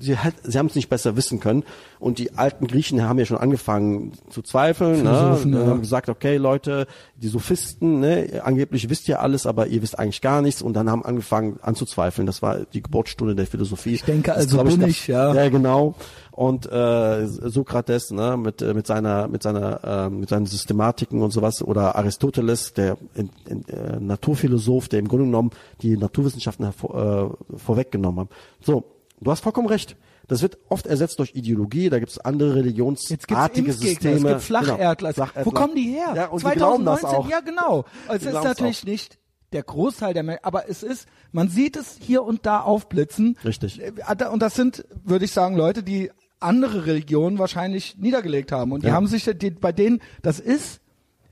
sie, 0.00 0.16
hat, 0.16 0.32
sie 0.42 0.58
haben 0.58 0.66
es 0.66 0.74
nicht 0.74 0.88
besser 0.88 1.16
wissen 1.16 1.38
können. 1.38 1.64
Und 1.98 2.18
die 2.18 2.32
alten 2.32 2.66
Griechen 2.66 3.02
haben 3.02 3.18
ja 3.18 3.26
schon 3.26 3.36
angefangen 3.36 4.12
zu 4.30 4.40
zweifeln. 4.40 4.96
Philosophen, 4.96 5.50
ne? 5.50 5.60
ja. 5.60 5.66
haben 5.66 5.80
gesagt, 5.80 6.08
okay, 6.08 6.38
Leute, 6.38 6.86
die 7.16 7.28
Sophisten, 7.28 8.00
ne, 8.00 8.40
angeblich 8.42 8.88
wisst 8.88 9.06
ihr 9.08 9.20
alles, 9.20 9.46
aber 9.46 9.66
ihr 9.66 9.82
wisst 9.82 9.98
eigentlich 9.98 10.22
gar 10.22 10.40
nichts. 10.40 10.62
Und 10.62 10.72
dann 10.72 10.88
haben 10.88 11.04
angefangen 11.04 11.58
anzuzweifeln. 11.60 12.26
Das 12.26 12.40
war 12.40 12.60
die 12.72 12.82
Geburtsstunde 12.82 13.34
der 13.34 13.46
Philosophie. 13.46 13.94
Ich 13.94 14.04
denke, 14.04 14.32
also 14.32 14.64
bin 14.64 14.80
ich, 14.82 15.08
ja. 15.08 15.34
Ja, 15.34 15.50
genau. 15.50 15.94
Und 16.36 16.70
äh, 16.70 17.26
Sokrates, 17.26 18.10
ne, 18.10 18.36
mit 18.36 18.60
äh, 18.60 18.74
mit 18.74 18.86
seiner 18.86 19.26
mit 19.26 19.42
seiner 19.42 19.82
äh, 19.82 20.10
mit 20.10 20.28
seinen 20.28 20.44
Systematiken 20.44 21.22
und 21.22 21.30
sowas 21.30 21.62
oder 21.62 21.96
Aristoteles, 21.96 22.74
der 22.74 22.98
in, 23.14 23.30
in, 23.48 23.66
äh, 23.68 23.98
Naturphilosoph, 23.98 24.88
der 24.88 24.98
im 24.98 25.08
Grunde 25.08 25.24
genommen 25.24 25.50
die 25.80 25.96
Naturwissenschaften 25.96 26.66
hervor, 26.66 27.38
äh, 27.50 27.56
vorweggenommen 27.56 28.26
hat. 28.26 28.28
So, 28.60 28.84
du 29.18 29.30
hast 29.30 29.40
vollkommen 29.40 29.68
recht. 29.68 29.96
Das 30.28 30.42
wird 30.42 30.58
oft 30.68 30.86
ersetzt 30.86 31.18
durch 31.20 31.34
Ideologie, 31.34 31.88
da 31.88 32.00
gibt 32.00 32.10
es 32.10 32.18
andere 32.18 32.56
religionsartige 32.56 33.72
Systeme. 33.72 34.16
es 34.16 34.22
gibt 34.24 34.42
Flacherdler. 34.42 35.12
Genau, 35.14 35.28
Wo 35.44 35.50
kommen 35.52 35.74
die 35.74 35.92
her? 35.92 36.12
Ja, 36.14 36.26
und 36.26 36.44
die 36.44 36.50
glauben 36.50 36.84
das 36.84 37.00
2019, 37.00 37.08
auch. 37.08 37.30
ja 37.30 37.40
genau. 37.40 37.84
Also 38.08 38.24
Die 38.24 38.34
es 38.34 38.38
ist 38.38 38.44
natürlich 38.44 38.84
nicht 38.84 39.18
der 39.52 39.62
Großteil 39.62 40.12
der 40.14 40.22
Menschen, 40.24 40.44
aber 40.44 40.68
es 40.68 40.82
ist, 40.82 41.06
man 41.32 41.48
sieht 41.48 41.76
es 41.76 41.96
hier 42.00 42.24
und 42.24 42.44
da 42.44 42.60
aufblitzen. 42.60 43.38
Richtig. 43.44 43.80
Äh, 43.80 43.92
Und 44.30 44.42
das 44.42 44.54
sind, 44.54 44.84
würde 45.04 45.24
ich 45.24 45.32
sagen, 45.32 45.56
Leute, 45.56 45.82
die 45.82 46.10
andere 46.40 46.86
Religionen 46.86 47.38
wahrscheinlich 47.38 47.96
niedergelegt 47.98 48.52
haben. 48.52 48.72
Und 48.72 48.82
die 48.82 48.88
Ja. 48.88 48.94
haben 48.94 49.06
sich, 49.06 49.24
die, 49.24 49.50
bei 49.50 49.72
denen, 49.72 50.00
das 50.22 50.38
ist 50.40 50.80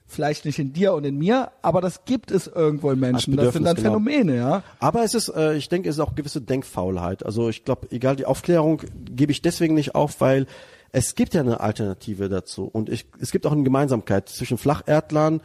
vielleicht 0.07 0.45
nicht 0.45 0.59
in 0.59 0.73
dir 0.73 0.93
und 0.95 1.05
in 1.05 1.17
mir, 1.19 1.51
aber 1.63 1.81
das 1.81 2.05
gibt 2.05 2.31
es 2.31 2.47
irgendwo 2.47 2.91
in 2.91 3.01
Menschen. 3.01 3.37
Das 3.37 3.53
sind 3.53 3.65
dann 3.65 3.75
genau. 3.77 3.91
Phänomene, 3.91 4.37
ja. 4.37 4.63
Aber 4.79 5.03
es 5.03 5.15
ist, 5.15 5.29
äh, 5.29 5.55
ich 5.57 5.69
denke, 5.69 5.89
es 5.89 5.97
ist 5.97 6.01
auch 6.01 6.15
gewisse 6.15 6.41
Denkfaulheit. 6.41 7.25
Also 7.25 7.49
ich 7.49 7.65
glaube, 7.65 7.89
egal 7.91 8.17
die 8.17 8.27
Aufklärung 8.27 8.83
gebe 9.05 9.33
ich 9.33 9.43
deswegen 9.43 9.75
nicht 9.75 9.95
auf, 9.95 10.21
weil 10.21 10.47
es 10.93 11.15
gibt 11.17 11.35
ja 11.35 11.41
eine 11.41 11.61
Alternative 11.61 12.29
dazu 12.29 12.65
und 12.65 12.89
ich, 12.89 13.07
es 13.19 13.33
gibt 13.33 13.47
auch 13.47 13.53
eine 13.53 13.65
Gemeinsamkeit 13.65 14.29
zwischen 14.29 14.59
Flacherdlern, 14.59 15.41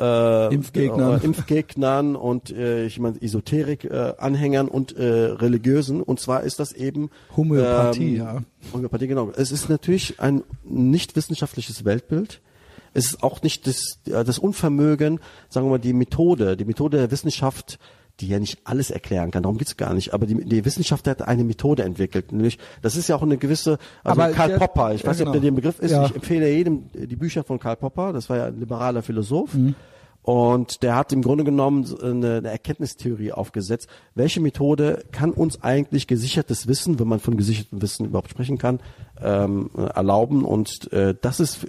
äh, 0.00 0.54
Impfgegnern. 0.54 1.20
äh, 1.20 1.24
Impfgegnern 1.24 2.16
und 2.16 2.50
äh, 2.50 2.86
ich 2.86 2.98
meine 2.98 3.20
Esoterik-Anhängern 3.20 4.68
und 4.68 4.96
äh, 4.96 5.04
Religiösen. 5.04 6.02
Und 6.02 6.20
zwar 6.20 6.42
ist 6.42 6.58
das 6.58 6.72
eben 6.72 7.10
Homöopathie, 7.36 8.16
ähm, 8.16 8.16
ja. 8.16 8.42
Homöopathie, 8.72 9.06
genau. 9.06 9.30
Es 9.36 9.52
ist 9.52 9.68
natürlich 9.68 10.20
ein 10.20 10.42
nicht 10.64 11.16
wissenschaftliches 11.16 11.84
Weltbild. 11.84 12.40
Es 12.92 13.06
ist 13.06 13.22
auch 13.22 13.42
nicht 13.42 13.66
das, 13.66 13.98
äh, 14.06 14.24
das 14.24 14.38
Unvermögen, 14.38 15.20
sagen 15.48 15.66
wir 15.66 15.70
mal, 15.70 15.78
die 15.78 15.92
Methode, 15.92 16.56
die 16.56 16.64
Methode 16.64 16.98
der 16.98 17.10
Wissenschaft, 17.10 17.78
die 18.20 18.28
ja 18.28 18.38
nicht 18.38 18.58
alles 18.64 18.90
erklären 18.90 19.30
kann, 19.30 19.42
darum 19.42 19.58
geht's 19.58 19.76
gar 19.76 19.94
nicht, 19.94 20.12
aber 20.14 20.26
die, 20.26 20.44
die 20.44 20.64
Wissenschaft 20.64 21.08
hat 21.08 21.22
eine 21.22 21.44
Methode 21.44 21.82
entwickelt, 21.82 22.32
nämlich, 22.32 22.58
das 22.82 22.96
ist 22.96 23.08
ja 23.08 23.16
auch 23.16 23.22
eine 23.22 23.36
gewisse, 23.38 23.78
also 24.04 24.20
Aber 24.20 24.32
Karl 24.32 24.48
der- 24.50 24.58
Popper, 24.58 24.94
ich 24.94 25.02
ja, 25.02 25.08
weiß 25.08 25.18
nicht, 25.18 25.26
ob 25.26 25.32
der 25.32 25.40
genau. 25.40 25.50
den 25.52 25.56
Begriff 25.56 25.78
ist, 25.80 25.90
Ja. 25.90 26.06
ich 26.06 26.14
empfehle 26.14 26.48
jedem 26.50 26.84
die 26.94 27.16
Bücher 27.16 27.42
von 27.44 27.58
Karl 27.58 27.76
Popper, 27.76 28.12
das 28.12 28.28
war 28.30 28.36
ja 28.36 28.46
ein 28.46 28.60
liberaler 28.60 29.02
Philosoph, 29.02 29.54
Mhm. 29.54 29.74
und 30.22 30.82
der 30.82 30.96
hat 30.96 31.12
im 31.12 31.22
Grunde 31.22 31.44
genommen 31.44 31.86
eine, 32.02 32.36
eine 32.36 32.50
Erkenntnistheorie 32.50 33.32
aufgesetzt. 33.32 33.88
Welche 34.14 34.40
Methode 34.40 35.02
kann 35.12 35.30
uns 35.30 35.62
eigentlich 35.62 36.06
gesichertes 36.06 36.68
Wissen, 36.68 36.98
wenn 36.98 37.08
man 37.08 37.20
von 37.20 37.36
gesichertem 37.38 37.80
Wissen 37.80 38.04
überhaupt 38.06 38.28
sprechen 38.30 38.58
kann, 38.58 38.80
ähm, 39.22 39.70
äh, 39.76 39.82
erlauben? 39.82 40.44
Und 40.44 40.92
äh, 40.92 41.14
das 41.20 41.40
ist 41.40 41.66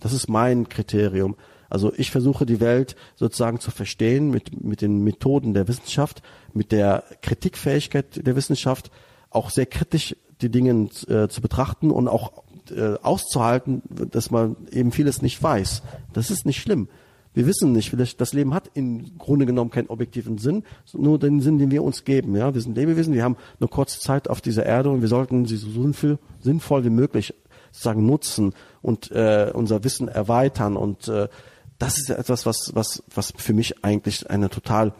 das 0.00 0.12
ist 0.12 0.28
mein 0.28 0.68
Kriterium. 0.68 1.36
Also 1.74 1.92
ich 1.96 2.12
versuche 2.12 2.46
die 2.46 2.60
Welt 2.60 2.94
sozusagen 3.16 3.58
zu 3.58 3.72
verstehen 3.72 4.30
mit 4.30 4.64
mit 4.64 4.80
den 4.80 5.02
Methoden 5.02 5.54
der 5.54 5.66
Wissenschaft, 5.66 6.22
mit 6.52 6.70
der 6.70 7.02
Kritikfähigkeit 7.20 8.24
der 8.24 8.36
Wissenschaft, 8.36 8.92
auch 9.30 9.50
sehr 9.50 9.66
kritisch 9.66 10.14
die 10.40 10.50
Dinge 10.50 10.88
äh, 11.08 11.26
zu 11.26 11.40
betrachten 11.40 11.90
und 11.90 12.06
auch 12.06 12.44
äh, 12.70 12.94
auszuhalten, 13.02 13.82
dass 13.90 14.30
man 14.30 14.54
eben 14.70 14.92
vieles 14.92 15.20
nicht 15.20 15.42
weiß. 15.42 15.82
Das 16.12 16.30
ist 16.30 16.46
nicht 16.46 16.60
schlimm. 16.60 16.86
Wir 17.32 17.44
wissen 17.48 17.72
nicht, 17.72 17.90
vielleicht 17.90 18.20
das 18.20 18.34
Leben 18.34 18.54
hat 18.54 18.70
im 18.74 19.18
Grunde 19.18 19.44
genommen 19.44 19.72
keinen 19.72 19.88
objektiven 19.88 20.38
Sinn, 20.38 20.62
nur 20.92 21.18
den 21.18 21.40
Sinn, 21.40 21.58
den 21.58 21.72
wir 21.72 21.82
uns 21.82 22.04
geben. 22.04 22.36
Ja, 22.36 22.54
wir 22.54 22.60
sind 22.60 22.76
Lebewesen, 22.76 23.14
wir 23.14 23.24
haben 23.24 23.36
eine 23.58 23.68
kurze 23.68 23.98
Zeit 23.98 24.30
auf 24.30 24.40
dieser 24.40 24.64
Erde 24.64 24.90
und 24.90 25.00
wir 25.00 25.08
sollten 25.08 25.44
sie 25.44 25.56
so 25.56 25.72
sinnvoll, 25.72 26.20
sinnvoll 26.40 26.84
wie 26.84 26.90
möglich 26.90 27.34
sozusagen 27.72 28.06
nutzen 28.06 28.54
und 28.82 29.10
äh, 29.10 29.50
unser 29.52 29.82
Wissen 29.82 30.06
erweitern. 30.06 30.76
Und 30.76 31.08
äh, 31.08 31.26
das 31.78 31.98
ist 31.98 32.08
ja 32.08 32.16
etwas, 32.16 32.46
was 32.46 32.72
was 32.74 33.02
was 33.14 33.32
für 33.36 33.52
mich 33.52 33.84
eigentlich 33.84 34.30
eine 34.30 34.50
total 34.50 34.94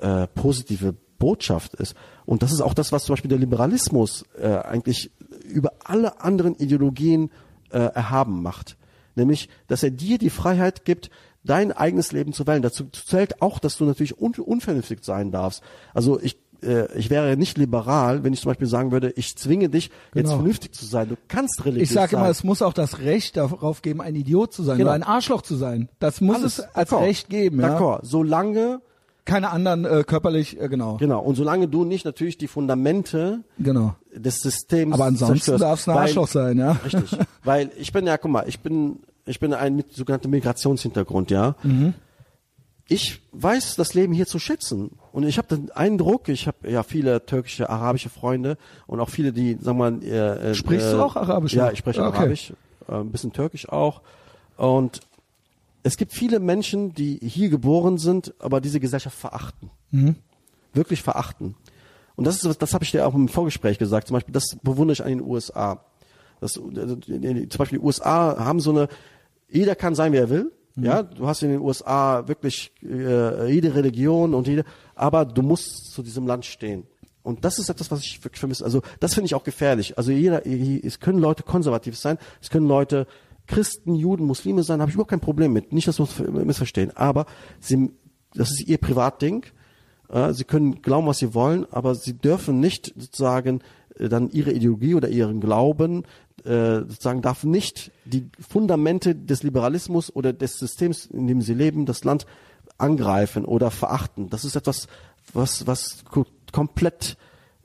äh, 0.00 0.26
positive 0.28 0.94
Botschaft 1.18 1.74
ist. 1.74 1.94
Und 2.26 2.42
das 2.42 2.52
ist 2.52 2.60
auch 2.60 2.74
das, 2.74 2.92
was 2.92 3.04
zum 3.04 3.14
Beispiel 3.14 3.28
der 3.28 3.38
Liberalismus 3.38 4.24
äh, 4.40 4.48
eigentlich 4.48 5.10
über 5.44 5.72
alle 5.84 6.20
anderen 6.20 6.54
Ideologien 6.54 7.30
äh, 7.70 7.78
erhaben 7.78 8.42
macht. 8.42 8.76
Nämlich, 9.14 9.48
dass 9.66 9.82
er 9.82 9.90
dir 9.90 10.18
die 10.18 10.30
Freiheit 10.30 10.84
gibt, 10.84 11.10
dein 11.44 11.72
eigenes 11.72 12.12
Leben 12.12 12.32
zu 12.32 12.46
wählen. 12.46 12.62
Dazu 12.62 12.84
zählt 12.84 13.42
auch, 13.42 13.58
dass 13.58 13.76
du 13.76 13.84
natürlich 13.84 14.20
un 14.20 14.34
unvernünftig 14.34 15.00
sein 15.02 15.30
darfst. 15.30 15.62
Also 15.94 16.20
ich 16.20 16.38
äh, 16.62 16.92
ich 16.98 17.10
wäre 17.10 17.36
nicht 17.36 17.58
liberal, 17.58 18.24
wenn 18.24 18.32
ich 18.32 18.40
zum 18.40 18.50
Beispiel 18.50 18.66
sagen 18.66 18.90
würde, 18.92 19.10
ich 19.16 19.36
zwinge 19.36 19.68
dich, 19.68 19.86
jetzt 20.14 20.24
Genau. 20.24 20.34
vernünftig 20.36 20.72
zu 20.72 20.84
sein. 20.86 21.08
Du 21.08 21.16
kannst 21.28 21.64
religiös 21.64 21.88
Ich 21.90 21.94
sage 21.94 22.12
sein. 22.12 22.20
immer, 22.20 22.30
es 22.30 22.44
muss 22.44 22.62
auch 22.62 22.72
das 22.72 22.98
Recht 23.00 23.36
darauf 23.36 23.82
geben, 23.82 24.00
ein 24.00 24.14
Idiot 24.14 24.52
zu 24.52 24.62
sein 24.62 24.78
Genau. 24.78 24.90
oder 24.90 24.94
ein 24.94 25.02
Arschloch 25.02 25.42
zu 25.42 25.56
sein. 25.56 25.88
Das 25.98 26.20
muss 26.20 26.36
Alles. 26.38 26.58
es 26.60 26.74
als. 26.74 26.92
Recht 26.92 27.28
geben. 27.28 27.60
Ja? 27.60 27.78
D'accord. 27.78 28.00
Solange, 28.02 28.80
Keine 29.24 29.50
anderen 29.50 29.84
äh, 29.84 30.04
körperlich, 30.06 30.58
äh, 30.58 30.68
genau. 30.68 30.96
genau, 30.96 31.20
und 31.20 31.34
solange 31.34 31.68
du 31.68 31.84
nicht 31.84 32.04
natürlich 32.06 32.38
die 32.38 32.48
Fundamente 32.48 33.40
Genau. 33.58 33.94
des 34.14 34.40
Systems 34.40 34.94
Aber 34.94 35.04
ansonsten 35.04 35.36
zerstörst. 35.36 35.62
darf 35.62 35.80
es 35.80 35.88
ein 35.88 35.96
Arschloch 35.98 36.28
sein, 36.28 36.56
ja. 36.58 36.72
Richtig. 36.84 37.18
Weil 37.44 37.70
ich 37.78 37.92
bin 37.92 38.06
ja, 38.06 38.16
guck 38.16 38.30
mal, 38.30 38.44
ich 38.48 38.60
bin, 38.60 39.00
ich 39.26 39.38
bin 39.38 39.52
ein 39.52 39.76
mit 39.76 39.92
sogenanntem 39.92 40.30
Migrationshintergrund, 40.30 41.30
ja. 41.30 41.56
Mhm. 41.62 41.92
Ich 42.90 43.20
weiß 43.32 43.76
das 43.76 43.92
Leben 43.92 44.14
hier 44.14 44.26
zu 44.26 44.38
schätzen. 44.38 44.92
Und 45.12 45.24
ich 45.24 45.36
habe 45.36 45.54
den 45.54 45.70
Eindruck, 45.70 46.28
ich 46.28 46.46
habe 46.46 46.70
ja 46.70 46.82
viele 46.82 47.24
türkische, 47.24 47.68
arabische 47.68 48.08
Freunde 48.08 48.56
und 48.86 48.98
auch 48.98 49.10
viele, 49.10 49.32
die, 49.32 49.58
sagen 49.60 49.78
wir 49.78 49.90
mal, 49.90 50.02
äh, 50.02 50.50
äh, 50.50 50.54
Sprichst 50.54 50.94
du 50.94 51.02
auch 51.02 51.14
Arabisch? 51.14 51.52
Ja, 51.52 51.70
ich 51.70 51.80
spreche 51.80 52.02
Okay. 52.02 52.16
Arabisch, 52.16 52.52
äh, 52.88 52.94
ein 52.94 53.10
bisschen 53.10 53.32
Türkisch 53.32 53.68
auch. 53.68 54.00
Und 54.56 55.00
es 55.82 55.98
gibt 55.98 56.12
viele 56.12 56.40
Menschen, 56.40 56.94
die 56.94 57.18
hier 57.22 57.50
geboren 57.50 57.98
sind, 57.98 58.34
aber 58.38 58.60
diese 58.60 58.80
Gesellschaft 58.80 59.18
verachten. 59.18 59.70
Mhm. 59.90 60.16
Wirklich 60.72 61.02
verachten. 61.02 61.56
Und 62.16 62.26
das 62.26 62.42
ist, 62.42 62.62
das 62.62 62.74
habe 62.74 62.84
ich 62.84 62.90
dir 62.90 63.06
auch 63.06 63.14
im 63.14 63.28
Vorgespräch 63.28 63.78
gesagt. 63.78 64.08
Zum 64.08 64.14
Beispiel, 64.14 64.32
das 64.32 64.56
bewundere 64.62 64.94
ich 64.94 65.02
an 65.04 65.10
den 65.10 65.20
USA. 65.20 65.84
Das, 66.40 66.56
äh, 66.56 66.60
zum 66.60 67.58
Beispiel 67.58 67.78
die 67.78 67.84
USA 67.84 68.38
haben 68.38 68.60
so 68.60 68.70
eine, 68.70 68.88
jeder 69.50 69.74
kann 69.74 69.94
sein, 69.94 70.12
wer 70.12 70.22
er 70.22 70.30
will. 70.30 70.52
Mhm. 70.78 70.84
Ja, 70.84 71.02
du 71.02 71.26
hast 71.26 71.42
in 71.42 71.50
den 71.50 71.60
USA 71.60 72.26
wirklich 72.28 72.72
äh, 72.82 73.52
jede 73.52 73.74
Religion 73.74 74.34
und 74.34 74.46
jede, 74.46 74.64
aber 74.94 75.24
du 75.24 75.42
musst 75.42 75.92
zu 75.92 76.02
diesem 76.02 76.26
Land 76.26 76.44
stehen. 76.44 76.84
Und 77.24 77.44
das 77.44 77.58
ist 77.58 77.68
etwas, 77.68 77.90
was 77.90 78.00
ich 78.00 78.22
wirklich 78.24 78.38
vermisse. 78.38 78.64
Also 78.64 78.82
das 79.00 79.14
finde 79.14 79.26
ich 79.26 79.34
auch 79.34 79.44
gefährlich. 79.44 79.98
Also 79.98 80.12
jeder, 80.12 80.46
es 80.46 81.00
können 81.00 81.18
Leute 81.18 81.42
konservativ 81.42 81.98
sein, 81.98 82.16
es 82.40 82.48
können 82.48 82.68
Leute 82.68 83.06
Christen, 83.46 83.94
Juden, 83.94 84.24
Muslime 84.24 84.62
sein, 84.62 84.80
habe 84.80 84.90
ich 84.90 84.94
überhaupt 84.94 85.10
kein 85.10 85.20
Problem 85.20 85.52
mit. 85.52 85.72
Nicht, 85.72 85.88
dass 85.88 85.98
wir 85.98 86.04
uns 86.04 86.18
missverstehen. 86.46 86.96
Aber 86.96 87.26
sie, 87.60 87.90
das 88.34 88.50
ist 88.50 88.68
ihr 88.68 88.78
Privatding. 88.78 89.44
Sie 90.30 90.44
können 90.44 90.80
glauben, 90.80 91.06
was 91.06 91.18
sie 91.18 91.34
wollen, 91.34 91.66
aber 91.70 91.94
sie 91.94 92.14
dürfen 92.14 92.60
nicht 92.60 92.94
sozusagen 92.96 93.60
dann 93.98 94.30
ihre 94.30 94.52
Ideologie 94.52 94.94
oder 94.94 95.08
ihren 95.08 95.40
Glauben 95.40 96.04
äh, 96.44 96.80
sozusagen 96.80 97.22
darf 97.22 97.44
nicht 97.44 97.90
die 98.04 98.30
Fundamente 98.38 99.14
des 99.14 99.42
Liberalismus 99.42 100.14
oder 100.14 100.32
des 100.32 100.58
Systems, 100.58 101.06
in 101.06 101.26
dem 101.26 101.42
sie 101.42 101.54
leben, 101.54 101.86
das 101.86 102.04
Land 102.04 102.26
angreifen 102.78 103.44
oder 103.44 103.70
verachten. 103.70 104.30
Das 104.30 104.44
ist 104.44 104.54
etwas, 104.54 104.86
was 105.32 105.66
was 105.66 106.04
komplett 106.52 107.16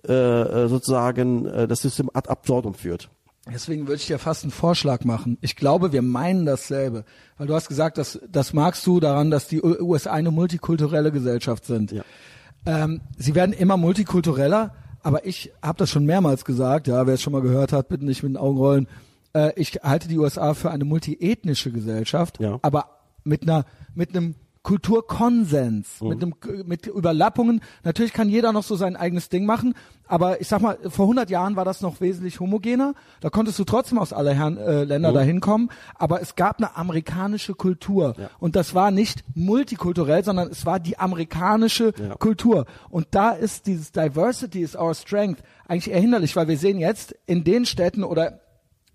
äh, 0.03 0.67
sozusagen 0.67 1.45
äh, 1.45 1.67
das 1.67 1.81
System 1.81 2.09
ad 2.13 2.29
absurdum 2.29 2.73
führt. 2.73 3.09
Deswegen 3.51 3.87
würde 3.87 3.97
ich 3.97 4.07
dir 4.07 4.19
fast 4.19 4.43
einen 4.43 4.51
Vorschlag 4.51 5.03
machen. 5.03 5.37
Ich 5.41 5.57
glaube, 5.57 5.91
wir 5.91 6.01
meinen 6.01 6.45
dasselbe. 6.45 7.03
Weil 7.37 7.47
du 7.47 7.53
hast 7.53 7.67
gesagt, 7.67 7.97
dass, 7.97 8.19
das 8.29 8.53
magst 8.53 8.87
du 8.87 9.01
daran, 9.01 9.31
dass 9.31 9.47
die 9.47 9.61
USA 9.61 10.11
eine 10.11 10.31
multikulturelle 10.31 11.11
Gesellschaft 11.11 11.65
sind. 11.65 11.91
Ja. 11.91 12.03
Ähm, 12.65 13.01
sie 13.17 13.35
werden 13.35 13.51
immer 13.51 13.75
multikultureller, 13.75 14.73
aber 15.03 15.25
ich 15.25 15.51
habe 15.61 15.77
das 15.77 15.89
schon 15.89 16.05
mehrmals 16.05 16.45
gesagt, 16.45 16.87
ja, 16.87 17.05
wer 17.05 17.13
es 17.13 17.21
schon 17.21 17.33
mal 17.33 17.41
gehört 17.41 17.73
hat, 17.73 17.89
bitte 17.89 18.05
nicht 18.05 18.23
mit 18.23 18.31
den 18.31 18.37
Augen 18.37 18.57
rollen. 18.57 18.87
Äh, 19.33 19.51
ich 19.55 19.79
halte 19.83 20.07
die 20.07 20.17
USA 20.17 20.53
für 20.53 20.71
eine 20.71 20.85
multiethnische 20.85 21.71
Gesellschaft, 21.71 22.39
ja. 22.39 22.59
aber 22.61 22.87
mit 23.23 23.43
einer 23.43 23.65
mit 23.93 24.15
einem 24.15 24.35
Kulturkonsens, 24.63 25.99
mhm. 25.99 26.07
mit 26.07 26.21
dem 26.21 26.33
mit 26.65 26.87
Überlappungen. 26.87 27.61
Natürlich 27.83 28.13
kann 28.13 28.29
jeder 28.29 28.53
noch 28.53 28.63
so 28.63 28.77
sein 28.77 28.95
eigenes 28.95 29.27
Ding 29.27 29.45
machen, 29.45 29.75
aber 30.07 30.39
ich 30.39 30.47
sag 30.47 30.61
mal, 30.61 30.77
vor 30.89 31.05
100 31.05 31.29
Jahren 31.29 31.57
war 31.57 31.65
das 31.65 31.81
noch 31.81 31.99
wesentlich 31.99 32.39
homogener. 32.39 32.93
Da 33.19 33.29
konntest 33.29 33.59
du 33.59 33.65
trotzdem 33.65 33.97
aus 33.97 34.13
aller 34.13 34.33
Herren 34.33 34.57
äh, 34.57 34.85
Länder 34.85 35.11
mhm. 35.11 35.15
dahin 35.15 35.39
kommen, 35.41 35.69
aber 35.95 36.21
es 36.21 36.35
gab 36.35 36.59
eine 36.59 36.77
amerikanische 36.77 37.55
Kultur 37.55 38.15
ja. 38.17 38.29
und 38.39 38.55
das 38.55 38.73
war 38.73 38.91
nicht 38.91 39.25
multikulturell, 39.35 40.23
sondern 40.23 40.49
es 40.49 40.65
war 40.65 40.79
die 40.79 40.97
amerikanische 40.97 41.93
ja. 41.97 42.15
Kultur. 42.15 42.65
Und 42.89 43.07
da 43.11 43.31
ist 43.31 43.67
dieses 43.67 43.91
Diversity 43.91 44.61
is 44.61 44.77
our 44.77 44.95
strength 44.95 45.43
eigentlich 45.67 45.91
eher 45.91 45.99
hinderlich, 45.99 46.35
weil 46.37 46.47
wir 46.47 46.57
sehen 46.57 46.79
jetzt 46.79 47.15
in 47.25 47.43
den 47.43 47.65
Städten 47.65 48.05
oder 48.05 48.39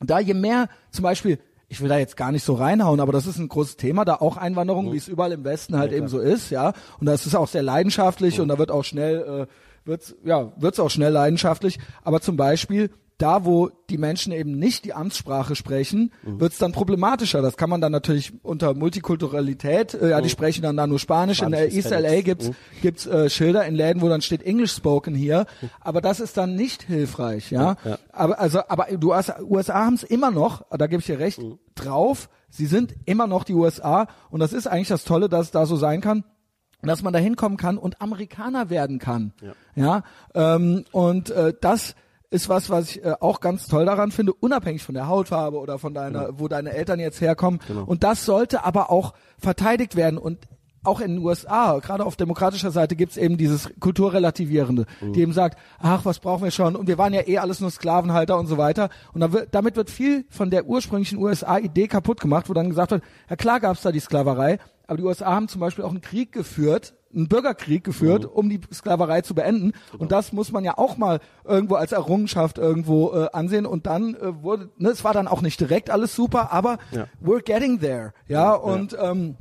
da 0.00 0.18
je 0.18 0.34
mehr 0.34 0.68
zum 0.90 1.02
Beispiel 1.02 1.38
ich 1.68 1.80
will 1.80 1.88
da 1.88 1.98
jetzt 1.98 2.16
gar 2.16 2.32
nicht 2.32 2.44
so 2.44 2.54
reinhauen, 2.54 3.00
aber 3.00 3.12
das 3.12 3.26
ist 3.26 3.38
ein 3.38 3.48
großes 3.48 3.76
Thema, 3.76 4.04
da 4.04 4.16
auch 4.16 4.36
Einwanderung, 4.36 4.86
mhm. 4.86 4.92
wie 4.92 4.96
es 4.96 5.08
überall 5.08 5.32
im 5.32 5.44
Westen 5.44 5.76
halt 5.76 5.92
ja, 5.92 5.98
eben 5.98 6.08
so 6.08 6.18
ist, 6.18 6.50
ja. 6.50 6.72
Und 6.98 7.06
das 7.06 7.26
ist 7.26 7.34
auch 7.34 7.48
sehr 7.48 7.62
leidenschaftlich 7.62 8.36
mhm. 8.36 8.42
und 8.42 8.48
da 8.48 8.58
wird 8.58 8.70
auch 8.70 8.84
schnell, 8.84 9.46
äh, 9.46 9.86
wird's, 9.86 10.14
ja, 10.24 10.52
wird's 10.56 10.80
auch 10.80 10.90
schnell 10.90 11.12
leidenschaftlich. 11.12 11.78
Aber 12.02 12.20
zum 12.20 12.36
Beispiel 12.36 12.90
da, 13.18 13.44
wo 13.44 13.68
die 13.90 13.98
Menschen 13.98 14.32
eben 14.32 14.58
nicht 14.58 14.84
die 14.84 14.94
Amtssprache 14.94 15.56
sprechen, 15.56 16.12
mhm. 16.22 16.40
wird 16.40 16.52
es 16.52 16.58
dann 16.58 16.70
problematischer. 16.72 17.42
Das 17.42 17.56
kann 17.56 17.68
man 17.68 17.80
dann 17.80 17.90
natürlich 17.90 18.32
unter 18.42 18.74
Multikulturalität, 18.74 19.94
äh, 19.94 20.10
ja, 20.10 20.20
die 20.20 20.26
mhm. 20.26 20.30
sprechen 20.30 20.62
dann 20.62 20.76
da 20.76 20.86
nur 20.86 21.00
Spanisch. 21.00 21.38
Spanisch 21.38 21.60
in 21.60 21.68
der 21.68 21.74
East 21.74 21.90
LA 21.90 22.20
gibt's 22.22 22.48
mhm. 22.48 22.54
gibt's 22.80 23.06
äh, 23.06 23.28
Schilder 23.28 23.66
in 23.66 23.74
Läden, 23.74 24.02
wo 24.02 24.08
dann 24.08 24.22
steht 24.22 24.42
English 24.42 24.72
spoken 24.72 25.14
hier, 25.14 25.46
aber 25.80 26.00
das 26.00 26.20
ist 26.20 26.36
dann 26.36 26.54
nicht 26.54 26.84
hilfreich, 26.84 27.50
ja. 27.50 27.76
ja, 27.84 27.90
ja. 27.90 27.98
Aber 28.12 28.38
also, 28.38 28.60
aber 28.68 28.86
du 28.96 29.14
hast, 29.14 29.34
USA 29.42 29.84
haben 29.84 29.94
es 29.94 30.04
immer 30.04 30.30
noch, 30.30 30.64
da 30.70 30.86
gebe 30.86 31.00
ich 31.00 31.06
dir 31.06 31.18
recht, 31.18 31.42
mhm. 31.42 31.58
drauf. 31.74 32.28
Sie 32.50 32.66
sind 32.66 32.94
immer 33.04 33.26
noch 33.26 33.44
die 33.44 33.52
USA 33.52 34.06
und 34.30 34.40
das 34.40 34.52
ist 34.52 34.66
eigentlich 34.66 34.88
das 34.88 35.04
Tolle, 35.04 35.28
dass 35.28 35.46
es 35.46 35.50
da 35.50 35.66
so 35.66 35.76
sein 35.76 36.00
kann 36.00 36.24
dass 36.80 37.02
man 37.02 37.12
da 37.12 37.18
hinkommen 37.18 37.58
kann 37.58 37.76
und 37.76 38.00
Amerikaner 38.00 38.70
werden 38.70 39.00
kann. 39.00 39.32
Ja, 39.42 39.52
ja 39.74 40.54
ähm, 40.54 40.84
und 40.92 41.28
äh, 41.30 41.52
das 41.60 41.96
ist 42.30 42.48
was, 42.48 42.70
was 42.70 42.90
ich 42.90 43.04
äh, 43.04 43.14
auch 43.20 43.40
ganz 43.40 43.66
toll 43.66 43.86
daran 43.86 44.10
finde, 44.10 44.32
unabhängig 44.34 44.82
von 44.82 44.94
der 44.94 45.08
Hautfarbe 45.08 45.58
oder 45.58 45.78
von 45.78 45.94
deiner, 45.94 46.26
genau. 46.26 46.40
wo 46.40 46.48
deine 46.48 46.72
Eltern 46.72 47.00
jetzt 47.00 47.20
herkommen. 47.20 47.60
Genau. 47.66 47.84
Und 47.84 48.04
das 48.04 48.24
sollte 48.24 48.64
aber 48.64 48.90
auch 48.90 49.14
verteidigt 49.38 49.96
werden 49.96 50.18
und 50.18 50.46
auch 50.84 51.00
in 51.00 51.16
den 51.16 51.24
USA, 51.24 51.78
gerade 51.80 52.04
auf 52.04 52.16
demokratischer 52.16 52.70
Seite 52.70 52.96
gibt's 52.96 53.16
eben 53.16 53.36
dieses 53.36 53.68
Kulturrelativierende, 53.80 54.86
mhm. 55.00 55.12
die 55.12 55.20
eben 55.20 55.32
sagt, 55.32 55.58
ach, 55.78 56.04
was 56.04 56.18
brauchen 56.20 56.44
wir 56.44 56.50
schon? 56.50 56.76
Und 56.76 56.86
wir 56.86 56.98
waren 56.98 57.12
ja 57.12 57.26
eh 57.26 57.38
alles 57.38 57.60
nur 57.60 57.70
Sklavenhalter 57.70 58.38
und 58.38 58.46
so 58.46 58.58
weiter. 58.58 58.88
Und 59.12 59.32
wird, 59.32 59.48
damit 59.52 59.76
wird 59.76 59.90
viel 59.90 60.24
von 60.30 60.50
der 60.50 60.66
ursprünglichen 60.66 61.18
USA-Idee 61.18 61.88
kaputt 61.88 62.20
gemacht, 62.20 62.48
wo 62.48 62.54
dann 62.54 62.68
gesagt 62.68 62.92
wird, 62.92 63.02
ja 63.28 63.36
klar 63.36 63.60
gab's 63.60 63.82
da 63.82 63.92
die 63.92 64.00
Sklaverei, 64.00 64.58
aber 64.86 64.96
die 64.96 65.02
USA 65.02 65.34
haben 65.34 65.48
zum 65.48 65.60
Beispiel 65.60 65.84
auch 65.84 65.90
einen 65.90 66.00
Krieg 66.00 66.32
geführt, 66.32 66.94
einen 67.14 67.28
Bürgerkrieg 67.28 67.84
geführt, 67.84 68.24
mhm. 68.24 68.30
um 68.30 68.50
die 68.50 68.60
Sklaverei 68.72 69.22
zu 69.22 69.34
beenden. 69.34 69.72
Genau. 69.90 70.02
Und 70.02 70.12
das 70.12 70.32
muss 70.32 70.52
man 70.52 70.64
ja 70.64 70.76
auch 70.76 70.96
mal 70.96 71.20
irgendwo 71.44 71.76
als 71.76 71.92
Errungenschaft 71.92 72.58
irgendwo 72.58 73.12
äh, 73.12 73.28
ansehen. 73.32 73.66
Und 73.66 73.86
dann 73.86 74.14
äh, 74.14 74.42
wurde, 74.42 74.70
ne, 74.76 74.90
es 74.90 75.04
war 75.04 75.14
dann 75.14 75.28
auch 75.28 75.42
nicht 75.42 75.60
direkt 75.60 75.90
alles 75.90 76.14
super, 76.14 76.52
aber 76.52 76.78
ja. 76.90 77.06
we're 77.22 77.42
getting 77.42 77.80
there. 77.80 78.12
Ja, 78.26 78.52
ja 78.52 78.54
und 78.54 78.92
ja. 78.92 79.10
Ähm, 79.10 79.36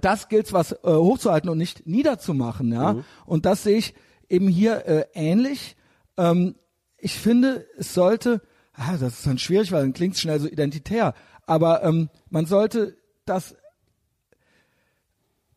das 0.00 0.28
gilt 0.28 0.52
was 0.52 0.72
äh, 0.72 0.76
hochzuhalten 0.84 1.50
und 1.50 1.58
nicht 1.58 1.86
niederzumachen. 1.86 2.72
Ja, 2.72 2.94
mhm. 2.94 3.04
und 3.26 3.46
das 3.46 3.62
sehe 3.62 3.78
ich 3.78 3.94
eben 4.28 4.48
hier 4.48 4.86
äh, 4.86 5.04
ähnlich. 5.14 5.76
Ähm, 6.16 6.54
ich 6.96 7.18
finde, 7.18 7.66
es 7.76 7.94
sollte, 7.94 8.40
ah, 8.74 8.96
das 8.98 9.18
ist 9.18 9.26
dann 9.26 9.38
schwierig, 9.38 9.72
weil 9.72 9.82
dann 9.82 9.92
klingt 9.92 10.14
es 10.14 10.20
schnell 10.20 10.40
so 10.40 10.48
identitär, 10.48 11.14
aber 11.46 11.82
ähm, 11.82 12.08
man 12.30 12.46
sollte 12.46 12.96
das 13.24 13.56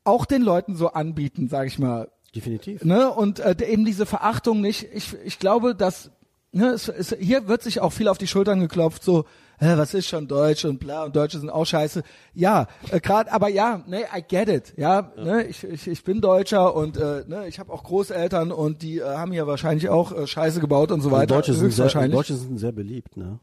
auch 0.05 0.25
den 0.25 0.41
Leuten 0.41 0.75
so 0.75 0.89
anbieten, 0.89 1.49
sag 1.49 1.67
ich 1.67 1.79
mal. 1.79 2.09
Definitiv. 2.33 2.83
Ne? 2.83 3.09
Und 3.09 3.39
äh, 3.39 3.55
eben 3.65 3.85
diese 3.85 4.05
Verachtung 4.05 4.61
nicht. 4.61 4.87
Ich, 4.93 5.15
ich 5.23 5.39
glaube, 5.39 5.75
dass 5.75 6.11
ne, 6.51 6.69
es, 6.69 6.87
es, 6.89 7.15
hier 7.19 7.47
wird 7.47 7.63
sich 7.63 7.81
auch 7.81 7.91
viel 7.91 8.07
auf 8.07 8.17
die 8.17 8.27
Schultern 8.27 8.59
geklopft, 8.59 9.03
so 9.03 9.25
Hä, 9.57 9.77
was 9.77 9.93
ist 9.93 10.07
schon 10.07 10.27
Deutsch 10.27 10.65
und 10.65 10.79
bla 10.79 11.05
und 11.05 11.15
Deutsche 11.15 11.39
sind 11.39 11.49
auch 11.49 11.65
scheiße. 11.65 12.03
Ja, 12.33 12.67
äh, 12.91 12.99
gerade, 12.99 13.31
aber 13.31 13.47
ja, 13.47 13.83
ne, 13.87 14.01
I 14.13 14.21
get 14.21 14.49
it. 14.49 14.73
Ja, 14.75 15.13
ja. 15.15 15.23
Ne, 15.23 15.43
ich, 15.43 15.63
ich, 15.63 15.87
ich 15.87 16.03
bin 16.03 16.19
Deutscher 16.19 16.75
und 16.75 16.97
äh, 16.97 17.23
ne, 17.25 17.47
ich 17.47 17.59
habe 17.59 17.71
auch 17.71 17.83
Großeltern 17.83 18.51
und 18.51 18.81
die 18.81 18.99
äh, 18.99 19.05
haben 19.05 19.31
hier 19.31 19.47
wahrscheinlich 19.47 19.87
auch 19.87 20.11
äh, 20.11 20.27
Scheiße 20.27 20.59
gebaut 20.59 20.91
und 20.91 20.99
so 20.99 21.09
weiter. 21.09 21.35
Deutsche 21.35 21.53
sind, 21.53 21.71
sehr, 21.71 21.87
Deutsche 22.09 22.35
sind 22.35 22.57
sehr 22.57 22.73
beliebt, 22.73 23.15
ne? 23.15 23.39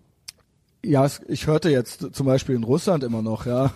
Ja, 0.85 1.07
ich 1.29 1.47
hörte 1.47 1.71
jetzt 1.71 2.09
zum 2.13 2.27
Beispiel 2.27 2.57
in 2.57 2.65
Russland 2.65 3.05
immer 3.05 3.23
noch, 3.23 3.47
ja. 3.47 3.71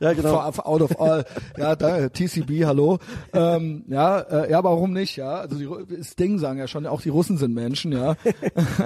ja, 0.00 0.12
genau. 0.12 0.40
Out 0.40 0.82
of 0.82 1.00
all. 1.00 1.24
Ja, 1.56 1.76
da, 1.76 2.08
TCB, 2.08 2.64
hallo. 2.64 2.98
Ähm, 3.32 3.84
ja, 3.86 4.18
äh, 4.18 4.50
ja, 4.50 4.64
warum 4.64 4.92
nicht, 4.92 5.14
ja? 5.14 5.36
Also 5.36 5.56
die, 5.56 5.96
das 5.96 6.16
Ding 6.16 6.40
sagen 6.40 6.58
ja 6.58 6.66
schon, 6.66 6.84
auch 6.86 7.00
die 7.00 7.10
Russen 7.10 7.38
sind 7.38 7.54
Menschen, 7.54 7.92
ja. 7.92 8.16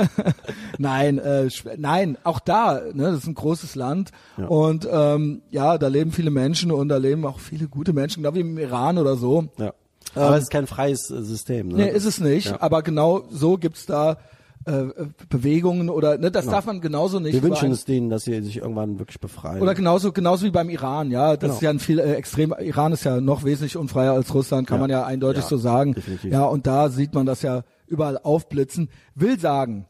nein, 0.78 1.16
äh, 1.16 1.48
nein, 1.78 2.18
auch 2.24 2.40
da, 2.40 2.82
ne, 2.92 3.04
das 3.04 3.20
ist 3.20 3.26
ein 3.26 3.34
großes 3.34 3.74
Land 3.74 4.10
ja. 4.36 4.46
und 4.46 4.86
ähm, 4.90 5.40
ja, 5.50 5.78
da 5.78 5.88
leben 5.88 6.12
viele 6.12 6.30
Menschen 6.30 6.70
und 6.70 6.90
da 6.90 6.98
leben 6.98 7.24
auch 7.24 7.40
viele 7.40 7.68
gute 7.68 7.94
Menschen, 7.94 8.22
glaube 8.22 8.36
wie 8.36 8.42
im 8.42 8.58
Iran 8.58 8.98
oder 8.98 9.16
so. 9.16 9.48
Ja. 9.56 9.72
Aber 10.14 10.28
ähm, 10.28 10.34
es 10.34 10.42
ist 10.44 10.50
kein 10.50 10.66
freies 10.66 11.06
System, 11.08 11.68
ne? 11.68 11.76
Nee, 11.76 11.90
ist 11.90 12.04
es 12.04 12.20
nicht, 12.20 12.48
ja. 12.48 12.60
aber 12.60 12.82
genau 12.82 13.24
so 13.30 13.56
gibt's 13.56 13.86
da 13.86 14.18
äh, 14.66 15.06
Bewegungen 15.28 15.88
oder 15.88 16.18
ne, 16.18 16.30
das 16.30 16.44
genau. 16.44 16.56
darf 16.56 16.66
man 16.66 16.80
genauso 16.80 17.20
nicht. 17.20 17.34
Wir 17.34 17.42
wünschen 17.42 17.70
es 17.70 17.84
denen, 17.84 18.10
dass 18.10 18.24
sie 18.24 18.42
sich 18.42 18.58
irgendwann 18.58 18.98
wirklich 18.98 19.20
befreien. 19.20 19.62
Oder 19.62 19.74
genauso 19.74 20.12
genauso 20.12 20.44
wie 20.44 20.50
beim 20.50 20.68
Iran, 20.68 21.10
ja, 21.10 21.36
das 21.36 21.40
genau. 21.40 21.54
ist 21.54 21.62
ja 21.62 21.70
ein 21.70 21.78
viel 21.78 21.98
äh, 21.98 22.14
extrem. 22.14 22.52
Iran 22.58 22.92
ist 22.92 23.04
ja 23.04 23.20
noch 23.20 23.44
wesentlich 23.44 23.76
unfreier 23.76 24.12
als 24.12 24.34
Russland, 24.34 24.66
kann 24.66 24.78
ja. 24.78 24.80
man 24.80 24.90
ja 24.90 25.06
eindeutig 25.06 25.44
ja, 25.44 25.48
so 25.48 25.56
sagen. 25.56 25.94
Definitiv. 25.94 26.32
Ja, 26.32 26.44
und 26.44 26.66
da 26.66 26.88
sieht 26.88 27.14
man 27.14 27.26
das 27.26 27.42
ja 27.42 27.62
überall 27.86 28.18
aufblitzen. 28.18 28.88
Will 29.14 29.38
sagen, 29.38 29.86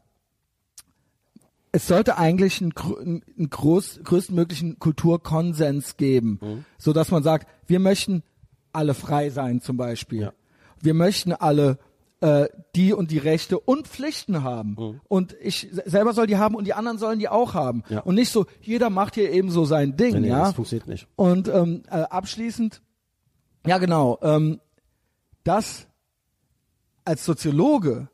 es 1.71 1.87
sollte 1.87 2.17
eigentlich 2.17 2.61
einen, 2.61 2.73
einen 3.37 3.49
groß, 3.49 4.01
größtmöglichen 4.03 4.79
Kulturkonsens 4.79 5.97
geben, 5.97 6.39
mhm. 6.41 6.65
so 6.77 6.93
dass 6.93 7.11
man 7.11 7.23
sagt, 7.23 7.47
wir 7.65 7.79
möchten 7.79 8.23
alle 8.73 8.93
frei 8.93 9.29
sein 9.31 9.61
zum 9.61 9.77
Beispiel. 9.77 10.21
Ja. 10.21 10.33
Wir 10.81 10.93
möchten 10.93 11.33
alle 11.33 11.79
äh, 12.21 12.47
die 12.75 12.93
und 12.93 13.11
die 13.11 13.17
Rechte 13.17 13.59
und 13.59 13.87
Pflichten 13.87 14.43
haben. 14.43 14.75
Mhm. 14.77 15.01
Und 15.07 15.35
ich 15.41 15.67
selber 15.85 16.13
soll 16.13 16.27
die 16.27 16.37
haben 16.37 16.55
und 16.55 16.65
die 16.65 16.73
anderen 16.73 16.97
sollen 16.97 17.19
die 17.19 17.29
auch 17.29 17.53
haben. 17.53 17.83
Ja. 17.89 17.99
Und 17.99 18.15
nicht 18.15 18.31
so, 18.31 18.45
jeder 18.61 18.89
macht 18.89 19.15
hier 19.15 19.31
eben 19.31 19.51
so 19.51 19.65
sein 19.65 19.97
Ding. 19.97 20.13
Nee, 20.13 20.19
nee, 20.21 20.27
ja? 20.29 20.45
Das 20.45 20.53
funktioniert 20.55 20.87
nicht. 20.87 21.07
Und 21.15 21.47
ähm, 21.47 21.83
äh, 21.89 22.01
abschließend, 22.01 22.81
ja 23.65 23.77
genau, 23.77 24.17
ähm, 24.21 24.59
das 25.43 25.87
als 27.05 27.23
Soziologe, 27.23 28.09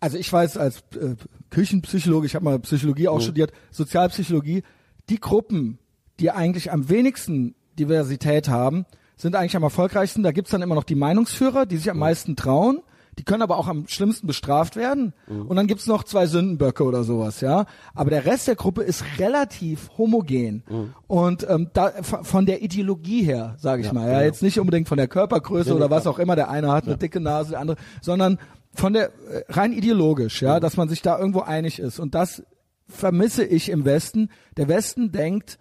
also 0.00 0.16
ich 0.16 0.32
weiß 0.32 0.56
als 0.56 0.82
äh, 0.98 1.14
Küchenpsychologe, 1.50 2.26
ich 2.26 2.34
habe 2.34 2.44
mal 2.44 2.58
Psychologie 2.60 3.08
auch 3.08 3.18
mhm. 3.18 3.22
studiert, 3.22 3.52
Sozialpsychologie, 3.70 4.62
die 5.08 5.20
Gruppen, 5.20 5.78
die 6.20 6.30
eigentlich 6.30 6.72
am 6.72 6.88
wenigsten 6.88 7.54
Diversität 7.78 8.48
haben, 8.48 8.86
sind 9.16 9.36
eigentlich 9.36 9.56
am 9.56 9.62
erfolgreichsten. 9.62 10.22
Da 10.22 10.32
gibt's 10.32 10.50
dann 10.50 10.62
immer 10.62 10.74
noch 10.74 10.84
die 10.84 10.94
Meinungsführer, 10.94 11.66
die 11.66 11.76
sich 11.76 11.90
am 11.90 11.96
mhm. 11.96 12.00
meisten 12.00 12.36
trauen 12.36 12.80
die 13.18 13.24
können 13.24 13.42
aber 13.42 13.56
auch 13.56 13.66
am 13.66 13.88
schlimmsten 13.88 14.26
bestraft 14.26 14.76
werden. 14.76 15.14
Mhm. 15.26 15.46
Und 15.46 15.56
dann 15.56 15.66
gibt's 15.66 15.86
noch 15.86 16.04
zwei 16.04 16.26
Sündenböcke 16.26 16.84
oder 16.84 17.02
sowas, 17.02 17.40
ja. 17.40 17.66
Aber 17.94 18.10
der 18.10 18.26
Rest 18.26 18.46
der 18.46 18.56
Gruppe 18.56 18.82
ist 18.82 19.04
relativ 19.18 19.90
homogen. 19.96 20.64
Mhm. 20.68 20.94
Und 21.06 21.48
ähm, 21.48 21.70
da, 21.72 21.92
von 22.02 22.46
der 22.46 22.62
Ideologie 22.62 23.22
her, 23.22 23.56
sage 23.58 23.80
ich 23.80 23.88
ja, 23.88 23.92
mal, 23.94 24.06
ja, 24.06 24.14
genau. 24.14 24.24
jetzt 24.24 24.42
nicht 24.42 24.60
unbedingt 24.60 24.88
von 24.88 24.98
der 24.98 25.08
Körpergröße 25.08 25.70
ja, 25.70 25.74
oder 25.76 25.90
was 25.90 26.06
auch 26.06 26.18
immer. 26.18 26.36
Der 26.36 26.50
eine 26.50 26.70
hat 26.70 26.84
eine 26.86 26.98
dicke 26.98 27.20
Nase, 27.20 27.50
der 27.52 27.60
andere, 27.60 27.78
sondern 28.02 28.38
von 28.74 28.92
der 28.92 29.06
äh, 29.06 29.44
rein 29.48 29.72
ideologisch, 29.72 30.42
ja, 30.42 30.60
dass 30.60 30.76
man 30.76 30.88
sich 30.88 31.00
da 31.00 31.18
irgendwo 31.18 31.40
einig 31.40 31.78
ist 31.78 31.98
und 31.98 32.14
das 32.14 32.42
vermisse 32.88 33.44
ich 33.44 33.70
im 33.70 33.84
Westen. 33.84 34.30
Der 34.56 34.68
Westen 34.68 35.10
denkt, 35.10 35.58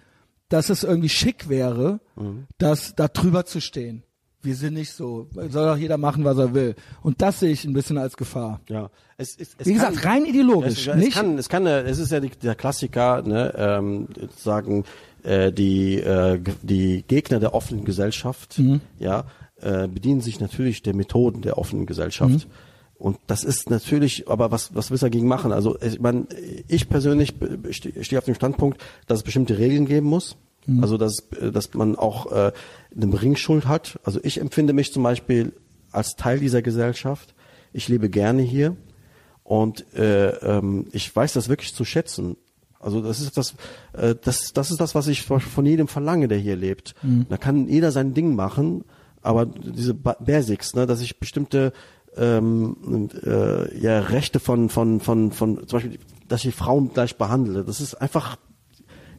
dass 0.49 0.69
es 0.69 0.83
irgendwie 0.83 1.09
schick 1.09 1.49
wäre, 1.49 1.99
Mhm. 2.15 2.47
das 2.57 2.95
da 2.95 3.07
drüber 3.07 3.45
zu 3.45 3.61
stehen. 3.61 4.03
Wir 4.45 4.55
sind 4.55 4.75
nicht 4.75 4.91
so, 4.91 5.27
soll 5.33 5.49
doch 5.67 5.77
jeder 5.77 5.97
machen, 5.97 6.23
was 6.23 6.37
er 6.37 6.53
will. 6.53 6.75
Und 7.01 7.21
das 7.21 7.39
sehe 7.39 7.51
ich 7.51 7.65
ein 7.65 7.73
bisschen 7.73 7.97
als 7.97 8.15
Gefahr. 8.15 8.61
Ja, 8.69 8.89
es, 9.17 9.35
es, 9.37 9.55
es 9.57 9.65
Wie 9.67 9.73
gesagt, 9.73 9.97
kann- 9.97 10.11
rein 10.11 10.25
ideologisch, 10.25 10.87
Es, 10.87 10.95
es 10.95 10.95
nicht 10.95 11.13
kann, 11.13 11.37
es 11.37 11.49
kann, 11.49 11.65
es 11.67 11.97
ist 11.99 12.11
ja 12.11 12.19
die, 12.19 12.29
der 12.29 12.55
Klassiker, 12.55 13.21
ne, 13.23 13.53
ähm, 13.57 14.07
sagen 14.37 14.85
äh, 15.23 15.51
die 15.51 15.95
äh, 15.99 16.39
die 16.61 17.03
Gegner 17.07 17.39
der 17.39 17.53
offenen 17.53 17.83
Gesellschaft, 17.85 18.59
Mhm. 18.59 18.81
ja, 18.99 19.25
äh, 19.61 19.87
bedienen 19.87 20.21
sich 20.21 20.39
natürlich 20.39 20.83
der 20.83 20.93
Methoden 20.95 21.41
der 21.41 21.57
offenen 21.57 21.85
Gesellschaft. 21.85 22.45
Mhm. 22.45 22.51
Und 22.97 23.17
das 23.27 23.43
ist 23.43 23.69
natürlich, 23.69 24.29
aber 24.29 24.51
was 24.51 24.73
was 24.75 24.89
willst 24.91 25.03
du 25.03 25.07
dagegen 25.07 25.27
machen? 25.27 25.51
Also 25.51 25.77
ich 25.81 25.99
meine, 25.99 26.27
ich 26.67 26.87
persönlich 26.87 27.33
stehe 27.71 28.19
auf 28.19 28.25
dem 28.25 28.35
Standpunkt, 28.35 28.79
dass 29.07 29.19
es 29.19 29.23
bestimmte 29.23 29.57
Regeln 29.57 29.85
geben 29.85 30.07
muss. 30.07 30.37
Mhm. 30.67 30.81
Also 30.81 30.97
dass 30.97 31.19
äh, 31.39 31.51
dass 31.51 31.73
man 31.73 31.95
auch 31.95 32.31
äh, 32.31 32.51
eine 32.95 33.07
Bringschuld 33.07 33.67
hat. 33.67 33.99
Also 34.03 34.19
ich 34.23 34.39
empfinde 34.39 34.73
mich 34.73 34.91
zum 34.93 35.03
Beispiel 35.03 35.53
als 35.91 36.15
Teil 36.15 36.39
dieser 36.39 36.61
Gesellschaft. 36.61 37.33
Ich 37.73 37.87
lebe 37.87 38.09
gerne 38.09 38.41
hier. 38.41 38.75
Und 39.43 39.85
äh, 39.95 40.29
ähm, 40.29 40.87
ich 40.91 41.15
weiß 41.15 41.33
das 41.33 41.49
wirklich 41.49 41.73
zu 41.75 41.85
schätzen. 41.85 42.35
Also 42.79 43.01
das 43.01 43.19
ist 43.21 43.37
das, 43.37 43.53
äh, 43.93 44.15
das, 44.19 44.53
das 44.53 44.71
ist 44.71 44.79
das, 44.81 44.95
was 44.95 45.07
ich 45.07 45.21
von- 45.23 45.65
jedem 45.65 45.87
verlange, 45.87 46.27
der 46.27 46.37
hier 46.39 46.55
lebt. 46.55 46.95
Da 47.29 47.37
kann 47.37 47.67
jeder 47.67 47.91
sein 47.91 48.13
Ding 48.13 48.35
machen, 48.35 48.83
aber 49.21 49.45
diese 49.45 49.93
Ba- 49.93 50.17
Basics, 50.19 50.75
ne, 50.75 50.85
dass 50.85 51.01
ich 51.01 51.19
bestimmte 51.19 51.73
ähm, 52.17 53.09
äh, 53.23 53.77
ja, 53.79 53.99
Rechte 54.01 54.39
von, 54.39 54.69
von, 54.69 54.99
von, 54.99 55.31
von, 55.31 55.67
zum 55.67 55.77
Beispiel, 55.79 55.99
dass 56.27 56.45
ich 56.45 56.53
Frauen 56.55 56.91
gleich 56.93 57.17
behandle, 57.17 57.63
das 57.63 57.81
ist 57.81 57.95
einfach, 57.95 58.37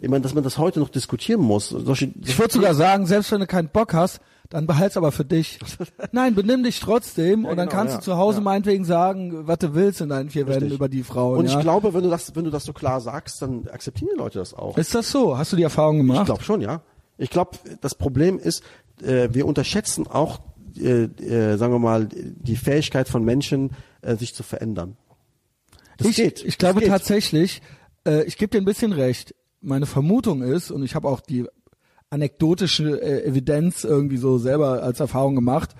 ich 0.01 0.09
meine, 0.09 0.23
dass 0.23 0.35
man 0.35 0.45
das 0.45 0.59
heute 0.59 0.81
noch 0.81 0.89
diskutieren 0.89 1.41
muss. 1.41 1.69
Solche, 1.71 2.13
Ich 2.23 2.39
würde 2.39 2.53
sogar 2.53 2.75
sagen, 2.75 3.07
selbst 3.07 3.33
wenn 3.33 3.41
du 3.41 3.47
keinen 3.47 3.69
Bock 3.69 3.95
hast, 3.95 4.21
dann 4.51 4.67
behalt's 4.67 4.97
aber 4.97 5.13
für 5.13 5.25
dich. 5.25 5.59
Nein, 6.13 6.35
benimm 6.35 6.63
dich 6.63 6.81
trotzdem 6.81 7.45
und 7.45 7.57
dann 7.57 7.69
genau, 7.69 7.79
kannst 7.79 7.95
ja, 7.95 7.99
du 7.99 8.05
zu 8.05 8.17
Hause 8.17 8.39
ja. 8.39 8.45
meinetwegen 8.45 8.85
sagen, 8.85 9.47
was 9.47 9.59
du 9.59 9.75
willst 9.75 10.01
in 10.01 10.09
deinen 10.09 10.31
vier 10.31 10.47
Wänden 10.47 10.65
Richtig. 10.65 10.79
über 10.79 10.89
die 10.89 11.03
Frauen. 11.03 11.39
Und 11.39 11.47
ja. 11.47 11.57
ich 11.57 11.61
glaube, 11.61 11.95
wenn 11.95 12.03
du 12.03 12.11
das, 12.11 12.35
wenn 12.37 12.45
du 12.45 12.51
das 12.51 12.65
so 12.65 12.73
klar 12.73 13.01
sagst, 13.01 13.43
dann 13.43 13.69
akzeptieren 13.69 14.11
die 14.15 14.19
Leute 14.19 14.39
das 14.39 14.55
auch. 14.55 14.77
ist 14.79 14.95
das 14.95 15.11
so? 15.11 15.37
Hast 15.37 15.53
du 15.53 15.57
die 15.57 15.65
Erfahrung 15.65 15.99
gemacht? 15.99 16.21
Ich 16.21 16.27
glaube 16.27 16.45
schon, 16.45 16.61
ja. 16.61 16.83
Ich 17.19 17.31
glaube, 17.31 17.59
das 17.81 17.95
Problem 17.95 18.39
ist, 18.39 18.63
äh, 19.03 19.29
wir 19.33 19.47
unterschätzen 19.47 20.07
auch, 20.07 20.41
äh, 20.77 21.05
äh, 21.05 21.57
sagen 21.57 21.73
wir 21.73 21.79
mal, 21.79 22.07
die 22.07 22.57
Fähigkeit 22.57 23.09
von 23.09 23.25
Menschen, 23.25 23.71
äh, 24.03 24.17
sich 24.17 24.35
zu 24.35 24.43
verändern. 24.43 24.97
Das 25.99 26.09
ich, 26.09 26.17
geht. 26.17 26.45
ich 26.45 26.59
glaube 26.59 26.81
geht. 26.81 26.91
tatsächlich, 26.91 27.63
äh, 28.07 28.25
ich 28.25 28.37
gebe 28.37 28.51
dir 28.51 28.59
ein 28.59 28.67
bisschen 28.67 28.93
recht. 28.93 29.35
Meine 29.67 29.87
Vermutung 29.87 30.43
ist, 30.43 30.71
und 30.71 30.83
ich 30.85 30.95
habe 30.95 31.09
auch 31.09 31.21
die 31.21 31.45
anekdotische 32.11 33.01
äh, 33.03 33.25
Evidenz 33.27 33.85
irgendwie 33.85 34.17
so 34.17 34.39
selber 34.39 34.83
als 34.83 35.01
Erfahrung 35.01 35.35
gemacht, 35.35 35.75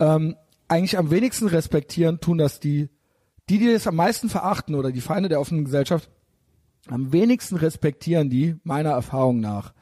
ähm, 0.00 0.36
eigentlich 0.68 0.98
am 0.98 1.10
wenigsten 1.10 1.46
respektieren 1.46 2.20
tun 2.20 2.38
das 2.38 2.60
die, 2.60 2.88
die, 3.48 3.58
die 3.58 3.72
das 3.72 3.86
am 3.86 3.96
meisten 3.96 4.28
verachten 4.28 4.74
oder 4.74 4.90
die 4.92 5.00
Feinde 5.00 5.28
der 5.28 5.40
offenen 5.40 5.64
Gesellschaft, 5.64 6.10
am 6.88 7.12
wenigsten 7.12 7.56
respektieren 7.56 8.30
die, 8.30 8.56
meiner 8.64 8.90
Erfahrung 8.90 9.40
nach, 9.40 9.74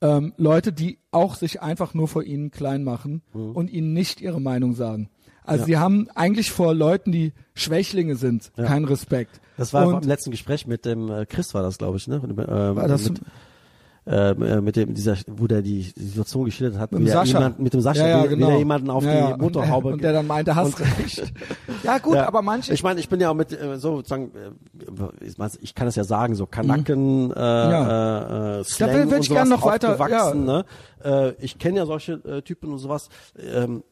ähm, 0.00 0.32
Leute, 0.36 0.72
die 0.72 0.98
auch 1.10 1.34
sich 1.34 1.60
einfach 1.60 1.92
nur 1.92 2.08
vor 2.08 2.22
ihnen 2.22 2.50
klein 2.50 2.84
machen 2.84 3.22
Mhm. 3.34 3.52
und 3.52 3.70
ihnen 3.70 3.92
nicht 3.92 4.20
ihre 4.20 4.40
Meinung 4.40 4.74
sagen. 4.74 5.10
Also 5.44 5.64
sie 5.64 5.78
haben 5.78 6.08
eigentlich 6.14 6.50
vor 6.50 6.74
Leuten, 6.74 7.10
die 7.10 7.32
Schwächlinge 7.54 8.16
sind, 8.16 8.52
keinen 8.56 8.84
Respekt. 8.84 9.40
Das 9.58 9.74
war 9.74 9.86
und 9.86 10.02
im 10.04 10.08
letzten 10.08 10.30
Gespräch 10.30 10.66
mit 10.66 10.86
dem 10.86 11.10
äh, 11.10 11.26
Chris 11.26 11.52
war 11.52 11.62
das, 11.62 11.76
glaube 11.76 11.98
ich, 11.98 12.08
ne? 12.08 12.20
Mit, 12.26 12.38
äh, 12.38 12.76
War 12.76 12.88
das- 12.88 13.10
mit, 13.10 13.20
äh, 14.06 14.60
mit 14.62 14.76
dem 14.76 14.94
dieser, 14.94 15.16
wo 15.26 15.46
der 15.46 15.60
die 15.60 15.82
Situation 15.82 16.46
geschildert 16.46 16.78
hat, 16.80 16.92
Mit 16.92 17.02
dem 17.02 17.08
Sascha. 17.08 17.38
Jemand, 17.38 17.58
mit 17.58 17.74
dem 17.74 17.82
Sascha, 17.82 18.06
ja, 18.06 18.18
ja, 18.18 18.24
wie, 18.24 18.28
genau. 18.28 18.46
wie 18.48 18.52
er 18.52 18.58
jemanden 18.58 18.88
auf 18.88 19.04
ja, 19.04 19.32
die 19.32 19.42
Motorhaube 19.42 19.88
Und, 19.88 19.92
und 19.94 20.02
der 20.02 20.14
dann 20.14 20.26
meinte, 20.26 20.54
hast 20.56 20.80
recht. 20.80 21.30
ja 21.84 21.98
gut, 21.98 22.16
aber 22.16 22.40
manche, 22.40 22.72
Ich 22.72 22.82
meine, 22.82 23.00
ich 23.00 23.08
bin 23.10 23.20
ja 23.20 23.28
auch 23.30 23.34
mit 23.34 23.52
äh, 23.52 23.76
so 23.78 23.96
sozusagen, 23.96 24.30
äh, 24.34 25.48
ich 25.60 25.74
kann 25.74 25.86
das 25.86 25.96
ja 25.96 26.04
sagen, 26.04 26.34
so 26.36 26.46
Kanaken, 26.46 27.30
äh, 27.32 27.34
Mhm. 27.34 27.34
Ja. 27.34 28.56
äh, 28.56 28.60
äh, 28.60 28.64
Slang 28.64 28.90
will- 28.94 29.10
will 29.10 29.16
und 29.18 29.24
ich 29.24 29.30
noch 29.30 29.64
weiter- 29.66 29.90
aufgewachsen, 30.00 30.44
Ne? 30.46 30.64
Äh, 31.04 31.32
ich 31.40 31.58
kenne 31.58 31.78
ja 31.78 31.84
solche 31.86 32.12
äh, 32.24 32.40
Typen 32.42 32.72
und 32.72 32.78
sowas. 32.78 33.08
Ähm, 33.38 33.82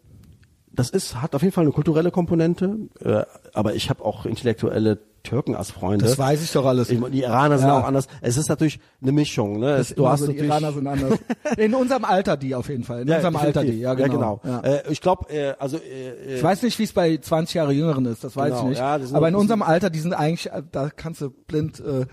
das 0.72 0.90
ist 0.90 1.20
hat 1.22 1.34
auf 1.34 1.42
jeden 1.42 1.52
Fall 1.54 1.64
eine 1.64 1.72
kulturelle 1.72 2.10
Komponente, 2.10 2.76
äh, 3.00 3.22
aber 3.56 3.74
ich 3.74 3.90
habe 3.90 4.04
auch 4.04 4.26
intellektuelle 4.26 4.98
Türken 5.22 5.56
als 5.56 5.72
Freunde. 5.72 6.04
das 6.04 6.16
weiß 6.18 6.40
ich 6.40 6.52
doch 6.52 6.64
alles. 6.66 6.88
Ich, 6.88 7.00
die 7.10 7.22
Iraner 7.22 7.58
sind 7.58 7.66
Ja. 7.66 7.80
auch 7.80 7.84
anders. 7.84 8.06
Es 8.20 8.36
ist 8.36 8.48
natürlich 8.48 8.78
eine 9.02 9.10
Mischung. 9.10 9.58
Ne? 9.58 9.70
Es, 9.72 9.92
du 9.92 10.06
hast 10.08 10.20
so, 10.20 10.30
die 10.30 10.38
Iraner 10.38 10.72
sind 10.72 10.86
anders. 10.86 11.18
In 11.56 11.74
unserem 11.74 12.04
Alter 12.04 12.36
die 12.36 12.54
auf 12.54 12.68
jeden 12.68 12.84
Fall. 12.84 13.02
In 13.02 13.10
unserem 13.12 13.34
Alter 13.34 13.64
die, 13.64 13.80
ja 13.80 13.94
genau. 13.94 14.40
Ja, 14.44 14.50
Ja. 14.50 14.60
Äh, 14.60 14.82
ich 14.92 15.00
glaube, 15.00 15.28
äh, 15.34 15.54
also 15.58 15.78
äh, 15.78 16.36
Ich 16.36 16.42
weiß 16.44 16.62
nicht, 16.62 16.78
wie 16.78 16.84
es 16.84 16.92
bei 16.92 17.16
20 17.16 17.54
Jahre 17.56 17.72
Jüngeren 17.72 18.04
ist, 18.06 18.22
das 18.22 18.36
weiß 18.36 18.50
Genau, 18.50 18.62
ich 18.62 18.68
nicht. 18.68 18.78
ja, 18.78 19.00
aber 19.14 19.28
in 19.28 19.34
unserem 19.34 19.62
Alter, 19.62 19.90
die 19.90 19.98
sind 19.98 20.12
eigentlich, 20.14 20.52
äh, 20.52 20.62
da 20.70 20.90
kannst 20.94 21.20
du 21.22 21.30
blind, 21.30 21.80
äh, 21.80 22.06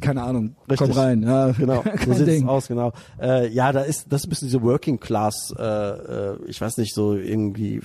keine 0.00 0.22
Ahnung, 0.22 0.56
Richtig. 0.70 0.88
komm 0.88 0.98
rein. 0.98 1.22
Ja, 1.24 1.50
Genau, 1.50 1.82
so 2.06 2.12
sieht's 2.14 2.24
Ding. 2.24 2.48
aus, 2.48 2.68
genau. 2.68 2.92
Äh, 3.20 3.48
ja, 3.48 3.72
da 3.72 3.80
ist 3.82 4.06
das 4.10 4.22
ist 4.22 4.26
ein 4.26 4.30
bisschen 4.30 4.48
diese 4.48 4.62
Working 4.62 4.98
Class, 5.00 5.52
äh, 5.58 5.62
äh, 5.62 6.36
ich 6.46 6.58
weiß 6.60 6.78
nicht, 6.78 6.94
so 6.94 7.14
irgendwie, 7.14 7.82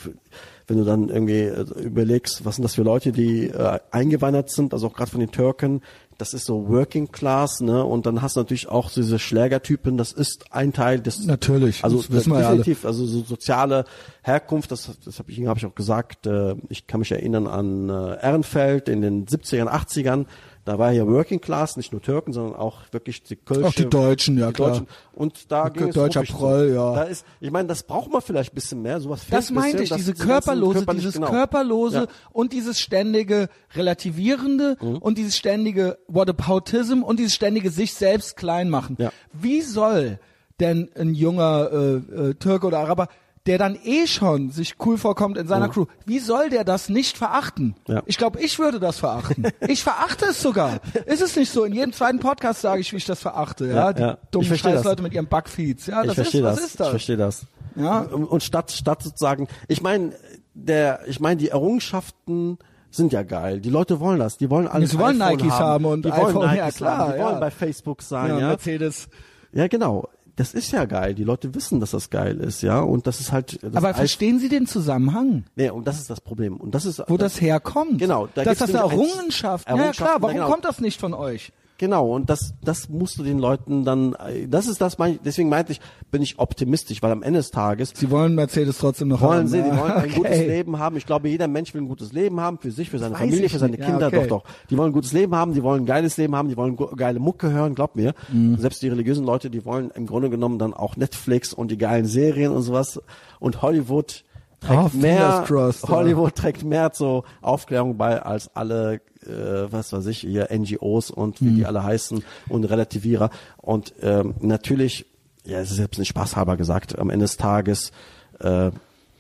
wenn 0.68 0.78
du 0.78 0.84
dann 0.84 1.10
irgendwie 1.10 1.42
äh, 1.42 1.66
überlegst, 1.82 2.46
was 2.46 2.56
sind 2.56 2.64
das 2.64 2.76
für 2.76 2.84
Leute, 2.84 3.12
die 3.12 3.48
äh, 3.48 3.80
eingewandert 3.92 4.50
sind, 4.50 4.74
also 4.74 4.88
auch 4.88 4.94
gerade 4.94 5.12
von 5.12 5.20
den 5.20 5.32
Türken, 5.32 5.82
das 6.18 6.34
ist 6.34 6.46
so 6.46 6.70
Working 6.70 7.12
Class, 7.12 7.60
ne? 7.60 7.84
Und 7.84 8.06
dann 8.06 8.22
hast 8.22 8.36
du 8.36 8.42
natürlich 8.42 8.68
auch 8.70 8.92
diese 8.92 9.20
Schlägertypen, 9.20 9.98
das 9.98 10.12
ist 10.12 10.46
ein 10.52 10.74
Teil 10.74 11.00
des 11.00 11.26
Natürlich, 11.26 11.84
also 11.84 11.98
das 11.98 12.12
wissen 12.12 12.34
wir 12.34 12.42
ja 12.42 12.48
alle. 12.48 12.58
definitiv, 12.58 12.86
also 12.86 13.06
so 13.06 13.24
soziale 13.24 13.86
Herkunft, 14.22 14.72
das, 14.72 14.92
das 15.04 15.20
habe 15.20 15.32
ich, 15.32 15.46
hab 15.46 15.58
ich 15.58 15.66
auch 15.66 15.76
gesagt, 15.76 16.28
äh, 16.28 16.56
ich 16.70 16.88
kann 16.88 17.00
mich 17.00 17.12
erinnern 17.12 17.48
an 17.48 17.90
äh, 17.90 18.22
Ehrenfeld 18.22 18.90
in 18.90 19.02
den 19.02 19.26
70ern, 19.26 19.68
80ern, 19.68 20.26
da 20.66 20.80
war 20.80 20.92
ja 20.92 21.06
Working 21.06 21.42
Class, 21.42 21.76
nicht 21.78 21.92
nur 21.92 22.02
Türken, 22.02 22.32
sondern 22.34 22.56
auch 22.56 22.82
wirklich 22.92 23.22
die 23.24 23.36
Kölsche. 23.36 23.66
Auch 23.68 23.74
die 23.74 23.90
Deutschen, 23.90 24.38
ja, 24.38 24.48
die 24.48 24.54
klar. 24.54 24.70
Deutschen. 24.70 24.88
Und 25.14 25.52
da 25.52 25.70
ging 25.70 25.90
es 25.90 25.96
Deutscher 25.96 26.24
Proll, 26.24 26.70
zu. 26.70 26.74
ja. 26.76 26.94
Da 26.96 27.04
ist, 27.04 27.26
ich 27.42 27.52
meine, 27.52 27.68
das 27.68 27.84
braucht 27.84 28.12
man 28.12 28.22
vielleicht 28.22 28.54
ein 28.54 28.56
bisschen 28.56 28.82
mehr, 28.82 29.00
sowas 29.02 29.24
fehlt 29.24 29.34
Das 29.34 29.50
ein 29.50 29.56
meinte 29.56 29.84
ich, 29.84 29.92
diese 29.92 30.14
körperlose, 30.14 30.86
dieses 30.94 31.16
genau. 31.16 31.30
körperlose 31.30 31.98
Ja. 31.98 32.08
und 32.32 32.54
dieses 32.54 32.80
ständige 32.80 33.50
Relativierende 33.76 34.78
Mhm. 34.82 34.98
und 34.98 35.18
dieses 35.18 35.38
ständige 35.38 35.98
Whataboutism 36.08 37.04
und 37.04 37.20
dieses 37.20 37.34
ständige 37.34 37.70
sich 37.70 37.94
selbst 37.94 38.36
klein 38.38 38.70
machen. 38.70 38.96
Ja. 39.00 39.12
Wie 39.32 39.62
soll 39.62 40.20
denn 40.60 40.90
ein 40.98 41.14
junger 41.14 41.70
äh, 41.72 41.96
äh, 42.30 42.34
Türke 42.36 42.68
oder 42.68 42.80
Araber, 42.80 43.08
der 43.46 43.58
dann 43.58 43.78
eh 43.84 44.08
schon 44.08 44.52
sich 44.52 44.76
cool 44.86 44.98
vorkommt 44.98 45.38
in 45.38 45.48
seiner 45.48 45.68
Crew, 45.68 45.86
wie 46.06 46.20
soll 46.20 46.50
der 46.50 46.64
das 46.64 46.88
nicht 46.88 47.18
verachten? 47.18 47.76
Ja. 47.88 48.02
Ich 48.06 48.18
glaube, 48.18 48.40
ich 48.40 48.58
würde 48.58 48.80
das 48.80 49.00
verachten. 49.00 49.46
ich 49.68 49.84
verachte 49.84 50.26
es 50.30 50.42
sogar. 50.42 50.80
Ist 51.06 51.22
es 51.22 51.36
nicht 51.36 51.52
so? 51.52 51.66
In 51.66 51.74
jedem 51.74 51.92
zweiten 51.92 52.20
Podcast 52.20 52.62
sage 52.62 52.80
ich, 52.80 52.92
wie 52.94 52.98
ich 52.98 53.06
das 53.06 53.20
verachte. 53.22 53.68
Ja, 53.68 53.74
Ja, 53.74 53.94
die 53.94 54.02
ja. 54.02 54.18
Dummen. 54.32 54.58
Scheißleute 54.58 55.04
mit 55.04 55.14
ihren 55.14 55.28
Bugfeeds. 55.28 55.88
Ja, 55.88 56.02
ich 56.02 56.08
das 56.08 56.16
verstehe 56.16 56.42
ist, 56.42 56.46
das. 56.46 56.58
was 56.58 56.66
ist 56.66 56.80
das? 56.80 56.88
Ich 56.88 56.92
verstehe 56.92 57.18
das. 57.18 57.46
Ja. 57.76 58.00
Und, 58.02 58.44
statt 58.44 58.72
statt 58.72 59.02
sozusagen, 59.04 59.48
ich 59.68 59.82
meine, 59.82 60.14
der, 60.54 61.02
ich 61.08 61.20
meine, 61.20 61.38
die 61.38 61.50
Errungenschaften 61.50 62.60
sind 62.92 63.12
ja 63.12 63.24
geil. 63.24 63.60
Die 63.60 63.70
Leute 63.72 64.00
wollen 64.00 64.20
das. 64.20 64.38
Die 64.38 64.50
wollen 64.50 64.68
alles. 64.68 64.92
Sie 64.92 65.00
wollen 65.00 65.22
iPhone 65.22 65.38
Nikes 65.38 65.60
haben 65.60 65.86
und 65.86 66.06
die 66.06 66.12
wollen 66.12 66.28
iPhone, 66.28 66.46
ja, 66.46 66.52
Nikes 66.54 66.76
klar, 66.78 66.98
haben. 66.98 67.12
Die 67.14 67.18
ja. 67.20 67.26
wollen 67.26 67.40
bei 67.40 67.52
Facebook 67.52 68.02
sein. 68.04 68.30
ja, 68.30 68.40
Ja, 68.40 68.48
Mercedes. 68.50 69.10
ja, 69.52 69.68
genau. 69.68 70.08
Das 70.36 70.54
ist 70.56 70.72
ja 70.72 70.86
geil. 70.86 71.14
Die 71.14 71.24
Leute 71.24 71.54
wissen, 71.54 71.80
dass 71.80 71.92
das 71.92 72.10
geil 72.10 72.40
ist, 72.40 72.64
ja. 72.64 72.80
Und 72.80 73.06
das 73.06 73.20
ist 73.20 73.32
halt. 73.32 73.60
Das 73.62 73.76
Aber 73.76 73.94
verstehen 73.94 74.40
Sie 74.40 74.50
den 74.50 74.66
Zusammenhang, 74.66 75.44
Nee, 75.56 75.70
und 75.70 75.88
das 75.88 76.00
ist 76.00 76.10
das 76.10 76.22
Problem. 76.22 76.58
Und 76.58 76.74
das 76.74 76.86
ist. 76.86 77.04
wo 77.08 77.18
das 77.18 77.40
herkommt? 77.40 78.00
Genau, 78.00 78.28
da 78.34 78.44
das 78.44 78.62
eine 78.64 78.84
eins- 78.84 78.92
Errungenschaft. 78.92 79.70
Ja, 79.70 79.92
klar. 79.92 80.18
Warum 80.22 80.36
genau. 80.36 80.50
kommt 80.50 80.66
das 80.66 80.82
nicht 80.82 81.00
von 81.00 81.14
euch? 81.14 81.52
Genau, 81.78 82.14
und 82.14 82.30
das, 82.30 82.54
das 82.64 82.88
musst 82.88 83.18
du 83.18 83.24
den 83.24 83.40
Leuten 83.40 83.84
dann, 83.84 84.16
das 84.48 84.68
ist 84.68 84.80
das, 84.80 84.98
mein, 85.00 85.20
deswegen 85.26 85.50
meinte 85.50 85.72
ich, 85.72 85.82
bin 86.12 86.22
ich 86.22 86.38
optimistisch, 86.38 87.02
weil 87.02 87.12
am 87.12 87.24
Ende 87.24 87.40
des 87.40 87.52
Tages 87.52 87.94
Sie 87.96 88.12
wollen 88.12 88.36
Mercedes 88.36 88.78
trotzdem 88.78 89.08
noch 89.08 89.22
wollen 89.22 89.40
haben. 89.40 89.48
sie, 89.48 89.62
die 89.62 89.70
ja. 89.70 89.78
wollen 89.80 89.92
ein 89.92 90.04
okay. 90.06 90.16
gutes 90.16 90.40
Leben 90.40 90.80
haben. 90.80 90.98
Ich 90.98 91.06
glaube, 91.06 91.30
jeder 91.30 91.48
Mensch 91.48 91.74
will 91.74 91.82
ein 91.82 91.88
gutes 91.88 92.14
Leben 92.14 92.40
haben, 92.40 92.60
für 92.60 92.72
sich, 92.72 92.90
für 92.90 93.00
seine 93.00 93.16
weiß 93.16 93.22
Familie, 93.22 93.50
für 93.50 93.58
seine 93.58 93.72
nicht. 93.72 93.82
Ja, 93.82 93.88
Kinder, 93.88 94.08
okay. 94.08 94.28
doch, 94.28 94.44
doch. 94.44 94.44
Die 94.70 94.78
wollen 94.78 94.92
ein 94.92 94.94
gutes 94.94 95.14
Leben 95.14 95.36
haben, 95.36 95.54
die 95.54 95.64
wollen 95.64 95.84
ein 95.84 95.86
geiles 95.86 96.16
Leben 96.18 96.36
haben, 96.36 96.48
die 96.48 96.58
wollen 96.58 96.78
geile 96.96 97.20
Mucke 97.20 97.52
hören, 97.52 97.74
glaub 97.74 97.96
mir. 97.96 98.14
Mhm. 98.32 98.58
Selbst 98.58 98.82
die 98.82 98.90
religiösen 98.90 99.26
Leute, 99.26 99.50
die 99.50 99.66
wollen 99.66 99.92
im 99.96 100.06
Grunde 100.06 100.30
genommen 100.30 100.60
dann 100.60 100.74
auch 100.74 100.96
Netflix 100.96 101.54
und 101.54 101.72
die 101.72 101.78
geilen 101.78 102.06
Serien 102.06 102.52
und 102.52 102.62
sowas. 102.62 103.02
Und 103.40 103.62
Hollywood 103.62 104.24
trägt 104.64 104.80
Oh, 104.96 104.98
mehr, 104.98 105.44
crossed, 105.46 105.84
ja. 105.84 105.90
Hollywood 105.96 106.36
trägt 106.36 106.64
mehr 106.64 106.92
zur 106.92 107.24
Aufklärung 107.42 107.98
bei 107.98 108.22
als 108.22 108.56
alle, 108.56 109.02
äh, 109.28 109.72
was 109.72 109.94
weiß 109.94 110.06
ich, 110.08 110.20
hier 110.20 110.50
NGOs 110.52 111.12
und 111.12 111.42
wie 111.42 111.46
Mhm. 111.46 111.56
die 111.58 111.66
alle 111.66 111.84
heißen 111.84 112.24
und 112.50 112.64
Relativierer. 112.66 113.30
Und 113.58 113.94
ähm, 114.02 114.36
natürlich, 114.42 115.06
ja, 115.46 115.60
es 115.60 115.72
ist 115.72 115.80
jetzt 115.80 115.98
nicht 116.00 116.10
spaßhalber 116.10 116.58
gesagt, 116.58 116.98
am 116.98 117.10
Ende 117.10 117.24
des 117.26 117.38
Tages 117.38 117.92
äh, 118.40 118.72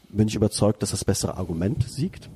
bin 0.10 0.28
ich 0.28 0.36
überzeugt, 0.36 0.82
dass 0.84 0.92
das 0.92 1.04
bessere 1.06 1.38
Argument 1.38 1.90
siegt. 1.90 2.30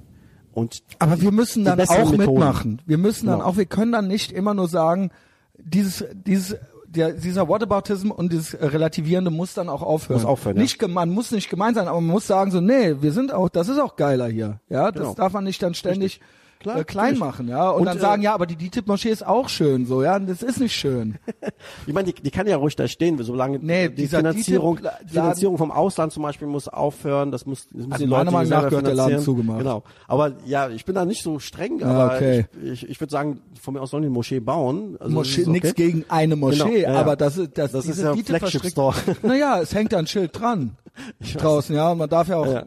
und 0.53 0.81
Aber 0.99 1.22
wir 1.22 1.31
müssen 1.31 1.64
dann 1.65 1.80
auch 1.80 2.11
Methoden. 2.11 2.18
mitmachen. 2.18 2.81
Wir 2.88 2.98
müssen 2.98 3.27
dann 3.27 3.39
Genau. 3.39 3.49
auch, 3.49 3.57
wir 3.57 3.65
können 3.68 3.91
dann 3.91 4.07
nicht 4.07 4.31
immer 4.31 4.53
nur 4.56 4.68
sagen, 4.68 5.11
dieses, 5.60 6.03
dieses, 6.14 6.56
der, 6.88 7.14
dieser 7.14 7.48
Whataboutism 7.48 8.10
und 8.10 8.31
dieses 8.31 8.60
Relativierende 8.60 9.30
muss 9.30 9.53
dann 9.53 9.69
auch 9.69 9.84
aufhören. 9.84 10.22
Muss 10.22 10.26
aufhören, 10.27 10.56
ja. 10.56 10.61
Nicht, 10.64 10.88
man 10.88 11.10
muss 11.11 11.30
nicht 11.31 11.49
gemein 11.49 11.76
sein, 11.76 11.88
aber 11.88 12.02
man 12.02 12.10
muss 12.11 12.26
sagen 12.26 12.49
so, 12.49 12.60
nee, 12.61 12.95
wir 13.02 13.11
sind 13.11 13.31
auch, 13.34 13.49
das 13.49 13.69
ist 13.69 13.77
auch 13.80 13.95
geiler 13.98 14.27
hier. 14.30 14.60
Ja, 14.69 14.91
das 14.91 15.02
Genau. 15.03 15.14
darf 15.14 15.34
man 15.34 15.44
nicht 15.44 15.61
dann 15.61 15.76
ständig 15.76 16.22
Klar, 16.59 16.79
äh, 16.79 16.84
klein 16.84 17.17
machen, 17.17 17.47
ja. 17.47 17.69
Und, 17.69 17.81
Und, 17.81 17.85
dann 17.85 17.97
äh, 17.97 18.01
sagen, 18.01 18.21
ja, 18.23 18.34
aber 18.34 18.45
die 18.47 18.55
DITIB-Moschee 18.55 19.09
ist 19.09 19.25
auch 19.25 19.47
schön, 19.49 19.85
so, 19.85 20.01
ja. 20.03 20.15
Und 20.15 20.27
das 20.29 20.41
ist 20.41 20.59
nicht 20.59 20.75
schön. 20.75 21.17
Ich 21.88 21.93
meine, 21.93 22.11
die, 22.11 22.21
die 22.21 22.31
kann 22.31 22.47
ja 22.47 22.57
ruhig 22.57 22.75
da 22.75 22.88
stehen, 22.88 23.17
solange 23.23 23.59
Nee, 23.59 23.89
die 23.89 24.07
Finanzierung, 24.07 24.77
DITIB-Laden- 24.77 25.07
Finanzierung 25.09 25.57
vom 25.57 25.71
Ausland 25.71 26.11
zum 26.11 26.23
Beispiel 26.23 26.47
muss 26.47 26.67
aufhören. 26.67 27.31
Das 27.31 27.45
muss, 27.45 27.67
das 27.67 27.73
müssen 27.88 27.91
Also 27.93 28.03
die 28.05 28.09
Leute 28.09 28.31
Meinung 28.31 28.49
nach 28.49 28.69
gehört 28.69 28.88
der 28.88 28.93
Laden 28.95 29.19
zugemacht. 29.19 29.59
Genau. 29.59 29.84
Aber 30.07 30.34
ja, 30.45 30.69
ich 30.69 30.84
bin 30.85 30.95
da 30.95 31.05
nicht 31.05 31.23
so 31.23 31.39
streng, 31.39 31.81
Ah, 31.84 31.89
aber 32.05 32.15
okay. 32.15 32.45
ich, 32.63 32.71
ich, 32.84 32.89
ich 32.89 32.99
würde 32.99 33.11
sagen, 33.11 33.41
von 33.61 33.73
mir 33.73 33.81
aus 33.81 33.91
sollen 33.91 34.03
die 34.03 34.09
Moschee 34.09 34.39
bauen. 34.39 34.97
Also 34.99 35.13
Moschee, 35.13 35.41
okay. 35.43 35.49
nichts 35.51 35.75
gegen 35.75 36.05
eine 36.09 36.35
Moschee, 36.35 36.57
Genau, 36.57 36.71
ja, 36.73 36.93
ja. 36.93 36.99
aber 36.99 37.15
das 37.15 37.38
ist, 37.38 37.57
das, 37.57 37.71
Das 37.71 37.85
ist 37.85 38.01
ja 38.01 38.11
DITIB 38.13 38.27
Flagship 38.38 38.61
verstrickt- 38.61 38.71
Store. 38.71 38.95
Naja, 39.23 39.59
es 39.61 39.73
hängt 39.73 39.93
da 39.93 39.97
ein 39.99 40.07
Schild 40.07 40.38
dran. 40.39 40.75
Draußen, 41.38 41.75
ja. 41.75 41.91
Und 41.91 41.99
man 41.99 42.09
darf 42.09 42.27
ja 42.27 42.38
auch, 42.38 42.47
Ja. 42.51 42.63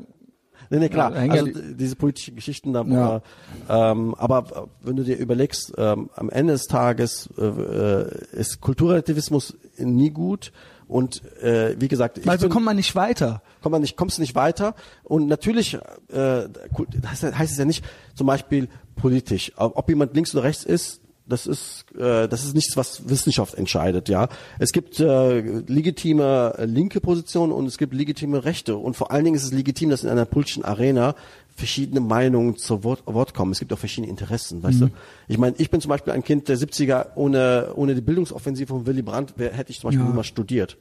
Nee, 0.73 0.79
nee, 0.79 0.89
klar. 0.89 1.13
Also 1.13 1.47
diese 1.49 1.97
politischen 1.97 2.37
Geschichten 2.37 2.73
da, 2.73 2.85
Ja. 2.85 3.23
ähm, 3.69 4.15
aber 4.17 4.39
äh, 4.39 4.87
wenn 4.87 4.97
du 4.97 5.03
dir 5.03 5.17
überlegst, 5.19 5.73
ähm, 5.77 6.11
am 6.15 6.31
Ende 6.31 6.53
des 6.53 6.69
Tages 6.69 7.29
äh, 7.37 7.43
äh, 7.45 8.25
ist 8.33 8.61
Kulturrelativismus 8.61 9.57
nie 9.79 10.11
gut 10.11 10.53
und 10.87 11.23
äh, 11.43 11.75
wie 11.81 11.89
gesagt, 11.89 12.19
ich 12.19 12.27
weil 12.27 12.39
so 12.39 12.47
bin- 12.47 12.53
kommt 12.53 12.67
man 12.67 12.77
nicht 12.77 12.95
weiter. 12.95 13.43
komm 13.63 13.73
man 13.73 13.81
nicht, 13.81 13.97
kommst 13.97 14.19
du 14.19 14.23
nicht 14.23 14.35
weiter. 14.37 14.75
Und 15.03 15.27
natürlich 15.27 15.75
äh, 15.75 15.81
das 16.09 17.23
heißt 17.23 17.53
es 17.53 17.59
ja 17.59 17.65
nicht 17.65 17.85
zum 18.15 18.27
Beispiel 18.29 18.69
politisch, 18.97 19.53
ob 19.57 19.89
jemand 19.89 20.15
links 20.15 20.35
oder 20.35 20.45
rechts 20.45 20.65
ist. 20.65 21.00
Das 21.31 21.47
ist 21.47 21.87
äh, 21.97 22.29
das 22.29 22.45
ist 22.45 22.55
nichts, 22.55 22.77
was 22.77 23.09
Wissenschaft 23.09 23.55
entscheidet, 23.55 24.09
ja. 24.11 24.29
Es 24.59 24.73
gibt 24.73 25.01
äh, 25.01 25.41
legitime 25.41 26.55
linke 26.67 27.01
Positionen 27.01 27.53
und 27.53 27.67
es 27.67 27.79
gibt 27.79 27.95
legitime 27.95 28.45
Rechte 28.45 28.77
und 28.77 28.95
vor 28.97 29.11
allen 29.11 29.25
Dingen 29.25 29.37
ist 29.37 29.45
es 29.45 29.53
legitim, 29.53 29.91
dass 29.91 30.05
in 30.05 30.11
einer 30.11 30.27
politischen 30.27 30.65
Arena 30.65 31.15
verschiedene 31.57 32.01
Meinungen 32.01 32.57
zu 32.57 32.85
Wort, 32.85 33.03
Wort 33.07 33.35
kommen. 33.35 33.53
Es 33.53 33.59
gibt 33.59 33.73
auch 33.73 33.79
verschiedene 33.79 34.09
Interessen, 34.11 34.63
weißt 34.63 34.81
du. 34.83 34.91
Ich 35.29 35.37
meine, 35.37 35.55
ich 35.59 35.69
bin 35.71 35.81
zum 35.81 35.91
Beispiel 35.91 36.13
ein 36.13 36.23
Kind 36.25 36.49
der 36.49 36.57
70er 36.57 37.09
ohne 37.17 37.73
ohne 37.75 37.95
die 37.95 38.01
Bildungsoffensive 38.01 38.69
von 38.69 38.87
Willy 38.87 39.03
Brandt, 39.03 39.35
wär, 39.37 39.53
hätte 39.53 39.71
ich 39.71 39.81
zum 39.81 39.89
Beispiel 39.89 40.05
Ja. 40.05 40.09
niemals 40.09 40.27
studiert. 40.27 40.77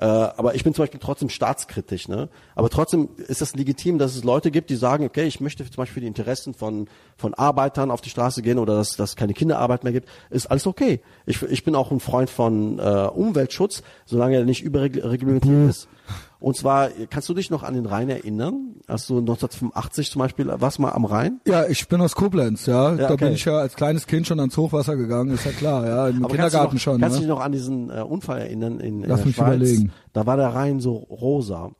Äh, 0.00 0.06
aber 0.06 0.54
ich 0.54 0.64
bin 0.64 0.72
zum 0.72 0.84
Beispiel 0.84 0.98
trotzdem 0.98 1.28
staatskritisch, 1.28 2.08
ne? 2.08 2.30
Aber 2.54 2.70
trotzdem 2.70 3.10
ist 3.28 3.42
das 3.42 3.54
legitim, 3.54 3.98
dass 3.98 4.16
es 4.16 4.24
Leute 4.24 4.50
gibt, 4.50 4.70
die 4.70 4.76
sagen, 4.76 5.04
okay, 5.04 5.26
ich 5.26 5.40
möchte 5.40 5.62
zum 5.62 5.76
Beispiel 5.76 5.94
für 5.94 6.00
die 6.00 6.06
Interessen 6.06 6.54
von 6.54 6.88
von 7.18 7.34
Arbeitern 7.34 7.90
auf 7.90 8.00
die 8.00 8.08
Straße 8.08 8.40
gehen 8.40 8.58
oder 8.58 8.76
dass 8.76 8.96
dass 8.96 9.14
keine 9.14 9.34
Kinderarbeit 9.34 9.84
mehr 9.84 9.92
gibt, 9.92 10.08
ist 10.30 10.46
alles 10.46 10.66
okay. 10.66 11.00
Ich 11.26 11.42
ich 11.42 11.64
bin 11.64 11.74
auch 11.74 11.90
ein 11.90 12.00
Freund 12.00 12.30
von 12.30 12.78
äh, 12.78 12.82
Umweltschutz, 12.82 13.82
solange 14.06 14.36
er 14.36 14.44
nicht 14.46 14.62
überreglementiert 14.62 15.68
ist. 15.68 15.88
Und 16.40 16.56
zwar 16.56 16.88
kannst 17.10 17.28
du 17.28 17.34
dich 17.34 17.50
noch 17.50 17.62
an 17.62 17.74
den 17.74 17.84
Rhein 17.86 18.08
erinnern? 18.08 18.76
Als 18.86 19.06
du 19.06 19.18
1985 19.18 20.10
zum 20.10 20.20
Beispiel 20.20 20.46
warst 20.48 20.78
mal 20.78 20.90
am 20.92 21.04
Rhein? 21.04 21.40
Ja, 21.46 21.66
ich 21.66 21.86
bin 21.86 22.00
aus 22.00 22.14
Koblenz, 22.14 22.66
ja. 22.66 22.94
da 22.96 23.10
okay. 23.12 23.26
bin 23.26 23.34
ich 23.34 23.44
ja 23.44 23.58
als 23.58 23.74
kleines 23.76 24.06
Kind 24.06 24.26
schon 24.26 24.40
ans 24.40 24.56
Hochwasser 24.56 24.96
gegangen, 24.96 25.32
ist 25.34 25.44
ja 25.44 25.52
klar, 25.52 25.86
ja. 25.86 26.08
Im 26.08 26.24
Aber 26.24 26.34
Kindergarten 26.34 26.70
kannst 26.70 26.86
noch, 26.86 26.92
schon. 26.94 27.00
Kannst 27.00 27.16
du 27.18 27.20
Ne? 27.20 27.26
dich 27.26 27.34
noch 27.36 27.40
an 27.44 27.52
diesen 27.52 27.90
äh, 27.90 28.00
Unfall 28.02 28.40
erinnern 28.40 28.80
in, 28.80 29.02
in 29.02 29.08
Lass 29.08 29.18
der 29.20 29.26
mich 29.26 29.36
Schweiz? 29.36 29.46
überlegen. 29.48 29.92
Da 30.14 30.26
war 30.26 30.36
der 30.38 30.48
Rhein 30.54 30.80
so 30.80 30.94
rosa. 30.96 31.72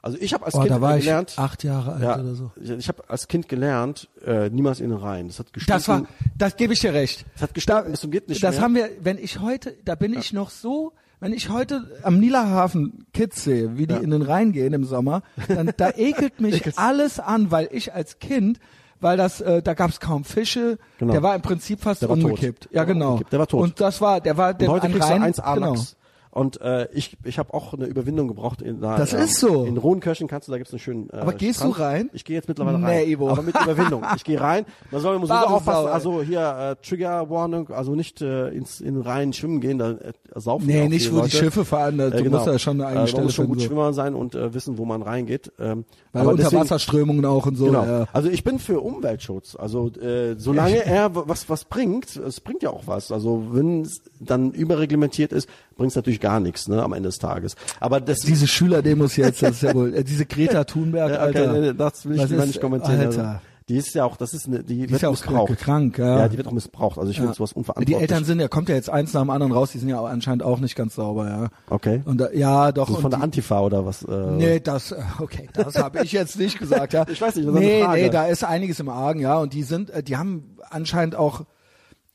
Also 0.00 0.16
ich 0.20 0.32
habe 0.34 0.46
als 0.46 0.54
Oh, 0.54 0.60
Kind 0.60 0.70
da 0.70 0.80
war 0.80 0.96
ich 0.96 1.04
gelernt, 1.04 1.34
acht 1.36 1.62
Jahre 1.64 1.92
alt 1.94 2.02
ja, 2.02 2.18
oder 2.18 2.34
so. 2.34 2.52
ich, 2.60 2.70
ich 2.70 2.88
habe 2.88 3.02
als 3.08 3.28
Kind 3.28 3.48
gelernt, 3.48 4.08
äh, 4.24 4.48
niemals 4.50 4.80
in 4.80 4.90
den 4.90 4.98
Rhein. 4.98 5.28
Das 5.28 5.38
hat 5.38 5.52
gestunken. 5.52 5.78
Das 5.78 5.88
war, 5.88 6.02
das 6.38 6.56
gebe 6.56 6.72
ich 6.72 6.80
dir 6.80 6.94
recht. 6.94 7.24
Das 7.34 7.42
hat 7.42 7.54
gestunken 7.54 7.90
bis 7.90 8.00
zum 8.00 8.10
geht 8.10 8.28
nicht 8.28 8.42
das 8.42 8.54
mehr. 8.56 8.62
haben 8.64 8.74
wir, 8.74 8.88
wenn 9.00 9.18
ich 9.18 9.40
heute, 9.40 9.74
da 9.84 9.94
bin 9.94 10.14
ich 10.14 10.32
noch 10.32 10.48
so, 10.50 10.92
wenn 11.24 11.32
ich 11.32 11.48
heute 11.48 11.86
am 12.02 12.20
Niederhafen 12.20 13.06
Kids 13.14 13.44
sehe, 13.44 13.78
wie 13.78 13.86
die 13.86 13.94
Ja. 13.94 14.00
in 14.00 14.10
den 14.10 14.20
Rhein 14.20 14.52
gehen 14.52 14.74
im 14.74 14.84
Sommer, 14.84 15.22
dann 15.48 15.70
da 15.78 15.88
ekelt 15.96 16.38
mich 16.38 16.78
alles 16.78 17.18
an, 17.18 17.50
weil 17.50 17.68
ich 17.72 17.94
als 17.94 18.18
Kind, 18.18 18.58
weil 19.00 19.16
das, 19.16 19.40
äh, 19.40 19.62
da 19.62 19.72
gab 19.72 19.88
es 19.90 20.00
kaum 20.00 20.24
Fische, 20.24 20.76
Genau. 20.98 21.12
der 21.12 21.22
war 21.22 21.34
im 21.34 21.40
Prinzip 21.40 21.80
fast 21.80 22.02
war 22.02 22.08
tot. 22.10 22.18
umgekippt. 22.24 22.68
Ja, 22.72 22.84
genau. 22.84 23.12
umgekippt. 23.12 23.32
Der 23.32 23.38
war 23.38 23.46
tot. 23.46 23.62
Und 23.62 23.80
das 23.80 24.02
war, 24.02 24.20
der 24.20 24.36
war, 24.36 24.50
Und 24.50 24.60
der 24.60 24.68
heute 24.68 24.86
an 24.86 24.92
Rhein, 25.00 25.20
du 25.22 25.26
1 25.28 25.40
A 25.40 25.54
genau. 25.54 25.72
Lachs. 25.72 25.96
Und 26.34 26.60
äh, 26.62 26.88
ich, 26.92 27.16
ich 27.22 27.38
habe 27.38 27.54
auch 27.54 27.74
eine 27.74 27.86
Überwindung 27.86 28.26
gebraucht. 28.26 28.60
In, 28.60 28.80
da, 28.80 28.96
Das 28.98 29.12
ist 29.12 29.38
so. 29.38 29.64
In 29.64 29.76
Rohenkirchen 29.76 30.26
kannst 30.26 30.48
du, 30.48 30.52
da 30.52 30.58
gibt's 30.58 30.72
einen 30.72 30.80
schönen 30.80 31.08
äh, 31.10 31.18
Aber 31.18 31.32
gehst 31.32 31.60
Strand. 31.60 31.76
du 31.76 31.80
rein? 31.80 32.10
Ich 32.12 32.24
gehe 32.24 32.34
jetzt 32.34 32.48
mittlerweile 32.48 32.80
Nee, 32.80 32.84
rein. 32.86 33.08
Ivo. 33.08 33.30
Aber 33.30 33.42
mit 33.42 33.54
Überwindung. 33.54 34.02
Ich 34.16 34.24
gehe 34.24 34.40
rein. 34.40 34.66
Man 34.90 35.00
soll 35.00 35.16
muss 35.20 35.28
Badesau, 35.28 35.54
aufpassen. 35.54 35.88
Also 35.92 36.22
hier 36.22 36.76
äh, 36.80 36.84
Trigger 36.84 37.30
Warning, 37.30 37.70
also 37.70 37.94
nicht 37.94 38.20
äh, 38.20 38.48
ins 38.48 38.80
in 38.80 38.94
den 38.94 39.02
Rhein 39.02 39.32
schwimmen 39.32 39.60
gehen, 39.60 39.78
da 39.78 39.92
äh, 39.92 40.12
saufen 40.34 40.66
Nee, 40.66 40.88
nicht, 40.88 41.12
wo 41.12 41.18
Leute. 41.18 41.28
die 41.30 41.36
Schiffe 41.36 41.64
fahren, 41.64 41.98
da, 41.98 42.08
Äh, 42.08 42.10
du 42.10 42.24
genau. 42.24 42.38
musst 42.38 42.48
ja 42.48 42.58
schon 42.58 42.80
eine 42.80 42.88
eigene 42.88 43.04
äh, 43.04 43.06
Stelle 43.06 43.24
muss 43.26 43.34
schon 43.34 43.46
gut 43.46 43.60
so. 43.60 43.66
Schwimmer 43.68 43.92
sein 43.92 44.14
und 44.16 44.34
äh, 44.34 44.52
wissen, 44.52 44.76
wo 44.76 44.84
man 44.84 45.02
reingeht. 45.02 45.52
Ähm, 45.60 45.84
Weil 46.12 46.22
aber 46.22 46.32
Unterwasserströmungen 46.32 47.24
auch 47.26 47.46
und 47.46 47.54
so. 47.54 47.66
Genau. 47.66 47.84
Ja. 47.84 48.06
Also 48.12 48.28
ich 48.28 48.42
bin 48.42 48.58
für 48.58 48.80
Umweltschutz. 48.80 49.54
Also 49.54 49.88
äh, 50.00 50.34
solange 50.36 50.84
er 50.84 51.14
was 51.14 51.48
was 51.48 51.64
bringt, 51.64 52.16
es 52.16 52.40
bringt 52.40 52.64
ja 52.64 52.70
auch 52.70 52.88
was. 52.88 53.12
Also 53.12 53.44
wenn 53.52 53.82
es 53.82 54.02
dann 54.18 54.50
überreglementiert 54.50 55.32
ist, 55.32 55.48
bringt 55.76 55.90
es 55.90 55.96
natürlich 55.96 56.20
gar 56.20 56.40
nichts, 56.40 56.68
ne, 56.68 56.82
am 56.82 56.92
Ende 56.92 57.08
des 57.08 57.18
Tages. 57.18 57.56
Aber 57.80 58.00
das 58.00 58.20
Diese 58.20 58.46
Schülerdemos 58.46 59.16
jetzt, 59.16 59.42
das 59.42 59.52
ist 59.56 59.62
ja 59.62 59.74
wohl, 59.74 59.94
äh, 59.94 60.04
diese 60.04 60.26
Greta 60.26 60.64
Thunberg, 60.64 61.10
Ja, 61.10 61.26
okay, 61.26 61.38
Alter. 61.38 61.52
nee, 61.52 61.60
nee, 61.60 61.72
das 61.74 62.04
will 62.06 62.16
ich 62.16 62.22
Was 62.22 62.30
lieber 62.30 62.46
nicht 62.46 62.60
kommentieren. 62.60 63.00
Alter. 63.00 63.28
Also, 63.28 63.38
die 63.70 63.78
ist 63.78 63.94
ja 63.94 64.04
auch, 64.04 64.18
das 64.18 64.34
ist 64.34 64.46
eine, 64.46 64.58
die, 64.62 64.74
Die 64.74 64.80
wird 64.82 64.92
ist 64.92 65.00
ja 65.00 65.08
auch 65.08 65.12
missbraucht. 65.12 65.56
krank, 65.58 65.96
ja. 65.96 66.18
Ja, 66.18 66.28
die 66.28 66.36
wird 66.36 66.46
auch 66.46 66.52
missbraucht. 66.52 66.98
Also 66.98 67.10
ich 67.10 67.16
finde 67.18 67.32
sowas 67.32 67.52
Die 67.52 67.56
unverantwortlich. 67.56 67.98
Eltern 67.98 68.24
sind 68.26 68.38
ja, 68.38 68.46
kommt 68.48 68.68
ja 68.68 68.74
jetzt 68.74 68.90
eins 68.90 69.14
nach 69.14 69.22
dem 69.22 69.30
anderen 69.30 69.52
raus, 69.52 69.70
die 69.72 69.78
sind 69.78 69.88
ja 69.88 69.98
auch 70.00 70.04
anscheinend 70.06 70.42
auch 70.42 70.60
nicht 70.60 70.76
ganz 70.76 70.96
sauber, 70.96 71.26
ja. 71.30 71.48
Okay. 71.70 72.02
Und 72.04 72.18
da, 72.18 72.30
ja, 72.32 72.72
doch. 72.72 72.88
Also 72.88 73.00
von 73.00 73.10
der 73.10 73.20
die, 73.20 73.24
Antifa 73.24 73.60
oder 73.62 73.86
was? 73.86 74.02
Äh, 74.02 74.32
Nee, 74.32 74.60
das, 74.60 74.92
äh, 74.92 74.96
okay, 75.18 75.48
das 75.54 75.76
habe 75.76 76.04
ich 76.04 76.12
jetzt 76.12 76.38
nicht 76.38 76.58
gesagt, 76.58 76.92
ja. 76.92 77.06
Ich 77.08 77.22
weiß 77.22 77.36
nicht, 77.36 77.48
das 77.48 77.54
ist 77.54 77.58
eine 77.58 77.66
nee, 77.66 77.82
Frage. 77.82 78.02
nee, 78.02 78.10
da 78.10 78.26
ist 78.26 78.44
einiges 78.44 78.80
im 78.80 78.90
Argen, 78.90 79.20
ja. 79.20 79.38
Und 79.38 79.54
die 79.54 79.62
sind, 79.62 79.88
äh, 79.88 80.02
die 80.02 80.18
haben 80.18 80.58
anscheinend 80.68 81.16
auch 81.16 81.46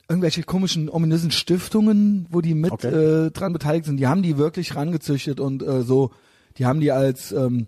irgendwelche 0.10 0.44
komischen, 0.44 0.90
ominösen 0.90 1.32
Stiftungen, 1.32 2.26
wo 2.30 2.42
die 2.42 2.56
mit 2.56 2.72
Okay. 2.72 2.88
äh, 3.28 3.32
dran 3.32 3.54
beteiligt 3.54 3.86
sind. 3.86 3.98
Die 3.98 4.08
haben 4.08 4.24
die 4.24 4.38
wirklich 4.38 4.76
rangezüchtet 4.76 5.40
und 5.40 5.62
äh, 5.64 5.84
so, 5.84 6.12
die 6.58 6.66
haben 6.66 6.80
die 6.80 6.92
als, 6.92 7.32
ähm, 7.32 7.68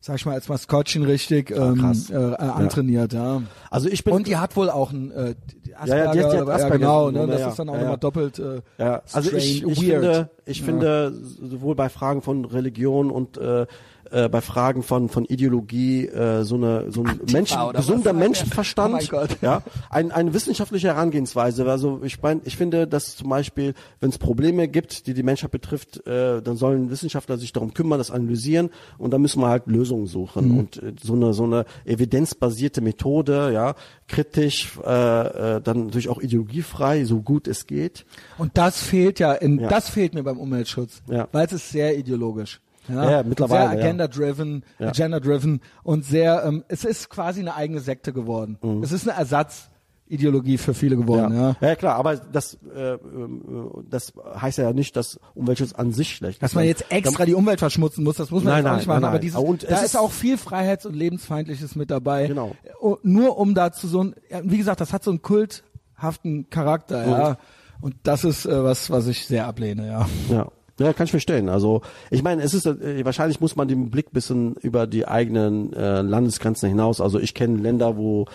sag 0.00 0.16
ich 0.16 0.26
mal, 0.26 0.34
als 0.34 0.48
Maskottchen 0.48 1.02
richtig 1.04 1.50
ähm, 1.50 1.78
krass. 1.78 2.10
äh, 2.10 2.14
äh, 2.14 2.34
antrainiert, 2.36 3.12
ja. 3.14 3.42
Also 3.70 3.88
ich 3.88 4.04
bin 4.04 4.12
Und 4.14 4.26
die 4.28 4.36
hat 4.36 4.54
wohl 4.56 4.70
auch 4.70 4.92
ein 4.92 5.10
äh, 5.10 5.34
die 5.64 5.70
Ja, 5.70 5.86
ja, 5.86 6.12
die 6.12 6.20
hat- 6.24 6.32
die 6.32 6.38
hat 6.38 6.48
Asperger 6.48 6.78
genau, 6.78 7.06
Syndrom, 7.06 7.26
ne? 7.26 7.32
Das 7.32 7.40
ja, 7.40 7.48
ist 7.48 7.58
dann 7.58 7.68
auch 7.68 7.74
ja, 7.74 7.78
nochmal 7.80 7.94
ja. 7.94 7.96
doppelt 7.98 8.38
äh, 8.38 8.60
Ja, 8.78 9.02
also 9.12 9.32
ich, 9.36 9.56
strange, 9.58 9.72
ich 9.72 9.80
weird. 9.82 10.02
finde, 10.02 10.30
ich 10.44 10.58
Ja. 10.60 10.64
finde 10.64 11.12
sowohl 11.50 11.74
bei 11.74 11.88
Fragen 11.88 12.22
von 12.22 12.44
Religion 12.44 13.10
und 13.10 13.38
äh, 13.38 13.66
äh, 14.10 14.28
bei 14.28 14.40
Fragen 14.40 14.82
von 14.82 15.08
von 15.08 15.24
Ideologie 15.24 16.06
äh, 16.06 16.42
so 16.44 16.56
eine 16.56 16.90
so 16.90 17.02
ein 17.04 17.20
Menschen, 17.32 17.58
gesunder? 17.72 18.12
Menschenverstand, 18.12 19.12
Oh 19.12 19.26
ja, 19.42 19.62
ein, 19.90 20.10
eine 20.12 20.34
wissenschaftliche 20.34 20.88
Herangehensweise. 20.88 21.68
Also 21.70 22.00
ich 22.02 22.20
meine, 22.22 22.40
ich 22.44 22.56
finde, 22.56 22.86
dass 22.86 23.16
zum 23.16 23.28
Beispiel, 23.28 23.74
wenn 24.00 24.10
es 24.10 24.18
Probleme 24.18 24.68
gibt, 24.68 25.06
die 25.06 25.14
die 25.14 25.22
Menschheit 25.22 25.50
betrifft, 25.50 26.06
äh, 26.06 26.40
dann 26.42 26.56
sollen 26.56 26.90
Wissenschaftler 26.90 27.38
sich 27.38 27.52
darum 27.52 27.74
kümmern, 27.74 27.98
das 27.98 28.10
analysieren 28.10 28.70
und 28.98 29.12
dann 29.12 29.20
müssen 29.22 29.40
wir 29.42 29.48
halt 29.48 29.66
Lösungen 29.66 30.06
suchen 30.06 30.48
Mhm. 30.52 30.58
und 30.58 30.82
äh, 30.82 30.92
so 31.02 31.14
eine 31.14 31.32
so 31.32 31.44
eine 31.44 31.64
evidenzbasierte 31.84 32.80
Methode, 32.80 33.52
ja, 33.52 33.74
kritisch, 34.06 34.78
äh, 34.84 35.56
äh, 35.56 35.60
dann 35.60 35.86
natürlich 35.86 36.08
auch 36.08 36.20
ideologiefrei, 36.20 37.04
so 37.04 37.20
gut 37.20 37.46
es 37.48 37.66
geht. 37.66 38.06
Und 38.38 38.56
das 38.56 38.80
fehlt 38.82 39.18
ja, 39.20 39.32
in, 39.34 39.58
Ja. 39.58 39.68
das 39.68 39.88
fehlt 39.88 40.14
mir 40.14 40.22
beim 40.22 40.38
Umweltschutz, 40.38 41.02
Ja. 41.08 41.28
weil 41.32 41.46
es 41.46 41.52
ist 41.52 41.70
sehr 41.70 41.96
ideologisch. 41.98 42.60
Ja, 42.88 43.04
Ja, 43.04 43.10
ja, 43.10 43.22
mittlerweile, 43.22 43.68
Sehr 43.70 43.78
ja. 43.78 43.84
agenda-driven, 43.84 44.64
Ja. 44.78 44.88
agenda-driven 44.88 45.60
und 45.82 46.04
sehr, 46.04 46.44
ähm, 46.44 46.64
es 46.68 46.84
ist 46.84 47.10
quasi 47.10 47.40
eine 47.40 47.54
eigene 47.54 47.80
Sekte 47.80 48.12
geworden. 48.12 48.58
Mhm. 48.62 48.82
Es 48.82 48.92
ist 48.92 49.08
eine 49.08 49.18
Ersatzideologie 49.18 50.56
für 50.58 50.72
viele 50.74 50.96
geworden, 50.96 51.34
ja. 51.36 51.56
ja. 51.60 51.76
klar, 51.76 51.96
aber 51.96 52.16
das, 52.16 52.54
äh, 52.74 52.92
ähm, 52.94 53.70
das 53.90 54.12
heißt 54.40 54.58
ja 54.58 54.72
nicht, 54.72 54.96
dass 54.96 55.20
Umweltschutz 55.34 55.72
an 55.74 55.92
sich 55.92 56.14
schlecht 56.14 56.42
Dass 56.42 56.52
ist. 56.52 56.54
man 56.54 56.64
jetzt 56.64 56.86
extra 56.90 57.24
die 57.26 57.34
Umwelt 57.34 57.58
verschmutzen 57.58 58.04
muss, 58.04 58.16
das 58.16 58.30
muss 58.30 58.42
man 58.42 58.54
Nein, 58.54 58.64
nein, 58.64 58.76
nicht 58.76 58.86
machen. 58.86 59.02
nein, 59.02 59.10
aber 59.10 59.18
dieses, 59.18 59.38
Und 59.38 59.64
da 59.64 59.76
ist- 59.76 59.82
ist 59.84 59.96
auch 59.98 60.10
viel 60.10 60.38
Freiheits- 60.38 60.86
und 60.86 60.94
Lebensfeindliches 60.96 61.76
mit 61.76 61.90
dabei. 61.90 62.26
Genau. 62.26 62.52
Oh, 62.80 62.96
Nur 63.02 63.36
um 63.38 63.54
dazu 63.54 63.86
so 63.86 64.02
ein, 64.04 64.14
ja, 64.30 64.40
wie 64.44 64.56
gesagt, 64.58 64.80
das 64.80 64.92
hat 64.92 65.04
so 65.04 65.10
einen 65.10 65.20
kulthaften 65.20 66.48
Charakter, 66.50 67.06
ja. 67.06 67.36
Und 67.80 67.94
das 68.02 68.24
ist 68.24 68.44
äh, 68.46 68.64
was, 68.64 68.90
was 68.90 69.06
ich 69.06 69.26
sehr 69.26 69.46
ablehne, 69.46 69.86
ja. 69.86 70.08
Ja. 70.30 70.48
Ja, 70.78 70.92
kann 70.92 71.04
ich 71.06 71.10
verstehen. 71.10 71.48
Also 71.48 71.82
ich 72.10 72.22
meine, 72.22 72.42
es 72.42 72.54
ist 72.54 72.66
äh, 72.66 73.04
wahrscheinlich 73.04 73.40
muss 73.40 73.56
man 73.56 73.66
den 73.68 73.90
Blick 73.90 74.12
bisschen 74.12 74.54
über 74.56 74.86
die 74.86 75.06
eigenen 75.08 75.72
äh, 75.72 76.02
Landesgrenzen 76.02 76.68
hinaus. 76.68 77.00
Also 77.00 77.18
ich 77.18 77.34
kenne 77.34 77.58
Länder, 77.58 77.96
wo 77.96 78.26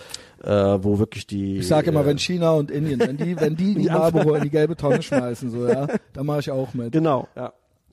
äh, 0.42 0.50
wo 0.50 0.98
wirklich 0.98 1.26
die 1.26 1.58
Ich 1.58 1.68
sage 1.68 1.90
immer, 1.90 2.02
äh, 2.02 2.06
wenn 2.06 2.18
China 2.18 2.52
und 2.52 2.70
Indien, 2.70 3.00
wenn 3.00 3.16
die, 3.16 3.40
wenn 3.40 3.56
die 3.56 3.74
die 3.76 3.86
Marlboro 3.88 4.34
in 4.34 4.42
die 4.42 4.50
gelbe 4.50 4.76
Tonne 4.76 5.02
schmeißen, 5.02 5.50
so, 5.50 5.66
ja, 5.66 5.86
da 6.12 6.22
mache 6.22 6.40
ich 6.40 6.50
auch 6.50 6.74
mit. 6.74 6.92
genau, 6.92 7.26
ja. 7.34 7.52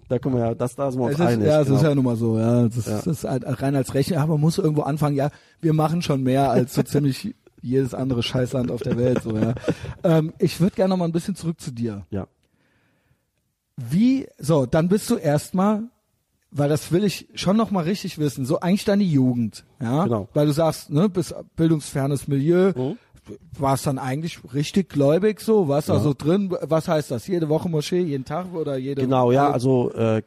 Da 0.09 0.19
kommen 0.19 0.35
wir 0.35 0.47
ja, 0.47 0.53
das 0.55 0.75
da 0.75 0.91
sind 0.91 0.99
wir 0.99 1.05
uns 1.05 1.13
Es 1.13 1.21
ist, 1.21 1.25
einig. 1.25 1.47
ja, 1.47 1.61
es 1.61 1.67
genau. 1.67 1.77
ist 1.79 1.83
ja 1.85 1.95
nun 1.95 2.03
mal 2.03 2.17
so, 2.17 2.37
ja. 2.37 2.63
Das, 2.67 2.75
ist- 2.75 2.87
das 2.89 3.07
ist 3.07 3.23
halt 3.23 3.45
rein 3.61 3.73
als 3.77 3.93
Rechner, 3.93 4.17
aber 4.19 4.33
man 4.33 4.41
muss 4.41 4.57
irgendwo 4.57 4.81
anfangen, 4.81 5.15
ja, 5.15 5.29
wir 5.61 5.71
machen 5.71 6.01
schon 6.01 6.21
mehr 6.23 6.51
als 6.51 6.73
so 6.73 6.83
ziemlich 6.83 7.33
jedes 7.61 7.93
andere 7.93 8.21
Scheißland 8.21 8.69
auf 8.71 8.81
der 8.81 8.97
Welt. 8.97 9.21
So, 9.23 9.37
ja. 9.37 9.53
ähm, 10.03 10.33
ich 10.39 10.59
würde 10.59 10.75
gerne 10.75 10.89
noch 10.89 10.97
mal 10.97 11.05
ein 11.05 11.13
bisschen 11.13 11.35
zurück 11.35 11.61
zu 11.61 11.71
dir. 11.71 12.05
Ja. 12.09 12.27
Wie, 13.77 14.27
so, 14.37 14.65
dann 14.65 14.89
bist 14.89 15.09
du 15.09 15.15
erstmal, 15.15 15.83
weil 16.51 16.69
das 16.69 16.91
will 16.91 17.03
ich 17.03 17.27
schon 17.35 17.57
noch 17.57 17.71
mal 17.71 17.83
richtig 17.83 18.17
wissen, 18.17 18.45
so 18.45 18.59
eigentlich 18.59 18.85
deine 18.85 19.03
Jugend, 19.03 19.63
ja, 19.81 20.03
Genau. 20.03 20.27
weil 20.33 20.45
du 20.47 20.51
sagst, 20.53 20.89
ne, 20.89 21.07
bist 21.09 21.33
bildungsfernes 21.55 22.27
Milieu, 22.27 22.73
Mhm. 22.75 22.97
Warst 23.57 23.85
dann 23.85 23.99
eigentlich 23.99 24.39
richtig 24.53 24.89
gläubig 24.89 25.39
so, 25.39 25.67
warst 25.67 25.89
also 25.89 26.13
drin, 26.17 26.55
was 26.61 26.87
heißt 26.87 27.11
das, 27.11 27.27
jede 27.27 27.49
Woche 27.49 27.69
Moschee, 27.69 28.01
jeden 28.01 28.25
Tag 28.25 28.53
oder 28.53 28.77
jede 28.77 29.01
Genau, 29.01 29.31
ja, 29.31 29.49
also 29.51 29.91
äh, 29.93 30.17
äh, 30.17 30.23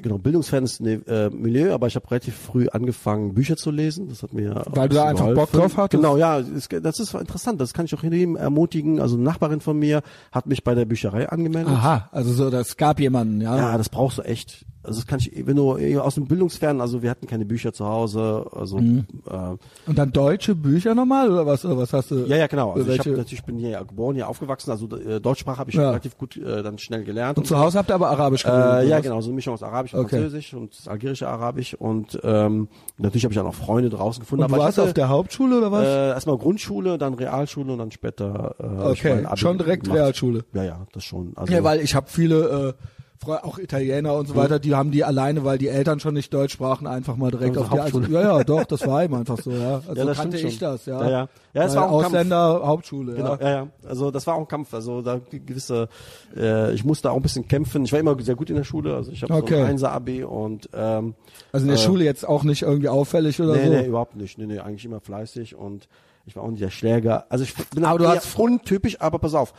genau, 0.00 0.18
Bildungsfans 0.18 0.80
ne, 0.80 1.02
äh, 1.06 1.30
Milieu, 1.30 1.72
aber 1.72 1.88
ich 1.88 1.96
habe 1.96 2.08
relativ 2.10 2.36
früh 2.36 2.68
angefangen, 2.68 3.34
Bücher 3.34 3.56
zu 3.56 3.70
lesen. 3.70 4.08
Das 4.08 4.22
hat 4.22 4.32
mir 4.32 4.62
Weil 4.70 4.88
du 4.88 4.96
da 4.96 5.02
ein 5.04 5.08
einfach 5.10 5.26
bisschen 5.26 5.34
Bock 5.34 5.52
geholfen. 5.52 5.74
drauf 5.74 5.84
hattest? 5.84 6.02
Genau, 6.02 6.16
ja, 6.16 6.38
es, 6.38 6.68
das 6.68 7.00
ist 7.00 7.14
interessant. 7.14 7.60
Das 7.60 7.74
kann 7.74 7.86
ich 7.86 7.94
auch 7.94 8.02
jedem 8.02 8.36
ermutigen. 8.36 9.00
Also 9.00 9.16
eine 9.16 9.24
Nachbarin 9.24 9.60
von 9.60 9.78
mir 9.78 10.02
hat 10.30 10.46
mich 10.46 10.62
bei 10.64 10.74
der 10.74 10.84
Bücherei 10.84 11.28
angemeldet. 11.28 11.72
Aha, 11.72 12.08
also 12.12 12.32
so, 12.32 12.50
das 12.50 12.76
gab 12.76 13.00
jemanden, 13.00 13.40
ja. 13.40 13.56
Ja, 13.56 13.78
das 13.78 13.88
brauchst 13.88 14.18
du 14.18 14.22
echt. 14.22 14.64
Also 14.84 14.98
das 15.00 15.06
kann 15.06 15.20
ich, 15.20 15.30
wenn 15.46 15.54
du 15.56 15.76
eh 15.78 15.96
aus 15.98 16.16
dem 16.16 16.26
Bildungsfern, 16.26 16.80
also 16.80 17.02
wir 17.02 17.10
hatten 17.10 17.26
keine 17.28 17.44
Bücher 17.44 17.72
zu 17.72 17.86
Hause, 17.86 18.46
also 18.52 18.78
Mhm. 18.78 19.06
äh, 19.30 19.56
Und 19.86 19.96
dann 19.98 20.10
deutsche 20.12 20.54
Bücher 20.56 20.94
nochmal 20.94 21.30
oder 21.30 21.46
was? 21.46 21.64
Oder 21.64 21.78
was 21.78 21.92
hast 21.92 22.10
du? 22.10 22.24
ja, 22.26 22.36
ja, 22.36 22.46
genau. 22.48 22.70
Also 22.72 22.82
ich 22.82 22.88
welche- 22.98 23.10
habe 23.10 23.18
natürlich 23.18 23.44
bin 23.44 23.58
hier 23.58 23.78
geboren, 23.84 24.16
hier 24.16 24.28
aufgewachsen, 24.28 24.70
also 24.72 24.88
äh, 24.96 25.20
Deutschsprache 25.20 25.58
habe 25.58 25.70
ich 25.70 25.76
Ja. 25.76 25.90
relativ 25.90 26.18
gut 26.18 26.36
äh, 26.36 26.62
dann 26.64 26.78
schnell 26.78 27.04
gelernt. 27.04 27.38
Und 27.38 27.46
zu 27.46 27.56
Hause 27.58 27.78
habt 27.78 27.90
ihr 27.90 27.94
aber 27.94 28.10
Arabisch 28.10 28.44
Äh, 28.44 28.48
oder 28.48 28.82
ja, 28.82 28.96
was? 28.96 29.02
genau, 29.04 29.20
so 29.20 29.28
eine 29.28 29.36
Mischung 29.36 29.54
aus 29.54 29.62
Arabisch 29.62 29.94
und 29.94 30.00
Okay. 30.00 30.16
Französisch 30.16 30.54
und 30.54 30.76
algerische 30.86 31.28
Arabisch 31.28 31.74
und 31.74 32.18
ähm, 32.24 32.66
natürlich 32.98 33.24
habe 33.24 33.32
ich 33.34 33.38
auch 33.40 33.44
noch 33.44 33.54
Freunde 33.54 33.88
draußen 33.88 34.20
gefunden. 34.20 34.42
Und 34.44 34.50
du 34.50 34.54
aber 34.56 34.64
warst 34.64 34.78
ich 34.78 34.80
hatte, 34.82 34.88
auf 34.88 34.94
der 34.94 35.08
Hauptschule 35.10 35.58
oder 35.58 35.70
was? 35.70 35.86
äh, 35.86 36.08
erstmal 36.08 36.38
Grundschule, 36.38 36.98
dann 36.98 37.14
Realschule 37.14 37.72
und 37.72 37.78
dann 37.78 37.90
später 37.92 38.56
äh, 38.58 38.64
hab 38.64 38.92
ich 38.94 39.00
Okay, 39.04 39.26
schon 39.36 39.58
direkt 39.58 39.84
gemacht. 39.84 39.98
Realschule. 39.98 40.44
Ja, 40.54 40.64
ja, 40.64 40.86
das 40.92 41.04
schon. 41.04 41.32
Also, 41.36 41.52
Ja, 41.52 41.62
weil 41.62 41.78
ich 41.80 41.94
habe 41.94 42.06
viele, 42.10 42.74
äh, 42.78 42.84
auch 43.28 43.58
Italiener 43.58 44.14
und 44.14 44.26
so 44.28 44.34
weiter, 44.36 44.58
die 44.58 44.74
haben 44.74 44.90
die 44.90 45.04
alleine, 45.04 45.44
weil 45.44 45.58
die 45.58 45.68
Eltern 45.68 46.00
schon 46.00 46.14
nicht 46.14 46.32
Deutsch 46.34 46.52
sprachen, 46.52 46.86
einfach 46.86 47.16
mal 47.16 47.30
direkt 47.30 47.56
Also 47.56 47.62
auf 47.62 47.70
die 47.72 47.78
Hauptschule. 47.80 48.04
Also, 48.06 48.18
ja, 48.18 48.38
ja, 48.38 48.44
doch, 48.44 48.64
das 48.64 48.86
war 48.86 49.04
eben 49.04 49.14
einfach 49.14 49.38
so, 49.40 49.50
ja. 49.52 49.74
Also 49.86 49.94
Ja, 49.94 50.04
das 50.04 50.16
kannte 50.18 50.38
ich 50.38 50.58
das, 50.58 50.86
ja. 50.86 51.02
Ja, 51.02 51.10
ja. 51.10 51.28
Ja, 51.54 51.64
es 51.64 51.70
Weil 51.74 51.76
war 51.82 51.90
auch 51.90 51.96
ein 51.98 52.02
Kampf. 52.02 52.14
Ausländer, 52.14 52.60
Hauptschule, 52.66 53.14
Genau, 53.14 53.34
ja. 53.36 53.40
ja, 53.42 53.50
ja. 53.50 53.66
Also 53.86 54.10
das 54.10 54.26
war 54.26 54.34
auch 54.36 54.40
ein 54.40 54.48
Kampf. 54.48 54.72
Also 54.74 55.02
da 55.02 55.20
gewisse, 55.30 55.88
äh, 56.36 56.72
ich 56.72 56.84
musste 56.84 57.10
auch 57.10 57.16
ein 57.16 57.22
bisschen 57.22 57.46
kämpfen. 57.46 57.84
Ich 57.84 57.92
war 57.92 58.00
immer 58.00 58.16
sehr 58.22 58.34
gut 58.36 58.48
in 58.50 58.56
der 58.56 58.64
Schule. 58.64 58.94
Also 58.96 59.12
ich 59.12 59.22
habe 59.22 59.34
Okay. 59.34 59.54
so 59.56 59.60
ein 59.60 59.66
Einser-Abi 59.66 60.24
und 60.24 60.68
ähm, 60.74 61.14
Also 61.52 61.64
in 61.64 61.68
der 61.72 61.78
äh, 61.78 61.84
Schule 61.86 62.04
jetzt 62.04 62.26
auch 62.26 62.42
nicht 62.44 62.62
irgendwie 62.62 62.88
auffällig 62.88 63.38
oder 63.40 63.54
nee, 63.54 63.64
so. 63.66 63.70
nee, 63.70 63.86
überhaupt 63.86 64.16
nicht. 64.16 64.38
Nee, 64.38 64.46
nee, 64.46 64.58
eigentlich 64.60 64.84
immer 64.84 65.00
fleißig 65.00 65.54
und 65.54 65.88
ich 66.24 66.36
war 66.36 66.44
auch 66.44 66.50
nicht 66.50 66.62
der 66.62 66.70
Schläger. 66.70 67.26
Also 67.28 67.44
ich 67.44 67.54
bin 67.74 67.84
Aber 67.84 67.98
du 67.98 68.04
eher 68.04 68.16
hast- 68.16 68.38
untypisch, 68.38 69.00
aber 69.00 69.18
pass 69.18 69.34
auf. 69.34 69.52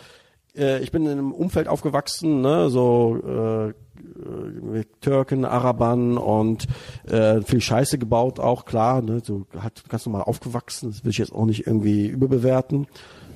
Äh, 0.56 0.80
ich 0.84 0.92
bin 0.92 1.04
in 1.06 1.12
einem 1.12 1.32
Umfeld 1.32 1.68
aufgewachsen, 1.68 2.42
ne, 2.42 2.70
so 2.70 3.18
äh, 3.26 3.70
äh, 3.70 3.74
mit 4.62 5.02
Türken, 5.02 5.46
Arabern 5.46 6.18
und 6.18 6.68
äh, 7.08 7.42
viel 7.42 7.62
Scheiße 7.62 7.98
gebaut 7.98 8.40
auch, 8.40 8.66
klar, 8.66 9.02
ne, 9.02 9.22
so 9.24 9.46
hat 9.58 9.84
ganz 9.90 10.06
normal 10.06 10.24
aufgewachsen, 10.24 10.92
das 10.92 11.04
will 11.04 11.12
ich 11.12 11.18
jetzt 11.18 11.34
auch 11.34 11.46
nicht 11.46 11.66
irgendwie 11.66 12.08
überbewerten. 12.08 12.88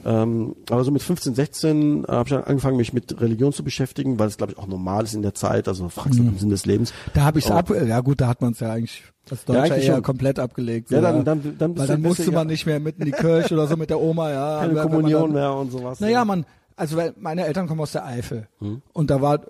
Ähm, 0.05 0.55
aber 0.69 0.83
so 0.83 0.91
mit 0.91 1.01
15, 1.01 1.33
16 1.35 2.03
äh, 2.03 2.07
habe 2.07 2.29
ich 2.29 2.35
dann 2.35 2.43
angefangen, 2.43 2.77
mich 2.77 2.93
mit 2.93 3.19
Religion 3.19 3.51
zu 3.51 3.63
beschäftigen, 3.63 4.19
weil 4.19 4.27
es, 4.27 4.37
glaube 4.37 4.53
ich, 4.53 4.57
auch 4.59 4.67
normal 4.67 5.03
ist 5.03 5.13
in 5.15 5.21
der 5.23 5.33
Zeit, 5.33 5.67
also 5.67 5.89
fragst 5.89 6.19
du 6.19 6.23
Mhm. 6.23 6.29
den 6.29 6.37
Sinn 6.37 6.49
des 6.49 6.65
Lebens. 6.65 6.93
Da 7.13 7.21
habe 7.21 7.39
ich 7.39 7.49
Oh. 7.49 7.53
ab, 7.55 7.69
ja 7.71 7.99
gut, 8.01 8.21
da 8.21 8.27
hat 8.27 8.41
man 8.41 8.51
es 8.53 8.59
ja 8.59 8.71
eigentlich 8.71 9.03
als 9.29 9.43
Deutscher 9.43 9.63
eigentlich 9.63 9.87
eher 9.87 9.95
schon. 9.95 10.03
komplett 10.03 10.39
abgelegt. 10.39 10.91
Ja, 10.91 11.01
dann- 11.01 11.25
dann- 11.25 11.55
dann 11.57 11.75
dann 11.75 12.01
musste 12.01 12.23
du 12.25 12.31
ja- 12.31 12.37
man 12.37 12.47
nicht 12.47 12.65
mehr 12.65 12.79
mit 12.79 12.99
in 12.99 13.05
die 13.05 13.11
Kirche 13.11 13.55
oder 13.55 13.67
so 13.67 13.75
mit 13.75 13.89
der 13.89 13.99
Oma, 13.99 14.31
ja. 14.31 14.59
Keine 14.61 14.73
man 14.73 14.83
Kommunion 14.89 15.21
dann- 15.23 15.33
mehr 15.33 15.53
und 15.53 15.71
sowas. 15.71 15.99
Naja, 15.99 16.23
man, 16.23 16.45
also 16.77 16.95
weil 16.95 17.13
meine 17.17 17.45
Eltern 17.45 17.67
kommen 17.67 17.81
aus 17.81 17.91
der 17.91 18.05
Eifel 18.05 18.47
Hm. 18.59 18.81
und 18.93 19.09
da 19.09 19.21
war 19.21 19.41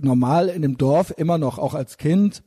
normal 0.00 0.48
in 0.48 0.62
dem 0.62 0.78
Dorf 0.78 1.12
immer 1.16 1.36
noch, 1.38 1.58
auch 1.58 1.74
als 1.74 1.98
Kind, 1.98 2.42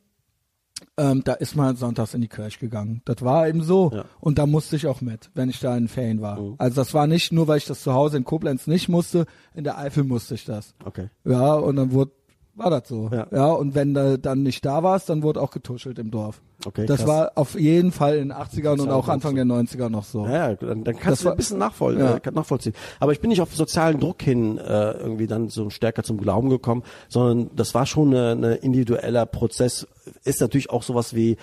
ähm, 0.97 1.23
da 1.23 1.33
ist 1.33 1.55
man 1.55 1.75
sonntags 1.75 2.13
in 2.13 2.21
die 2.21 2.27
Kirche 2.27 2.59
gegangen. 2.59 3.01
Das 3.05 3.21
war 3.21 3.47
eben 3.47 3.61
so. 3.63 3.91
Ja. 3.93 4.05
Und 4.19 4.37
da 4.37 4.45
musste 4.45 4.75
ich 4.77 4.87
auch 4.87 5.01
mit, 5.01 5.29
wenn 5.33 5.49
ich 5.49 5.59
da 5.59 5.75
in 5.77 5.87
Ferien 5.87 6.21
war. 6.21 6.39
Mhm. 6.39 6.55
Also 6.57 6.75
das 6.77 6.93
war 6.93 7.05
nicht 7.07 7.31
nur, 7.31 7.47
weil 7.47 7.57
ich 7.57 7.65
das 7.65 7.81
zu 7.83 7.93
Hause 7.93 8.17
in 8.17 8.23
Koblenz 8.23 8.65
nicht 8.67 8.89
musste, 8.89 9.25
in 9.53 9.63
der 9.63 9.77
Eifel 9.77 10.03
musste 10.03 10.35
ich 10.35 10.45
das. 10.45 10.73
Okay. 10.83 11.09
Ja, 11.23 11.53
und 11.55 11.75
dann 11.75 11.91
wurde, 11.91 12.11
war 12.55 12.69
das 12.69 12.87
so. 12.87 13.09
Ja. 13.11 13.27
ja 13.31 13.47
und 13.51 13.75
wenn 13.75 13.93
du 13.93 14.17
dann 14.17 14.43
nicht 14.43 14.65
da 14.65 14.81
warst, 14.83 15.09
dann 15.09 15.23
wurde 15.23 15.41
auch 15.41 15.51
getuschelt 15.51 15.99
im 15.99 16.09
Dorf. 16.11 16.41
Okay, 16.65 16.85
das 16.85 16.99
krass. 16.99 17.07
war 17.07 17.31
auf 17.35 17.59
jeden 17.59 17.91
Fall 17.91 18.15
in 18.17 18.29
den 18.29 18.37
80ern 18.37 18.79
und 18.81 18.89
auch 18.89 19.07
Anfang 19.09 19.35
der 19.35 19.45
90er 19.45 19.89
noch 19.89 20.03
so. 20.05 20.25
Ja, 20.25 20.49
ja, 20.51 20.55
dann, 20.55 20.83
dann 20.83 20.95
kannst 20.95 21.07
Das 21.11 21.19
du 21.19 21.25
war- 21.25 21.33
ein 21.33 21.37
bisschen 21.37 21.57
nachvoll, 21.59 21.99
Ja. 21.99 22.15
äh, 22.15 22.31
nachvollziehen. 22.31 22.73
Aber 22.99 23.11
ich 23.11 23.19
bin 23.19 23.29
nicht 23.29 23.41
auf 23.41 23.53
sozialen 23.55 23.99
Druck 23.99 24.21
hin 24.21 24.57
äh, 24.57 24.91
irgendwie 24.91 25.27
dann 25.27 25.49
so 25.49 25.69
stärker 25.69 26.03
zum 26.03 26.17
Glauben 26.17 26.49
gekommen, 26.49 26.83
sondern 27.09 27.49
das 27.55 27.73
war 27.75 27.85
schon 27.85 28.13
ein 28.15 28.43
individueller 28.43 29.25
Prozess. 29.25 29.87
Ist 30.23 30.41
natürlich 30.41 30.69
auch 30.69 30.81
sowas 30.83 31.13
wie 31.13 31.37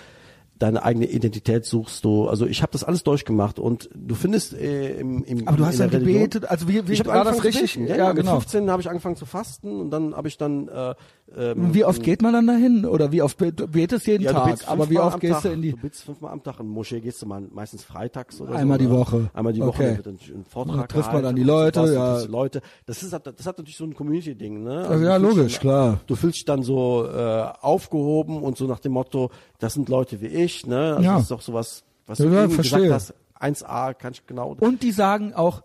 deine 0.63 0.83
eigene 0.85 1.07
Identität 1.07 1.65
suchst 1.65 2.05
du. 2.05 2.29
Also 2.29 2.47
ich 2.47 2.63
habe 2.63 2.71
das 2.73 2.85
alles 2.85 3.03
durchgemacht 3.03 3.59
und 3.59 3.91
du 3.95 4.15
findest 4.15 4.55
äh, 4.55 4.97
im, 4.99 5.25
im 5.25 5.49
Aber 5.49 5.57
du 5.57 5.67
hast 5.67 5.79
ja 5.79 5.87
gebetet, 5.87 6.45
also 6.49 6.69
wie, 6.69 6.87
wie 6.87 6.93
ich 6.93 7.01
habe 7.01 7.11
war 7.11 7.25
das 7.25 7.39
angefangen 7.39 7.65
richtig? 7.65 7.75
Ja, 7.89 7.97
ja, 7.97 7.97
ja, 7.97 8.13
genau. 8.13 8.35
Mit 8.35 8.43
15 8.43 8.71
habe 8.71 8.81
ich 8.83 8.89
angefangen 8.89 9.17
zu 9.17 9.27
fasten 9.27 9.81
und 9.81 9.91
dann 9.91 10.15
habe 10.15 10.29
ich 10.29 10.39
dann 10.39 10.69
äh, 10.69 10.95
ähm, 11.37 11.75
Wie 11.75 11.85
oft 11.85 12.03
geht 12.03 12.23
man 12.23 12.33
dann 12.33 12.47
dahin? 12.47 12.85
Oder 12.85 13.11
wie 13.13 13.23
oft 13.23 13.41
du 13.41 13.51
betest 13.67 14.07
jeden 14.07 14.23
ja, 14.25 14.33
du 14.33 14.39
Tag? 14.39 14.69
Aber 14.69 14.89
wie 14.91 14.99
oft 14.99 15.21
gehst 15.21 15.35
Tag. 15.35 15.43
du 15.43 15.49
in 15.51 15.63
die? 15.63 15.71
Du 15.73 15.79
betest 15.79 16.05
fünfmal 16.05 16.33
am 16.33 16.43
Tag 16.43 16.61
in 16.61 16.69
Moschee, 16.69 17.01
gehst 17.01 17.23
du 17.23 17.27
mal 17.27 17.41
meistens 17.51 17.85
freitags 17.85 18.41
oder 18.41 18.55
Einmal 18.55 18.79
so. 18.79 18.85
die? 18.87 18.91
Woche. 18.91 19.31
Einmal 19.33 19.53
die 19.53 19.61
Woche 19.61 19.69
Okay. 19.69 19.99
dann 20.05 20.21
wird 20.21 20.37
ein 20.37 20.45
Vortrag 20.45 20.77
Da 20.77 20.87
trifft 20.87 21.13
man 21.13 21.23
dann 21.23 21.37
die 21.37 21.43
Leute, 21.43 21.87
sowas, 21.87 22.25
ja. 22.25 22.31
Leute. 22.31 22.61
Das 22.87 23.03
ist, 23.03 23.13
das 23.13 23.47
hat 23.47 23.59
natürlich 23.59 23.77
so 23.77 23.85
ein 23.85 23.95
Community-Ding, 23.95 24.63
ne? 24.63 24.87
Also 24.87 25.05
ja, 25.05 25.17
logisch, 25.17 25.53
dich- 25.53 25.61
klar. 25.61 26.01
Du 26.07 26.15
fühlst 26.15 26.37
dich 26.37 26.45
dann 26.45 26.63
so 26.63 27.07
äh, 27.07 27.45
aufgehoben 27.61 28.43
und 28.43 28.57
so 28.57 28.67
nach 28.67 28.81
dem 28.81 28.93
Motto, 28.93 29.31
das 29.63 29.75
sind 29.75 29.89
Leute 29.89 30.21
wie 30.21 30.27
ich, 30.27 30.67
ne? 30.67 30.95
Also 30.97 31.03
Ja. 31.03 31.13
das 31.15 31.23
ist 31.23 31.31
doch 31.31 31.41
sowas, 31.41 31.85
was 32.07 32.19
Ja, 32.19 32.25
du 32.27 32.33
ja, 32.35 32.47
gesagt 32.47 32.91
hast, 32.91 33.15
1A 33.39 33.95
kann 33.95 34.13
ich 34.13 34.27
genau. 34.27 34.57
Und 34.59 34.83
die 34.83 34.93
sagen 34.93 35.35
auch, 35.35 35.63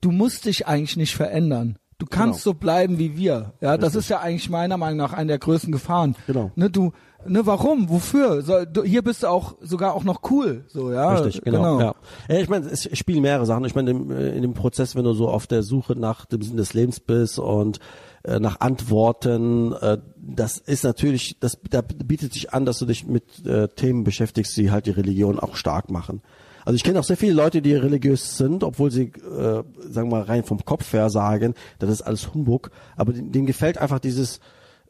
du 0.00 0.10
musst 0.10 0.46
dich 0.46 0.66
eigentlich 0.66 0.96
nicht 0.96 1.14
verändern. 1.14 1.76
Du 1.98 2.06
kannst 2.06 2.42
Genau. 2.42 2.54
so 2.54 2.58
bleiben 2.58 2.98
wie 2.98 3.16
wir. 3.16 3.52
Ja, 3.60 3.76
das 3.76 3.94
ist 3.94 4.08
ja 4.08 4.18
eigentlich 4.20 4.50
meiner 4.50 4.76
Meinung 4.76 4.96
nach 4.98 5.12
eine 5.12 5.28
der 5.28 5.38
größten 5.38 5.70
Gefahren. 5.70 6.16
Genau. 6.26 6.50
Ne, 6.56 6.68
du, 6.68 6.90
ne, 7.24 7.46
warum? 7.46 7.88
Wofür? 7.90 8.42
So, 8.42 8.64
du, 8.64 8.82
hier 8.82 9.02
bist 9.02 9.22
du 9.22 9.28
auch 9.28 9.54
sogar 9.60 9.94
auch 9.94 10.02
noch 10.02 10.22
cool. 10.30 10.64
So, 10.68 10.90
ja. 10.90 11.14
Richtig, 11.14 11.42
genau. 11.44 11.78
Ja. 11.78 11.94
ja, 12.28 12.38
ich 12.38 12.48
meine, 12.48 12.66
es 12.66 12.88
spielen 12.98 13.22
mehrere 13.22 13.46
Sachen. 13.46 13.64
Ich 13.66 13.76
meine, 13.76 13.90
äh, 13.92 14.34
in 14.36 14.42
dem 14.42 14.54
Prozess, 14.54 14.96
wenn 14.96 15.04
du 15.04 15.12
so 15.12 15.28
auf 15.28 15.46
der 15.46 15.62
Suche 15.62 15.94
nach 15.94 16.24
dem 16.26 16.42
Sinn 16.42 16.56
des 16.56 16.74
Lebens 16.74 16.98
bist 16.98 17.38
und 17.38 17.78
äh, 18.24 18.38
nach 18.38 18.60
Antworten, 18.60 19.72
äh, 19.72 19.98
das 20.16 20.58
ist 20.58 20.84
natürlich, 20.84 21.36
das 21.40 21.58
da 21.70 21.82
bietet 21.82 22.32
sich 22.32 22.52
an, 22.52 22.64
dass 22.64 22.78
du 22.78 22.86
dich 22.86 23.06
mit 23.06 23.44
äh, 23.44 23.68
Themen 23.68 24.04
beschäftigst, 24.04 24.56
die 24.56 24.70
halt 24.70 24.86
die 24.86 24.90
Religion 24.90 25.40
auch 25.40 25.56
stark 25.56 25.90
machen. 25.90 26.22
Also 26.64 26.76
ich 26.76 26.84
kenne 26.84 27.00
auch 27.00 27.04
sehr 27.04 27.16
viele 27.16 27.32
Leute, 27.32 27.60
die 27.60 27.74
religiös 27.74 28.36
sind, 28.36 28.62
obwohl 28.62 28.90
sie, 28.90 29.06
äh, 29.06 29.64
sagen 29.90 30.10
wir 30.10 30.18
mal, 30.18 30.22
rein 30.22 30.44
vom 30.44 30.64
Kopf 30.64 30.92
her 30.92 31.10
sagen, 31.10 31.54
das 31.80 31.90
ist 31.90 32.02
alles 32.02 32.32
Humbug, 32.32 32.70
aber 32.96 33.12
denen, 33.12 33.46
gefällt 33.46 33.78
einfach 33.78 33.98
dieses 33.98 34.38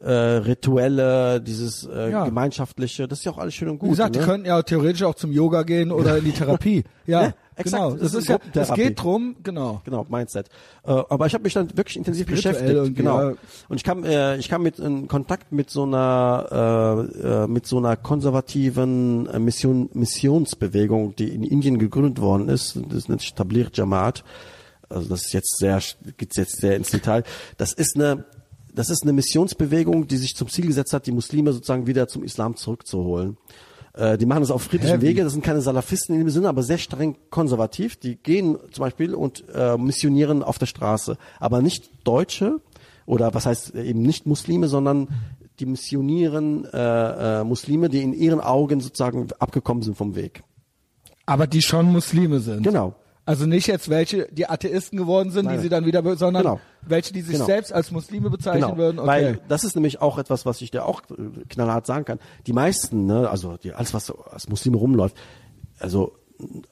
äh, 0.03 0.11
rituelle, 0.11 1.39
dieses 1.41 1.85
äh, 1.85 2.11
Ja. 2.11 2.25
gemeinschaftliche, 2.25 3.07
das 3.07 3.19
ist 3.19 3.25
ja 3.25 3.31
auch 3.31 3.37
alles 3.37 3.53
schön 3.53 3.69
und 3.69 3.79
gut. 3.79 3.87
Wie 3.87 3.91
gesagt, 3.91 4.13
ne? 4.15 4.19
die 4.21 4.25
könnten 4.25 4.45
ja 4.47 4.61
theoretisch 4.61 5.03
auch 5.03 5.15
zum 5.15 5.31
Yoga 5.31 5.63
gehen 5.63 5.91
oder 5.91 6.17
in 6.17 6.25
die 6.25 6.31
Therapie. 6.33 6.83
Ja, 7.05 7.21
Ja, 7.23 7.33
exakt. 7.55 7.83
genau. 7.83 7.91
Das 7.91 8.11
Das, 8.11 8.21
ist 8.23 8.27
ja, 8.29 8.37
es 8.53 8.73
geht 8.73 9.01
drum, 9.01 9.35
genau. 9.43 9.81
Genau, 9.85 10.05
Mindset. 10.09 10.47
Äh, 10.85 10.91
aber 10.91 11.25
ich 11.25 11.33
habe 11.33 11.43
mich 11.43 11.53
dann 11.53 11.69
wirklich 11.77 11.95
intensiv 11.97 12.27
Spirituell 12.27 12.53
beschäftigt. 12.65 12.95
Genau. 12.97 13.21
ja. 13.21 13.33
Und 13.69 13.77
ich 13.77 13.83
kam, 13.83 14.03
äh, 14.03 14.35
ich 14.37 14.49
kam 14.49 14.63
mit 14.63 14.79
in 14.79 15.07
Kontakt 15.07 15.51
mit 15.53 15.69
so 15.69 15.83
einer, 15.83 17.07
äh, 17.23 17.43
äh, 17.43 17.47
mit 17.47 17.65
so 17.65 17.77
einer 17.77 17.95
konservativen 17.95 19.27
äh, 19.27 19.39
Mission, 19.39 19.89
Missionsbewegung, 19.93 21.15
die 21.15 21.29
in 21.29 21.43
Indien 21.43 21.79
gegründet 21.79 22.19
worden 22.21 22.49
ist. 22.49 22.77
Das 22.89 23.07
nennt 23.07 23.21
sich 23.21 23.33
Tabligh 23.33 23.69
Jamaat. 23.73 24.23
Also 24.89 25.09
das 25.09 25.25
ist 25.25 25.33
jetzt 25.33 25.57
sehr, 25.57 25.81
geht's 26.17 26.35
jetzt 26.37 26.57
sehr 26.61 26.75
ins 26.75 26.91
Detail. 26.91 27.23
Das 27.57 27.73
ist 27.73 27.95
eine, 27.95 28.25
das 28.73 28.89
ist 28.89 29.03
eine 29.03 29.13
Missionsbewegung, 29.13 30.07
die 30.07 30.17
sich 30.17 30.35
zum 30.35 30.49
Ziel 30.49 30.67
gesetzt 30.67 30.93
hat, 30.93 31.05
die 31.05 31.11
Muslime 31.11 31.53
sozusagen 31.53 31.87
wieder 31.87 32.07
zum 32.07 32.23
Islam 32.23 32.55
zurückzuholen. 32.55 33.37
Äh, 33.93 34.17
die 34.17 34.25
machen 34.25 34.41
das 34.41 34.51
auf 34.51 34.63
friedlichem 34.63 34.99
Hä, 34.99 35.01
wie? 35.01 35.09
Wege. 35.09 35.23
Das 35.23 35.33
sind 35.33 35.43
keine 35.43 35.61
Salafisten 35.61 36.15
in 36.15 36.21
dem 36.21 36.29
Sinne, 36.29 36.49
aber 36.49 36.63
sehr 36.63 36.77
streng 36.77 37.15
konservativ. 37.29 37.95
Die 37.95 38.15
gehen 38.15 38.57
zum 38.71 38.83
Beispiel 38.83 39.13
und 39.13 39.43
äh, 39.53 39.77
missionieren 39.77 40.43
auf 40.43 40.57
der 40.57 40.65
Straße. 40.65 41.17
Aber 41.39 41.61
nicht 41.61 41.91
Deutsche 42.03 42.59
oder 43.05 43.33
was 43.33 43.45
heißt 43.45 43.75
eben 43.75 44.01
nicht 44.01 44.25
Muslime, 44.25 44.67
sondern 44.67 45.09
die 45.59 45.65
missionieren 45.65 46.65
äh, 46.65 47.41
äh, 47.41 47.43
Muslime, 47.43 47.89
die 47.89 48.01
in 48.01 48.13
ihren 48.13 48.41
Augen 48.41 48.81
sozusagen 48.81 49.27
abgekommen 49.39 49.83
sind 49.83 49.95
vom 49.95 50.15
Weg. 50.15 50.43
Aber 51.25 51.47
die 51.47 51.61
schon 51.61 51.91
Muslime 51.91 52.39
sind. 52.39 52.63
Genau. 52.63 52.95
Also 53.25 53.45
nicht 53.45 53.67
jetzt 53.67 53.89
welche, 53.89 54.27
die 54.31 54.49
Atheisten 54.49 54.97
geworden 54.97 55.31
sind, 55.31 55.45
Nein. 55.45 55.55
die 55.57 55.61
sie 55.63 55.69
dann 55.69 55.85
wieder, 55.85 56.01
sondern 56.17 56.43
Genau. 56.43 56.59
welche, 56.81 57.13
die 57.13 57.21
sich 57.21 57.33
Genau. 57.35 57.45
selbst 57.45 57.71
als 57.71 57.89
Muslime 57.91 58.29
bezeichnen 58.29 58.63
Genau, 58.63 58.77
würden. 58.77 58.99
Okay. 58.99 59.07
weil 59.07 59.39
das 59.47 59.63
ist 59.63 59.75
nämlich 59.75 60.01
auch 60.01 60.17
etwas, 60.17 60.45
was 60.45 60.59
ich 60.61 60.71
dir 60.71 60.85
auch 60.85 61.01
äh, 61.11 61.45
knallhart 61.47 61.85
sagen 61.85 62.03
kann. 62.03 62.19
Die 62.47 62.53
meisten, 62.53 63.05
ne, 63.05 63.29
also 63.29 63.55
die, 63.55 63.71
alles 63.73 63.93
was 63.93 64.11
als 64.11 64.49
Muslime 64.49 64.75
rumläuft, 64.77 65.15
also 65.79 66.17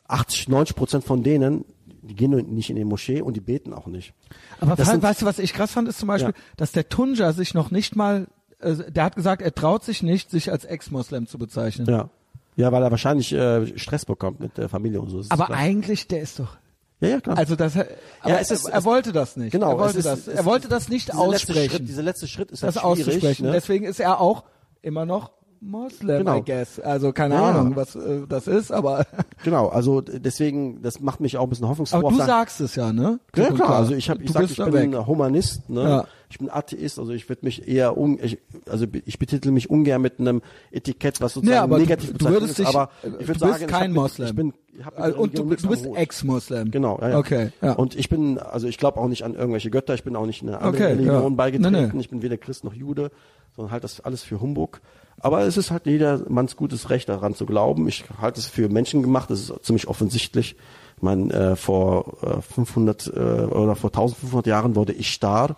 80, 0.07 0.49
90 0.49 0.75
Prozent 0.75 1.03
von 1.05 1.23
denen, 1.23 1.63
die 2.01 2.15
gehen 2.15 2.31
nicht 2.53 2.69
in 2.69 2.75
die 2.75 2.83
Moschee 2.83 3.21
und 3.21 3.35
die 3.37 3.41
beten 3.41 3.73
auch 3.73 3.87
nicht. 3.87 4.13
Aber 4.59 4.75
Das 4.75 4.85
vor 4.87 4.93
allem, 4.93 5.01
sind- 5.01 5.09
weißt 5.09 5.21
du, 5.21 5.25
was 5.25 5.39
ich 5.39 5.53
krass 5.53 5.71
fand, 5.71 5.87
ist 5.87 5.99
zum 5.99 6.07
Beispiel, 6.07 6.33
Ja. 6.35 6.41
dass 6.57 6.71
der 6.73 6.89
Tunja 6.89 7.31
sich 7.31 7.53
noch 7.53 7.71
nicht 7.71 7.95
mal, 7.95 8.27
äh, 8.59 8.91
der 8.91 9.05
hat 9.05 9.15
gesagt, 9.15 9.41
er 9.41 9.53
traut 9.53 9.83
sich 9.83 10.03
nicht, 10.03 10.29
sich 10.31 10.51
als 10.51 10.65
Ex-Moslem 10.65 11.27
zu 11.27 11.37
bezeichnen. 11.37 11.87
Ja. 11.87 12.09
Ja, 12.55 12.71
weil 12.71 12.83
er 12.83 12.91
wahrscheinlich 12.91 13.31
äh, 13.33 13.77
Stress 13.77 14.05
bekommt 14.05 14.39
mit 14.39 14.57
der 14.57 14.67
Familie 14.69 14.99
und 15.01 15.09
so. 15.09 15.23
Aber 15.29 15.45
klar. 15.45 15.57
eigentlich, 15.57 16.07
der 16.07 16.21
ist 16.21 16.39
doch, 16.39 16.57
ja, 16.99 17.09
ja, 17.09 17.21
klar. 17.21 17.37
also 17.37 17.55
das, 17.55 17.75
aber 18.21 18.39
es 18.41 18.51
ist- 18.51 18.65
er, 18.65 18.73
er 18.73 18.83
wollte 18.83 19.11
das 19.13 19.37
nicht. 19.37 19.51
Genau, 19.51 19.71
er 19.71 19.79
wollte 19.79 19.97
ist- 19.99 20.05
das, 20.05 20.27
er 20.27 20.45
wollte 20.45 20.67
das 20.67 20.89
nicht 20.89 21.07
dieser 21.13 21.27
letzte 21.27 21.35
aussprechen, 21.51 21.69
Schritt, 21.77 21.87
dieser 21.87 22.03
letzte 22.03 22.27
Schritt 22.27 22.51
ist 22.51 22.61
das 22.63 22.75
halt 22.75 22.85
schwierig. 22.97 23.07
auszusprechen. 23.07 23.45
Ne? 23.47 23.51
Deswegen 23.53 23.85
ist 23.85 23.99
er 23.99 24.19
auch 24.19 24.43
immer 24.81 25.05
noch 25.05 25.31
Moslem, 25.63 26.17
Genau. 26.19 26.37
I 26.37 26.41
guess. 26.43 26.79
Also 26.79 27.13
keine 27.13 27.35
Ja, 27.35 27.41
ja. 27.51 27.59
Ahnung, 27.59 27.75
was 27.75 27.95
äh, 27.95 28.21
das 28.27 28.47
ist, 28.47 28.71
aber 28.71 29.05
Genau, 29.43 29.67
also 29.67 30.01
deswegen, 30.01 30.81
das 30.81 30.99
macht 30.99 31.19
mich 31.19 31.37
auch 31.37 31.43
ein 31.43 31.49
bisschen 31.49 31.67
hoffnungsfroh. 31.67 31.97
aber 31.99 32.09
du 32.09 32.17
sagst 32.17 32.59
es 32.61 32.75
ja, 32.75 32.91
ne? 32.91 33.19
Ja 33.35 33.49
und 33.49 33.55
klar, 33.55 33.75
also 33.75 33.93
ich 33.93 34.09
habe, 34.09 34.23
ich 34.23 34.31
sag, 34.31 34.43
ich 34.49 34.57
bin 34.57 34.73
weg. 34.73 34.95
ein 34.95 35.05
Humanist, 35.07 35.69
ne? 35.69 35.83
Ja. 35.83 36.05
Ich 36.31 36.39
bin 36.39 36.49
Atheist, 36.49 36.97
also 36.97 37.11
ich 37.11 37.27
würde 37.29 37.43
mich 37.45 37.67
eher 37.67 37.97
un, 37.97 38.17
ich, 38.23 38.39
also 38.67 38.85
ich 39.05 39.19
betitel 39.19 39.51
mich 39.51 39.69
ungern 39.69 40.01
mit 40.01 40.19
einem 40.19 40.41
Etikett, 40.71 41.19
was 41.21 41.33
sozusagen 41.33 41.59
aber 41.59 41.77
negativ 41.77 42.13
du, 42.13 42.17
du 42.17 42.17
bezeichnet 42.25 42.41
würdest 42.41 42.59
ist, 42.59 42.67
dich, 42.67 42.75
aber 42.75 42.89
äh, 43.03 43.21
ich 43.21 43.27
würde 43.27 43.39
sagen, 43.39 43.67
kein 43.67 43.91
ich 43.91 43.97
hab 43.97 44.03
Moslem. 44.03 44.27
Ich 44.29 44.35
bin, 44.35 44.53
Also, 44.95 45.17
und 45.19 45.37
du, 45.37 45.43
du 45.43 45.67
bist 45.69 45.85
Hut. 45.85 45.97
Ex-Moslem. 45.97 46.71
Genau, 46.71 46.97
ja, 47.01 47.09
ja. 47.09 47.17
Okay, 47.19 47.51
ja. 47.61 47.73
Und 47.73 47.95
ich 47.95 48.07
bin, 48.09 48.39
also 48.39 48.67
ich 48.67 48.77
glaube 48.77 48.99
auch 48.99 49.09
nicht 49.09 49.23
an 49.25 49.35
irgendwelche 49.35 49.69
Götter, 49.69 49.93
ich 49.93 50.03
bin 50.05 50.15
auch 50.15 50.25
nicht 50.25 50.41
einer 50.41 50.61
anderen 50.61 50.75
Okay, 50.75 50.85
Religion 50.93 51.21
ja. 51.21 51.29
beigetreten, 51.29 51.71
Nee, 51.73 51.89
nee. 51.93 51.99
ich 51.99 52.09
bin 52.09 52.21
weder 52.21 52.37
Christ 52.37 52.63
noch 52.63 52.73
Jude, 52.73 53.11
sondern 53.57 53.71
halt 53.73 53.83
das 53.83 53.99
alles 53.99 54.23
für 54.23 54.39
Humbug. 54.41 54.79
Aber 55.23 55.41
es 55.41 55.57
ist 55.57 55.71
halt 55.71 55.85
jedermanns 55.85 56.55
gutes 56.55 56.89
Recht 56.89 57.09
daran 57.09 57.35
zu 57.35 57.45
glauben. 57.45 57.87
Ich 57.87 58.05
halte 58.19 58.39
es 58.39 58.47
für 58.47 58.69
menschengemacht, 58.69 59.29
das 59.29 59.41
ist 59.41 59.53
ziemlich 59.65 59.87
offensichtlich. 59.87 60.55
Ich 60.97 61.03
meine, 61.03 61.33
äh, 61.33 61.55
vor 61.55 62.17
äh, 62.23 62.41
500 62.41 63.07
äh, 63.07 63.19
oder 63.19 63.75
vor 63.75 63.89
1500 63.89 64.47
Jahren 64.47 64.75
wurde 64.75 64.93
Ishtar 64.93 65.55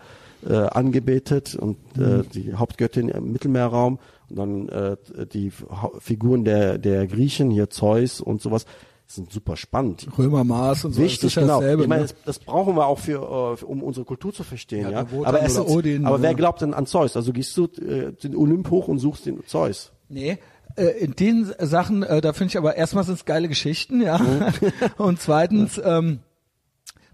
äh, 0.47 0.53
angebetet 0.53 1.55
und 1.55 1.77
Mhm. 1.95 2.03
äh, 2.03 2.23
die 2.33 2.53
Hauptgöttin 2.55 3.09
im 3.09 3.31
Mittelmeerraum 3.31 3.99
und 4.29 4.35
dann 4.35 4.69
äh, 4.69 4.97
die 5.33 5.51
Figuren 5.99 6.43
der 6.43 6.77
der 6.77 7.07
Griechen 7.07 7.49
hier 7.51 7.69
Zeus 7.69 8.19
und 8.19 8.41
sowas 8.41 8.65
sind 9.07 9.31
super 9.31 9.57
spannend. 9.57 10.07
Römermaß 10.17 10.85
und 10.85 10.93
so. 10.93 11.01
Wichtig, 11.01 11.35
ja 11.35 11.41
genau. 11.41 11.59
Dasselbe, 11.59 11.83
ich 11.83 11.89
meine, 11.89 12.01
ne? 12.03 12.07
das, 12.07 12.23
das 12.25 12.39
brauchen 12.39 12.75
wir 12.75 12.87
auch 12.87 12.99
für, 12.99 13.57
äh, 13.61 13.65
um 13.65 13.83
unsere 13.83 14.05
Kultur 14.05 14.33
zu 14.33 14.43
verstehen, 14.43 14.89
Ja, 14.89 15.03
ja. 15.03 15.07
Aber, 15.23 15.49
sind, 15.49 15.67
Odin, 15.67 16.05
aber 16.05 16.21
wer 16.21 16.31
ja. 16.31 16.35
glaubt 16.35 16.61
denn 16.61 16.73
an 16.73 16.85
Zeus? 16.85 17.15
Also 17.15 17.33
gehst 17.33 17.55
du 17.57 17.65
äh, 17.65 18.13
den 18.13 18.35
Olymp 18.35 18.69
hoch 18.69 18.87
und 18.87 18.99
suchst 18.99 19.25
den 19.25 19.45
Zeus. 19.45 19.91
Nee. 20.09 20.39
Äh, 20.75 20.85
in 20.99 21.11
den 21.11 21.51
Sachen, 21.59 22.03
äh, 22.03 22.21
da 22.21 22.33
finde 22.33 22.51
ich 22.51 22.57
aber 22.57 22.75
erstmal 22.75 23.03
sind 23.03 23.15
es 23.15 23.25
geile 23.25 23.47
Geschichten, 23.47 24.01
ja. 24.01 24.19
Und 24.97 25.21
zweitens, 25.21 25.79
ähm, 25.83 26.19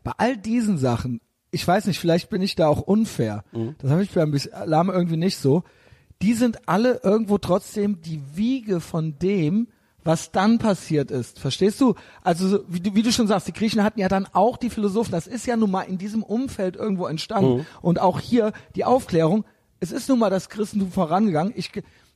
bei 0.04 0.12
all 0.18 0.38
diesen 0.38 0.78
Sachen, 0.78 1.20
ich 1.52 1.68
weiß 1.68 1.88
nicht, 1.88 2.00
vielleicht 2.00 2.30
bin 2.30 2.42
ich 2.42 2.56
da 2.56 2.68
auch 2.68 2.82
unfair. 2.82 3.44
Das 3.80 3.92
habe 3.92 4.04
ich 4.04 4.12
beim 4.12 4.34
Islam 4.34 4.90
irgendwie 4.90 5.18
nicht 5.18 5.38
so. 5.38 5.64
Die 6.22 6.34
sind 6.34 6.70
alle 6.70 7.02
irgendwo 7.04 7.38
trotzdem 7.38 8.02
die 8.02 8.22
Wiege 8.36 8.80
von 8.82 9.18
dem, 9.20 9.68
was 10.04 10.32
dann 10.32 10.60
passiert 10.60 11.12
ist. 11.12 11.40
Verstehst 11.40 11.80
du? 11.82 11.96
Also 12.22 12.48
so, 12.48 12.60
wie 12.68 12.80
du, 12.80 12.96
wie 12.96 13.04
du 13.04 13.12
schon 13.12 13.28
sagst, 13.28 13.48
die 13.48 13.54
Griechen 13.54 13.84
hatten 13.84 14.00
ja 14.00 14.08
dann 14.08 14.28
auch 14.32 14.58
die 14.58 14.70
Philosophen. 14.70 15.12
Das 15.12 15.28
ist 15.28 15.46
ja 15.46 15.58
nun 15.58 15.72
mal 15.72 15.84
in 15.84 15.98
diesem 15.98 16.24
Umfeld 16.24 16.76
irgendwo 16.76 17.08
entstanden. 17.08 17.66
Und 17.82 18.00
auch 18.00 18.20
hier 18.20 18.54
die 18.76 18.86
Aufklärung. 18.86 19.46
Es 19.80 19.92
ist 19.92 20.10
nun 20.10 20.20
mal 20.20 20.30
das 20.30 20.50
Christentum 20.50 20.92
vorangegangen. 20.92 21.54
Ich, 21.56 21.72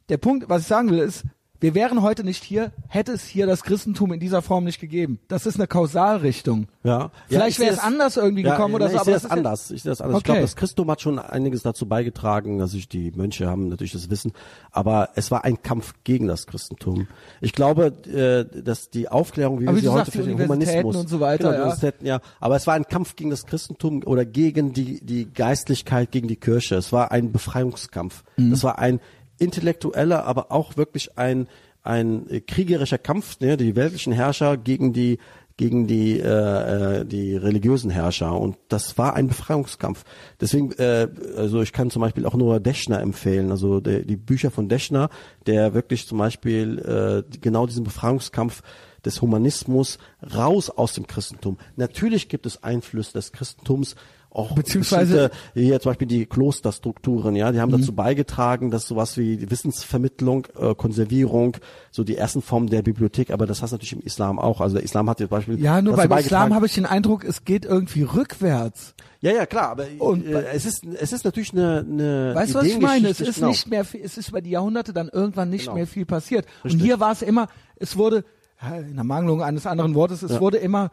der 0.09 0.17
Punkt, 0.17 0.49
was 0.49 0.63
ich 0.63 0.67
sagen 0.67 0.89
will, 0.89 0.99
ist, 0.99 1.23
wir 1.63 1.73
wären 1.75 2.01
heute 2.01 2.25
nicht 2.25 2.43
hier, 2.43 2.73
hätte 2.89 3.13
es 3.13 3.23
hier 3.23 3.47
das 3.47 3.63
Christentum 3.63 4.11
in 4.11 4.19
dieser 4.19 4.41
Form 4.41 4.65
nicht 4.65 4.81
gegeben. 4.81 5.19
Das 5.29 5.45
ist 5.45 5.55
eine 5.55 5.65
Kausalrichtung. 5.65 6.67
Ja. 6.83 7.09
Vielleicht 7.29 7.51
ich 7.51 7.55
sehe 7.55 7.67
wäre 7.67 7.75
es 7.77 7.81
anders 7.81 8.17
irgendwie 8.17 8.43
gekommen 8.43 8.75
oder 8.75 8.87
so, 8.89 8.95
Ich 8.95 8.99
aber 8.99 9.05
sehe 9.05 9.13
das 9.13 9.23
ja- 9.23 9.29
anders. 9.29 9.71
Ich 9.71 9.81
sehe 9.83 9.89
das 9.91 10.01
anders. 10.01 10.17
Ich 10.17 10.23
Okay. 10.23 10.25
glaube, 10.25 10.41
das 10.41 10.57
Christentum 10.57 10.91
hat 10.91 10.99
schon 10.99 11.19
einiges 11.19 11.63
dazu 11.63 11.85
beigetragen, 11.87 12.57
dass 12.57 12.73
ich 12.73 12.89
die 12.89 13.11
Mönche 13.11 13.47
haben 13.47 13.69
natürlich 13.69 13.93
das 13.93 14.09
Wissen, 14.09 14.33
aber 14.71 15.11
es 15.15 15.31
war 15.31 15.45
ein 15.45 15.61
Kampf 15.61 15.93
gegen 16.03 16.27
das 16.27 16.47
Christentum. 16.47 17.07
Ich 17.39 17.53
glaube, 17.53 17.93
äh, 18.11 18.61
dass 18.61 18.89
die 18.89 19.07
Aufklärung, 19.07 19.61
wie 19.61 19.67
Aber 19.69 19.77
wir 19.77 19.83
sie 19.83 19.87
heute 19.87 20.11
für 20.11 20.23
den 20.23 20.37
Humanismus 20.37 20.97
und 20.97 21.07
so 21.07 21.21
weiter, 21.21 21.53
genau, 21.53 21.73
ja. 21.73 21.91
Ja. 22.01 22.19
Aber 22.41 22.57
es 22.57 22.67
war 22.67 22.73
ein 22.73 22.83
Kampf 22.89 23.15
gegen 23.15 23.29
das 23.29 23.45
Christentum 23.45 24.03
oder 24.05 24.25
gegen 24.25 24.73
die 24.73 24.99
die 24.99 25.31
Geistlichkeit, 25.33 26.11
gegen 26.11 26.27
die 26.27 26.35
Kirche. 26.35 26.75
Es 26.75 26.91
war 26.91 27.13
ein 27.13 27.31
Befreiungskampf. 27.31 28.25
Mhm. 28.35 28.51
Das 28.51 28.65
war 28.65 28.79
ein 28.79 28.99
intellektueller, 29.39 30.25
aber 30.25 30.51
auch 30.51 30.77
wirklich 30.77 31.17
ein 31.17 31.47
ein 31.85 32.27
kriegerischer 32.47 32.97
Kampf, 32.97 33.41
ne, 33.41 33.57
die 33.57 33.75
weltlichen 33.75 34.13
Herrscher 34.13 34.55
gegen 34.55 34.93
die 34.93 35.19
gegen 35.57 35.85
die 35.85 36.19
äh, 36.19 37.01
äh, 37.01 37.05
die 37.05 37.35
religiösen 37.35 37.91
Herrscher 37.91 38.39
und 38.39 38.57
das 38.69 38.97
war 38.97 39.15
ein 39.15 39.27
Befreiungskampf. 39.27 40.03
Deswegen, 40.41 40.71
äh, 40.73 41.07
also 41.37 41.61
ich 41.61 41.73
kann 41.73 41.91
zum 41.91 42.01
Beispiel 42.01 42.25
auch 42.25 42.33
nur 42.33 42.59
Deschner 42.59 43.01
empfehlen, 43.01 43.51
also 43.51 43.79
der, 43.79 43.99
die 43.99 44.15
Bücher 44.15 44.49
von 44.49 44.67
Deschner, 44.67 45.09
der 45.45 45.73
wirklich 45.73 46.07
zum 46.07 46.17
Beispiel 46.17 46.79
äh, 46.79 47.37
genau 47.39 47.67
diesen 47.67 47.83
Befreiungskampf 47.83 48.63
des 49.05 49.21
Humanismus 49.21 49.99
raus 50.35 50.69
aus 50.69 50.93
dem 50.93 51.05
Christentum. 51.05 51.57
Natürlich 51.75 52.29
gibt 52.29 52.45
es 52.45 52.63
Einflüsse 52.63 53.13
des 53.13 53.31
Christentums, 53.31 53.95
auch 54.33 54.53
Beziehungsweise- 54.55 55.29
hier 55.53 55.79
zum 55.79 55.91
Beispiel 55.91 56.07
die 56.07 56.25
Klosterstrukturen, 56.25 57.35
ja, 57.35 57.51
die 57.51 57.59
haben 57.61 57.71
Mhm. 57.71 57.79
dazu 57.81 57.93
beigetragen, 57.93 58.71
dass 58.71 58.87
sowas 58.87 59.17
wie 59.17 59.49
Wissensvermittlung, 59.49 60.47
äh, 60.59 60.73
Konservierung, 60.75 61.57
so 61.91 62.03
die 62.03 62.17
ersten 62.17 62.41
Formen 62.41 62.67
der 62.67 62.81
Bibliothek, 62.81 63.31
aber 63.31 63.45
das 63.45 63.61
hast 63.61 63.71
du 63.71 63.75
natürlich 63.75 63.93
im 63.93 64.01
Islam 64.01 64.39
auch. 64.39 64.59
Also 64.61 64.75
der 64.75 64.83
Islam 64.83 65.09
hat 65.09 65.19
jetzt 65.19 65.29
Beispiel 65.29 65.59
Ja, 65.61 65.81
nur 65.81 65.95
beim 65.95 66.11
Islam 66.17 66.53
habe 66.53 66.65
ich 66.65 66.73
den 66.73 66.85
Eindruck, 66.85 67.23
es 67.23 67.45
geht 67.45 67.65
irgendwie 67.65 68.03
rückwärts. 68.03 68.95
Ja, 69.21 69.31
ja, 69.31 69.45
klar, 69.45 69.69
aber 69.69 69.85
Und 69.99 70.25
äh, 70.25 70.45
es 70.53 70.65
ist 70.65 70.83
es 70.83 71.13
ist 71.13 71.23
natürlich 71.25 71.53
eine 71.53 71.85
eine 71.89 72.31
Weißt 72.35 72.55
du, 72.55 72.59
was 72.59 72.65
ich 72.65 72.79
meine? 72.79 73.07
Es 73.09 73.21
ist 73.21 73.35
genau. 73.35 73.47
nicht 73.49 73.69
mehr, 73.69 73.85
viel- 73.85 74.01
es 74.03 74.17
ist 74.17 74.29
über 74.29 74.41
die 74.41 74.49
Jahrhunderte 74.49 74.91
dann 74.93 75.07
irgendwann 75.09 75.49
nicht 75.49 75.65
Genau. 75.65 75.75
mehr 75.75 75.87
viel 75.87 76.05
passiert. 76.05 76.45
Und 76.63 76.71
Richtig. 76.71 76.81
hier 76.83 76.99
war 76.99 77.11
es 77.13 77.21
immer, 77.21 77.47
es 77.77 77.95
wurde, 77.97 78.25
ja, 78.61 78.77
in 78.79 78.95
der 78.95 79.03
Mangelung 79.05 79.41
eines 79.41 79.65
anderen 79.65 79.95
Wortes, 79.95 80.23
es 80.23 80.39
wurde 80.41 80.57
immer 80.57 80.91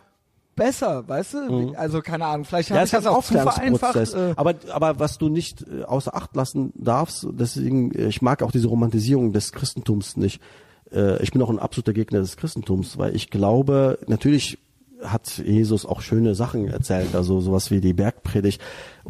besser, 0.61 1.09
weißt 1.09 1.35
du? 1.35 1.73
Also 1.75 2.03
keine 2.03 2.27
Ahnung, 2.27 2.45
vielleicht 2.45 2.69
Mhm. 2.71 2.75
Ja, 2.75 2.81
habe 2.81 2.85
es 2.85 2.93
ich 2.93 2.99
das 2.99 3.07
auch 3.07 3.25
zu 3.25 3.33
vereinfacht. 3.33 4.15
Äh, 4.15 4.35
aber, 4.37 4.55
aber 4.71 4.99
was 4.99 5.17
du 5.17 5.31
nicht 5.31 5.63
äh, 5.63 5.85
außer 5.85 6.15
Acht 6.15 6.37
lassen 6.37 6.73
darfst, 6.77 7.27
deswegen, 7.33 7.93
äh, 7.93 8.09
ich 8.09 8.21
mag 8.21 8.43
auch 8.43 8.53
diese 8.53 8.69
Romantisierung 8.69 9.33
des 9.33 9.53
Christentums 9.53 10.19
nicht. 10.19 10.43
Äh, 10.93 11.23
Ich 11.23 11.33
bin 11.33 11.41
auch 11.41 11.49
ein 11.49 11.59
absoluter 11.59 11.95
Gegner 11.95 12.21
des 12.21 12.37
Christentums, 12.37 12.99
weil 12.99 13.17
ich 13.17 13.31
glaube, 13.31 13.99
natürlich 14.07 14.59
hat 15.03 15.39
Jesus 15.39 15.87
auch 15.87 16.03
schöne 16.03 16.35
Sachen 16.35 16.69
erzählt, 16.69 17.15
also 17.15 17.41
sowas 17.41 17.71
wie 17.71 17.81
die 17.81 17.95
Bergpredigt. 17.95 18.61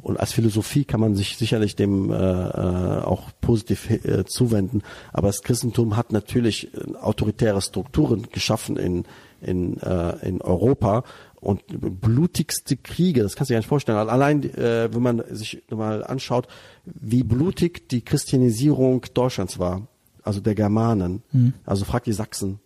Und 0.00 0.20
als 0.20 0.32
Philosophie 0.32 0.84
kann 0.84 1.00
man 1.00 1.16
sich 1.16 1.36
sicherlich 1.36 1.74
dem 1.74 2.12
äh, 2.12 2.14
äh, 2.14 3.02
auch 3.02 3.30
positiv 3.40 3.90
äh, 3.90 4.24
zuwenden. 4.24 4.82
Aber 5.12 5.26
das 5.26 5.42
Christentum 5.42 5.96
hat 5.96 6.12
natürlich 6.12 6.72
äh, 6.74 6.94
autoritäre 6.94 7.60
Strukturen 7.60 8.28
geschaffen 8.30 8.76
in 8.76 9.04
in, 9.40 9.78
äh, 9.78 10.16
in 10.28 10.42
Europa 10.42 11.02
und 11.40 11.62
blutigste 12.00 12.76
Kriege, 12.76 13.22
das 13.22 13.34
kannst 13.34 13.48
du 13.50 13.52
dir 13.52 13.56
gar 13.56 13.60
nicht 13.60 13.68
vorstellen. 13.68 13.96
Allein, 13.98 14.42
äh, 14.42 14.92
wenn 14.92 15.02
man 15.02 15.22
sich 15.30 15.62
mal 15.70 16.04
anschaut, 16.04 16.46
wie 16.84 17.22
blutig 17.22 17.88
die 17.88 18.02
Christianisierung 18.02 19.06
Deutschlands 19.14 19.58
war, 19.58 19.86
also 20.22 20.40
der 20.40 20.54
Germanen, 20.54 21.22
also 21.64 21.84
frag 21.86 22.04
die 22.04 22.12
Sachsen. 22.12 22.60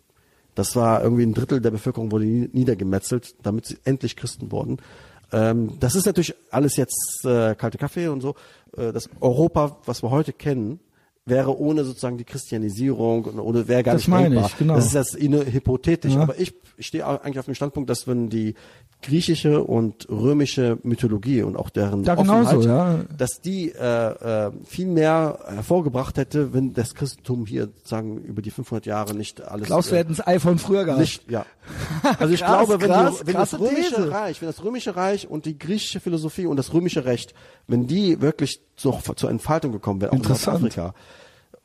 Das 0.55 0.75
war 0.75 1.01
irgendwie 1.03 1.23
ein 1.23 1.33
Drittel 1.33 1.61
der 1.61 1.71
Bevölkerung 1.71 2.11
wurde 2.11 2.25
nie- 2.25 2.49
niedergemetzelt, 2.51 3.35
damit 3.43 3.65
sie 3.65 3.77
endlich 3.85 4.15
Christen 4.15 4.51
wurden. 4.51 4.77
Ähm, 5.31 5.77
das 5.79 5.95
ist 5.95 6.05
natürlich 6.05 6.35
alles 6.51 6.75
jetzt 6.75 7.25
äh, 7.25 7.55
kalte 7.55 7.77
Kaffee 7.77 8.07
und 8.09 8.21
so. 8.21 8.35
Äh, 8.77 8.91
das 8.93 9.09
Europa, 9.19 9.77
was 9.85 10.03
wir 10.03 10.11
heute 10.11 10.33
kennen, 10.33 10.79
wäre 11.25 11.57
ohne 11.59 11.83
sozusagen 11.83 12.17
die 12.17 12.23
Christianisierung 12.23 13.25
und 13.25 13.39
ohne 13.39 13.67
wäre 13.67 13.81
gar 13.83 13.93
Das 13.93 14.01
nicht 14.03 14.07
meine 14.09 14.29
denkbar. 14.29 14.49
ich, 14.51 14.57
genau. 14.57 14.75
Das 14.75 14.85
ist 14.85 14.93
jetzt 14.93 15.15
inne- 15.17 15.51
hypothetisch, 15.51 16.13
Ja. 16.13 16.21
aber 16.21 16.39
ich 16.39 16.53
stehe 16.77 17.05
eigentlich 17.05 17.39
auf 17.39 17.45
dem 17.45 17.55
Standpunkt, 17.55 17.89
dass 17.89 18.07
wenn 18.07 18.29
die 18.29 18.53
griechische 19.01 19.63
und 19.63 20.07
römische 20.09 20.77
Mythologie 20.83 21.41
und 21.43 21.57
auch 21.57 21.69
deren 21.69 22.03
genauso, 22.03 22.57
Offenheit, 22.57 22.63
ja. 22.65 22.99
dass 23.17 23.41
die 23.41 23.71
äh, 23.71 24.47
äh, 24.47 24.51
viel 24.65 24.87
mehr 24.87 25.39
hervorgebracht 25.47 26.17
hätte, 26.17 26.53
wenn 26.53 26.73
das 26.73 26.95
Christentum 26.95 27.45
hier 27.45 27.69
sagen 27.83 28.17
über 28.23 28.41
die 28.41 28.51
500 28.51 28.85
Jahre 28.85 29.13
nicht 29.15 29.41
alles 29.43 29.67
Klaus, 29.67 29.91
wir 29.91 29.97
äh, 29.97 29.99
hätten 30.01 30.15
das 30.15 30.25
iPhone 30.25 30.57
früher 30.59 30.85
gehabt. 30.85 31.01
nicht, 31.01 31.29
ja. 31.29 31.45
Also 32.19 32.33
ich 32.33 32.39
Krass, 32.41 32.65
glaube, 32.67 32.81
wenn, 32.81 32.89
krass, 32.89 33.19
die, 33.19 33.27
wenn 33.27 33.33
das 33.35 33.59
römische 33.59 33.95
These. 33.95 34.11
Reich, 34.11 34.41
wenn 34.41 34.47
das 34.47 34.63
römische 34.63 34.95
Reich 34.95 35.27
und 35.29 35.45
die 35.45 35.57
griechische 35.57 35.99
Philosophie 35.99 36.45
und 36.45 36.57
das 36.57 36.73
römische 36.73 37.05
Recht, 37.05 37.33
wenn 37.67 37.87
die 37.87 38.21
wirklich 38.21 38.61
zur, 38.75 38.99
zur 39.15 39.29
Entfaltung 39.29 39.71
gekommen 39.71 40.01
wären, 40.01 40.11
auch 40.11 40.13
in 40.13 40.19
Interessant. 40.21 40.77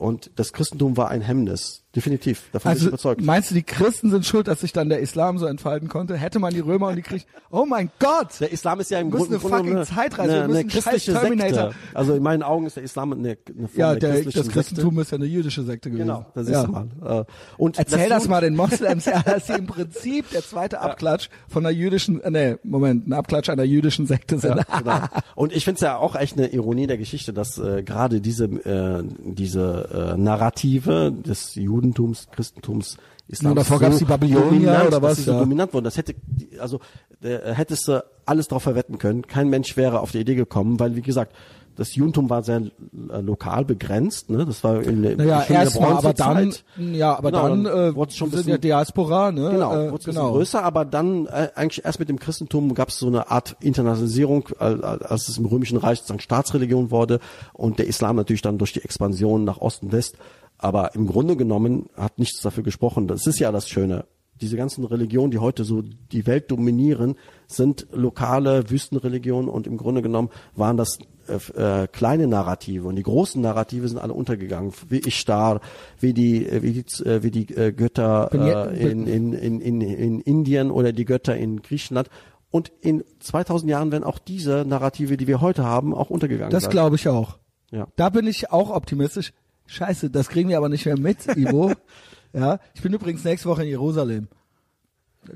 Und 0.01 0.31
das 0.37 0.55
Christentum 0.55 0.97
war 0.97 1.11
ein 1.11 1.21
Hemmnis, 1.21 1.85
Definitiv. 1.95 2.45
Davon 2.53 2.71
bin 2.71 2.77
ich 2.77 2.83
Also 2.85 2.89
überzeugt. 2.91 3.21
meinst 3.23 3.51
du, 3.51 3.55
die 3.57 3.65
Christen 3.65 4.11
sind 4.11 4.25
schuld, 4.25 4.47
dass 4.47 4.61
sich 4.61 4.73
dann 4.73 4.89
der 4.89 5.01
Islam 5.01 5.39
so 5.39 5.47
entfalten 5.47 5.89
konnte? 5.89 6.17
Hätte 6.17 6.39
man 6.39 6.55
die 6.55 6.61
Römer 6.61 6.89
und 6.89 6.97
die 6.97 7.03
Griechen. 7.03 7.27
Oh 7.51 7.67
mein 7.67 7.91
Gott! 7.99 8.29
Der 8.41 8.53
Islam 8.53 8.79
ist 8.79 8.91
ja 8.93 9.01
im 9.01 9.11
Grunde, 9.11 9.31
eine 9.31 9.41
fucking 9.41 9.85
Zeitreise, 9.85 10.33
eine, 10.35 10.41
müssen 10.43 10.51
eine 10.51 10.59
einen 10.61 10.69
christliche. 10.69 11.13
Sekte. 11.13 11.75
Also 11.93 12.15
in 12.15 12.23
meinen 12.23 12.45
Augen 12.45 12.67
ist 12.67 12.77
der 12.77 12.85
Islam 12.85 13.13
eine, 13.13 13.31
eine 13.49 13.69
Form 13.69 13.69
Ja, 13.75 13.95
der, 13.97 14.21
der, 14.23 14.25
das 14.33 14.49
Christentum 14.49 15.01
ist 15.01 15.11
ja 15.11 15.17
eine 15.17 15.25
jüdische 15.27 15.63
Sekte 15.65 15.91
gewesen. 15.91 16.07
Sekte. 16.07 16.23
Genau, 16.23 16.27
das 16.35 16.47
ist 16.47 16.53
ja. 16.53 16.67
mal. 16.69 17.21
Äh, 17.21 17.25
Und 17.57 17.79
Erzähl 17.79 18.09
das, 18.09 18.23
Juden- 18.23 18.31
mal 18.31 18.41
den 18.41 18.55
Moslems, 18.57 19.05
ja, 19.07 19.23
dass 19.23 19.49
sie 19.49 19.55
im 19.55 19.67
Prinzip 19.67 20.31
der 20.31 20.43
zweite 20.43 20.81
Abklatsch 20.81 21.29
von 21.49 21.67
einer 21.67 21.75
jüdischen, 21.75 22.21
äh, 22.23 22.31
nee, 22.31 22.57
Moment, 22.63 23.09
ein 23.09 23.13
Abklatsch 23.15 23.49
einer 23.49 23.65
jüdischen 23.65 24.07
Sekte 24.07 24.39
sind. 24.39 24.57
Ja, 24.59 24.79
genau. 24.79 25.01
Und 25.35 25.53
ich 25.53 25.65
finde 25.65 25.75
es 25.77 25.81
ja 25.81 25.97
auch 25.97 26.15
echt 26.15 26.39
eine 26.39 26.47
Ironie 26.49 26.87
der 26.87 26.99
Geschichte, 26.99 27.33
dass 27.33 27.59
äh, 27.59 27.83
gerade 27.83 28.21
diese 28.21 28.45
äh, 28.45 29.03
diese 29.25 30.15
äh, 30.15 30.21
Narrative 30.21 31.11
des 31.13 31.57
Judentums, 31.81 32.29
Christentums, 32.31 32.97
Islams 33.29 33.57
davor 33.57 33.79
gab's 33.79 33.99
die 33.99 34.05
Babylonier 34.05 34.85
oder 34.89 35.01
was, 35.03 35.11
dass 35.13 35.17
sie 35.19 35.23
so 35.25 35.33
ja. 35.33 35.39
dominant 35.41 35.73
wurden. 35.73 35.85
Das 35.85 35.97
hätte 35.97 36.15
also 36.59 36.81
äh, 37.23 37.53
hättest 37.55 37.89
du 37.89 38.05
alles 38.27 38.49
drauf 38.49 38.63
verwetten 38.65 38.99
können. 38.99 39.27
Kein 39.27 39.49
Mensch 39.49 39.77
wäre 39.77 40.01
auf 40.01 40.11
die 40.13 40.19
Idee 40.19 40.35
gekommen, 40.35 40.79
weil 40.81 40.97
wie 40.97 41.03
gesagt 41.03 41.35
das 41.77 41.95
Judentum 41.95 42.29
war 42.29 42.43
sehr 42.43 42.63
äh, 43.11 43.21
lokal 43.23 43.65
begrenzt, 43.65 44.29
ne? 44.29 44.45
Das 44.45 44.63
war 44.65 44.83
in, 44.83 45.03
der- 45.03 45.17
Naja, 45.17 45.41
in 45.43 45.47
der 45.55 45.63
erstmal, 45.63 45.93
aber 45.93 46.13
dann, 46.13 46.53
ja, 46.77 47.17
aber 47.17 47.31
Genau, 47.31 47.49
dann, 47.49 47.65
dann 47.65 47.91
äh, 47.93 47.95
wurde 47.95 48.11
es 48.11 48.17
schon 48.17 48.31
bisschen- 48.31 48.61
Diaspora, 48.61 49.33
ne? 49.33 49.51
Genau, 49.53 49.73
äh, 49.73 49.87
wurde 49.91 49.99
es 50.01 50.05
genau. 50.05 50.33
größer, 50.33 50.63
aber 50.63 50.85
dann 50.85 51.27
äh, 51.27 51.49
eigentlich 51.55 51.85
erst 51.85 51.99
mit 52.01 52.09
dem 52.11 52.19
Christentum 52.19 52.75
gab 52.75 52.89
es 52.89 52.99
so 52.99 53.07
eine 53.07 53.31
Art 53.31 53.57
Internationalisierung, 53.61 54.49
al- 54.59 54.85
al- 54.85 55.03
als 55.05 55.29
es 55.29 55.39
im 55.39 55.47
Römischen 55.47 55.79
Reich 55.79 55.99
sozusagen 56.01 56.21
Staatsreligion 56.21 56.91
wurde 56.91 57.21
und 57.55 57.79
der 57.79 57.87
Islam 57.87 58.17
natürlich 58.17 58.43
dann 58.43 58.59
durch 58.59 58.73
die 58.75 58.83
Expansion 58.83 59.45
nach 59.45 59.59
Osten 59.59 59.87
und 59.87 59.93
West. 59.93 60.17
Aber 60.63 60.95
im 60.95 61.07
Grunde 61.07 61.37
genommen 61.37 61.89
hat 61.97 62.19
nichts 62.19 62.43
dafür 62.43 62.63
gesprochen. 62.63 63.09
Das 63.09 63.27
ist 63.27 63.39
ja 63.39 63.51
das 63.51 63.69
Schöne. 63.69 64.05
Diese 64.43 64.57
ganzen 64.57 64.85
Religionen, 64.85 65.31
die 65.31 65.39
heute 65.39 65.65
so 65.65 65.83
die 65.83 66.27
Welt 66.27 66.51
dominieren, 66.51 67.17
sind 67.47 67.87
lokale 67.93 68.71
Wüstenreligionen 68.71 69.51
und 69.51 69.67
im 69.67 69.77
Grunde 69.77 70.03
genommen 70.03 70.31
waren 70.55 70.77
das 70.77 70.99
äh, 71.29 71.83
äh, 71.83 71.87
kleine 71.89 72.27
Narrative 72.27 72.89
und 72.89 72.97
die 72.97 73.03
großen 73.03 73.41
Narrative 73.41 73.89
sind 73.89 73.99
alle 73.99 74.15
untergegangen, 74.15 74.73
wie 74.89 75.01
Ishtar, 75.01 75.61
wie 75.99 76.13
die 76.15 76.47
äh, 76.47 76.63
wie 76.63 76.73
die 76.73 77.05
äh, 77.05 77.23
wie 77.23 77.31
die 77.31 77.55
äh, 77.55 77.73
Götter 77.73 78.31
äh, 78.33 78.91
in, 78.91 79.07
in, 79.07 79.33
in, 79.33 79.61
in, 79.61 79.81
in 79.81 80.21
Indien 80.21 80.71
oder 80.71 80.93
die 80.93 81.05
Götter 81.05 81.37
in 81.37 81.61
Griechenland 81.63 82.09
und 82.51 82.73
in 82.81 83.05
2000 83.21 83.71
Jahren 83.71 83.93
werden 83.93 84.05
auch 84.05 84.19
diese 84.19 84.65
Narrative, 84.67 85.17
die 85.17 85.27
wir 85.27 85.41
heute 85.41 85.65
haben, 85.65 85.95
auch 85.95 86.11
untergegangen 86.11 86.51
Das 86.51 86.65
sein. 86.65 86.73
glaube 86.73 86.97
ich 86.97 87.09
auch. 87.09 87.39
Ja. 87.71 87.87
Da 87.97 88.09
bin 88.09 88.27
ich 88.27 88.51
auch 88.51 88.71
optimistisch. 88.71 89.33
Scheiße, 89.71 90.11
das 90.11 90.29
kriegen 90.29 90.49
wir 90.49 90.57
aber 90.57 90.69
nicht 90.69 90.85
mehr 90.85 90.99
mit, 90.99 91.29
Ivo. 91.37 91.73
ja, 92.33 92.59
ich 92.75 92.83
bin 92.83 92.93
übrigens 92.93 93.23
nächste 93.23 93.49
Woche 93.49 93.63
in 93.63 93.69
Jerusalem. 93.69 94.27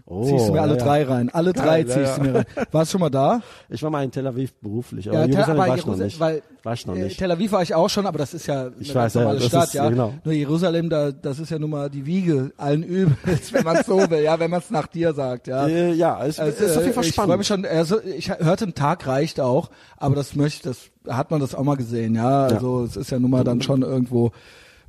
Oh, 0.06 0.24
ziehst 0.24 0.48
du 0.48 0.52
mir 0.52 0.62
alle 0.62 0.72
ja, 0.72 0.78
ja. 0.78 0.84
drei 0.84 1.02
rein. 1.04 1.28
Alle 1.30 1.52
drei 1.52 1.80
ja, 1.80 1.86
ziehst 1.86 1.96
ja. 1.98 2.16
du 2.16 2.22
mir 2.22 2.34
rein. 2.36 2.44
Warst 2.72 2.90
du 2.90 2.92
schon 2.92 3.00
mal 3.02 3.10
da? 3.10 3.42
Ich 3.68 3.82
war 3.82 3.90
mal 3.90 4.02
in 4.02 4.10
Tel 4.10 4.26
Aviv 4.26 4.54
beruflich, 4.54 5.08
aber 5.08 5.18
Ja, 5.18 5.24
Tel- 5.26 5.34
Jerusalem 5.34 5.60
aber 5.60 5.68
war 5.70 5.76
ich 5.78 5.86
noch 5.86 5.96
nicht. 5.96 6.20
Weil, 6.20 6.42
war 6.62 6.72
ich 6.72 6.86
noch 6.86 6.96
äh, 6.96 7.02
nicht. 7.04 7.18
Tel 7.18 7.30
Aviv 7.30 7.52
war 7.52 7.62
ich 7.62 7.74
auch 7.74 7.88
schon, 7.90 8.06
aber 8.06 8.18
das 8.18 8.32
ist 8.34 8.46
ja 8.46 8.62
eine 8.62 8.72
Ich 8.80 8.88
ganz 8.94 8.96
weiß, 8.96 9.14
ja, 9.14 9.20
normale 9.20 9.38
das 9.40 9.48
Stadt, 9.48 9.64
ist- 9.64 9.74
ja. 9.74 9.88
genau. 9.90 10.14
Nur 10.24 10.34
Jerusalem, 10.34 10.88
da, 10.90 11.12
das 11.12 11.38
ist 11.38 11.50
ja 11.50 11.58
nun 11.58 11.70
mal 11.70 11.90
die 11.90 12.06
Wiege 12.06 12.52
allen 12.56 12.82
Übels, 12.82 13.52
wenn 13.52 13.64
man 13.64 13.84
so 13.84 13.98
will, 14.10 14.20
ja, 14.22 14.38
wenn 14.40 14.50
man 14.50 14.60
es 14.60 14.70
nach 14.70 14.86
dir 14.86 15.12
sagt, 15.12 15.48
ja. 15.48 15.66
Äh, 15.66 15.92
ja, 15.92 16.24
es, 16.24 16.40
Also, 16.40 16.52
es 16.64 16.70
ist 16.70 16.76
auf 16.78 16.82
jeden 16.82 16.94
Fall 16.94 17.04
ich 17.04 17.12
freue 17.14 17.24
spannend. 17.26 17.38
mich 17.38 17.46
schon, 17.46 17.66
also 17.66 18.00
ich 18.02 18.30
hörte, 18.30 18.64
ein 18.64 18.74
Tag 18.74 19.06
reicht 19.06 19.38
auch, 19.38 19.70
aber 19.98 20.14
das 20.16 20.34
möchte, 20.34 20.70
das 20.70 20.78
hat 21.14 21.30
man 21.30 21.40
das 21.40 21.54
auch 21.54 21.62
mal 21.64 21.76
gesehen, 21.76 22.14
ja. 22.14 22.44
Also 22.44 22.84
es 22.84 22.96
ist 22.96 23.10
ja 23.10 23.18
nun 23.18 23.30
mal 23.30 23.44
dann 23.44 23.60
schon 23.60 23.82
irgendwo, 23.82 24.32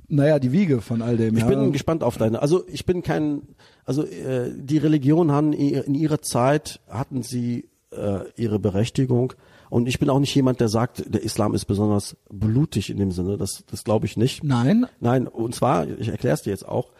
naja, 0.08 0.40
die 0.40 0.52
Wiege 0.52 0.82
von 0.82 1.02
all 1.02 1.18
dem, 1.18 1.36
Ich 1.36 1.42
ja. 1.44 1.50
bin 1.50 1.72
gespannt 1.74 2.02
auf 2.04 2.18
deine. 2.18 2.42
Also 2.42 2.64
ich 2.68 2.86
bin 2.86 3.04
kein. 3.04 3.42
Also 3.86 4.04
äh, 4.04 4.52
die 4.56 4.78
Religionen 4.78 5.32
haben 5.32 5.54
in 5.54 5.96
ihrer 5.96 6.22
Zeit 6.22 6.80
hatten 6.90 7.22
sie 7.22 7.70
äh, 7.92 8.20
ihre 8.36 8.60
Berechtigung 8.60 9.34
und 9.70 9.88
ich 9.88 10.00
bin 10.00 10.10
auch 10.10 10.20
nicht 10.20 10.34
jemand, 10.36 10.60
der 10.60 10.70
sagt, 10.70 11.04
der 11.14 11.24
Islam 11.24 11.54
ist 11.54 11.66
besonders 11.66 12.18
blutig 12.30 12.90
in 12.90 12.98
dem 12.98 13.12
Sinne. 13.12 13.38
Das 13.38 13.64
das 13.70 13.84
glaube 13.84 14.06
ich 14.06 14.18
nicht. 14.18 14.44
Nein, 14.44 14.88
Nein, 15.00 15.28
und 15.28 15.54
zwar, 15.56 15.88
ich 15.88 16.10
erkläre 16.10 16.34
es 16.34 16.44
dir 16.44 16.52
jetzt 16.52 16.68
auch, 16.68 16.92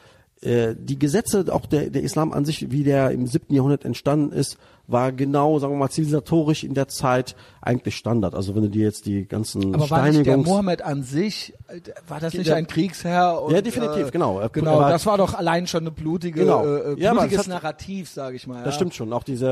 die 0.44 1.00
Gesetze, 1.00 1.46
auch 1.52 1.66
der, 1.66 1.90
der 1.90 2.04
Islam 2.04 2.32
an 2.32 2.46
sich, 2.46 2.70
wie 2.70 2.84
der 2.84 3.10
im 3.12 3.26
siebten 3.26 3.56
Jahrhundert 3.56 3.84
entstanden 3.86 4.32
ist, 4.32 4.58
war 4.88 5.12
genau, 5.12 5.58
sagen 5.58 5.74
wir 5.74 5.78
mal, 5.80 5.90
zivilisatorisch 5.90 6.64
in 6.64 6.76
der 6.76 6.88
Zeit 6.88 7.36
eigentlich 7.62 7.96
Standard. 7.96 8.36
Also 8.36 8.54
wenn 8.54 8.62
du 8.62 8.70
dir 8.70 8.84
jetzt 8.84 9.08
die 9.08 9.26
ganzen 9.28 9.74
aber 9.74 9.90
war 9.90 10.04
nicht 10.08 10.24
der 10.28 10.36
Steinigungs- 10.38 10.46
Mohammed 10.46 10.82
an 10.84 11.02
sich, 11.02 11.54
äh, 11.70 11.80
war 12.08 12.20
das 12.20 12.36
nicht 12.36 12.46
Der- 12.48 12.58
ein 12.58 12.68
Kriegsherr? 12.68 13.42
Und, 13.42 13.54
Ja, 13.54 13.62
definitiv, 13.62 14.10
äh, 14.10 14.12
genau. 14.12 14.40
Genau, 14.52 14.78
war- 14.78 14.92
das 14.92 15.08
war 15.08 15.18
doch 15.18 15.34
allein 15.34 15.66
schon 15.66 15.80
eine 15.82 15.90
blutige, 15.92 16.42
Genau. 16.42 16.64
äh, 16.64 16.94
äh, 16.94 17.00
Ja, 17.02 17.14
blutiges 17.14 17.38
das 17.38 17.48
hat- 17.48 17.64
Narrativ, 17.64 18.10
sage 18.12 18.36
ich 18.36 18.46
mal. 18.46 18.58
Das 18.64 18.66
ja. 18.66 18.72
stimmt 18.74 18.94
schon, 18.94 19.12
auch 19.14 19.24
diese 19.24 19.48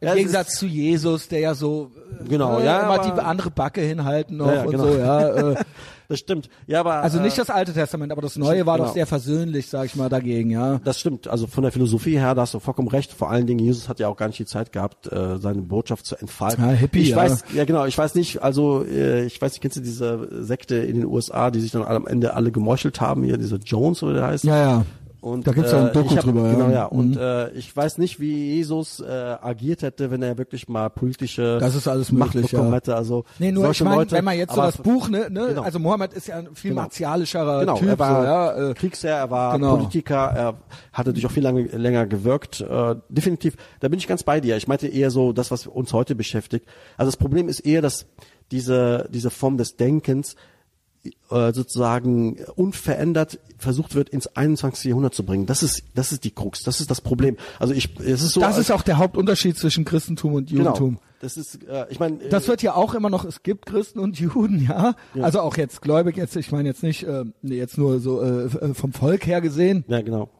äh, 0.00 0.04
Im 0.04 0.08
ja, 0.08 0.14
Gegensatz 0.16 0.56
zu 0.56 0.66
Jesus, 0.66 1.28
der 1.28 1.40
ja 1.40 1.54
so 1.54 1.90
äh, 2.22 2.28
Genau, 2.28 2.58
äh, 2.58 2.64
ja, 2.66 2.80
immer 2.82 2.98
die 2.98 3.18
andere 3.18 3.50
Backe 3.50 3.80
hinhalten 3.80 4.36
noch 4.36 4.48
Ja, 4.48 4.54
ja, 4.56 4.62
und 4.64 4.70
genau. 4.72 4.84
so, 4.84 4.98
ja. 4.98 5.52
Äh, 5.52 5.54
das 6.10 6.18
stimmt. 6.18 6.50
Ja, 6.66 6.80
aber 6.80 6.94
also 6.96 7.20
nicht 7.20 7.34
äh, 7.34 7.40
das 7.40 7.50
Alte 7.50 7.72
Testament, 7.72 8.10
aber 8.10 8.20
das 8.20 8.36
Neue 8.36 8.66
war 8.66 8.78
doch 8.78 8.86
genau. 8.86 8.94
sehr 8.94 9.06
versöhnlich, 9.06 9.68
sag 9.68 9.86
ich 9.86 9.94
mal, 9.94 10.08
dagegen, 10.08 10.50
ja. 10.50 10.80
das 10.82 10.98
stimmt. 10.98 11.28
Also 11.28 11.46
von 11.46 11.62
der 11.62 11.70
Philosophie 11.70 12.18
her, 12.18 12.34
da 12.34 12.42
hast 12.42 12.52
du 12.52 12.58
vollkommen 12.58 12.88
recht. 12.88 13.12
Vor 13.12 13.30
allen 13.30 13.46
Dingen, 13.46 13.60
Jesus 13.60 13.88
hat 13.88 14.00
ja 14.00 14.08
auch 14.08 14.16
gar 14.16 14.26
nicht 14.26 14.40
die 14.40 14.44
Zeit 14.44 14.72
gehabt, 14.72 15.06
äh, 15.06 15.38
seine 15.38 15.62
Botschaft 15.62 16.04
zu 16.04 16.16
entfalten. 16.16 16.64
Ja, 16.64 16.72
Hippie, 16.72 17.02
ich 17.02 17.10
ja. 17.10 17.16
weiß, 17.16 17.44
ja 17.54 17.64
genau, 17.64 17.86
ich 17.86 17.96
weiß 17.96 18.16
nicht, 18.16 18.42
also 18.42 18.84
äh, 18.84 19.24
ich 19.24 19.40
weiß 19.40 19.52
nicht, 19.52 19.60
kennst 19.60 19.76
du 19.76 19.80
diese 19.80 20.44
Sekte 20.44 20.76
in 20.76 20.96
den 20.96 21.06
USA, 21.06 21.52
die 21.52 21.60
sich 21.60 21.70
dann 21.70 21.84
am 21.84 22.08
Ende 22.08 22.34
alle 22.34 22.50
gemeuchelt 22.50 23.00
haben, 23.00 23.22
hier 23.22 23.38
diese 23.38 23.56
Jones 23.56 24.02
oder 24.02 24.14
der 24.14 24.26
heißt? 24.26 24.42
Ja, 24.42 24.56
ja. 24.56 24.84
Und, 25.20 25.46
Da 25.46 25.52
gibt's 25.52 25.70
ja 25.72 25.80
ein 25.80 25.88
äh, 25.88 25.92
Doku 25.92 26.06
ich 26.12 26.16
hab, 26.16 26.24
drüber, 26.24 26.46
ja. 26.46 26.52
Genau, 26.54 26.70
ja. 26.70 26.84
Und 26.86 27.10
Mhm. 27.10 27.18
äh, 27.20 27.50
ich 27.50 27.74
weiß 27.76 27.98
nicht, 27.98 28.20
wie 28.20 28.54
Jesus 28.56 29.00
äh, 29.00 29.06
agiert 29.06 29.82
hätte, 29.82 30.10
wenn 30.10 30.22
er 30.22 30.38
wirklich 30.38 30.68
mal 30.68 30.88
politische 30.88 31.58
Das 31.60 31.74
ist 31.74 31.86
alles 31.88 32.10
Macht 32.10 32.34
möglich, 32.34 32.50
bekommen 32.52 32.70
ja. 32.70 32.76
hätte. 32.76 32.96
Also 32.96 33.24
Nee, 33.38 33.52
nur 33.52 33.64
solche 33.64 33.82
ich 33.82 33.88
meine, 33.88 33.96
Leute, 34.00 34.12
wenn 34.12 34.24
man 34.24 34.38
jetzt 34.38 34.54
so 34.54 34.60
das 34.62 34.78
Buch, 34.78 35.08
ne, 35.08 35.28
ne 35.30 35.48
Genau. 35.48 35.62
also 35.62 35.78
Mohammed 35.78 36.12
ist 36.14 36.28
ja 36.28 36.36
ein 36.38 36.48
viel 36.54 36.70
Genau. 36.70 36.82
martialischerer 36.82 37.60
Genau, 37.60 37.76
Typ, 37.76 37.88
er 37.88 37.98
war 37.98 38.20
so, 38.20 38.26
ja. 38.62 38.70
Äh, 38.70 38.74
Kriegsherr, 38.74 39.16
er 39.16 39.30
war 39.30 39.52
genau. 39.58 39.76
Politiker, 39.76 40.16
er 40.34 40.54
hat 40.92 41.06
natürlich 41.06 41.26
auch 41.26 41.30
viel 41.32 41.42
lange, 41.42 41.62
länger 41.64 42.06
gewirkt. 42.06 42.60
Äh, 42.62 42.94
definitiv, 43.08 43.56
da 43.80 43.88
bin 43.88 43.98
ich 43.98 44.06
ganz 44.06 44.22
bei 44.22 44.40
dir. 44.40 44.56
Ich 44.56 44.68
meinte 44.68 44.88
eher 44.88 45.10
so 45.10 45.32
das, 45.32 45.50
was 45.50 45.66
uns 45.66 45.92
heute 45.92 46.14
beschäftigt. 46.14 46.66
Also 46.96 47.08
das 47.10 47.16
Problem 47.18 47.48
ist 47.48 47.60
eher, 47.60 47.82
dass 47.82 48.06
diese, 48.52 49.08
diese 49.12 49.30
Form 49.30 49.58
des 49.58 49.76
Denkens 49.76 50.34
sozusagen 51.28 52.36
unverändert 52.56 53.38
versucht 53.56 53.94
wird, 53.94 54.08
ins 54.08 54.26
21. 54.36 54.84
Jahrhundert 54.86 55.14
zu 55.14 55.24
bringen. 55.24 55.46
Das 55.46 55.62
ist, 55.62 55.82
das 55.94 56.12
ist 56.12 56.24
die 56.24 56.30
Krux, 56.30 56.62
das 56.62 56.80
ist 56.80 56.90
das 56.90 57.00
Problem. 57.00 57.36
Also 57.58 57.72
ich, 57.72 57.98
es 58.00 58.22
ist 58.22 58.32
so. 58.32 58.40
das 58.40 58.58
ist 58.58 58.70
auch 58.70 58.82
der 58.82 58.98
Hauptunterschied 58.98 59.56
zwischen 59.56 59.84
Christentum 59.84 60.34
und 60.34 60.50
genau. 60.50 60.64
Judentum. 60.64 60.98
Das 61.20 61.36
ist, 61.36 61.62
äh, 61.64 61.86
ich 61.90 62.00
meine, 62.00 62.16
Das 62.30 62.48
wird 62.48 62.62
ja 62.62 62.74
auch 62.74 62.94
immer 62.94 63.10
noch, 63.10 63.24
es 63.24 63.42
gibt 63.42 63.66
Christen 63.66 63.98
und 63.98 64.18
Juden, 64.18 64.66
ja. 64.66 64.94
Also 65.20 65.40
auch 65.40 65.56
jetzt 65.56 65.82
gläubig, 65.82 66.16
jetzt, 66.16 66.34
ich 66.36 66.50
meine 66.50 66.68
jetzt 66.68 66.82
nicht, 66.82 67.02
äh, 67.04 67.24
jetzt 67.42 67.76
nur 67.76 68.00
so 68.00 68.22
äh, 68.22 68.74
vom 68.74 68.92
Volk 68.92 69.26
her 69.26 69.40
gesehen. 69.40 69.84
ja 69.88 70.00
genau. 70.00 70.30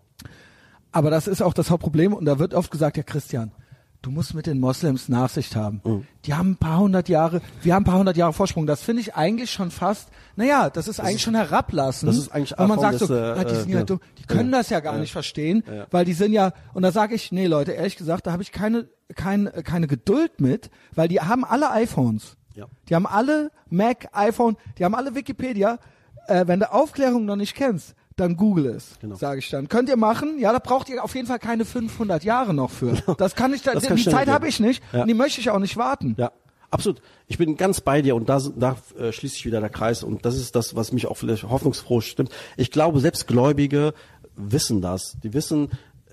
Aber 0.92 1.10
das 1.10 1.28
ist 1.28 1.40
auch 1.40 1.54
das 1.54 1.70
Hauptproblem 1.70 2.12
und 2.12 2.24
da 2.24 2.38
wird 2.38 2.52
oft 2.54 2.70
gesagt, 2.70 2.96
ja 2.96 3.02
Christian, 3.04 3.52
du 4.02 4.10
musst 4.10 4.34
mit 4.34 4.46
den 4.46 4.60
Moslems 4.60 5.08
Nachsicht 5.08 5.56
haben. 5.56 5.80
Mhm. 5.84 6.06
Die 6.24 6.34
haben 6.34 6.52
ein 6.52 6.56
paar 6.56 6.78
hundert 6.78 7.08
Jahre, 7.08 7.40
wir 7.62 7.74
haben 7.74 7.82
ein 7.82 7.84
paar 7.86 7.98
hundert 7.98 8.16
Jahre 8.16 8.32
Vorsprung. 8.32 8.66
Das 8.66 8.82
finde 8.82 9.02
ich 9.02 9.14
eigentlich 9.14 9.50
schon 9.50 9.70
fast, 9.70 10.08
naja, 10.36 10.70
das 10.70 10.88
ist 10.88 11.00
eigentlich 11.00 11.22
schon 11.22 11.34
herablassen. 11.34 12.06
das 12.06 12.16
ist 12.16 12.30
eigentlich 12.30 12.54
weil 12.58 12.66
man 12.68 12.78
sagt 12.80 12.98
so, 12.98 13.06
des, 13.06 13.16
äh, 13.16 13.40
ah, 13.40 13.44
die 13.44 13.54
sind 13.54 13.70
äh, 13.70 13.74
ja 13.74 13.84
dumm, 13.84 14.00
die 14.18 14.24
können 14.24 14.50
Ja. 14.52 14.58
das 14.58 14.70
ja 14.70 14.80
gar 14.80 14.94
Ja. 14.94 15.00
nicht 15.00 15.12
verstehen, 15.12 15.62
Ja. 15.66 15.86
weil 15.90 16.04
die 16.04 16.14
sind 16.14 16.32
ja, 16.32 16.52
und 16.74 16.82
da 16.82 16.92
sage 16.92 17.14
ich, 17.14 17.32
nee 17.32 17.46
Leute, 17.46 17.72
ehrlich 17.72 17.96
gesagt, 17.96 18.26
da 18.26 18.32
habe 18.32 18.42
ich 18.42 18.52
keine, 18.52 18.88
kein, 19.14 19.50
keine 19.64 19.86
Geduld 19.86 20.40
mit, 20.40 20.70
weil 20.94 21.08
die 21.08 21.20
haben 21.20 21.44
alle 21.44 21.70
iPhones. 21.70 22.36
Ja. 22.54 22.66
Die 22.88 22.94
haben 22.94 23.06
alle 23.06 23.50
Mac, 23.68 24.08
iPhone, 24.12 24.56
die 24.78 24.84
haben 24.84 24.94
alle 24.94 25.14
Wikipedia. 25.14 25.78
Äh, 26.26 26.46
wenn 26.46 26.60
du 26.60 26.70
Aufklärung 26.72 27.24
noch 27.24 27.36
nicht 27.36 27.54
kennst, 27.54 27.94
dann 28.16 28.36
google 28.36 28.66
es, 28.66 28.98
Genau. 29.00 29.14
sage 29.16 29.38
ich 29.38 29.48
dann. 29.50 29.68
Könnt 29.68 29.88
ihr 29.88 29.96
machen? 29.96 30.38
Ja, 30.38 30.52
da 30.52 30.58
braucht 30.58 30.88
ihr 30.88 31.02
auf 31.02 31.14
jeden 31.14 31.26
Fall 31.26 31.38
keine 31.38 31.64
500 31.64 32.22
Jahre 32.24 32.52
noch 32.54 32.70
für. 32.70 32.92
Das 33.18 33.34
kann 33.34 33.52
ich, 33.54 33.62
da, 33.62 33.72
Das 33.72 33.84
kann 33.86 33.96
die 33.96 34.04
Zeit 34.04 34.28
habe 34.28 34.48
ich 34.48 34.60
nicht 34.60 34.82
Ja. 34.92 35.02
und 35.02 35.08
die 35.08 35.14
möchte 35.14 35.40
ich 35.40 35.50
auch 35.50 35.58
nicht 35.58 35.76
warten. 35.76 36.14
Ja, 36.18 36.30
absolut. 36.70 37.00
Ich 37.28 37.38
bin 37.38 37.56
ganz 37.56 37.80
bei 37.80 38.02
dir 38.02 38.14
und 38.16 38.28
da, 38.28 38.40
da 38.56 38.76
äh, 38.98 39.12
schließt 39.12 39.34
sich 39.34 39.46
wieder 39.46 39.60
der 39.60 39.70
Kreis 39.70 40.02
und 40.02 40.24
das 40.26 40.36
ist 40.36 40.54
das, 40.56 40.76
was 40.76 40.92
mich 40.92 41.06
auch 41.06 41.16
vielleicht 41.16 41.44
hoffnungsfroh 41.44 42.00
stimmt. 42.00 42.30
Ich 42.56 42.70
glaube, 42.70 43.00
selbst 43.00 43.26
Gläubige 43.26 43.94
wissen 44.36 44.80
das. 44.82 45.16
Die 45.22 45.32
wissen, 45.32 45.70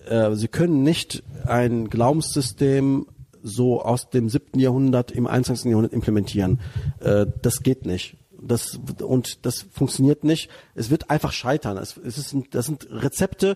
äh, 0.07 0.33
sie 0.35 0.47
können 0.47 0.83
nicht 0.83 1.23
ein 1.45 1.89
Glaubenssystem 1.89 3.07
so 3.43 3.81
aus 3.81 4.09
dem 4.09 4.29
siebten 4.29 4.59
Jahrhundert 4.59 5.11
im 5.11 5.27
21. 5.27 5.69
Jahrhundert 5.71 5.93
implementieren. 5.93 6.59
Äh, 6.99 7.25
das 7.41 7.61
geht 7.63 7.85
nicht. 7.85 8.17
Das, 8.47 8.79
und 9.01 9.45
das 9.45 9.65
funktioniert 9.71 10.23
nicht. 10.23 10.49
Es 10.75 10.89
wird 10.89 11.09
einfach 11.09 11.31
scheitern. 11.31 11.77
Es, 11.77 11.97
es 11.97 12.17
ist, 12.17 12.35
das 12.51 12.65
sind 12.65 12.87
Rezepte, 12.89 13.55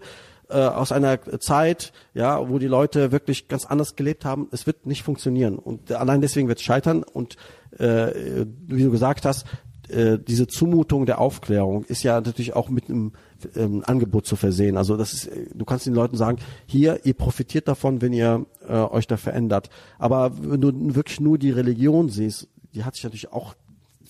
äh, 0.51 0.57
aus 0.57 0.91
einer 0.91 1.19
Zeit, 1.39 1.93
ja, 2.13 2.49
wo 2.49 2.59
die 2.59 2.67
Leute 2.67 3.11
wirklich 3.13 3.47
ganz 3.47 3.65
anders 3.65 3.95
gelebt 3.95 4.25
haben. 4.25 4.49
Es 4.51 4.67
wird 4.67 4.85
nicht 4.85 5.01
funktionieren 5.01 5.57
und 5.57 5.91
allein 5.93 6.19
deswegen 6.19 6.49
wird 6.49 6.59
es 6.59 6.65
scheitern 6.65 7.03
und 7.03 7.37
äh, 7.77 8.45
wie 8.67 8.83
du 8.83 8.91
gesagt 8.91 9.25
hast, 9.25 9.45
äh, 9.87 10.19
diese 10.19 10.47
Zumutung 10.47 11.05
der 11.05 11.19
Aufklärung 11.19 11.85
ist 11.85 12.03
ja 12.03 12.19
natürlich 12.19 12.53
auch 12.53 12.69
mit 12.69 12.89
einem 12.89 13.13
ähm, 13.55 13.83
Angebot 13.85 14.25
zu 14.25 14.35
versehen. 14.35 14.77
Also 14.77 14.97
das 14.97 15.13
ist, 15.13 15.29
du 15.53 15.65
kannst 15.65 15.85
den 15.85 15.93
Leuten 15.93 16.17
sagen, 16.17 16.39
hier, 16.65 17.05
ihr 17.05 17.13
profitiert 17.13 17.67
davon, 17.67 18.01
wenn 18.01 18.13
ihr 18.13 18.45
äh, 18.67 18.73
euch 18.73 19.07
da 19.07 19.17
verändert. 19.17 19.69
Aber 19.99 20.31
wenn 20.37 20.61
du 20.61 20.95
wirklich 20.95 21.19
nur 21.19 21.37
die 21.37 21.51
Religion 21.51 22.09
siehst, 22.09 22.47
die 22.73 22.83
hat 22.83 22.95
sich 22.95 23.03
natürlich 23.03 23.31
auch 23.31 23.55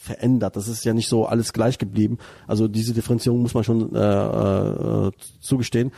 verändert. 0.01 0.55
Das 0.55 0.67
ist 0.67 0.83
ja 0.83 0.93
nicht 0.93 1.07
so 1.07 1.25
alles 1.25 1.53
gleich 1.53 1.77
geblieben. 1.77 2.17
Also 2.47 2.67
diese 2.67 2.93
Differenzierung 2.93 3.41
muss 3.41 3.53
man 3.53 3.63
schon 3.63 3.95
äh, 3.95 3.99
äh, 3.99 5.11
zugestehen. 5.39 5.91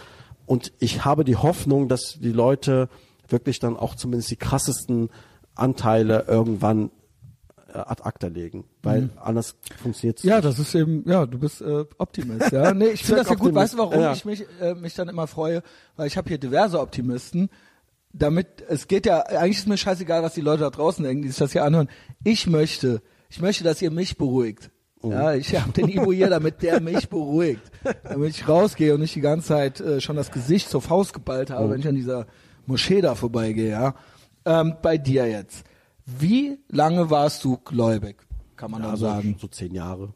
Und 0.46 0.74
ich 0.80 1.06
habe 1.06 1.24
die 1.24 1.38
Hoffnung, 1.38 1.88
dass 1.88 2.20
die 2.20 2.34
Leute 2.34 2.90
wirklich 3.30 3.60
dann 3.60 3.78
auch 3.78 3.96
zumindest 3.96 4.30
die 4.30 4.36
krassesten 4.36 5.10
Anteile 5.56 6.26
irgendwann 6.28 6.92
äh, 7.74 7.78
ad 7.78 8.04
acta 8.04 8.28
legen, 8.28 8.66
weil 8.82 9.04
mhm. 9.04 9.12
anders 9.22 9.56
funktioniert 9.82 10.22
Ja, 10.24 10.36
nicht. 10.36 10.46
das 10.46 10.60
ist 10.60 10.76
eben, 10.76 11.08
ja, 11.10 11.26
du 11.26 11.40
bist 11.40 11.62
äh, 11.62 11.86
Optimist, 11.98 12.52
ja. 12.52 12.74
Nee, 12.74 12.88
ich 12.88 13.04
finde 13.04 13.22
das 13.22 13.30
ja 13.30 13.36
gut. 13.36 13.56
Weißt 13.56 13.74
du, 13.74 13.78
warum 13.78 14.02
ja. 14.02 14.12
ich 14.12 14.26
mich, 14.26 14.46
äh, 14.60 14.76
mich 14.76 14.96
dann 14.96 15.08
immer 15.08 15.28
freue? 15.28 15.64
Weil 15.96 16.08
ich 16.08 16.18
habe 16.18 16.28
hier 16.28 16.38
diverse 16.38 16.80
Optimisten, 16.80 17.50
damit, 18.12 18.64
es 18.68 18.88
geht 18.88 19.06
ja, 19.06 19.22
eigentlich 19.22 19.60
ist 19.60 19.68
mir 19.68 19.78
scheißegal, 19.78 20.24
was 20.24 20.34
die 20.34 20.42
Leute 20.42 20.64
da 20.64 20.70
draußen 20.70 21.04
denken, 21.06 21.24
die 21.24 21.30
sich 21.30 21.38
das 21.38 21.54
hier 21.54 21.64
anhören. 21.64 21.90
Ich 22.24 22.48
möchte, 22.48 23.02
ich 23.34 23.42
möchte, 23.42 23.64
dass 23.64 23.82
ihr 23.82 23.90
mich 23.90 24.16
beruhigt. 24.16 24.70
Mhm. 25.02 25.12
Ja, 25.12 25.34
ich 25.34 25.60
habe 25.60 25.72
den 25.72 25.90
Ivo 25.90 26.14
hier, 26.14 26.30
damit 26.30 26.62
der 26.62 26.80
mich 26.80 27.10
beruhigt. 27.10 27.64
Damit 28.04 28.30
ich 28.30 28.48
rausgehe 28.48 28.94
und 28.94 29.00
nicht 29.00 29.16
die 29.16 29.22
ganze 29.22 29.48
Zeit 29.48 29.82
äh, 29.82 30.00
schon 30.00 30.16
das 30.16 30.32
Gesicht 30.32 30.70
zur 30.70 30.84
Faust 30.84 31.14
geballt 31.14 31.50
habe, 31.50 31.66
mhm. 31.66 31.72
wenn 31.72 31.80
ich 31.80 31.88
an 31.88 31.96
dieser 31.96 32.28
Moschee 32.68 33.02
da 33.02 33.16
vorbeigehe, 33.16 33.72
ja. 33.72 33.96
Ähm, 34.46 34.76
bei 34.84 35.00
dir 35.00 35.28
jetzt. 35.28 35.66
Wie 36.06 36.60
lange 36.70 37.10
warst 37.10 37.44
du 37.44 37.58
gläubig, 37.58 38.18
kann 38.56 38.70
man 38.70 38.84
ja, 38.84 38.92
da 38.92 38.98
sagen? 38.98 39.36
So 39.40 39.48
zehn 39.48 39.74
Jahre. 39.74 40.14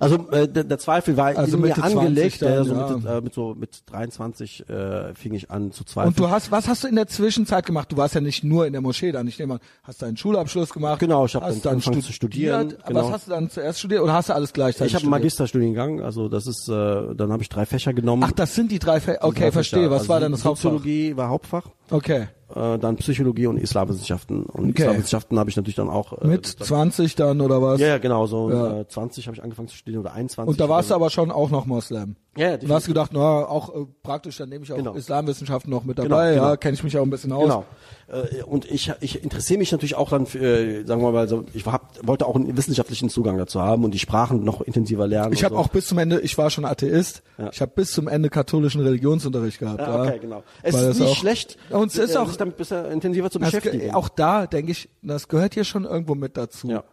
Also 0.00 0.28
äh, 0.30 0.48
der, 0.48 0.64
der 0.64 0.78
Zweifel 0.78 1.16
war 1.16 1.36
also 1.36 1.56
in 1.56 1.62
mir 1.62 1.82
angelegt, 1.82 2.42
dann, 2.42 2.52
äh, 2.52 2.64
so 2.64 2.74
ja. 2.74 2.96
mit, 2.96 3.06
äh, 3.06 3.20
mit 3.20 3.34
so 3.34 3.54
mit 3.54 3.82
23 3.86 4.68
äh, 4.68 5.14
fing 5.14 5.34
ich 5.34 5.50
an 5.50 5.72
zu 5.72 5.84
zweifeln. 5.84 6.08
Und 6.08 6.18
du 6.18 6.30
hast 6.30 6.50
was 6.50 6.68
hast 6.68 6.84
du 6.84 6.88
in 6.88 6.96
der 6.96 7.06
Zwischenzeit 7.06 7.66
gemacht? 7.66 7.90
Du 7.92 7.96
warst 7.96 8.14
ja 8.14 8.20
nicht 8.20 8.44
nur 8.44 8.66
in 8.66 8.72
der 8.72 8.82
Moschee 8.82 9.12
dann, 9.12 9.26
ich 9.26 9.38
nehme 9.38 9.54
an, 9.54 9.60
hast 9.82 10.02
deinen 10.02 10.16
Schulabschluss 10.16 10.72
gemacht. 10.72 10.98
Genau, 10.98 11.26
ich 11.26 11.34
habe 11.34 11.46
dann, 11.46 11.60
dann 11.62 11.72
angefangen 11.74 12.02
zu 12.02 12.12
studieren. 12.12 12.74
Genau. 12.86 13.04
Was 13.04 13.12
hast 13.12 13.26
du 13.26 13.30
dann 13.30 13.50
zuerst 13.50 13.78
studiert 13.78 14.02
oder 14.02 14.12
hast 14.12 14.28
du 14.28 14.34
alles 14.34 14.52
gleichzeitig 14.52 14.92
Ich 14.92 14.94
habe 14.94 15.04
einen 15.04 15.10
Magisterstudiengang, 15.10 16.00
also 16.00 16.28
das 16.28 16.46
ist 16.46 16.68
äh, 16.68 16.72
dann 17.14 17.32
habe 17.32 17.42
ich 17.42 17.48
drei 17.48 17.66
Fächer 17.66 17.92
genommen. 17.92 18.24
Ach, 18.24 18.32
das 18.32 18.54
sind 18.54 18.70
die 18.70 18.78
drei 18.78 19.00
Fächer. 19.00 19.18
Okay, 19.22 19.40
drei 19.40 19.52
verstehe. 19.52 19.80
Fächer. 19.80 19.90
Was 19.90 20.00
also 20.00 20.08
war 20.12 20.20
denn 20.20 20.32
das 20.32 20.44
Hauptfach? 20.44 20.70
Soziologie 20.70 21.16
war 21.16 21.28
Hauptfach. 21.28 21.64
Okay 21.90 22.28
äh, 22.54 22.78
dann 22.78 22.96
Psychologie 22.96 23.46
und 23.46 23.58
Islamwissenschaften. 23.58 24.44
Und 24.44 24.70
okay. 24.70 24.82
Islamwissenschaften 24.82 25.38
habe 25.38 25.50
ich 25.50 25.56
natürlich 25.56 25.76
dann 25.76 25.90
auch. 25.90 26.20
Äh, 26.20 26.26
Mit 26.26 26.46
20 26.46 27.14
dann 27.16 27.40
oder 27.40 27.60
was? 27.62 27.80
Ja, 27.80 27.88
ja 27.88 27.98
genau, 27.98 28.26
so 28.26 28.50
ja. 28.50 28.80
Äh, 28.80 28.88
20 28.88 29.26
habe 29.26 29.36
ich 29.36 29.42
angefangen 29.42 29.68
zu 29.68 29.76
studieren 29.76 30.00
oder 30.00 30.12
21. 30.12 30.48
Und 30.48 30.60
da 30.60 30.68
warst 30.68 30.90
du 30.90 30.94
aber 30.94 31.10
schon 31.10 31.30
auch 31.30 31.50
noch 31.50 31.66
Moslem. 31.66 32.16
Ja, 32.36 32.50
ja 32.50 32.56
Du 32.56 32.72
hast 32.72 32.86
gedacht, 32.86 33.10
na, 33.12 33.20
auch 33.20 33.74
äh, 33.74 33.86
praktisch, 34.02 34.38
dann 34.38 34.48
nehme 34.48 34.64
ich 34.64 34.72
auch 34.72 34.76
genau. 34.76 34.94
Islamwissenschaften 34.94 35.70
noch 35.70 35.84
mit 35.84 35.98
dabei, 35.98 36.32
genau, 36.32 36.34
genau. 36.34 36.50
ja, 36.50 36.56
kenne 36.56 36.74
ich 36.74 36.84
mich 36.84 36.96
auch 36.98 37.02
ein 37.02 37.10
bisschen 37.10 37.32
aus. 37.32 37.42
Genau. 37.42 37.64
Äh, 38.08 38.42
und 38.42 38.70
ich, 38.70 38.92
ich 39.00 39.22
interessiere 39.22 39.58
mich 39.58 39.72
natürlich 39.72 39.94
auch 39.94 40.10
dann, 40.10 40.26
für, 40.26 40.38
äh, 40.38 40.84
sagen 40.84 41.02
wir 41.02 41.12
mal, 41.12 41.28
so, 41.28 41.44
ich 41.54 41.64
hab, 41.66 42.06
wollte 42.06 42.26
auch 42.26 42.36
einen 42.36 42.56
wissenschaftlichen 42.56 43.08
Zugang 43.08 43.38
dazu 43.38 43.60
haben 43.60 43.84
und 43.84 43.92
die 43.92 43.98
Sprachen 43.98 44.44
noch 44.44 44.60
intensiver 44.60 45.06
lernen. 45.06 45.32
Ich 45.32 45.44
habe 45.44 45.54
so. 45.54 45.60
auch 45.60 45.68
bis 45.68 45.86
zum 45.86 45.98
Ende, 45.98 46.20
ich 46.20 46.36
war 46.36 46.50
schon 46.50 46.64
Atheist, 46.64 47.22
ja. 47.38 47.50
ich 47.52 47.60
habe 47.60 47.72
bis 47.74 47.92
zum 47.92 48.08
Ende 48.08 48.30
katholischen 48.30 48.80
Religionsunterricht 48.82 49.58
gehabt. 49.58 49.80
Ja, 49.80 50.02
okay, 50.02 50.18
genau. 50.20 50.42
Es 50.62 50.74
ist 50.74 51.00
nicht 51.00 51.10
auch, 51.10 51.16
schlecht, 51.16 51.56
und 51.70 51.92
es 51.92 51.98
ist 51.98 52.16
auch, 52.16 52.28
sich 52.28 52.36
damit 52.36 52.56
bisschen 52.56 52.86
intensiver 52.86 53.30
zu 53.30 53.38
beschäftigen. 53.38 53.94
Auch 53.94 54.08
da 54.08 54.46
denke 54.46 54.72
ich, 54.72 54.88
das 55.02 55.28
gehört 55.28 55.54
hier 55.54 55.64
schon 55.64 55.84
irgendwo 55.84 56.14
mit 56.14 56.36
dazu. 56.36 56.68
Ja. 56.68 56.84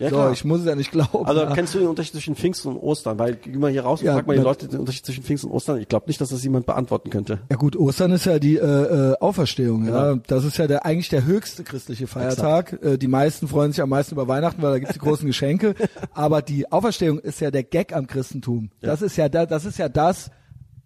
Ja, 0.00 0.08
so, 0.08 0.16
klar. 0.16 0.32
ich 0.32 0.44
muss 0.46 0.60
es 0.60 0.66
ja 0.66 0.74
nicht 0.74 0.90
glauben. 0.90 1.26
Also 1.26 1.42
ja. 1.42 1.52
kennst 1.52 1.74
du 1.74 1.78
den 1.78 1.88
Unterschied 1.88 2.14
zwischen 2.14 2.34
Pfingsten 2.34 2.70
und 2.70 2.78
Ostern? 2.78 3.18
Weil 3.18 3.34
geh 3.34 3.58
mal 3.58 3.70
hier 3.70 3.82
raus 3.82 4.00
und 4.00 4.06
ja, 4.06 4.14
frag 4.14 4.26
mal 4.26 4.34
die 4.34 4.42
Leute 4.42 4.66
den 4.66 4.80
Unterschied 4.80 5.04
zwischen 5.04 5.22
Pfingsten 5.22 5.50
und 5.50 5.56
Ostern. 5.56 5.78
Ich 5.78 5.88
glaube 5.88 6.06
nicht, 6.06 6.18
dass 6.22 6.30
das 6.30 6.42
jemand 6.42 6.64
beantworten 6.64 7.10
könnte. 7.10 7.40
Ja 7.50 7.56
gut, 7.56 7.76
Ostern 7.76 8.10
ist 8.12 8.24
ja 8.24 8.38
die 8.38 8.56
äh, 8.56 8.62
äh, 8.62 9.16
Auferstehung. 9.20 9.86
Ja, 9.86 10.12
genau. 10.12 10.22
das 10.26 10.44
ist 10.44 10.56
ja 10.56 10.66
der 10.66 10.86
eigentlich 10.86 11.10
der 11.10 11.26
höchste 11.26 11.64
christliche 11.64 12.06
Feiertag. 12.06 12.82
Äh, 12.82 12.96
die 12.96 13.08
meisten 13.08 13.46
freuen 13.46 13.72
sich 13.72 13.82
am 13.82 13.90
meisten 13.90 14.14
über 14.14 14.26
Weihnachten, 14.26 14.62
weil 14.62 14.72
da 14.72 14.78
gibt's 14.78 14.94
die 14.94 15.00
großen 15.00 15.26
Geschenke. 15.26 15.74
Aber 16.14 16.40
die 16.40 16.72
Auferstehung 16.72 17.18
ist 17.18 17.40
ja 17.40 17.50
der 17.50 17.64
Gag 17.64 17.94
am 17.94 18.06
Christentum. 18.06 18.70
Ja. 18.80 18.88
Das 18.88 19.02
ist 19.02 19.18
ja 19.18 19.28
da, 19.28 19.44
das 19.44 19.66
ist 19.66 19.76
ja 19.76 19.90
das 19.90 20.30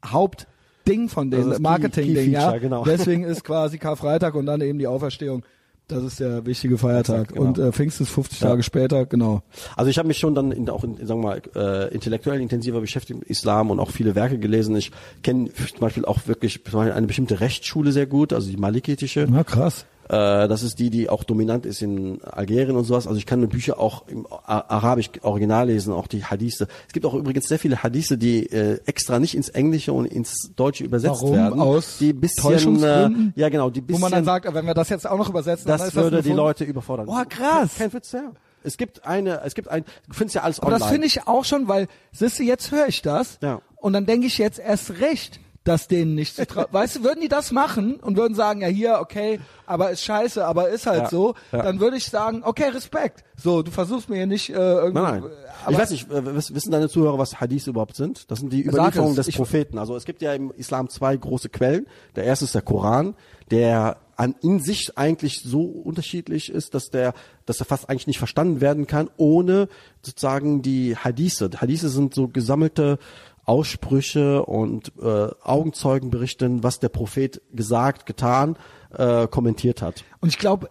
Hauptding 0.04 1.08
von 1.08 1.30
dem 1.30 1.62
Marketing-Ding. 1.62 2.32
Ja, 2.32 2.58
genau. 2.58 2.82
Deswegen 2.82 3.22
ist 3.22 3.44
quasi 3.44 3.78
Karfreitag 3.78 4.34
und 4.34 4.46
dann 4.46 4.60
eben 4.60 4.80
die 4.80 4.88
Auferstehung. 4.88 5.44
Das 5.89 6.02
ist 6.02 6.19
der 6.19 6.47
wichtige 6.47 6.78
Feiertag. 6.78 7.23
Exakt, 7.23 7.35
genau. 7.35 7.48
Und 7.48 7.59
äh, 7.59 7.70
Pfingsten 7.70 8.05
ist 8.05 8.11
50 8.11 8.40
ja. 8.40 8.48
Tage 8.48 8.62
später, 8.62 9.05
genau. 9.05 9.43
Also 9.77 9.90
ich 9.90 9.98
habe 9.98 10.09
mich 10.09 10.19
schon 10.19 10.35
dann 10.35 10.51
in, 10.51 10.70
auch 10.70 10.82
in, 10.82 10.97
sagen 11.06 11.23
wir 11.23 11.28
mal, 11.28 11.43
äh, 11.55 11.93
intellektuell 11.93 12.40
intensiver 12.40 12.81
beschäftigt 12.81 13.20
mit 13.20 13.28
Islam 13.28 13.70
und 13.70 13.81
auch 13.81 13.90
viele 13.90 14.15
Werke 14.15 14.39
gelesen. 14.39 14.74
Ich 14.77 14.93
kenne 15.23 15.52
zum 15.52 15.81
Beispiel 15.81 16.06
auch 16.06 16.27
wirklich 16.27 16.61
eine 16.74 17.06
bestimmte 17.06 17.40
Rechtsschule 17.40 17.93
sehr 17.93 18.06
gut, 18.06 18.32
also 18.32 18.51
die 18.51 18.56
malikitische. 18.56 19.27
Na 19.28 19.44
krass. 19.44 19.85
Äh, 20.09 20.48
das 20.48 20.62
ist 20.62 20.78
die, 20.78 20.90
die 20.90 21.09
auch 21.09 21.24
dominant 21.24 21.66
ist 21.66 21.82
in 21.82 22.22
Algerien 22.24 22.76
und 22.76 22.85
sowas. 22.85 23.06
Also 23.06 23.18
ich 23.18 23.26
kann 23.26 23.47
Bücher 23.48 23.78
auch 23.78 24.06
im 24.09 24.26
Arabisch 24.28 25.10
Original 25.22 25.66
lesen, 25.68 25.93
auch 25.93 26.06
die 26.06 26.24
Hadithe. 26.24 26.68
Es 26.86 26.93
gibt 26.93 27.06
auch 27.06 27.14
übrigens 27.14 27.47
sehr 27.47 27.59
viele 27.59 27.82
Hadithe, 27.82 28.18
die 28.18 28.47
äh, 28.47 28.81
extra 28.86 29.18
nicht 29.18 29.35
ins 29.35 29.48
Englische 29.48 29.93
und 29.93 30.06
ins 30.06 30.51
Deutsche 30.56 30.85
übersetzt 30.85 31.22
Warum? 31.22 31.36
werden. 31.36 31.60
Aus 31.60 31.98
die 31.98 32.12
bisschen, 32.12 32.82
äh, 32.82 33.10
ja 33.36 33.48
genau, 33.48 33.70
die 33.70 33.81
bisschen, 33.81 34.01
Wo 34.01 34.05
man 34.05 34.12
dann 34.12 34.24
sagt, 34.24 34.52
wenn 34.52 34.66
wir 34.66 34.74
das 34.74 34.89
jetzt 34.89 35.09
auch 35.09 35.18
noch 35.18 35.28
übersetzen, 35.28 35.68
das, 35.68 35.81
dann 35.81 35.89
ist 35.89 35.94
würde 35.94 36.16
das 36.16 36.24
die 36.24 36.32
Leute 36.32 36.64
überfordern. 36.64 37.09
Oh 37.09 37.22
krass. 37.28 37.76
Kein, 37.78 37.93
Witz, 37.93 38.12
ja. 38.12 38.32
Es 38.62 38.76
gibt 38.78 39.06
eine, 39.06 39.43
es 39.43 39.55
gibt 39.55 39.68
ein, 39.68 39.85
du 40.09 40.14
findest 40.14 40.36
ja 40.36 40.43
alles 40.43 40.59
Aber 40.59 40.68
online. 40.68 40.81
das 40.81 40.90
finde 40.90 41.06
ich 41.06 41.26
auch 41.26 41.44
schon, 41.44 41.68
weil, 41.68 41.86
siehst 42.12 42.39
du, 42.39 42.43
jetzt 42.43 42.72
höre 42.72 42.89
ich 42.89 43.02
das. 43.02 43.39
Ja. 43.43 43.60
Und 43.76 43.93
dann 43.93 44.06
denke 44.06 44.26
ich 44.26 44.39
jetzt 44.39 44.59
erst 44.59 45.01
recht, 45.01 45.40
dass 45.64 45.88
denen 45.88 46.14
nicht 46.14 46.36
zu 46.36 46.46
trauen. 46.46 46.66
weißt 46.72 46.96
du, 46.96 47.04
würden 47.04 47.20
die 47.20 47.28
das 47.28 47.50
machen 47.50 47.96
und 47.96 48.16
würden 48.16 48.34
sagen, 48.34 48.60
ja 48.60 48.68
hier, 48.68 48.98
okay, 49.00 49.40
aber 49.66 49.90
ist 49.90 50.04
scheiße, 50.04 50.44
aber 50.44 50.68
ist 50.68 50.86
halt 50.86 51.04
ja, 51.04 51.10
so, 51.10 51.34
ja. 51.52 51.62
dann 51.62 51.80
würde 51.80 51.96
ich 51.96 52.06
sagen, 52.06 52.42
okay, 52.44 52.68
Respekt. 52.68 53.24
So, 53.36 53.62
du 53.62 53.70
versuchst 53.70 54.08
mir 54.08 54.16
hier 54.16 54.26
nicht 54.26 54.50
äh, 54.50 54.52
irgendwie. 54.52 55.02
Nein, 55.02 55.22
nein. 55.22 55.32
ich 55.70 55.78
weiß 55.78 55.90
nicht, 55.90 56.10
äh, 56.10 56.34
wissen 56.36 56.70
deine 56.70 56.88
Zuhörer, 56.88 57.18
was 57.18 57.40
Hadith 57.40 57.66
überhaupt 57.66 57.96
sind? 57.96 58.30
Das 58.30 58.40
sind 58.40 58.52
die 58.52 58.62
Überlieferungen 58.62 59.16
des 59.16 59.30
Propheten. 59.32 59.78
Also 59.78 59.96
es 59.96 60.04
gibt 60.04 60.22
ja 60.22 60.34
im 60.34 60.52
Islam 60.52 60.88
zwei 60.90 61.16
große 61.16 61.48
Quellen. 61.48 61.86
Der 62.14 62.24
erste 62.24 62.44
ist 62.44 62.54
der 62.54 62.62
Koran, 62.62 63.14
der 63.50 63.96
an 64.16 64.34
in 64.42 64.60
sich 64.60 64.96
eigentlich 64.96 65.42
so 65.42 65.62
unterschiedlich 65.62 66.50
ist, 66.50 66.74
dass 66.74 66.90
der, 66.90 67.14
dass 67.46 67.58
er 67.58 67.66
fast 67.66 67.88
eigentlich 67.88 68.06
nicht 68.06 68.18
verstanden 68.18 68.60
werden 68.60 68.86
kann, 68.86 69.10
ohne 69.16 69.68
sozusagen 70.02 70.62
die 70.62 70.96
Hadithe. 70.96 71.50
Hadithe 71.56 71.88
sind 71.88 72.14
so 72.14 72.28
gesammelte 72.28 72.98
Aussprüche 73.44 74.44
und 74.44 74.92
äh, 75.00 75.28
Augenzeugen 75.42 76.10
berichten, 76.10 76.62
was 76.62 76.80
der 76.80 76.88
Prophet 76.88 77.42
gesagt, 77.52 78.06
getan, 78.06 78.56
äh, 78.92 79.26
kommentiert 79.26 79.82
hat. 79.82 80.04
Und 80.20 80.28
ich 80.28 80.38
glaube, 80.38 80.70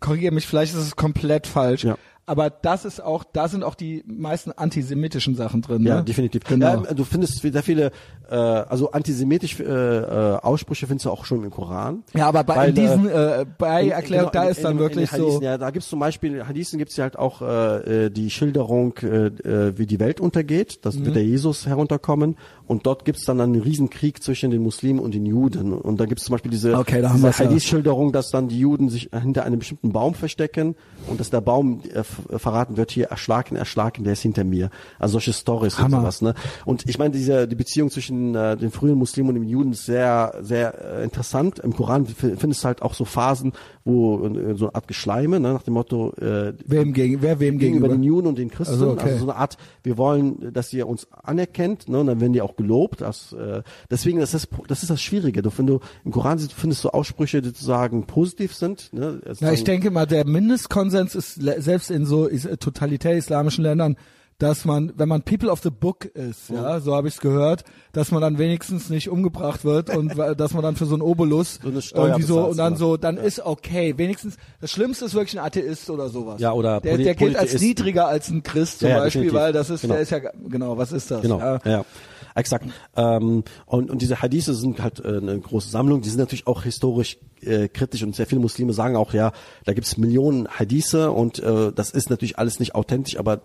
korrigiere 0.00 0.34
mich, 0.34 0.46
vielleicht 0.46 0.74
ist 0.74 0.80
es 0.80 0.96
komplett 0.96 1.46
falsch. 1.46 1.84
Ja 1.84 1.96
aber 2.28 2.50
das 2.50 2.84
ist 2.84 3.02
auch, 3.02 3.24
da 3.24 3.48
sind 3.48 3.62
auch 3.64 3.74
die 3.74 4.04
meisten 4.06 4.52
antisemitischen 4.52 5.34
Sachen 5.34 5.62
drin. 5.62 5.82
Ne? 5.82 5.88
Ja, 5.88 6.02
definitiv. 6.02 6.44
Genau. 6.44 6.84
Ja, 6.84 6.94
du 6.94 7.04
findest 7.04 7.40
sehr 7.40 7.62
viele, 7.62 7.90
äh, 8.30 8.34
also 8.34 8.90
antisemitisch 8.90 9.58
äh, 9.58 9.64
äh, 9.64 10.36
Aussprüche 10.36 10.86
findest 10.86 11.06
du 11.06 11.10
auch 11.10 11.24
schon 11.24 11.42
im 11.42 11.50
Koran. 11.50 12.04
Ja, 12.14 12.28
aber 12.28 12.44
bei 12.44 12.56
weil, 12.56 12.72
diesen 12.72 13.08
äh, 13.08 13.46
bei 13.56 13.84
in, 13.84 13.90
Erklärung, 13.92 14.30
genau, 14.30 14.44
da 14.44 14.50
ist 14.50 14.58
in, 14.58 14.64
dann 14.64 14.72
in, 14.72 14.78
wirklich 14.78 15.12
Hadithen, 15.12 15.32
so. 15.32 15.42
Ja, 15.42 15.56
da 15.56 15.70
gibt's 15.70 15.88
zum 15.88 16.00
Beispiel, 16.00 16.44
Hadithen 16.46 16.78
gibt's 16.78 16.96
ja 16.96 17.04
halt 17.04 17.18
auch 17.18 17.40
äh, 17.40 18.06
äh 18.06 18.10
die 18.10 18.28
Schilderung, 18.28 18.94
äh, 18.98 19.28
äh, 19.28 19.78
wie 19.78 19.86
die 19.86 19.98
Welt 19.98 20.20
untergeht. 20.20 20.84
Das 20.84 20.96
mhm. 20.96 21.06
wird 21.06 21.16
der 21.16 21.24
Jesus 21.24 21.66
herunterkommen 21.66 22.36
und 22.68 22.86
dort 22.86 23.04
gibt's 23.04 23.24
dann 23.24 23.40
einen 23.40 23.60
Riesenkrieg 23.60 24.22
zwischen 24.22 24.50
den 24.50 24.62
Muslimen 24.62 25.00
und 25.00 25.14
den 25.14 25.24
Juden. 25.24 25.72
Und 25.72 25.98
da 25.98 26.04
gibt's 26.04 26.24
zum 26.24 26.32
Beispiel 26.34 26.50
diese, 26.50 26.76
okay, 26.76 27.00
da 27.00 27.12
diese 27.14 27.32
Hadith-Schilderung, 27.32 28.12
dass 28.12 28.30
dann 28.30 28.48
die 28.48 28.60
Juden 28.60 28.90
sich 28.90 29.10
hinter 29.10 29.44
einem 29.44 29.58
bestimmten 29.58 29.92
Baum 29.92 30.14
verstecken 30.14 30.76
und 31.08 31.18
dass 31.18 31.30
der 31.30 31.40
Baum 31.40 31.80
äh, 31.92 32.04
verraten 32.38 32.76
wird, 32.76 32.90
hier 32.90 33.06
erschlagen, 33.06 33.56
erschlagen, 33.56 34.04
der 34.04 34.12
ist 34.12 34.22
hinter 34.22 34.44
mir. 34.44 34.70
Also 34.98 35.12
solche 35.12 35.32
Stories 35.32 35.78
und 35.78 35.90
sowas. 35.90 36.20
Ne? 36.20 36.34
Und 36.66 36.88
ich 36.88 36.98
meine, 36.98 37.10
diese 37.10 37.48
die 37.48 37.56
Beziehung 37.56 37.90
zwischen 37.90 38.34
äh, 38.34 38.56
den 38.56 38.70
frühen 38.70 38.98
Muslimen 38.98 39.30
und 39.30 39.34
den 39.36 39.48
Juden 39.48 39.72
ist 39.72 39.86
sehr, 39.86 40.34
sehr 40.42 40.98
äh, 40.98 41.04
interessant. 41.04 41.58
Im 41.60 41.74
Koran 41.74 42.06
findest 42.06 42.62
du 42.62 42.66
halt 42.66 42.82
auch 42.82 42.92
so 42.92 43.06
Phasen, 43.06 43.52
wo 43.84 44.26
äh, 44.26 44.54
so 44.54 44.66
eine 44.66 44.74
Art 44.74 44.88
Geschleime, 44.88 45.40
ne, 45.40 45.54
nach 45.54 45.62
dem 45.62 45.74
Motto 45.74 46.12
äh, 46.20 46.52
wem 46.66 46.92
gegen, 46.92 47.22
wer 47.22 47.40
wem 47.40 47.58
gegenüber, 47.58 47.88
gegenüber 47.88 47.88
den 47.88 48.02
Juden 48.02 48.26
und 48.26 48.38
den 48.38 48.50
Christen. 48.50 48.74
Also, 48.74 48.90
okay. 48.90 49.12
also 49.12 49.24
so 49.24 49.30
eine 49.30 49.36
Art, 49.36 49.56
wir 49.82 49.96
wollen, 49.96 50.52
dass 50.52 50.72
ihr 50.72 50.86
uns 50.86 51.08
anerkennt, 51.10 51.88
ne, 51.88 52.00
und 52.00 52.06
dann 52.06 52.20
werden 52.20 52.34
die 52.34 52.42
auch 52.42 52.54
gelobt. 52.58 53.00
Das, 53.00 53.32
äh, 53.32 53.62
deswegen 53.90 54.20
ist 54.20 54.34
das, 54.34 54.46
das 54.66 54.82
ist 54.82 54.90
das 54.90 55.00
Schwierige. 55.00 55.40
Du, 55.40 55.50
wenn 55.56 55.66
du 55.66 55.80
im 56.04 56.12
Koran 56.12 56.36
siehst, 56.38 56.52
findest 56.52 56.84
du 56.84 56.90
Aussprüche, 56.90 57.40
die 57.40 57.48
sozusagen 57.48 58.06
positiv 58.06 58.54
sind. 58.54 58.92
Ne? 58.92 59.22
Na, 59.40 59.52
ich 59.52 59.64
denke 59.64 59.90
mal, 59.90 60.06
der 60.06 60.26
Mindestkonsens 60.26 61.14
ist 61.14 61.36
selbst 61.36 61.90
in 61.90 62.04
so 62.04 62.28
totalitär 62.28 63.16
islamischen 63.16 63.64
Ländern 63.64 63.96
dass 64.38 64.64
man, 64.64 64.92
wenn 64.96 65.08
man 65.08 65.22
People 65.22 65.50
of 65.50 65.60
the 65.62 65.70
Book 65.70 66.04
ist, 66.04 66.50
ja, 66.50 66.78
so 66.78 66.94
habe 66.94 67.08
ich 67.08 67.14
es 67.14 67.20
gehört, 67.20 67.64
dass 67.92 68.12
man 68.12 68.22
dann 68.22 68.38
wenigstens 68.38 68.88
nicht 68.88 69.08
umgebracht 69.08 69.64
wird 69.64 69.94
und 69.94 70.16
dass 70.16 70.54
man 70.54 70.62
dann 70.62 70.76
für 70.76 70.86
so 70.86 70.94
einen 70.94 71.02
Obolus 71.02 71.58
So 71.60 71.68
eine 71.68 71.80
irgendwie 72.10 72.22
so 72.22 72.46
und 72.46 72.56
dann 72.56 72.76
so, 72.76 72.96
dann 72.96 73.16
ist 73.16 73.44
okay. 73.44 73.94
Wenigstens 73.96 74.36
das 74.60 74.70
Schlimmste 74.70 75.06
ist 75.06 75.14
wirklich 75.14 75.36
ein 75.38 75.44
Atheist 75.44 75.90
oder 75.90 76.08
sowas. 76.08 76.40
Ja, 76.40 76.52
oder 76.52 76.80
der, 76.80 76.98
der 76.98 77.16
gilt 77.16 77.36
als 77.36 77.60
niedriger 77.60 78.06
als 78.06 78.30
ein 78.30 78.44
Christ 78.44 78.78
zum 78.78 78.88
Ja, 78.88 78.98
ja, 78.98 79.02
Beispiel, 79.02 79.22
definitiv. 79.22 79.40
weil 79.40 79.52
das 79.52 79.70
ist, 79.70 79.80
Genau. 79.80 79.94
der 79.94 80.02
ist 80.02 80.10
ja 80.10 80.18
genau, 80.48 80.78
was 80.78 80.92
ist 80.92 81.10
das? 81.10 81.22
Genau, 81.22 81.40
Ja. 81.40 81.84
Exakt. 82.38 82.66
Ähm, 82.96 83.44
und, 83.66 83.90
und 83.90 84.02
diese 84.02 84.22
Hadithe 84.22 84.54
sind 84.54 84.82
halt 84.82 85.00
äh, 85.00 85.18
eine 85.18 85.38
große 85.38 85.68
Sammlung, 85.68 86.00
die 86.00 86.08
sind 86.08 86.18
natürlich 86.18 86.46
auch 86.46 86.62
historisch 86.62 87.18
äh, 87.42 87.68
kritisch 87.68 88.02
und 88.02 88.16
sehr 88.16 88.26
viele 88.26 88.40
Muslime 88.40 88.72
sagen 88.72 88.96
auch, 88.96 89.12
ja, 89.12 89.32
da 89.64 89.72
gibt 89.72 89.86
es 89.86 89.96
Millionen 89.96 90.48
Hadithe 90.48 91.12
und 91.12 91.38
äh, 91.38 91.72
das 91.72 91.90
ist 91.90 92.10
natürlich 92.10 92.38
alles 92.38 92.58
nicht 92.58 92.74
authentisch, 92.74 93.18
aber 93.18 93.42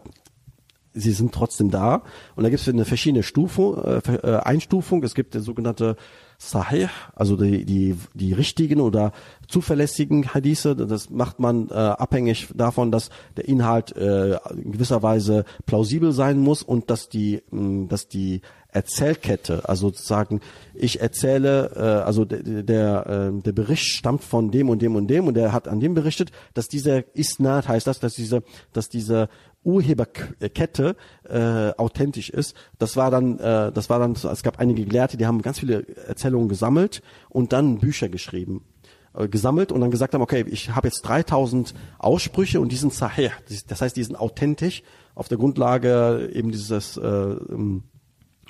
sie 0.93 1.11
sind 1.11 1.33
trotzdem 1.33 1.71
da. 1.71 2.03
Und 2.35 2.43
da 2.43 2.49
gibt 2.49 2.61
es 2.61 2.69
eine 2.69 2.85
verschiedene 2.85 3.23
Stufe, 3.23 4.01
äh, 4.05 4.15
äh, 4.15 4.37
Einstufung. 4.37 5.03
Es 5.03 5.15
gibt 5.15 5.33
der 5.33 5.41
sogenannte 5.41 5.95
Sahih, 6.37 6.87
also 7.15 7.35
die, 7.35 7.65
die, 7.65 7.95
die 8.13 8.33
richtigen 8.33 8.79
oder 8.79 9.11
zuverlässigen 9.47 10.33
Hadithe. 10.33 10.75
Das 10.75 11.09
macht 11.09 11.39
man 11.39 11.69
äh, 11.69 11.73
abhängig 11.73 12.49
davon, 12.53 12.91
dass 12.91 13.09
der 13.37 13.47
Inhalt 13.47 13.95
äh, 13.95 14.37
in 14.53 14.71
gewisser 14.73 15.01
Weise 15.03 15.45
plausibel 15.65 16.11
sein 16.11 16.39
muss 16.39 16.63
und 16.63 16.89
dass 16.89 17.09
die, 17.09 17.41
mh, 17.49 17.87
dass 17.87 18.07
die 18.07 18.41
Erzählkette, 18.73 19.67
also 19.67 19.87
sozusagen, 19.87 20.41
ich 20.73 20.99
erzähle, 21.01 21.71
äh, 21.75 22.05
also 22.05 22.25
der, 22.25 22.63
der, 22.63 23.31
äh, 23.35 23.41
der 23.41 23.51
Bericht 23.51 23.85
stammt 23.85 24.23
von 24.23 24.51
dem 24.51 24.69
und 24.69 24.81
dem 24.81 24.95
und 24.95 25.07
dem 25.07 25.27
und 25.27 25.35
der 25.35 25.53
hat 25.53 25.67
an 25.67 25.79
dem 25.79 25.93
berichtet, 25.93 26.31
dass 26.53 26.67
dieser 26.67 27.03
Isnad 27.15 27.67
heißt 27.67 27.87
das, 27.87 27.99
dass 27.99 28.13
diese, 28.15 28.43
dass 28.71 28.89
diese 28.89 29.29
Urheberkette 29.63 30.95
äh, 31.29 31.71
authentisch 31.77 32.29
ist. 32.29 32.55
Das 32.79 32.97
war 32.97 33.11
dann, 33.11 33.39
äh, 33.39 33.71
das 33.71 33.89
war 33.89 33.99
dann, 33.99 34.13
es 34.13 34.43
gab 34.43 34.59
einige 34.59 34.85
Gelehrte, 34.85 35.17
die 35.17 35.25
haben 35.25 35.41
ganz 35.41 35.59
viele 35.59 35.87
Erzählungen 36.07 36.49
gesammelt 36.49 37.01
und 37.29 37.53
dann 37.53 37.79
Bücher 37.79 38.09
geschrieben 38.09 38.65
äh, 39.13 39.27
gesammelt 39.27 39.71
und 39.71 39.81
dann 39.81 39.91
gesagt 39.91 40.13
haben, 40.13 40.21
okay, 40.21 40.45
ich 40.49 40.75
habe 40.75 40.87
jetzt 40.87 41.01
3000 41.03 41.73
Aussprüche 41.99 42.59
und 42.59 42.71
die 42.71 42.77
sind 42.77 42.93
sahih, 42.93 43.29
das 43.67 43.81
heißt, 43.81 43.95
die 43.95 44.03
sind 44.03 44.15
authentisch 44.15 44.83
auf 45.15 45.27
der 45.27 45.37
Grundlage 45.37 46.31
eben 46.33 46.51
dieses 46.51 46.97
äh, 46.97 47.07
ähm, 47.07 47.83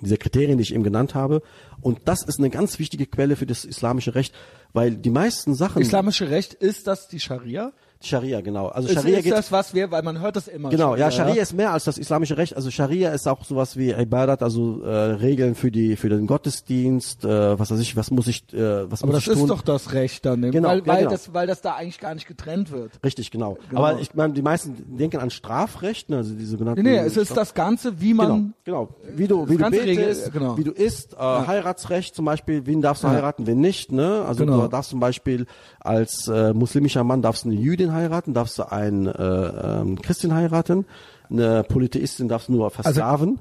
dieser 0.04 0.18
Kriterien, 0.18 0.58
die 0.58 0.64
ich 0.64 0.74
eben 0.74 0.84
genannt 0.84 1.16
habe. 1.16 1.42
Und 1.82 2.02
das 2.06 2.24
ist 2.24 2.40
eine 2.40 2.50
ganz 2.50 2.80
wichtige 2.80 3.06
Quelle 3.06 3.36
für 3.36 3.46
das 3.46 3.66
islamische 3.66 4.16
Recht, 4.16 4.34
weil 4.74 4.96
die 4.96 5.10
meisten 5.10 5.54
Sachen, 5.56 5.82
Islamische 5.82 6.30
Recht 6.30 6.54
ist 6.54 6.88
das 6.88 7.08
die 7.08 7.20
Scharia? 7.20 7.74
Scharia, 8.06 8.42
genau. 8.42 8.68
Also 8.68 8.90
Ist, 8.90 8.96
Scharia 8.96 9.18
ist 9.20 9.24
geht 9.24 9.34
das 9.34 9.52
was 9.52 9.74
wir, 9.74 9.90
weil 9.92 10.04
man 10.04 10.20
hört 10.20 10.36
das 10.36 10.48
immer. 10.50 10.70
Genau, 10.70 10.96
ja, 10.96 11.10
Scharia 11.10 11.42
ist 11.42 11.54
mehr 11.54 11.72
als 11.72 11.86
das 11.86 11.98
islamische 11.98 12.38
Recht. 12.38 12.56
Also 12.56 12.70
Scharia 12.70 13.12
ist 13.12 13.28
auch 13.28 13.44
sowas 13.46 13.78
wie 13.78 13.92
Ibadat, 13.92 14.44
also 14.44 14.82
äh, 14.84 14.90
Regeln 14.94 15.56
für 15.56 15.72
die 15.72 15.96
für 15.96 16.10
den 16.10 16.28
Gottesdienst, 16.28 17.24
äh, 17.24 17.58
was 17.58 17.72
weiß 17.72 17.80
ich, 17.80 17.96
was 17.96 18.12
muss 18.12 18.28
ich, 18.28 18.44
äh, 18.54 18.92
was 18.92 19.04
Aber 19.04 19.14
muss 19.14 19.24
das 19.26 19.28
ich 19.28 19.40
tun? 19.40 19.44
ist 19.44 19.50
doch 19.50 19.62
das 19.62 19.94
Recht 19.94 20.26
dann, 20.26 20.42
ne? 20.42 20.52
Genau, 20.52 20.68
weil, 20.70 20.80
ja, 20.80 20.86
weil 20.88 20.98
genau. 21.00 21.12
das, 21.12 21.34
weil 21.34 21.48
das 21.48 21.62
da 21.62 21.76
eigentlich 21.76 22.00
gar 22.00 22.14
nicht 22.14 22.28
getrennt 22.28 22.72
wird. 22.72 22.92
Richtig, 23.04 23.32
genau. 23.32 23.58
Genau. 23.70 23.82
Aber 23.86 24.00
ich 24.00 24.14
meine, 24.14 24.34
die 24.34 24.42
meisten 24.42 24.98
denken 24.98 25.18
an 25.18 25.30
Strafrecht, 25.30 26.10
ne, 26.10 26.18
also 26.18 26.34
die 26.36 26.46
sogenannten. 26.46 26.82
Nee, 26.84 26.92
nee, 26.92 26.98
es 26.98 27.16
ist 27.18 27.36
das 27.38 27.54
Ganze, 27.54 28.02
wie 28.02 28.14
man 28.14 28.54
Genau, 28.64 28.88
genau. 28.98 29.16
Wie 29.16 29.28
du, 29.28 29.48
wie 29.48 29.54
du 29.54 29.60
ganze 29.60 29.82
Regel- 29.82 29.96
betest, 30.08 30.34
genau. 30.34 30.58
wie 30.58 30.64
du 30.66 30.72
isst, 30.72 31.14
äh, 31.14 31.18
Heiratsrecht 31.18 32.16
zum 32.16 32.26
Beispiel, 32.26 32.66
wen 32.66 32.82
darfst 32.82 33.04
du 33.04 33.08
Ja. 33.08 33.14
heiraten, 33.14 33.48
wen 33.48 33.62
nicht, 33.62 33.92
ne? 33.92 34.26
Also 34.28 34.46
Genau. 34.46 34.62
du 34.64 34.68
darfst 34.68 34.90
zum 34.90 35.00
Beispiel 35.00 35.46
als 35.80 36.28
äh, 36.28 36.54
muslimischer 36.54 37.04
Mann 37.04 37.22
darfst 37.22 37.46
du 37.46 37.50
eine 37.50 37.60
Jüdin 37.60 37.93
heiraten, 37.94 38.34
darfst 38.34 38.58
du 38.60 38.72
einen 38.72 39.08
äh, 39.08 39.12
ähm, 39.12 40.02
Christin 40.02 40.34
heiraten, 40.34 40.86
eine 41.30 41.64
Polytheistin 41.64 42.28
darfst 42.28 42.50
du 42.50 42.54
nur 42.54 42.70
versklaven. 42.70 43.40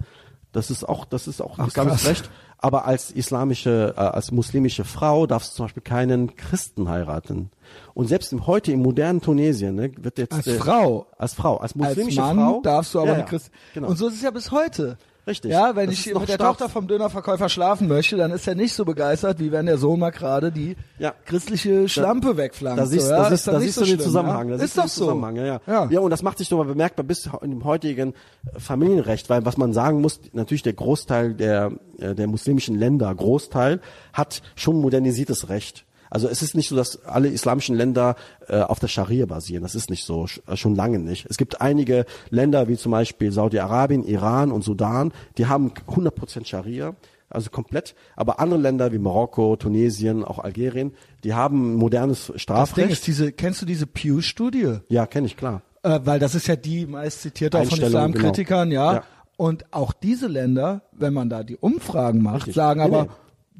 das 0.52 0.70
ist 0.70 0.88
auch, 0.88 1.04
das 1.04 1.26
ist 1.26 1.40
auch 1.40 1.58
Also 1.58 1.62
Ach, 1.62 1.68
islamisches 1.68 2.00
krass. 2.02 2.10
Recht. 2.10 2.30
Aber 2.58 2.86
als 2.86 3.10
islamische, 3.10 3.94
äh, 3.96 4.00
als 4.00 4.30
muslimische 4.30 4.84
Frau 4.84 5.26
darfst 5.26 5.52
du 5.52 5.56
zum 5.56 5.64
Beispiel 5.66 5.82
keinen 5.82 6.36
Christen 6.36 6.88
heiraten. 6.88 7.50
Und 7.92 8.06
selbst 8.06 8.32
im, 8.32 8.46
heute 8.46 8.70
im 8.70 8.82
modernen 8.82 9.20
Tunesien 9.20 9.74
ne, 9.74 9.90
wird 9.96 10.18
jetzt 10.18 10.32
Als 10.32 10.46
äh, 10.46 10.54
Frau? 10.54 11.06
als 11.18 11.34
Frau, 11.34 11.56
als 11.56 11.72
als 11.72 11.74
muslimische 11.74 12.20
Mann 12.20 12.36
Frau 12.36 12.60
darfst 12.62 12.94
du 12.94 13.00
aber 13.00 13.08
ja, 13.08 13.14
eine 13.14 13.22
ja, 13.22 13.28
Christ. 13.28 13.50
Genau. 13.74 13.88
Und 13.88 13.96
so 13.96 14.06
ist 14.06 14.14
es 14.14 14.22
ja 14.22 14.30
bis 14.30 14.52
heute. 14.52 14.96
Richtig. 15.24 15.52
Ja, 15.52 15.76
wenn 15.76 15.86
Das 15.86 15.94
ich 15.94 16.06
mit 16.12 16.28
der 16.28 16.34
Straf- 16.34 16.48
Tochter 16.56 16.68
vom 16.68 16.88
Dönerverkäufer 16.88 17.48
schlafen 17.48 17.86
möchte, 17.86 18.16
dann 18.16 18.32
ist 18.32 18.46
er 18.48 18.56
nicht 18.56 18.74
so 18.74 18.84
begeistert, 18.84 19.38
wie 19.38 19.52
wenn 19.52 19.66
der 19.66 19.78
Sohn 19.78 20.00
mal 20.00 20.10
gerade 20.10 20.50
die 20.50 20.76
Ja. 20.98 21.14
christliche 21.26 21.88
Schlampe 21.88 22.36
wegflankt. 22.36 22.80
Da 22.80 22.86
siehst, 22.86 23.06
so, 23.06 23.12
ja? 23.12 23.22
da 23.22 23.28
Ist 23.28 23.46
da 23.46 23.60
siehst 23.60 23.74
so 23.76 23.82
du 23.82 23.86
den 23.86 23.94
schlimm, 23.94 24.00
Zusammenhang. 24.04 24.48
Ja? 24.48 24.56
Da 24.56 24.64
Ist 24.64 24.76
doch 24.76 24.88
so. 24.88 25.12
Ja, 25.36 25.60
ja. 25.68 25.88
Ja. 25.88 26.00
und 26.00 26.10
das 26.10 26.22
macht 26.24 26.38
sich 26.38 26.48
doch 26.48 26.58
mal 26.58 26.64
bemerkbar 26.66 27.04
bis 27.04 27.30
in 27.40 27.50
dem 27.50 27.64
heutigen 27.64 28.14
Familienrecht, 28.58 29.30
weil 29.30 29.44
was 29.44 29.56
man 29.56 29.72
sagen 29.72 30.00
muss, 30.00 30.20
natürlich 30.32 30.62
der 30.64 30.72
Großteil 30.72 31.34
der, 31.34 31.70
äh, 31.98 32.14
der 32.16 32.26
muslimischen 32.26 32.76
Länder, 32.76 33.14
Großteil, 33.14 33.80
hat 34.12 34.42
schon 34.56 34.80
modernisiertes 34.80 35.48
Recht. 35.48 35.84
Also 36.12 36.28
es 36.28 36.42
ist 36.42 36.54
nicht 36.54 36.68
so, 36.68 36.76
dass 36.76 37.06
alle 37.06 37.28
islamischen 37.28 37.74
Länder 37.74 38.16
äh, 38.46 38.60
auf 38.60 38.78
der 38.80 38.88
Scharia 38.88 39.24
basieren. 39.24 39.62
Das 39.62 39.74
ist 39.74 39.88
nicht 39.88 40.04
so, 40.04 40.26
äh, 40.46 40.56
schon 40.56 40.74
lange 40.74 40.98
nicht. 40.98 41.24
Es 41.30 41.38
gibt 41.38 41.62
einige 41.62 42.04
Länder 42.28 42.68
wie 42.68 42.76
zum 42.76 42.92
Beispiel 42.92 43.32
Saudi-Arabien, 43.32 44.04
Iran 44.04 44.52
und 44.52 44.62
Sudan, 44.62 45.12
die 45.38 45.46
haben 45.46 45.72
100% 45.88 46.44
Scharia, 46.44 46.94
also 47.30 47.48
komplett. 47.48 47.94
Aber 48.14 48.40
andere 48.40 48.60
Länder 48.60 48.92
wie 48.92 48.98
Marokko, 48.98 49.56
Tunesien, 49.56 50.22
auch 50.22 50.38
Algerien, 50.38 50.92
die 51.24 51.32
haben 51.32 51.76
modernes 51.76 52.26
Das 52.26 52.26
Ding 52.26 52.38
Strafrecht. 52.40 52.90
ist 52.90 53.06
diese, 53.06 53.32
kennst 53.32 53.62
du 53.62 53.66
diese 53.66 53.86
Pew-Studie? 53.86 54.80
ja, 54.90 55.06
kenne 55.06 55.26
ich 55.26 55.38
klar. 55.38 55.62
Äh, 55.82 56.00
weil 56.04 56.18
das 56.18 56.34
ist 56.34 56.46
ja 56.46 56.56
die 56.56 56.84
meist 56.84 57.22
zitierte 57.22 57.56
auch 57.56 57.62
von 57.62 57.70
Einstellung, 57.70 57.88
Islamkritikern, 58.12 58.68
genau. 58.68 58.82
ja. 58.82 58.94
Ja. 58.96 59.02
Und 59.38 59.64
auch 59.72 59.94
diese 59.94 60.26
Länder, 60.28 60.82
wenn 60.92 61.14
man 61.14 61.30
da 61.30 61.42
die 61.42 61.56
Umfragen 61.56 62.22
macht, 62.22 62.40
Richtig. 62.48 62.54
sagen 62.54 62.80
Nee, 62.80 62.86
aber, 62.86 63.02
nee. 63.04 63.08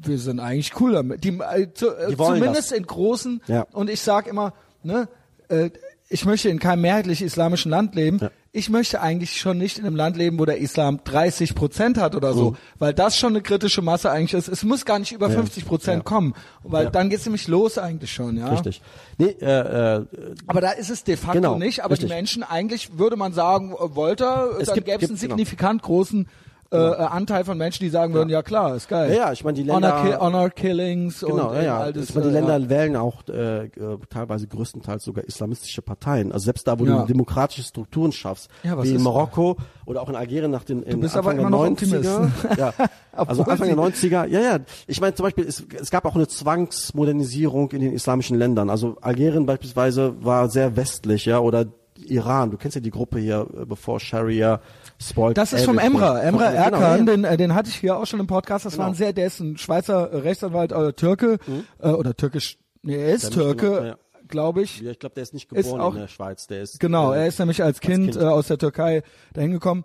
Wir 0.07 0.17
sind 0.19 0.39
eigentlich 0.39 0.79
cool 0.79 0.93
damit. 0.93 1.23
Die, 1.23 1.29
äh, 1.39 1.73
zu, 1.73 1.89
äh, 1.95 2.09
Die 2.09 2.17
zumindest 2.17 2.71
das. 2.71 2.77
in 2.77 2.85
großen, 2.85 3.41
Ja. 3.47 3.65
und 3.71 3.89
ich 3.89 4.01
sag 4.01 4.27
immer, 4.27 4.53
ne, 4.83 5.07
äh, 5.49 5.69
ich 6.09 6.25
möchte 6.25 6.49
in 6.49 6.59
keinem 6.59 6.81
mehrheitlich 6.81 7.21
islamischen 7.21 7.71
Land 7.71 7.95
leben. 7.95 8.19
Ja. 8.21 8.29
Ich 8.55 8.69
möchte 8.69 9.01
eigentlich 9.01 9.39
schon 9.41 9.57
nicht 9.57 9.79
in 9.79 9.85
einem 9.87 9.95
Land 9.95 10.15
leben, 10.15 10.37
wo 10.37 10.45
der 10.45 10.59
Islam 10.59 10.99
30 11.03 11.55
Prozent 11.55 11.97
hat 11.97 12.13
oder 12.15 12.33
so, 12.33 12.51
Mhm. 12.51 12.57
weil 12.77 12.93
das 12.93 13.17
schon 13.17 13.29
eine 13.33 13.41
kritische 13.41 13.81
Masse 13.81 14.11
eigentlich 14.11 14.35
ist. 14.35 14.47
Es 14.47 14.63
muss 14.63 14.85
gar 14.85 14.99
nicht 14.99 15.11
über 15.11 15.31
50 15.31 15.65
Prozent 15.65 15.97
Ja. 15.97 16.03
kommen, 16.03 16.35
weil 16.61 16.83
Ja. 16.85 16.89
dann 16.91 17.09
geht's 17.09 17.25
nämlich 17.25 17.47
los 17.47 17.79
eigentlich 17.79 18.13
schon, 18.13 18.37
ja. 18.37 18.49
Richtig. 18.49 18.79
Nee, 19.17 19.35
äh, 19.41 19.95
äh, 19.97 20.05
Aber 20.45 20.61
da 20.61 20.69
ist 20.71 20.91
es 20.91 21.03
de 21.03 21.17
facto 21.17 21.33
Genau, 21.41 21.57
nicht. 21.57 21.83
Aber 21.83 21.93
richtig. 21.93 22.09
die 22.09 22.13
Menschen 22.15 22.43
eigentlich 22.43 22.99
würde 22.99 23.15
man 23.15 23.33
sagen, 23.33 23.71
äh, 23.73 23.95
wollte, 23.95 24.25
Es 24.59 24.67
dann 24.67 24.75
gibt- 24.75 24.85
gäbe 24.85 25.03
es 25.03 25.09
einen 25.09 25.19
genau. 25.19 25.31
signifikant 25.35 25.81
großen 25.81 26.27
äh, 26.73 26.91
äh, 26.91 26.95
Anteil 27.05 27.43
von 27.45 27.57
Menschen, 27.57 27.83
die 27.83 27.89
sagen 27.89 28.13
würden, 28.13 28.29
ja 28.29 28.41
klar, 28.41 28.75
ist 28.75 28.87
geil. 28.89 29.09
Ja, 29.11 29.15
ja, 29.27 29.31
ich 29.31 29.43
meine, 29.43 29.55
die 29.55 29.63
Länder- 29.63 30.01
Honor, 30.01 30.11
Ki 30.11 30.17
Honor 30.19 30.49
Killings 30.49 31.19
Genau, 31.21 31.49
und 31.49 31.55
ja, 31.55 31.59
äh, 31.61 31.65
ja. 31.65 31.77
all 31.79 31.93
das, 31.93 32.09
Ich 32.09 32.15
meine, 32.15 32.27
die 32.29 32.35
äh, 32.35 32.39
Länder 32.39 32.57
ja. 32.57 32.69
wählen 32.69 32.95
auch 32.95 33.27
äh, 33.27 33.69
teilweise 34.09 34.47
größtenteils 34.47 35.03
sogar 35.03 35.23
islamistische 35.25 35.81
Parteien. 35.81 36.31
Also 36.31 36.45
selbst 36.45 36.67
da, 36.67 36.79
wo 36.79 36.85
Ja. 36.85 37.01
du 37.01 37.07
demokratische 37.07 37.63
Strukturen 37.63 38.11
schaffst, 38.11 38.49
Ja, 38.63 38.81
wie 38.83 38.89
in 38.95 39.01
Marokko 39.01 39.57
oder 39.85 40.01
auch 40.01 40.09
in 40.09 40.15
Algerien 40.15 40.51
nach 40.51 40.63
den 40.63 40.83
in 40.83 40.99
bist 40.99 41.15
Anfang 41.15 41.39
aber 41.39 41.47
immer 41.47 41.57
der 41.57 41.69
noch 41.71 41.77
90er. 41.77 42.57
Ja, 42.57 42.73
also 43.11 43.43
Anfang 43.43 43.67
der 43.67 43.75
sie- 43.93 44.07
90er. 44.07 44.25
Ja, 44.27 44.39
ja. 44.39 44.57
Ich 44.87 44.99
meine 44.99 45.13
zum 45.13 45.25
Beispiel, 45.25 45.45
es, 45.47 45.63
es 45.79 45.91
gab 45.91 46.05
auch 46.05 46.15
eine 46.15 46.27
Zwangsmodernisierung 46.27 47.71
in 47.71 47.81
den 47.81 47.93
islamischen 47.93 48.37
Ländern. 48.37 48.69
Also 48.69 48.97
Algerien 49.01 49.45
beispielsweise 49.45 50.13
war 50.23 50.49
sehr 50.49 50.75
westlich, 50.75 51.25
ja, 51.25 51.39
oder 51.39 51.65
Iran. 51.97 52.51
Du 52.51 52.57
kennst 52.57 52.75
ja 52.75 52.81
die 52.81 52.89
Gruppe 52.91 53.19
hier, 53.19 53.47
äh, 53.59 53.65
bevor 53.65 53.99
Sharia 53.99 54.61
spoilt. 55.01 55.37
Das 55.37 55.53
ist 55.53 55.65
vom 55.65 55.77
everything. 55.77 55.95
Emra, 56.01 56.19
Emra 56.21 56.49
genau, 56.51 56.63
Erkan, 56.63 56.97
ja. 57.07 57.13
den, 57.13 57.23
äh, 57.23 57.37
den 57.37 57.53
hatte 57.55 57.69
ich 57.69 57.75
hier 57.75 57.97
auch 57.97 58.05
schon 58.05 58.19
im 58.19 58.27
Podcast. 58.27 58.65
Das 58.65 58.77
war 58.77 58.85
ein 58.85 58.91
Genau. 58.93 58.97
sehr, 58.97 59.13
der 59.13 59.27
ist 59.27 59.39
ein 59.39 59.57
Schweizer 59.57 60.11
äh, 60.11 60.17
Rechtsanwalt, 60.17 60.71
äh, 60.71 60.93
Türke 60.93 61.37
äh, 61.79 61.89
oder 61.89 62.15
türkisch, 62.15 62.57
nee, 62.81 62.95
er 62.95 63.13
ist 63.13 63.31
genau, 63.31 63.43
Türke, 63.53 63.85
ja. 63.87 63.95
glaube 64.27 64.61
ich. 64.63 64.81
Ja, 64.81 64.91
ich 64.91 64.99
glaube, 64.99 65.15
der 65.15 65.23
ist 65.23 65.33
nicht 65.33 65.51
Ist 65.51 65.63
geboren 65.65 65.81
auch- 65.81 65.93
in 65.93 66.01
der 66.01 66.07
Schweiz. 66.07 66.47
Der 66.47 66.61
ist 66.63 66.79
Genau, 66.79 67.13
äh, 67.13 67.19
er 67.19 67.27
ist 67.27 67.39
nämlich 67.39 67.61
als 67.63 67.79
Kind, 67.79 68.11
Kind. 68.11 68.23
Äh, 68.23 68.27
aus 68.27 68.47
der 68.47 68.57
Türkei 68.57 69.03
dahin 69.33 69.51
gekommen. 69.51 69.83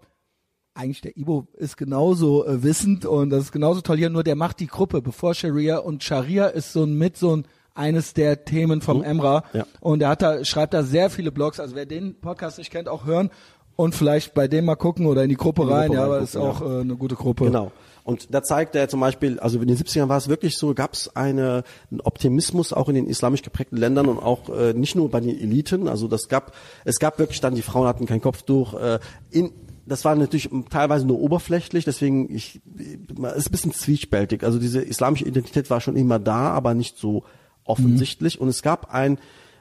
Eigentlich 0.74 1.01
der 1.01 1.16
Ibo 1.16 1.48
ist 1.55 1.76
genauso 1.76 2.47
äh, 2.47 2.62
wissend 2.62 3.05
und 3.05 3.30
das 3.30 3.44
ist 3.44 3.52
genauso 3.52 3.80
toll 3.80 3.97
hier, 3.97 4.10
nur 4.10 4.22
der 4.22 4.36
macht 4.36 4.60
die 4.60 4.68
Gruppe 4.68 5.02
bevor 5.02 5.35
Sharia 5.35 5.78
und 5.78 6.05
Sharia 6.05 6.47
ist 6.47 6.72
so 6.72 6.85
ein 6.85 6.94
mit 6.97 7.16
so 7.16 7.36
ein 7.36 7.47
eines 7.78 8.12
der 8.12 8.44
Themen 8.44 8.80
vom 8.82 9.02
Emra 9.02 9.44
Ja. 9.52 9.64
und 9.80 10.02
er 10.02 10.10
hat 10.10 10.22
da 10.22 10.44
schreibt 10.44 10.74
da 10.74 10.82
sehr 10.82 11.10
viele 11.10 11.32
Blogs, 11.32 11.60
also 11.60 11.74
wer 11.74 11.86
den 11.86 12.20
Podcast 12.20 12.59
nicht 12.59 12.70
kennt, 12.70 12.88
auch 12.88 13.06
hören 13.06 13.30
und 13.76 13.94
vielleicht 13.94 14.34
bei 14.34 14.48
dem 14.48 14.64
mal 14.64 14.74
gucken 14.74 15.06
oder 15.06 15.22
in 15.22 15.28
die 15.28 15.36
Gruppe 15.36 15.64
die 15.64 15.72
rein, 15.72 15.86
Gruppe 15.88 16.00
ja, 16.00 16.05
aber 16.06 16.18
ist 16.18 16.36
auch 16.36 16.60
äh, 16.60 16.80
eine 16.80 16.96
gute 16.96 17.14
Gruppe. 17.14 17.44
Genau. 17.44 17.70
Und 18.02 18.34
da 18.34 18.42
zeigt 18.42 18.74
er 18.74 18.88
zum 18.88 19.00
Beispiel, 19.00 19.38
also 19.38 19.60
in 19.60 19.68
den 19.68 19.76
70ern 19.76 20.09
war 20.09 20.16
es 20.16 20.28
wirklich 20.28 20.56
so, 20.56 20.72
gab 20.74 20.94
es 20.94 21.14
eine, 21.14 21.62
einen 21.90 22.00
Optimismus 22.00 22.72
auch 22.72 22.88
in 22.88 22.94
den 22.94 23.06
islamisch 23.06 23.42
geprägten 23.42 23.76
Ländern 23.76 24.06
und 24.06 24.18
auch 24.18 24.48
äh, 24.48 24.72
nicht 24.72 24.96
nur 24.96 25.10
bei 25.10 25.20
den 25.20 25.38
Eliten. 25.38 25.88
Also 25.88 26.09
das 26.09 26.28
gab, 26.28 26.55
es 26.86 26.98
gab 26.98 27.18
wirklich 27.18 27.40
dann, 27.40 27.55
die 27.55 27.62
Frauen 27.62 27.86
hatten 27.86 28.06
kein 28.06 28.22
Kopftuch. 28.22 28.74
Äh, 28.80 28.98
in, 29.30 29.52
das 29.86 30.05
war 30.05 30.16
natürlich 30.16 30.48
teilweise 30.70 31.06
nur 31.06 31.20
oberflächlich, 31.20 31.84
deswegen 31.84 32.34
ich, 32.34 32.60
es 32.78 33.36
ist 33.36 33.48
ein 33.48 33.52
bisschen 33.52 33.72
zwiespältig. 33.72 34.42
Also 34.42 34.59
diese 34.59 34.80
islamische 34.80 35.26
Identität 35.26 35.70
war 35.70 35.80
schon 35.80 35.94
immer 35.96 36.18
da, 36.18 36.50
aber 36.50 36.74
nicht 36.74 36.96
so 36.96 37.24
offensichtlich. 37.69 38.40
Und 38.40 38.49
es 38.49 38.62
gab 38.62 38.93
ein, 38.93 39.19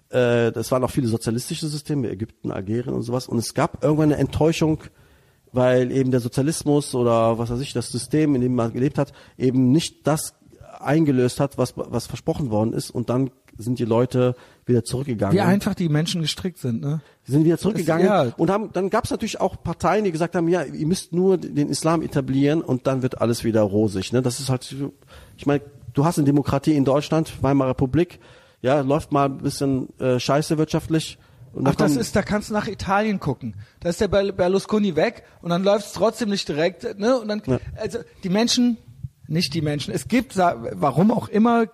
äh, 0.10 0.52
das 0.52 0.72
waren 0.72 0.84
auch 0.84 0.92
viele 0.92 1.08
sozialistische 1.08 1.68
Systeme, 1.68 2.10
Ägypten, 2.10 2.52
Algerien 2.52 2.94
und 2.94 3.04
sowas. 3.04 3.28
Und 3.28 3.38
es 3.38 3.54
gab 3.54 3.84
irgendwann 3.84 4.12
eine 4.12 4.22
Enttäuschung 4.22 4.84
weil 5.54 5.92
eben 5.92 6.12
der 6.12 6.20
Sozialismus 6.20 6.94
oder 6.94 7.38
was 7.38 7.50
weiß 7.50 7.60
ich, 7.62 7.74
das 7.74 7.92
System, 7.92 8.36
in 8.36 8.42
dem 8.42 8.56
man 8.56 8.74
gelebt 8.74 8.98
hat, 8.98 9.14
eben 9.38 9.72
nicht 9.72 10.06
das 10.06 10.36
eingelöst 10.80 11.40
hat, 11.40 11.58
was, 11.58 11.74
was 11.76 12.08
versprochen 12.08 12.52
worden 12.52 12.74
ist 12.74 12.92
und 12.92 13.10
dann 13.10 13.32
sind 13.58 13.80
die 13.80 13.86
Leute 13.86 14.36
wieder 14.68 14.84
zurückgegangen. 14.84 15.36
Wie 15.36 15.42
einfach 15.42 15.74
die 15.74 15.90
Menschen 15.90 16.22
gestrickt 16.22 16.60
sind, 16.60 16.82
ne? 16.82 17.02
Die 17.26 17.32
sind 17.32 17.44
wieder 17.44 17.58
zurückgegangen 17.58 18.06
Das- 18.06 18.28
ja. 18.28 18.34
und 18.38 18.52
haben, 18.52 18.70
dann 18.72 18.92
gab 18.92 19.06
es 19.06 19.12
natürlich 19.12 19.42
auch 19.42 19.64
Parteien, 19.64 20.04
die 20.04 20.12
gesagt 20.12 20.36
haben, 20.36 20.48
ja, 20.48 20.62
ihr 20.64 20.86
müsst 20.86 21.12
nur 21.12 21.38
den 21.38 21.70
Islam 21.70 22.04
etablieren 22.04 22.62
und 22.62 22.86
dann 22.86 23.02
wird 23.02 23.20
alles 23.20 23.44
wieder 23.44 23.62
rosig. 23.62 24.14
Ne? 24.14 24.22
Das 24.22 24.40
ist 24.40 24.50
halt, 24.50 24.76
ich 25.38 25.46
meine, 25.48 25.64
du 25.98 26.06
hast 26.06 26.18
eine 26.18 26.26
Demokratie 26.26 26.74
in 26.76 26.86
Deutschland, 26.86 27.41
Weimarer 27.41 27.72
Republik, 27.72 28.19
ja, 28.61 28.82
läuft 28.82 29.11
mal 29.11 29.26
ein 29.26 29.38
bisschen 29.38 29.90
äh, 29.99 30.19
scheiße 30.19 30.57
wirtschaftlich. 30.57 31.18
Ach, 31.64 31.76
das 31.76 31.95
ist, 31.95 32.15
da 32.15 32.22
kannst 32.22 32.49
du 32.49 32.53
nach 32.53 32.68
Italien 32.68 33.19
gucken. 33.19 33.56
Da 33.80 33.90
ist 33.90 33.99
der 33.99 34.07
Ber- 34.07 34.32
Berlusconi 34.32 34.95
weg 34.95 35.24
und 35.41 35.49
dann 35.49 35.64
läuft 35.64 35.88
es 35.88 35.94
trotzdem 35.94 36.30
nicht 36.30 36.48
direkt, 36.48 36.99
ne? 36.99 37.19
Und 37.19 37.28
dann, 37.30 37.41
Ja. 37.48 37.57
also 37.76 37.99
die 38.24 38.30
Menschen, 38.30 38.78
nicht 39.28 39.53
die 39.56 39.61
Menschen. 39.61 39.94
Es 39.94 40.07
gibt, 40.07 40.38
warum 40.38 41.11
auch 41.11 41.28
immer, 41.30 41.65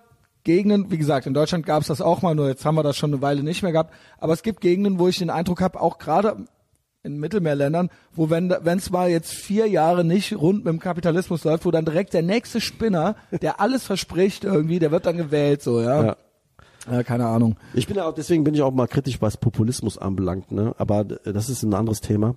Gegenden, 0.42 0.90
wie 0.90 0.98
gesagt, 0.98 1.26
in 1.26 1.32
Deutschland 1.34 1.64
gab 1.64 1.80
es 1.82 1.88
das 1.88 2.00
auch 2.02 2.20
mal, 2.22 2.34
nur 2.34 2.48
jetzt 2.48 2.64
haben 2.66 2.74
wir 2.74 2.82
das 2.82 2.96
schon 2.98 3.12
eine 3.12 3.22
Weile 3.22 3.42
nicht 3.42 3.62
mehr 3.62 3.72
gehabt. 3.72 3.94
Aber 4.18 4.32
es 4.34 4.42
gibt 4.42 4.60
Gegenden, 4.60 4.98
wo 4.98 5.08
ich 5.08 5.18
den 5.18 5.30
Eindruck 5.30 5.60
habe, 5.62 5.80
auch 5.80 5.96
gerade 5.98 6.36
in 7.04 7.20
Mittelmeerländern, 7.20 7.90
wo 8.14 8.30
wenn 8.30 8.50
es 8.50 8.90
mal 8.90 9.08
jetzt 9.10 9.32
vier 9.32 9.68
Jahre 9.68 10.04
nicht 10.04 10.34
rund 10.36 10.64
mit 10.64 10.72
dem 10.72 10.80
Kapitalismus 10.80 11.44
läuft, 11.44 11.64
wo 11.66 11.70
dann 11.70 11.84
direkt 11.84 12.14
der 12.14 12.22
nächste 12.22 12.60
Spinner, 12.60 13.14
der 13.42 13.60
alles 13.60 13.84
verspricht 13.84 14.42
irgendwie, 14.44 14.78
der 14.78 14.90
wird 14.90 15.06
dann 15.06 15.16
gewählt, 15.16 15.62
so 15.62 15.80
ja. 15.80 16.04
Ja. 16.04 16.16
ja 16.90 17.02
keine 17.02 17.26
Ahnung. 17.26 17.56
Ich 17.74 17.86
bin 17.86 17.96
ja 17.96 18.06
auch, 18.06 18.14
deswegen 18.14 18.42
bin 18.42 18.54
ich 18.54 18.62
auch 18.62 18.72
mal 18.72 18.88
kritisch, 18.88 19.20
was 19.20 19.36
Populismus 19.36 19.98
anbelangt, 19.98 20.50
ne? 20.50 20.74
Aber 20.78 21.04
das 21.04 21.48
ist 21.50 21.62
ein 21.62 21.74
anderes 21.74 22.00
Thema. 22.00 22.36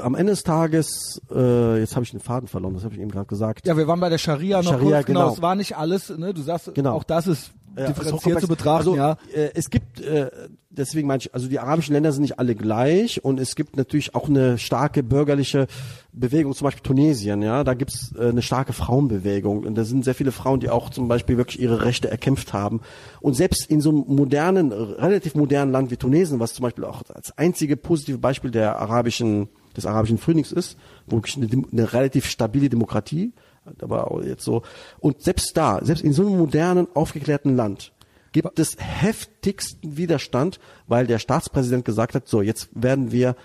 Am 0.00 0.14
Ende 0.14 0.32
des 0.32 0.42
Tages, 0.42 1.20
äh, 1.30 1.78
jetzt 1.78 1.94
habe 1.96 2.04
ich 2.04 2.10
den 2.12 2.20
Faden 2.20 2.48
verloren, 2.48 2.72
das 2.72 2.82
habe 2.84 2.94
ich 2.94 3.00
eben 3.00 3.10
gerade 3.10 3.26
gesagt. 3.26 3.66
Ja, 3.66 3.76
wir 3.76 3.86
waren 3.86 4.00
bei 4.00 4.08
der 4.08 4.16
Scharia 4.16 4.62
noch 4.62 4.70
Scharia, 4.70 4.96
kurz, 4.96 5.06
genau. 5.06 5.20
genau. 5.20 5.32
Es 5.34 5.42
war 5.42 5.54
nicht 5.54 5.76
alles, 5.76 6.08
ne? 6.16 6.32
Du 6.32 6.40
sagst, 6.40 6.74
Genau. 6.74 6.94
auch 6.94 7.04
das 7.04 7.26
ist 7.26 7.50
Ja, 7.76 7.88
differenziert 7.88 8.14
hochkomplex. 8.14 8.40
zu 8.40 8.48
betrachten, 8.48 8.88
also, 8.88 8.96
ja. 8.96 9.16
Äh, 9.34 9.50
es 9.54 9.68
gibt, 9.68 10.00
äh, 10.00 10.30
deswegen 10.76 11.06
meine 11.06 11.20
ich, 11.20 11.34
also 11.34 11.48
die 11.48 11.58
arabischen 11.58 11.92
Länder 11.92 12.12
sind 12.12 12.22
nicht 12.22 12.38
alle 12.38 12.54
gleich 12.54 13.24
und 13.24 13.38
es 13.38 13.54
gibt 13.54 13.76
natürlich 13.76 14.14
auch 14.14 14.28
eine 14.28 14.58
starke 14.58 15.02
bürgerliche 15.02 15.66
Bewegung, 16.12 16.54
zum 16.54 16.66
Beispiel 16.66 16.82
Tunesien, 16.82 17.42
ja, 17.42 17.64
da 17.64 17.74
gibt's 17.74 18.12
äh, 18.18 18.28
eine 18.28 18.42
starke 18.42 18.72
Frauenbewegung 18.72 19.64
und 19.64 19.74
da 19.76 19.84
sind 19.84 20.04
sehr 20.04 20.14
viele 20.14 20.32
Frauen, 20.32 20.60
die 20.60 20.70
auch 20.70 20.90
zum 20.90 21.08
Beispiel 21.08 21.36
wirklich 21.36 21.60
ihre 21.60 21.84
Rechte 21.84 22.10
erkämpft 22.10 22.52
haben. 22.52 22.80
Und 23.20 23.34
selbst 23.34 23.70
in 23.70 23.80
so 23.80 23.90
einem 23.90 24.04
modernen, 24.06 24.72
relativ 24.72 25.34
modernen 25.34 25.72
Land 25.72 25.90
wie 25.90 25.96
Tunesien, 25.96 26.40
was 26.40 26.54
zum 26.54 26.64
Beispiel 26.64 26.84
auch 26.84 27.02
als 27.10 27.36
einzige 27.38 27.76
positive 27.76 28.18
Beispiel 28.18 28.50
der 28.50 28.78
arabischen, 28.78 29.48
des 29.76 29.86
arabischen 29.86 30.18
Frühlings 30.18 30.52
ist, 30.52 30.76
wo 31.06 31.16
wirklich 31.16 31.36
eine, 31.36 31.64
eine 31.70 31.92
relativ 31.92 32.26
stabile 32.26 32.68
Demokratie, 32.68 33.32
aber 33.80 34.10
auch 34.10 34.22
jetzt 34.22 34.44
so, 34.44 34.62
und 34.98 35.22
selbst 35.22 35.56
da, 35.56 35.80
selbst 35.82 36.02
in 36.02 36.12
so 36.12 36.26
einem 36.26 36.36
modernen, 36.36 36.88
aufgeklärten 36.94 37.56
Land, 37.56 37.92
gibt 38.32 38.58
es 38.58 38.76
heftigsten 38.78 39.96
Widerstand, 39.96 40.58
weil 40.86 41.06
der 41.06 41.18
Staatspräsident 41.18 41.84
gesagt 41.84 42.14
hat, 42.14 42.26
so 42.28 42.42
jetzt 42.42 42.68
werden 42.74 43.12
wir 43.12 43.36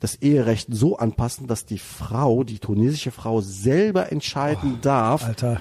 das 0.00 0.16
Eherecht 0.16 0.68
so 0.70 0.98
anpassen, 0.98 1.46
dass 1.46 1.64
die 1.64 1.78
Frau, 1.78 2.44
die 2.44 2.58
tunesische 2.58 3.10
Frau 3.10 3.40
selber 3.40 4.12
entscheiden 4.12 4.78
darf, 4.82 5.24
Alter. 5.24 5.60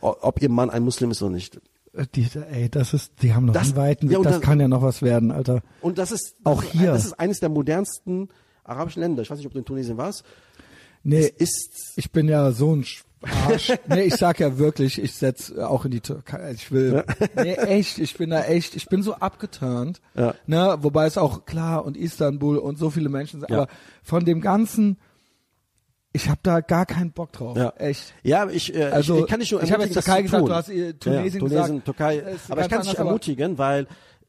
ob 0.00 0.40
ihr 0.42 0.48
Mann 0.48 0.70
ein 0.70 0.82
Muslim 0.82 1.10
ist 1.10 1.20
oder 1.22 1.32
nicht. 1.32 1.60
Äh, 1.92 2.06
Die, 2.14 2.26
ey, 2.50 2.68
das 2.70 2.94
ist, 2.94 3.12
die 3.22 3.34
haben 3.34 3.44
noch 3.46 3.52
Das- 3.54 3.68
einen 3.68 3.76
weiten 3.76 4.06
ja, 4.06 4.12
Weg. 4.12 4.18
und 4.18 4.24
Das 4.24 4.34
das- 4.34 4.42
kann 4.42 4.58
ja 4.60 4.68
noch 4.68 4.82
was 4.82 5.02
werden, 5.02 5.30
Alter. 5.30 5.62
Und 5.80 5.98
das 5.98 6.12
ist 6.12 6.34
Auch 6.44 6.62
ist, 6.62 6.72
hier. 6.72 6.92
Das 6.92 7.04
ist 7.04 7.12
eines 7.14 7.40
der 7.40 7.50
modernsten 7.50 8.28
arabischen 8.64 9.00
Länder. 9.02 9.22
Ich 9.22 9.30
weiß 9.30 9.36
nicht, 9.38 9.46
ob 9.46 9.52
du 9.52 9.58
in 9.58 9.64
Tunesien 9.66 9.96
warst. 9.98 10.24
Nee, 11.02 11.30
Es 11.38 11.50
ist 11.50 11.92
ich 11.96 12.10
bin 12.10 12.28
ja 12.28 12.50
so 12.52 12.74
ein 12.74 12.84
Arsch. 13.46 13.72
nee, 13.88 14.02
ich 14.02 14.16
sag 14.16 14.40
ja 14.40 14.58
wirklich, 14.58 15.00
ich 15.00 15.14
setz 15.14 15.52
auch 15.52 15.84
in 15.84 15.90
die 15.90 16.00
Türkei. 16.00 16.52
Ich 16.52 16.70
will, 16.72 17.04
nee, 17.36 17.54
echt, 17.54 17.98
ich 17.98 18.16
bin 18.16 18.30
da 18.30 18.42
echt, 18.44 18.76
ich 18.76 18.86
bin 18.86 19.02
so 19.02 19.14
abgeturnt. 19.14 20.00
Ja. 20.14 20.34
Ne, 20.46 20.76
wobei 20.80 21.06
es 21.06 21.18
auch 21.18 21.44
klar 21.44 21.84
und 21.84 21.96
Istanbul 21.96 22.58
und 22.58 22.78
so 22.78 22.90
viele 22.90 23.08
Menschen 23.08 23.40
sind. 23.40 23.50
Ja. 23.50 23.62
Aber 23.62 23.68
von 24.02 24.24
dem 24.24 24.40
ganzen, 24.40 24.98
ich 26.12 26.28
habe 26.28 26.38
da 26.42 26.60
gar 26.60 26.86
keinen 26.86 27.10
Bock 27.10 27.32
drauf. 27.32 27.56
Ja. 27.56 27.72
Echt. 27.76 28.14
Ja, 28.22 28.48
ich, 28.48 28.74
äh, 28.74 28.84
Also, 28.84 29.18
ich 29.18 29.26
kann 29.26 29.40
dich 29.40 29.50
nur 29.50 29.62
ich 29.62 29.72
habe 29.72 29.82
ermutigen, 29.82 29.94
jetzt 29.96 30.04
Türkei 30.04 30.22
gesagt, 30.22 30.40
tun. 30.40 30.48
du 30.48 30.54
hast, 30.54 30.68
äh, 30.68 30.92
Tunesien 30.94 31.24
ja, 31.24 31.38
Tunesien, 31.38 31.66
gesagt. 31.66 31.84
Türkei. 31.84 32.24
Aber 32.48 32.62
ich 32.62 32.68
kann 32.68 32.82
dich 32.82 32.98
ermutigen, 32.98 33.58
weil 33.58 33.86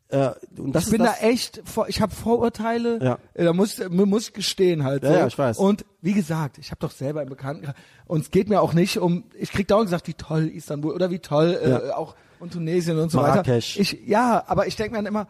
äh, 0.10 0.32
ich 0.78 0.90
bin 0.92 1.04
da 1.04 1.16
echt, 1.22 1.62
ich 1.88 2.02
habe 2.02 2.14
Vorurteile, 2.14 3.00
Ja. 3.04 3.18
äh, 3.34 3.44
da 3.46 3.54
muss, 3.54 3.82
muss 3.90 4.28
ich 4.28 4.34
gestehen 4.34 4.84
halt. 4.84 5.04
Ja, 5.04 5.10
so. 5.10 5.16
ja, 5.16 5.28
ich 5.28 5.38
weiß. 5.38 5.58
Und 5.58 5.86
wie 6.02 6.14
gesagt, 6.14 6.58
ich 6.60 6.72
habe 6.72 6.80
doch 6.80 6.92
selber 6.92 7.22
im 7.24 7.30
Bekannten 7.30 7.74
und 8.06 8.22
es 8.22 8.32
geht 8.32 8.48
mir 8.50 8.62
auch 8.62 8.74
nicht 8.74 8.98
um, 9.00 9.24
ich 9.38 9.52
krieg 9.52 9.68
dauernd 9.68 9.88
gesagt, 9.88 10.08
wie 10.08 10.14
toll 10.14 10.48
Istanbul 10.48 10.94
oder 10.94 11.10
wie 11.10 11.20
toll 11.20 11.60
äh, 11.62 11.70
Ja. 11.70 11.96
auch 11.98 12.16
und 12.40 12.54
Tunesien 12.54 13.00
und 13.00 13.10
so 13.12 13.18
Marrakesch. 13.20 13.76
weiter. 13.80 13.82
Ich, 13.82 14.08
ja, 14.08 14.44
aber 14.48 14.68
ich 14.68 14.76
denke 14.76 14.92
mir 14.92 14.98
dann 14.98 15.06
immer, 15.08 15.28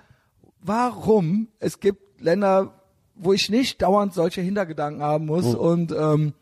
warum 0.62 1.48
es 1.60 1.80
gibt 1.80 2.22
Länder, 2.22 2.74
wo 3.16 3.34
ich 3.34 3.50
nicht 3.50 3.82
dauernd 3.82 4.14
solche 4.14 4.42
Hintergedanken 4.42 5.02
haben 5.04 5.26
muss 5.28 5.46
Oh. 5.56 5.60
und 5.70 5.92
ähm, 5.92 6.34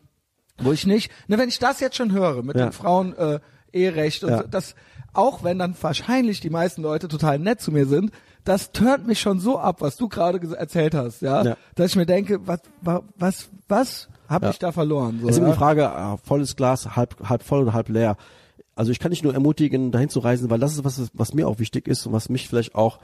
wo 0.58 0.72
ich 0.72 0.86
nicht, 0.86 1.10
ne, 1.28 1.38
wenn 1.38 1.48
ich 1.48 1.58
das 1.58 1.80
jetzt 1.80 1.96
schon 1.96 2.12
höre 2.12 2.42
mit 2.42 2.56
Ja. 2.56 2.66
den 2.66 2.72
Frauen 2.72 3.14
äh, 3.16 3.40
Eherecht 3.72 4.24
und 4.24 4.36
so, 4.36 4.42
das 4.44 4.74
auch 5.14 5.42
wenn 5.44 5.58
dann 5.58 5.74
wahrscheinlich 5.80 6.40
die 6.40 6.50
meisten 6.50 6.82
Leute 6.82 7.08
total 7.08 7.38
nett 7.38 7.60
zu 7.60 7.72
mir 7.72 7.86
sind, 7.86 8.10
das 8.44 8.72
turnt 8.72 9.06
mich 9.06 9.20
schon 9.20 9.40
so 9.40 9.58
ab, 9.58 9.80
was 9.80 9.96
du 9.96 10.08
gerade 10.08 10.38
erzählt 10.56 10.94
hast, 10.94 11.22
ja, 11.22 11.42
Ja. 11.44 11.56
dass 11.76 11.90
ich 11.92 11.96
mir 11.96 12.04
denke, 12.06 12.46
was 12.46 12.60
wa- 12.82 13.02
was 13.16 13.48
was 13.68 14.08
habe 14.28 14.46
Ja. 14.46 14.50
ich 14.52 14.58
da 14.58 14.72
verloren 14.72 15.20
so, 15.22 15.28
Es 15.28 15.36
ist 15.36 15.42
immer 15.42 15.52
die 15.52 15.56
Frage, 15.58 15.84
äh, 15.84 16.16
volles 16.26 16.56
Glas, 16.56 16.96
halb, 16.96 17.16
halb 17.28 17.42
voll 17.42 17.62
oder 17.62 17.72
halb 17.72 17.88
leer. 17.88 18.16
Also 18.74 18.90
ich 18.90 18.98
kann 18.98 19.10
dich 19.12 19.22
nur 19.22 19.32
ermutigen, 19.34 19.92
dahin 19.92 20.08
zu 20.08 20.18
reisen, 20.18 20.50
weil 20.50 20.58
das 20.58 20.72
ist 20.72 20.84
was, 20.84 21.10
was 21.14 21.32
mir 21.34 21.46
auch 21.48 21.58
wichtig 21.58 21.86
ist 21.88 22.06
und 22.06 22.12
was 22.12 22.28
mich 22.28 22.48
vielleicht 22.48 22.74
auch, 22.74 22.98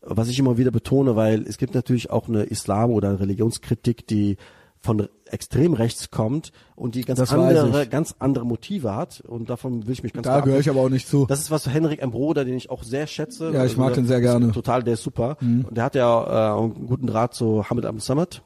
was 0.00 0.28
ich 0.28 0.38
immer 0.38 0.56
wieder 0.56 0.70
betone, 0.70 1.16
weil 1.16 1.42
es 1.48 1.58
gibt 1.58 1.74
natürlich 1.74 2.10
auch 2.10 2.28
eine 2.28 2.44
Islam- 2.44 2.90
oder 2.92 3.18
Religionskritik, 3.18 4.06
die 4.06 4.36
von 4.80 5.08
extrem 5.30 5.72
rechts 5.74 6.10
kommt 6.10 6.52
und 6.74 6.94
die 6.94 7.02
ganz 7.02 7.18
Das 7.18 7.32
andere, 7.32 7.86
ganz 7.86 8.14
andere 8.18 8.44
Motive 8.44 8.94
hat 8.94 9.22
und 9.26 9.48
davon 9.50 9.86
will 9.86 9.92
ich 9.92 10.02
mich 10.02 10.12
ganz 10.12 10.26
Da 10.26 10.40
gehöre 10.40 10.60
ich 10.60 10.68
aber 10.70 10.80
auch 10.80 10.88
nicht 10.88 11.08
zu. 11.08 11.26
Das 11.26 11.40
ist 11.40 11.50
was 11.50 11.64
für 11.64 11.70
Henrik 11.70 12.02
M. 12.02 12.10
Broder, 12.10 12.44
den 12.44 12.54
ich 12.54 12.70
auch 12.70 12.82
sehr 12.82 13.06
schätze. 13.06 13.50
Ja, 13.52 13.64
ich 13.64 13.76
mag 13.76 13.94
den 13.94 14.06
sehr 14.06 14.20
gerne. 14.20 14.46
Mhm. 14.46 14.52
Total, 14.52 14.82
der 14.82 14.94
ist 14.94 15.02
super. 15.02 15.36
Und 15.40 15.76
der 15.76 15.84
hat 15.84 15.94
ja 15.94 16.54
äh, 16.54 16.58
einen 16.58 16.86
guten 16.86 17.06
Draht 17.06 17.34
zu 17.34 17.68
Hamid 17.68 17.86
Abdel 17.86 18.00
Samad. 18.02 18.42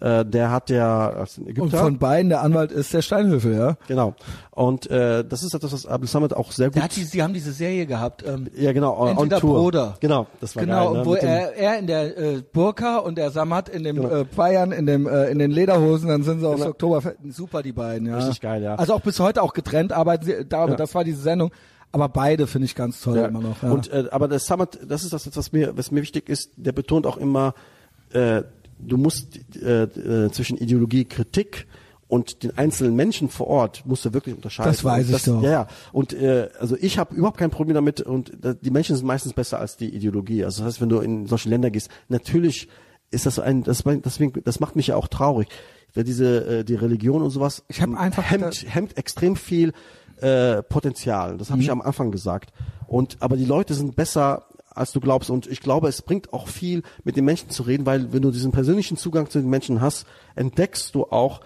Äh, 0.00 0.24
der 0.24 0.50
hat 0.50 0.68
ja 0.70 1.10
als 1.10 1.38
Ägypter. 1.38 1.62
und 1.62 1.70
von 1.70 1.98
beiden 1.98 2.28
der 2.28 2.42
Anwalt 2.42 2.70
ist 2.72 2.92
der 2.92 3.02
Steinhöfel, 3.02 3.56
ja. 3.56 3.76
Genau. 3.88 4.14
Und 4.50 4.90
äh, 4.90 5.24
das 5.24 5.42
ist 5.42 5.54
etwas, 5.54 5.72
was 5.72 5.86
Abdel 5.86 6.08
Samad 6.08 6.34
auch 6.34 6.52
sehr 6.52 6.68
gut. 6.68 6.76
Der 6.76 6.82
hat 6.84 6.96
die, 6.96 7.04
sie 7.04 7.22
haben 7.22 7.32
diese 7.34 7.52
Serie 7.52 7.86
gehabt, 7.86 8.24
ähm, 8.26 8.48
ja, 8.56 8.72
genau. 8.72 8.98
on 8.98 9.08
Entweder 9.08 9.40
Tour. 9.40 9.58
Bruder. 9.60 9.96
Genau, 10.00 10.26
das 10.40 10.56
war 10.56 10.64
genau, 10.64 10.92
geil. 10.92 11.00
Ne? 11.00 11.06
wo 11.06 11.14
er, 11.14 11.54
er 11.56 11.78
in 11.78 11.86
der 11.86 12.18
äh, 12.18 12.42
Burka 12.52 12.98
und 12.98 13.16
der 13.16 13.30
Samad 13.30 13.68
in 13.68 13.84
dem 13.84 13.96
Genau. 13.96 14.08
äh, 14.14 14.24
Bayern 14.24 14.72
in 14.72 14.86
dem 14.86 15.06
äh, 15.06 15.26
in 15.30 15.38
den 15.38 15.50
Lederhosen, 15.50 16.10
dann 16.16 16.22
sind 16.24 16.40
sie 16.40 16.46
aufs 16.48 16.58
Genau. 16.58 16.70
Oktoberfest. 16.70 17.16
Super 17.30 17.62
die 17.62 17.72
beiden, 17.72 18.06
ja. 18.08 18.18
Richtig 18.18 18.40
geil, 18.40 18.62
ja. 18.62 18.74
Also 18.74 18.94
auch 18.94 19.00
bis 19.00 19.20
heute 19.20 19.42
auch 19.42 19.52
getrennt 19.52 19.92
arbeiten 19.92 20.24
sie, 20.24 20.44
da, 20.48 20.66
Ja. 20.66 20.74
das 20.74 20.94
war 20.94 21.04
diese 21.04 21.20
Sendung, 21.22 21.50
aber 21.92 22.08
beide 22.08 22.46
finde 22.46 22.66
ich 22.66 22.74
ganz 22.74 23.00
toll 23.00 23.16
ja. 23.16 23.26
immer 23.26 23.40
noch. 23.40 23.62
Ja. 23.62 23.70
Und 23.70 23.90
äh, 23.92 24.06
aber 24.10 24.28
der 24.28 24.38
Samad, 24.38 24.78
das 24.86 25.04
ist 25.04 25.12
das, 25.12 25.34
was 25.36 25.52
mir, 25.52 25.76
was 25.76 25.90
mir 25.90 26.02
wichtig 26.02 26.28
ist. 26.28 26.50
Der 26.56 26.72
betont 26.72 27.06
auch 27.06 27.16
immer, 27.16 27.54
äh, 28.10 28.42
du 28.78 28.96
musst 28.96 29.38
äh, 29.56 29.84
äh, 29.84 30.30
zwischen 30.30 30.58
Ideologie, 30.58 31.04
Kritik 31.04 31.66
und 32.08 32.44
den 32.44 32.56
einzelnen 32.56 32.94
Menschen 32.94 33.28
vor 33.28 33.48
Ort 33.48 33.82
musst 33.84 34.04
du 34.04 34.12
wirklich 34.12 34.34
unterscheiden. 34.34 34.70
Das 34.72 34.84
weiß 34.84 35.10
ich 35.10 35.22
doch. 35.24 35.42
Ja, 35.42 35.50
ja. 35.50 35.66
Und 35.92 36.12
äh, 36.12 36.50
also 36.60 36.76
ich 36.80 36.98
habe 36.98 37.14
überhaupt 37.14 37.38
kein 37.38 37.50
Problem 37.50 37.74
damit 37.74 38.00
und 38.00 38.44
äh, 38.44 38.54
die 38.60 38.70
Menschen 38.70 38.94
sind 38.96 39.06
meistens 39.06 39.32
besser 39.32 39.58
als 39.58 39.76
die 39.76 39.88
Ideologie. 39.94 40.44
Also 40.44 40.62
das 40.62 40.74
heißt, 40.74 40.80
wenn 40.80 40.88
du 40.88 41.00
in 41.00 41.26
solche 41.26 41.48
Länder 41.48 41.70
gehst, 41.70 41.90
natürlich 42.08 42.68
ist 43.10 43.26
das 43.26 43.38
ein, 43.38 43.62
das, 43.62 43.82
deswegen, 43.84 44.40
das 44.44 44.60
macht 44.60 44.76
mich 44.76 44.88
ja 44.88 44.96
auch 44.96 45.08
traurig. 45.08 45.48
Diese, 46.04 46.58
äh, 46.60 46.64
die 46.64 46.74
Religion 46.74 47.22
und 47.22 47.30
sowas 47.30 47.64
Ich 47.68 47.80
hab 47.82 47.94
einfach 47.98 48.22
hemmt, 48.22 48.64
hemmt 48.68 48.96
extrem 48.98 49.36
viel 49.36 49.72
äh, 50.20 50.62
Potenzial. 50.62 51.36
Das 51.38 51.50
habe 51.50 51.58
Mhm. 51.58 51.62
ich 51.64 51.70
am 51.70 51.82
Anfang 51.82 52.10
gesagt. 52.10 52.52
Und 52.86 53.16
aber 53.20 53.36
die 53.36 53.44
Leute 53.44 53.74
sind 53.74 53.96
besser 53.96 54.46
als 54.70 54.92
du 54.92 55.00
glaubst. 55.00 55.30
Und 55.30 55.46
ich 55.46 55.60
glaube, 55.60 55.88
es 55.88 56.02
bringt 56.02 56.32
auch 56.34 56.48
viel, 56.48 56.82
mit 57.02 57.16
den 57.16 57.24
Menschen 57.24 57.48
zu 57.50 57.62
reden, 57.62 57.86
weil 57.86 58.12
wenn 58.12 58.20
du 58.22 58.30
diesen 58.30 58.52
persönlichen 58.52 58.96
Zugang 58.98 59.30
zu 59.30 59.40
den 59.40 59.48
Menschen 59.48 59.80
hast, 59.80 60.06
entdeckst 60.34 60.94
du 60.94 61.04
auch, 61.04 61.40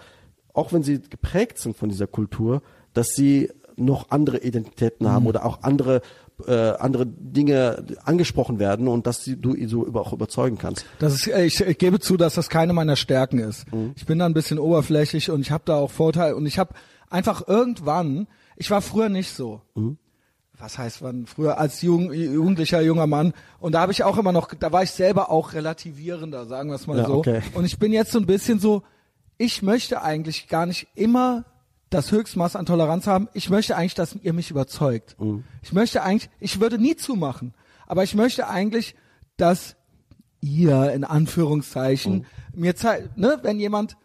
auch 0.53 0.73
wenn 0.73 0.83
sie 0.83 0.99
geprägt 1.01 1.57
sind 1.57 1.77
von 1.77 1.87
dieser 1.87 2.07
Kultur, 2.07 2.61
dass 2.93 3.15
sie 3.15 3.49
noch 3.77 4.11
andere 4.11 4.39
Identitäten 4.39 5.09
haben 5.09 5.25
oder 5.27 5.45
auch 5.45 5.63
andere 5.63 6.01
äh, 6.47 6.75
andere 6.79 7.05
Dinge 7.05 7.83
angesprochen 8.03 8.59
werden 8.59 8.87
und 8.87 9.07
dass 9.07 9.23
du 9.25 9.67
so 9.67 9.85
über, 9.85 10.01
auch 10.01 10.13
überzeugen 10.13 10.57
kannst. 10.57 10.85
Das 10.99 11.13
ist, 11.13 11.27
ich, 11.27 11.61
ich 11.61 11.77
gebe 11.77 11.99
zu, 11.99 12.17
dass 12.17 12.35
das 12.35 12.49
keine 12.49 12.73
meiner 12.73 12.95
Stärken 12.95 13.39
ist. 13.39 13.71
Mhm. 13.73 13.93
Ich 13.95 14.05
bin 14.05 14.19
da 14.19 14.25
ein 14.25 14.33
bisschen 14.33 14.59
oberflächlich 14.59 15.29
und 15.29 15.41
ich 15.41 15.51
habe 15.51 15.63
da 15.65 15.75
auch 15.75 15.91
Vorteile 15.91 16.35
und 16.35 16.45
ich 16.45 16.59
habe 16.59 16.73
einfach 17.09 17.47
irgendwann, 17.47 18.27
ich 18.55 18.69
war 18.71 18.81
früher 18.81 19.09
nicht 19.09 19.33
so. 19.33 19.61
Mhm. 19.75 19.97
Was 20.57 20.77
heißt 20.77 21.01
wann? 21.01 21.25
Früher 21.25 21.57
als 21.57 21.81
Jugend, 21.81 22.13
jugendlicher 22.13 22.81
junger 22.81 23.07
Mann 23.07 23.33
und 23.59 23.73
da 23.73 23.81
habe 23.81 23.91
ich 23.91 24.03
auch 24.03 24.17
immer 24.17 24.31
noch, 24.31 24.53
da 24.53 24.71
war 24.71 24.83
ich 24.83 24.91
selber 24.91 25.31
auch 25.31 25.53
relativierender, 25.53 26.45
sagen 26.45 26.69
wir 26.69 26.75
es 26.75 26.85
mal 26.85 26.97
Ja, 26.97 27.07
so. 27.07 27.15
okay. 27.15 27.41
Und 27.53 27.65
ich 27.65 27.79
bin 27.79 27.91
jetzt 27.91 28.11
so 28.11 28.19
ein 28.19 28.27
bisschen 28.27 28.59
so, 28.59 28.83
ich 29.37 29.63
möchte 29.63 30.03
eigentlich 30.03 30.47
gar 30.47 30.67
nicht 30.67 30.87
immer 30.93 31.45
das 31.91 32.11
Höchstmaß 32.11 32.55
an 32.55 32.65
Toleranz 32.65 33.05
haben. 33.05 33.29
Ich 33.33 33.51
möchte 33.51 33.75
eigentlich, 33.75 33.93
dass 33.93 34.15
ihr 34.15 34.33
mich 34.33 34.49
überzeugt. 34.49 35.15
Ich 35.61 35.73
möchte 35.73 36.01
eigentlich, 36.01 36.31
ich 36.39 36.59
würde 36.59 36.79
nie 36.79 36.95
zumachen, 36.95 37.53
aber 37.85 38.03
ich 38.03 38.15
möchte 38.15 38.47
eigentlich, 38.47 38.95
dass 39.37 39.75
ihr 40.39 40.91
in 40.93 41.03
Anführungszeichen 41.03 42.25
mir 42.53 42.75
zeigt, 42.75 43.17
ne, 43.17 43.39
wenn 43.43 43.59
jemand 43.59 43.97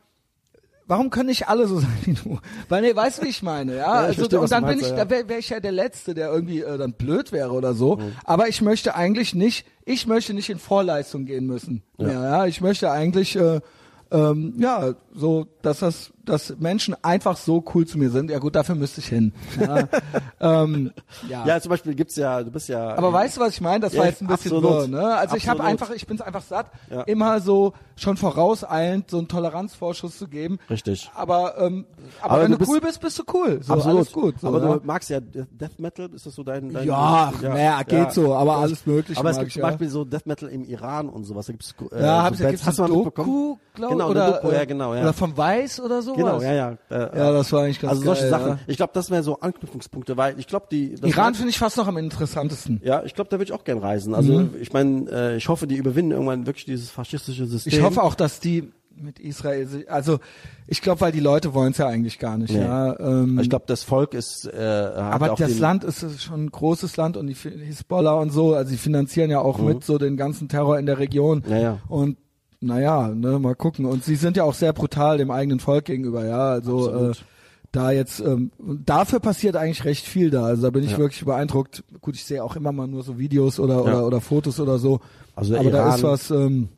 Warum 0.88 1.10
können 1.10 1.28
nicht 1.28 1.48
alle 1.48 1.66
so 1.66 1.78
sein 1.80 1.98
wie 2.04 2.14
du? 2.14 2.38
Weil 2.68 2.82
nee, 2.82 2.94
weißt 2.94 3.18
du, 3.18 3.22
wie 3.24 3.28
ich 3.28 3.42
meine, 3.42 3.76
ja? 3.76 4.02
ich 4.02 4.18
also, 4.18 4.20
verstehe, 4.20 4.40
und 4.40 4.52
dann 4.52 4.64
bin 4.64 4.76
meinst, 4.76 4.84
ich, 4.84 4.96
ja. 4.96 5.04
da 5.04 5.10
wäre 5.10 5.28
wär 5.28 5.38
ich 5.38 5.48
ja 5.48 5.58
der 5.58 5.72
Letzte, 5.72 6.14
der 6.14 6.30
irgendwie 6.30 6.60
äh, 6.60 6.78
dann 6.78 6.92
blöd 6.92 7.32
wäre 7.32 7.50
oder 7.50 7.74
so. 7.74 7.98
Aber 8.24 8.48
ich 8.48 8.62
möchte 8.62 8.94
eigentlich 8.94 9.34
nicht, 9.34 9.66
ich 9.84 10.06
möchte 10.06 10.32
nicht 10.32 10.48
in 10.48 10.58
Vorleistung 10.58 11.24
gehen 11.26 11.46
müssen. 11.46 11.82
Ja, 11.98 12.08
ja? 12.08 12.46
ich 12.46 12.60
möchte 12.60 12.90
eigentlich, 12.90 13.34
äh, 13.34 13.60
ähm, 14.12 14.54
ja, 14.58 14.94
so, 15.12 15.48
dass 15.62 15.80
das, 15.80 16.12
dass 16.28 16.54
Menschen 16.58 16.94
einfach 17.02 17.36
so 17.36 17.64
cool 17.74 17.86
zu 17.86 17.98
mir 17.98 18.10
sind. 18.10 18.30
Ja 18.30 18.38
gut, 18.38 18.54
dafür 18.54 18.74
müsste 18.74 19.00
ich 19.00 19.06
hin. 19.08 19.32
Ja, 19.60 19.88
ähm, 20.62 20.92
ja. 21.28 21.46
Ja, 21.46 21.60
zum 21.60 21.70
Beispiel 21.70 21.94
gibt's 21.94 22.16
ja, 22.16 22.42
du 22.42 22.50
bist 22.50 22.68
ja. 22.68 22.96
Aber 22.96 23.12
weißt 23.12 23.36
du, 23.36 23.40
was 23.40 23.50
ich 23.54 23.60
meine? 23.60 23.80
Das 23.80 23.92
Ja, 23.94 24.00
war 24.00 24.06
jetzt 24.06 24.20
ein 24.22 24.26
bisschen 24.26 24.52
absolut. 24.56 24.82
so, 24.82 24.86
ne? 24.88 25.16
Also 25.16 25.36
ich 25.36 25.48
habe 25.48 25.60
Absolut. 25.60 25.80
einfach, 25.82 25.94
ich 25.94 26.06
bin's 26.06 26.20
einfach 26.20 26.42
satt, 26.42 26.66
Ja. 26.90 27.02
immer 27.02 27.40
so 27.40 27.72
schon 27.96 28.16
vorauseilend 28.16 29.10
so 29.10 29.18
einen 29.18 29.28
Toleranzvorschuss 29.28 30.18
zu 30.18 30.28
geben. 30.28 30.58
Richtig. 30.68 31.10
Aber, 31.14 31.58
ähm, 31.58 31.86
aber, 32.20 32.32
Aber 32.34 32.42
wenn 32.42 32.50
du 32.52 32.58
bist- 32.58 32.70
cool 32.70 32.80
bist, 32.80 33.00
bist 33.00 33.18
du 33.18 33.22
cool. 33.32 33.60
So, 33.62 33.72
Absolut. 33.72 33.96
alles 33.98 34.12
gut. 34.12 34.40
So, 34.40 34.48
aber 34.48 34.60
ja. 34.62 34.74
du 34.76 34.86
magst 34.86 35.08
ja 35.10 35.20
Death 35.20 35.78
Metal, 35.78 36.10
ist 36.14 36.26
das 36.26 36.34
so 36.34 36.42
dein, 36.42 36.72
dein 36.72 36.86
Ja, 36.86 37.32
naja, 37.42 37.82
geht 37.82 38.12
so, 38.12 38.34
aber 38.34 38.56
alles 38.58 38.84
Mögliche 38.86 39.18
Aber 39.18 39.30
es 39.30 39.36
gibt 39.38 39.48
ich, 39.48 39.54
zum 39.54 39.62
ja. 39.62 39.68
Beispiel 39.68 39.88
so 39.88 40.04
Death 40.04 40.26
Metal 40.26 40.48
im 40.48 40.64
Iran 40.64 41.08
und 41.08 41.24
sowas. 41.24 41.46
Da 41.46 41.52
gibt's 41.52 41.74
äh, 41.92 42.00
ja, 42.02 42.18
so 42.18 42.22
hab 42.24 42.32
ich, 42.32 42.38
da 42.38 42.44
Bands. 42.44 42.50
gibt's 42.62 42.66
Hast 42.66 42.78
du 42.78 42.82
mal 42.82 42.88
Doku, 42.88 43.04
mitbekommen? 43.04 43.58
glaube 43.74 43.92
Genau, 43.94 44.10
oder, 44.10 44.32
Doku, 44.32 44.48
äh, 44.50 44.54
ja, 44.56 44.64
genau, 44.64 44.94
ja. 44.94 45.02
Oder 45.02 45.12
vom 45.12 45.36
Weiß 45.36 45.80
oder 45.80 46.02
sowas. 46.02 46.15
Genau, 46.16 46.40
ja, 46.40 46.52
ja. 46.54 46.70
Äh, 46.90 47.18
Ja, 47.18 47.32
das 47.32 47.52
war 47.52 47.62
eigentlich 47.64 47.80
ganz 47.80 47.90
Also 47.92 48.02
solche 48.04 48.22
geil, 48.22 48.30
Sachen. 48.30 48.48
ja. 48.48 48.58
Ich 48.66 48.76
glaube, 48.76 48.92
das 48.94 49.10
wären 49.10 49.22
so 49.22 49.40
Anknüpfungspunkte, 49.40 50.16
weil 50.16 50.38
ich 50.38 50.46
glaube, 50.46 50.66
die 50.70 50.94
das 50.94 51.08
Iran 51.10 51.34
finde 51.34 51.50
ich 51.50 51.58
fast 51.58 51.76
noch 51.76 51.86
am 51.86 51.96
interessantesten. 51.98 52.80
Ja, 52.84 53.02
ich 53.04 53.14
glaube, 53.14 53.30
da 53.30 53.36
würde 53.38 53.44
ich 53.44 53.52
auch 53.52 53.64
gern 53.64 53.78
reisen. 53.78 54.14
Also 54.14 54.32
Mhm. 54.40 54.50
ich 54.60 54.72
meine, 54.72 55.10
äh, 55.10 55.36
ich 55.36 55.48
hoffe, 55.48 55.66
die 55.66 55.76
überwinden 55.76 56.12
irgendwann 56.12 56.46
wirklich 56.46 56.64
dieses 56.64 56.90
faschistische 56.90 57.46
System. 57.46 57.72
Ich 57.72 57.82
hoffe 57.82 58.02
auch, 58.02 58.14
dass 58.14 58.40
die 58.40 58.70
mit 58.98 59.18
Israel, 59.20 59.66
sich- 59.66 59.90
also 59.90 60.20
ich 60.66 60.80
glaube, 60.80 61.02
weil 61.02 61.12
die 61.12 61.20
Leute 61.20 61.52
wollen 61.52 61.72
es 61.72 61.76
ja 61.78 61.86
eigentlich 61.86 62.18
gar 62.18 62.38
nicht. 62.38 62.54
Nee. 62.54 62.60
Ja, 62.62 62.98
ähm, 62.98 63.38
Ich 63.38 63.50
glaube, 63.50 63.66
das 63.68 63.82
Volk 63.82 64.14
ist. 64.14 64.46
Äh, 64.46 64.56
Aber 64.58 65.34
das 65.36 65.58
Land 65.58 65.84
ist 65.84 66.22
schon 66.22 66.46
ein 66.46 66.50
großes 66.50 66.96
Land 66.96 67.18
und 67.18 67.26
die 67.26 67.34
Hisbollah 67.34 68.14
und 68.14 68.30
so, 68.30 68.54
also 68.54 68.70
sie 68.70 68.78
finanzieren 68.78 69.30
ja 69.30 69.40
auch 69.40 69.58
mit 69.58 69.84
so 69.84 69.98
den 69.98 70.16
ganzen 70.16 70.48
Terror 70.48 70.78
in 70.78 70.86
der 70.86 70.98
Region. 70.98 71.42
Mhm. 71.46 71.52
Ja, 71.52 71.58
ja. 71.58 71.78
Und 71.88 72.16
naja, 72.60 73.08
ne, 73.08 73.38
mal 73.38 73.54
gucken. 73.54 73.84
Und 73.86 74.04
sie 74.04 74.16
sind 74.16 74.36
ja 74.36 74.44
auch 74.44 74.54
sehr 74.54 74.72
brutal 74.72 75.18
dem 75.18 75.30
eigenen 75.30 75.60
Volk 75.60 75.84
gegenüber, 75.86 76.24
ja. 76.26 76.50
Also 76.50 77.10
äh, 77.10 77.14
da 77.72 77.90
jetzt, 77.90 78.20
ähm, 78.20 78.50
dafür 78.58 79.20
passiert 79.20 79.56
eigentlich 79.56 79.84
recht 79.84 80.06
viel 80.06 80.30
da. 80.30 80.44
Also 80.44 80.62
da 80.62 80.70
bin 80.70 80.82
ich 80.84 80.92
Ja. 80.92 80.98
wirklich 80.98 81.24
beeindruckt. 81.24 81.84
Gut, 82.00 82.14
ich 82.14 82.24
sehe 82.24 82.42
auch 82.42 82.56
immer 82.56 82.72
mal 82.72 82.86
nur 82.86 83.02
so 83.02 83.18
Videos 83.18 83.58
oder, 83.60 83.74
Ja. 83.74 83.80
oder, 83.82 84.06
oder 84.06 84.20
Fotos 84.20 84.58
oder 84.60 84.78
so. 84.78 85.00
Also 85.34 85.52
der 85.52 85.60
Aber 85.60 85.70
da 85.70 85.78
Iran- 85.84 85.94
ist 85.96 86.02
was, 86.02 86.30
ähm, 86.30 86.68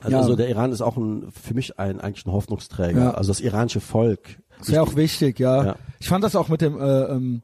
Also, 0.00 0.10
ja. 0.12 0.20
also 0.20 0.36
der 0.36 0.48
Iran 0.48 0.72
ist 0.72 0.80
auch 0.80 0.96
ein, 0.96 1.28
für 1.30 1.54
mich 1.54 1.78
ein 1.78 2.00
eigentlich 2.00 2.26
ein 2.26 2.32
Hoffnungsträger. 2.32 3.16
Also 3.16 3.28
das 3.30 3.40
iranische 3.40 3.80
Volk. 3.80 4.38
Ist 4.60 4.70
ja 4.70 4.82
auch 4.82 4.96
wichtig, 4.96 5.38
ja. 5.38 5.64
Ja. 5.64 5.76
Ich 6.00 6.08
fand 6.08 6.24
das 6.24 6.34
auch 6.34 6.48
mit 6.48 6.60
dem, 6.60 6.78
äh, 6.80 7.02
ähm, 7.04 7.42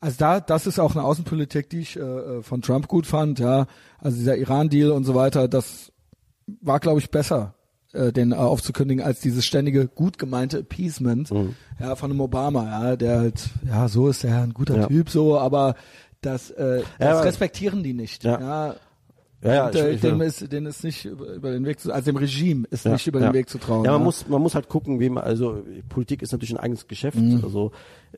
also 0.00 0.16
da, 0.18 0.40
das 0.40 0.66
ist 0.66 0.78
auch 0.80 0.94
eine 0.96 1.04
Außenpolitik, 1.04 1.70
die 1.70 1.80
ich 1.80 1.96
äh, 1.96 2.00
äh, 2.00 2.42
von 2.42 2.62
Trump 2.62 2.88
gut 2.88 3.06
fand, 3.06 3.38
ja. 3.38 3.66
Also 3.98 4.16
dieser 4.16 4.36
Iran-Deal 4.36 4.90
und 4.90 5.04
so 5.04 5.14
weiter, 5.14 5.46
das 5.48 5.92
war, 6.60 6.80
glaube 6.80 7.00
ich, 7.00 7.10
besser, 7.10 7.54
äh, 7.92 8.12
den 8.12 8.32
äh, 8.32 8.36
aufzukündigen, 8.36 9.02
als 9.04 9.20
dieses 9.20 9.44
ständige, 9.46 9.86
gut 9.88 10.18
gemeinte 10.18 10.58
Appeasement, 10.58 11.30
Mhm. 11.30 11.54
ja, 11.80 11.94
von 11.96 12.10
einem 12.10 12.20
Obama, 12.20 12.64
ja, 12.90 12.96
der 12.96 13.18
halt, 13.18 13.48
ja, 13.66 13.88
so 13.88 14.08
ist 14.08 14.24
er 14.24 14.42
ein 14.42 14.52
guter 14.54 14.76
Ja. 14.76 14.86
Typ, 14.86 15.10
so, 15.10 15.38
aber 15.38 15.74
das, 16.20 16.50
äh, 16.50 16.82
das 16.98 17.08
aber- 17.18 17.24
respektieren 17.24 17.82
die 17.82 17.94
nicht, 17.94 18.24
Ja. 18.24 18.40
ja. 18.40 18.74
Ja, 19.40 19.54
ja, 19.54 19.66
und, 19.66 19.74
ich- 19.76 19.80
äh, 19.80 19.90
ich- 19.92 20.00
dem 20.00 20.20
ist, 20.20 20.42
ist 20.42 20.82
nicht 20.82 21.04
über, 21.04 21.52
den 21.52 21.64
Weg 21.64 21.78
zu, 21.78 21.92
also 21.92 22.06
dem 22.06 22.16
Regime 22.16 22.66
ist 22.72 22.84
Ja, 22.84 22.90
nicht 22.94 23.06
über 23.06 23.20
ja. 23.20 23.28
den 23.30 23.34
Weg 23.34 23.48
zu 23.48 23.58
trauen. 23.58 23.84
Ja, 23.84 23.92
man 23.92 24.02
muss, 24.02 24.26
man 24.26 24.42
muss 24.42 24.56
halt 24.56 24.68
gucken, 24.68 24.98
wie 24.98 25.08
man, 25.08 25.22
also 25.22 25.62
Politik 25.88 26.22
ist 26.22 26.32
natürlich 26.32 26.50
ein 26.54 26.58
eigenes 26.58 26.88
Geschäft. 26.88 27.16
Also 27.44 27.70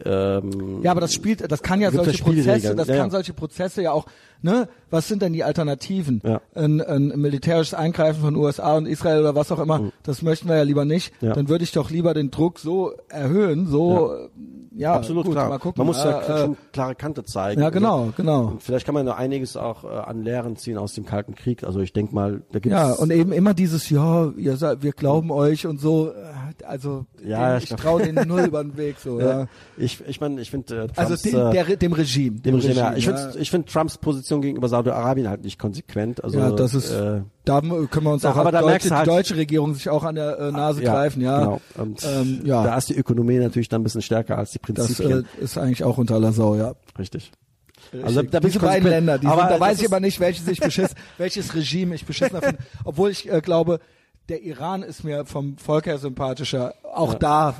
ähm, 0.03 0.81
Ja, 0.83 0.93
aber 0.93 1.03
das 1.03 1.13
spielt, 1.13 1.51
das 1.53 1.63
kann 1.63 1.81
ja 1.83 1.91
ja 1.91 2.03
solche 2.05 2.23
Prozesse, 2.25 2.75
das 2.75 2.89
ja, 2.89 2.97
kann 2.97 3.07
ja. 3.07 3.11
solche 3.11 3.35
Prozesse 3.35 3.83
ja 3.83 3.93
auch, 3.93 4.07
ne? 4.43 4.69
Was 4.91 5.07
sind 5.07 5.23
denn 5.23 5.33
die 5.33 5.45
Alternativen? 5.45 6.21
Ja. 6.25 6.41
Ein, 6.55 6.81
ein 6.81 7.09
militärisches 7.21 7.75
Eingreifen 7.75 8.23
von 8.23 8.35
USA 8.35 8.77
und 8.77 8.87
Israel 8.87 9.21
oder 9.21 9.35
was 9.37 9.53
auch 9.53 9.61
immer, 9.61 9.93
das 10.03 10.23
möchten 10.23 10.49
wir 10.49 10.57
ja 10.57 10.63
lieber 10.65 10.85
nicht. 10.85 11.13
Mhm. 11.23 11.29
Ja. 11.29 11.35
Dann 11.35 11.49
würde 11.49 11.63
ich 11.65 11.73
doch 11.73 11.91
lieber 11.91 12.13
den 12.15 12.31
Druck 12.31 12.59
so 12.59 12.93
erhöhen, 13.09 13.67
so, 13.67 14.13
äh, 14.15 14.29
ja, 14.77 14.95
absolut 14.95 15.25
gut, 15.27 15.35
klar. 15.35 15.61
Man 15.77 15.87
muss 15.87 16.03
ja 16.03 16.21
Äh, 16.21 16.41
schon 16.45 16.57
klare 16.73 16.95
Kante 16.95 17.25
zeigen. 17.25 17.61
ja, 17.61 17.67
Also, 17.67 17.79
genau, 17.79 18.09
genau. 18.17 18.47
Und 18.47 18.63
vielleicht 18.63 18.87
kann 18.87 18.95
man 18.95 19.05
noch 19.05 19.17
einiges 19.19 19.57
auch 19.57 19.85
äh, 19.85 19.89
an 19.89 20.23
Lehren 20.23 20.57
ziehen 20.57 20.79
aus 20.79 20.95
dem 20.95 21.05
Kalten 21.05 21.35
Krieg. 21.35 21.65
Also 21.65 21.81
ich 21.81 21.93
denke 21.93 22.15
mal, 22.15 22.43
da 22.53 22.61
gibt's 22.61 22.79
Ja, 22.79 22.93
und 22.93 23.11
eben 23.13 23.33
immer 23.33 23.53
dieses, 23.55 23.91
ja, 23.91 24.31
ihr 24.37 24.61
wir 24.61 24.93
glauben 24.93 25.31
euch 25.33 25.67
und 25.67 25.81
so, 25.81 26.11
äh, 26.11 26.13
also, 26.67 27.07
Ja, 27.25 27.51
den, 27.55 27.59
ich 27.63 27.71
ich 27.71 27.77
traue 27.77 28.03
denen 28.03 28.27
null 28.29 28.41
über 28.43 28.63
den 28.63 28.77
Weg, 28.77 28.97
so, 28.99 29.21
ja. 29.21 29.41
ja, 29.43 29.47
ich, 29.77 30.03
ich 30.07 30.21
meine, 30.21 30.41
ich 30.41 30.51
finde 30.51 30.75
äh, 30.75 30.89
Also 30.97 31.15
Trumps, 31.17 31.23
dem, 31.23 31.35
äh, 31.47 31.51
der, 31.53 31.77
dem 31.77 31.93
Regime. 31.93 32.41
dem 32.41 32.55
Regime, 32.57 32.75
ja. 32.75 32.95
Ich 32.95 33.07
ja. 33.07 33.17
finde 33.17 33.39
ich 33.39 33.51
find 33.51 33.69
Trumps 33.69 33.99
Position 33.99 34.43
gegenüber 34.43 34.69
Saudi-Arabien 34.69 35.29
halt 35.29 35.43
nicht 35.45 35.59
konsequent. 35.59 36.23
Also, 36.25 36.39
ja, 36.39 36.51
das 36.51 36.75
ist, 36.75 36.91
äh, 36.91 37.23
da 37.45 37.61
können 37.61 37.89
wir 38.07 38.13
uns 38.13 38.23
da- 38.23 38.33
auch, 38.33 38.37
aber 38.37 38.53
da 38.53 38.61
deutsche, 38.61 38.91
halt- 38.91 39.07
die 39.07 39.11
deutsche 39.11 39.37
Regierung 39.37 39.75
sich 39.75 39.89
auch 39.89 40.05
an 40.05 40.15
der 40.15 40.39
äh, 40.39 40.53
Nase 40.53 40.83
greifen, 40.83 41.23
ja. 41.23 41.39
Genau. 41.41 41.61
Und 41.77 42.05
Ähm, 42.05 42.41
ja. 42.45 42.63
da 42.65 42.77
ist 42.79 42.89
die 42.89 42.97
Ökonomie 42.97 43.39
natürlich 43.39 43.69
dann 43.69 43.81
ein 43.81 43.85
bisschen 43.85 44.03
stärker 44.03 44.39
als 44.39 44.51
die 44.53 44.59
Das 44.59 44.87
Prinzipien. 44.87 45.27
äh, 45.41 45.43
ist 45.45 45.59
eigentlich 45.59 45.85
auch 45.85 45.99
unter 45.99 46.15
aller 46.17 46.33
Sau, 46.33 46.55
ja. 46.57 46.75
Richtig. 46.99 47.33
Also 48.05 48.23
da 48.23 48.39
bin 48.39 48.49
ich 48.49 48.55
diese 48.55 48.65
beiden. 48.65 48.89
Länder, 48.89 49.19
die 49.19 49.27
Aber 49.27 49.41
sind, 49.41 49.47
da 49.51 49.59
das 49.59 49.61
weiß 49.61 49.81
ich 49.81 49.87
aber 49.89 49.99
nicht, 50.01 50.21
welches 50.21 50.47
ich 50.47 50.61
beschiss, 50.61 50.95
welches 51.19 51.55
Regime 51.57 51.95
ich 51.95 52.05
beschissener 52.05 52.41
finde. 52.41 52.59
Obwohl 52.85 53.11
ich 53.11 53.29
äh, 53.33 53.41
glaube, 53.41 53.81
der 54.31 54.43
Iran 54.43 54.83
ist 54.83 55.05
mir 55.05 55.25
vom 55.27 55.59
Volk 55.59 55.87
her 55.87 55.99
sympathischer. 55.99 56.75
Auch 56.83 57.13
Ja. 57.15 57.19
da 57.19 57.55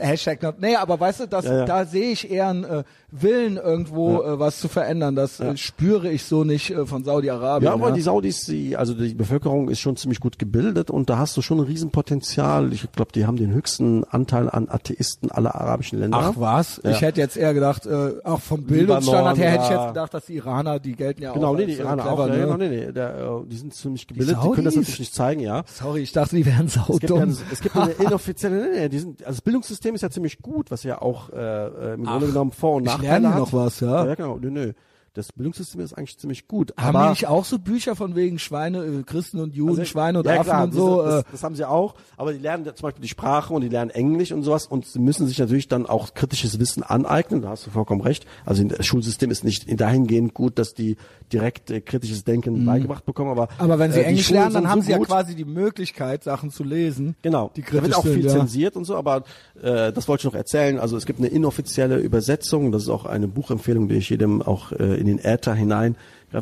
Hashtag 0.00 0.42
not. 0.42 0.60
Nee, 0.60 0.76
aber 0.76 0.98
weißt 0.98 1.20
du, 1.20 1.26
das, 1.26 1.44
Ja, 1.44 1.58
ja. 1.58 1.64
da 1.64 1.84
sehe 1.84 2.10
ich 2.12 2.30
eher 2.30 2.48
einen 2.48 2.64
äh, 2.64 2.84
Willen 3.10 3.56
irgendwo 3.56 4.22
äh, 4.22 4.38
was 4.38 4.58
zu 4.58 4.68
verändern. 4.68 5.14
Das 5.14 5.38
äh, 5.40 5.56
spüre 5.56 6.10
ich 6.10 6.24
so 6.24 6.42
nicht 6.44 6.70
äh, 6.70 6.84
von 6.86 7.04
Saudi-Arabien. 7.04 7.68
Ja, 7.68 7.74
aber 7.74 7.92
die 7.92 8.00
Saudis, 8.00 8.44
die, 8.46 8.76
also 8.76 8.94
die 8.94 9.14
Bevölkerung 9.14 9.68
ist 9.68 9.80
schon 9.80 9.96
ziemlich 9.96 10.20
gut 10.20 10.38
gebildet 10.38 10.90
und 10.90 11.08
da 11.10 11.18
hast 11.18 11.36
du 11.36 11.42
schon 11.42 11.58
ein 11.60 11.64
Riesenpotenzial. 11.66 12.72
Ich 12.72 12.90
glaube, 12.92 13.12
die 13.12 13.26
haben 13.26 13.36
den 13.36 13.52
höchsten 13.52 14.04
Anteil 14.04 14.50
an 14.50 14.68
Atheisten 14.68 15.30
aller 15.30 15.54
arabischen 15.54 16.00
Länder. 16.00 16.18
Ach 16.20 16.32
was? 16.36 16.80
Ja. 16.82 16.90
Ich 16.90 17.00
hätte 17.02 17.20
jetzt 17.20 17.36
eher 17.36 17.54
gedacht, 17.54 17.86
äh, 17.86 18.14
auch 18.24 18.40
vom 18.40 18.64
Bildungsstandard 18.64 19.38
her 19.38 19.50
hätte 19.52 19.64
ich 19.64 19.70
ja. 19.70 19.76
jetzt 19.82 19.88
gedacht, 19.94 20.14
dass 20.14 20.26
die 20.26 20.34
Iraner, 20.36 20.80
die 20.80 20.92
gelten 20.96 21.22
ja 21.22 21.32
Genau, 21.32 21.52
auch 21.52 21.56
nee, 21.56 21.64
als, 21.64 21.72
die 21.72 21.78
äh, 21.78 21.82
Iraner 21.82 22.02
clever, 22.02 22.24
auch. 22.24 22.28
ne? 22.28 22.56
Nee, 22.58 22.68
nee, 22.68 22.86
nee, 22.86 22.92
der, 22.92 23.14
äh, 23.16 23.48
die 23.48 23.56
sind 23.56 23.74
ziemlich 23.74 24.06
gebildet. 24.06 24.36
Die, 24.42 24.50
können 24.50 24.64
das 24.64 24.74
natürlich 24.76 24.98
nicht 25.00 25.14
zeigen, 25.14 25.40
ja. 25.40 25.62
Sorry, 25.72 26.00
ich 26.00 26.12
dachte, 26.12 26.36
die 26.36 26.46
wären 26.46 26.66
Es 26.66 26.74
gibt, 26.74 27.02
ja, 27.02 27.08
saudumm. 27.08 27.36
es 27.52 27.60
gibt 27.60 27.76
eine 27.76 27.90
inoffizielle, 28.00 28.62
nee, 28.70 28.80
nee, 28.80 28.88
die 28.88 28.98
sind, 28.98 29.20
also 29.24 29.36
das 29.36 29.42
Bildungssystem 29.42 29.83
ist 29.92 30.02
ja 30.02 30.10
ziemlich 30.10 30.38
gut, 30.40 30.70
was 30.70 30.82
ja 30.84 31.02
auch 31.02 31.30
äh, 31.30 31.36
äh, 31.36 31.94
im 31.94 32.04
Grunde 32.04 32.26
genommen 32.28 32.52
Vor- 32.52 32.76
und 32.76 32.84
Nachteile 32.84 33.34
hat. 33.34 33.38
noch 33.38 33.52
was, 33.52 33.80
ja. 33.80 34.06
Ja, 34.06 34.14
genau, 34.14 34.38
nö, 34.38 34.50
nö. 34.50 34.72
Das 35.14 35.30
Bildungssystem 35.32 35.80
ist 35.80 35.92
eigentlich 35.94 36.18
ziemlich 36.18 36.48
gut. 36.48 36.74
Haben 36.76 36.96
aber 36.96 37.04
die 37.06 37.10
nicht 37.10 37.26
auch 37.28 37.44
so 37.44 37.58
Bücher 37.60 37.94
von 37.94 38.16
wegen 38.16 38.40
Schweine, 38.40 38.84
äh, 38.84 39.02
Christen 39.04 39.38
und 39.38 39.54
Juden, 39.54 39.70
Also, 39.70 39.84
Schweine 39.84 40.18
und 40.18 40.26
ja, 40.26 40.32
Affen 40.34 40.44
klar, 40.44 40.64
und 40.64 40.74
so? 40.74 41.02
diese- 41.04 41.08
äh, 41.08 41.22
Das, 41.22 41.24
das 41.30 41.42
haben 41.44 41.54
sie 41.54 41.64
auch, 41.68 41.94
aber 42.16 42.32
die 42.32 42.40
lernen 42.40 42.64
zum 42.64 42.82
Beispiel 42.82 43.02
die 43.02 43.08
Sprache 43.08 43.54
und 43.54 43.60
die 43.60 43.68
lernen 43.68 43.90
Englisch 43.90 44.32
und 44.32 44.42
sowas 44.42 44.66
und 44.66 44.86
sie 44.86 44.98
müssen 44.98 45.28
sich 45.28 45.38
natürlich 45.38 45.68
dann 45.68 45.86
auch 45.86 46.14
kritisches 46.14 46.58
Wissen 46.58 46.82
aneignen, 46.82 47.42
da 47.42 47.50
hast 47.50 47.64
du 47.64 47.70
vollkommen 47.70 48.00
recht. 48.00 48.26
Also 48.44 48.64
das 48.64 48.84
Schulsystem 48.84 49.30
ist 49.30 49.44
nicht 49.44 49.80
dahingehend 49.80 50.34
gut, 50.34 50.58
dass 50.58 50.74
die 50.74 50.96
direkt 51.32 51.70
äh, 51.70 51.80
kritisches 51.80 52.24
Denken 52.24 52.66
beigebracht 52.66 53.04
bekommen, 53.06 53.30
aber 53.30 53.44
Mhm. 53.44 53.48
aber 53.58 53.78
wenn 53.78 53.92
sie 53.92 54.00
äh, 54.00 54.04
Englisch 54.04 54.30
lernen, 54.30 54.52
dann 54.54 54.68
haben 54.68 54.80
so 54.80 54.86
sie 54.86 54.92
ja 54.92 54.98
gut. 54.98 55.06
quasi 55.06 55.36
die 55.36 55.44
Möglichkeit, 55.44 56.24
Sachen 56.24 56.50
zu 56.50 56.64
lesen. 56.64 57.14
Genau, 57.22 57.52
Die 57.54 57.62
da 57.62 57.72
wird 57.82 57.94
auch 57.94 58.02
viel 58.02 58.14
sind, 58.14 58.24
ja. 58.24 58.30
zensiert 58.30 58.74
und 58.74 58.84
so, 58.84 58.96
aber 58.96 59.22
äh, 59.62 59.92
das 59.92 60.08
wollte 60.08 60.22
ich 60.22 60.24
noch 60.24 60.34
erzählen. 60.34 60.80
Also 60.80 60.96
es 60.96 61.06
gibt 61.06 61.20
eine 61.20 61.28
inoffizielle 61.28 61.98
Übersetzung, 61.98 62.72
das 62.72 62.82
ist 62.82 62.88
auch 62.88 63.04
eine 63.04 63.28
Buchempfehlung, 63.28 63.86
die 63.88 63.94
ich 63.94 64.10
jedem 64.10 64.42
auch 64.42 64.72
äh, 64.72 65.03
in 65.06 65.16
den 65.16 65.24
Äther 65.24 65.54
hinein 65.54 65.96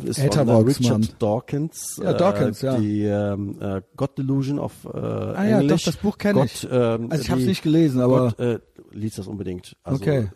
ist 0.05 0.21
von 0.21 0.49
äh, 0.49 0.53
Richard 0.53 1.01
Mann. 1.01 1.09
Dawkins. 1.19 2.01
Ja, 2.03 2.15
Dawkins, 2.15 2.63
äh, 2.63 2.67
ja. 2.67 2.77
Die 2.79 3.03
ähm, 3.05 3.57
äh, 3.61 3.83
God 3.95 4.17
Delusion 4.17 4.59
of 4.59 4.73
äh, 4.87 4.97
Ah 4.97 5.45
ja, 5.45 5.61
English. 5.61 5.85
doch, 5.85 5.93
das 5.93 6.01
Buch 6.01 6.17
kenne 6.17 6.45
ich. 6.47 6.67
Ähm, 6.71 7.09
Also 7.11 7.23
ich 7.25 7.31
habe 7.31 7.41
es 7.43 7.47
nicht 7.47 7.63
gelesen, 7.63 8.01
aber 8.01 8.29
Gott, 8.37 8.41
äh, 8.41 8.59
liest 8.93 9.19
das 9.19 9.27
unbedingt. 9.27 9.77
Also, 9.83 10.01
Okay. 10.01 10.29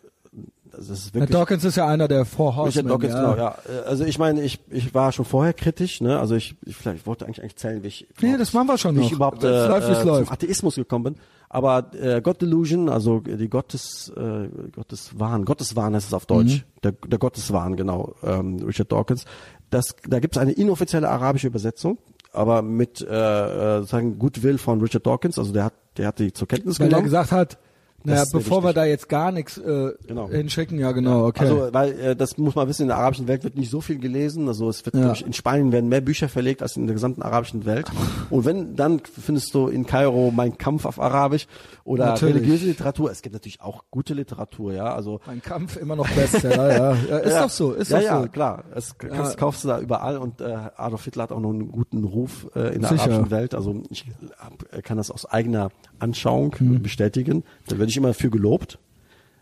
Das 0.71 0.89
ist 0.89 1.13
Herr 1.13 1.21
wirklich 1.21 1.29
Dawkins 1.31 1.63
ist 1.63 1.75
ja 1.77 1.87
einer 1.87 2.07
der 2.07 2.25
Four 2.25 2.55
Horsemen. 2.55 2.87
Richard 2.91 3.03
Dawkins, 3.03 3.13
ja. 3.13 3.33
genau, 3.33 3.37
ja. 3.37 3.83
Also 3.85 4.03
ich 4.05 4.19
meine, 4.19 4.41
ich, 4.41 4.59
ich 4.69 4.93
war 4.93 5.11
schon 5.11 5.25
vorher 5.25 5.53
kritisch, 5.53 6.01
ne? 6.01 6.19
Also 6.19 6.35
ich, 6.35 6.55
ich 6.65 6.75
vielleicht 6.75 6.99
ich 6.99 7.05
wollte 7.07 7.25
eigentlich 7.25 7.41
eigentlich 7.41 7.55
zählen, 7.57 7.83
wie 7.83 7.87
ich 7.87 8.07
Nee, 8.21 8.37
das 8.37 8.53
machen 8.53 8.67
wir 8.67 8.77
schon 8.77 8.95
wie 8.95 8.99
noch. 8.99 9.05
ich 9.07 9.11
überhaupt 9.13 9.43
äh, 9.43 9.67
läuft, 9.67 9.87
äh, 9.89 10.03
läuft. 10.03 10.25
zum 10.25 10.33
Atheismus 10.33 10.75
gekommen 10.75 11.03
bin. 11.03 11.15
Aber 11.49 11.91
äh, 11.93 12.21
God 12.21 12.41
Delusion, 12.41 12.89
also 12.89 13.19
die 13.21 13.49
Gottes 13.49 14.11
äh, 14.17 14.49
Gotteswahn, 14.75 15.45
Gotteswahn 15.45 15.95
heißt 15.95 16.07
es 16.07 16.13
auf 16.13 16.25
Deutsch. 16.25 16.57
Mhm. 16.57 16.81
Der, 16.83 16.91
der 16.91 17.19
Gotteswahn, 17.19 17.77
genau, 17.77 18.15
ähm, 18.23 18.57
Richard 18.65 18.91
Dawkins. 18.91 19.23
Das, 19.69 19.95
da 20.07 20.19
gibt 20.19 20.35
es 20.35 20.41
eine 20.41 20.51
inoffizielle 20.51 21.09
arabische 21.09 21.47
Übersetzung. 21.47 21.97
aber 22.33 22.61
mit 22.61 23.01
äh, 23.01 23.77
äh, 23.79 23.83
sagen 23.83 24.19
Goodwill 24.19 24.57
von 24.57 24.81
Richard 24.81 25.05
Dawkins, 25.07 25.39
also 25.39 25.51
der 25.53 25.65
hat 25.65 25.73
der 25.97 26.07
hat 26.07 26.19
die 26.19 26.31
zur 26.31 26.47
Kenntnis 26.47 26.79
Weil 26.79 26.87
er 26.87 26.89
genommen. 26.89 27.05
gesagt 27.05 27.31
hat, 27.31 27.57
naja, 28.03 28.23
bevor 28.31 28.63
wir 28.63 28.73
da 28.73 28.85
jetzt 28.85 29.09
gar 29.09 29.31
nichts 29.31 29.57
äh, 29.57 29.91
Genau. 30.07 30.29
hinschicken, 30.29 30.79
ja 30.79 30.91
genau, 30.91 31.25
okay. 31.25 31.41
Also, 31.43 31.69
weil 31.73 31.99
äh, 31.99 32.15
das 32.15 32.37
muss 32.37 32.55
man 32.55 32.67
wissen, 32.67 32.83
in 32.83 32.87
der 32.89 32.97
arabischen 32.97 33.27
Welt 33.27 33.43
wird 33.43 33.57
nicht 33.57 33.69
so 33.69 33.81
viel 33.81 33.97
gelesen. 33.99 34.47
Also 34.47 34.69
es 34.69 34.85
wird 34.85 34.95
Ja. 34.95 35.13
in 35.13 35.33
Spanien 35.33 35.71
werden 35.71 35.89
mehr 35.89 35.99
Bücher 36.01 36.29
verlegt 36.29 36.61
als 36.61 36.77
in 36.77 36.87
der 36.87 36.93
gesamten 36.93 37.21
arabischen 37.21 37.65
Welt. 37.65 37.87
Und 38.29 38.45
wenn 38.45 38.75
dann 38.75 38.99
findest 38.99 39.53
du 39.53 39.67
in 39.67 39.85
Kairo 39.85 40.31
Mein 40.31 40.57
Kampf 40.57 40.85
auf 40.85 40.99
Arabisch 41.01 41.47
oder 41.83 42.07
Natürlich. 42.07 42.35
religiöse 42.35 42.65
Literatur. 42.67 43.11
Es 43.11 43.21
gibt 43.21 43.33
natürlich 43.33 43.61
auch 43.61 43.83
gute 43.91 44.13
Literatur, 44.13 44.73
ja. 44.73 44.93
Also 44.93 45.19
mein 45.25 45.41
Kampf 45.41 45.75
immer 45.75 45.95
noch 45.95 46.07
Bestseller, 46.09 46.71
ja. 46.71 46.95
ja. 47.09 47.17
Ist 47.17 47.33
ja, 47.33 47.43
doch 47.43 47.49
so, 47.49 47.73
ist 47.73 47.91
ja, 47.91 47.97
doch 47.97 48.05
ja, 48.05 48.21
so. 48.21 48.27
klar. 48.29 48.63
Es 48.75 48.95
das 49.09 49.37
kaufst 49.37 49.63
du 49.63 49.69
da 49.69 49.79
überall 49.79 50.17
und 50.17 50.39
äh, 50.39 50.55
Adolf 50.75 51.03
Hitler 51.03 51.23
hat 51.23 51.31
auch 51.31 51.39
noch 51.39 51.49
einen 51.49 51.71
guten 51.71 52.03
Ruf 52.03 52.47
äh, 52.55 52.75
in 52.75 52.81
der 52.81 52.89
Sicher. 52.91 53.01
arabischen 53.03 53.31
Welt. 53.31 53.55
Also 53.55 53.81
ich 53.89 54.05
hab, 54.37 54.83
kann 54.83 54.97
das 54.97 55.11
aus 55.11 55.25
eigener 55.25 55.69
Anschauung 55.99 56.55
Mhm. 56.59 56.81
bestätigen. 56.81 57.43
Da 57.67 57.77
werde 57.77 57.89
ich 57.89 57.97
immer 57.97 58.13
für 58.13 58.29
gelobt. 58.29 58.79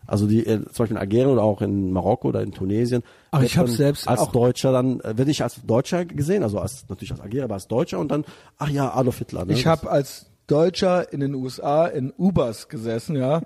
Also 0.06 0.26
die 0.28 0.46
äh, 0.46 0.62
zum 0.64 0.66
Beispiel 0.66 0.90
in 0.92 0.96
Algerien 0.98 1.28
oder 1.30 1.42
auch 1.42 1.60
in 1.62 1.90
Marokko 1.92 2.28
oder 2.28 2.40
in 2.42 2.52
Tunesien. 2.52 3.02
Ach, 3.32 3.42
ich 3.42 3.56
man 3.56 3.66
selbst 3.66 4.06
als 4.06 4.30
Deutscher 4.30 4.70
dann 4.70 5.00
äh, 5.00 5.18
werde 5.18 5.30
ich 5.32 5.42
als 5.42 5.60
Deutscher 5.66 6.04
gesehen, 6.04 6.42
also 6.44 6.60
als 6.60 6.88
natürlich 6.88 7.10
als 7.10 7.20
Algerier, 7.20 7.44
aber 7.44 7.54
als 7.54 7.66
Deutscher 7.66 7.98
und 7.98 8.08
dann 8.12 8.24
ach 8.56 8.68
ja 8.68 8.94
Adolf 8.94 9.18
Hitler. 9.18 9.44
Ne? 9.44 9.52
Ich 9.52 9.66
habe 9.66 9.90
als 9.90 10.26
Deutscher 10.46 11.12
in 11.12 11.18
den 11.20 11.34
USA 11.34 11.86
in 11.86 12.12
Ubers 12.16 12.68
gesessen, 12.68 13.16
ja, 13.16 13.42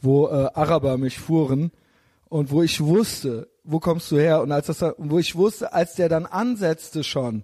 wo 0.00 0.28
äh, 0.28 0.48
Araber 0.54 0.98
mich 0.98 1.18
fuhren 1.18 1.72
und 2.28 2.52
wo 2.52 2.62
ich 2.62 2.80
wusste, 2.80 3.48
wo 3.64 3.80
kommst 3.80 4.08
du 4.12 4.16
her? 4.16 4.40
Und 4.40 4.52
als 4.52 4.66
das, 4.68 4.84
wo 4.98 5.18
ich 5.18 5.34
wusste, 5.34 5.72
als 5.72 5.96
der 5.96 6.08
dann 6.08 6.26
ansetzte 6.26 7.02
schon 7.02 7.42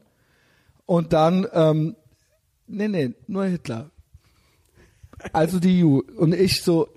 und 0.86 1.12
dann, 1.12 1.44
ähm, 1.52 1.96
nee, 2.68 2.86
nee, 2.86 3.14
nur 3.26 3.46
Hitler. 3.46 3.90
Also 5.32 5.58
die 5.60 5.84
EU 5.84 6.00
und 6.16 6.34
ich 6.34 6.62
so, 6.62 6.88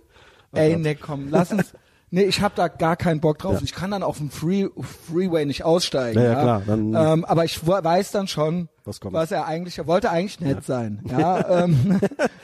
ey, 0.54 0.74
Gott. 0.74 0.82
nee, 0.82 0.96
komm, 0.96 1.28
lass 1.30 1.52
uns. 1.52 1.74
Nee, 2.16 2.26
ich 2.26 2.42
habe 2.42 2.54
da 2.56 2.68
gar 2.68 2.96
keinen 2.96 3.22
Bock 3.22 3.40
drauf. 3.40 3.60
Ich 3.64 3.74
kann 3.74 3.90
dann 3.90 4.04
auf 4.04 4.20
dem 4.20 4.30
Free, 4.30 4.68
Freeway 5.08 5.46
nicht 5.48 5.64
aussteigen. 5.64 6.20
Ja, 6.20 6.26
ja, 6.26 6.32
Ja, 6.34 6.42
klar, 6.44 6.62
dann- 6.68 6.94
ähm, 6.94 7.26
aber 7.26 7.44
ich 7.44 7.66
weiß 7.66 8.12
dann 8.12 8.28
schon, 8.28 8.70
Was 8.86 9.00
kommt. 9.00 9.14
was 9.16 9.32
er 9.32 9.48
eigentlich, 9.48 9.80
er 9.80 9.88
wollte 9.88 10.12
eigentlich 10.12 10.40
nett 10.40 10.64
sein. 10.64 11.02
Ja, 11.10 11.64
ähm, 11.64 12.00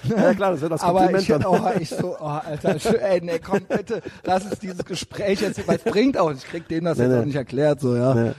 ja 0.05 0.33
klar, 0.33 0.53
das 0.53 0.61
wird 0.61 0.71
das 0.71 0.81
aber 0.81 1.01
Kompliment 1.01 1.21
ich, 1.21 1.27
dann. 1.29 1.45
oh, 1.45 1.69
ich 1.79 1.89
so, 1.89 2.17
oh, 2.19 2.23
Alter, 2.25 2.77
ey, 2.99 3.21
nee, 3.21 3.37
komm 3.37 3.59
bitte, 3.69 4.01
lass 4.23 4.43
uns 4.45 4.57
dieses 4.57 4.83
Gespräch 4.83 5.41
jetzt, 5.41 5.67
weil 5.67 5.75
es 5.75 5.83
bringt 5.83 6.17
auch, 6.17 6.31
ich 6.31 6.45
krieg 6.45 6.67
denen 6.67 6.85
das 6.85 6.97
Nee, 6.97 7.03
jetzt 7.03 7.13
nee. 7.13 7.19
auch 7.19 7.25
nicht 7.25 7.35
erklärt, 7.35 7.79
so, 7.79 7.95
ja. 7.95 8.15
Ne, 8.15 8.35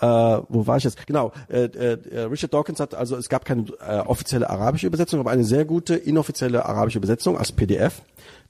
äh, 0.00 0.06
wo 0.48 0.66
war 0.66 0.76
ich 0.76 0.84
jetzt? 0.84 1.06
Genau, 1.06 1.32
äh, 1.48 1.64
äh, 1.66 2.20
Richard 2.22 2.52
Dawkins 2.52 2.80
hat, 2.80 2.94
also 2.94 3.16
es 3.16 3.28
gab 3.28 3.44
keine 3.44 3.64
äh, 3.86 4.00
offizielle 4.00 4.50
arabische 4.50 4.86
Übersetzung, 4.86 5.20
aber 5.20 5.30
eine 5.30 5.44
sehr 5.44 5.64
gute 5.64 5.94
inoffizielle 5.94 6.64
arabische 6.66 6.98
Übersetzung 6.98 7.38
als 7.38 7.52
PDF. 7.52 8.02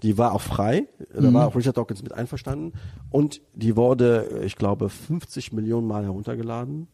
Die 0.02 0.16
war 0.18 0.32
auch 0.32 0.40
frei, 0.40 0.86
da 1.14 1.20
Mhm. 1.28 1.34
war 1.34 1.46
auch 1.48 1.56
Richard 1.56 1.76
Dawkins 1.76 2.02
mit 2.02 2.12
einverstanden 2.12 2.72
und 3.10 3.40
die 3.54 3.76
wurde, 3.76 4.40
äh, 4.40 4.44
ich 4.46 4.56
glaube, 4.56 4.88
50 4.88 5.52
Millionen 5.52 5.86
Mal 5.86 6.04
heruntergeladen. 6.04 6.88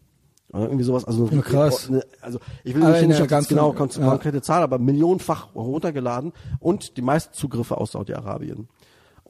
Oder 0.52 0.64
irgendwie 0.64 0.82
sowas. 0.82 1.04
Also, 1.04 1.28
Ja, 1.30 1.42
krass. 1.42 1.88
ne, 1.88 2.02
also 2.20 2.40
ich 2.64 2.74
will 2.74 2.82
nicht, 2.82 3.06
nicht 3.20 3.28
ganzen- 3.28 3.50
genau 3.50 3.72
kon- 3.72 3.88
ja. 3.96 4.00
konkrete 4.08 4.42
Zahl, 4.42 4.64
aber 4.64 4.80
millionenfach 4.80 5.54
heruntergeladen 5.54 6.32
und 6.58 6.96
die 6.96 7.02
meisten 7.02 7.32
Zugriffe 7.34 7.78
aus 7.78 7.92
Saudi-Arabien. 7.92 8.66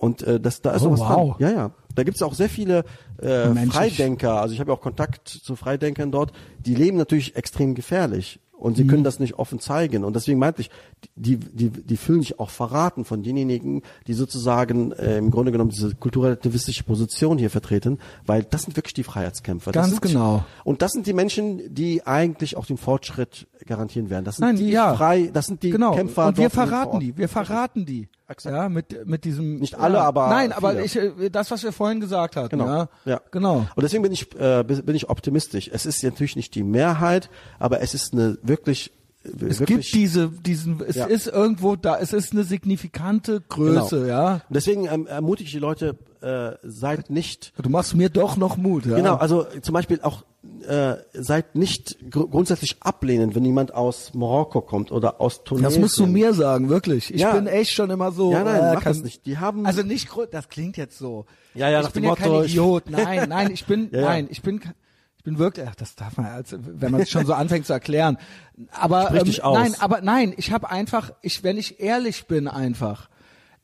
Und 0.01 0.23
äh, 0.23 0.41
das, 0.41 0.63
da 0.63 0.71
ist 0.73 0.81
Oh, 0.83 0.85
sowas 0.97 1.01
wow. 1.01 1.37
dran. 1.37 1.51
Ja, 1.51 1.51
ja. 1.55 1.71
Da 1.95 2.05
gibt's 2.05 2.23
auch 2.23 2.33
sehr 2.35 2.49
viele 2.49 2.85
äh. 3.21 3.55
Freidenker. 3.67 4.41
Also 4.41 4.55
ich 4.55 4.61
habe 4.61 4.71
ja 4.71 4.77
auch 4.77 4.81
Kontakt 4.81 5.29
zu 5.29 5.57
Freidenkern 5.57 6.11
dort. 6.11 6.33
Die 6.65 6.75
leben 6.75 6.97
natürlich 6.97 7.37
extrem 7.37 7.75
gefährlich 7.75 8.41
und 8.53 8.73
Mhm. 8.73 8.77
sie 8.77 8.87
können 8.87 9.05
das 9.05 9.19
nicht 9.21 9.35
offen 9.35 9.59
zeigen. 9.61 10.05
Und 10.05 10.17
deswegen 10.17 10.39
meinte 10.39 10.63
ich, 10.63 10.71
die, 11.17 11.37
die, 11.37 11.69
die 11.69 11.97
fühlen 11.99 12.23
sich 12.23 12.39
auch 12.39 12.49
verraten 12.49 13.05
von 13.05 13.23
denjenigen, 13.23 13.83
die 14.07 14.15
sozusagen 14.15 14.93
äh, 14.93 15.19
im 15.19 15.31
Grunde 15.31 15.53
genommen 15.53 15.71
diese 15.71 15.95
kulturrelativistische 15.95 16.85
Position 16.85 17.37
hier 17.37 17.51
vertreten, 17.51 17.99
weil 18.25 18.43
das 18.45 18.63
sind 18.63 18.77
wirklich 18.77 18.95
die 18.95 19.03
Freiheitskämpfer. 19.05 19.71
Das 19.73 19.89
Ganz 19.91 20.01
genau. 20.01 20.45
Und 20.65 20.81
das 20.81 20.93
sind 20.93 21.07
die 21.07 21.13
Menschen, 21.13 21.75
die 21.75 22.07
eigentlich 22.07 22.57
auch 22.57 22.65
den 22.65 22.79
Fortschritt 22.79 23.49
garantieren 23.67 24.09
werden. 24.09 24.25
Das 24.25 24.37
sind 24.37 24.47
Nein, 24.47 24.57
die 24.57 24.71
ja. 24.71 24.95
frei, 24.95 25.29
das 25.33 25.47
sind 25.47 25.63
die 25.63 25.71
genau. 25.71 25.93
Kämpfer. 25.95 26.29
und 26.29 26.39
wir 26.39 26.49
verraten 26.49 27.01
die, 27.01 27.17
wir 27.19 27.29
verraten 27.29 27.85
die. 27.85 28.09
Exakt. 28.31 28.55
Ja, 28.55 28.69
mit, 28.69 29.07
mit 29.07 29.25
diesem. 29.25 29.57
Nicht 29.57 29.75
alle, 29.75 29.97
ja. 29.97 30.05
aber 30.05 30.29
Nein, 30.29 30.53
aber 30.53 30.71
viele. 30.71 30.85
ich, 30.85 30.97
äh, 30.97 31.31
das, 31.31 31.51
was 31.51 31.65
wir 31.65 31.73
vorhin 31.73 31.99
gesagt 32.01 32.37
hatten, 32.37 32.51
Genau. 32.51 32.67
ja. 32.67 32.89
ja. 33.05 33.21
Genau. 33.33 33.67
Und 33.75 33.83
deswegen 33.83 34.05
bin 34.05 34.13
ich, 34.13 34.33
äh, 34.39 34.63
bin 34.63 34.95
ich 34.95 35.11
optimistisch. 35.11 35.69
Es 35.73 35.85
ist 35.85 36.03
natürlich 36.05 36.37
nicht 36.37 36.55
die 36.55 36.63
Mehrheit, 36.63 37.29
aber 37.59 37.81
es 37.81 37.93
ist 37.93 38.13
eine 38.13 38.39
wirklich, 38.43 38.93
Es 39.23 39.61
wirklich 39.61 39.67
gibt 39.67 39.95
diese, 39.95 40.29
diesen, 40.29 40.81
es 40.87 40.97
Ja. 40.97 41.05
ist 41.07 41.27
irgendwo 41.27 41.77
da, 41.77 41.99
es 41.99 42.13
ist 42.15 42.33
eine 42.33 42.43
signifikante 42.45 43.43
Größe, 43.49 43.97
Genau. 44.01 44.09
ja. 44.09 44.33
Und 44.35 44.43
deswegen 44.49 44.87
ähm, 44.87 45.07
ermutige 45.07 45.47
ich 45.47 45.53
die 45.53 45.59
Leute, 45.59 45.99
äh, 46.23 46.53
seid 46.63 47.11
nicht, 47.11 47.53
Du 47.61 47.69
machst 47.69 47.95
mir 47.95 48.09
doch 48.09 48.37
noch 48.39 48.57
Mut, 48.57 48.87
ja. 48.87 48.97
genau, 48.97 49.17
also 49.17 49.47
zum 49.61 49.75
Beispiel 49.75 50.01
auch, 50.03 50.25
äh, 50.67 50.95
seid 51.13 51.55
nicht 51.55 51.99
gr 52.11 52.27
grundsätzlich 52.29 52.77
ablehnend, 52.81 53.35
wenn 53.35 53.45
jemand 53.45 53.75
aus 53.75 54.15
Marokko 54.15 54.63
kommt 54.63 54.91
oder 54.91 55.21
aus 55.21 55.45
Tunesien. 55.45 55.71
Das 55.71 55.79
musst 55.79 55.99
du 55.99 56.07
mir 56.07 56.33
sagen, 56.33 56.71
wirklich. 56.71 57.13
Ich 57.13 57.21
Ja. 57.21 57.33
bin 57.35 57.47
echt 57.47 57.73
schon 57.73 57.91
immer 57.91 58.13
so. 58.13 58.33
Ja, 58.33 58.43
nein, 58.45 58.63
äh, 58.63 58.75
mach 58.75 58.85
das 58.85 59.03
nicht. 59.03 59.27
Die 59.27 59.37
haben- 59.37 59.67
also 59.67 59.83
nicht, 59.83 60.09
das 60.31 60.49
klingt 60.49 60.79
jetzt 60.79 60.97
so. 60.99 61.27
Ja, 61.55 61.69
ja, 61.69 61.83
ich 61.83 61.89
bin 61.91 62.05
ja 62.05 62.11
Motto, 62.11 62.23
kein 62.23 62.45
Idiot. 62.45 62.89
Nein, 62.89 63.29
nein, 63.29 63.51
ich 63.53 63.67
bin, 63.67 63.91
Ja, 63.93 64.01
ja. 64.01 64.05
nein, 64.07 64.29
ich 64.31 64.41
bin, 64.41 64.61
ich 65.21 65.25
bin 65.25 65.39
wirklich, 65.39 65.67
ach, 65.69 65.75
das 65.75 65.97
darf 65.97 66.17
man, 66.17 66.25
also, 66.25 66.57
wenn 66.63 66.93
man 66.93 67.03
es 67.03 67.11
schon 67.11 67.27
so 67.27 67.35
anfängt 67.35 67.67
zu 67.67 67.75
erklären. 67.75 68.17
Aber 68.73 69.11
aus. 69.11 69.59
nein, 69.59 69.75
aber 69.79 70.01
nein, 70.01 70.33
ich 70.39 70.51
habe 70.51 70.71
einfach, 70.71 71.13
ich, 71.21 71.45
wenn 71.45 71.59
ich 71.59 71.79
ehrlich 71.79 72.25
bin, 72.27 72.49
einfach, 72.49 73.11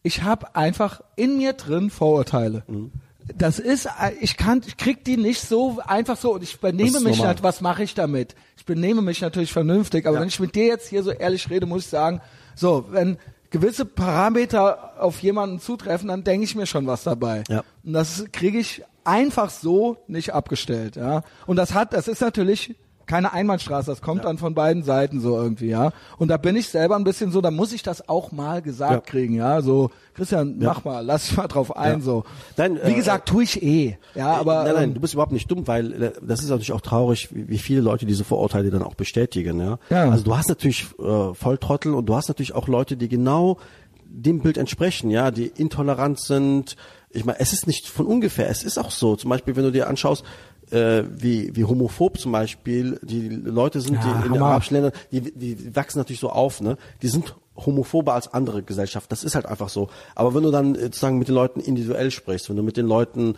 ich 0.03 0.23
habe 0.23 0.55
einfach 0.55 1.01
in 1.17 1.39
mir 1.39 1.55
drin 1.55 1.89
Vorurteile. 1.89 2.63
Mhm. 2.67 2.93
Das 3.35 3.59
ist, 3.59 3.87
äh, 3.87 4.13
ich 4.21 4.37
kann, 4.37 4.61
ich 4.67 4.77
krieg 4.77 5.03
die 5.03 5.17
nicht 5.17 5.41
so 5.41 5.79
einfach 5.87 6.19
so 6.19 6.35
und 6.35 6.43
ich 6.43 6.61
benehme 6.61 7.01
mich 7.01 7.17
normal. 7.17 7.29
halt, 7.29 7.43
was 7.43 7.63
mache 7.63 7.83
ich 7.85 7.95
damit? 7.95 8.35
Ich 8.59 8.67
benehme 8.67 9.01
mich 9.01 9.23
natürlich 9.23 9.51
vernünftig, 9.51 10.05
aber 10.05 10.17
Ja. 10.17 10.21
wenn 10.21 10.29
ich 10.29 10.39
mit 10.39 10.55
dir 10.55 10.67
jetzt 10.67 10.91
hier 10.91 11.03
so 11.03 11.11
ehrlich 11.11 11.49
rede, 11.49 11.65
muss 11.65 11.85
ich 11.85 11.89
sagen, 11.89 12.21
so, 12.55 12.85
wenn 12.91 13.17
gewisse 13.49 13.87
Parameter 13.87 15.03
auf 15.03 15.23
jemanden 15.23 15.59
zutreffen, 15.59 16.09
dann 16.09 16.23
denke 16.23 16.45
ich 16.45 16.55
mir 16.55 16.67
schon 16.67 16.87
was 16.87 17.03
dabei. 17.03 17.45
Ja. 17.49 17.65
Und 17.83 17.95
das 17.95 18.27
kriege 18.31 18.59
ich 18.59 18.83
einfach 19.07 19.51
so 19.51 19.97
nicht 20.09 20.35
abgestellt, 20.35 20.97
ja. 20.97 21.23
Und 21.47 21.57
das 21.57 21.75
hat, 21.75 21.93
das 21.93 22.09
ist 22.09 22.21
natürlich 22.21 22.75
keine 23.07 23.33
Einbahnstraße, 23.33 23.89
das 23.89 24.03
kommt 24.03 24.25
dann 24.25 24.37
von 24.37 24.55
beiden 24.55 24.83
Seiten 24.83 25.21
so 25.21 25.37
irgendwie, 25.37 25.69
ja. 25.69 25.93
Und 26.19 26.27
da 26.27 26.39
bin 26.39 26.57
ich 26.57 26.67
selber 26.69 26.97
ein 26.97 27.05
bisschen 27.05 27.31
so, 27.31 27.41
da 27.41 27.53
muss 27.53 27.73
ich 27.73 27.85
das 27.85 28.09
auch 28.09 28.33
mal 28.33 28.63
gesagt 28.63 28.93
Ja. 28.93 28.99
kriegen, 29.01 29.35
ja. 29.35 29.63
So, 29.63 29.91
Christian, 30.15 30.61
Ja. 30.61 30.71
mach 30.71 30.85
mal, 30.85 31.05
lass 31.07 31.37
mal 31.37 31.47
drauf 31.47 31.77
ein, 31.77 31.99
Ja. 31.99 32.01
so. 32.01 32.25
Nein, 32.57 32.81
Wie 32.85 32.91
äh, 32.91 32.95
gesagt, 32.95 33.29
tue 33.29 33.45
ich 33.45 33.63
eh, 33.63 33.97
ja, 34.17 34.33
aber. 34.35 34.65
nein, 34.65 34.75
nein, 34.75 34.85
ähm, 34.89 34.95
du 34.95 35.01
bist 35.01 35.15
überhaupt 35.15 35.31
nicht 35.31 35.49
dumm, 35.49 35.69
weil 35.69 36.03
äh, 36.03 36.13
das 36.21 36.41
ist 36.43 36.49
natürlich 36.49 36.73
auch 36.73 36.81
traurig, 36.81 37.33
wie, 37.33 37.49
wie 37.49 37.59
viele 37.59 37.81
Leute 37.81 38.07
diese 38.07 38.25
Vorurteile 38.25 38.71
dann 38.71 38.83
auch 38.83 38.95
bestätigen. 38.97 39.61
Ja? 39.61 39.79
Ja. 39.89 40.11
Also 40.11 40.25
du 40.25 40.37
hast 40.37 40.49
natürlich 40.49 40.87
äh, 40.99 41.33
Volltrottel 41.33 41.95
und 41.95 42.07
du 42.07 42.17
hast 42.17 42.27
natürlich 42.27 42.57
auch 42.57 42.67
Leute, 42.67 42.97
die 42.97 43.09
genau 43.09 43.59
dem 44.05 44.41
Bild 44.41 44.57
entsprechen, 44.59 45.11
ja, 45.11 45.31
die 45.31 45.47
intolerant 45.47 46.19
sind. 46.21 46.75
Ich 47.11 47.25
meine, 47.25 47.39
es 47.41 47.53
ist 47.53 47.67
nicht 47.67 47.89
von 47.89 48.07
ungefähr, 48.07 48.49
es 48.51 48.63
ist 48.65 48.79
auch 48.79 48.91
so. 48.91 49.17
Zum 49.17 49.31
Beispiel, 49.31 49.57
wenn 49.57 49.65
du 49.65 49.73
dir 49.73 49.89
anschaust, 49.89 50.25
äh, 50.71 51.05
wie, 51.11 51.55
wie 51.55 51.65
homophob 51.65 52.19
zum 52.19 52.33
Beispiel 52.33 52.99
die 53.03 53.29
Leute 53.29 53.81
sind, 53.81 53.95
Ja, 53.95 54.03
die 54.03 54.11
in 54.11 54.23
den 54.23 54.41
Hammer. 54.41 54.47
arabischen 54.47 54.75
Ländern, 54.75 54.93
die, 55.13 55.21
die 55.21 55.75
wachsen 55.77 55.99
natürlich 55.99 56.21
so 56.21 56.31
auf, 56.31 56.61
ne? 56.61 56.77
Die 57.03 57.09
sind 57.09 57.37
homophober 57.57 58.15
als 58.15 58.33
andere 58.35 58.63
Gesellschaften. 58.63 59.09
Das 59.11 59.25
ist 59.25 59.35
halt 59.35 59.47
einfach 59.47 59.69
so. 59.69 59.89
Aber 60.15 60.35
wenn 60.35 60.43
du 60.43 60.51
dann 60.51 60.75
äh, 60.75 60.83
sozusagen 60.85 61.19
mit 61.19 61.29
den 61.29 61.35
Leuten 61.37 61.61
individuell 61.61 62.11
sprichst, 62.11 62.51
wenn 62.51 62.57
du 62.57 62.63
mit 62.63 62.77
den 62.77 62.87
Leuten 62.87 63.37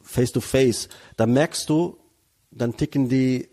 face 0.00 0.32
to 0.32 0.40
face, 0.40 0.88
dann 1.16 1.32
merkst 1.32 1.68
du, 1.68 1.98
dann 2.50 2.76
ticken 2.76 3.08
die 3.08 3.48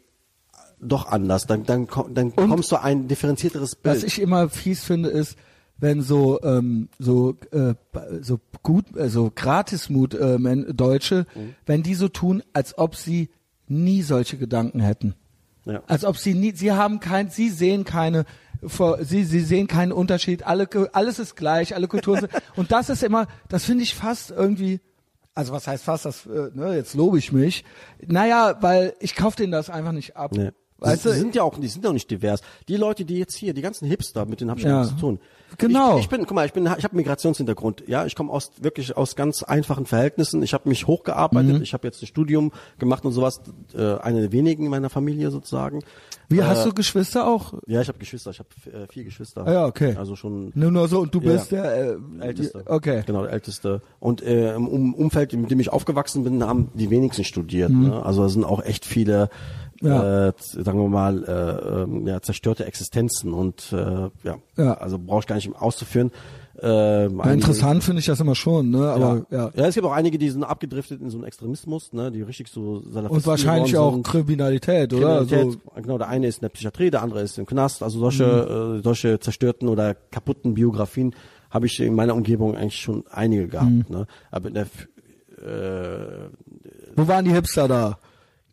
doch 0.79 1.07
anders. 1.07 1.47
Dann, 1.47 1.65
dann, 1.65 1.87
dann 2.13 2.35
kommst 2.35 2.71
du 2.71 2.81
ein 2.81 3.07
differenzierteres 3.07 3.75
Bild. 3.75 3.95
Was 3.97 4.03
ich 4.03 4.21
immer 4.21 4.49
fies 4.49 4.83
finde, 4.83 5.09
ist, 5.09 5.35
wenn 5.77 6.02
so 6.02 6.41
ähm, 6.43 6.89
so 6.99 7.35
äh, 7.52 7.73
so 8.22 8.39
gut 8.64 8.85
also 8.97 9.31
Gratismut 9.35 10.14
äh, 10.14 10.38
Deutsche, 10.73 11.26
Mhm. 11.35 11.56
wenn 11.65 11.84
die 11.84 11.95
so 11.95 12.07
tun, 12.07 12.43
als 12.53 12.77
ob 12.77 12.95
sie 12.95 13.30
nie 13.68 14.02
solche 14.02 14.38
Gedanken 14.38 14.80
hätten. 14.80 15.15
Ja. 15.65 15.81
Als 15.88 16.06
ob 16.06 16.18
sie 16.18 16.34
nie, 16.35 16.52
sie 16.56 16.72
haben 16.72 16.99
kein, 16.99 17.30
sie 17.30 17.49
sehen 17.49 17.84
keine, 17.85 18.26
vor- 18.64 19.03
sie, 19.03 19.23
sie 19.26 19.39
sehen 19.39 19.65
keinen 19.68 19.91
Unterschied, 19.91 20.45
alle, 20.45 20.69
alles 20.93 21.18
ist 21.18 21.35
gleich, 21.35 21.73
alle 21.73 21.88
Kulturen 21.88 22.19
sind, 22.22 22.31
und 22.56 22.72
das 22.72 22.89
ist 22.89 23.02
immer, 23.02 23.27
das 23.49 23.65
finde 23.65 23.84
ich 23.84 23.95
fast 23.95 24.30
irgendwie, 24.30 24.80
also 25.34 25.52
was 25.53 25.68
heißt 25.68 25.84
fast, 25.84 26.06
das, 26.06 26.27
äh, 26.27 26.52
ne, 26.53 26.76
jetzt 26.76 26.93
lobe 26.93 27.18
ich 27.18 27.31
mich, 27.31 27.65
naja, 28.06 28.56
weil 28.61 28.93
ich 28.99 29.15
kaufe 29.15 29.38
denen 29.38 29.52
das 29.52 29.72
einfach 29.72 29.91
nicht 29.91 30.15
ab. 30.15 30.34
Nee. 30.34 30.52
Weißt 30.77 31.03
die, 31.06 31.07
du, 31.07 31.14
die 31.15 31.19
sind 31.22 31.35
ja 31.35 31.41
auch, 31.43 31.57
die 31.57 31.68
sind 31.68 31.84
ja 31.84 31.89
auch 31.89 31.93
nicht 31.95 32.11
divers. 32.11 32.41
Die 32.68 32.76
Leute, 32.77 33.03
die 33.06 33.18
jetzt 33.18 33.35
hier, 33.35 33.53
die 33.56 33.61
ganzen 33.61 33.88
Hipster, 33.88 34.26
mit 34.26 34.41
denen 34.41 34.52
habe 34.52 34.60
ich 34.60 34.65
Ja. 34.68 34.81
nichts 34.81 34.93
zu 34.93 34.99
tun. 35.02 35.19
Genau. 35.57 35.95
Ich, 35.97 36.03
ich 36.03 36.09
bin, 36.09 36.22
guck 36.26 36.34
mal, 36.35 36.45
ich 36.45 36.53
bin, 36.53 36.65
ich 36.77 36.84
habe 36.84 36.95
Migrationshintergrund. 36.95 37.84
Ja, 37.88 38.05
ich 38.05 38.15
komme 38.15 38.31
aus 38.31 38.51
wirklich 38.59 38.97
aus 38.97 39.15
ganz 39.15 39.41
einfachen 39.43 39.85
Verhältnissen. 39.85 40.43
Ich 40.43 40.53
habe 40.53 40.67
mich 40.67 40.85
hochgearbeitet. 40.88 41.57
Mhm. 41.57 41.61
Ich 41.61 41.73
habe 41.73 41.88
jetzt 41.88 42.01
ein 42.01 42.07
Studium 42.07 42.51
gemacht 42.77 43.05
und 43.05 43.13
sowas. 43.13 43.41
Äh, 43.73 43.95
eine 43.99 44.22
der 44.22 44.31
wenigen 44.31 44.65
in 44.65 44.72
meiner 44.72 44.89
Familie 44.89 45.31
sozusagen. 45.31 45.81
Wie 46.27 46.41
hast 46.43 46.61
Äh, 46.65 46.69
du 46.69 46.73
Geschwister 46.73 47.27
auch? 47.27 47.53
Ja, 47.67 47.81
ich 47.81 47.88
habe 47.88 47.99
Geschwister, 47.99 48.31
ich 48.31 48.39
habe 48.39 48.49
äh, 48.73 48.88
vier 48.91 49.03
Geschwister. 49.03 49.45
Ah 49.45 49.53
ja, 49.53 49.65
okay. 49.67 49.95
Also 49.95 50.15
schon 50.15 50.51
Nur, 50.55 50.72
nur 50.72 50.88
so 50.88 51.01
und 51.01 51.13
du 51.13 51.22
Ja. 51.22 51.34
bist 51.34 51.51
der 51.51 51.91
äh, 51.91 51.97
Älteste. 52.19 52.63
Okay. 52.65 53.03
Genau, 53.05 53.22
der 53.22 53.31
Älteste. 53.31 53.81
Und 53.99 54.23
äh, 54.23 54.55
im 54.55 54.67
Um- 54.67 54.95
Umfeld, 54.95 55.31
mit 55.34 55.51
dem 55.51 55.59
ich 55.59 55.72
aufgewachsen 55.72 56.23
bin, 56.23 56.43
haben 56.43 56.69
die 56.73 56.89
wenigsten 56.89 57.23
studiert. 57.23 57.69
Mhm. 57.69 57.89
Ne? 57.89 58.03
Also 58.05 58.23
da 58.23 58.30
sind 58.30 58.43
auch 58.43 58.63
echt 58.63 58.85
viele, 58.85 59.30
Ja. 59.81 60.27
äh, 60.30 60.34
sagen 60.38 60.80
wir 60.80 60.88
mal, 60.89 61.23
äh, 61.26 61.81
ähm, 61.84 62.07
ja, 62.07 62.22
zerstörte 62.22 62.65
Existenzen. 62.65 63.34
Und 63.34 63.73
äh, 63.73 64.10
ja, 64.23 64.38
Ja. 64.57 64.73
also 64.76 64.97
brauche 64.97 65.19
ich 65.19 65.27
gar 65.27 65.35
nicht 65.35 65.53
auszuführen. 65.56 66.11
Äh, 66.61 67.07
Ja, 67.10 67.31
interessant 67.31 67.84
finde 67.84 67.99
ich 67.99 68.06
das 68.06 68.22
immer 68.22 68.35
schon, 68.35 68.69
ne? 68.69 68.89
Aber 68.89 69.26
ja. 69.30 69.52
ja. 69.53 69.65
es 69.65 69.76
gibt 69.76 69.85
auch 69.85 69.91
einige, 69.91 70.18
die 70.18 70.30
sind 70.30 70.45
abgedriftet 70.45 71.02
in 71.02 71.10
so 71.10 71.18
einen 71.18 71.26
Extremismus, 71.27 71.91
ne, 71.91 72.10
die 72.11 72.22
richtig 72.22 72.47
so 72.47 72.80
Salafisten 72.80 73.10
Und 73.18 73.27
wahrscheinlich 73.27 73.76
auch. 73.76 74.02
Kriminalität, 74.03 74.93
oder? 74.93 75.10
Also, 75.19 75.35
Kriminalität, 75.35 75.84
genau, 75.84 75.97
der 75.97 76.07
eine 76.07 76.27
ist 76.27 76.38
in 76.38 76.41
der 76.43 76.49
Psychiatrie, 76.49 76.89
der 76.91 77.02
andere 77.02 77.22
ist 77.23 77.38
im 77.38 77.45
Knast. 77.45 77.84
Also 77.84 77.99
solche, 77.99 78.23
Mhm. 78.23 78.80
äh, 78.80 78.81
solche 78.81 79.19
zerstörten 79.19 79.68
oder 79.68 79.93
kaputten 79.93 80.53
Biografien 80.53 81.14
habe 81.49 81.65
ich 81.65 81.77
in 81.81 81.93
meiner 81.93 82.15
Umgebung 82.15 82.56
eigentlich 82.56 82.80
schon 82.80 83.03
einige 83.11 83.49
gehabt. 83.49 83.69
Mhm. 83.69 83.85
Ne? 83.89 84.07
Aber 84.31 84.47
in 84.47 84.53
der, 84.53 84.64
äh, 85.43 86.30
wo 86.95 87.07
waren 87.07 87.26
die 87.26 87.31
Hipster 87.34 87.68
da? 87.68 87.97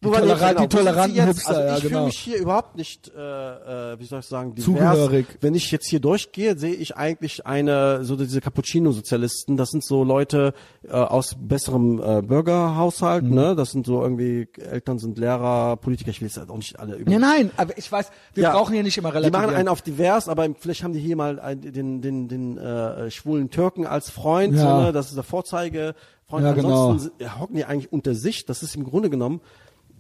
Die, 0.03 0.07
Wo 0.09 0.13
waren 0.13 0.23
Toleran 0.23 0.49
genau, 0.57 0.61
die 0.63 0.77
toleranten 0.77 1.15
jetzt? 1.17 1.27
Hipster, 1.29 1.49
also 1.51 1.61
ja 1.63 1.75
ich 1.75 1.81
fühle 1.83 1.91
genau. 1.91 2.05
mich 2.07 2.19
hier 2.19 2.39
überhaupt 2.39 2.77
nicht, 2.77 3.13
äh, 3.17 3.93
äh, 3.93 4.01
wie 4.01 4.05
soll 4.05 4.19
ich 4.19 4.27
sagen, 4.27 4.53
divers. 4.57 4.65
Zugehörig. 4.65 5.27
Wenn 5.41 5.55
ich 5.55 5.71
jetzt 5.71 5.87
hier 5.89 6.01
durchgehe, 6.01 6.59
sehe 6.59 6.75
ich 6.75 6.97
eigentlich 6.97 7.47
eine, 7.47 8.05
so 8.05 8.17
diese 8.17 8.41
Cappuccino-Sozialisten, 8.41 9.57
das 9.57 9.71
sind 9.71 9.85
so 9.85 10.03
Leute 10.03 10.55
äh, 10.85 10.91
aus 10.93 11.37
besserem 11.39 12.03
äh, 12.03 12.21
Bürgerhaushalt, 12.23 13.25
Mhm. 13.25 13.35
ne? 13.35 13.55
Das 13.57 13.71
sind 13.71 13.87
so 13.87 14.03
irgendwie, 14.03 14.49
Eltern 14.59 14.99
sind 14.99 15.19
Lehrer, 15.19 15.77
Politiker, 15.77 16.11
ich 16.11 16.21
will 16.21 16.29
jetzt 16.29 16.51
auch 16.51 16.57
nicht 16.57 16.79
alle 16.81 16.97
über 16.97 17.11
Ja, 17.11 17.19
nein, 17.21 17.51
aber 17.57 17.79
ich 17.79 17.91
weiß, 17.91 18.11
wir 18.35 18.43
Ja. 18.43 18.53
brauchen 18.53 18.75
hier 18.75 18.83
nicht 18.83 18.99
immer 18.99 19.11
die 19.11 19.19
relativieren. 19.19 19.47
machen 19.47 19.57
einen 19.57 19.69
auf 19.69 19.83
divers, 19.83 20.29
aber 20.29 20.49
vielleicht 20.59 20.83
haben 20.83 20.95
die 20.95 21.01
hier 21.01 21.15
mal 21.17 21.39
einen, 21.39 21.61
den, 21.73 22.01
den, 22.03 22.29
den 22.29 22.59
äh, 22.59 23.11
schwulen 23.11 23.51
Türken 23.51 23.87
als 23.87 24.11
Freund, 24.11 24.57
Ja. 24.57 24.61
so, 24.79 24.83
ne? 24.87 24.93
das 24.93 25.11
ist 25.11 25.17
der 25.17 25.23
Vorzeige. 25.25 25.95
Freund. 26.29 26.45
Ja, 26.47 26.53
genau. 26.53 26.91
Ansonsten 26.93 27.23
ja, 27.23 27.39
hocken 27.39 27.57
die 27.57 27.65
eigentlich 27.67 27.93
unter 27.93 28.15
sich. 28.15 28.47
Das 28.47 28.63
ist 28.63 28.75
im 28.75 28.85
Grunde 28.85 29.11
genommen, 29.11 29.41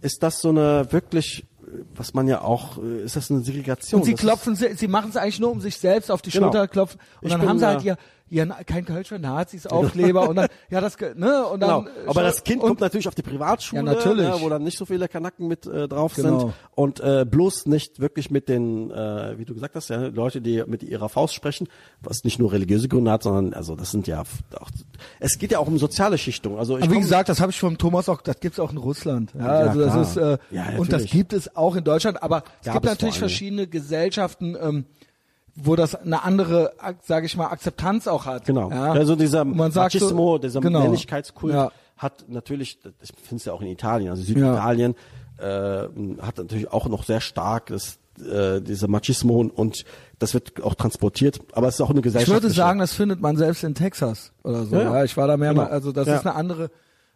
ist 0.02 0.22
das 0.22 0.40
so 0.40 0.50
eine 0.50 0.90
wirklich, 0.92 1.44
was 1.94 2.14
man 2.14 2.28
ja 2.28 2.42
auch, 2.42 2.78
äh, 2.82 3.02
ist 3.04 3.16
das 3.16 3.30
eine 3.30 3.40
Segregation? 3.40 4.00
Und 4.00 4.04
sie 4.06 4.12
das 4.12 4.20
klopfen, 4.20 4.54
sie, 4.56 4.74
sie 4.74 4.88
machen 4.88 5.10
es 5.10 5.16
eigentlich 5.16 5.40
nur, 5.40 5.50
um 5.52 5.60
sich 5.60 5.76
selbst 5.78 6.10
auf 6.10 6.22
die 6.22 6.30
Genau. 6.30 6.46
Schulter 6.46 6.68
klopfen. 6.68 7.00
Und 7.20 7.28
Ich 7.28 7.32
dann 7.34 7.48
haben 7.48 7.58
sie 7.58 7.66
halt 7.66 7.82
ihr, 7.84 7.96
ihr 8.30 8.46
kein 8.46 8.86
Kölsch 8.86 9.08
für 9.08 9.18
Nazis, 9.18 9.66
Aufkleber 9.66 10.26
und 10.28 10.36
dann, 10.36 10.48
ja, 10.70 10.80
das, 10.80 10.96
ne, 10.98 11.44
und 11.46 11.60
Ist, 11.60 11.66
genau. 11.68 11.82
dann. 11.82 11.88
Aber 12.08 12.22
das 12.22 12.42
Kind 12.44 12.62
kommt 12.62 12.80
natürlich 12.80 13.06
auf 13.08 13.14
die 13.14 13.20
Privatschule, 13.22 13.82
Ja, 13.84 13.92
natürlich. 13.94 14.26
Ne, 14.26 14.36
wo 14.40 14.48
dann 14.48 14.62
nicht 14.64 14.78
so 14.78 14.86
viele 14.86 15.06
Kanacken 15.06 15.48
mit 15.48 15.66
äh, 15.66 15.86
drauf 15.86 16.14
Genau. 16.14 16.38
sind 16.40 16.52
und 16.74 17.00
äh, 17.00 17.26
bloß 17.28 17.66
nicht 17.66 18.00
wirklich 18.00 18.30
mit 18.30 18.48
den, 18.48 18.90
äh, 18.90 19.34
wie 19.38 19.44
du 19.44 19.52
gesagt 19.52 19.74
hast, 19.74 19.90
ja, 19.90 20.06
Leute, 20.06 20.40
die 20.40 20.62
mit 20.66 20.82
ihrer 20.82 21.10
Faust 21.10 21.34
sprechen, 21.34 21.68
was 22.00 22.24
nicht 22.24 22.38
nur 22.38 22.52
religiöse 22.52 22.88
Gründe 22.88 23.10
hat, 23.10 23.22
sondern 23.22 23.52
also 23.52 23.76
das 23.76 23.90
sind 23.90 24.06
ja 24.06 24.22
auch, 24.22 24.68
es 25.20 25.38
geht 25.38 25.52
ja 25.52 25.58
auch 25.58 25.66
um 25.66 25.76
soziale 25.78 26.16
Schichtung. 26.16 26.58
Also 26.58 26.78
ich 26.78 26.84
aber 26.84 26.90
wie 26.92 26.94
komm- 26.94 27.02
gesagt, 27.02 27.28
das 27.28 27.38
habe 27.40 27.50
ich 27.52 27.60
vom 27.60 27.76
Thomas 27.76 28.08
auch, 28.08 28.22
das 28.22 28.40
gibt's 28.40 28.58
auch 28.58 28.72
in 28.72 28.78
Russland. 28.78 29.32
Ja, 29.38 29.44
Ja, 29.44 29.68
also 29.68 29.80
das 29.80 29.92
klar. 29.92 30.32
ist, 30.32 30.40
äh, 30.50 30.54
Ja, 30.56 30.78
und 30.78 30.90
das 30.90 31.04
gibt 31.04 31.34
es 31.34 31.54
auch 31.54 31.61
in 31.76 31.84
Deutschland, 31.84 32.22
aber 32.22 32.42
es 32.60 32.66
Gab 32.66 32.74
gibt 32.74 32.86
es 32.86 32.90
natürlich 32.92 33.18
verschiedene 33.18 33.66
Gesellschaften, 33.66 34.56
ähm, 34.60 34.84
wo 35.54 35.76
das 35.76 35.94
eine 35.94 36.22
andere, 36.22 36.72
sage 37.02 37.26
ich 37.26 37.36
mal, 37.36 37.46
Akzeptanz 37.48 38.06
auch 38.08 38.24
hat. 38.26 38.46
Genau. 38.46 38.70
Ja? 38.70 38.92
Also 38.92 39.16
dieser 39.16 39.44
man 39.44 39.70
sagt 39.70 39.92
so- 39.92 39.98
Machismo, 40.06 40.38
dieser 40.38 40.60
genau. 40.60 40.80
Männlichkeitskult 40.80 41.54
Ja. 41.54 41.70
hat 41.98 42.24
natürlich, 42.28 42.80
das 42.80 43.10
findest 43.22 43.46
du 43.46 43.50
ja 43.50 43.56
auch 43.56 43.60
in 43.60 43.68
Italien, 43.68 44.10
also 44.10 44.22
Süditalien 44.22 44.94
äh, 45.38 45.88
hat 46.22 46.38
natürlich 46.38 46.70
auch 46.72 46.86
noch 46.88 47.04
sehr 47.04 47.20
stark 47.20 47.66
das, 47.66 47.98
äh, 48.18 48.60
dieser 48.60 48.88
Machismo 48.88 49.40
und, 49.40 49.50
und 49.50 49.84
das 50.18 50.34
wird 50.34 50.62
auch 50.62 50.74
transportiert, 50.74 51.40
aber 51.52 51.68
es 51.68 51.74
ist 51.74 51.80
auch 51.82 51.90
eine 51.90 51.98
Ich 51.98 52.04
Gesellschaft. 52.04 52.32
würde 52.42 52.50
sagen, 52.54 52.78
das 52.78 52.92
findet 52.94 53.20
man 53.20 53.36
selbst 53.36 53.62
in 53.64 53.74
Texas 53.74 54.32
oder 54.44 54.64
so. 54.64 54.76
Ja, 54.76 54.82
Ja, 54.84 54.94
ja. 54.98 55.04
ich 55.04 55.16
war 55.16 55.26
da 55.26 55.36
mehrmals, 55.36 55.68
Genau. 55.68 55.74
also 55.74 55.92
das 55.92 56.06
Ja. 56.08 56.16
ist 56.16 56.26
eine 56.26 56.34
andere, 56.34 56.70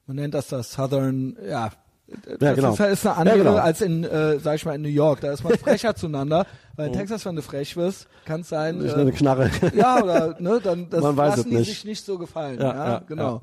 man 0.06 0.16
nennt 0.16 0.34
das 0.34 0.48
das 0.48 0.72
Southern, 0.72 1.36
ja. 1.48 1.70
Das 2.08 2.40
Ja, 2.40 2.54
genau. 2.54 2.72
ist, 2.72 2.80
halt- 2.80 2.92
ist 2.92 3.04
eine 3.06 3.16
andere 3.16 3.38
Ja, 3.38 3.42
genau. 3.42 3.56
als 3.56 3.80
in, 3.80 4.04
äh, 4.04 4.38
sag 4.38 4.54
ich 4.54 4.64
mal, 4.64 4.74
in 4.76 4.82
New 4.82 4.88
York. 4.88 5.20
Da 5.22 5.32
ist 5.32 5.42
man 5.42 5.58
frecher 5.58 5.94
zueinander, 5.96 6.46
weil 6.76 6.88
in 6.88 6.92
Texas, 6.92 7.24
wenn 7.26 7.34
du 7.34 7.42
frech 7.42 7.76
wirst, 7.76 8.06
kann 8.24 8.42
es 8.42 8.48
sein, 8.48 8.80
Ich 8.84 8.92
äh, 8.92 8.94
eine 8.94 9.10
Knarre. 9.10 9.50
ja, 9.74 10.00
oder, 10.02 10.36
ne, 10.38 10.60
dann, 10.62 10.88
das 10.88 11.02
Man 11.02 11.16
lassen 11.16 11.40
es 11.40 11.46
die 11.46 11.54
nicht. 11.56 11.68
sich 11.68 11.84
nicht 11.84 12.04
so 12.04 12.16
gefallen. 12.16 12.60
Ja, 12.60 13.00
genau. 13.08 13.42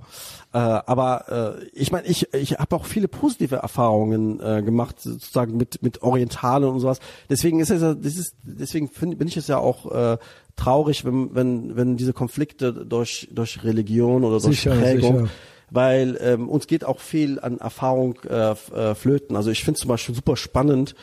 Ja. 0.54 0.78
Äh, 0.78 0.84
aber 0.86 1.58
äh, 1.62 1.66
ich 1.74 1.92
meine, 1.92 2.08
ich, 2.08 2.34
ich 2.34 2.54
habe 2.54 2.74
auch 2.78 2.86
viele 2.86 3.10
positive 3.10 3.58
Erfahrungen 3.58 4.40
äh, 4.40 4.62
gemacht, 4.64 5.02
sozusagen 5.02 5.58
mit 5.58 5.82
mit 5.84 6.02
Orientalen 6.02 6.64
und 6.70 6.80
sowas. 6.80 7.00
Deswegen 7.30 7.60
ist 7.60 7.70
es 7.70 7.82
ja, 7.82 7.94
das 7.96 8.16
ist, 8.16 8.36
deswegen 8.44 8.88
find, 8.88 9.18
bin 9.18 9.28
ich 9.28 9.36
es 9.36 9.48
ja 9.48 9.58
auch 9.58 9.92
äh, 9.92 10.18
traurig, 10.56 11.04
wenn 11.04 11.36
wenn 11.36 11.76
wenn 11.76 11.98
diese 11.98 12.14
Konflikte 12.14 12.72
durch 12.72 13.28
durch 13.32 13.62
Religion 13.66 14.24
oder 14.24 14.40
durch 14.40 14.62
Sicher, 14.62 14.72
Prägung 14.76 15.18
sicher. 15.26 15.30
Weil 15.74 16.18
ähm, 16.22 16.48
uns 16.50 16.68
geht 16.68 16.86
auch 16.86 17.00
viel 17.00 17.40
an 17.40 17.58
Erfahrung 17.58 18.16
äh, 18.30 18.52
äh, 18.52 18.96
flöten. 18.96 19.36
Also 19.36 19.50
ich 19.50 19.64
finde 19.64 19.80
zum 19.80 19.90
Beispiel 19.90 20.14
super 20.14 20.38
spannend, 20.38 20.96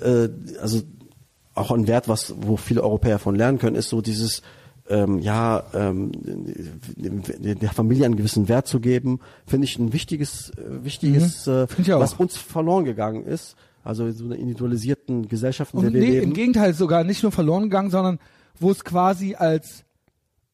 äh, 0.00 0.28
also 0.60 0.82
auch 1.54 1.70
ein 1.72 1.88
Wert, 1.88 2.08
was 2.08 2.34
wo 2.38 2.56
viele 2.56 2.82
Europäer 2.82 3.18
von 3.18 3.34
lernen 3.34 3.58
können, 3.58 3.76
ist 3.76 3.88
so 3.88 4.02
dieses 4.02 4.42
ähm, 4.88 5.18
ja 5.20 5.64
ähm, 5.72 6.12
der 6.96 7.70
Familie 7.70 8.04
einen 8.04 8.16
gewissen 8.16 8.48
Wert 8.48 8.66
zu 8.66 8.78
geben, 8.80 9.20
finde 9.46 9.64
ich 9.64 9.78
ein 9.78 9.92
wichtiges 9.92 10.50
äh, 10.50 10.84
wichtiges, 10.84 11.46
äh, 11.46 11.66
ich 11.78 11.92
auch. 11.92 12.00
was 12.00 12.14
uns 12.14 12.36
verloren 12.36 12.84
gegangen 12.84 13.24
ist. 13.24 13.56
Also 13.82 14.10
so 14.10 14.26
eine 14.26 14.36
individualisierten 14.36 15.28
Gesellschaft, 15.28 15.72
in 15.72 15.80
der 15.80 15.88
Und 15.88 15.94
wir 15.94 16.00
nee, 16.02 16.10
leben. 16.10 16.24
im 16.24 16.32
Gegenteil 16.34 16.74
sogar 16.74 17.02
nicht 17.02 17.22
nur 17.22 17.32
verloren 17.32 17.64
gegangen, 17.64 17.90
sondern 17.90 18.18
wo 18.58 18.70
es 18.70 18.84
quasi 18.84 19.34
als 19.34 19.84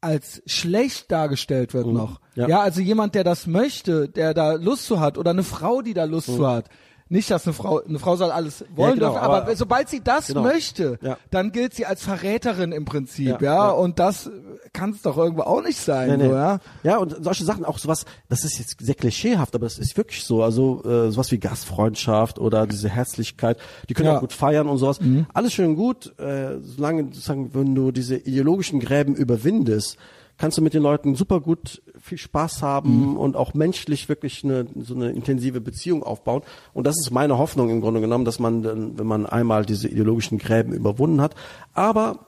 als 0.06 0.42
schlecht 0.46 1.10
dargestellt 1.10 1.74
wird 1.74 1.86
noch. 1.86 2.20
Mhm. 2.20 2.42
Ja. 2.42 2.48
Ja. 2.48 2.60
also 2.60 2.80
jemand, 2.80 3.14
der 3.14 3.24
das 3.24 3.46
möchte, 3.46 4.08
der 4.08 4.34
da 4.34 4.52
Lust 4.52 4.86
zu 4.86 5.00
hat 5.00 5.18
oder 5.18 5.30
eine 5.30 5.42
Frau, 5.42 5.82
die 5.82 5.94
da 5.94 6.04
Lust 6.04 6.26
zu 6.26 6.46
hat. 6.46 6.66
Nicht, 7.08 7.30
dass 7.30 7.46
eine 7.46 7.52
Frau, 7.54 7.80
eine 7.84 8.00
Frau 8.00 8.16
soll 8.16 8.32
alles 8.32 8.64
wollen 8.74 8.94
genau, 8.94 9.10
dürfen, 9.12 9.22
aber, 9.24 9.42
aber- 9.42 9.54
sobald 9.56 9.88
sie 9.88 10.02
das 10.02 10.26
Genau. 10.26 10.42
möchte, 10.42 10.98
Ja. 11.02 11.16
dann 11.30 11.52
gilt 11.52 11.72
sie 11.74 11.86
als 11.86 12.02
Verräterin 12.02 12.72
im 12.72 12.84
Prinzip, 12.84 13.28
Ja, 13.28 13.38
ja, 13.40 13.54
ja. 13.54 13.70
und 13.70 14.00
das 14.00 14.28
kann 14.72 14.90
es 14.90 15.02
doch 15.02 15.16
irgendwo 15.16 15.42
auch 15.42 15.62
nicht 15.62 15.78
sein, 15.78 16.08
Nee, 16.10 16.16
nee. 16.16 16.28
so, 16.28 16.34
ja. 16.34 16.58
ja, 16.82 16.96
und 16.98 17.16
solche 17.22 17.44
Sachen, 17.44 17.64
auch 17.64 17.78
sowas, 17.78 18.04
das 18.28 18.44
ist 18.44 18.58
jetzt 18.58 18.76
sehr 18.80 18.96
klischeehaft, 18.96 19.54
aber 19.54 19.66
es 19.66 19.78
ist 19.78 19.96
wirklich 19.96 20.24
so. 20.24 20.42
Also 20.42 20.82
äh, 20.84 21.10
sowas 21.12 21.30
wie 21.30 21.38
Gastfreundschaft 21.38 22.38
oder 22.40 22.66
diese 22.66 22.88
Herzlichkeit, 22.88 23.58
die 23.88 23.94
können 23.94 24.06
Ja. 24.06 24.12
Mhm. 24.12 24.16
auch 24.16 24.20
gut 24.22 24.32
feiern 24.32 24.66
und 24.68 24.78
sowas. 24.78 24.98
Alles 25.32 25.52
schön 25.52 25.66
und 25.70 25.76
gut, 25.76 26.12
äh, 26.18 26.58
solange 26.60 27.04
sozusagen, 27.04 27.54
wenn 27.54 27.74
du 27.76 27.92
diese 27.92 28.16
ideologischen 28.16 28.80
Gräben 28.80 29.14
überwindest, 29.14 29.96
kannst 30.38 30.58
du 30.58 30.62
mit 30.62 30.74
den 30.74 30.82
Leuten 30.82 31.14
super 31.14 31.40
gut 31.40 31.82
viel 31.98 32.18
Spaß 32.18 32.62
haben 32.62 33.10
Mhm. 33.12 33.16
und 33.16 33.36
auch 33.36 33.54
menschlich 33.54 34.08
wirklich 34.08 34.44
eine, 34.44 34.66
so 34.82 34.94
eine 34.94 35.10
intensive 35.10 35.60
Beziehung 35.60 36.02
aufbauen. 36.02 36.42
Und 36.74 36.86
das 36.86 36.96
ist 36.98 37.10
meine 37.10 37.38
Hoffnung 37.38 37.70
im 37.70 37.80
Grunde 37.80 38.00
genommen, 38.00 38.24
dass 38.24 38.38
man 38.38 38.62
dann, 38.62 38.98
wenn 38.98 39.06
man 39.06 39.24
einmal 39.26 39.64
diese 39.64 39.88
ideologischen 39.88 40.38
Gräben 40.38 40.72
überwunden 40.72 41.20
hat. 41.20 41.34
Aber 41.72 42.26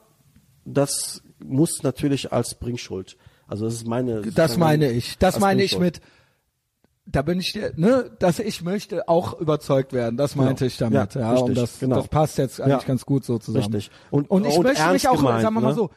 das 0.65 1.21
muss 1.43 1.83
natürlich 1.83 2.33
als 2.33 2.55
Bringschuld. 2.55 3.15
Also 3.47 3.65
das 3.65 3.75
ist 3.75 3.87
meine. 3.87 4.21
Das 4.21 4.57
meine 4.57 4.91
ich. 4.91 5.17
Das 5.19 5.39
meine 5.39 5.63
ich 5.63 5.79
mit, 5.79 6.01
da 7.05 7.21
bin 7.23 7.39
ich, 7.39 7.53
der- 7.53 7.73
ne, 7.77 8.11
dass 8.19 8.39
ich 8.39 8.61
möchte 8.63 9.07
auch 9.07 9.39
überzeugt 9.39 9.93
werden. 9.93 10.17
Das 10.17 10.35
meinte 10.35 10.65
ich 10.65 10.77
damit. 10.77 11.15
Ja, 11.15 11.21
Ja, 11.21 11.31
richtig, 11.31 11.49
und 11.49 11.57
das, 11.57 11.79
genau. 11.79 11.95
das 11.95 12.07
passt 12.07 12.37
jetzt 12.37 12.61
eigentlich 12.61 12.81
Ja. 12.81 12.87
ganz 12.87 13.05
gut 13.05 13.23
so 13.25 13.39
zusammen. 13.39 13.65
Richtig. 13.73 13.89
Und- 14.11 14.29
Und, 14.29 14.45
ich 14.45 14.57
und 14.57 14.63
möchte 14.63 14.91
mich 14.91 15.07
auch, 15.07 15.15
gemeint, 15.17 15.41
sagen 15.41 15.55
wir 15.55 15.61
mal 15.61 15.69
ne? 15.69 15.73
so, 15.75 15.89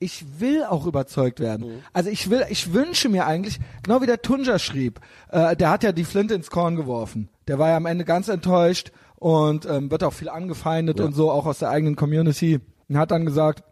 ich 0.00 0.40
will 0.40 0.64
auch 0.64 0.86
überzeugt 0.86 1.38
werden. 1.40 1.68
Mhm. 1.68 1.78
Also 1.92 2.10
ich 2.10 2.28
will, 2.30 2.44
ich 2.48 2.72
wünsche 2.72 3.08
mir 3.08 3.26
eigentlich, 3.26 3.60
genau 3.82 4.00
wie 4.02 4.06
der 4.06 4.22
Tunja 4.22 4.58
schrieb, 4.58 4.98
äh, 5.30 5.54
der 5.54 5.70
hat 5.70 5.84
ja 5.84 5.92
die 5.92 6.04
Flinte 6.04 6.34
ins 6.34 6.50
Korn 6.50 6.74
geworfen. 6.74 7.28
Der 7.46 7.58
war 7.58 7.68
ja 7.68 7.76
am 7.76 7.86
Ende 7.86 8.04
ganz 8.04 8.28
enttäuscht 8.28 8.90
und 9.16 9.66
ähm, 9.66 9.90
wird 9.90 10.02
auch 10.02 10.14
viel 10.14 10.30
angefeindet 10.30 10.98
Ja. 10.98 11.04
und 11.04 11.14
so, 11.14 11.30
auch 11.30 11.46
aus 11.46 11.58
der 11.58 11.70
eigenen 11.70 11.94
Community. 11.96 12.60
Und 12.88 12.98
hat 12.98 13.10
dann 13.10 13.26
gesagt, 13.26 13.62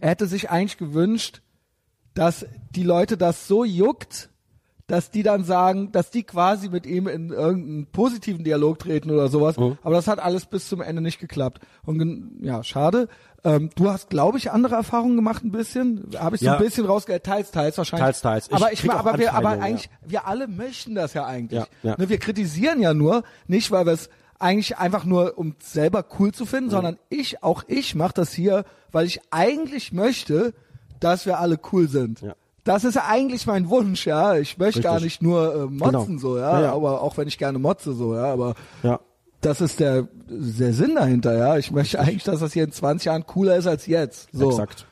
er 0.00 0.10
hätte 0.10 0.26
sich 0.26 0.50
eigentlich 0.50 0.76
gewünscht, 0.78 1.42
dass 2.14 2.44
die 2.70 2.82
Leute 2.82 3.16
das 3.16 3.46
so 3.46 3.64
juckt, 3.64 4.28
dass 4.88 5.12
die 5.12 5.22
dann 5.22 5.44
sagen, 5.44 5.92
dass 5.92 6.10
die 6.10 6.24
quasi 6.24 6.68
mit 6.68 6.84
ihm 6.84 7.06
in 7.06 7.30
irgendeinen 7.30 7.86
positiven 7.86 8.42
Dialog 8.42 8.80
treten 8.80 9.12
oder 9.12 9.28
sowas. 9.28 9.56
Mhm. 9.56 9.78
Aber 9.82 9.94
das 9.94 10.08
hat 10.08 10.18
alles 10.18 10.46
bis 10.46 10.68
zum 10.68 10.80
Ende 10.80 11.00
nicht 11.00 11.20
geklappt. 11.20 11.60
Und 11.84 12.40
ja, 12.42 12.64
schade. 12.64 13.06
Ähm, 13.42 13.70
du 13.74 13.88
hast, 13.90 14.10
glaube 14.10 14.36
ich, 14.38 14.50
andere 14.50 14.74
Erfahrungen 14.74 15.16
gemacht 15.16 15.42
ein 15.44 15.50
bisschen. 15.52 16.10
Habe 16.18 16.36
ich 16.36 16.40
so 16.40 16.46
Ja. 16.46 16.56
ein 16.56 16.62
bisschen 16.62 16.84
rausgehört. 16.86 17.24
Teils, 17.24 17.50
teils 17.50 17.78
wahrscheinlich. 17.78 18.04
Teils, 18.20 18.20
teils. 18.20 18.48
Ich 18.48 18.54
aber 18.54 18.72
ich, 18.72 18.90
aber 18.90 19.18
wir, 19.18 19.34
aber 19.34 19.50
eigentlich, 19.50 19.88
wir 20.06 20.26
alle 20.26 20.46
möchten 20.46 20.94
das 20.94 21.14
ja 21.14 21.24
eigentlich. 21.24 21.60
Ja, 21.60 21.66
ja. 21.90 21.94
Ne, 21.98 22.08
wir 22.08 22.18
kritisieren 22.18 22.80
ja 22.82 22.92
nur, 22.92 23.22
nicht 23.46 23.70
weil 23.70 23.86
wir 23.86 23.92
es 23.94 24.10
eigentlich 24.38 24.78
einfach 24.78 25.04
nur, 25.04 25.38
um 25.38 25.54
selber 25.62 26.04
cool 26.18 26.32
zu 26.32 26.46
finden, 26.46 26.70
sondern 26.70 26.98
ich, 27.08 27.42
auch 27.42 27.62
ich 27.66 27.94
mache 27.94 28.14
das 28.14 28.32
hier, 28.32 28.64
weil 28.92 29.06
ich 29.06 29.20
eigentlich 29.30 29.92
möchte, 29.92 30.54
dass 30.98 31.24
wir 31.26 31.38
alle 31.38 31.58
cool 31.72 31.88
sind. 31.88 32.20
Ja. 32.22 32.34
Das 32.64 32.84
ist 32.84 32.94
ja 32.94 33.04
eigentlich 33.08 33.46
mein 33.46 33.70
Wunsch, 33.70 34.06
ja. 34.06 34.36
Ich 34.36 34.58
möchte 34.58 34.82
gar 34.82 34.94
Richtig. 34.96 35.04
nicht 35.20 35.22
nur 35.22 35.54
äh, 35.54 35.66
motzen 35.66 36.06
Genau. 36.18 36.18
so, 36.20 36.36
ja, 36.38 36.58
Ja, 36.58 36.60
ja. 36.66 36.72
aber 36.74 37.00
auch 37.00 37.16
wenn 37.16 37.26
ich 37.26 37.38
gerne 37.38 37.58
motze 37.58 37.94
so, 37.94 38.14
ja, 38.14 38.24
aber 38.32 38.54
Ja. 38.82 39.00
Das 39.40 39.60
ist 39.60 39.80
der, 39.80 40.08
der 40.28 40.72
Sinn 40.72 40.94
dahinter, 40.94 41.36
ja. 41.36 41.56
Ich 41.56 41.70
möchte 41.70 41.98
eigentlich, 42.00 42.24
dass 42.24 42.40
das 42.40 42.52
hier 42.52 42.64
in 42.64 42.72
20 42.72 43.06
Jahren 43.06 43.26
cooler 43.26 43.56
ist 43.56 43.66
als 43.66 43.86
jetzt. 43.86 44.28
So. 44.32 44.50
Exakt. 44.50 44.86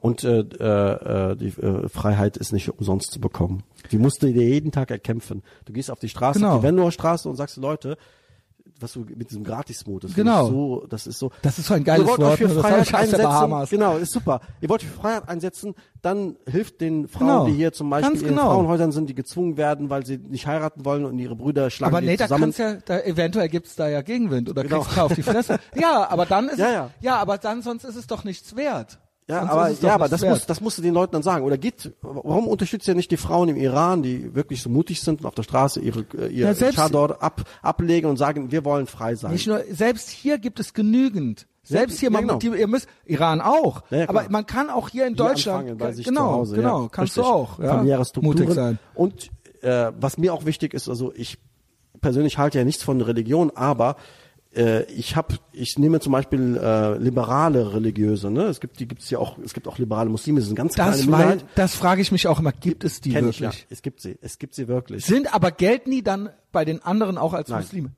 Und 0.00 0.24
äh, 0.24 0.40
äh, 0.40 1.36
die 1.36 1.48
äh, 1.48 1.88
Freiheit 1.88 2.36
ist 2.36 2.52
nicht 2.52 2.68
umsonst 2.68 3.12
zu 3.12 3.20
bekommen. 3.20 3.62
Die 3.92 3.98
musst 3.98 4.22
du 4.22 4.32
dir 4.32 4.42
jeden 4.48 4.72
Tag 4.72 4.90
erkämpfen. 4.90 5.42
Du 5.64 5.72
gehst 5.72 5.90
auf 5.90 6.00
die 6.00 6.08
Straße, 6.08 6.40
Genau. 6.40 6.54
auf 6.56 6.60
die 6.60 6.66
Venloer 6.66 6.90
Straße 6.90 7.28
und 7.28 7.36
sagst 7.36 7.56
Leute, 7.56 7.96
was 8.82 8.92
du 8.92 9.00
mit 9.00 9.30
diesem 9.30 9.44
Gratis-Mut, 9.44 10.04
das 10.04 10.14
Genau. 10.14 10.46
so, 10.48 10.86
das 10.88 11.06
ist 11.06 11.18
so. 11.18 11.30
Das 11.42 11.58
ist 11.58 11.66
so 11.66 11.74
ein 11.74 11.84
geiles 11.84 12.04
Ihr 12.04 12.08
wollt 12.10 12.20
Wort, 12.20 12.32
euch 12.32 12.38
für 12.48 12.54
ne? 12.54 12.60
Freiheit 12.60 12.94
einsetzen. 12.94 13.66
Genau, 13.70 13.96
ist 13.96 14.12
super. 14.12 14.40
Ihr 14.60 14.68
wollt 14.68 14.82
euch 14.82 14.88
für 14.88 15.00
Freiheit 15.00 15.28
einsetzen, 15.28 15.74
dann 16.02 16.36
hilft 16.46 16.80
den 16.80 17.08
Frauen, 17.08 17.26
Genau. 17.26 17.46
die 17.46 17.52
hier 17.52 17.72
zum 17.72 17.88
Beispiel 17.90 18.10
Ganz 18.10 18.22
in 18.22 18.28
genau. 18.28 18.42
Frauenhäusern 18.50 18.92
sind, 18.92 19.08
die 19.08 19.14
gezwungen 19.14 19.56
werden, 19.56 19.88
weil 19.90 20.04
sie 20.04 20.18
nicht 20.18 20.46
heiraten 20.46 20.84
wollen 20.84 21.04
und 21.04 21.18
ihre 21.18 21.36
Brüder 21.36 21.70
schlagen 21.70 21.94
Aber 21.94 22.04
nee, 22.04 22.16
da 22.16 22.24
zusammen. 22.24 22.42
kannst 22.44 22.58
ja, 22.58 22.74
da 22.84 22.98
eventuell 23.00 23.48
gibt's 23.48 23.76
da 23.76 23.88
ja 23.88 24.02
Gegenwind 24.02 24.48
oder 24.50 24.62
Genau. 24.64 24.80
kriegst 24.80 24.96
du 24.96 25.00
auf 25.02 25.14
die 25.14 25.22
Fresse. 25.22 25.58
ja, 25.74 26.08
aber 26.10 26.26
dann 26.26 26.48
ist 26.50 26.58
Ja, 26.58 26.66
es, 26.66 26.72
ja. 26.74 26.90
ja, 27.00 27.16
aber 27.18 27.38
dann 27.38 27.62
sonst 27.62 27.84
ist 27.84 27.96
es 27.96 28.06
doch 28.06 28.24
nichts 28.24 28.56
wert. 28.56 28.98
Ja, 29.32 29.40
Sonst 29.40 29.50
aber, 29.52 29.70
ja, 29.70 29.94
aber 29.94 30.08
das 30.08 30.22
wert. 30.22 30.32
muss, 30.32 30.46
das 30.46 30.60
musst 30.60 30.78
du 30.78 30.82
den 30.82 30.92
Leuten 30.92 31.12
dann 31.12 31.22
sagen. 31.22 31.44
Oder 31.44 31.56
geht, 31.56 31.92
warum 32.02 32.46
unterstützt 32.46 32.86
ihr 32.86 32.94
nicht 32.94 33.10
die 33.10 33.16
Frauen 33.16 33.48
im 33.48 33.56
Iran, 33.56 34.02
die 34.02 34.34
wirklich 34.34 34.62
so 34.62 34.68
mutig 34.68 35.00
sind 35.00 35.20
und 35.20 35.26
auf 35.26 35.34
der 35.34 35.42
Straße 35.42 35.80
ihre, 35.80 36.04
äh, 36.18 36.28
ihr 36.28 36.52
Ja, 36.52 36.72
Chador 36.72 37.22
ab, 37.22 37.42
ablegen 37.62 38.10
und 38.10 38.18
sagen, 38.18 38.52
wir 38.52 38.64
wollen 38.64 38.86
frei 38.86 39.14
sein? 39.14 39.32
Nicht 39.32 39.46
nur, 39.46 39.62
selbst 39.70 40.10
hier 40.10 40.38
gibt 40.38 40.60
es 40.60 40.74
genügend. 40.74 41.46
Selbst 41.62 42.00
hier, 42.00 42.08
ja, 42.08 42.12
man, 42.12 42.26
genau. 42.26 42.38
die, 42.38 42.48
ihr 42.48 42.66
müsst, 42.66 42.88
Iran 43.06 43.40
auch. 43.40 43.82
Ja, 43.90 44.08
aber 44.08 44.26
man 44.28 44.46
kann 44.46 44.68
auch 44.68 44.88
hier 44.88 45.06
in 45.06 45.14
Hier 45.14 45.24
Deutschland, 45.24 45.78
genau, 46.04 46.32
Hause, 46.32 46.56
genau, 46.56 46.88
kannst 46.88 47.16
richtig. 47.16 47.24
du 47.24 47.30
auch, 47.30 47.58
ja, 47.60 47.68
Familiäre 47.68 48.04
Strukturen. 48.04 48.38
mutig 48.38 48.54
sein. 48.54 48.78
Und 48.94 49.30
äh, 49.62 49.92
was 49.98 50.18
mir 50.18 50.34
auch 50.34 50.44
wichtig 50.44 50.74
ist, 50.74 50.88
also 50.88 51.12
ich 51.14 51.38
persönlich 52.00 52.36
halte 52.36 52.58
ja 52.58 52.64
nichts 52.64 52.82
von 52.82 53.00
Religion, 53.00 53.52
aber 53.54 53.96
ich 54.54 55.16
habe, 55.16 55.36
ich 55.52 55.78
nehme 55.78 56.00
zum 56.00 56.12
Beispiel 56.12 56.56
äh, 56.56 56.98
liberale 56.98 57.72
Religiöse, 57.72 58.30
ne? 58.30 58.42
Es 58.44 58.60
gibt, 58.60 58.80
die 58.80 58.86
gibt's 58.86 59.08
ja 59.08 59.18
auch, 59.18 59.38
es 59.38 59.54
gibt 59.54 59.66
auch 59.66 59.78
liberale 59.78 60.10
Muslime, 60.10 60.40
das 60.40 60.48
eine 60.48 60.56
ganz 60.56 60.74
Das, 60.74 61.02
kleine 61.02 61.12
weil, 61.12 61.38
das 61.54 61.74
frage 61.74 62.02
ich 62.02 62.12
mich 62.12 62.26
auch 62.28 62.38
immer, 62.38 62.52
gibt 62.52 62.84
es 62.84 63.00
die 63.00 63.12
Kenn 63.12 63.28
ich, 63.28 63.40
wirklich? 63.40 63.60
ja. 63.60 63.66
Es 63.70 63.80
gibt 63.82 64.00
sie, 64.00 64.18
es 64.20 64.38
gibt 64.38 64.54
sie 64.54 64.68
wirklich. 64.68 65.06
Sind 65.06 65.32
aber 65.34 65.52
gelten 65.52 65.90
die 65.90 66.02
dann 66.02 66.28
bei 66.52 66.64
den 66.64 66.82
anderen 66.82 67.16
auch 67.16 67.32
als 67.32 67.48
Nein. 67.48 67.62
Muslime? 67.62 67.92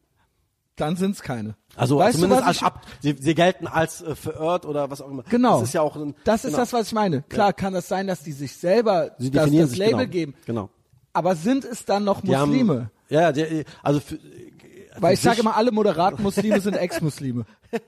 Dann 0.76 0.96
sind's 0.96 1.22
keine. 1.22 1.56
Also 1.76 1.98
weißt 1.98 2.16
du, 2.18 2.22
zumindest 2.22 2.42
was 2.42 2.48
als 2.48 2.56
ich, 2.56 2.62
ab, 2.62 2.86
sie, 3.00 3.16
sie 3.18 3.34
gelten 3.34 3.66
als 3.66 4.02
äh, 4.02 4.14
verirrt 4.16 4.66
oder 4.66 4.90
was 4.90 5.00
auch 5.00 5.08
immer. 5.10 5.22
Genau. 5.28 5.60
Das 5.60 5.68
ist 5.68 5.74
ja 5.74 5.82
auch 5.82 5.96
ein, 5.96 6.14
Das 6.24 6.44
ist 6.44 6.50
genau. 6.50 6.58
das, 6.58 6.72
was 6.72 6.86
ich 6.88 6.92
meine. 6.92 7.22
Klar 7.22 7.52
kann 7.52 7.72
das 7.72 7.86
sein, 7.88 8.06
dass 8.06 8.22
die 8.22 8.32
sich 8.32 8.56
selber 8.56 9.12
Sie 9.18 9.30
das, 9.30 9.50
das 9.50 9.76
Label 9.76 9.98
genau. 9.98 10.10
geben. 10.10 10.34
Genau. 10.46 10.70
Aber 11.12 11.36
sind 11.36 11.64
es 11.64 11.84
dann 11.84 12.02
noch 12.04 12.22
Die 12.22 12.28
Muslime? 12.30 12.74
Haben, 12.74 12.90
ja, 13.08 13.30
die, 13.30 13.64
also 13.82 14.00
für, 14.00 14.18
Weil 14.98 15.14
ich 15.14 15.20
für 15.20 15.28
sage 15.28 15.40
immer, 15.40 15.56
alle 15.56 15.72
moderaten 15.72 16.22
Muslime 16.22 16.60
sind 16.60 16.76
Ex-Muslime. 16.76 17.44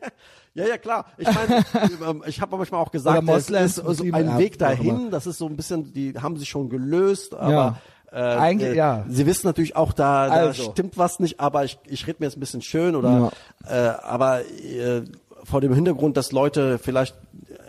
Ja, 0.55 0.67
ja, 0.67 0.79
klar. 0.79 1.05
Ich 1.19 1.29
meine, 1.29 1.63
ähm, 2.09 2.23
ich 2.27 2.41
habe 2.41 2.57
manchmal 2.57 2.81
auch 2.81 2.91
gesagt, 2.91 3.29
es 3.29 3.51
ist 3.51 3.75
so 3.77 3.83
Muslime, 3.83 4.17
ein 4.17 4.27
ja, 4.27 4.39
Weg 4.39 4.59
dahin. 4.59 5.11
Das 5.11 5.27
ist 5.27 5.37
so 5.37 5.47
ein 5.47 5.55
bisschen, 5.55 5.93
die 5.93 6.15
haben 6.19 6.39
sich 6.39 6.49
schon 6.49 6.71
gelöst, 6.71 7.35
aber 7.35 7.53
Ja. 7.53 7.79
äh, 8.11 8.39
Eigentlich, 8.39 8.71
äh, 8.71 8.77
ja. 8.77 9.05
sie 9.07 9.27
wissen 9.27 9.47
natürlich 9.47 9.77
auch, 9.77 9.93
da, 9.93 10.29
da 10.29 10.33
Also. 10.35 10.71
stimmt 10.71 10.97
was 10.97 11.21
nicht, 11.21 11.41
aber 11.41 11.65
ich, 11.65 11.79
ich 11.87 12.07
rede 12.07 12.17
mir 12.21 12.27
jetzt 12.29 12.39
ein 12.39 12.41
bisschen 12.41 12.63
schön 12.63 12.97
oder 12.97 13.31
äh, 13.69 13.75
aber 13.75 14.47
äh, 14.47 15.03
vor 15.45 15.61
dem 15.61 15.75
Hintergrund, 15.75 16.17
dass 16.17 16.33
Leute 16.33 16.79
vielleicht 16.79 17.15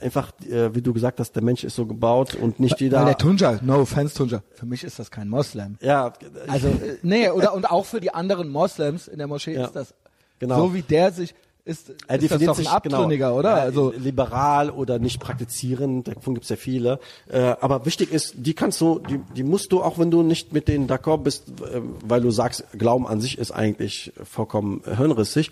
einfach, 0.01 0.31
äh, 0.49 0.73
wie 0.75 0.81
du 0.81 0.93
gesagt 0.93 1.19
hast, 1.19 1.31
der 1.33 1.43
Mensch 1.43 1.63
ist 1.63 1.75
so 1.75 1.85
gebaut 1.85 2.35
und 2.35 2.59
nicht 2.59 2.79
jeder. 2.79 2.99
Weil 2.99 3.05
der 3.07 3.17
Tunja, 3.17 3.59
no 3.61 3.81
offense 3.81 4.15
Tunja, 4.15 4.41
für 4.55 4.65
mich 4.65 4.83
ist 4.83 4.99
das 4.99 5.11
kein 5.11 5.29
Moslem. 5.29 5.77
ja, 5.81 6.13
Also, 6.47 6.67
äh, 6.69 6.97
nee, 7.03 7.29
oder, 7.29 7.53
und 7.53 7.69
auch 7.69 7.85
für 7.85 7.99
die 7.99 8.13
anderen 8.13 8.49
Moslems 8.49 9.07
in 9.07 9.17
der 9.17 9.27
Moschee 9.27 9.53
Ja. 9.55 9.65
ist 9.65 9.73
das, 9.75 9.93
Genau. 10.39 10.57
so 10.67 10.73
wie 10.73 10.83
der 10.83 11.11
sich, 11.11 11.33
ist, 11.65 11.89
Er 11.89 11.95
ist 11.95 11.99
das 12.09 12.19
definiert 12.19 12.49
doch 12.49 12.53
ein 12.53 12.63
sich, 12.63 12.69
Abtrünniger, 12.69 13.27
genau, 13.27 13.39
oder? 13.39 13.55
Also, 13.55 13.91
liberal 13.91 14.69
oder 14.69 14.99
nicht 14.99 15.19
praktizierend, 15.19 16.07
davon 16.07 16.33
gibt's 16.35 16.47
ja 16.49 16.55
viele. 16.55 16.99
Äh, 17.29 17.55
aber 17.59 17.85
wichtig 17.85 18.11
ist, 18.13 18.35
die 18.37 18.53
kannst 18.53 18.79
du, 18.79 18.99
die, 18.99 19.19
die 19.35 19.43
musst 19.43 19.71
du, 19.73 19.81
auch 19.81 19.97
wenn 19.99 20.09
du 20.11 20.23
nicht 20.23 20.53
mit 20.53 20.67
denen 20.69 20.87
d'accord 20.87 21.23
bist, 21.23 21.49
äh, 21.61 21.81
weil 22.05 22.21
du 22.21 22.31
sagst, 22.31 22.63
Glauben 22.77 23.05
an 23.07 23.19
sich 23.19 23.37
ist 23.37 23.51
eigentlich 23.51 24.13
vollkommen 24.23 24.81
hirnrissig, 24.85 25.51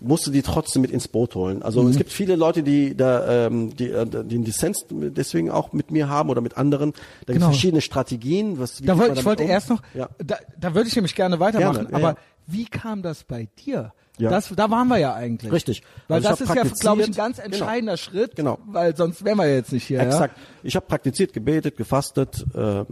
musst 0.00 0.26
du 0.26 0.30
die 0.30 0.42
trotzdem 0.42 0.82
mit 0.82 0.90
ins 0.90 1.08
Boot 1.08 1.34
holen. 1.34 1.62
Also 1.62 1.82
Mhm. 1.82 1.90
es 1.90 1.96
gibt 1.96 2.12
viele 2.12 2.36
Leute, 2.36 2.62
die 2.62 2.96
da, 2.96 3.46
ähm, 3.46 3.74
die, 3.74 3.90
äh, 3.90 4.04
die 4.06 4.34
einen 4.36 4.44
Dissens 4.44 4.84
deswegen 4.90 5.50
auch 5.50 5.72
mit 5.72 5.90
mir 5.90 6.08
haben 6.08 6.28
oder 6.30 6.40
mit 6.40 6.56
anderen. 6.58 6.92
Da 6.92 6.98
gibt 7.32 7.38
Genau. 7.38 7.46
verschiedene 7.46 7.80
Strategien. 7.80 8.58
Was, 8.58 8.82
wie 8.82 8.86
da 8.86 8.94
man 8.94 9.12
ich 9.14 9.24
wollte 9.24 9.44
um? 9.44 9.48
erst 9.50 9.70
noch, 9.70 9.80
Ja. 9.94 10.08
da, 10.18 10.36
da 10.58 10.74
würde 10.74 10.88
ich 10.88 10.96
nämlich 10.96 11.14
gerne 11.14 11.40
weitermachen, 11.40 11.86
Gerne, 11.86 11.90
ja, 11.90 11.96
aber 11.96 12.08
ja. 12.10 12.16
wie 12.46 12.66
kam 12.66 13.02
das 13.02 13.24
bei 13.24 13.48
dir? 13.64 13.92
Ja. 14.18 14.30
Das, 14.30 14.48
da 14.56 14.70
waren 14.70 14.88
wir 14.88 14.96
ja 14.98 15.14
eigentlich. 15.14 15.52
Richtig. 15.52 15.82
Weil 16.08 16.16
Also 16.24 16.28
das 16.30 16.40
ist 16.40 16.54
ja, 16.54 16.62
glaube 16.80 17.02
ich, 17.02 17.08
ein 17.08 17.12
ganz 17.12 17.36
Genau. 17.36 17.46
entscheidender 17.46 17.96
Schritt, 17.98 18.34
Genau. 18.36 18.58
weil 18.66 18.96
sonst 18.96 19.22
wären 19.24 19.36
wir 19.36 19.52
jetzt 19.54 19.72
nicht 19.72 19.84
hier. 19.86 20.00
Exakt. 20.00 20.38
Ich 20.62 20.74
habe 20.74 20.86
praktiziert, 20.86 21.34
gebetet, 21.34 21.76
gefastet 21.76 22.44
äh, 22.54 22.84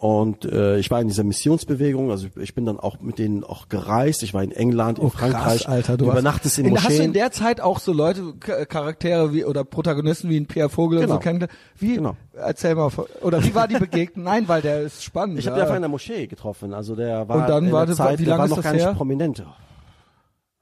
und 0.00 0.44
äh, 0.44 0.78
ich 0.78 0.90
war 0.90 1.00
in 1.00 1.08
dieser 1.08 1.24
Missionsbewegung. 1.24 2.10
Also 2.10 2.28
ich 2.36 2.54
bin 2.54 2.64
dann 2.64 2.78
auch 2.78 3.00
mit 3.00 3.18
denen 3.18 3.42
auch 3.44 3.68
gereist. 3.68 4.22
Ich 4.22 4.32
war 4.34 4.42
in 4.42 4.52
England, 4.52 4.98
in 4.98 5.04
Oh, 5.06 5.08
Frankreich. 5.10 5.62
krass, 5.62 5.66
Alter, 5.66 5.96
du 5.96 6.04
du 6.04 6.10
hast- 6.10 6.18
übernachtest 6.18 6.58
in 6.58 6.66
in, 6.66 6.76
Hast 6.76 6.84
du 6.84 6.90
in 6.92 6.96
Moscheen. 6.98 7.12
der 7.14 7.30
Zeit 7.32 7.60
auch 7.60 7.78
so 7.80 7.92
Leute, 7.92 8.34
Charaktere 8.38 9.32
wie 9.34 9.44
oder 9.44 9.64
Protagonisten 9.64 10.28
wie 10.30 10.38
ein 10.38 10.46
Pierre 10.46 10.68
Vogel 10.68 10.98
und 10.98 11.04
Genau. 11.04 11.14
so 11.16 11.20
kennengelernt? 11.20 11.58
Wie? 11.78 11.94
Genau. 11.96 12.16
Erzähl 12.34 12.74
mal. 12.74 12.90
Oder 13.22 13.42
wie 13.42 13.54
war 13.54 13.66
die 13.68 13.74
Begegnung? 13.78 14.24
Nein, 14.24 14.46
weil 14.48 14.62
der 14.62 14.82
ist 14.82 15.02
spannend. 15.02 15.38
Ich 15.38 15.46
habe 15.46 15.56
ja. 15.56 15.62
den 15.62 15.66
einfach 15.66 15.76
in 15.76 15.82
der 15.82 15.88
Moschee 15.90 16.26
getroffen. 16.26 16.72
Also 16.74 16.94
der 16.94 17.28
war 17.28 17.36
Und 17.36 17.48
dann 17.48 17.66
in 17.66 17.72
war 17.72 17.80
der 17.86 17.94
das- 17.94 17.96
Zeit, 17.98 18.18
wie 18.18 18.24
der 18.24 18.36
lange 18.36 18.38
war 18.40 18.46
ist 18.46 18.56
noch 18.56 18.62
gar 18.62 18.72
nicht 18.72 18.84
her? 18.84 18.94
prominent. 18.94 19.40
Oh, 19.44 19.50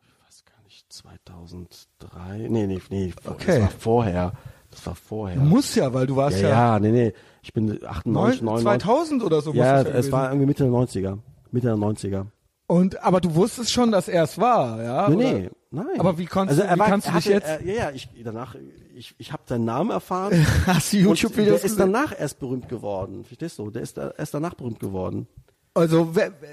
Ich 0.02 0.26
weiß 0.26 0.44
gar 0.44 0.62
nicht, 0.64 0.86
2003. 0.92 2.48
Nee, 2.48 2.66
nee, 2.66 2.80
nee, 2.90 3.12
Okay. 3.24 3.44
das 3.46 3.60
war 3.60 3.70
vorher. 3.78 4.32
Das 4.76 4.86
war 4.86 4.94
vorher. 4.94 5.36
Muss 5.40 5.74
ja, 5.74 5.92
weil 5.92 6.06
du 6.06 6.16
warst 6.16 6.40
ja, 6.40 6.48
ja, 6.48 6.74
ja, 6.74 6.78
nee, 6.80 6.90
nee. 6.90 7.12
Ich 7.42 7.52
bin 7.52 7.70
98, 7.84 8.42
neun- 8.42 8.62
99. 8.62 8.62
2000 8.64 9.22
oder 9.24 9.40
so. 9.40 9.52
Ja, 9.52 9.80
es 9.80 9.86
gewesen 9.88 10.12
war 10.12 10.28
irgendwie 10.28 10.46
Mitte 10.46 10.64
der 10.64 10.72
90er. 10.72 11.18
Mitte 11.50 11.66
der 11.68 11.76
90er. 11.76 12.26
Und 12.68 13.02
aber 13.04 13.20
du 13.20 13.34
wusstest 13.34 13.70
schon, 13.72 13.92
dass 13.92 14.08
er 14.08 14.24
es 14.24 14.38
war, 14.38 14.82
ja? 14.82 15.08
Nee, 15.08 15.14
oder? 15.16 15.32
nee, 15.38 15.50
nein. 15.70 15.86
Aber 16.00 16.18
wie 16.18 16.26
konntest 16.26 16.60
also 16.60 16.74
wie 16.74 16.78
war, 16.80 16.86
kannst 16.88 17.06
du 17.06 17.12
dich 17.12 17.26
hatte, 17.26 17.32
jetzt- 17.34 17.48
Äh, 17.64 17.64
ja, 17.68 17.74
ja, 17.74 17.90
ich 17.92 18.08
danach 18.24 18.56
ich 18.94 19.14
ich 19.18 19.32
habe 19.32 19.42
seinen 19.46 19.64
Namen 19.64 19.90
erfahren. 19.90 20.32
Hast 20.66 20.92
du 20.92 20.96
YouTube-Videos 20.98 21.60
Der 21.60 21.70
ist 21.70 21.76
gesehen? 21.76 21.92
danach 21.92 22.12
erst 22.18 22.38
berühmt 22.40 22.68
geworden. 22.68 23.24
Verstehst 23.24 23.58
du? 23.58 23.70
Der 23.70 23.82
ist 23.82 23.96
da- 23.96 24.12
erst 24.18 24.34
danach 24.34 24.54
berühmt 24.54 24.80
geworden. 24.80 25.28
Also 25.74 26.14
wer, 26.14 26.32
wer- 26.40 26.48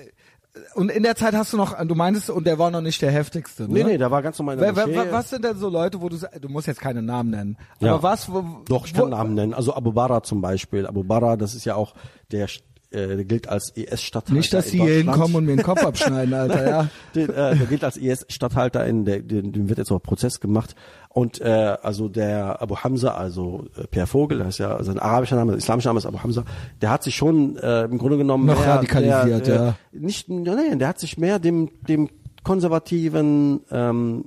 und 0.75 0.91
in 0.91 1.01
der 1.03 1.15
Zeit 1.15 1.33
hast 1.33 1.51
du 1.53 1.57
noch, 1.57 1.75
du 1.85 1.95
meinst, 1.95 2.29
und 2.29 2.45
der 2.45 2.59
war 2.59 2.69
noch 2.69 2.81
nicht 2.81 3.01
der 3.01 3.11
heftigste. 3.11 3.63
Ne? 3.63 3.69
Nee, 3.69 3.83
nee, 3.83 3.97
der 3.97 4.11
war 4.11 4.21
ganz 4.21 4.37
normal 4.37 4.59
Wer, 4.59 4.75
wer, 4.75 5.11
was 5.11 5.29
sind 5.31 5.43
denn 5.43 5.57
so 5.57 5.67
Leute, 5.69 5.99
wo 6.01 6.09
du 6.09 6.17
du 6.17 6.49
musst 6.49 6.67
jetzt 6.67 6.79
keine 6.79 7.01
Namen 7.01 7.31
nennen, 7.31 7.57
Ja. 7.79 7.93
aber 7.93 8.03
was? 8.03 8.31
Wo, 8.31 8.61
Doch, 8.67 8.85
ich 8.85 8.95
wo, 8.95 9.01
kann 9.01 9.09
Namen 9.09 9.33
nennen. 9.33 9.53
Also 9.53 9.73
Abu 9.75 9.91
Bara 9.93 10.21
zum 10.21 10.41
Beispiel. 10.41 10.85
Abu 10.85 11.03
Bara, 11.03 11.37
das 11.37 11.55
ist 11.55 11.65
ja 11.65 11.75
auch 11.75 11.95
der, 12.31 12.47
äh, 12.93 13.15
der 13.15 13.25
gilt 13.25 13.49
als 13.49 13.71
IS-Stadthalter. 13.75 14.33
Nicht, 14.37 14.53
dass 14.53 14.69
sie 14.69 14.81
hier 14.81 14.95
hinkommen 14.95 15.35
und 15.35 15.45
mir 15.45 15.55
den 15.55 15.63
Kopf 15.63 15.83
abschneiden, 15.83 16.33
Alter, 16.33 16.69
ja. 16.69 16.87
Den, 17.15 17.29
äh, 17.29 17.55
der 17.55 17.65
gilt 17.67 17.83
als 17.83 17.97
IS-Stadthalter, 17.97 18.85
in 18.85 19.05
der, 19.05 19.19
dem, 19.19 19.51
dem 19.51 19.69
wird 19.69 19.79
jetzt 19.79 19.91
auch 19.91 20.01
Prozess 20.01 20.39
gemacht. 20.39 20.75
Und 21.09 21.41
äh, 21.41 21.77
also 21.81 22.09
der 22.09 22.61
Abu 22.61 22.77
Hamza, 22.77 23.13
also 23.15 23.65
äh, 23.77 23.85
Pierre 23.87 24.07
Vogel, 24.07 24.39
das 24.39 24.49
ist 24.49 24.57
ja 24.59 24.81
sein 24.83 24.99
arabischer 24.99 25.35
Name, 25.35 25.53
islamischer 25.55 25.89
Name 25.89 25.99
ist 25.99 26.05
Abu 26.05 26.19
Hamza, 26.19 26.43
der 26.81 26.89
hat 26.89 27.03
sich 27.03 27.15
schon 27.15 27.57
äh, 27.57 27.83
im 27.83 27.97
Grunde 27.97 28.17
genommen 28.17 28.45
Noch 28.45 28.59
mehr, 28.59 28.75
radikalisiert, 28.75 29.47
der, 29.47 29.55
ja. 29.55 29.69
Äh, 29.69 29.73
nicht, 29.91 30.27
ja, 30.29 30.55
nee, 30.55 30.75
der 30.75 30.87
hat 30.87 30.99
sich 30.99 31.17
mehr 31.17 31.39
dem 31.39 31.69
dem 31.87 32.09
konservativen 32.43 33.61
ähm, 33.71 34.25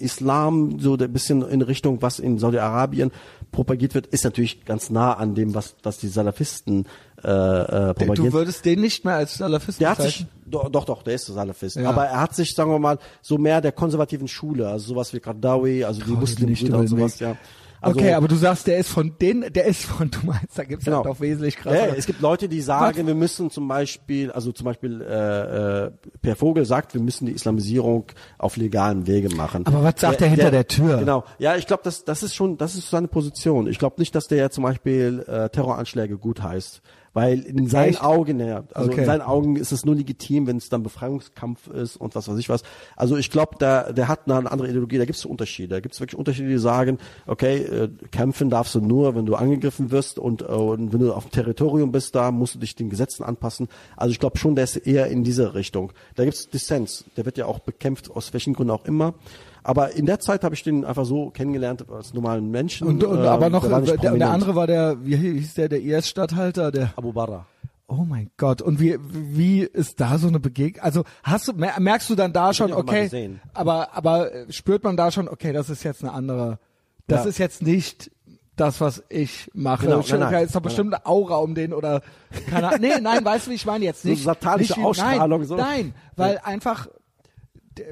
Islam 0.00 0.80
so 0.80 0.96
ein 0.96 1.12
bisschen 1.12 1.42
in 1.42 1.62
Richtung, 1.62 2.02
was 2.02 2.18
in 2.18 2.38
Saudi-Arabien 2.38 3.10
propagiert 3.52 3.94
wird, 3.94 4.06
ist 4.06 4.24
natürlich 4.24 4.64
ganz 4.64 4.90
nah 4.90 5.12
an 5.12 5.34
dem, 5.34 5.54
was, 5.54 5.76
was 5.82 5.98
die 5.98 6.08
Salafisten 6.08 6.86
äh, 7.24 7.28
äh, 7.28 7.94
propagieren. 7.94 8.14
Du 8.14 8.32
würdest 8.32 8.64
den 8.64 8.80
nicht 8.80 9.04
mehr 9.04 9.14
als 9.14 9.34
Salafisten 9.38 9.82
Der 9.82 9.90
hat 9.90 10.02
sich, 10.02 10.20
bezeichnen? 10.26 10.50
doch, 10.50 10.68
doch, 10.70 10.84
doch, 10.84 11.02
der 11.02 11.14
ist 11.14 11.26
Salafist. 11.26 11.76
Ja. 11.76 11.88
Aber 11.88 12.04
er 12.06 12.20
hat 12.20 12.34
sich, 12.34 12.54
sagen 12.54 12.70
wir 12.70 12.78
mal, 12.78 12.98
so 13.22 13.38
mehr 13.38 13.60
der 13.60 13.72
konservativen 13.72 14.28
Schule, 14.28 14.68
also 14.68 14.88
sowas 14.94 15.12
wie 15.12 15.20
Qardawi, 15.20 15.84
also 15.84 16.02
die 16.02 16.10
Muslimbrüder 16.12 16.78
und 16.78 16.90
den 16.90 16.98
sowas, 16.98 17.18
ja. 17.20 17.36
Also, 17.82 17.98
okay, 17.98 18.12
aber 18.12 18.28
du 18.28 18.34
sagst, 18.36 18.66
der 18.66 18.76
ist 18.76 18.90
von 18.90 19.16
denen, 19.22 19.50
der 19.54 19.64
ist 19.64 19.86
von, 19.86 20.10
du 20.10 20.18
meinst, 20.26 20.58
da 20.58 20.64
gibt's 20.64 20.84
Genau. 20.84 20.98
halt 20.98 21.06
doch 21.06 21.18
wesentlich 21.20 21.56
krasser. 21.56 21.88
ja, 21.88 21.94
es 21.94 22.04
gibt 22.04 22.20
Leute, 22.20 22.46
die 22.46 22.60
sagen, 22.60 22.98
Was? 22.98 23.06
wir 23.06 23.14
müssen 23.14 23.50
zum 23.50 23.66
Beispiel, 23.68 24.30
also 24.30 24.52
zum 24.52 24.66
Beispiel 24.66 25.00
äh, 25.00 25.86
äh, 25.86 25.90
Per 26.20 26.36
Vogel 26.36 26.66
sagt, 26.66 26.92
wir 26.92 27.00
müssen 27.00 27.24
die 27.24 27.32
Islamisierung 27.32 28.04
auf 28.36 28.58
legalem 28.58 29.06
Wege 29.06 29.34
machen. 29.34 29.66
Aber 29.66 29.82
was 29.82 29.94
sagt 29.96 30.20
er 30.20 30.28
hinter 30.28 30.50
der 30.50 30.66
Tür? 30.68 30.98
Genau. 30.98 31.24
Ja, 31.38 31.56
ich 31.56 31.66
glaube, 31.66 31.82
das, 31.82 32.04
das 32.04 32.22
ist 32.22 32.34
schon, 32.34 32.58
das 32.58 32.74
ist 32.74 32.90
seine 32.90 33.08
Position. 33.08 33.66
Ich 33.66 33.78
glaube 33.78 33.94
nicht, 33.98 34.14
dass 34.14 34.28
der 34.28 34.36
ja 34.36 34.50
zum 34.50 34.64
Beispiel 34.64 35.24
äh, 35.26 35.48
Terroranschläge 35.48 36.18
gut 36.18 36.42
heißt. 36.42 36.82
Weil 37.12 37.40
in 37.40 37.66
seinen 37.66 37.90
Echt? 37.90 38.04
Augen, 38.04 38.38
ja, 38.38 38.62
also 38.72 38.90
Okay. 38.90 39.00
in 39.00 39.06
seinen 39.06 39.22
Augen 39.22 39.56
ist 39.56 39.72
es 39.72 39.84
nur 39.84 39.96
legitim, 39.96 40.46
wenn 40.46 40.58
es 40.58 40.68
dann 40.68 40.84
Befreiungskampf 40.84 41.66
ist 41.68 41.96
und 41.96 42.14
was 42.14 42.28
weiß 42.28 42.38
ich 42.38 42.48
was. 42.48 42.62
Also 42.96 43.16
ich 43.16 43.30
glaube, 43.30 43.56
der, 43.58 43.92
der 43.92 44.06
hat 44.06 44.30
eine 44.30 44.50
andere 44.50 44.68
Ideologie, 44.68 44.98
da 44.98 45.04
gibt 45.04 45.18
es 45.18 45.24
Unterschiede. 45.24 45.68
Da 45.74 45.80
gibt 45.80 45.94
es 45.94 46.00
wirklich 46.00 46.16
Unterschiede, 46.16 46.48
die 46.48 46.58
sagen, 46.58 46.98
okay, 47.26 47.58
äh, 47.62 47.88
kämpfen 48.12 48.48
darfst 48.48 48.76
du 48.76 48.80
nur, 48.80 49.16
wenn 49.16 49.26
du 49.26 49.34
angegriffen 49.34 49.90
wirst 49.90 50.20
und, 50.20 50.42
äh, 50.42 50.44
und 50.46 50.92
wenn 50.92 51.00
du 51.00 51.12
auf 51.12 51.24
dem 51.24 51.32
Territorium 51.32 51.90
bist, 51.90 52.14
da 52.14 52.30
musst 52.30 52.54
du 52.54 52.58
dich 52.60 52.76
den 52.76 52.90
Gesetzen 52.90 53.24
anpassen. 53.24 53.66
Also 53.96 54.12
ich 54.12 54.20
glaube 54.20 54.38
schon, 54.38 54.54
der 54.54 54.64
ist 54.64 54.76
eher 54.76 55.08
in 55.08 55.24
diese 55.24 55.54
Richtung. 55.54 55.92
Da 56.14 56.24
gibt 56.24 56.36
es 56.36 56.48
Dissens, 56.48 57.04
der 57.16 57.24
wird 57.24 57.38
ja 57.38 57.46
auch 57.46 57.58
bekämpft, 57.58 58.10
aus 58.10 58.32
welchen 58.32 58.54
Gründen 58.54 58.70
auch 58.70 58.84
immer. 58.84 59.14
Aber 59.62 59.92
in 59.94 60.06
der 60.06 60.18
Zeit 60.20 60.44
habe 60.44 60.54
ich 60.54 60.62
den 60.62 60.84
einfach 60.84 61.04
so 61.04 61.30
kennengelernt 61.30 61.84
als 61.90 62.14
normalen 62.14 62.50
Menschen. 62.50 62.86
Und, 62.88 63.04
und 63.04 63.18
Ähm, 63.20 63.26
aber 63.26 63.50
noch, 63.50 63.66
der 63.66 63.96
der, 63.96 64.12
der 64.16 64.30
andere 64.30 64.54
war 64.54 64.66
der, 64.66 64.96
wie 65.04 65.16
hieß 65.16 65.54
der, 65.54 65.68
der 65.68 65.80
IS-Statthalter, 65.82 66.70
der, 66.72 66.92
Abu 66.96 67.12
Barra. 67.12 67.46
oh 67.88 68.04
mein 68.08 68.30
Gott, 68.36 68.62
und 68.62 68.80
wie, 68.80 68.96
wie 69.00 69.62
ist 69.62 70.00
da 70.00 70.16
so 70.18 70.28
eine 70.28 70.40
Begegnung? 70.40 70.82
Also 70.84 71.04
hast 71.22 71.48
du, 71.48 71.52
mer- 71.52 71.78
merkst 71.80 72.08
du 72.08 72.14
dann 72.14 72.32
da 72.32 72.54
schon, 72.54 72.72
auch 72.72 72.84
mal 72.84 73.04
okay, 73.06 73.38
aber, 73.54 73.94
aber 73.96 74.32
äh, 74.32 74.52
spürt 74.52 74.84
man 74.84 74.96
da 74.96 75.10
schon, 75.10 75.28
okay, 75.28 75.52
das 75.52 75.68
ist 75.70 75.82
jetzt 75.82 76.02
eine 76.02 76.12
andere, 76.12 76.58
das 77.06 77.24
Ja. 77.24 77.28
ist 77.30 77.38
jetzt 77.38 77.62
nicht 77.62 78.10
das, 78.56 78.80
was 78.80 79.02
ich 79.08 79.50
mache. 79.54 79.86
Genau, 79.86 80.02
Schon, 80.02 80.20
nein, 80.20 80.32
nein. 80.32 80.44
ist 80.44 80.54
doch 80.54 80.60
bestimmt 80.60 80.92
eine 80.92 81.06
Aura 81.06 81.36
um 81.36 81.54
den 81.54 81.72
oder, 81.72 82.02
keine 82.50 82.68
Ahnung. 82.68 82.80
Nee, 82.80 83.00
nein, 83.00 83.24
weißt 83.24 83.46
du, 83.46 83.50
wie 83.52 83.54
ich 83.54 83.64
meine 83.64 83.84
jetzt 83.86 84.02
So 84.02 84.08
nicht. 84.10 84.22
satanische 84.22 84.74
nicht 84.74 84.84
Ausstrahlung, 84.86 85.40
Nein, 85.40 85.48
so. 85.48 85.56
nein, 85.56 85.94
weil 86.16 86.38
einfach, 86.44 86.86
d- 86.86 86.90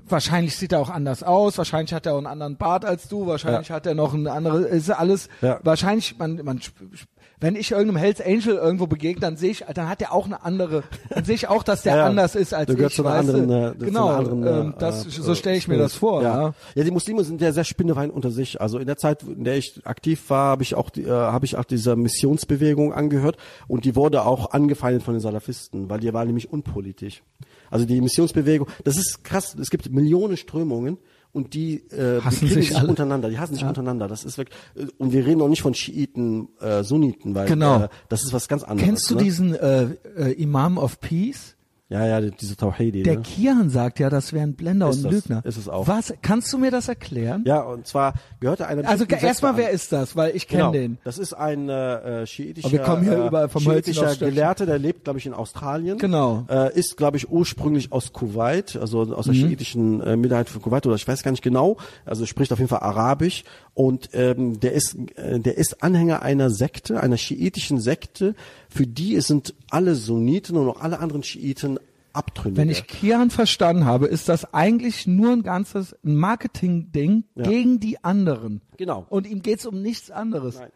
wahrscheinlich 0.08 0.56
sieht 0.56 0.72
er 0.72 0.80
auch 0.80 0.90
anders 0.90 1.22
aus, 1.22 1.56
wahrscheinlich 1.58 1.92
hat 1.94 2.06
er 2.06 2.14
auch 2.14 2.18
einen 2.18 2.26
anderen 2.26 2.56
Bart 2.56 2.84
als 2.84 3.08
du, 3.08 3.26
wahrscheinlich 3.26 3.70
hat 3.70 3.86
er 3.86 3.94
noch 3.94 4.12
eine 4.14 4.32
andere, 4.32 4.62
ist 4.64 4.90
alles, 4.90 5.28
Ja. 5.40 5.60
wahrscheinlich, 5.62 6.18
man, 6.18 6.40
man, 6.44 6.60
wenn 7.40 7.54
ich 7.54 7.70
irgendeinem 7.70 7.96
Hells 7.98 8.20
Angel 8.20 8.56
irgendwo 8.56 8.88
begegne, 8.88 9.20
dann 9.20 9.36
sehe 9.36 9.52
ich, 9.52 9.64
dann 9.72 9.88
hat 9.88 10.02
er 10.02 10.12
auch 10.12 10.26
eine 10.26 10.44
andere, 10.44 10.82
dann 11.10 11.24
sehe 11.24 11.36
ich 11.36 11.48
auch, 11.48 11.62
dass 11.62 11.82
der 11.82 11.92
Ja, 11.92 11.98
ja. 12.00 12.06
anders 12.06 12.34
ist 12.34 12.52
als 12.52 12.66
Du 12.74 12.82
ich. 12.84 12.92
zu 12.94 13.06
einer 13.06 13.14
anderen, 13.14 13.48
du? 13.48 13.54
äh, 13.54 13.78
zu 13.78 13.84
genau, 13.86 14.08
einer 14.08 14.18
anderen, 14.18 14.46
ähm, 14.66 14.70
äh, 14.76 14.80
das, 14.80 15.06
äh, 15.06 15.10
so 15.10 15.34
stelle 15.36 15.56
ich 15.56 15.68
mir 15.68 15.78
das 15.78 15.94
vor. 15.94 16.22
Ja. 16.22 16.42
Ja. 16.48 16.54
ja, 16.74 16.84
die 16.84 16.90
Muslime 16.90 17.22
sind 17.22 17.40
ja 17.40 17.52
sehr 17.52 17.64
spinnewein 17.64 18.10
unter 18.10 18.30
sich. 18.32 18.60
Also 18.60 18.78
in 18.78 18.86
der 18.86 18.96
Zeit, 18.96 19.22
in 19.22 19.44
der 19.44 19.56
ich 19.56 19.80
aktiv 19.84 20.28
war, 20.28 20.50
habe 20.50 20.64
ich 20.64 20.74
auch, 20.74 20.90
äh, 20.96 21.06
habe 21.08 21.46
ich 21.46 21.56
auch 21.56 21.64
dieser 21.64 21.94
Missionsbewegung 21.94 22.92
angehört 22.92 23.36
und 23.68 23.84
die 23.84 23.94
wurde 23.94 24.24
auch 24.26 24.50
angefeindet 24.50 25.04
von 25.04 25.14
den 25.14 25.20
Salafisten, 25.20 25.88
weil 25.88 26.00
die 26.00 26.12
war 26.12 26.24
nämlich 26.24 26.52
unpolitisch. 26.52 27.22
Also 27.70 27.84
die 27.84 28.00
Missionsbewegung, 28.00 28.68
das 28.84 28.96
ist 28.96 29.24
krass. 29.24 29.54
Es 29.60 29.70
gibt 29.70 29.90
Millionen 29.90 30.36
Strömungen 30.36 30.98
und 31.32 31.54
die 31.54 31.76
äh, 31.90 32.20
Hassen 32.22 32.48
sich 32.48 32.74
alle. 32.76 32.88
untereinander. 32.88 33.28
Die 33.28 33.38
hassen 33.38 33.54
sich 33.54 33.64
unterender. 33.64 34.08
Das 34.08 34.24
ist 34.24 34.38
wirklich. 34.38 34.58
äh, 34.76 34.86
Und 34.98 35.12
wir 35.12 35.26
reden 35.26 35.42
auch 35.42 35.48
nicht 35.48 35.62
von 35.62 35.74
Schiiten, 35.74 36.48
äh, 36.60 36.82
Sunniten, 36.82 37.34
weil 37.34 37.46
Genau. 37.46 37.84
äh, 37.84 37.88
das 38.08 38.24
ist 38.24 38.32
was 38.32 38.48
ganz 38.48 38.62
anderes. 38.62 38.88
Kennst 38.88 39.10
du 39.10 39.14
ne? 39.16 39.22
diesen 39.22 39.54
äh, 39.54 39.88
äh, 40.16 40.32
Imam 40.32 40.78
of 40.78 41.00
Peace? 41.00 41.54
Ja, 41.90 42.06
ja, 42.06 42.20
diese 42.20 42.54
Tawhidi. 42.54 43.02
Der 43.02 43.16
ne? 43.16 43.22
Kian 43.22 43.70
sagt 43.70 43.98
ja, 43.98 44.10
das 44.10 44.34
wäre 44.34 44.42
ein 44.42 44.54
Blender 44.54 44.90
Ist 44.90 44.98
und 44.98 45.06
ein 45.06 45.10
das, 45.14 45.24
Lügner. 45.24 45.44
ist 45.46 45.56
es 45.56 45.70
auch. 45.70 45.88
Was? 45.88 46.12
Kannst 46.20 46.52
du 46.52 46.58
mir 46.58 46.70
das 46.70 46.86
erklären? 46.88 47.44
Ja, 47.46 47.60
und 47.62 47.86
zwar 47.86 48.12
gehörte 48.40 48.66
einer 48.66 48.86
also 48.86 49.06
erstmal, 49.06 49.56
wer 49.56 49.70
ist 49.70 49.90
das? 49.90 50.14
Weil 50.14 50.36
ich 50.36 50.46
kenne 50.48 50.64
Genau. 50.64 50.72
den. 50.72 50.98
Das 51.04 51.16
ist 51.16 51.32
ein 51.32 51.70
äh, 51.70 52.26
schiitischer, 52.26 52.66
Aber 52.68 52.72
wir 52.76 52.82
kommen 52.84 53.02
hier 53.04 53.12
äh, 53.18 53.26
überall 53.28 53.48
vom 53.48 53.62
schiitischer. 53.62 54.16
Gelehrter, 54.16 54.66
der 54.66 54.78
lebt, 54.78 55.04
glaube 55.04 55.18
ich, 55.18 55.24
in 55.24 55.32
Australien. 55.32 55.96
Genau. 55.96 56.44
Äh, 56.50 56.78
ist, 56.78 56.98
glaube 56.98 57.16
ich, 57.16 57.30
ursprünglich 57.30 57.90
aus 57.90 58.12
Kuwait, 58.12 58.76
also 58.76 59.00
aus 59.14 59.26
Mhm. 59.26 59.32
der 59.32 59.38
schiitischen 59.48 60.00
äh, 60.02 60.16
Minderheit 60.16 60.50
von 60.50 60.60
Kuwait, 60.60 60.84
oder 60.86 60.96
ich 60.96 61.08
weiß 61.08 61.22
gar 61.22 61.30
nicht 61.30 61.42
genau. 61.42 61.78
Also 62.04 62.26
spricht 62.26 62.52
auf 62.52 62.58
jeden 62.58 62.68
Fall 62.68 62.80
Arabisch. 62.80 63.44
Und 63.78 64.10
ähm, 64.12 64.58
der 64.58 64.72
ist, 64.72 64.96
äh, 65.14 65.38
der 65.38 65.56
ist 65.56 65.84
Anhänger 65.84 66.22
einer 66.22 66.50
Sekte, 66.50 67.00
einer 67.00 67.16
schiitischen 67.16 67.78
Sekte, 67.78 68.34
für 68.68 68.88
die 68.88 69.14
es 69.14 69.28
sind 69.28 69.54
alle 69.70 69.94
Sunniten 69.94 70.56
und 70.56 70.68
auch 70.68 70.80
alle 70.80 70.98
anderen 70.98 71.22
Schiiten 71.22 71.78
Abtrünnige. 72.12 72.60
Wenn 72.60 72.70
ich 72.70 72.88
Kian 72.88 73.30
verstanden 73.30 73.84
habe, 73.84 74.06
ist 74.06 74.28
das 74.28 74.52
eigentlich 74.52 75.06
nur 75.06 75.30
ein 75.30 75.44
ganzes 75.44 75.94
Marketing-Ding 76.02 77.22
gegen 77.36 77.78
die 77.78 78.02
anderen. 78.02 78.62
Genau. 78.78 79.06
Und 79.10 79.28
ihm 79.28 79.42
geht's 79.42 79.64
um 79.64 79.80
nichts 79.80 80.10
anderes. 80.10 80.56
Nein, 80.56 80.70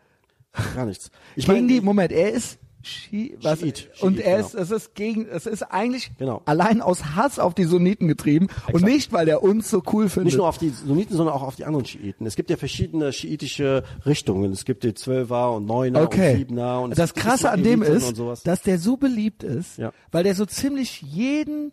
gar 0.76 0.86
nichts. 0.86 1.10
Ich 1.34 1.46
gegen 1.46 1.58
meine, 1.58 1.66
die, 1.66 1.80
Moment, 1.80 2.12
er 2.12 2.30
ist 2.30 2.60
Schi 2.84 3.36
was, 3.42 3.60
Schiit, 3.60 3.90
und 4.00 4.16
Schiit, 4.16 4.24
er 4.26 4.36
genau. 4.36 4.46
ist, 4.48 4.54
es 4.54 4.70
ist 4.70 4.94
gegen, 4.94 5.26
es 5.28 5.46
ist 5.46 5.62
eigentlich 5.62 6.10
Genau. 6.18 6.42
allein 6.46 6.80
aus 6.80 7.04
Hass 7.16 7.38
auf 7.38 7.54
die 7.54 7.64
Sunniten 7.64 8.08
getrieben 8.08 8.48
und 8.72 8.82
nicht, 8.84 9.12
weil 9.12 9.28
er 9.28 9.42
uns 9.42 9.70
so 9.70 9.82
cool 9.92 10.08
findet. 10.08 10.26
Nicht 10.26 10.36
nur 10.38 10.48
auf 10.48 10.58
die 10.58 10.70
Sunniten, 10.70 11.16
sondern 11.16 11.34
auch 11.34 11.42
auf 11.42 11.56
die 11.56 11.64
anderen 11.64 11.84
Schiiten. 11.86 12.26
Es 12.26 12.34
gibt 12.36 12.50
ja 12.50 12.56
verschiedene 12.56 13.12
schiitische 13.12 13.84
Richtungen. 14.04 14.52
Es 14.52 14.64
gibt 14.64 14.84
die 14.84 14.94
Zwölfer 14.94 15.52
und 15.52 15.66
Neuner 15.66 16.02
Okay. 16.02 16.32
und 16.32 16.38
Siebener. 16.38 16.80
Und 16.80 16.98
das 16.98 17.14
Krasse 17.14 17.50
an 17.50 17.62
dem 17.62 17.82
ist, 17.82 18.18
und 18.18 18.46
dass 18.46 18.62
der 18.62 18.78
so 18.78 18.96
beliebt 18.96 19.42
ist, 19.44 19.78
Ja. 19.78 19.92
weil 20.10 20.24
der 20.24 20.34
so 20.34 20.44
ziemlich 20.46 21.02
jeden, 21.02 21.72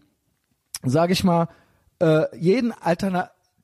sag 0.83 1.11
ich 1.11 1.23
mal, 1.23 1.47
äh, 1.99 2.25
jeden 2.37 2.71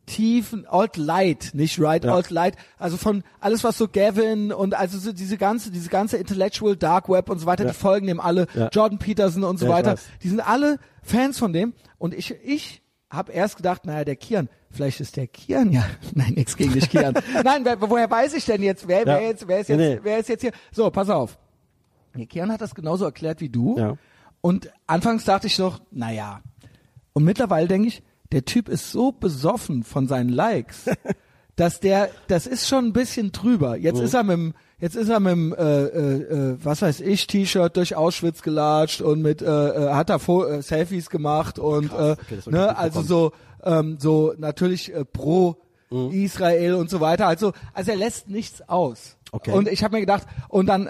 alternativen 0.05 0.65
Alt-Light, 0.67 1.51
nicht 1.53 1.79
Right, 1.79 2.03
Ja. 2.03 2.13
Alt-Light, 2.15 2.55
also 2.77 2.97
von 2.97 3.23
alles 3.39 3.63
was 3.63 3.77
so 3.77 3.87
Gavin 3.87 4.51
und 4.51 4.73
also 4.73 4.97
so 4.97 5.11
diese 5.11 5.37
ganze, 5.37 5.71
diese 5.71 5.89
ganze 5.89 6.17
Intellectual 6.17 6.75
Dark 6.75 7.09
Web 7.09 7.29
und 7.29 7.39
so 7.39 7.45
weiter, 7.45 7.63
Ja. 7.65 7.71
die 7.71 7.75
folgen 7.75 8.07
dem 8.07 8.19
alle, 8.19 8.47
Ja. 8.53 8.69
Jordan 8.71 8.99
Peterson 8.99 9.43
und 9.43 9.57
so 9.57 9.67
weiter, 9.67 9.95
die 10.23 10.29
sind 10.29 10.41
alle 10.41 10.77
Fans 11.03 11.37
von 11.39 11.53
dem 11.53 11.73
und 11.97 12.13
ich, 12.13 12.35
ich 12.43 12.81
habe 13.09 13.31
erst 13.31 13.57
gedacht, 13.57 13.85
naja, 13.85 14.03
der 14.03 14.15
Kian, 14.15 14.49
vielleicht 14.71 14.99
ist 14.99 15.15
der 15.15 15.27
Kian 15.27 15.71
ja, 15.71 15.85
nein, 16.13 16.33
nichts 16.33 16.55
gegen 16.55 16.73
dich, 16.73 16.89
Kian. 16.89 17.13
nein, 17.43 17.63
wer, 17.63 17.79
woher 17.81 18.09
weiß 18.09 18.33
ich 18.33 18.45
denn 18.45 18.61
jetzt, 18.61 18.87
wer, 18.87 19.05
wer 19.05 19.21
jetzt, 19.21 19.47
wer 19.47 19.59
ist 19.59 19.69
jetzt, 19.69 19.77
nee. 19.77 19.99
wer 20.01 20.19
ist 20.19 20.29
jetzt 20.29 20.41
hier? 20.41 20.51
So, 20.71 20.89
pass 20.89 21.09
auf. 21.09 21.37
Nee, 22.13 22.27
Kian 22.27 22.51
hat 22.51 22.61
das 22.61 22.75
genauso 22.75 23.05
erklärt 23.05 23.41
wie 23.41 23.49
du. 23.49 23.77
Ja. 23.77 23.97
Und 24.41 24.71
anfangs 24.87 25.25
dachte 25.25 25.47
ich 25.47 25.57
noch, 25.57 25.81
naja. 25.91 26.41
Und 27.13 27.23
mittlerweile 27.25 27.67
denke 27.67 27.87
ich, 27.89 28.03
der 28.35 28.43
Typ 28.43 28.67
ist 28.67 28.91
so 28.91 29.13
besoffen 29.13 29.85
von 29.85 30.09
seinen 30.09 30.27
Likes, 30.27 30.89
dass 31.55 31.79
der, 31.79 32.09
das 32.27 32.47
ist 32.47 32.67
schon 32.67 32.87
ein 32.87 32.91
bisschen 32.91 33.31
drüber. 33.31 33.77
Jetzt 33.77 34.01
ist 34.01 34.13
er 34.13 34.23
mit 34.23 34.33
dem, 34.33 34.53
jetzt 34.77 34.97
ist 34.97 35.07
er 35.07 35.21
mit 35.21 35.31
dem, 35.31 35.53
äh, 35.53 35.83
äh, 35.83 36.21
äh, 36.51 36.57
was 36.61 36.81
weiß 36.81 36.99
ich, 36.99 37.27
T-Shirt 37.27 37.77
durch 37.77 37.95
Auschwitz 37.95 38.41
gelatscht 38.41 38.99
und 38.99 39.21
mit, 39.21 39.41
äh, 39.41 39.45
äh, 39.45 39.93
hat 39.93 40.09
er 40.09 40.19
Fo 40.19 40.43
äh, 40.43 40.61
Selfies 40.61 41.09
gemacht 41.09 41.59
und, 41.59 41.91
Krass, 41.91 42.17
okay, 42.19 42.39
äh, 42.45 42.49
ne, 42.49 42.77
also 42.77 43.01
so, 43.03 43.31
ähm, 43.63 43.99
so 44.01 44.33
natürlich 44.37 44.93
äh, 44.93 45.05
pro 45.05 45.55
Israel 46.11 46.73
und 46.73 46.89
so 46.89 46.99
weiter. 46.99 47.27
Also, 47.27 47.53
also 47.73 47.91
er 47.91 47.97
lässt 47.97 48.27
nichts 48.27 48.67
aus. 48.67 49.15
Okay. 49.31 49.51
Und 49.51 49.69
ich 49.69 49.81
habe 49.81 49.95
mir 49.95 50.01
gedacht, 50.01 50.27
und 50.49 50.65
dann 50.65 50.89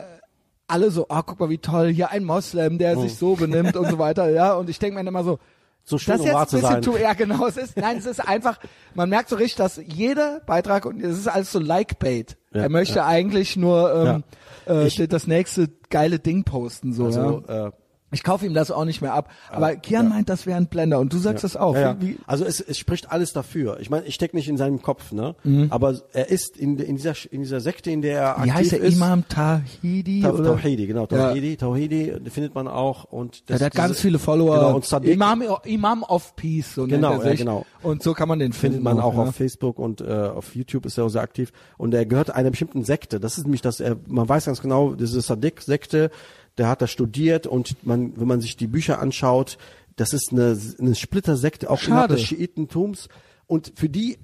alle 0.66 0.90
so, 0.90 1.06
ah, 1.10 1.22
guck 1.22 1.40
mal, 1.40 1.52
wie 1.52 1.60
toll, 1.60 1.90
hier 1.94 2.10
ein 2.10 2.24
Moslem, 2.24 2.80
der 2.80 2.98
sich 2.98 3.16
so 3.18 3.36
benimmt 3.36 3.76
und 3.76 3.88
so 3.88 4.00
weiter, 4.00 4.32
ja. 4.32 4.56
Und 4.56 4.68
ich 4.68 4.80
denke 4.80 4.96
mir 4.96 5.02
dann 5.02 5.08
immer 5.08 5.24
so, 5.24 5.38
So 5.88 5.98
schön, 6.00 6.14
das 6.14 6.22
um 6.22 6.26
jetzt 6.26 6.36
wahr 6.36 6.48
zu 6.48 6.58
sein. 6.58 6.84
zu, 6.84 6.98
ja 6.98 7.14
genau, 7.14 7.46
es 7.46 7.58
ist, 7.58 7.78
nein, 7.78 7.98
es 7.98 8.06
ist 8.08 8.20
einfach, 8.20 8.60
man 8.96 9.08
merkt 9.08 9.30
so 9.30 9.36
richtig, 9.36 9.56
dass 9.58 9.80
jeder 9.86 10.40
Beitrag, 10.46 10.86
und 10.86 11.00
es 11.04 11.18
ist 11.20 11.28
alles 11.28 11.52
so 11.52 11.60
Like-Bait. 11.60 12.38
Ja, 12.54 12.62
er 12.64 12.70
möchte 12.70 13.06
eigentlich 13.06 13.56
nur 13.56 13.94
ähm, 13.94 14.24
äh, 14.68 14.88
Ich- 14.88 14.98
das 15.08 15.28
nächste 15.28 15.70
geile 15.92 16.18
Ding 16.20 16.44
posten, 16.44 16.92
so, 16.94 17.06
Also, 17.06 17.44
ja. 17.48 17.68
äh, 17.68 17.72
Ich 18.16 18.24
kaufe 18.24 18.46
ihm 18.46 18.54
das 18.54 18.72
auch 18.72 18.86
nicht 18.86 19.02
mehr 19.02 19.14
ab. 19.14 19.30
Aber 19.52 19.76
Kian 19.76 20.08
meint, 20.10 20.30
das 20.30 20.46
wäre 20.46 20.58
ein 20.58 20.68
Blender 20.68 21.00
und 21.00 21.12
du 21.14 21.18
sagst 21.18 21.44
das 21.44 21.56
auch. 21.58 21.76
Ja, 21.76 21.82
ja. 21.82 21.98
Wie, 22.00 22.08
wie, 22.12 22.18
Also 22.26 22.46
es, 22.46 22.60
es 22.62 22.78
spricht 22.78 23.12
alles 23.12 23.34
dafür. 23.34 23.78
Ich 23.82 23.90
meine, 23.90 24.06
ich 24.06 24.16
stecke 24.16 24.36
nicht 24.36 24.48
in 24.48 24.58
seinem 24.58 24.82
Kopf, 24.82 25.12
ne? 25.12 25.36
Mhm. 25.44 25.68
Aber 25.70 25.96
er 26.14 26.30
ist 26.30 26.56
in, 26.58 26.78
in 26.80 26.96
dieser 26.96 27.14
in 27.30 27.42
dieser 27.42 27.60
Sekte, 27.60 27.92
in 27.92 28.02
der 28.02 28.20
er 28.22 28.36
wie 28.38 28.50
aktiv 28.50 28.54
heißt 28.54 28.72
der 28.72 28.80
ist. 28.80 28.96
Imam 28.96 29.28
Tahidi? 29.28 30.22
Ta- 30.22 30.32
oder? 30.32 30.56
Tawhidi, 30.56 30.88
genau. 30.88 31.02
Ja. 31.02 31.08
Tawhidi, 31.30 31.58
Tawhidi 31.58 32.14
findet 32.30 32.56
man 32.56 32.68
auch. 32.68 33.04
Und 33.04 33.36
Ja, 33.36 33.42
das, 33.48 33.58
der 33.60 33.66
hat 33.68 33.74
ganz 33.76 33.92
diese- 33.92 34.02
viele 34.02 34.20
Follower. 34.20 34.56
Genau, 34.56 34.76
und 34.76 34.86
Sadiq 34.86 35.14
Imam, 35.14 35.44
Imam 35.66 36.04
of 36.04 36.36
Peace, 36.36 36.74
so 36.76 36.88
Genau, 36.88 37.10
nennt 37.12 37.22
er 37.22 37.26
ja, 37.26 37.32
sich. 37.32 37.40
genau. 37.42 37.66
Und 37.84 38.02
so 38.02 38.14
kann 38.14 38.28
man 38.30 38.40
den 38.40 38.54
findet 38.54 38.78
finden. 38.78 38.84
man 38.84 39.00
auch 39.00 39.14
ja. 39.16 39.24
auf 39.24 39.36
Facebook 39.36 39.78
und 39.78 40.02
äh, 40.02 40.06
auf 40.06 40.56
YouTube 40.56 40.86
ist 40.86 40.98
er 40.98 41.04
auch 41.06 41.10
sehr 41.10 41.22
aktiv. 41.22 41.52
Und 41.78 41.94
er 41.94 42.06
gehört 42.06 42.32
einer 42.32 42.50
bestimmten 42.50 42.84
Sekte. 42.84 43.20
Das 43.20 43.38
ist 43.38 43.44
nämlich 43.44 43.62
das, 43.62 43.80
er, 43.80 43.98
man 44.08 44.28
weiß 44.30 44.46
ganz 44.46 44.62
genau, 44.62 44.94
diese 44.94 45.20
Sadiq-Sekte, 45.22 46.10
der 46.58 46.68
hat 46.68 46.82
da 46.82 46.88
studiert 46.88 47.48
und 47.48 47.86
man, 47.86 48.14
wenn 48.18 48.28
man 48.28 48.42
sich 48.42 48.56
die 48.58 48.68
Bücher 48.68 49.00
anschaut, 49.00 49.58
das 49.96 50.14
ist 50.14 50.32
eine, 50.32 50.58
eine 50.80 50.96
Splittersekte 50.96 51.70
auch 51.70 51.82
innerhalb 51.84 52.10
Schade. 52.10 52.16
des 52.16 52.24
Schiitentums. 52.24 53.08
Und 53.48 53.74
für 53.76 53.90
die, 53.90 54.18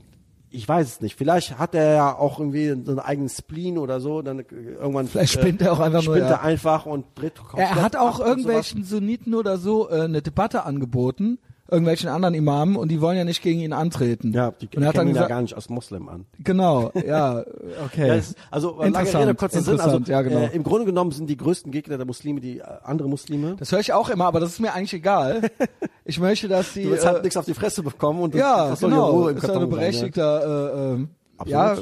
ich 0.49 0.67
weiß 0.67 0.87
es 0.87 1.01
nicht, 1.01 1.17
vielleicht 1.17 1.57
hat 1.57 1.75
er 1.75 1.93
ja 1.93 2.15
auch 2.15 2.39
irgendwie 2.39 2.69
so 2.83 2.91
einen 2.91 2.99
eigenen 2.99 3.29
Spleen 3.29 3.77
oder 3.77 3.99
so, 3.99 4.21
dann 4.21 4.39
äh, 4.39 4.43
irgendwann 4.49 5.07
Vielleicht 5.07 5.33
spinnt 5.33 5.61
er 5.61 5.73
auch 5.73 5.79
einfach 5.79 6.03
nur, 6.03 6.15
spinnt 6.15 6.29
ja. 6.29 6.37
er 6.37 6.41
einfach 6.41 6.85
und 6.85 7.05
dreht 7.15 7.33
Er 7.55 7.75
hat 7.75 7.95
auch 7.95 8.19
irgendwelchen 8.19 8.83
Sunniten 8.83 9.33
oder 9.33 9.57
so 9.57 9.89
äh, 9.89 10.01
eine 10.01 10.21
Debatte 10.21 10.63
angeboten, 10.63 11.39
irgendwelchen 11.71 12.09
anderen 12.09 12.35
Imamen, 12.35 12.75
und 12.75 12.89
die 12.89 13.01
wollen 13.01 13.17
ja 13.17 13.23
nicht 13.23 13.41
gegen 13.41 13.61
ihn 13.61 13.73
antreten. 13.73 14.33
Ja, 14.33 14.51
die 14.51 14.67
und 14.75 14.83
er 14.83 14.89
hat 14.89 14.97
dann 14.97 15.05
kennen 15.05 15.15
ihn 15.15 15.21
ja 15.21 15.27
gar 15.27 15.41
nicht 15.41 15.55
als 15.55 15.69
Moslem 15.69 16.09
an. 16.09 16.25
genau, 16.39 16.91
ja, 17.07 17.43
okay. 17.85 18.07
Ja, 18.07 18.15
es, 18.15 18.35
also 18.51 18.77
lange 18.77 18.87
Interessant, 18.87 19.23
Rede, 19.23 19.35
kurzer 19.35 19.61
Sinn. 19.61 19.79
Also 19.79 19.97
interessant, 19.97 20.07
ja, 20.09 20.21
genau. 20.21 20.41
äh, 20.41 20.55
im 20.55 20.63
Grunde 20.63 20.85
genommen 20.85 21.11
sind 21.11 21.29
die 21.29 21.37
größten 21.37 21.71
Gegner 21.71 21.97
der 21.97 22.05
Muslime 22.05 22.41
die 22.41 22.59
äh, 22.59 22.63
andere 22.83 23.07
Muslime. 23.07 23.55
das 23.57 23.71
höre 23.71 23.79
ich 23.79 23.93
auch 23.93 24.09
immer, 24.09 24.25
aber 24.25 24.39
das 24.39 24.51
ist 24.51 24.59
mir 24.59 24.73
eigentlich 24.73 24.93
egal. 24.93 25.49
Ich 26.03 26.19
möchte, 26.19 26.47
dass 26.47 26.73
die 26.73 26.83
Du 26.83 26.89
willst 26.89 27.05
halt 27.05 27.19
äh, 27.19 27.21
nichts 27.21 27.37
auf 27.37 27.45
die 27.45 27.53
Fresse 27.53 27.83
bekommen 27.83 28.21
und 28.21 28.33
das, 28.33 28.41
ja, 28.41 28.69
das 28.69 28.79
soll 28.79 28.89
genau, 28.89 29.05
ja 29.05 29.11
Ruhe 29.11 29.31
im 29.31 29.37
ist 29.37 29.43
ja 29.43 29.47
Karton 29.47 29.63
eine 29.63 29.71
sein, 29.71 29.79
berechtigter, 29.79 30.41
äh, 30.41 30.93
äh, 30.93 31.07
Absolut. 31.37 31.47
ja, 31.47 31.77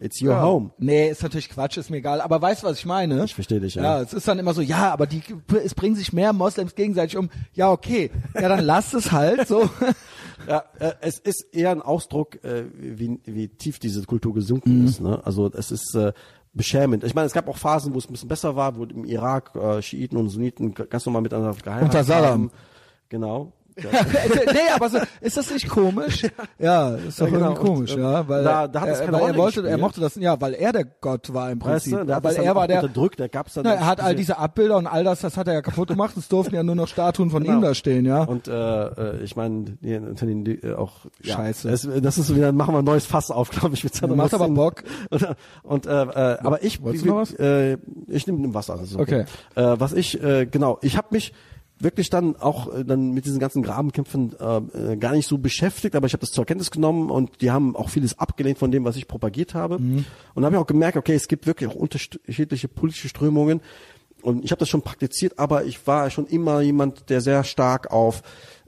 It's 0.00 0.22
your 0.22 0.30
ja. 0.32 0.42
home. 0.42 0.70
Nee, 0.78 1.08
ist 1.10 1.22
natürlich 1.22 1.48
Quatsch, 1.50 1.76
ist 1.76 1.90
mir 1.90 1.96
egal. 1.98 2.20
Aber 2.20 2.40
weißt 2.40 2.62
du, 2.62 2.66
was 2.68 2.78
ich 2.78 2.86
meine? 2.86 3.24
Ich 3.24 3.34
verstehe 3.34 3.58
dich, 3.60 3.74
ja. 3.74 3.82
Ja, 3.82 4.00
es 4.02 4.12
ist 4.12 4.28
dann 4.28 4.38
immer 4.38 4.54
so, 4.54 4.60
ja, 4.60 4.92
aber 4.92 5.06
die, 5.06 5.22
es 5.64 5.74
bringen 5.74 5.96
sich 5.96 6.12
mehr 6.12 6.32
Moslems 6.32 6.74
gegenseitig 6.74 7.16
um. 7.16 7.30
Ja, 7.52 7.70
okay. 7.72 8.10
Ja, 8.34 8.48
dann 8.48 8.64
lasst 8.64 8.94
es 8.94 9.12
halt 9.12 9.46
so. 9.48 9.68
Ja, 10.46 10.62
äh, 10.78 10.92
es 11.02 11.18
ist 11.18 11.46
eher 11.52 11.72
ein 11.72 11.82
Ausdruck, 11.82 12.42
äh, 12.42 12.64
wie, 12.72 13.20
wie 13.26 13.48
tief 13.48 13.78
diese 13.80 14.02
Kultur 14.04 14.32
gesunken 14.32 14.78
Mhm. 14.80 14.86
ist. 14.86 15.00
Ne? 15.00 15.20
Also 15.24 15.50
es 15.52 15.70
ist 15.72 15.94
äh, 15.94 16.12
beschämend. 16.54 17.04
Ich 17.04 17.14
meine, 17.14 17.26
es 17.26 17.32
gab 17.34 17.48
auch 17.48 17.58
Phasen, 17.58 17.92
wo 17.92 17.98
es 17.98 18.08
ein 18.08 18.12
bisschen 18.12 18.28
besser 18.28 18.56
war, 18.56 18.76
wo 18.76 18.84
im 18.84 19.04
Irak 19.04 19.54
äh, 19.56 19.82
Schiiten 19.82 20.16
und 20.16 20.30
Sunniten 20.30 20.72
ganz 20.74 21.04
normal 21.04 21.22
miteinander 21.22 21.52
geheiratet 21.62 21.84
Unter 21.88 22.04
Saddam. 22.04 22.30
haben. 22.30 22.50
Genau. 23.10 23.52
nee, 24.52 24.58
aber 24.74 24.88
so, 24.88 24.98
ist 25.20 25.36
das 25.36 25.50
nicht 25.50 25.68
komisch? 25.68 26.26
Ja, 26.58 26.94
ist 26.96 27.20
doch 27.20 27.26
Ja, 27.26 27.32
genau. 27.32 27.50
irgendwie 27.52 27.66
komisch, 27.66 27.92
Und, 27.92 27.98
ähm, 27.98 28.04
ja, 28.04 28.28
weil, 28.28 28.44
da- 28.44 28.68
da 28.68 28.80
hat 28.80 28.88
es 28.88 28.98
er, 29.00 29.04
keine 29.06 29.18
weil 29.20 29.30
er 29.30 29.36
wollte, 29.36 29.58
er 29.60 29.62
gespielt. 29.62 29.80
mochte 29.80 30.00
das, 30.00 30.14
ja, 30.16 30.40
weil 30.40 30.54
er 30.54 30.72
der 30.72 30.84
Gott 30.84 31.32
war 31.32 31.50
im 31.50 31.60
Weißt 31.60 31.84
Prinzip, 31.84 31.98
du, 31.98 32.04
der 32.06 32.16
hat 32.16 32.24
weil 32.24 32.36
er 32.36 32.54
war 32.54 32.68
der, 32.68 32.82
unterdrückt, 32.82 33.18
der 33.20 33.28
gab's 33.28 33.54
dann 33.54 33.64
na, 33.64 33.74
er 33.74 33.86
hat 33.86 34.00
all 34.00 34.14
diese 34.14 34.38
Abbilder 34.38 34.76
und 34.76 34.86
all 34.86 35.04
das, 35.04 35.20
das 35.20 35.36
hat 35.36 35.48
er 35.48 35.54
ja 35.54 35.62
kaputt 35.62 35.88
gemacht, 35.88 36.16
es 36.16 36.28
durften 36.28 36.54
ja 36.54 36.62
nur 36.62 36.74
noch 36.74 36.88
Statuen 36.88 37.30
von 37.30 37.42
Genau. 37.42 37.56
ihm 37.56 37.62
da 37.62 37.74
stehen, 37.74 38.04
ja. 38.04 38.22
Und 38.24 38.48
äh, 38.48 38.52
äh, 38.86 39.22
ich 39.22 39.36
meine, 39.36 39.76
äh, 39.82 40.74
auch 40.74 40.92
ja, 41.22 41.36
Scheiße. 41.36 41.68
Das, 41.70 41.88
das 42.02 42.18
ist 42.18 42.34
wieder, 42.34 42.52
machen 42.52 42.74
wir 42.74 42.78
ein 42.80 42.84
neues 42.84 43.06
Fass 43.06 43.30
auf, 43.30 43.50
glaube 43.50 43.74
ich. 43.74 43.84
mit 43.84 43.94
Saddam 43.94 44.16
Macht 44.16 44.34
aber. 44.34 44.48
Bock. 44.48 44.82
Und, 45.10 45.26
und 45.62 45.86
äh, 45.86 46.02
äh, 46.02 46.38
aber 46.42 46.62
ich, 46.64 46.82
Wolltest 46.82 47.04
du 47.04 47.08
noch 47.10 47.16
was? 47.18 47.32
Äh, 47.34 47.76
ich 48.08 48.26
nehme 48.26 48.52
Wasser. 48.54 48.78
Ist 48.82 48.96
okay. 48.96 49.24
Okay. 49.54 49.62
Äh, 49.72 49.80
was 49.80 49.92
ich 49.92 50.22
äh, 50.22 50.46
genau, 50.46 50.78
ich 50.82 50.96
habe 50.96 51.08
mich 51.10 51.32
wirklich 51.80 52.10
dann 52.10 52.36
auch 52.36 52.74
äh, 52.74 52.84
dann 52.84 53.12
mit 53.12 53.24
diesen 53.24 53.38
ganzen 53.38 53.62
Grabenkämpfen 53.62 54.34
äh, 54.38 54.92
äh, 54.92 54.96
gar 54.96 55.12
nicht 55.12 55.28
so 55.28 55.38
beschäftigt, 55.38 55.94
aber 55.94 56.06
ich 56.06 56.12
habe 56.12 56.20
das 56.20 56.30
zur 56.30 56.44
Kenntnis 56.44 56.70
genommen 56.70 57.10
und 57.10 57.40
die 57.40 57.50
haben 57.50 57.76
auch 57.76 57.88
vieles 57.88 58.18
abgelehnt 58.18 58.58
von 58.58 58.70
dem, 58.70 58.84
was 58.84 58.96
ich 58.96 59.08
propagiert 59.08 59.54
habe. 59.54 59.78
Mhm. 59.78 60.04
Und 60.34 60.44
habe 60.44 60.56
ich 60.56 60.60
auch 60.60 60.66
gemerkt, 60.66 60.96
okay, 60.96 61.14
es 61.14 61.28
gibt 61.28 61.46
wirklich 61.46 61.70
auch 61.70 61.74
unterschiedliche 61.74 62.68
politische 62.68 63.08
Strömungen 63.08 63.60
und 64.22 64.44
ich 64.44 64.50
habe 64.50 64.58
das 64.58 64.68
schon 64.68 64.82
praktiziert, 64.82 65.38
aber 65.38 65.64
ich 65.64 65.86
war 65.86 66.10
schon 66.10 66.26
immer 66.26 66.60
jemand, 66.60 67.08
der 67.10 67.20
sehr 67.20 67.44
stark 67.44 67.92
auf 67.92 68.22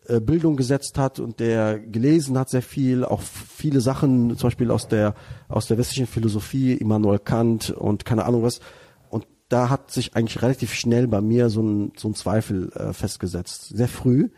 äh, 0.06 0.20
Bildung 0.20 0.56
gesetzt 0.56 0.96
hat 0.96 1.18
und 1.18 1.40
der 1.40 1.78
gelesen 1.78 2.38
hat 2.38 2.48
sehr 2.48 2.62
viel, 2.62 3.04
auch 3.04 3.20
viele 3.20 3.80
Sachen, 3.80 4.36
zum 4.36 4.48
Beispiel 4.48 4.70
aus 4.70 4.88
der 4.88 5.14
aus 5.48 5.66
der 5.66 5.78
westlichen 5.78 6.06
Philosophie, 6.06 6.74
Immanuel 6.74 7.18
Kant 7.18 7.70
und 7.70 8.04
keine 8.04 8.24
Ahnung 8.24 8.42
was. 8.42 8.60
Da 9.50 9.68
hat 9.68 9.90
sich 9.90 10.16
eigentlich 10.16 10.40
relativ 10.40 10.72
schnell 10.72 11.06
bei 11.08 11.20
mir 11.20 11.50
so 11.50 11.60
ein 11.62 11.92
so 11.96 12.08
ein 12.08 12.14
Zweifel 12.14 12.70
äh, 12.72 12.92
festgesetzt, 12.94 13.68
sehr 13.76 13.88
früh, 13.88 14.30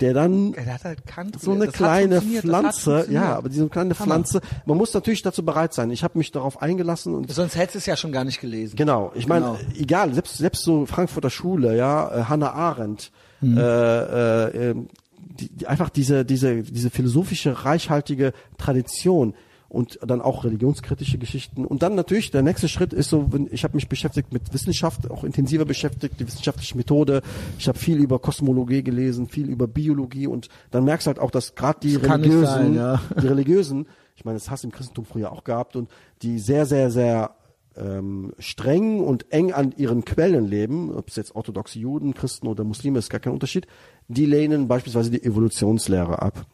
der 0.00 0.14
dann 0.14 0.54
Er 0.54 0.74
hat 0.74 0.84
halt 0.84 1.04
Kant, 1.06 1.38
so 1.40 1.50
eine 1.52 1.66
kleine 1.68 2.22
Pflanze, 2.22 3.06
ja, 3.10 3.36
aber 3.36 3.48
diese 3.48 3.68
kleine 3.68 3.92
Hammer. 3.94 4.04
Pflanze, 4.06 4.40
man 4.64 4.76
muss 4.78 4.94
natürlich 4.94 5.22
dazu 5.22 5.44
bereit 5.44 5.74
sein. 5.74 5.90
Ich 5.90 6.02
habe 6.04 6.16
mich 6.16 6.30
darauf 6.30 6.62
eingelassen 6.62 7.14
und 7.14 7.30
Sonst 7.30 7.56
hättest 7.56 7.74
du 7.74 7.78
es 7.80 7.86
ja 7.86 7.96
schon 7.96 8.12
gar 8.12 8.24
nicht 8.24 8.40
gelesen. 8.40 8.76
Genau, 8.76 9.12
ich 9.14 9.26
meine, 9.26 9.44
Genau. 9.58 9.58
egal, 9.78 10.14
selbst 10.14 10.38
selbst 10.38 10.62
so 10.62 10.86
Frankfurter 10.86 11.30
Schule, 11.30 11.76
ja, 11.76 12.20
äh, 12.20 12.24
Hannah 12.24 12.52
Arendt, 12.52 13.10
Mhm. 13.40 13.58
äh, 13.58 13.60
äh, 13.62 14.70
ähm, 14.70 14.88
die, 15.18 15.48
die, 15.48 15.66
einfach 15.66 15.90
diese 15.90 16.24
diese 16.24 16.62
diese 16.62 16.90
philosophische 16.90 17.64
reichhaltige 17.64 18.32
Tradition 18.58 19.34
und 19.72 19.98
dann 20.06 20.20
auch 20.20 20.44
religionskritische 20.44 21.16
Geschichten 21.16 21.64
und 21.64 21.82
dann 21.82 21.94
natürlich 21.94 22.30
der 22.30 22.42
nächste 22.42 22.68
Schritt 22.68 22.92
ist 22.92 23.08
so, 23.08 23.30
ich 23.50 23.64
habe 23.64 23.74
mich 23.74 23.88
beschäftigt 23.88 24.30
mit 24.30 24.52
Wissenschaft, 24.52 25.10
auch 25.10 25.24
intensiver 25.24 25.64
beschäftigt, 25.64 26.20
die 26.20 26.26
wissenschaftliche 26.26 26.76
Methode. 26.76 27.22
Ich 27.58 27.68
habe 27.68 27.78
viel 27.78 27.98
über 27.98 28.18
Kosmologie 28.18 28.82
gelesen, 28.82 29.28
viel 29.28 29.48
über 29.48 29.66
Biologie 29.66 30.26
und 30.26 30.50
dann 30.70 30.84
merkst 30.84 31.06
du 31.06 31.08
halt 31.08 31.18
auch, 31.18 31.30
dass 31.30 31.54
gerade 31.54 31.80
die 31.80 31.94
Das 31.94 32.02
religiösen, 32.02 32.44
sein, 32.44 32.74
ja. 32.74 33.00
die 33.22 33.26
religiösen, 33.26 33.86
ich 34.14 34.26
meine, 34.26 34.38
das 34.38 34.50
hast 34.50 34.62
du 34.62 34.68
im 34.68 34.72
Christentum 34.72 35.06
früher 35.06 35.32
auch 35.32 35.42
gehabt 35.42 35.74
und 35.74 35.88
die 36.20 36.38
sehr 36.38 36.66
sehr 36.66 36.90
sehr 36.90 37.34
ähm, 37.74 38.34
streng 38.38 39.00
und 39.00 39.32
eng 39.32 39.54
an 39.54 39.72
ihren 39.74 40.04
Quellen 40.04 40.46
leben, 40.46 40.94
ob 40.94 41.08
es 41.08 41.16
jetzt 41.16 41.34
orthodoxe 41.34 41.78
Juden, 41.78 42.12
Christen 42.12 42.46
oder 42.46 42.62
Muslime 42.62 42.98
ist 42.98 43.08
gar 43.08 43.20
kein 43.20 43.32
Unterschied, 43.32 43.66
die 44.08 44.26
lehnen 44.26 44.68
beispielsweise 44.68 45.10
die 45.10 45.24
Evolutionslehre 45.24 46.20
ab. 46.20 46.44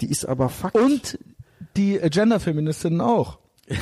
Die 0.00 0.10
ist 0.10 0.26
aber 0.26 0.48
Fakt. 0.48 0.74
Und 0.74 1.16
die 1.76 1.98
äh, 1.98 2.08
Genderfeministinnen 2.10 3.00
auch. 3.00 3.38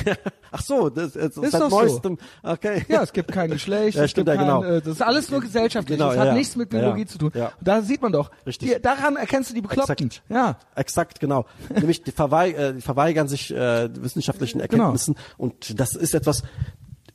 Ach 0.51 0.61
so, 0.61 0.89
das 0.89 1.15
ist, 1.15 1.37
Ist 1.37 1.51
seit 1.51 1.61
doch 1.61 1.69
so. 1.69 1.79
neuestem. 1.79 2.17
Okay. 2.41 2.85
Ja, 2.87 3.03
es 3.03 3.13
gibt 3.13 3.31
kein 3.31 3.51
Geschlecht, 3.51 3.95
Ja, 3.99 4.07
stimmt, 4.07 4.27
ja, 4.27 4.35
kein, 4.35 4.45
genau. 4.45 4.63
äh, 4.63 4.81
das 4.81 4.93
ist 4.93 5.01
alles 5.01 5.29
nur 5.29 5.41
gesellschaftlich, 5.41 5.97
Genau, 5.99 6.09
das 6.09 6.19
hat 6.19 6.27
ja. 6.27 6.33
nichts 6.33 6.55
mit 6.55 6.69
Biologie 6.69 7.01
ja. 7.01 7.07
zu 7.07 7.17
tun. 7.19 7.31
Ja. 7.35 7.47
Und 7.59 7.67
da 7.67 7.81
sieht 7.83 8.01
man 8.01 8.11
doch, 8.11 8.31
Richtig. 8.47 8.73
die, 8.73 8.81
daran 8.81 9.15
erkennst 9.15 9.51
du 9.51 9.53
die 9.53 9.61
Bekloppten. 9.61 10.07
Exakt. 10.07 10.23
Ja. 10.29 10.57
Exakt, 10.75 11.19
genau. 11.19 11.45
Nämlich 11.69 12.01
die, 12.01 12.11
verwei 12.11 12.51
äh, 12.51 12.73
die 12.73 12.81
verweigern 12.81 13.27
sich 13.27 13.53
äh, 13.53 13.89
wissenschaftlichen 14.01 14.59
Genau. 14.59 14.63
Erkenntnissen 14.85 15.15
und 15.37 15.79
das 15.79 15.95
ist 15.95 16.15
etwas, 16.15 16.41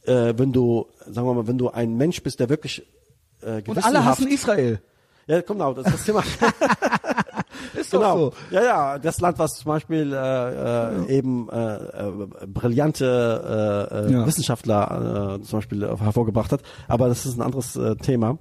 äh, 0.04 0.34
wenn 0.36 0.52
du, 0.52 0.86
sagen 1.06 1.26
wir 1.26 1.34
mal, 1.34 1.46
wenn 1.48 1.58
du 1.58 1.70
ein 1.70 1.96
Mensch 1.96 2.22
bist, 2.22 2.38
der 2.38 2.48
wirklich 2.48 2.86
äh, 3.42 3.62
Und 3.66 3.84
alle 3.84 4.04
hassen 4.04 4.28
Israel. 4.28 4.80
Ja, 5.26 5.40
genau, 5.42 5.74
das 5.74 5.86
ist 5.86 5.94
das 5.94 6.04
Thema. 6.04 6.22
Ist 7.74 7.92
doch 7.94 8.00
genau. 8.00 8.16
so. 8.16 8.32
Ja, 8.50 8.62
ja, 8.64 8.98
das 8.98 9.20
Land, 9.20 9.38
was 9.38 9.52
zum 9.52 9.68
Beispiel 9.70 10.12
äh, 10.12 10.16
äh, 11.06 11.16
eben 11.18 11.48
äh, 11.50 11.74
äh, 11.74 12.12
brillante 12.46 13.04
äh, 13.92 14.08
äh, 14.08 14.12
Ja. 14.12 14.26
Wissenschaftler 14.26 15.38
äh, 15.40 15.42
zum 15.42 15.58
Beispiel 15.58 15.82
äh, 15.82 15.96
hervorgebracht 15.96 16.52
hat. 16.52 16.62
Aber 16.88 17.08
das 17.08 17.26
ist 17.26 17.36
ein 17.36 17.42
anderes 17.42 17.76
äh, 17.76 17.96
Thema. 17.96 18.38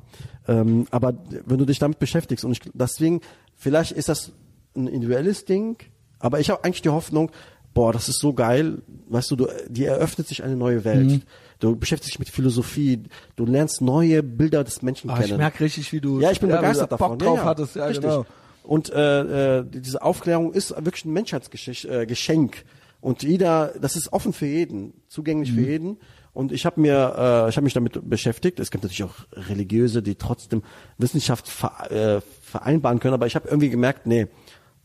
Ähm, 0.48 0.88
aber 0.92 1.14
wenn 1.46 1.58
du 1.58 1.66
dich 1.66 1.80
damit 1.80 2.00
beschäftigst 2.00 2.44
und 2.46 2.52
ich, 2.52 2.62
deswegen, 2.74 3.22
vielleicht 3.56 3.92
ist 3.92 4.10
das 4.10 4.32
ein 4.76 4.88
individuelles 4.88 5.46
Ding, 5.46 5.78
aber 6.20 6.40
ich 6.40 6.50
habe 6.50 6.64
eigentlich 6.64 6.82
die 6.82 6.90
Hoffnung, 6.90 7.32
boah, 7.74 7.94
das 7.94 8.10
ist 8.10 8.20
so 8.20 8.34
geil, 8.34 8.82
weißt 9.10 9.30
du, 9.32 9.36
du 9.36 9.48
die 9.70 9.86
eröffnet 9.86 10.28
sich 10.28 10.44
eine 10.44 10.56
neue 10.56 10.84
Welt. 10.86 11.08
Mhm. 11.08 11.22
Du 11.60 11.76
beschäftigst 11.76 12.14
dich 12.14 12.20
mit 12.20 12.30
Philosophie, 12.30 13.04
du 13.36 13.46
lernst 13.46 13.82
neue 13.82 14.24
Bilder 14.24 14.64
des 14.64 14.82
Menschen 14.82 15.10
Ah, 15.10 15.16
kennen. 15.18 15.32
ich 15.32 15.38
merke 15.38 15.64
richtig, 15.64 15.92
wie 15.92 16.00
du 16.02 16.20
Ja, 16.22 16.32
ich 16.32 16.40
bin 16.40 16.50
du 16.50 16.56
begeistert 16.56 16.90
Bock 16.90 17.00
davon. 17.00 17.20
drauf 17.20 17.36
ja, 17.36 17.42
ja. 17.44 17.50
hattest. 17.50 17.76
Ja, 17.76 17.86
Richtig. 17.86 18.04
genau. 18.06 18.26
Und 18.64 18.90
äh, 18.92 19.60
äh, 19.60 19.66
diese 19.68 20.02
Aufklärung 20.02 20.54
ist 20.54 20.72
wirklich 20.72 21.06
ein 21.06 21.14
Menschheitsgeschenk. 21.14 22.56
Äh, 22.58 22.64
und 23.02 23.24
jeder, 23.24 23.74
das 23.80 23.96
ist 23.96 24.12
offen 24.12 24.34
für 24.34 24.46
jeden, 24.46 24.94
zugänglich 25.08 25.52
Mhm. 25.52 25.56
für 25.56 25.62
jeden. 25.62 25.98
Und 26.34 26.52
ich 26.52 26.66
habe 26.66 26.80
mir, 26.80 26.94
äh, 27.18 27.50
ich 27.50 27.56
habe 27.58 27.64
mich 27.64 27.74
damit 27.74 28.08
beschäftigt. 28.10 28.60
Es 28.60 28.72
gibt 28.72 28.84
natürlich 28.84 29.04
auch 29.04 29.16
religiöse, 29.34 30.02
die 30.02 30.16
trotzdem 30.16 30.64
Wissenschaft 30.98 31.48
ver, 31.48 31.92
äh, 31.92 32.22
vereinbaren 32.42 33.00
können. 33.00 33.14
Aber 33.14 33.28
ich 33.28 33.36
habe 33.36 33.48
irgendwie 33.48 33.70
gemerkt, 33.70 34.06
nee, 34.06 34.28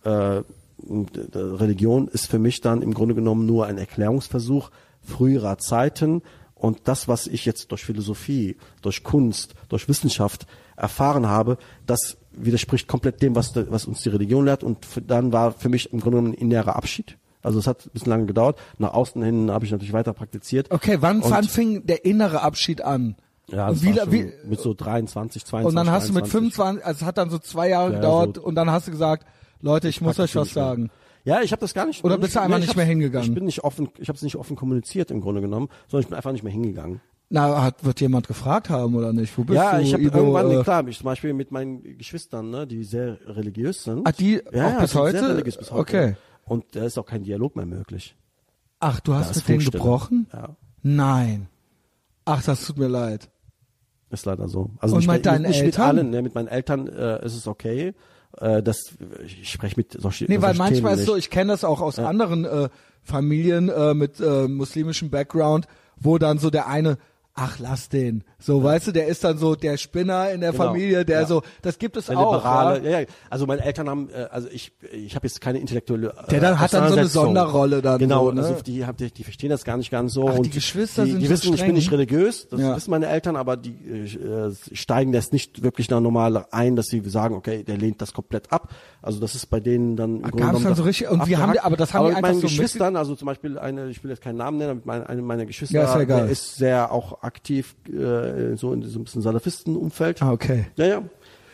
äh, 0.05 0.42
Religion 1.34 2.09
ist 2.09 2.26
für 2.26 2.38
mich 2.38 2.60
dann 2.60 2.82
im 2.82 2.94
Grunde 2.94 3.14
genommen 3.14 3.46
nur 3.46 3.66
ein 3.66 3.78
Erklärungsversuch 3.78 4.70
früherer 5.02 5.59
Zeiten. 5.59 6.22
Und 6.55 6.80
das, 6.84 7.09
was 7.09 7.26
ich 7.26 7.44
jetzt 7.44 7.70
durch 7.70 7.84
Philosophie, 7.84 8.56
durch 8.82 9.02
Kunst, 9.02 9.55
durch 9.68 9.88
Wissenschaft 9.88 10.46
erfahren 10.76 11.26
habe, 11.28 11.59
das 11.86 12.16
widerspricht 12.32 12.88
komplett 12.88 13.22
dem, 13.22 13.34
was, 13.34 13.55
was 13.55 13.86
uns 13.86 14.02
die 14.02 14.09
Religion 14.09 14.44
lehrt. 14.44 14.64
Und 14.64 14.78
dann 15.06 15.32
war 15.32 15.52
für 15.52 15.68
mich 15.68 15.92
im 15.92 16.01
Grunde 16.01 16.18
genommen 16.18 16.34
ein 16.34 16.38
innerer 16.38 16.76
Abschied. 16.76 17.16
Also 17.42 17.59
es 17.59 17.66
hat 17.66 17.86
ein 17.86 17.90
bisschen 17.92 18.10
lange 18.10 18.26
gedauert. 18.26 18.59
Nach 18.78 18.94
außen 18.94 19.22
hin 19.22 19.51
habe 19.51 19.64
ich 19.64 19.70
natürlich 19.70 19.92
weiter 19.92 20.12
praktiziert. 20.14 20.70
Okay, 20.70 20.96
wann, 21.01 21.20
Und- 21.20 21.30
wann 21.30 21.44
fing 21.44 21.86
der 21.86 22.05
innere 22.05 22.42
Abschied 22.42 22.82
an? 22.82 23.16
Ja, 23.51 23.68
das 23.68 23.82
wie, 23.82 23.94
wie, 24.09 24.32
mit 24.46 24.59
so 24.59 24.72
23, 24.72 25.44
22, 25.44 25.68
und 25.68 25.76
dann 25.76 25.92
hast 25.92 26.09
du 26.09 26.14
mit 26.14 26.22
23. 26.24 26.55
25, 26.55 26.86
also 26.86 26.98
es 27.02 27.06
hat 27.06 27.18
dann 27.18 27.28
so 27.28 27.38
zwei 27.38 27.68
Jahre 27.68 27.90
Ja, 27.90 27.96
gedauert 27.96 28.36
so- 28.36 28.42
und 28.42 28.55
dann 28.55 28.70
hast 28.70 28.86
du 28.86 28.90
gesagt, 28.90 29.26
Leute, 29.60 29.88
ich 29.88 30.01
muss 30.01 30.18
euch 30.18 30.34
was 30.34 30.55
sagen. 30.55 30.90
Ja, 31.24 31.42
ich 31.42 31.52
habe 31.52 31.60
das 31.60 31.74
gar 31.74 31.84
nicht. 31.86 32.02
Oder 32.05 32.16
bist 32.18 32.36
du 32.36 32.40
einfach 32.40 32.59
ich 32.59 32.66
nicht 32.66 32.76
mehr 32.76 32.86
hingegangen? 32.86 33.28
Ich 33.28 33.34
bin 33.34 33.44
nicht 33.44 33.62
offen, 33.62 33.88
ich 33.98 34.09
habe 34.09 34.16
es 34.16 34.22
nicht 34.22 34.36
offen 34.36 34.56
kommuniziert 34.56 35.10
im 35.10 35.20
Grunde 35.20 35.42
genommen, 35.42 35.68
sondern 35.88 36.02
ich 36.05 36.09
bin 36.09 36.16
einfach 36.16 36.32
nicht 36.32 36.42
mehr 36.42 36.52
hingegangen. 36.52 37.01
Na, 37.30 37.62
hat, 37.62 37.84
wird 37.84 38.01
jemand 38.01 38.28
gefragt 38.28 38.70
haben 38.70 38.94
oder 38.94 39.12
nicht? 39.12 39.36
Wo 39.36 39.44
bist 39.44 39.56
ja, 39.56 39.76
du? 39.76 39.82
ich 39.82 39.92
habe 39.92 40.02
irgendwann, 40.05 40.51
äh, 40.51 40.62
klar, 40.62 40.86
ich 40.86 40.98
zum 40.98 41.06
Beispiel 41.06 41.32
mit 41.32 41.51
meinen 41.51 41.82
Geschwistern, 41.98 42.51
ne, 42.51 42.66
die 42.66 42.84
sehr 42.84 43.18
religiös 43.26 43.82
sind. 43.84 44.06
Ah, 44.06 44.12
die 44.12 44.40
ja, 44.52 44.66
auch 44.66 44.70
ja, 44.72 44.80
bis 44.80 44.94
heute? 44.94 45.18
Sehr 45.18 45.28
religiös 45.30 45.56
bis 45.56 45.70
heute. 45.70 45.80
Okay. 45.80 46.16
Und 46.44 46.64
da 46.76 46.84
ist 46.84 46.98
auch 46.98 47.06
kein 47.06 47.22
Dialog 47.24 47.56
mehr 47.56 47.66
möglich. 47.66 48.14
Ach, 48.80 49.01
du 49.01 49.14
hast 49.14 49.34
mit 49.34 49.48
denen 49.48 49.64
gebrochen? 49.64 50.26
Ja, 50.32 50.51
Nein. 50.82 51.48
Ach, 52.26 52.42
das 52.42 52.66
tut 52.66 52.76
mir 52.78 52.88
leid. 52.88 53.30
ist 54.10 54.26
leider 54.26 54.46
so. 54.48 54.70
Also 54.78 54.94
Und 54.94 55.01
nicht, 55.01 55.09
mit 55.09 55.16
mit, 55.16 55.26
deinen 55.26 55.42
nicht 55.42 55.56
mit 55.56 55.64
Eltern? 55.66 55.98
allen, 55.98 56.10
ne, 56.10 56.22
mit 56.22 56.34
meinen 56.34 56.48
Eltern 56.48 56.88
äh, 56.88 57.24
ist 57.24 57.34
es 57.34 57.46
okay. 57.48 57.94
Äh, 58.38 58.62
das, 58.62 58.94
ich 59.24 59.51
spreche 59.51 59.74
mit 59.76 59.92
solchen 60.01 60.26
Nee, 60.28 60.42
weil 60.42 60.55
manchmal 60.55 60.92
Themen 60.92 61.01
ist 61.01 61.06
so, 61.06 61.14
nicht. 61.14 61.24
ich 61.24 61.30
kenne 61.30 61.52
das 61.52 61.64
auch 61.64 61.80
aus 61.80 61.98
anderen 61.98 62.44
äh, 62.44 62.68
Familien 63.02 63.70
äh, 63.70 63.94
mit 63.94 64.20
äh, 64.20 64.46
muslimischem 64.48 65.10
Background, 65.10 65.66
wo 65.96 66.18
dann 66.18 66.38
so 66.38 66.51
der 66.51 66.66
eine 66.68 66.98
ach 67.36 67.59
lass 67.59 67.89
den. 67.89 68.23
So, 68.39 68.62
weißt 68.62 68.86
du, 68.89 68.93
der 68.93 69.06
ist 69.09 69.24
dann 69.24 69.39
so 69.39 69.55
der 69.56 69.77
Spinner 69.77 70.31
in 70.31 70.40
der 70.40 70.52
Genau, 70.52 70.65
Familie, 70.65 71.05
der 71.05 71.23
ja. 71.23 71.27
so, 71.27 71.43
das 71.62 71.78
gibt 71.78 71.97
es 71.97 72.06
Der 72.06 72.19
auch. 72.19 72.35
Liberale, 72.35 72.85
Ja? 72.85 72.90
ja? 72.90 73.01
ja, 73.01 73.06
also 73.28 73.47
meine 73.47 73.62
Eltern 73.65 73.89
haben, 73.89 74.09
äh, 74.11 74.27
also 74.31 74.48
ich, 74.52 74.73
ich 74.93 75.16
habe 75.16 75.27
jetzt 75.27 75.40
keine 75.40 75.59
intellektuelle. 75.59 76.11
Äh, 76.11 76.31
Der 76.31 76.40
dann 76.40 76.61
hat 76.61 76.73
dann 76.73 76.89
so 76.90 76.97
eine. 76.97 77.06
Sonderrolle 77.09 77.82
dann 77.82 77.98
Genau, 77.98 78.27
so, 78.27 78.32
ne? 78.32 78.43
also 78.44 78.62
die, 78.62 78.86
haben- 78.86 78.97
die, 78.97 79.11
die 79.11 79.24
verstehen 79.24 79.51
das 79.51 79.65
gar 79.65 79.77
nicht 79.77 79.90
ganz 79.90 80.12
so. 80.15 80.28
Ach, 80.28 80.36
und 80.36 80.47
die 80.47 80.51
Geschwister 80.51 81.05
die, 81.05 81.11
sind 81.12 81.20
die 81.20 81.27
so 81.27 81.32
wissen, 81.32 81.48
ich 81.55 81.55
streng. 81.61 81.69
bin 81.70 81.74
nicht 81.77 81.90
religiös, 81.90 82.47
das 82.48 82.61
Ja. 82.61 82.77
wissen 82.77 82.90
meine 82.90 83.06
Eltern, 83.09 83.35
aber 83.36 83.56
die 83.56 83.70
äh, 83.73 84.52
steigen 84.73 85.11
das 85.12 85.32
nicht 85.32 85.62
wirklich 85.62 85.89
da 85.89 86.01
normal 86.01 86.47
ein, 86.52 86.77
dass 86.77 86.86
sie 86.86 87.02
sagen, 87.05 87.35
okay, 87.35 87.65
der 87.65 87.77
lehnt 87.78 88.01
das 88.01 88.12
komplett 88.12 88.52
ab. 88.52 88.70
Also 89.02 89.19
das 89.19 89.35
ist 89.35 89.47
bei 89.47 89.59
denen 89.61 89.97
dann. 89.97 90.16
im 90.16 90.23
Grunde 90.23 90.36
gab's 90.39 90.48
genommen 90.51 90.65
dann 90.66 90.74
so 90.77 90.82
richtig- 90.85 91.11
und 91.11 91.27
wie 91.27 91.36
haben 91.36 91.52
die- 91.52 91.61
aber 91.61 91.77
das 91.77 91.93
haben 91.94 92.05
die 92.05 92.09
mit 92.11 92.16
einfach 92.19 92.28
meinen 92.31 92.40
so 92.40 92.47
Geschwistern, 92.47 92.94
also 92.97 93.16
zum 93.16 93.27
Beispiel 93.27 93.59
eine, 93.59 93.89
ich 93.89 94.02
will 94.05 94.11
jetzt 94.11 94.23
keinen 94.23 94.36
Namen 94.36 94.59
nennen, 94.59 94.70
aber 94.70 94.81
meine, 94.85 95.09
eine 95.09 95.20
meiner 95.23 95.47
Geschwister, 95.47 95.74
Ja, 95.74 96.01
ja 96.01 96.19
ist 96.27 96.56
sehr 96.56 96.93
auch 96.93 97.23
aktiv 97.24 97.74
äh, 97.88 98.56
so 98.56 98.72
in 98.72 98.80
diesem 98.80 99.05
bisschen 99.05 99.22
Salafisten-Umfeld. 99.22 100.22
Ah, 100.22 100.32
okay. 100.32 100.66
Ja, 100.76 100.86
ja. 100.86 101.02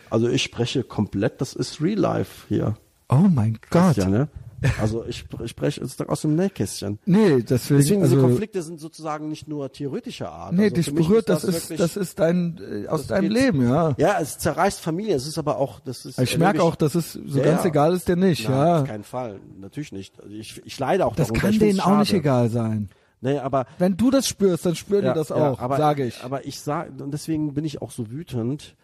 Also 0.09 0.27
ich 0.29 0.43
spreche 0.43 0.83
komplett, 0.83 1.39
das 1.41 1.53
ist 1.53 1.81
Real 1.81 1.97
Life 1.99 2.47
hier. 2.49 2.75
Oh 3.09 3.27
mein 3.29 3.59
Gott. 3.69 3.97
Ja, 3.97 4.07
ne? 4.07 4.27
Also 4.79 5.03
ich, 5.07 5.25
ich 5.43 5.49
spreche 5.49 5.81
sozusagen 5.81 6.11
aus 6.11 6.21
dem 6.21 6.35
Nähkästchen. 6.35 6.99
Nee, 7.07 7.41
deswegen, 7.41 7.79
Deswegen 7.79 8.01
also, 8.03 8.15
diese 8.15 8.27
Konflikte 8.27 8.61
sind 8.61 8.79
sozusagen 8.79 9.27
nicht 9.27 9.47
nur 9.47 9.71
theoretischer 9.71 10.31
Art. 10.31 10.53
nee, 10.53 10.65
also 10.65 10.75
dich 10.75 10.93
berührt, 10.93 11.29
das, 11.29 11.43
ist, 11.43 11.63
wirklich- 11.71 11.79
das 11.79 11.97
ist 11.97 12.19
dein, 12.19 12.59
äh, 12.59 12.87
aus 12.87 12.99
das 13.01 13.07
deinem 13.07 13.29
geht- 13.29 13.31
Leben, 13.41 13.67
ja. 13.67 13.95
Ja, 13.97 14.19
es 14.21 14.37
zerreißt 14.37 14.79
Familie. 14.79 15.15
Es 15.15 15.25
ist 15.25 15.39
aber 15.39 15.57
auch, 15.57 15.79
das 15.79 16.05
ist. 16.05 16.19
Ich 16.19 16.37
merke 16.37 16.61
auch, 16.61 16.75
dass 16.75 16.93
es 16.93 17.13
so 17.13 17.39
Ja, 17.39 17.43
ganz 17.43 17.65
egal 17.65 17.95
ist 17.95 18.07
dir 18.07 18.15
nicht, 18.15 18.47
Nein, 18.47 18.55
ja. 18.55 18.81
auf 18.81 18.87
keinen 18.87 19.03
Fall. 19.03 19.39
Natürlich 19.59 19.93
nicht. 19.93 20.19
Also 20.21 20.31
ich, 20.35 20.61
ich 20.63 20.77
leide 20.77 21.07
auch 21.07 21.15
Das 21.15 21.29
darunter. 21.29 21.41
kann 21.41 21.49
ich 21.53 21.57
find's 21.57 21.77
denen 21.77 21.93
auch 21.95 21.97
nicht 21.97 22.13
egal 22.13 22.49
sein. 22.51 22.89
Nee, 23.21 23.37
aber 23.37 23.67
Wenn 23.77 23.97
du 23.97 24.09
das 24.09 24.27
spürst, 24.27 24.65
dann 24.65 24.75
spüren 24.75 25.05
ja, 25.05 25.13
die 25.13 25.19
das 25.19 25.29
ja, 25.29 25.35
auch, 25.35 25.59
aber, 25.59 25.77
sage 25.77 26.05
ich. 26.05 26.23
Aber 26.23 26.45
ich 26.45 26.59
sage, 26.59 26.91
und 27.03 27.11
deswegen 27.11 27.53
bin 27.53 27.65
ich 27.65 27.81
auch 27.81 27.91
so 27.91 28.09
wütend. 28.09 28.75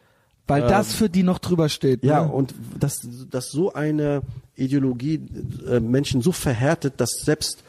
Weil 0.45 0.61
ähm, 0.61 0.69
das 0.69 0.93
für 0.93 1.09
die 1.09 1.23
noch 1.23 1.39
drüber 1.39 1.69
steht. 1.69 2.03
Ja, 2.03 2.23
ne? 2.23 2.31
und 2.31 2.53
dass, 2.79 2.99
dass 3.29 3.49
so 3.49 3.73
eine 3.73 4.21
Ideologie 4.55 5.21
äh, 5.67 5.79
Menschen 5.79 6.21
so 6.21 6.31
verhärtet, 6.31 7.01
dass 7.01 7.11
selbst 7.23 7.63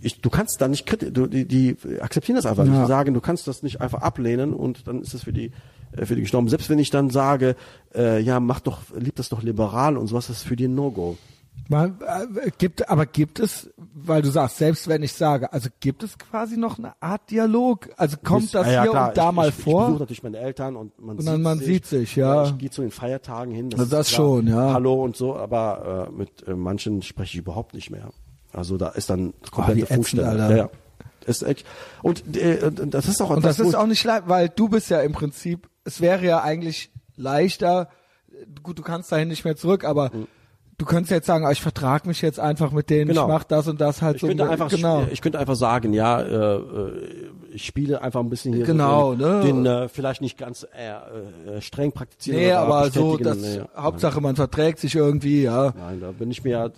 ich, 0.00 0.20
du 0.20 0.28
kannst 0.28 0.60
da 0.60 0.68
nicht 0.68 0.84
kritisch, 0.84 1.10
die, 1.30 1.46
die 1.46 1.76
akzeptieren 2.00 2.36
das 2.36 2.44
einfach 2.44 2.64
Ja. 2.64 2.70
nicht. 2.70 2.82
Die 2.82 2.88
sagen, 2.88 3.14
du 3.14 3.20
kannst 3.20 3.46
das 3.48 3.62
nicht 3.62 3.80
einfach 3.80 4.02
ablehnen 4.02 4.52
und 4.52 4.86
dann 4.86 5.00
ist 5.00 5.14
es 5.14 5.22
für 5.22 5.32
die 5.32 5.50
äh, 5.96 6.04
für 6.04 6.14
die 6.14 6.22
gestorben. 6.22 6.48
Selbst 6.48 6.68
wenn 6.68 6.78
ich 6.78 6.90
dann 6.90 7.10
sage, 7.10 7.56
äh, 7.94 8.20
ja, 8.20 8.40
mach 8.40 8.60
doch, 8.60 8.80
lieb 8.96 9.16
das 9.16 9.28
doch 9.28 9.42
liberal 9.42 9.96
und 9.96 10.08
sowas, 10.08 10.26
das 10.26 10.38
ist 10.38 10.42
für 10.42 10.56
die 10.56 10.66
ein 10.66 10.74
No-Go. 10.74 11.16
Mal, 11.70 11.94
äh, 12.44 12.50
gibt, 12.58 12.90
aber 12.90 13.06
gibt 13.06 13.40
es, 13.40 13.70
weil 13.94 14.20
du 14.20 14.28
sagst, 14.30 14.58
selbst 14.58 14.86
wenn 14.86 15.02
ich 15.02 15.14
sage, 15.14 15.50
also 15.50 15.70
gibt 15.80 16.02
es 16.02 16.18
quasi 16.18 16.58
noch 16.58 16.78
eine 16.78 16.92
Art 17.00 17.30
Dialog? 17.30 17.88
Also 17.96 18.18
kommt 18.22 18.52
das 18.54 18.66
Ja, 18.66 18.72
ja, 18.72 18.82
hier 18.82 18.90
klar. 18.90 19.08
und 19.08 19.16
da 19.16 19.28
ich, 19.30 19.34
mal 19.34 19.48
ich, 19.48 19.58
Ich 19.58 19.64
vor? 19.64 19.86
besuche 19.86 20.00
natürlich 20.00 20.22
meine 20.22 20.38
Eltern 20.38 20.76
und 20.76 20.98
man, 21.00 21.16
Und 21.18 21.24
dann 21.24 21.36
sieht, 21.36 21.42
man 21.44 21.58
sich. 21.58 21.66
sieht 21.66 21.86
sich, 21.86 22.16
ja. 22.16 22.44
Ich 22.44 22.58
gehe 22.58 22.70
zu 22.70 22.82
den 22.82 22.90
Feiertagen 22.90 23.54
hin. 23.54 23.70
Das, 23.70 23.80
Also 23.80 23.96
das 23.96 24.08
ist 24.08 24.14
klar. 24.14 24.26
schon, 24.26 24.46
ja. 24.48 24.72
Hallo 24.74 25.02
und 25.02 25.16
so, 25.16 25.36
aber 25.36 26.08
äh, 26.10 26.12
mit 26.14 26.46
äh, 26.46 26.54
manchen 26.54 27.00
spreche 27.00 27.32
ich 27.32 27.38
überhaupt 27.40 27.72
nicht 27.74 27.90
mehr. 27.90 28.10
Also 28.52 28.76
da 28.76 28.88
ist 28.90 29.08
dann 29.08 29.32
komplette 29.50 29.78
wie 29.78 29.82
ätzend, 29.84 29.94
Funkstelle. 29.96 30.38
Ja, 30.38 30.56
ja. 30.56 30.70
Ist 31.24 31.42
echt. 31.44 31.64
Und 32.02 32.36
äh, 32.36 32.70
das 32.72 33.08
ist 33.08 33.22
auch 33.22 33.30
Und 33.30 33.38
etwas, 33.38 33.56
das 33.56 33.64
wo 33.64 33.68
ist 33.70 33.74
ich- 33.74 33.80
auch 33.80 33.86
nicht 33.86 34.04
leicht, 34.04 34.28
weil 34.28 34.50
du 34.50 34.68
bist 34.68 34.90
ja 34.90 35.00
im 35.00 35.12
Prinzip, 35.12 35.70
es 35.84 36.02
wäre 36.02 36.22
ja 36.26 36.42
eigentlich 36.42 36.90
leichter, 37.16 37.88
gut, 38.62 38.78
du 38.78 38.82
kannst 38.82 39.10
dahin 39.10 39.28
nicht 39.28 39.44
mehr 39.46 39.56
zurück, 39.56 39.84
aber 39.84 40.10
du 40.78 40.84
könntest 40.84 41.10
jetzt 41.12 41.26
sagen, 41.26 41.46
ah, 41.46 41.52
ich 41.52 41.60
vertrag 41.62 42.06
mich 42.06 42.20
jetzt 42.22 42.40
einfach 42.40 42.72
mit 42.72 42.90
denen, 42.90 43.08
Genau. 43.08 43.22
ich 43.22 43.28
mach 43.28 43.44
das 43.44 43.68
und 43.68 43.80
das 43.80 44.02
halt 44.02 44.16
ich 44.16 44.20
so. 44.22 44.26
könnte 44.28 44.48
einfach, 44.48 44.68
genau. 44.68 45.06
ich 45.10 45.20
könnte 45.20 45.38
einfach 45.38 45.54
sagen, 45.56 45.92
ja, 45.92 46.20
äh, 46.20 46.56
äh, 46.56 46.60
ich 47.52 47.64
spiele 47.66 48.02
einfach 48.02 48.18
ein 48.20 48.30
bisschen 48.30 48.52
hier 48.54 48.64
Genau, 48.64 49.12
so 49.12 49.18
den, 49.18 49.28
ne? 49.28 49.40
den 49.44 49.66
äh, 49.66 49.88
vielleicht 49.88 50.20
nicht 50.20 50.36
ganz 50.36 50.64
äh, 50.76 50.88
äh, 51.58 51.60
streng 51.60 51.92
praktizieren. 51.92 52.40
Nee, 52.40 52.52
aber 52.52 52.90
so, 52.90 53.16
das, 53.16 53.38
Nee, 53.38 53.56
ja. 53.58 53.68
Hauptsache 53.76 54.20
man 54.20 54.34
verträgt 54.34 54.80
sich 54.80 54.94
irgendwie, 54.96 55.42
ja. 55.44 55.72
Nein, 55.78 56.00
da 56.00 56.10
bin 56.10 56.30
ich 56.32 56.42
mir, 56.42 56.72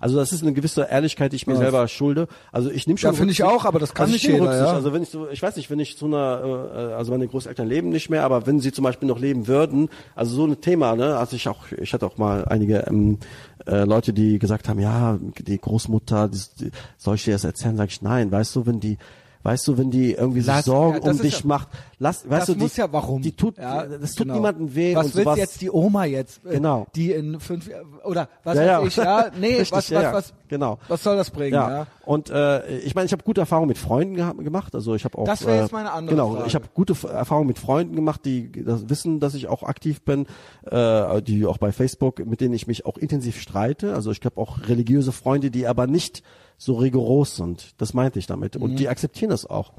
also 0.00 0.16
das 0.16 0.32
ist 0.32 0.42
eine 0.42 0.54
gewisse 0.54 0.88
Ehrlichkeit, 0.90 1.32
die 1.32 1.36
ich 1.36 1.46
mir 1.46 1.52
Ja. 1.54 1.58
selber 1.60 1.86
schulde. 1.88 2.28
Also 2.50 2.70
ich 2.70 2.86
nehme 2.86 2.98
schon. 2.98 3.10
Ja, 3.10 3.16
finde 3.16 3.32
ich 3.32 3.44
auch, 3.44 3.66
aber 3.66 3.78
das 3.78 3.92
kann 3.92 4.04
also 4.04 4.14
nicht 4.14 4.24
jeder, 4.24 4.44
Rücksicht. 4.44 4.64
ja. 4.64 4.72
Also 4.72 4.92
wenn 4.94 5.02
ich 5.02 5.10
so, 5.10 5.28
ich 5.28 5.42
weiß 5.42 5.56
nicht, 5.56 5.70
wenn 5.70 5.78
ich 5.80 5.98
zu 5.98 6.06
einer, 6.06 6.70
äh, 6.74 6.94
also 6.94 7.12
meine 7.12 7.28
Großeltern 7.28 7.66
leben 7.68 7.90
nicht 7.90 8.08
mehr, 8.08 8.24
aber 8.24 8.46
wenn 8.46 8.58
sie 8.60 8.72
zum 8.72 8.84
Beispiel 8.84 9.08
noch 9.08 9.18
leben 9.18 9.46
würden, 9.48 9.90
also 10.14 10.34
so 10.34 10.46
ein 10.46 10.58
Thema, 10.62 10.96
ne, 10.96 11.18
also 11.18 11.36
ich 11.36 11.46
auch, 11.48 11.70
ich 11.76 11.92
hatte 11.92 12.06
auch 12.06 12.16
mal 12.16 12.46
einige 12.46 12.86
ähm, 12.88 13.18
äh, 13.66 13.84
Leute, 13.84 14.12
die 14.12 14.38
gesagt 14.38 14.68
haben, 14.68 14.80
ja, 14.80 15.18
die 15.38 15.58
Großmutter, 15.58 16.28
die, 16.28 16.40
die, 16.60 16.70
soll 16.98 17.16
ich 17.16 17.24
dir 17.24 17.32
das 17.32 17.44
erzählen? 17.44 17.76
Sag 17.76 17.90
ich, 17.90 18.02
nein, 18.02 18.30
weißt 18.30 18.56
du, 18.56 18.66
wenn 18.66 18.80
die 18.80 18.98
Weißt 19.44 19.66
du, 19.66 19.76
wenn 19.76 19.90
die 19.90 20.12
irgendwie 20.12 20.40
sich 20.40 20.46
Lass- 20.46 20.64
Sorgen 20.66 21.02
ja, 21.04 21.10
um 21.10 21.18
dich 21.18 21.40
ja- 21.40 21.46
macht, 21.46 21.68
lass, 21.98 22.28
weißt 22.28 22.42
das 22.42 22.46
du, 22.46 22.54
die, 22.54 22.60
muss 22.60 22.76
ja, 22.76 22.92
warum? 22.92 23.22
Die 23.22 23.32
tut, 23.32 23.58
ja, 23.58 23.86
das 23.86 24.12
tut 24.14 24.18
genau. 24.26 24.34
niemandem 24.34 24.74
weh 24.74 24.94
Was 24.94 25.06
und 25.06 25.14
sowas. 25.14 25.36
jetzt 25.38 25.60
die 25.60 25.70
Oma 25.70 26.04
jetzt? 26.04 26.44
äh, 26.46 26.50
Genau. 26.54 26.86
Die 26.94 27.10
in 27.10 27.40
fünf, 27.40 27.68
oder 28.04 28.28
was 28.44 28.56
Ja, 28.56 28.80
weiß 28.80 28.88
ich, 28.88 28.96
ja? 28.96 29.26
Nee, 29.40 29.46
Richtig, 29.58 29.72
was, 29.72 29.90
was, 29.92 30.12
was, 30.12 30.34
Genau. 30.48 30.78
was 30.88 31.02
soll 31.02 31.16
das 31.16 31.30
bringen, 31.30 31.54
Ja. 31.54 31.86
Und 32.04 32.30
äh, 32.30 32.78
ich 32.78 32.94
meine, 32.94 33.06
ich 33.06 33.12
habe 33.12 33.22
gute 33.24 33.40
Erfahrungen 33.40 33.68
mit 33.68 33.78
Freunden 33.78 34.16
gemacht. 34.44 34.74
Also 34.74 34.94
ich 34.94 35.04
habe 35.04 35.16
auch. 35.18 35.24
Das 35.24 35.46
wäre 35.46 35.56
äh, 35.58 35.60
jetzt 35.62 35.72
meine 35.72 35.92
andere 35.92 36.14
Genau, 36.16 36.32
Frage. 36.34 36.46
ich 36.48 36.54
habe 36.54 36.64
gute 36.74 36.94
Erfahrungen 37.08 37.46
mit 37.46 37.58
Freunden 37.60 37.94
gemacht, 37.96 38.24
die 38.24 38.50
das 38.64 38.88
wissen, 38.88 39.18
dass 39.20 39.34
ich 39.34 39.46
auch 39.48 39.62
aktiv 39.62 40.02
bin, 40.02 40.26
äh, 40.70 41.22
die 41.22 41.46
auch 41.46 41.58
bei 41.58 41.70
Facebook, 41.72 42.24
mit 42.26 42.40
denen 42.40 42.54
ich 42.54 42.66
mich 42.66 42.86
auch 42.86 42.96
intensiv 42.98 43.40
streite. 43.40 43.94
Also 43.94 44.10
ich 44.10 44.20
habe 44.24 44.40
auch 44.40 44.68
religiöse 44.68 45.12
Freunde, 45.12 45.50
die 45.50 45.66
aber 45.66 45.86
nicht 45.86 46.22
so 46.64 46.74
rigoros 46.74 47.36
sind. 47.36 47.74
Das 47.80 47.92
meinte 47.94 48.18
ich 48.18 48.26
damit. 48.26 48.54
Mhm. 48.56 48.62
Und 48.62 48.76
die 48.76 48.88
akzeptieren 48.88 49.30
das 49.30 49.46
auch. 49.46 49.72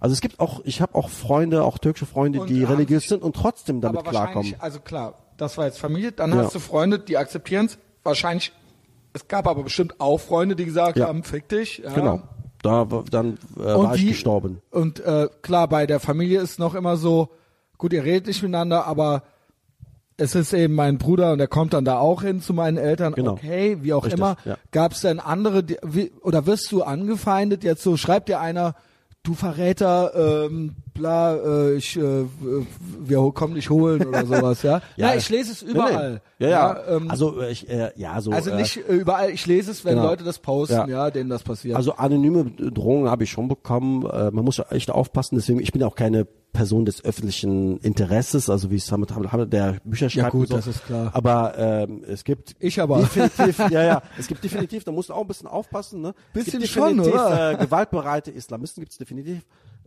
Also 0.00 0.14
es 0.14 0.20
gibt 0.20 0.40
auch, 0.40 0.60
ich 0.64 0.80
habe 0.80 0.94
auch 0.94 1.08
Freunde, 1.10 1.62
auch 1.62 1.78
türkische 1.78 2.06
Freunde, 2.06 2.40
Und 2.40 2.50
die 2.50 2.64
religiös 2.64 3.08
sind 3.08 3.22
und 3.22 3.36
trotzdem 3.36 3.80
damit 3.80 4.00
Aber 4.00 4.10
klarkommen. 4.10 4.54
also 4.58 4.80
klar, 4.80 5.14
das 5.36 5.58
war 5.58 5.66
jetzt 5.66 5.78
Familie, 5.78 6.10
dann 6.12 6.30
Ja. 6.30 6.38
hast 6.38 6.54
du 6.54 6.58
Freunde, 6.58 6.98
die 6.98 7.16
akzeptieren 7.18 7.66
es. 7.66 7.78
Wahrscheinlich, 8.02 8.52
es 9.12 9.28
gab 9.28 9.46
aber 9.46 9.62
bestimmt 9.62 10.00
auch 10.00 10.18
Freunde, 10.18 10.56
die 10.56 10.64
gesagt 10.64 10.96
Ja. 10.98 11.06
haben, 11.06 11.22
fick 11.22 11.48
dich. 11.48 11.78
Ja. 11.84 11.92
Genau. 11.92 12.22
Da 12.62 12.84
dann 13.10 13.38
äh, 13.56 13.60
war 13.64 13.94
ich 13.94 14.02
wie- 14.02 14.08
gestorben. 14.08 14.60
Und 14.70 15.00
äh, 15.00 15.28
klar, 15.42 15.68
bei 15.68 15.86
der 15.86 16.00
Familie 16.00 16.40
ist 16.40 16.58
noch 16.58 16.74
immer 16.74 16.96
so, 16.96 17.28
gut, 17.78 17.92
ihr 17.92 18.04
redet 18.04 18.26
nicht 18.28 18.42
miteinander, 18.42 18.86
aber 18.86 19.22
es 20.16 20.34
ist 20.34 20.52
eben 20.52 20.74
mein 20.74 20.98
Bruder 20.98 21.32
und 21.32 21.38
der 21.38 21.48
kommt 21.48 21.72
dann 21.72 21.84
da 21.84 21.98
auch 21.98 22.22
hin 22.22 22.40
zu 22.40 22.52
meinen 22.54 22.76
Eltern. 22.76 23.12
Genau. 23.14 23.32
Okay, 23.32 23.78
wie 23.80 23.92
auch 23.92 24.04
Richtig, 24.04 24.18
immer. 24.20 24.36
ja. 24.44 24.56
Gab 24.70 24.92
es 24.92 25.00
denn 25.00 25.20
andere, 25.20 25.64
die, 25.64 25.76
wie, 25.82 26.12
oder 26.22 26.46
wirst 26.46 26.70
du 26.72 26.82
angefeindet 26.82 27.64
jetzt 27.64 27.82
so, 27.82 27.96
schreibt 27.96 28.28
dir 28.28 28.40
einer, 28.40 28.74
du 29.24 29.34
Verräter, 29.34 30.46
ähm, 30.46 30.74
bla, 30.94 31.36
äh, 31.36 31.74
ich, 31.74 31.96
äh, 31.96 32.24
wir 33.00 33.32
kommen 33.32 33.54
dich 33.54 33.70
holen 33.70 34.04
oder 34.06 34.26
sowas, 34.26 34.62
ja? 34.62 34.80
ja, 34.96 35.14
ich 35.14 35.28
lese 35.28 35.52
es 35.52 35.62
Nee, 35.62 35.70
überall. 35.70 36.20
Nee. 36.40 36.46
Ja, 36.46 36.50
ja. 36.50 36.96
ähm, 36.96 37.08
also 37.10 37.40
äh, 37.40 37.50
ich, 37.52 37.68
äh, 37.70 37.92
ja, 37.94 38.20
so. 38.20 38.32
also 38.32 38.50
äh, 38.50 38.56
nicht 38.56 38.78
äh, 38.88 38.92
überall, 38.92 39.30
ich 39.30 39.46
lese 39.46 39.70
es, 39.70 39.84
wenn 39.84 39.94
genau. 39.94 40.08
Leute 40.08 40.24
das 40.24 40.40
posten, 40.40 40.74
ja, 40.74 40.86
Ja. 40.88 41.10
denen 41.10 41.30
das 41.30 41.44
passiert. 41.44 41.76
Also 41.76 41.94
anonyme 41.94 42.44
Drohungen 42.50 43.08
habe 43.08 43.22
ich 43.24 43.30
schon 43.30 43.46
bekommen. 43.48 44.04
Äh, 44.06 44.32
man 44.32 44.44
muss 44.44 44.56
ja 44.56 44.64
echt 44.70 44.90
aufpassen. 44.90 45.36
Deswegen, 45.36 45.60
ich 45.60 45.70
bin 45.70 45.80
ja 45.82 45.86
auch 45.86 45.94
keine 45.96 46.26
Person 46.52 46.84
des 46.84 47.04
öffentlichen 47.04 47.78
Interesses, 47.78 48.50
also 48.50 48.70
wie 48.70 48.76
es 48.76 48.92
Hamid 48.92 49.10
der 49.52 49.78
Bücher 49.84 50.10
schreibt. 50.10 50.32
gut, 50.32 50.42
und 50.42 50.48
so. 50.48 50.56
das 50.56 50.66
ist 50.66 50.84
klar. 50.84 51.10
Aber 51.14 51.54
ähm, 51.56 52.04
es 52.06 52.24
gibt 52.24 52.54
Ich 52.58 52.80
aber. 52.80 52.98
definitiv, 53.00 53.58
ja, 53.70 53.82
ja, 53.82 54.02
es 54.18 54.26
gibt 54.26 54.44
definitiv, 54.44 54.84
da 54.84 54.92
musst 54.92 55.08
du 55.08 55.14
auch 55.14 55.22
ein 55.22 55.26
bisschen 55.26 55.48
aufpassen. 55.48 56.02
Ne? 56.02 56.14
Bisschen 56.32 56.64
schon, 56.66 57.00
oder? 57.00 57.52
Äh, 57.52 57.56
gewaltbereite 57.56 58.30
Islamisten 58.30 58.82
gibt 58.82 58.92
es 58.92 58.98
definitiv. 58.98 59.42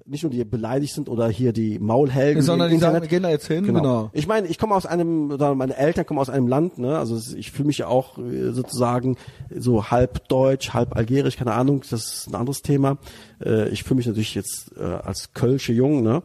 Nicht 0.08 0.22
nur 0.22 0.32
die 0.32 0.44
beleidigt 0.46 0.94
sind 0.94 1.10
oder 1.10 1.28
hier 1.30 1.52
die 1.52 1.80
Maulhelden, 1.80 2.44
Sondern 2.44 2.70
die 2.70 2.78
sagen, 2.78 3.02
wir 3.02 3.08
gehen 3.08 3.24
da 3.24 3.30
jetzt 3.32 3.48
hin, 3.48 3.64
Genau. 3.66 3.80
genau. 3.82 4.10
Ich 4.14 4.28
meine, 4.28 4.46
ich 4.48 4.60
komme 4.60 4.76
aus 4.76 4.86
einem, 4.86 5.32
oder 5.32 5.56
meine 5.56 5.76
Eltern 5.76 6.06
kommen 6.06 6.20
aus 6.20 6.30
einem 6.30 6.48
Land, 6.48 6.78
ne? 6.78 7.00
Also 7.00 7.20
ich 7.36 7.52
fühle 7.52 7.66
mich 7.66 7.80
ja 7.80 7.88
auch 7.88 8.20
äh, 8.20 8.52
sozusagen 8.52 9.18
so 9.50 9.90
halb 9.90 10.28
deutsch, 10.28 10.76
halb 10.76 10.96
algerisch, 10.96 11.38
keine 11.38 11.54
Ahnung, 11.54 11.82
das 11.90 11.92
ist 12.14 12.28
ein 12.28 12.36
anderes 12.36 12.62
Thema. 12.62 12.98
Äh, 13.44 13.70
Ich 13.70 13.84
fühle 13.84 13.96
mich 13.98 14.06
natürlich 14.06 14.36
jetzt 14.36 14.74
äh, 14.78 14.84
als 14.84 15.34
Kölsche 15.34 15.74
Jung, 15.74 16.04
ne? 16.04 16.22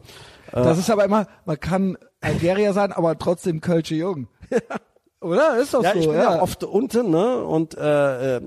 Das 0.51 0.77
ist 0.77 0.89
aber 0.89 1.05
immer, 1.05 1.27
man 1.45 1.59
kann 1.59 1.97
Algerier 2.19 2.73
sein, 2.73 2.91
aber 2.91 3.17
trotzdem 3.17 3.61
Kölsche 3.61 3.95
Jung. 3.95 4.27
Oder? 5.21 5.57
Ist 5.59 5.73
doch 5.73 5.81
Ja, 5.83 5.93
so, 5.93 5.99
ich 5.99 6.05
bin 6.07 6.15
ja. 6.15 6.35
ja 6.35 6.41
oft 6.41 6.63
unten, 6.63 7.09
ne? 7.09 7.43
Und 7.43 7.75
äh, 7.77 8.37
äh, 8.37 8.41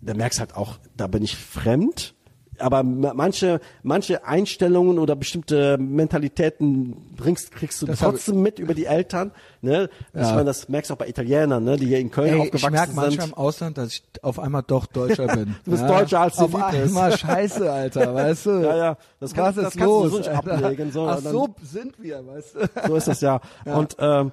da 0.00 0.14
merkst 0.14 0.40
halt 0.40 0.56
auch, 0.56 0.78
da 0.96 1.06
bin 1.06 1.22
ich 1.22 1.36
fremd. 1.36 2.14
Aber 2.62 2.82
manche, 2.82 3.60
manche 3.82 4.24
Einstellungen 4.24 4.98
oder 4.98 5.16
bestimmte 5.16 5.76
Mentalitäten 5.78 6.94
bringst, 7.16 7.52
kriegst 7.52 7.82
du 7.82 7.86
Das 7.86 7.98
trotzdem 7.98 8.40
mit 8.42 8.58
über 8.58 8.74
die 8.74 8.86
Eltern. 8.86 9.32
Ne? 9.60 9.88
Ich 10.14 10.20
Ja. 10.20 10.30
meine, 10.34 10.44
das 10.44 10.68
merkst 10.68 10.90
du 10.90 10.94
auch 10.94 10.98
bei 10.98 11.08
Italienern, 11.08 11.64
ne? 11.64 11.76
die 11.76 11.86
hier 11.86 11.98
in 11.98 12.10
Köln 12.10 12.28
Ey, 12.28 12.34
ich 12.34 12.40
aufgewachsen 12.42 12.72
merke 12.72 12.92
manchmal 12.94 13.10
sind. 13.10 13.32
im 13.32 13.34
Ausland, 13.34 13.78
dass 13.78 13.88
ich 13.94 14.02
auf 14.22 14.38
einmal 14.38 14.62
doch 14.66 14.86
Deutscher 14.86 15.26
bin. 15.26 15.56
Du 15.64 15.70
bist 15.72 15.82
Deutscher, 15.88 16.20
als 16.20 16.36
du 16.36 16.44
Auf 16.44 16.54
einmal 16.54 17.16
scheiße, 17.16 17.70
Alter, 17.70 18.14
weißt 18.14 18.46
du? 18.46 18.50
Ja, 18.62 18.76
ja, 18.76 18.96
das 19.20 19.34
kann- 19.34 19.44
Was 19.46 19.54
das 19.56 19.64
ist 19.74 19.78
kannst 19.78 19.94
du 19.94 20.16
los? 20.18 20.24
so 20.26 20.30
ablegen, 20.30 20.92
so, 20.92 21.06
Ach, 21.08 21.20
dann- 21.22 21.32
so 21.32 21.48
sind 21.62 22.00
wir, 22.02 22.26
weißt 22.26 22.54
du? 22.54 22.60
So 22.88 22.96
ist 22.96 23.08
das 23.08 23.20
ja. 23.20 23.40
Und 23.64 23.96
ähm, 23.98 24.32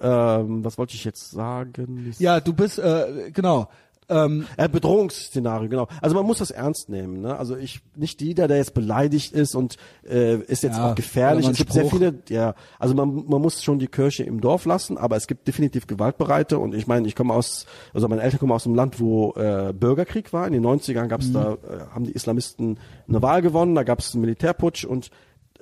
ähm, 0.00 0.64
was 0.64 0.76
wollte 0.76 0.94
ich 0.94 1.04
jetzt 1.04 1.30
sagen? 1.30 2.14
Ja, 2.18 2.40
du 2.40 2.52
bist, 2.52 2.78
äh, 2.78 3.30
genau. 3.32 3.68
Ähm, 4.08 4.46
Äh, 4.56 4.68
Bedrohungsszenario, 4.68 5.68
genau. 5.68 5.88
Also 6.00 6.14
man 6.14 6.24
muss 6.24 6.38
das 6.38 6.50
ernst 6.52 6.88
nehmen. 6.88 7.22
Ne? 7.22 7.36
Also 7.36 7.56
ich 7.56 7.80
nicht 7.96 8.22
jeder, 8.22 8.46
der 8.46 8.58
jetzt 8.58 8.72
beleidigt 8.74 9.32
ist 9.32 9.54
und 9.54 9.76
äh, 10.08 10.36
ist 10.36 10.62
jetzt 10.62 10.76
Ja, 10.76 10.90
auch 10.90 10.94
gefährlich. 10.94 11.48
Es 11.48 11.56
gibt 11.56 11.70
ein 11.70 11.72
sehr 11.72 11.86
Spruch. 11.86 11.98
viele, 11.98 12.22
ja. 12.28 12.54
Also 12.78 12.94
man, 12.94 13.24
man 13.26 13.42
muss 13.42 13.64
schon 13.64 13.78
die 13.80 13.88
Kirche 13.88 14.22
im 14.22 14.40
Dorf 14.40 14.64
lassen, 14.64 14.96
aber 14.96 15.16
es 15.16 15.26
gibt 15.26 15.48
definitiv 15.48 15.86
Gewaltbereite. 15.88 16.58
Und 16.58 16.74
ich 16.74 16.86
meine, 16.86 17.08
ich 17.08 17.16
komme 17.16 17.34
aus, 17.34 17.66
also 17.92 18.06
meine 18.06 18.22
Eltern 18.22 18.38
kommen 18.38 18.52
aus 18.52 18.64
einem 18.66 18.76
Land, 18.76 19.00
wo 19.00 19.32
äh, 19.34 19.72
Bürgerkrieg 19.72 20.32
war. 20.32 20.46
In 20.46 20.52
den 20.52 20.64
90ern 20.64 21.08
gab 21.08 21.20
es 21.20 21.32
da, 21.32 21.54
äh, 21.54 21.56
haben 21.92 22.04
die 22.04 22.12
Islamisten 22.12 22.78
eine 23.08 23.22
Wahl 23.22 23.42
gewonnen. 23.42 23.74
Da 23.74 23.82
gab 23.82 23.98
es 23.98 24.14
einen 24.14 24.20
Militärputsch 24.20 24.84
und 24.84 25.10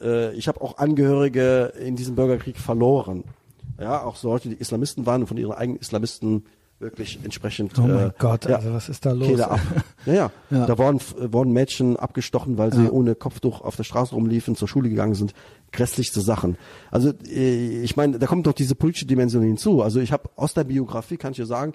äh, 0.02 0.32
ich 0.34 0.48
habe 0.48 0.60
auch 0.60 0.76
Angehörige 0.76 1.72
in 1.80 1.96
diesem 1.96 2.14
Bürgerkrieg 2.14 2.58
verloren. 2.58 3.24
Ja, 3.80 4.02
auch 4.04 4.16
solche, 4.16 4.50
die 4.50 4.56
Islamisten 4.56 5.06
waren 5.06 5.22
und 5.22 5.28
von 5.28 5.36
ihren 5.38 5.52
eigenen 5.52 5.80
Islamisten 5.80 6.44
wirklich 6.84 7.18
entsprechend. 7.24 7.76
Oh 7.78 7.82
mein 7.82 8.08
äh, 8.08 8.12
Gott, 8.18 8.44
ja, 8.44 8.56
also 8.56 8.72
was 8.72 8.88
ist 8.88 9.04
da 9.04 9.10
los? 9.12 9.26
Kehle 9.26 9.50
ab. 9.50 9.60
Ja, 10.06 10.12
ja. 10.14 10.30
Ja. 10.50 10.66
Da 10.66 10.78
wurden, 10.78 11.00
wurden 11.32 11.52
Mädchen 11.52 11.96
abgestochen, 11.96 12.58
weil 12.58 12.72
sie 12.72 12.88
ohne 12.90 13.14
Kopftuch 13.14 13.62
auf 13.62 13.74
der 13.74 13.84
Straße 13.84 14.14
rumliefen, 14.14 14.54
zur 14.54 14.68
Schule 14.68 14.88
gegangen 14.90 15.14
sind. 15.14 15.32
Grässlichste 15.72 16.20
Sachen. 16.20 16.56
Also 16.90 17.12
äh, 17.26 17.82
ich 17.82 17.96
meine, 17.96 18.18
da 18.18 18.26
kommt 18.26 18.46
doch 18.46 18.52
diese 18.52 18.74
politische 18.74 19.06
Dimension 19.06 19.42
hinzu. 19.42 19.82
Also 19.82 19.98
ich 20.00 20.12
habe 20.12 20.28
aus 20.36 20.54
der 20.54 20.64
Biografie, 20.64 21.16
kann 21.16 21.32
ich 21.32 21.38
dir 21.38 21.46
sagen, 21.46 21.72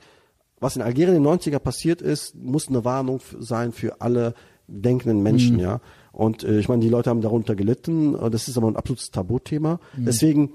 was 0.59 0.75
in 0.75 0.81
Algerien 0.83 1.15
in 1.17 1.23
den 1.23 1.33
90er 1.33 1.59
passiert 1.59 2.01
ist, 2.01 2.35
muss 2.35 2.67
eine 2.67 2.85
Warnung 2.85 3.19
sein 3.39 3.71
für 3.71 3.99
alle 4.01 4.35
denkenden 4.67 5.23
Menschen, 5.23 5.55
Mhm. 5.55 5.61
ja. 5.61 5.81
Und 6.11 6.43
äh, 6.43 6.59
ich 6.59 6.69
meine, 6.69 6.81
die 6.81 6.89
Leute 6.89 7.09
haben 7.09 7.21
darunter 7.21 7.55
gelitten. 7.55 8.15
Das 8.31 8.47
ist 8.47 8.57
aber 8.57 8.67
ein 8.67 8.75
absolutes 8.75 9.09
Tabuthema. 9.09 9.79
Mhm. 9.95 10.05
Deswegen 10.05 10.51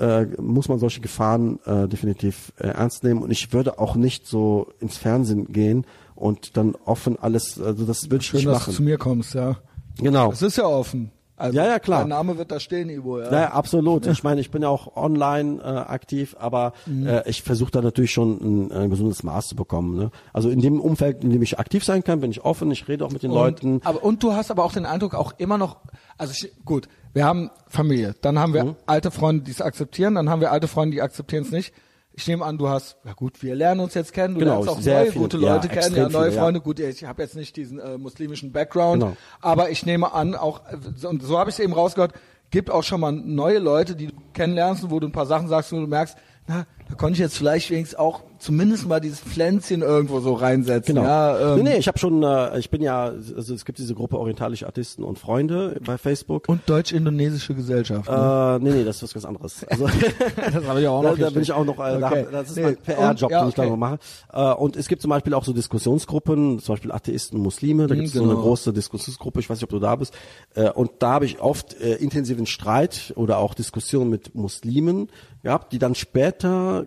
äh, 0.00 0.26
muss 0.40 0.68
man 0.68 0.78
solche 0.78 1.00
Gefahren 1.00 1.58
äh, 1.66 1.86
definitiv 1.88 2.52
äh, 2.58 2.68
ernst 2.68 3.04
nehmen. 3.04 3.22
Und 3.22 3.30
ich 3.30 3.52
würde 3.52 3.78
auch 3.78 3.94
nicht 3.96 4.26
so 4.26 4.68
ins 4.80 4.96
Fernsehen 4.96 5.52
gehen 5.52 5.86
und 6.14 6.56
dann 6.56 6.74
offen 6.84 7.18
alles, 7.20 7.60
also 7.60 7.84
das 7.84 8.04
würde 8.10 8.22
ich 8.22 8.26
Schön, 8.28 8.38
nicht 8.38 8.48
dass 8.48 8.64
du 8.64 8.70
zu 8.72 8.82
machen. 8.82 8.84
mir 8.86 8.98
kommst, 8.98 9.34
ja. 9.34 9.56
Genau. 9.98 10.32
Es 10.32 10.42
ist 10.42 10.56
ja 10.56 10.64
offen. 10.64 11.10
Also, 11.36 11.56
Ja, 11.56 11.66
ja, 11.66 11.78
klar. 11.78 12.00
Dein 12.00 12.10
Name 12.10 12.36
wird 12.36 12.50
da 12.52 12.60
stehen, 12.60 12.90
Ivo, 12.90 13.18
ja. 13.18 13.32
Ja, 13.32 13.50
absolut. 13.52 14.06
Ich 14.06 14.22
meine, 14.22 14.42
ich 14.42 14.50
bin 14.50 14.60
ja 14.60 14.68
auch 14.68 14.94
online 14.94 15.58
äh, 15.62 15.64
aktiv, 15.66 16.36
aber 16.38 16.74
Mhm. 16.84 17.06
äh, 17.06 17.26
ich 17.28 17.42
versuche 17.42 17.70
da 17.70 17.80
natürlich 17.80 18.10
schon 18.12 18.38
ein, 18.68 18.72
ein 18.72 18.90
gesundes 18.90 19.22
Maß 19.22 19.48
zu 19.48 19.56
bekommen. 19.56 19.96
Ne? 19.96 20.10
Also 20.34 20.50
in 20.50 20.60
dem 20.60 20.80
Umfeld, 20.82 21.24
in 21.24 21.30
dem 21.30 21.40
ich 21.40 21.58
aktiv 21.58 21.82
sein 21.82 22.04
kann, 22.04 22.20
bin 22.20 22.30
ich 22.30 22.44
offen, 22.44 22.70
ich 22.70 22.86
rede 22.88 23.06
auch 23.06 23.10
mit 23.10 23.22
den 23.22 23.30
Leuten. 23.30 23.74
Und, 23.76 23.86
aber, 23.86 24.02
und 24.04 24.22
du 24.22 24.34
hast 24.34 24.50
aber 24.50 24.64
auch 24.64 24.72
den 24.74 24.84
Eindruck, 24.84 25.14
auch 25.14 25.32
immer 25.38 25.56
noch, 25.56 25.76
also 26.18 26.34
ich, 26.36 26.52
gut, 26.66 26.88
wir 27.12 27.24
haben 27.24 27.50
Familie, 27.68 28.14
dann 28.22 28.38
haben 28.38 28.54
wir 28.54 28.64
Mhm. 28.64 28.76
alte 28.86 29.10
Freunde, 29.10 29.44
die 29.44 29.50
es 29.50 29.60
akzeptieren, 29.60 30.14
dann 30.14 30.30
haben 30.30 30.40
wir 30.40 30.52
alte 30.52 30.68
Freunde, 30.68 30.94
die 30.94 31.02
akzeptieren 31.02 31.42
es 31.44 31.50
nicht. 31.50 31.74
Ich 32.12 32.26
nehme 32.26 32.44
an, 32.44 32.58
du 32.58 32.68
hast, 32.68 32.96
ja 33.04 33.12
gut, 33.12 33.42
wir 33.42 33.54
lernen 33.54 33.80
uns 33.80 33.94
jetzt 33.94 34.12
kennen, 34.12 34.34
du 34.34 34.40
Genau, 34.40 34.54
lernst 34.56 34.68
auch 34.68 34.80
sehr 34.80 35.02
neue 35.02 35.12
viele, 35.12 35.22
gute 35.24 35.38
ja, 35.38 35.54
Leute 35.54 35.68
kennen, 35.68 35.78
extrem 35.78 36.02
ja, 36.02 36.08
neue 36.08 36.24
viele, 36.26 36.36
ja. 36.36 36.42
Freunde, 36.42 36.60
gut, 36.60 36.80
ich 36.80 37.04
habe 37.04 37.22
jetzt 37.22 37.36
nicht 37.36 37.56
diesen 37.56 37.78
äh, 37.78 37.98
muslimischen 37.98 38.52
Background, 38.52 39.02
Genau. 39.02 39.16
aber 39.40 39.70
ich 39.70 39.86
nehme 39.86 40.12
an, 40.12 40.34
auch, 40.34 40.60
äh, 40.70 41.06
und 41.06 41.22
so 41.22 41.38
habe 41.38 41.50
ich 41.50 41.56
es 41.56 41.60
eben 41.60 41.72
rausgehört, 41.72 42.12
gibt 42.50 42.68
auch 42.70 42.82
schon 42.82 43.00
mal 43.00 43.12
neue 43.12 43.58
Leute, 43.60 43.94
die 43.94 44.08
du 44.08 44.12
kennenlernst, 44.34 44.82
und 44.84 44.90
wo 44.90 44.98
du 45.00 45.06
ein 45.06 45.12
paar 45.12 45.26
Sachen 45.26 45.48
sagst, 45.48 45.72
wo 45.72 45.76
du 45.80 45.86
merkst, 45.86 46.16
na, 46.48 46.66
da 46.88 46.94
konnte 46.96 47.12
ich 47.14 47.20
jetzt 47.20 47.36
vielleicht 47.38 47.70
wenigstens 47.70 47.98
auch 47.98 48.22
zumindest 48.40 48.88
mal 48.88 49.00
dieses 49.00 49.20
Pflänzchen 49.20 49.82
irgendwo 49.82 50.20
so 50.20 50.34
reinsetzen. 50.34 50.94
Genau. 50.96 51.06
Ja, 51.06 51.54
ähm, 51.54 51.62
nee, 51.62 51.70
nee, 51.70 51.76
ich 51.78 51.86
habe 51.86 51.98
schon, 51.98 52.22
äh, 52.22 52.58
ich 52.58 52.70
bin 52.70 52.82
ja, 52.82 53.04
also 53.36 53.54
es 53.54 53.64
gibt 53.64 53.78
diese 53.78 53.94
Gruppe 53.94 54.18
orientalische 54.18 54.66
Artisten 54.66 55.04
und 55.04 55.18
Freunde 55.18 55.78
bei 55.84 55.98
Facebook. 55.98 56.48
Und 56.48 56.62
deutsch-indonesische 56.66 57.54
Gesellschaft. 57.54 58.08
Ne? 58.10 58.58
äh, 58.60 58.64
nee, 58.64 58.70
nee, 58.78 58.84
das 58.84 58.96
ist 58.96 59.02
was 59.02 59.12
ganz 59.14 59.24
anderes. 59.26 59.64
Also, 59.68 59.86
das 60.52 60.64
habe 60.66 60.80
ich 60.80 60.88
auch 60.88 61.02
da, 61.02 61.10
noch. 61.10 61.18
da 61.18 61.30
bin 61.30 61.42
ich 61.42 61.52
auch 61.52 61.64
noch, 61.64 61.78
äh, 61.78 62.00
Okay. 62.02 62.26
da, 62.30 62.40
das 62.42 62.50
ist 62.50 62.56
Nee. 62.56 62.62
mein 62.62 62.76
PR-Job, 62.78 63.30
Und- 63.30 63.30
ja, 63.30 63.40
den 63.40 63.48
ich 63.50 63.54
da 63.54 63.62
okay. 63.62 63.70
noch 63.70 63.76
mache. 63.76 63.98
Äh, 64.32 64.52
und 64.54 64.76
es 64.76 64.88
gibt 64.88 65.02
zum 65.02 65.10
Beispiel 65.10 65.34
auch 65.34 65.44
so 65.44 65.52
Diskussionsgruppen, 65.52 66.58
zum 66.60 66.72
Beispiel 66.74 66.92
Atheisten, 66.92 67.38
Muslime, 67.40 67.86
da 67.86 67.94
Mhm, 67.94 67.98
gibt 67.98 68.08
es 68.08 68.14
so 68.14 68.22
eine 68.22 68.32
genau. 68.32 68.42
große 68.42 68.72
Diskussionsgruppe, 68.72 69.40
ich 69.40 69.50
weiß 69.50 69.58
nicht, 69.58 69.64
ob 69.64 69.70
du 69.70 69.78
da 69.78 69.94
bist. 69.96 70.14
Äh, 70.54 70.70
und 70.70 70.90
da 71.00 71.10
habe 71.12 71.26
ich 71.26 71.40
oft 71.40 71.78
äh, 71.80 71.96
intensiven 71.96 72.46
Streit 72.46 73.12
oder 73.16 73.38
auch 73.38 73.54
Diskussionen 73.54 74.10
mit 74.10 74.34
Muslimen 74.34 75.08
gehabt, 75.42 75.72
die 75.72 75.78
dann 75.78 75.94
später 75.94 76.84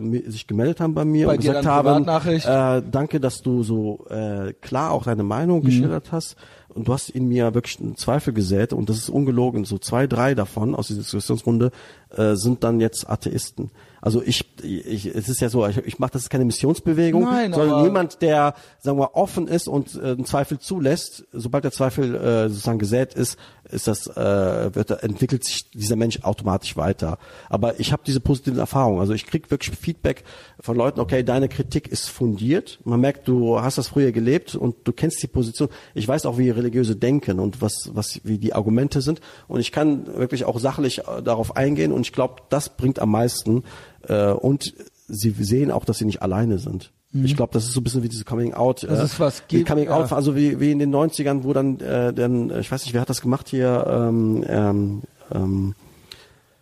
äh, 0.00 0.30
sich 0.30 0.46
gemeldet 0.46 0.80
haben 0.80 0.94
bei 0.94 1.04
mir 1.04 1.26
Bei 1.26 1.34
und 1.34 1.40
gesagt 1.40 1.66
haben, 1.66 2.06
äh, 2.06 2.82
danke, 2.90 3.20
dass 3.20 3.42
du 3.42 3.62
so 3.62 4.06
äh, 4.08 4.52
klar 4.54 4.92
auch 4.92 5.04
deine 5.04 5.22
Meinung 5.24 5.60
Mhm. 5.60 5.64
geschildert 5.64 6.12
hast. 6.12 6.36
Und 6.68 6.88
du 6.88 6.92
hast 6.92 7.08
in 7.08 7.26
mir 7.26 7.54
wirklich 7.54 7.80
einen 7.80 7.96
Zweifel 7.96 8.34
gesät 8.34 8.74
und 8.74 8.90
das 8.90 8.98
ist 8.98 9.08
ungelogen. 9.08 9.64
So 9.64 9.78
zwei, 9.78 10.06
drei 10.06 10.34
davon 10.34 10.74
aus 10.74 10.88
dieser 10.88 11.00
Diskussionsrunde 11.00 11.70
äh, 12.14 12.34
sind 12.34 12.64
dann 12.64 12.80
jetzt 12.80 13.08
Atheisten. 13.08 13.70
Also 14.02 14.22
ich, 14.22 14.44
ich 14.62 15.06
es 15.06 15.30
ist 15.30 15.40
ja 15.40 15.48
so, 15.48 15.66
ich, 15.66 15.78
ich 15.78 15.98
mache 15.98 16.12
das 16.12 16.22
ist 16.24 16.28
keine 16.28 16.44
Missionsbewegung, 16.44 17.22
Nein, 17.24 17.54
sondern 17.54 17.82
jemand, 17.82 18.20
der 18.20 18.54
sagen 18.78 18.98
wir 18.98 19.16
offen 19.16 19.48
ist 19.48 19.68
und 19.68 19.94
äh, 19.96 20.08
einen 20.10 20.26
Zweifel 20.26 20.58
zulässt. 20.58 21.24
Sobald 21.32 21.64
der 21.64 21.72
Zweifel 21.72 22.14
äh, 22.14 22.48
sozusagen 22.50 22.78
gesät 22.78 23.14
ist, 23.14 23.38
ist 23.70 23.88
das 23.88 24.06
äh, 24.06 24.74
wird 24.74 24.90
entwickelt 25.02 25.44
sich 25.44 25.70
dieser 25.70 25.96
Mensch 25.96 26.20
automatisch 26.22 26.76
weiter. 26.76 27.18
Aber 27.48 27.80
ich 27.80 27.92
habe 27.92 28.02
diese 28.06 28.20
positiven 28.20 28.58
Erfahrungen. 28.58 29.00
Also 29.00 29.12
ich 29.12 29.26
krieg 29.26 29.50
wirklich 29.50 29.76
Feedback 29.76 30.24
von 30.60 30.76
Leuten. 30.76 31.00
Okay, 31.00 31.22
deine 31.22 31.48
Kritik 31.48 31.88
ist 31.88 32.08
fundiert. 32.08 32.78
Man 32.84 33.00
merkt, 33.00 33.28
du 33.28 33.60
hast 33.60 33.78
das 33.78 33.88
früher 33.88 34.12
gelebt 34.12 34.54
und 34.54 34.76
du 34.84 34.92
kennst 34.92 35.22
die 35.22 35.26
Position. 35.26 35.68
Ich 35.94 36.06
weiß 36.06 36.26
auch, 36.26 36.38
wie 36.38 36.50
religiöse 36.50 36.96
denken 36.96 37.40
und 37.40 37.60
was 37.60 37.90
was 37.92 38.20
wie 38.24 38.38
die 38.38 38.54
Argumente 38.54 39.00
sind. 39.00 39.20
Und 39.48 39.60
ich 39.60 39.72
kann 39.72 40.06
wirklich 40.06 40.44
auch 40.44 40.58
sachlich 40.58 41.00
äh, 41.00 41.22
darauf 41.22 41.56
eingehen. 41.56 41.92
Und 41.92 42.02
ich 42.02 42.12
glaube, 42.12 42.42
das 42.48 42.76
bringt 42.76 42.98
am 42.98 43.10
meisten. 43.10 43.64
Äh, 44.08 44.30
und 44.30 44.74
sie 45.08 45.30
sehen 45.30 45.70
auch, 45.70 45.84
dass 45.84 45.98
sie 45.98 46.04
nicht 46.04 46.22
alleine 46.22 46.58
sind. 46.58 46.92
Ich 47.12 47.34
glaube, 47.36 47.52
das 47.52 47.64
ist 47.64 47.72
so 47.72 47.80
ein 47.80 47.84
bisschen 47.84 48.02
wie 48.02 48.08
diese 48.10 48.24
Coming 48.24 48.52
Out. 48.52 48.82
Das 48.82 48.98
äh, 49.00 49.04
ist 49.04 49.18
was 49.20 49.46
gibt- 49.48 49.68
Coming 49.68 49.88
Out, 49.88 50.10
ja. 50.10 50.16
also 50.16 50.36
wie, 50.36 50.60
wie 50.60 50.70
in 50.70 50.78
den 50.78 50.94
90ern, 50.94 51.44
wo 51.44 51.52
dann, 51.54 51.80
äh, 51.80 52.12
dann, 52.12 52.50
äh, 52.50 52.60
ich 52.60 52.70
weiß 52.70 52.84
nicht, 52.84 52.92
wer 52.94 53.00
hat 53.00 53.08
das 53.08 53.22
gemacht 53.22 53.48
hier, 53.48 53.86
ähm, 53.88 54.44
ähm, 54.46 55.02
ähm, 55.34 55.74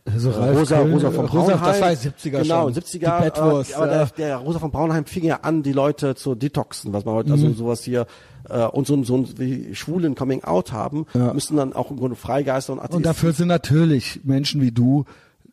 Also 0.04 0.30
äh, 0.30 0.50
Rosa, 0.50 0.78
Rosa 0.80 1.10
von 1.10 1.26
Braunheim. 1.26 1.60
das 1.60 1.80
war 1.80 1.88
70er 1.90 2.42
Genau, 2.42 2.62
schon. 2.64 2.74
70er. 2.74 3.18
Die 3.18 3.24
Bettwurst, 3.24 3.70
äh, 3.72 3.74
aber 3.74 3.86
ja. 3.86 3.92
der, 4.04 4.06
der 4.16 4.36
Rosa 4.36 4.58
von 4.60 4.70
Braunheim 4.70 5.06
fing 5.06 5.24
ja 5.24 5.40
an, 5.42 5.62
die 5.64 5.72
Leute 5.72 6.14
zu 6.14 6.34
detoxen, 6.36 6.92
was 6.92 7.04
man 7.04 7.14
heute, 7.14 7.32
also 7.32 7.46
Mhm. 7.48 7.54
sowas 7.56 7.82
hier, 7.82 8.06
äh, 8.48 8.64
und 8.66 8.86
so, 8.86 8.94
ein- 8.94 9.04
so 9.04 9.16
ein, 9.16 9.28
wie 9.38 9.74
Schwulen 9.74 10.14
Coming 10.14 10.44
Out 10.44 10.72
haben, 10.72 11.06
Ja. 11.14 11.32
müssen 11.32 11.56
dann 11.56 11.72
auch 11.72 11.90
im 11.90 11.96
Grunde 11.96 12.14
Freigeister 12.16 12.74
und 12.74 12.78
Atheisten. 12.78 12.96
Und 12.98 13.06
dafür 13.06 13.32
sind 13.32 13.48
natürlich 13.48 14.20
Menschen 14.24 14.60
wie 14.60 14.70
du 14.72 15.04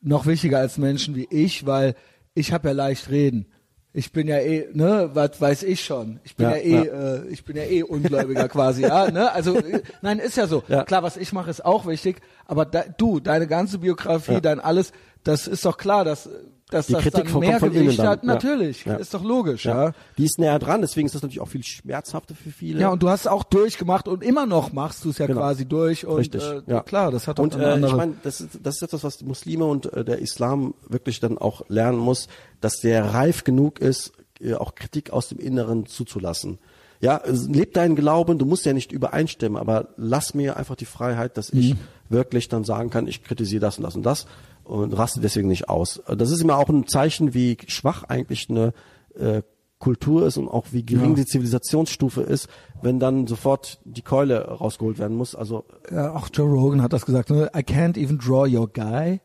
noch 0.03 0.25
wichtiger 0.27 0.59
als 0.59 0.77
Menschen 0.77 1.15
wie 1.15 1.27
ich, 1.31 1.65
weil 1.65 1.95
ich 2.35 2.51
habe 2.53 2.67
ja 2.67 2.73
leicht 2.75 3.09
reden. 3.09 3.45
Ich 3.93 4.13
bin 4.13 4.27
ja 4.27 4.37
eh, 4.37 4.69
ne, 4.73 5.09
was 5.13 5.41
weiß 5.41 5.63
ich 5.63 5.83
schon. 5.83 6.21
Ich 6.23 6.35
bin 6.37 6.49
ja, 6.49 6.55
Ja, 6.55 6.61
eh, 6.61 6.85
ja. 6.85 7.15
Äh, 7.15 7.27
ich 7.27 7.43
bin 7.43 7.57
ja 7.57 7.63
eh 7.63 7.83
Ungläubiger 7.83 8.47
quasi, 8.49 8.83
ja, 8.83 9.11
ne? 9.11 9.31
Also 9.31 9.57
äh, 9.57 9.81
nein, 10.01 10.19
ist 10.19 10.37
ja 10.37 10.47
so. 10.47 10.63
Ja. 10.69 10.83
Klar, 10.85 11.03
was 11.03 11.17
ich 11.17 11.33
mache, 11.33 11.49
ist 11.49 11.65
auch 11.65 11.85
wichtig, 11.85 12.21
aber 12.45 12.65
da, 12.65 12.83
du, 12.97 13.19
deine 13.19 13.47
ganze 13.47 13.79
Biografie, 13.79 14.39
dein 14.39 14.61
alles, 14.61 14.93
das 15.23 15.47
ist 15.47 15.65
doch 15.65 15.77
klar, 15.77 16.05
dass 16.05 16.29
dass 16.71 16.87
Die 16.87 16.93
das 16.93 17.03
Kritik 17.03 17.25
dann 17.31 17.39
mehr 17.39 17.59
von 17.59 17.71
Gewicht 17.71 17.99
hat. 17.99 18.23
Natürlich, 18.23 18.85
Ja. 18.85 18.95
ist 18.95 19.13
doch 19.13 19.23
logisch, 19.23 19.65
ja. 19.65 19.85
ja. 19.89 19.91
Die 20.17 20.25
ist 20.25 20.39
näher 20.39 20.57
dran, 20.57 20.81
deswegen 20.81 21.05
ist 21.05 21.13
das 21.13 21.21
natürlich 21.21 21.41
auch 21.41 21.47
viel 21.47 21.63
schmerzhafter 21.63 22.33
für 22.33 22.49
viele. 22.49 22.79
Ja, 22.81 22.89
und 22.89 23.03
du 23.03 23.09
hast 23.09 23.27
auch 23.27 23.43
durchgemacht 23.43 24.07
und 24.07 24.23
immer 24.23 24.45
noch 24.47 24.73
machst 24.73 25.05
du 25.05 25.09
es 25.11 25.19
ja 25.19 25.27
Genau. 25.27 25.41
quasi 25.41 25.65
durch 25.65 26.05
und 26.07 26.17
Richtig, 26.17 26.41
äh, 26.43 26.61
ja. 26.65 26.79
klar, 26.81 27.11
das 27.11 27.27
hat 27.27 27.39
auch 27.39 27.43
Und 27.43 27.53
eine 27.55 27.65
äh, 27.65 27.71
andere. 27.73 27.91
ich 27.91 27.97
meine, 27.97 28.13
das 28.23 28.41
ist, 28.41 28.59
das 28.63 28.75
ist 28.77 28.81
etwas, 28.81 29.03
was 29.03 29.17
die 29.17 29.25
Muslime 29.25 29.65
und 29.65 29.91
äh, 29.93 30.03
der 30.03 30.19
Islam 30.19 30.73
wirklich 30.89 31.19
dann 31.19 31.37
auch 31.37 31.61
lernen 31.67 31.99
muss, 31.99 32.27
dass 32.61 32.77
der 32.79 33.13
reif 33.13 33.43
genug 33.43 33.79
ist, 33.79 34.13
äh, 34.39 34.53
auch 34.55 34.73
Kritik 34.73 35.11
aus 35.11 35.27
dem 35.27 35.37
Inneren 35.39 35.85
zuzulassen. 35.85 36.57
Ja, 37.01 37.19
es- 37.25 37.47
leb 37.47 37.73
deinen 37.73 37.95
Glauben, 37.95 38.37
du 38.37 38.45
musst 38.45 38.65
ja 38.65 38.73
nicht 38.73 38.91
übereinstimmen, 38.91 39.59
aber 39.59 39.89
lass 39.97 40.33
mir 40.35 40.55
einfach 40.57 40.75
die 40.75 40.85
Freiheit, 40.85 41.35
dass 41.35 41.49
ich 41.49 41.75
wirklich 42.09 42.47
dann 42.47 42.63
sagen 42.63 42.89
kann, 42.89 43.07
ich 43.07 43.23
kritisiere 43.23 43.59
das 43.61 43.77
und 43.77 43.83
das 43.83 43.95
und 43.95 44.03
das 44.03 44.25
und 44.63 44.93
raste 44.97 45.19
deswegen 45.21 45.47
nicht 45.47 45.69
aus. 45.69 46.01
Das 46.07 46.31
ist 46.31 46.41
immer 46.41 46.57
auch 46.57 46.69
ein 46.69 46.87
Zeichen, 46.87 47.33
wie 47.33 47.57
schwach 47.67 48.03
eigentlich 48.03 48.49
eine 48.49 48.73
äh, 49.17 49.41
Kultur 49.79 50.27
ist 50.27 50.37
und 50.37 50.47
auch 50.47 50.67
wie 50.71 50.85
gering 50.85 51.09
Ja. 51.11 51.15
die 51.15 51.25
Zivilisationsstufe 51.25 52.21
ist, 52.21 52.47
wenn 52.83 52.99
dann 52.99 53.25
sofort 53.27 53.79
die 53.83 54.03
Keule 54.03 54.45
rausgeholt 54.47 54.99
werden 54.99 55.17
muss. 55.17 55.33
Also 55.35 55.65
ja, 55.91 56.13
auch 56.13 56.29
Joe 56.31 56.47
Rogan 56.49 56.81
hat 56.83 56.93
das 56.93 57.05
gesagt, 57.05 57.29
ne? 57.31 57.49
I 57.55 57.59
can't 57.61 57.97
even 57.97 58.19
draw 58.19 58.45
your 58.47 58.67
guy. 58.71 59.19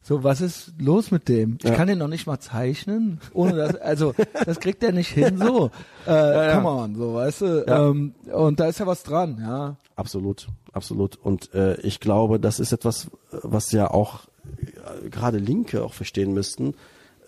So, 0.00 0.24
was 0.24 0.40
ist 0.40 0.72
los 0.78 1.10
mit 1.10 1.28
dem? 1.28 1.58
Ich 1.62 1.68
Ja. 1.68 1.74
kann 1.74 1.88
den 1.88 1.98
noch 1.98 2.08
nicht 2.08 2.26
mal 2.26 2.38
zeichnen, 2.38 3.20
ohne 3.34 3.56
das, 3.56 3.74
also, 3.76 4.14
das 4.46 4.58
kriegt 4.60 4.82
er 4.82 4.92
nicht 4.92 5.10
hin, 5.10 5.36
so. 5.36 5.70
Äh, 6.06 6.12
ja. 6.48 6.54
Come 6.54 6.68
on, 6.70 6.94
so, 6.94 7.14
weißt 7.14 7.40
du? 7.42 7.64
Ähm, 7.66 8.14
und 8.32 8.58
da 8.60 8.66
ist 8.68 8.78
ja 8.80 8.86
was 8.86 9.02
dran, 9.02 9.36
ja. 9.40 9.76
Absolut, 9.96 10.46
absolut. 10.72 11.16
Und 11.16 11.52
äh, 11.52 11.78
ich 11.82 12.00
glaube, 12.00 12.40
das 12.40 12.60
ist 12.60 12.72
etwas, 12.72 13.10
was 13.32 13.72
ja 13.72 13.90
auch 13.90 14.20
gerade 15.10 15.38
Linke 15.38 15.82
auch 15.84 15.92
verstehen 15.94 16.32
müssten. 16.32 16.74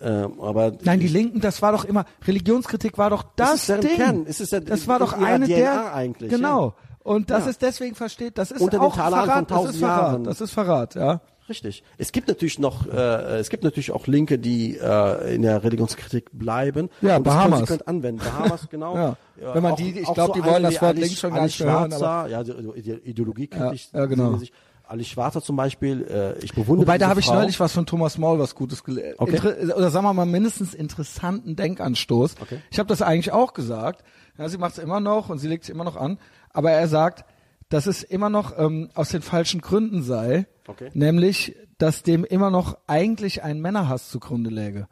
Ähm, 0.01 0.41
aber 0.41 0.73
Nein, 0.83 0.99
die 0.99 1.07
Linken, 1.07 1.41
das 1.41 1.61
war 1.61 1.71
doch 1.73 1.85
immer, 1.85 2.05
Religionskritik 2.25 2.97
war 2.97 3.11
doch 3.11 3.23
das, 3.35 3.69
ist 3.69 3.83
Ding. 3.83 3.95
Kern. 3.97 4.25
Es 4.27 4.39
ist 4.39 4.51
ja 4.51 4.59
das 4.59 4.87
war 4.87 4.97
doch 4.99 5.13
eine 5.13 5.45
DNA 5.45 5.55
der, 5.57 5.93
eigentlich, 5.95 6.31
genau. 6.31 6.73
Und 7.03 7.29
das 7.29 7.45
Ja. 7.45 7.51
ist 7.51 7.61
deswegen 7.61 7.95
versteht, 7.95 8.37
das 8.37 8.51
ist 8.51 8.61
Unter 8.61 8.81
auch 8.81 8.95
Verrat, 8.95 9.49
das 9.51 9.65
ist 9.71 9.77
Verrat, 9.79 10.11
Jahren. 10.11 10.23
das 10.23 10.41
ist 10.41 10.51
Verrat, 10.51 10.95
ja. 10.95 11.21
Richtig. 11.49 11.83
Es 11.97 12.11
gibt 12.11 12.27
natürlich 12.29 12.59
noch, 12.59 12.87
äh, 12.87 13.37
es 13.39 13.49
gibt 13.49 13.63
natürlich 13.63 13.91
auch 13.91 14.07
Linke, 14.07 14.39
die 14.39 14.77
äh, 14.77 15.35
in 15.35 15.41
der 15.41 15.63
Religionskritik 15.63 16.29
bleiben. 16.31 16.89
Ja, 17.01 17.17
und 17.17 17.27
das 17.27 17.33
Bahamas. 17.33 17.59
konsequent 17.59 17.87
anwenden. 17.87 18.21
Bahamas, 18.23 18.69
genau. 18.69 18.95
Ja. 19.41 19.55
Wenn 19.55 19.63
man 19.63 19.75
die- 19.75 19.99
ich 19.99 20.13
glaub, 20.13 20.33
die 20.33 20.43
wollen 20.43 20.61
das 20.61 20.79
Wort 20.81 20.97
links 20.97 21.19
schon 21.19 21.33
gar 21.33 21.43
nicht 21.43 21.59
hören, 21.59 21.89
Schwarzer, 21.91 22.27
ja, 22.29 22.43
so 22.43 22.53
ide- 22.75 23.01
ideologiekritisch. 23.03 23.89
Ja, 23.91 23.99
ja, 24.01 24.05
genau. 24.05 24.37
sich. 24.37 24.53
Alice 24.91 25.07
Schwarzer 25.07 25.41
zum 25.41 25.55
Beispiel, 25.55 26.03
äh, 26.03 26.43
ich 26.43 26.53
bewundere 26.53 26.85
Wobei, 26.85 26.97
da 26.97 27.07
habe 27.07 27.21
ich 27.21 27.27
neulich 27.27 27.59
was 27.59 27.71
von 27.71 27.85
Thomas 27.85 28.17
Maul 28.17 28.39
was 28.39 28.55
Gutes 28.55 28.83
gelesen. 28.83 29.15
Okay. 29.17 29.39
Oder 29.73 29.89
sagen 29.89 30.05
wir 30.05 30.13
mal 30.13 30.25
mindestens 30.25 30.73
interessanten 30.73 31.55
Denkanstoß. 31.55 32.35
Okay. 32.41 32.59
Ich 32.69 32.77
habe 32.77 32.87
das 32.87 33.01
eigentlich 33.01 33.31
auch 33.31 33.53
gesagt. 33.53 34.03
Ja, 34.37 34.49
sie 34.49 34.57
macht 34.57 34.73
es 34.73 34.79
immer 34.79 34.99
noch 34.99 35.29
und 35.29 35.39
sie 35.39 35.47
legt 35.47 35.63
es 35.63 35.69
immer 35.69 35.85
noch 35.85 35.95
an. 35.95 36.19
Aber 36.49 36.71
er 36.71 36.87
sagt, 36.87 37.25
dass 37.69 37.87
es 37.87 38.03
immer 38.03 38.29
noch 38.29 38.57
ähm, 38.57 38.89
aus 38.93 39.09
den 39.09 39.21
falschen 39.21 39.61
Gründen 39.61 40.03
sei. 40.03 40.45
Okay. 40.67 40.89
Nämlich, 40.93 41.55
dass 41.77 42.03
dem 42.03 42.25
immer 42.25 42.51
noch 42.51 42.77
eigentlich 42.87 43.43
ein 43.43 43.61
Männerhass 43.61 44.09
zugrunde 44.09 44.49
läge. 44.49 44.87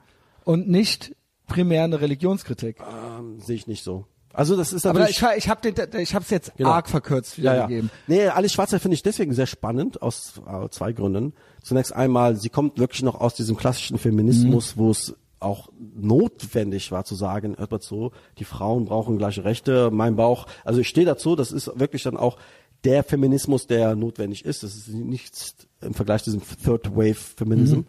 Und 0.45 0.69
nicht 0.69 1.15
primär 1.45 1.83
eine 1.83 1.99
Religionskritik. 1.99 2.77
Ähm, 2.79 3.39
sehe 3.41 3.55
ich 3.57 3.67
nicht 3.67 3.83
so. 3.83 4.05
Also 4.33 4.55
das 4.55 4.73
ist 4.73 4.85
Aber 4.85 5.09
ich, 5.09 5.21
ich 5.37 5.49
habe 5.49 5.69
ich 5.99 6.15
hab's 6.15 6.29
jetzt 6.29 6.55
Genau. 6.55 6.69
arg 6.69 6.87
verkürzt 6.87 7.37
ja, 7.37 7.43
ja. 7.43 7.53
wiedergegeben. 7.53 7.89
Nee, 8.07 8.27
Alice 8.27 8.53
Schwarzer 8.53 8.79
finde 8.79 8.95
ich 8.95 9.03
deswegen 9.03 9.33
sehr 9.33 9.47
spannend 9.47 10.01
aus 10.01 10.33
äh, 10.47 10.69
zwei 10.69 10.93
Gründen. 10.93 11.33
Zunächst 11.63 11.93
einmal, 11.93 12.35
sie 12.35 12.49
kommt 12.49 12.77
wirklich 12.77 13.01
noch 13.03 13.19
aus 13.19 13.33
diesem 13.35 13.57
klassischen 13.57 13.97
Feminismus, 13.97 14.75
Mhm. 14.75 14.79
wo 14.79 14.91
es 14.91 15.15
auch 15.39 15.69
notwendig 15.95 16.91
war 16.91 17.05
zu 17.05 17.15
sagen, 17.15 17.55
hört 17.57 17.71
mal 17.71 17.79
zu, 17.79 18.11
die 18.37 18.43
Frauen 18.43 18.85
brauchen 18.85 19.17
gleiche 19.17 19.45
Rechte, 19.45 19.89
mein 19.91 20.15
Bauch. 20.15 20.47
Also 20.65 20.81
ich 20.81 20.87
stehe 20.89 21.05
dazu, 21.05 21.35
das 21.35 21.51
ist 21.51 21.71
wirklich 21.79 22.03
dann 22.03 22.17
auch 22.17 22.37
der 22.83 23.03
Feminismus, 23.03 23.65
der 23.67 23.95
notwendig 23.95 24.45
ist. 24.45 24.63
Das 24.63 24.75
ist 24.75 24.89
nichts 24.89 25.55
im 25.81 25.93
Vergleich 25.93 26.23
zu 26.23 26.31
diesem 26.31 26.45
Third 26.63 26.95
Wave 26.95 27.15
Feminism. 27.15 27.77
Mhm. 27.77 27.85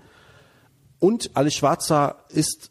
Und 1.00 1.30
Alice 1.34 1.54
Schwarzer 1.54 2.16
ist 2.28 2.69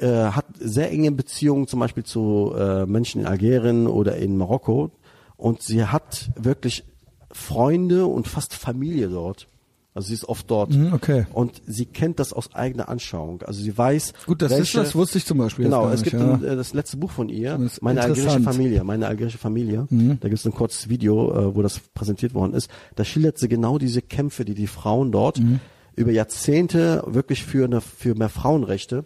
äh, 0.00 0.26
hat 0.30 0.46
sehr 0.58 0.90
enge 0.90 1.10
Beziehungen 1.12 1.66
zum 1.66 1.80
Beispiel 1.80 2.04
zu 2.04 2.54
äh, 2.56 2.86
Menschen 2.86 3.22
in 3.22 3.26
Algerien 3.26 3.86
oder 3.86 4.16
in 4.16 4.36
Marokko 4.36 4.90
und 5.36 5.62
sie 5.62 5.84
hat 5.84 6.30
wirklich 6.36 6.84
Freunde 7.32 8.06
und 8.06 8.28
fast 8.28 8.54
Familie 8.54 9.08
dort. 9.08 9.48
Also 9.94 10.08
sie 10.08 10.14
ist 10.14 10.24
oft 10.26 10.50
dort. 10.50 10.70
Mhm, 10.70 10.94
okay. 10.94 11.26
Und 11.34 11.60
sie 11.66 11.84
kennt 11.84 12.18
das 12.18 12.32
aus 12.32 12.54
eigener 12.54 12.88
Anschauung. 12.88 13.42
Also 13.42 13.62
sie 13.62 13.76
weiß. 13.76 14.14
Gut, 14.24 14.40
das 14.40 14.50
welche, 14.52 14.62
ist, 14.62 14.74
das 14.74 14.94
wusste 14.94 15.18
ich 15.18 15.26
zum 15.26 15.36
Beispiel. 15.36 15.66
Genau, 15.66 15.90
es 15.90 16.02
gibt 16.02 16.14
ja. 16.14 16.34
ein, 16.34 16.42
äh, 16.42 16.56
das 16.56 16.72
letzte 16.72 16.96
Buch 16.96 17.10
von 17.10 17.28
ihr, 17.28 17.58
meine 17.82 18.00
algerische. 18.00 18.38
Mhm. 18.38 18.44
Familie, 18.44 18.84
meine 18.84 19.06
algerische 19.06 19.36
Familie. 19.36 19.86
Da 19.90 20.28
gibt 20.28 20.38
es 20.38 20.46
ein 20.46 20.54
kurzes 20.54 20.88
Video, 20.88 21.30
äh, 21.32 21.54
wo 21.54 21.60
das 21.60 21.78
präsentiert 21.78 22.32
worden 22.32 22.54
ist. 22.54 22.70
Da 22.94 23.04
schildert 23.04 23.36
sie 23.38 23.48
genau 23.48 23.76
diese 23.76 24.00
Kämpfe, 24.00 24.46
die 24.46 24.54
die 24.54 24.66
Frauen 24.66 25.12
dort 25.12 25.40
Mhm. 25.40 25.60
über 25.94 26.10
Jahrzehnte 26.10 27.02
wirklich 27.06 27.44
für 27.44 27.66
eine, 27.66 27.82
für 27.82 28.14
mehr 28.14 28.30
Frauenrechte 28.30 29.04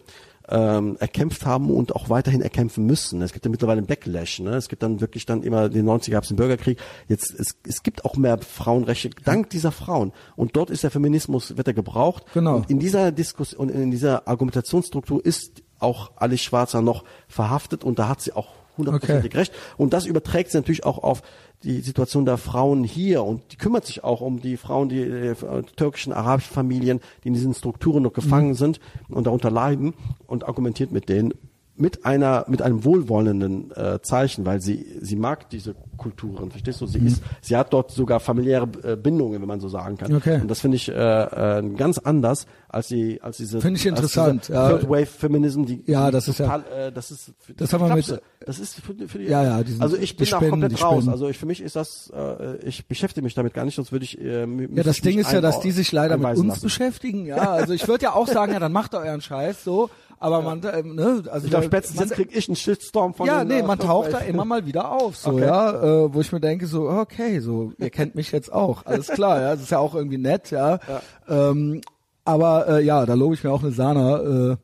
ähm, 0.49 0.97
erkämpft 0.99 1.45
haben 1.45 1.69
und 1.69 1.95
auch 1.95 2.09
weiterhin 2.09 2.41
erkämpfen 2.41 2.85
müssen. 2.85 3.21
Es 3.21 3.33
gibt 3.33 3.45
ja 3.45 3.51
mittlerweile 3.51 3.79
einen 3.79 3.87
Backlash. 3.87 4.39
Ne? 4.39 4.51
Es 4.51 4.69
gibt 4.69 4.83
dann 4.83 5.01
wirklich 5.01 5.25
dann 5.25 5.43
immer, 5.43 5.65
in 5.65 5.73
den 5.73 5.85
90er 5.85 6.11
gab 6.11 6.23
es 6.23 6.29
den 6.29 6.37
Bürgerkrieg. 6.37 6.79
Jetzt, 7.07 7.37
es, 7.37 7.57
es 7.67 7.83
gibt 7.83 8.05
auch 8.05 8.15
mehr 8.15 8.37
Frauenrechte 8.39 9.09
dank 9.23 9.49
dieser 9.49 9.71
Frauen. 9.71 10.13
Und 10.35 10.55
dort 10.55 10.69
ist 10.69 10.83
der 10.83 10.91
Feminismus, 10.91 11.57
wird 11.57 11.67
er 11.67 11.73
gebraucht. 11.73 12.23
Genau. 12.33 12.55
Und 12.57 12.69
in 12.69 12.79
dieser 12.79 13.11
Diskussion, 13.11 13.69
in 13.69 13.91
dieser 13.91 14.27
Argumentationsstruktur 14.27 15.25
ist 15.25 15.63
auch 15.79 16.11
Alice 16.15 16.41
Schwarzer 16.41 16.81
noch 16.81 17.03
verhaftet 17.27 17.83
und 17.83 17.99
da 17.99 18.07
hat 18.07 18.21
sie 18.21 18.33
auch 18.33 18.47
hundertprozentig 18.77 19.35
recht. 19.35 19.53
Und 19.75 19.93
das 19.93 20.05
überträgt 20.05 20.51
sie 20.51 20.57
natürlich 20.57 20.85
auch 20.85 20.99
auf 20.99 21.21
die 21.63 21.81
Situation 21.81 22.25
der 22.25 22.37
Frauen 22.37 22.83
hier 22.83 23.23
und 23.23 23.51
die 23.51 23.57
kümmert 23.57 23.85
sich 23.85 24.03
auch 24.03 24.21
um 24.21 24.41
die 24.41 24.57
Frauen, 24.57 24.89
die 24.89 25.01
äh, 25.01 25.35
türkischen, 25.75 26.13
arabischen 26.13 26.53
Familien, 26.53 26.99
die 27.23 27.29
in 27.29 27.33
diesen 27.33 27.53
Strukturen 27.53 28.03
noch 28.03 28.13
gefangen 28.13 28.53
sind 28.53 28.79
und 29.09 29.25
darunter 29.25 29.49
leiden 29.49 29.93
und 30.27 30.47
argumentiert 30.47 30.91
mit 30.91 31.09
denen 31.09 31.33
mit 31.75 32.05
einer 32.05 32.45
mit 32.47 32.61
einem 32.61 32.83
wohlwollenden 32.83 33.71
äh, 33.71 34.01
Zeichen, 34.01 34.45
weil 34.45 34.61
sie 34.61 34.85
sie 35.01 35.15
mag 35.15 35.49
diese 35.49 35.75
Kulturen, 35.97 36.49
verstehst 36.51 36.79
du? 36.81 36.85
Sie 36.85 36.99
ist 36.99 37.21
sie 37.41 37.55
hat 37.57 37.73
dort 37.73 37.91
sogar 37.91 38.19
familiäre 38.19 38.67
äh, 38.83 38.95
Bindungen, 38.95 39.41
wenn 39.41 39.47
man 39.47 39.59
so 39.59 39.67
sagen 39.69 39.97
kann. 39.97 40.13
Okay. 40.15 40.39
Und 40.41 40.47
das 40.47 40.59
finde 40.61 40.77
ich 40.77 40.87
äh, 40.89 40.93
äh, 40.93 41.69
ganz 41.75 41.97
anders 41.97 42.45
als 42.69 42.87
die 42.87 43.21
als 43.21 43.37
diese 43.37 43.59
Finde 43.61 43.79
ich 43.79 43.85
interessant, 43.85 44.49
ja. 44.49 44.69
Third 44.69 44.89
Wave 44.89 45.05
Feminism, 45.05 45.63
die 45.65 45.83
Ja, 45.85 46.11
das 46.11 46.27
ist 46.27 46.39
ja- 46.39 46.45
total, 46.57 46.87
äh, 46.87 46.91
das 46.91 47.11
ist 47.11 47.31
für 47.39 47.53
Das 47.53 47.69
die 47.69 47.75
haben 47.75 47.87
wir 47.89 47.95
mit- 47.95 48.21
das 48.45 48.59
ist 48.59 48.75
für, 48.79 48.93
die- 48.93 49.07
für 49.07 49.17
die, 49.19 49.25
Ja, 49.25 49.43
ja, 49.43 49.63
die 49.63 49.71
sind- 49.73 49.81
also 49.81 49.97
ich 49.97 50.11
die 50.15 50.23
bin 50.23 50.29
da 50.31 50.35
Spinnen, 50.37 50.51
komplett 50.51 50.71
die 50.77 50.81
raus. 50.83 51.07
Also 51.07 51.27
ich 51.29 51.37
für 51.37 51.45
mich 51.45 51.61
ist 51.61 51.75
das 51.75 52.11
äh, 52.15 52.57
ich 52.65 52.87
beschäftige 52.87 53.23
mich 53.23 53.33
damit 53.33 53.53
gar 53.53 53.65
nicht, 53.65 53.75
sonst 53.75 53.91
würde 53.91 54.05
ich 54.05 54.19
äh, 54.21 54.45
Ja, 54.73 54.83
das 54.83 55.01
Ding 55.01 55.19
ist 55.19 55.31
ja, 55.31 55.41
dass 55.41 55.59
die 55.61 55.71
sich 55.71 55.91
leider 55.91 56.17
mit 56.17 56.37
uns 56.37 56.47
lassen. 56.47 56.61
beschäftigen. 56.63 57.25
Ja, 57.25 57.51
also 57.51 57.73
ich 57.73 57.87
würde 57.87 58.03
ja 58.03 58.13
auch 58.13 58.27
sagen, 58.27 58.53
ja, 58.53 58.59
dann 58.59 58.71
macht 58.71 58.93
doch 58.93 59.01
euren 59.03 59.21
Scheiß 59.21 59.63
so. 59.63 59.89
Aber 60.19 60.41
man, 60.41 60.61
ähm, 60.73 60.95
ne, 60.95 61.23
also 61.31 61.45
Ich 61.45 61.51
glaube, 61.51 61.65
spätestens 61.65 61.99
man, 61.99 62.07
jetzt 62.07 62.15
krieg 62.15 62.29
ich 62.35 62.47
einen 62.47 62.55
Shitstorm 62.55 63.13
von 63.13 63.27
ja, 63.27 63.43
den, 63.43 63.49
nee, 63.49 63.59
äh, 63.59 63.63
man 63.63 63.77
taucht 63.77 64.13
da 64.13 64.19
immer 64.19 64.45
mal 64.45 64.65
wieder 64.65 64.91
auf, 64.91 65.15
so, 65.17 65.31
Okay. 65.31 65.45
ja, 65.45 66.05
äh, 66.05 66.13
wo 66.13 66.21
ich 66.21 66.31
mir 66.31 66.39
denke, 66.39 66.65
so, 66.65 66.89
okay, 66.89 67.39
so, 67.39 67.71
ihr 67.77 67.89
kennt 67.91 68.15
mich 68.15 68.31
jetzt 68.31 68.51
auch, 68.51 68.85
alles 68.85 69.07
klar, 69.07 69.39
ja, 69.41 69.51
das 69.53 69.63
ist 69.63 69.71
ja 69.71 69.79
auch 69.79 69.93
irgendwie 69.93 70.17
nett, 70.17 70.49
ja. 70.51 70.79
Ähm, 71.27 71.81
aber 72.25 72.67
äh, 72.67 72.83
ja, 72.83 73.05
da 73.05 73.13
lobe 73.13 73.35
ich 73.35 73.43
mir 73.43 73.51
auch 73.51 73.61
eine 73.61 73.71
Sana, 73.71 74.51
äh, 74.51 74.57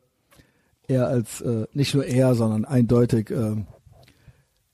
eher 0.88 1.06
als, 1.06 1.40
äh, 1.40 1.66
nicht 1.72 1.94
nur 1.94 2.04
eher, 2.04 2.34
sondern 2.34 2.64
eindeutig, 2.64 3.30
äh, 3.30 3.56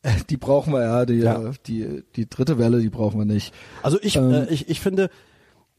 die 0.31 0.37
brauchen 0.39 0.73
wir 0.73 0.83
ja, 0.83 1.05
die, 1.05 1.15
Ja. 1.19 1.51
Äh, 1.51 1.53
die, 1.67 2.05
die 2.17 2.29
dritte 2.29 2.59
Welle, 2.59 2.81
die 2.81 2.89
brauchen 2.91 3.19
wir 3.19 3.27
nicht. 3.27 3.55
Also 3.83 3.99
ich, 4.01 4.17
Ähm, 4.17 4.33
äh, 4.33 4.47
ich, 4.47 4.69
ich 4.69 4.81
finde, 4.81 5.11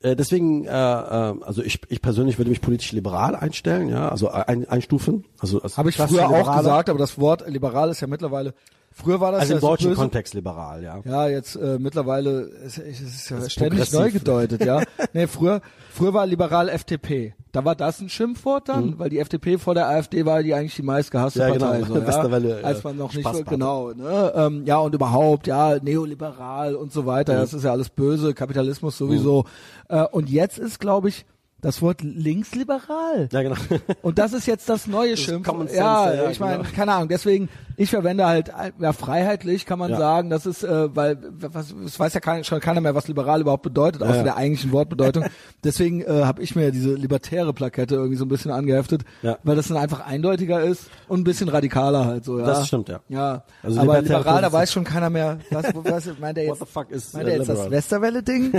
äh, 0.01 0.15
deswegen, 0.15 0.65
äh, 0.65 0.69
äh, 0.69 0.71
also 0.71 1.61
ich, 1.63 1.79
ich 1.89 2.01
persönlich 2.01 2.37
würde 2.37 2.49
mich 2.49 2.61
politisch 2.61 2.91
liberal 2.91 3.35
einstellen, 3.35 3.89
ja, 3.89 4.09
also 4.09 4.29
ein, 4.29 4.67
einstufen. 4.67 5.25
Also 5.39 5.61
als 5.61 5.77
Habe 5.77 5.89
ich 5.89 5.97
früher 5.97 6.29
auch 6.29 6.57
gesagt, 6.57 6.89
aber 6.89 6.99
das 6.99 7.19
Wort 7.19 7.47
liberal 7.47 7.89
ist 7.89 8.01
ja 8.01 8.07
mittlerweile, 8.07 8.53
früher 9.01 9.19
war 9.19 9.31
das 9.31 9.41
Also 9.41 9.53
ja 9.53 9.57
im 9.57 9.61
so 9.61 9.67
deutschen 9.67 9.89
böse, 9.89 9.99
Kontext 10.01 10.33
liberal, 10.33 10.83
ja. 10.83 10.99
Ja, 11.05 11.27
jetzt 11.27 11.55
äh, 11.55 11.77
mittlerweile 11.79 12.41
es, 12.65 12.77
es 12.77 13.01
ist 13.01 13.29
ja 13.29 13.37
ist 13.37 13.51
ständig 13.51 13.91
neu 13.91 14.11
gedeutet, 14.11 14.63
ja. 14.65 14.81
nee, 15.13 15.27
früher 15.27 15.61
früher 15.91 16.13
war 16.13 16.25
liberal 16.25 16.69
FDP. 16.69 17.33
Da 17.51 17.65
war 17.65 17.75
das 17.75 17.99
ein 17.99 18.07
Schimpfwort 18.07 18.69
dann, 18.69 18.97
weil 18.97 19.09
die 19.09 19.19
FDP 19.19 19.57
vor 19.57 19.73
der 19.73 19.89
AfD 19.89 20.25
war 20.25 20.41
die 20.41 20.53
eigentlich 20.53 20.75
die 20.75 20.83
meistgehasste 20.83 21.39
Mhm. 21.39 21.53
Ja, 21.53 21.59
Partei, 21.59 21.77
genau. 21.81 21.93
so, 21.95 21.95
ja? 22.01 22.07
Westerwelle, 22.07 22.61
äh, 22.61 22.63
als 22.63 22.83
man 22.83 22.97
noch 22.97 23.13
nicht 23.13 23.21
Spaßpartei. 23.27 23.49
genau, 23.51 23.91
ne? 23.91 24.31
Ähm, 24.35 24.63
ja 24.65 24.77
und 24.77 24.95
überhaupt, 24.95 25.47
ja, 25.47 25.77
neoliberal 25.81 26.75
und 26.75 26.93
so 26.93 27.05
weiter, 27.05 27.33
Mhm. 27.33 27.37
das 27.39 27.53
ist 27.53 27.63
ja 27.63 27.71
alles 27.71 27.89
böse, 27.89 28.33
Kapitalismus 28.33 28.97
sowieso. 28.97 29.45
Äh, 29.89 30.03
und 30.03 30.29
jetzt 30.29 30.59
ist 30.59 30.79
glaube 30.79 31.09
ich 31.09 31.25
das 31.61 31.81
Wort 31.81 32.01
linksliberal. 32.01 33.29
Ja, 33.31 33.41
genau. 33.43 33.55
Und 34.01 34.17
das 34.17 34.33
ist 34.33 34.47
jetzt 34.47 34.67
das 34.67 34.87
neue 34.87 35.11
ist 35.11 35.19
Schimpf. 35.21 35.47
Common 35.47 35.67
Sense, 35.67 35.79
ja, 35.79 36.13
ja, 36.13 36.29
ich 36.31 36.39
meine, 36.39 36.57
genau. 36.63 36.69
keine 36.75 36.93
Ahnung. 36.93 37.07
Deswegen, 37.07 37.49
ich 37.77 37.91
verwende 37.91 38.25
halt, 38.25 38.51
ja, 38.79 38.93
freiheitlich 38.93 39.65
kann 39.65 39.77
man 39.79 39.91
Ja. 39.91 39.97
sagen, 39.97 40.29
das 40.31 40.45
ist, 40.45 40.63
äh, 40.63 40.95
weil, 40.95 41.17
was, 41.31 41.71
es 41.85 41.99
weiß 41.99 42.13
ja 42.15 42.19
kein, 42.19 42.43
schon 42.43 42.59
keiner 42.59 42.81
mehr, 42.81 42.95
was 42.95 43.07
liberal 43.07 43.41
überhaupt 43.41 43.63
bedeutet, 43.63 44.01
außer 44.01 44.17
Ja. 44.17 44.23
der 44.23 44.37
eigentlichen 44.37 44.71
Wortbedeutung. 44.71 45.25
Deswegen 45.63 46.01
äh, 46.01 46.23
habe 46.23 46.41
ich 46.41 46.55
mir 46.55 46.71
diese 46.71 46.95
libertäre 46.95 47.53
Plakette 47.53 47.93
irgendwie 47.95 48.17
so 48.17 48.25
ein 48.25 48.29
bisschen 48.29 48.51
angeheftet, 48.51 49.03
Ja. 49.21 49.37
weil 49.43 49.55
das 49.55 49.67
dann 49.67 49.77
einfach 49.77 49.99
eindeutiger 50.05 50.61
ist 50.63 50.89
und 51.07 51.21
ein 51.21 51.23
bisschen 51.23 51.47
radikaler 51.49 52.05
halt 52.05 52.25
so, 52.25 52.39
ja. 52.39 52.45
Das 52.45 52.67
stimmt, 52.67 52.89
ja. 52.89 53.01
Ja, 53.07 53.43
Also 53.61 53.79
aber 53.81 54.01
liberal, 54.01 54.41
da 54.41 54.51
weiß 54.51 54.71
schon 54.73 54.83
keiner 54.83 55.09
mehr, 55.11 55.37
was, 55.51 55.65
was 55.75 56.17
meint 56.19 56.37
er 56.39 56.47
What 56.47 56.57
jetzt, 56.57 56.67
the 56.67 56.73
fuck 56.73 56.89
is 56.91 57.13
meint 57.13 57.27
er 57.27 57.37
jetzt 57.37 57.49
das 57.49 57.57
liberal? 57.57 57.71
Westerwelle-Ding? 57.71 58.53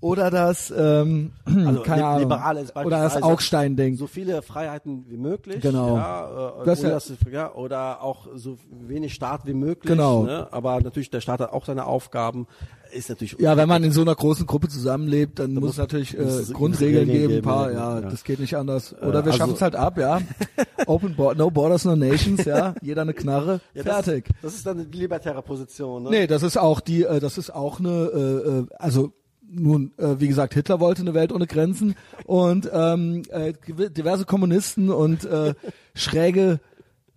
Oder 0.00 0.30
das, 0.30 0.72
ähm, 0.76 1.32
Also 1.44 1.82
keine 1.82 2.04
Ahnung. 2.06 2.20
liberal 2.20 2.56
ist 2.56 2.70
Oder 2.76 2.82
das 2.90 2.90
beispielsweise 2.90 3.24
Augstein-Ding. 3.24 3.96
So 3.96 4.06
viele 4.06 4.42
Freiheiten 4.42 5.06
wie 5.08 5.16
möglich. 5.16 5.60
Genau. 5.60 5.96
Ja, 5.96 6.52
äh, 6.60 6.64
Das 6.64 6.82
ja- 6.82 6.98
ja, 7.32 7.52
oder 7.54 8.02
auch 8.02 8.28
so 8.36 8.58
wenig 8.86 9.12
Staat 9.14 9.46
wie 9.46 9.54
möglich. 9.54 9.90
Genau. 9.90 10.22
Ne? 10.22 10.46
Aber 10.52 10.80
natürlich, 10.80 11.10
der 11.10 11.20
Staat 11.20 11.40
hat 11.40 11.52
auch 11.52 11.64
seine 11.64 11.86
Aufgaben. 11.86 12.46
Ist 12.90 13.10
natürlich. 13.10 13.36
Ja, 13.38 13.54
wenn 13.58 13.68
man 13.68 13.84
in 13.84 13.92
so 13.92 14.00
einer 14.00 14.14
großen 14.14 14.46
Gruppe 14.46 14.68
zusammenlebt, 14.68 15.38
dann 15.40 15.52
muss 15.52 15.62
muss- 15.62 15.70
es 15.72 15.76
natürlich 15.78 16.16
äh, 16.16 16.52
Grundregeln 16.54 17.00
Regeln 17.10 17.18
geben, 17.18 17.24
ein 17.24 17.28
geben, 17.36 17.44
paar, 17.44 17.70
ja, 17.70 18.00
ja, 18.00 18.08
das 18.08 18.24
geht 18.24 18.38
nicht 18.40 18.56
anders. 18.56 18.94
Oder 18.94 19.08
Äh, 19.08 19.12
wir 19.12 19.16
also- 19.26 19.32
schaffen 19.32 19.54
es 19.54 19.60
halt 19.62 19.76
ab, 19.76 19.98
ja. 19.98 20.20
Open 20.86 21.14
Bo 21.14 21.34
No 21.34 21.50
Borders, 21.50 21.84
No 21.84 21.96
Nations, 21.96 22.46
ja. 22.46 22.74
Jeder 22.80 23.02
eine 23.02 23.12
Knarre, 23.12 23.60
ja, 23.74 23.82
das, 23.82 24.04
fertig. 24.06 24.30
Das 24.40 24.54
ist 24.54 24.64
dann 24.64 24.90
die 24.90 24.98
libertäre 25.00 25.42
Position. 25.42 26.04
Ne? 26.04 26.10
Nee, 26.10 26.26
das 26.26 26.42
ist 26.42 26.56
auch 26.56 26.80
die, 26.80 27.02
äh, 27.02 27.20
das 27.20 27.36
ist 27.36 27.50
auch 27.54 27.78
eine, 27.78 27.90
äh, 27.90 28.48
äh, 28.60 28.66
also 28.78 29.12
nun, 29.50 29.92
äh, 29.98 30.16
wie 30.18 30.28
gesagt, 30.28 30.54
Hitler 30.54 30.78
wollte 30.80 31.02
eine 31.02 31.14
Welt 31.14 31.32
ohne 31.32 31.46
Grenzen 31.46 31.94
und 32.26 32.68
ähm, 32.72 33.22
äh, 33.30 33.52
diverse 33.90 34.24
Kommunisten 34.26 34.90
und 34.90 35.24
äh, 35.24 35.54
schräge, 35.94 36.60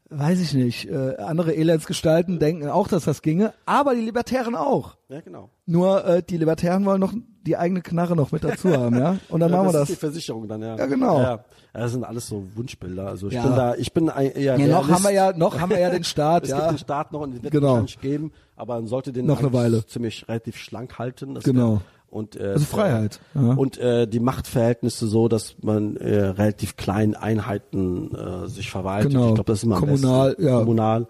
weiß 0.10 0.40
ich 0.42 0.54
nicht, 0.54 0.90
äh, 0.90 1.16
andere 1.18 1.54
Elendsgestalten 1.54 2.40
denken 2.40 2.68
auch, 2.70 2.88
dass 2.88 3.06
das 3.06 3.22
ginge, 3.22 3.54
aber 3.66 3.96
die 3.96 4.02
Libertären 4.02 4.56
auch. 4.56 4.96
Ja, 5.10 5.22
genau. 5.22 5.50
Nur 5.66 6.06
äh, 6.06 6.24
die 6.24 6.38
Libertären 6.38 6.86
wollen 6.86 7.00
noch 7.00 7.14
die 7.44 7.58
eigene 7.58 7.82
Knarre 7.82 8.16
noch 8.16 8.32
mit 8.32 8.44
dazu 8.44 8.70
haben, 8.78 8.98
ja. 8.98 9.18
Und 9.30 9.40
dann 9.40 9.50
ja, 9.52 9.58
machen 9.58 9.70
wir 9.70 9.74
das 9.74 9.82
das. 9.82 9.90
ist 9.90 9.96
die 9.98 10.00
Versicherung 10.00 10.48
dann, 10.48 10.62
ja. 10.62 10.76
Ja, 10.78 10.86
genau. 10.86 11.18
Ja, 11.18 11.24
ja. 11.24 11.44
das 11.74 11.92
sind 11.94 12.04
alles 12.04 12.28
so 12.28 12.44
Wunschbilder. 12.56 13.08
Also 13.08 13.28
ich 13.28 13.34
Ja. 13.34 13.44
bin 13.44 13.56
da, 13.56 13.76
ich 13.76 13.94
bin 13.94 14.10
ein- 14.10 14.32
eher 14.32 14.58
Ja, 14.60 14.68
noch 14.68 14.90
haben 14.90 15.04
wir 15.04 15.12
ja, 15.12 15.34
noch 15.36 15.60
haben 15.60 15.70
wir 15.72 15.80
ja 15.80 15.90
den 15.90 16.04
Staat, 16.04 16.44
Es 16.44 16.50
ja. 16.50 16.58
gibt 16.60 16.72
den 16.72 16.78
Staat 16.78 17.12
noch 17.14 17.22
und 17.22 17.32
den 17.32 17.44
wird 17.44 17.52
Genau. 17.54 17.68
es 17.78 17.82
wahrscheinlich 17.82 18.00
geben, 18.02 18.32
aber 18.56 18.76
man 18.76 18.88
sollte 18.88 19.12
den 19.12 19.26
Noch 19.26 19.40
eine 19.40 19.52
Weile. 19.54 19.86
ziemlich 19.88 20.28
relativ 20.28 20.58
schlank 20.58 21.00
halten. 21.00 21.34
Das 21.34 21.44
Genau. 21.46 21.74
wär- 21.76 21.82
Und, 22.12 22.36
äh, 22.36 22.50
Also 22.54 22.66
Freiheit, 22.66 23.20
ja. 23.34 23.54
Und 23.54 23.78
äh, 23.80 24.06
die 24.06 24.20
Machtverhältnisse 24.20 25.08
so, 25.08 25.28
dass 25.30 25.56
man 25.62 25.96
äh, 25.96 26.26
relativ 26.26 26.76
kleinen 26.76 27.16
Einheiten 27.16 28.14
äh, 28.14 28.48
sich 28.48 28.70
verwaltet. 28.70 29.14
Genau. 29.14 29.30
Ich 29.30 29.36
glaube, 29.36 29.48
das 29.52 29.60
ist 29.60 29.64
immer 29.64 29.78
am 29.78 29.82
Kommunal, 29.82 30.30
besten. 30.36 30.46
ja. 30.46 30.60
Kommunal. 30.60 31.08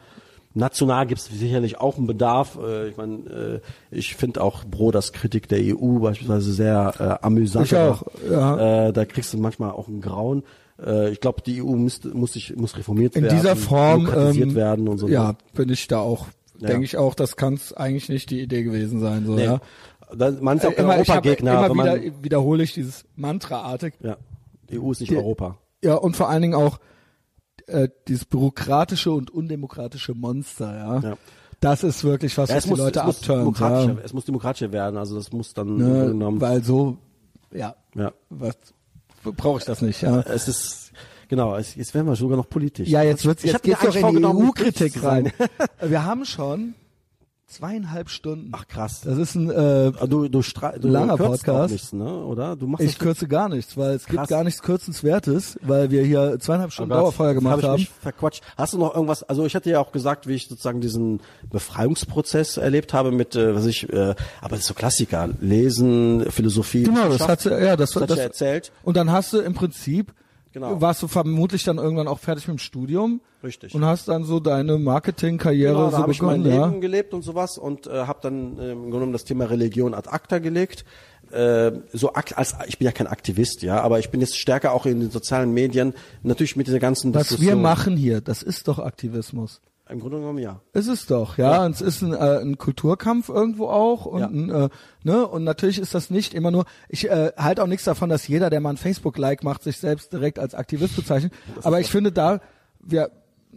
National 0.53 1.07
gibt 1.07 1.21
es 1.21 1.27
sicherlich 1.27 1.79
auch 1.79 1.97
einen 1.97 2.07
Bedarf. 2.07 2.57
Äh, 2.61 2.89
ich 2.89 2.97
meine, 2.97 3.61
äh, 3.91 3.95
ich 3.95 4.15
finde 4.15 4.41
auch 4.43 4.63
Broders 4.65 5.11
Kritik 5.11 5.47
der 5.47 5.59
EU 5.75 5.99
beispielsweise 5.99 6.53
sehr 6.53 6.93
äh, 6.99 7.25
amüsant. 7.25 7.65
Ich 7.67 7.75
auch, 7.75 8.03
ja. 8.29 8.87
Äh, 8.89 8.93
da 8.93 9.05
kriegst 9.05 9.33
du 9.33 9.37
manchmal 9.37 9.71
auch 9.71 9.87
ein 9.87 10.01
Grauen. 10.01 10.43
Äh, 10.85 11.09
ich 11.11 11.19
glaube, 11.21 11.41
die 11.41 11.63
EU 11.63 11.75
muss, 11.77 12.01
muss, 12.13 12.33
sich, 12.33 12.55
muss 12.55 12.77
reformiert 12.77 13.15
In 13.15 13.23
werden, 13.23 13.37
dieser 13.37 13.55
Form 13.55 14.07
ähm, 14.15 14.53
werden 14.55 14.87
und 14.87 14.97
so. 14.97 15.07
Ja, 15.07 15.35
bin 15.53 15.69
ich 15.69 15.87
da 15.87 15.99
auch. 15.99 16.27
Ja. 16.59 16.67
Denke 16.67 16.85
ich 16.85 16.95
auch, 16.97 17.15
das 17.15 17.37
kann 17.37 17.55
es 17.55 17.73
eigentlich 17.73 18.07
nicht 18.09 18.29
die 18.29 18.39
Idee 18.41 18.61
gewesen 18.61 18.99
sein. 18.99 19.25
So, 19.25 19.33
Nee. 19.33 19.45
ja. 19.45 19.61
Man 20.41 20.57
ist 20.57 20.65
auch 20.65 20.71
Äh, 20.71 20.81
immer, 20.81 20.93
Europagegner. 20.95 21.51
immer 21.53 21.69
wenn 21.69 21.77
man, 21.77 22.01
wieder 22.01 22.23
wiederhole 22.23 22.63
ich 22.63 22.73
dieses 22.73 23.05
Mantraartig. 23.15 23.93
ja, 24.01 24.17
die 24.69 24.79
EU 24.79 24.91
ist 24.91 25.01
nicht 25.01 25.11
Die- 25.11 25.17
Europa. 25.17 25.57
Ja, 25.83 25.95
und 25.95 26.15
vor 26.15 26.29
allen 26.29 26.41
Dingen 26.43 26.53
auch 26.55 26.79
äh, 27.67 27.87
dieses 28.07 28.25
bürokratische 28.25 29.11
und 29.11 29.31
undemokratische 29.31 30.13
Monster, 30.13 30.75
ja. 30.77 31.09
Ja. 31.11 31.17
Das 31.59 31.83
ist 31.83 32.03
wirklich 32.03 32.37
was, 32.37 32.49
Ja, 32.49 32.55
was 32.57 32.63
die 32.63 32.69
muss, 32.71 32.79
Leute 32.79 32.99
es 32.99 33.05
abturnt, 33.05 33.59
ja. 33.59 33.95
es 34.03 34.13
muss 34.13 34.25
demokratischer 34.25 34.71
werden. 34.71 34.97
Also 34.97 35.15
das 35.15 35.31
muss 35.31 35.53
dann 35.53 35.75
Ne, 35.77 36.07
genommen, 36.07 36.41
weil 36.41 36.63
so, 36.63 36.97
ja, 37.53 37.75
ja, 37.95 38.11
was 38.29 38.57
brauche 39.23 39.59
ich 39.59 39.65
das 39.65 39.81
nicht, 39.83 40.01
ja. 40.01 40.21
es 40.21 40.47
ist 40.47 40.91
genau. 41.29 41.55
Es, 41.55 41.75
jetzt 41.75 41.93
werden 41.93 42.07
wir 42.07 42.15
sogar 42.15 42.35
noch 42.37 42.49
politisch. 42.49 42.89
Ja, 42.89 43.03
jetzt 43.03 43.25
wird's, 43.25 43.43
Ich 43.43 43.51
jetzt 43.51 43.61
geht's 43.63 43.79
doch 43.79 43.95
in 43.95 44.15
die 44.17 44.25
EU-Kritik 44.25 44.95
nicht 44.95 45.03
rein. 45.05 45.31
Wir 45.81 46.03
haben 46.03 46.25
schon 46.25 46.73
zweieinhalb 47.51 48.09
Stunden. 48.09 48.49
Ach 48.53 48.67
krass. 48.67 49.01
Das 49.03 49.17
ist 49.17 49.35
ein, 49.35 49.49
äh, 49.49 49.91
Ah, 49.99 50.07
Du, 50.07 50.27
du, 50.29 50.39
stra- 50.39 50.77
du 50.79 50.87
Langer 50.87 51.17
Podcast. 51.17 51.71
nichts, 51.71 51.93
ne? 51.93 52.23
Oder? 52.23 52.55
Du 52.55 52.67
machst 52.67 52.83
ich 52.83 52.91
das 52.93 52.99
kürze 52.99 53.27
gar 53.27 53.49
nichts, 53.49 53.77
weil 53.77 53.95
es 53.95 54.05
gibt 54.05 54.17
Krass. 54.19 54.29
gar 54.29 54.43
nichts 54.43 54.61
Kürzenswertes, 54.61 55.57
weil 55.61 55.91
wir 55.91 56.03
hier 56.03 56.37
zweieinhalb 56.39 56.71
Stunden 56.71 56.91
Dauerfeuer 56.91 57.33
gemacht 57.33 57.53
hab 57.53 57.59
ich 57.59 57.65
haben. 57.67 57.79
Mich 57.79 57.89
verquatscht. 57.89 58.43
Hast 58.57 58.73
du 58.73 58.77
noch 58.77 58.93
irgendwas? 58.95 59.23
Also 59.23 59.45
ich 59.45 59.55
hatte 59.55 59.69
ja 59.69 59.79
auch 59.79 59.91
gesagt, 59.91 60.27
wie 60.27 60.33
ich 60.33 60.47
sozusagen 60.47 60.81
diesen 60.81 61.21
Befreiungsprozess 61.51 62.57
erlebt 62.57 62.93
habe 62.93 63.11
mit, 63.11 63.35
äh, 63.35 63.55
was 63.55 63.65
ich, 63.65 63.91
äh, 63.91 64.15
aber 64.41 64.49
das 64.51 64.59
ist 64.59 64.67
so 64.67 64.73
Klassiker, 64.73 65.29
Lesen, 65.39 66.25
Philosophie. 66.29 66.83
Genau, 66.83 67.09
das 67.09 67.27
hat 67.27 67.43
ja, 67.45 67.75
das, 67.75 67.91
das, 67.91 68.01
hat 68.03 68.09
das, 68.09 68.17
ja 68.17 68.23
erzählt. 68.23 68.71
Und 68.83 68.97
dann 68.97 69.11
hast 69.11 69.33
du 69.33 69.39
im 69.39 69.53
Prinzip, 69.53 70.13
Genau. 70.53 70.81
warst 70.81 71.01
du 71.01 71.07
vermutlich 71.07 71.63
dann 71.63 71.77
irgendwann 71.77 72.07
auch 72.07 72.19
fertig 72.19 72.47
mit 72.47 72.57
dem 72.57 72.59
Studium. 72.59 73.21
Richtig. 73.43 73.73
Und 73.73 73.85
hast 73.85 74.07
dann 74.07 74.25
so 74.25 74.39
deine 74.39 74.77
Marketingkarriere 74.77 75.73
Genau, 75.73 75.89
so 75.89 75.97
habe 75.97 76.11
ich 76.11 76.21
mein 76.21 76.43
begonnen, 76.43 76.59
ja. 76.59 76.67
Leben 76.67 76.81
gelebt 76.81 77.13
und 77.13 77.21
sowas 77.21 77.57
und 77.57 77.87
äh, 77.87 78.05
habe 78.05 78.19
dann 78.21 78.59
äh, 78.59 78.71
im 78.71 78.79
Grunde 78.79 78.91
genommen 78.91 79.13
das 79.13 79.23
Thema 79.23 79.45
Religion 79.45 79.93
ad 79.93 80.09
acta 80.09 80.39
gelegt. 80.39 80.85
Äh, 81.31 81.71
so 81.93 82.13
akt, 82.13 82.37
als 82.37 82.55
ich 82.67 82.77
bin 82.77 82.85
ja 82.85 82.91
kein 82.91 83.07
Aktivist, 83.07 83.61
ja, 83.61 83.81
aber 83.81 83.99
ich 83.99 84.09
bin 84.09 84.19
jetzt 84.19 84.37
stärker 84.37 84.73
auch 84.73 84.85
in 84.85 84.99
den 84.99 85.11
sozialen 85.11 85.53
Medien, 85.53 85.93
natürlich 86.23 86.57
mit 86.57 86.67
dieser 86.67 86.79
ganzen 86.79 87.13
Was 87.13 87.29
Diskussion. 87.29 87.55
wir 87.55 87.61
machen 87.61 87.95
hier, 87.95 88.19
das 88.19 88.43
ist 88.43 88.67
doch 88.67 88.79
Aktivismus. 88.79 89.61
Im 89.91 89.99
Grunde 89.99 90.19
genommen 90.19 90.39
ja. 90.39 90.61
Es 90.73 90.87
ist 90.87 91.11
doch, 91.11 91.37
ja. 91.37 91.65
Und 91.65 91.75
es 91.75 91.81
ist 91.81 92.01
ein, 92.01 92.13
äh, 92.13 92.39
ein 92.41 92.57
Kulturkampf 92.57 93.29
irgendwo 93.29 93.67
auch. 93.67 94.05
Und, 94.05 94.19
Ja. 94.19 94.27
ein, 94.27 94.49
äh, 94.49 94.69
ne? 95.03 95.27
und 95.27 95.43
natürlich 95.43 95.79
ist 95.79 95.93
das 95.93 96.09
nicht 96.09 96.33
immer 96.33 96.49
nur, 96.51 96.65
ich 96.89 97.09
äh, 97.09 97.31
halte 97.37 97.61
auch 97.63 97.67
nichts 97.67 97.85
davon, 97.85 98.09
dass 98.09 98.27
jeder, 98.27 98.49
der 98.49 98.61
mal 98.61 98.71
ein 98.71 98.77
Facebook-Like 98.77 99.43
macht, 99.43 99.63
sich 99.63 99.77
selbst 99.77 100.13
direkt 100.13 100.39
als 100.39 100.55
Aktivist 100.55 100.95
bezeichnet. 100.95 101.33
Aber 101.63 101.79
ich 101.79 101.87
finde 101.87 102.11
da, 102.11 102.39
wir 102.79 103.11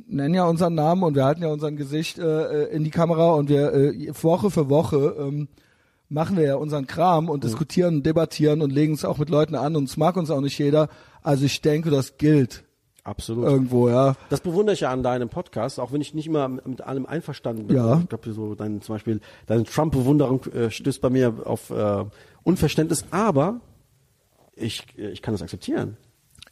nennen 0.07 0.35
ja 0.35 0.45
unseren 0.45 0.75
Namen 0.75 1.05
und 1.05 1.15
wir 1.15 1.25
halten 1.25 1.43
ja 1.43 1.49
unseren 1.49 1.77
Gesicht 1.77 2.19
äh, 2.19 2.65
in 2.67 2.83
die 2.85 2.91
Kamera 2.91 3.33
und 3.35 3.49
wir 3.49 3.73
äh, 3.73 4.13
Woche 4.23 4.51
für 4.51 4.69
Woche 4.69 5.15
ähm, 5.19 5.49
machen 6.09 6.37
wir 6.37 6.45
ja 6.45 6.57
unseren 6.57 6.87
Kram 6.87 7.29
und 7.29 7.45
diskutieren, 7.45 8.03
debattieren 8.03 8.61
und 8.61 8.73
legen 8.73 8.95
es 8.95 9.05
auch 9.05 9.19
mit 9.19 9.31
Leuten 9.31 9.55
an 9.55 9.77
und 9.77 9.89
es 9.89 9.97
mag 9.97 10.17
uns 10.17 10.31
auch 10.31 10.41
nicht 10.41 10.59
jeder. 10.59 10.89
Also 11.23 11.45
ich 11.45 11.61
denke, 11.63 11.91
das 11.91 12.19
gilt 12.19 12.65
Absolut. 13.05 13.45
irgendwo, 13.45 13.91
ja. 13.91 14.17
Das 14.31 14.41
bewundere 14.41 14.73
ich 14.73 14.81
ja 14.81 14.91
an 14.91 15.03
deinem 15.03 15.29
Podcast, 15.29 15.79
auch 15.79 15.93
wenn 15.93 16.01
ich 16.01 16.15
nicht 16.15 16.27
immer 16.27 16.49
mit 16.49 16.81
allem 16.81 17.05
einverstanden 17.05 17.67
bin. 17.67 17.77
Ja. 17.77 18.01
Ich 18.01 18.09
glaube, 18.09 18.33
so 18.33 18.55
dein, 18.55 18.81
zum 18.81 18.95
Beispiel 18.95 19.21
deine 19.47 19.65
Trump-Bewunderung 19.65 20.45
äh, 20.47 20.71
stößt 20.71 21.03
bei 21.03 21.11
mir 21.11 21.35
auf 21.45 21.69
äh, 21.69 22.05
Unverständnis, 22.43 23.05
aber 23.11 23.61
ich, 24.57 24.87
äh, 24.97 25.11
ich 25.11 25.21
kann 25.21 25.35
das 25.35 25.43
akzeptieren. 25.43 25.99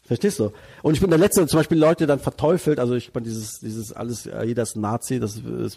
Verstehst 0.05 0.41
du? 0.41 0.51
Und 0.83 0.93
ich 0.93 1.01
bin 1.01 1.09
der 1.09 1.19
Letzte, 1.19 1.47
zum 1.47 1.59
Beispiel 1.59 1.79
Leute 1.79 2.07
dann 2.07 2.19
verteufelt, 2.19 2.79
also 2.79 2.95
ich 2.95 3.13
bin 3.13 3.25
dieses, 3.25 3.61
dieses 3.61 3.93
alles, 3.93 4.27
äh, 4.27 4.45
jeder 4.45 4.65
ist 4.65 4.77
Nazi, 4.77 5.21
das, 5.21 5.41
das, 5.43 5.77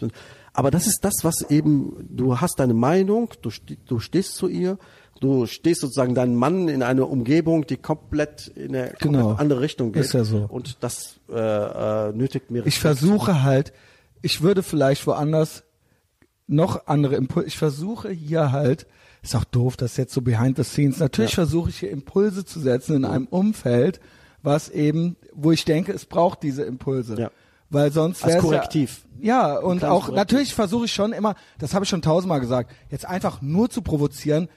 aber 0.52 0.70
das 0.70 0.86
ist 0.86 1.00
das, 1.04 1.22
was 1.22 1.42
eben, 1.48 2.06
du 2.10 2.38
hast 2.38 2.58
deine 2.58 2.74
Meinung, 2.74 3.30
du, 3.40 3.50
du 3.86 3.98
stehst 3.98 4.34
zu 4.34 4.48
ihr, 4.48 4.78
du 5.20 5.46
stehst 5.46 5.80
sozusagen 5.80 6.14
deinen 6.14 6.34
Mann 6.34 6.68
in 6.68 6.82
eine 6.82 7.06
Umgebung, 7.06 7.66
die 7.66 7.76
komplett 7.76 8.48
in 8.48 8.74
eine 8.74 8.94
Genau. 9.00 9.32
andere 9.32 9.60
Richtung 9.60 9.92
geht. 9.92 10.04
Ist 10.04 10.14
ja 10.14 10.24
so. 10.24 10.46
Und 10.48 10.78
das 10.80 11.20
äh, 11.30 11.34
äh, 11.38 12.12
nötigt 12.12 12.50
mir 12.50 12.66
ich 12.66 12.78
versuche 12.78 13.42
halt, 13.42 13.72
ich 14.22 14.42
würde 14.42 14.62
vielleicht 14.62 15.06
woanders 15.06 15.64
noch 16.46 16.86
andere 16.86 17.16
Impulse, 17.16 17.48
ich 17.48 17.58
versuche 17.58 18.10
hier 18.10 18.52
halt, 18.52 18.86
ist 19.22 19.34
auch 19.34 19.44
doof, 19.44 19.76
das 19.76 19.96
jetzt 19.96 20.14
so 20.14 20.22
behind 20.22 20.56
the 20.56 20.64
scenes, 20.64 20.98
natürlich 20.98 21.34
versuche 21.34 21.70
ich 21.70 21.78
hier 21.78 21.90
Impulse 21.90 22.44
zu 22.44 22.60
setzen 22.60 22.96
in 22.96 23.04
einem 23.04 23.26
Umfeld, 23.26 24.00
was 24.42 24.68
eben, 24.68 25.16
wo 25.32 25.50
ich 25.50 25.64
denke, 25.64 25.92
es 25.92 26.06
braucht 26.06 26.42
diese 26.42 26.62
Impulse. 26.62 27.20
Ja. 27.20 27.30
Weil 27.68 27.90
sonst 27.90 28.24
wär's 28.24 28.40
Korrektiv. 28.40 29.04
Ja, 29.20 29.54
ja 29.54 29.58
und 29.58 29.84
auch 29.84 30.02
Korrektiv. 30.06 30.16
natürlich 30.16 30.54
versuche 30.54 30.84
ich 30.84 30.92
schon 30.92 31.12
immer, 31.12 31.34
das 31.58 31.74
habe 31.74 31.84
ich 31.84 31.88
schon 31.88 32.02
tausendmal 32.02 32.38
gesagt, 32.38 32.72
jetzt 32.90 33.04
einfach 33.06 33.42
nur 33.42 33.68
zu 33.70 33.82
provozieren. 33.82 34.48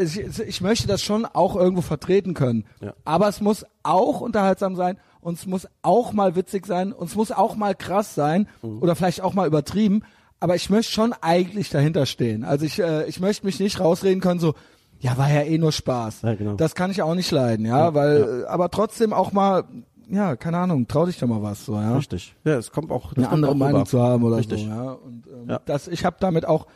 Ich, 0.00 0.18
ich 0.18 0.60
möchte 0.60 0.86
das 0.86 1.02
schon 1.02 1.24
auch 1.26 1.56
irgendwo 1.56 1.82
vertreten 1.82 2.32
können. 2.34 2.64
Ja. 2.80 2.94
Aber 3.04 3.28
es 3.28 3.40
muss 3.40 3.66
auch 3.82 4.20
unterhaltsam 4.20 4.76
sein 4.76 4.98
und 5.20 5.38
es 5.38 5.46
muss 5.46 5.66
auch 5.82 6.12
mal 6.12 6.36
witzig 6.36 6.66
sein 6.66 6.92
und 6.92 7.08
es 7.08 7.16
muss 7.16 7.32
auch 7.32 7.56
mal 7.56 7.74
krass 7.74 8.14
sein 8.14 8.46
Mhm. 8.62 8.80
oder 8.82 8.94
vielleicht 8.94 9.20
auch 9.22 9.34
mal 9.34 9.46
übertrieben. 9.46 10.02
Aber 10.40 10.54
ich 10.54 10.70
möchte 10.70 10.92
schon 10.92 11.12
eigentlich 11.20 11.70
dahinter 11.70 12.06
stehen. 12.06 12.44
Also 12.44 12.66
ich, 12.66 12.78
äh, 12.78 13.06
ich 13.08 13.18
möchte 13.20 13.46
mich 13.46 13.58
nicht 13.58 13.80
rausreden 13.80 14.20
können, 14.20 14.38
so, 14.40 14.54
ja, 15.00 15.16
war 15.18 15.30
ja 15.30 15.42
eh 15.42 15.58
nur 15.58 15.72
Spaß. 15.72 16.22
Ja, 16.22 16.34
genau. 16.34 16.54
Das 16.54 16.74
kann 16.74 16.90
ich 16.90 17.02
auch 17.02 17.14
nicht 17.14 17.30
leiden, 17.30 17.66
ja, 17.66 17.94
weil, 17.94 18.42
äh, 18.42 18.46
aber 18.46 18.70
trotzdem 18.70 19.12
auch 19.12 19.32
mal, 19.32 19.64
ja, 20.08 20.36
keine 20.36 20.58
Ahnung, 20.58 20.86
trau 20.86 21.06
dich 21.06 21.18
doch 21.18 21.26
mal 21.26 21.42
was, 21.42 21.64
so, 21.64 21.74
ja 21.74 21.96
Richtig. 21.96 22.34
Ja, 22.44 22.54
es 22.58 22.70
kommt 22.70 22.90
auch 22.92 23.14
eine 23.16 23.28
andere 23.28 23.52
auch 23.52 23.56
Meinung 23.56 23.80
rüber. 23.82 23.90
zu 23.90 24.00
haben 24.02 24.22
oder 24.22 24.36
Richtig. 24.36 24.62
so. 24.62 24.68
Ja? 24.68 24.92
Und 24.92 25.26
ähm, 25.26 25.48
Ja. 25.50 25.60
das, 25.64 25.88
ich 25.88 26.04
habe 26.04 26.16
damit 26.20 26.46
auch 26.46 26.66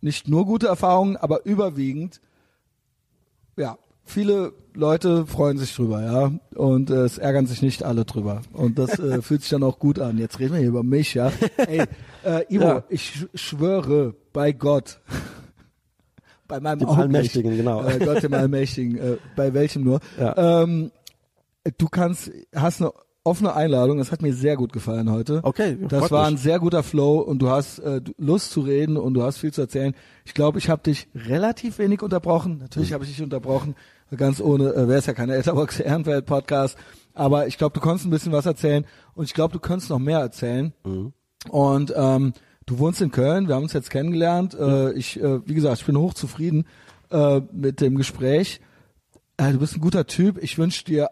nicht 0.00 0.28
nur 0.28 0.44
gute 0.46 0.68
Erfahrungen, 0.68 1.16
aber 1.16 1.44
überwiegend, 1.46 2.20
ja, 3.56 3.78
viele 4.04 4.52
Leute 4.74 5.26
freuen 5.26 5.58
sich 5.58 5.74
drüber, 5.74 6.02
ja, 6.02 6.32
und 6.54 6.90
äh, 6.90 7.04
es 7.04 7.18
ärgern 7.18 7.46
sich 7.46 7.62
nicht 7.62 7.82
alle 7.82 8.04
drüber. 8.04 8.42
Und 8.52 8.78
das 8.78 8.98
äh, 8.98 9.22
fühlt 9.22 9.40
sich 9.42 9.50
dann 9.50 9.62
auch 9.62 9.78
gut 9.78 9.98
an. 9.98 10.18
Jetzt 10.18 10.38
reden 10.38 10.52
wir 10.52 10.60
hier 10.60 10.68
über 10.68 10.82
mich, 10.82 11.14
ja. 11.14 11.32
Ey, 11.56 11.84
äh, 12.24 12.44
Ivo, 12.54 12.64
Ja. 12.64 12.84
ich 12.88 13.02
sch 13.10 13.26
schwöre 13.34 14.14
bei 14.32 14.52
Gott. 14.52 15.00
Bei 16.48 16.60
meinem 16.60 16.78
Dem 16.78 16.88
Allmächtigen, 16.90 17.50
nicht. 17.50 17.58
genau. 17.58 17.82
Äh, 17.84 17.98
Gott 17.98 18.22
dem 18.22 18.32
Allmächtigen, 18.32 18.96
äh, 18.98 19.16
bei 19.34 19.52
welchem 19.52 19.82
nur. 19.82 19.98
Ja. 20.16 20.62
Ähm, 20.62 20.92
du 21.76 21.88
kannst, 21.88 22.30
hast 22.54 22.80
eine 22.80 22.92
offene 23.26 23.54
Einladung, 23.54 23.98
das 23.98 24.12
hat 24.12 24.22
mir 24.22 24.32
sehr 24.32 24.56
gut 24.56 24.72
gefallen 24.72 25.10
heute. 25.10 25.40
Okay, 25.42 25.76
Das 25.88 26.10
war 26.10 26.22
mich. 26.22 26.34
ein 26.34 26.36
sehr 26.38 26.58
guter 26.60 26.82
Flow 26.82 27.18
und 27.18 27.40
du 27.40 27.50
hast 27.50 27.80
äh, 27.80 28.00
Lust 28.16 28.52
zu 28.52 28.60
reden 28.60 28.96
und 28.96 29.14
du 29.14 29.22
hast 29.22 29.38
viel 29.38 29.52
zu 29.52 29.60
erzählen. 29.62 29.94
Ich 30.24 30.32
glaube, 30.32 30.58
ich 30.58 30.70
habe 30.70 30.82
dich 30.82 31.08
relativ 31.14 31.78
wenig 31.78 32.02
unterbrochen. 32.02 32.58
Natürlich 32.58 32.92
habe 32.92 33.04
ich 33.04 33.10
dich 33.10 33.22
unterbrochen, 33.22 33.74
ganz 34.16 34.40
ohne, 34.40 34.70
äh, 34.72 34.88
wäre 34.88 34.98
es 34.98 35.06
ja 35.06 35.12
keine 35.12 35.34
Etherbox 35.36 35.80
Ehrenfeld 35.80 36.24
Podcast, 36.24 36.78
aber 37.14 37.46
ich 37.46 37.58
glaube, 37.58 37.74
du 37.74 37.80
konntest 37.80 38.06
ein 38.06 38.10
bisschen 38.10 38.32
was 38.32 38.46
erzählen 38.46 38.86
und 39.14 39.24
ich 39.24 39.34
glaube, 39.34 39.52
du 39.52 39.58
könntest 39.58 39.90
noch 39.90 39.98
mehr 39.98 40.20
erzählen. 40.20 40.72
Und 41.50 41.92
ähm, 41.96 42.32
du 42.66 42.78
wohnst 42.78 43.00
in 43.00 43.10
Köln, 43.10 43.48
wir 43.48 43.54
haben 43.56 43.64
uns 43.64 43.72
jetzt 43.72 43.90
kennengelernt. 43.90 44.54
Äh, 44.54 44.92
ich, 44.92 45.20
äh, 45.20 45.46
wie 45.46 45.54
gesagt, 45.54 45.78
ich 45.80 45.86
bin 45.86 45.96
hochzufrieden 45.98 46.66
äh, 47.10 47.40
mit 47.52 47.80
dem 47.80 47.96
Gespräch. 47.96 48.60
Äh, 49.36 49.52
du 49.52 49.58
bist 49.58 49.76
ein 49.76 49.80
guter 49.80 50.06
Typ. 50.06 50.42
Ich 50.42 50.58
wünsche 50.58 50.84
dir 50.84 51.08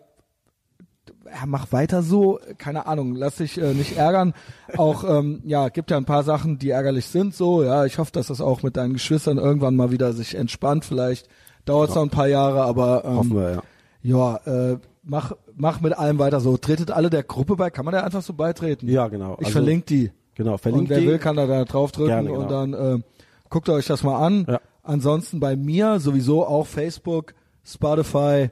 ja, 1.26 1.46
mach 1.46 1.72
weiter 1.72 2.02
so, 2.02 2.38
keine 2.58 2.86
Ahnung, 2.86 3.14
lass 3.14 3.36
dich 3.36 3.60
äh, 3.60 3.74
nicht 3.74 3.96
ärgern. 3.96 4.34
Auch 4.76 5.04
ähm, 5.04 5.40
ja, 5.44 5.68
gibt 5.68 5.90
ja 5.90 5.96
ein 5.96 6.04
paar 6.04 6.22
Sachen, 6.22 6.58
die 6.58 6.70
ärgerlich 6.70 7.06
sind 7.06 7.34
so. 7.34 7.62
Ja, 7.62 7.84
ich 7.84 7.98
hoffe, 7.98 8.12
dass 8.12 8.28
das 8.28 8.40
auch 8.40 8.62
mit 8.62 8.76
deinen 8.76 8.92
Geschwistern 8.94 9.38
irgendwann 9.38 9.76
mal 9.76 9.90
wieder 9.90 10.12
sich 10.12 10.34
entspannt. 10.34 10.84
Vielleicht 10.84 11.28
dauert 11.64 11.90
es 11.90 11.94
noch 11.94 12.02
ein 12.02 12.10
paar 12.10 12.28
Jahre, 12.28 12.62
aber 12.62 13.04
ähm, 13.04 13.16
Hoffen 13.16 13.34
wir, 13.36 13.62
ja. 14.02 14.36
ja, 14.46 14.72
äh, 14.72 14.78
mach 15.02 15.32
mach 15.56 15.80
mit 15.80 15.96
allem 15.96 16.18
weiter 16.18 16.40
so. 16.40 16.56
Tretet 16.56 16.90
alle 16.90 17.10
der 17.10 17.22
Gruppe 17.22 17.56
bei, 17.56 17.70
kann 17.70 17.84
man 17.84 17.94
da 17.94 18.02
einfach 18.02 18.22
so 18.22 18.32
beitreten? 18.32 18.88
Ja, 18.88 19.08
genau. 19.08 19.34
Ich 19.40 19.46
Also- 19.46 19.52
verlinke 19.52 19.86
die. 19.86 20.10
Genau, 20.36 20.52
Und 20.52 20.58
verlinkt 20.58 20.90
wer 20.90 20.98
die. 21.00 21.06
will, 21.06 21.18
kann 21.18 21.36
da, 21.36 21.46
da 21.46 21.64
drauf 21.64 21.92
drücken 21.92 22.08
Gerne, 22.08 22.32
und 22.32 22.48
genau. 22.48 22.50
dann 22.50 22.74
äh, 22.74 23.02
guckt 23.50 23.68
euch 23.68 23.86
das 23.86 24.02
mal 24.02 24.16
an. 24.26 24.46
Ja. 24.48 24.60
Ansonsten 24.82 25.38
bei 25.38 25.54
mir 25.54 26.00
sowieso 26.00 26.44
auch 26.44 26.66
Facebook, 26.66 27.34
Spotify, 27.64 28.50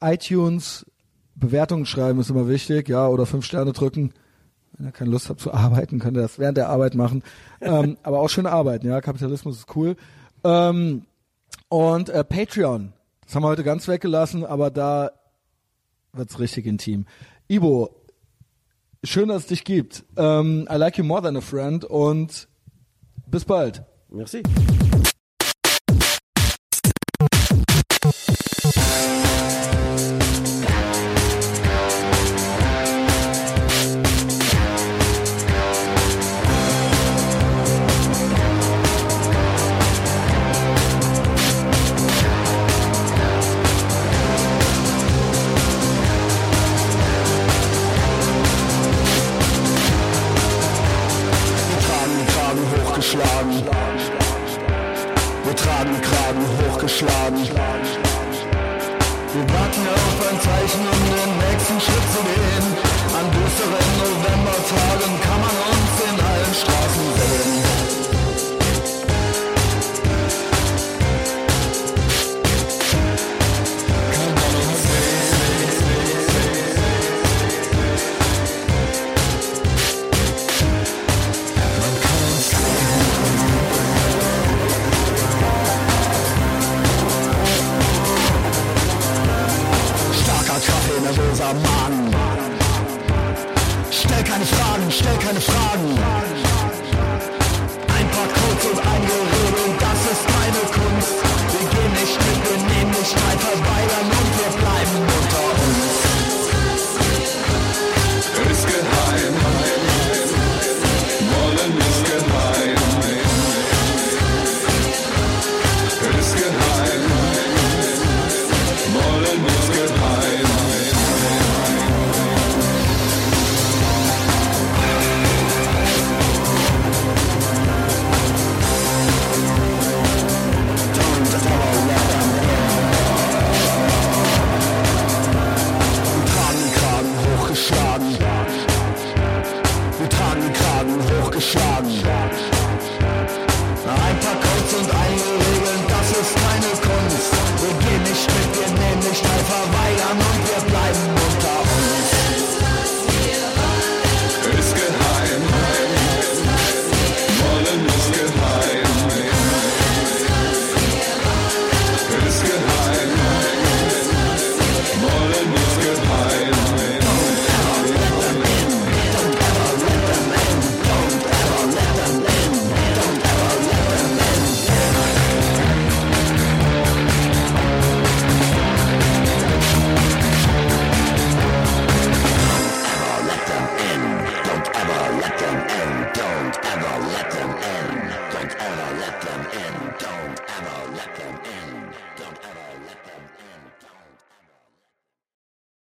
iTunes, 0.00 0.86
Bewertungen 1.36 1.86
schreiben 1.86 2.20
ist 2.20 2.30
immer 2.30 2.48
wichtig, 2.48 2.88
ja, 2.88 3.08
oder 3.08 3.26
fünf 3.26 3.44
Sterne 3.44 3.72
drücken. 3.72 4.12
Wenn 4.72 4.86
ihr 4.86 4.92
keine 4.92 5.10
Lust 5.10 5.28
habt 5.28 5.40
zu 5.40 5.52
arbeiten, 5.52 5.98
könnt 5.98 6.16
ihr 6.16 6.22
das 6.22 6.38
während 6.38 6.56
der 6.56 6.68
Arbeit 6.68 6.94
machen. 6.94 7.22
ähm, 7.60 7.96
aber 8.02 8.20
auch 8.20 8.28
schön 8.28 8.46
arbeiten, 8.46 8.86
ja. 8.86 9.00
Kapitalismus 9.00 9.58
ist 9.58 9.76
cool. 9.76 9.96
Ähm, 10.42 11.02
Und 11.68 12.08
äh, 12.08 12.24
Patreon. 12.24 12.92
Das 13.24 13.34
haben 13.34 13.42
wir 13.42 13.48
heute 13.48 13.64
ganz 13.64 13.88
weggelassen, 13.88 14.44
aber 14.44 14.70
da 14.70 15.10
wird's 16.12 16.38
richtig 16.38 16.66
intim. 16.66 17.06
Ibo, 17.48 17.90
schön, 19.02 19.28
dass 19.28 19.42
es 19.42 19.46
dich 19.48 19.64
gibt. 19.64 20.04
Ähm, 20.16 20.68
I 20.70 20.76
like 20.76 20.98
you 20.98 21.04
more 21.04 21.22
than 21.22 21.36
a 21.36 21.40
friend 21.40 21.84
und 21.84 22.48
bis 23.26 23.44
bald. 23.44 23.82
Merci. 24.10 24.42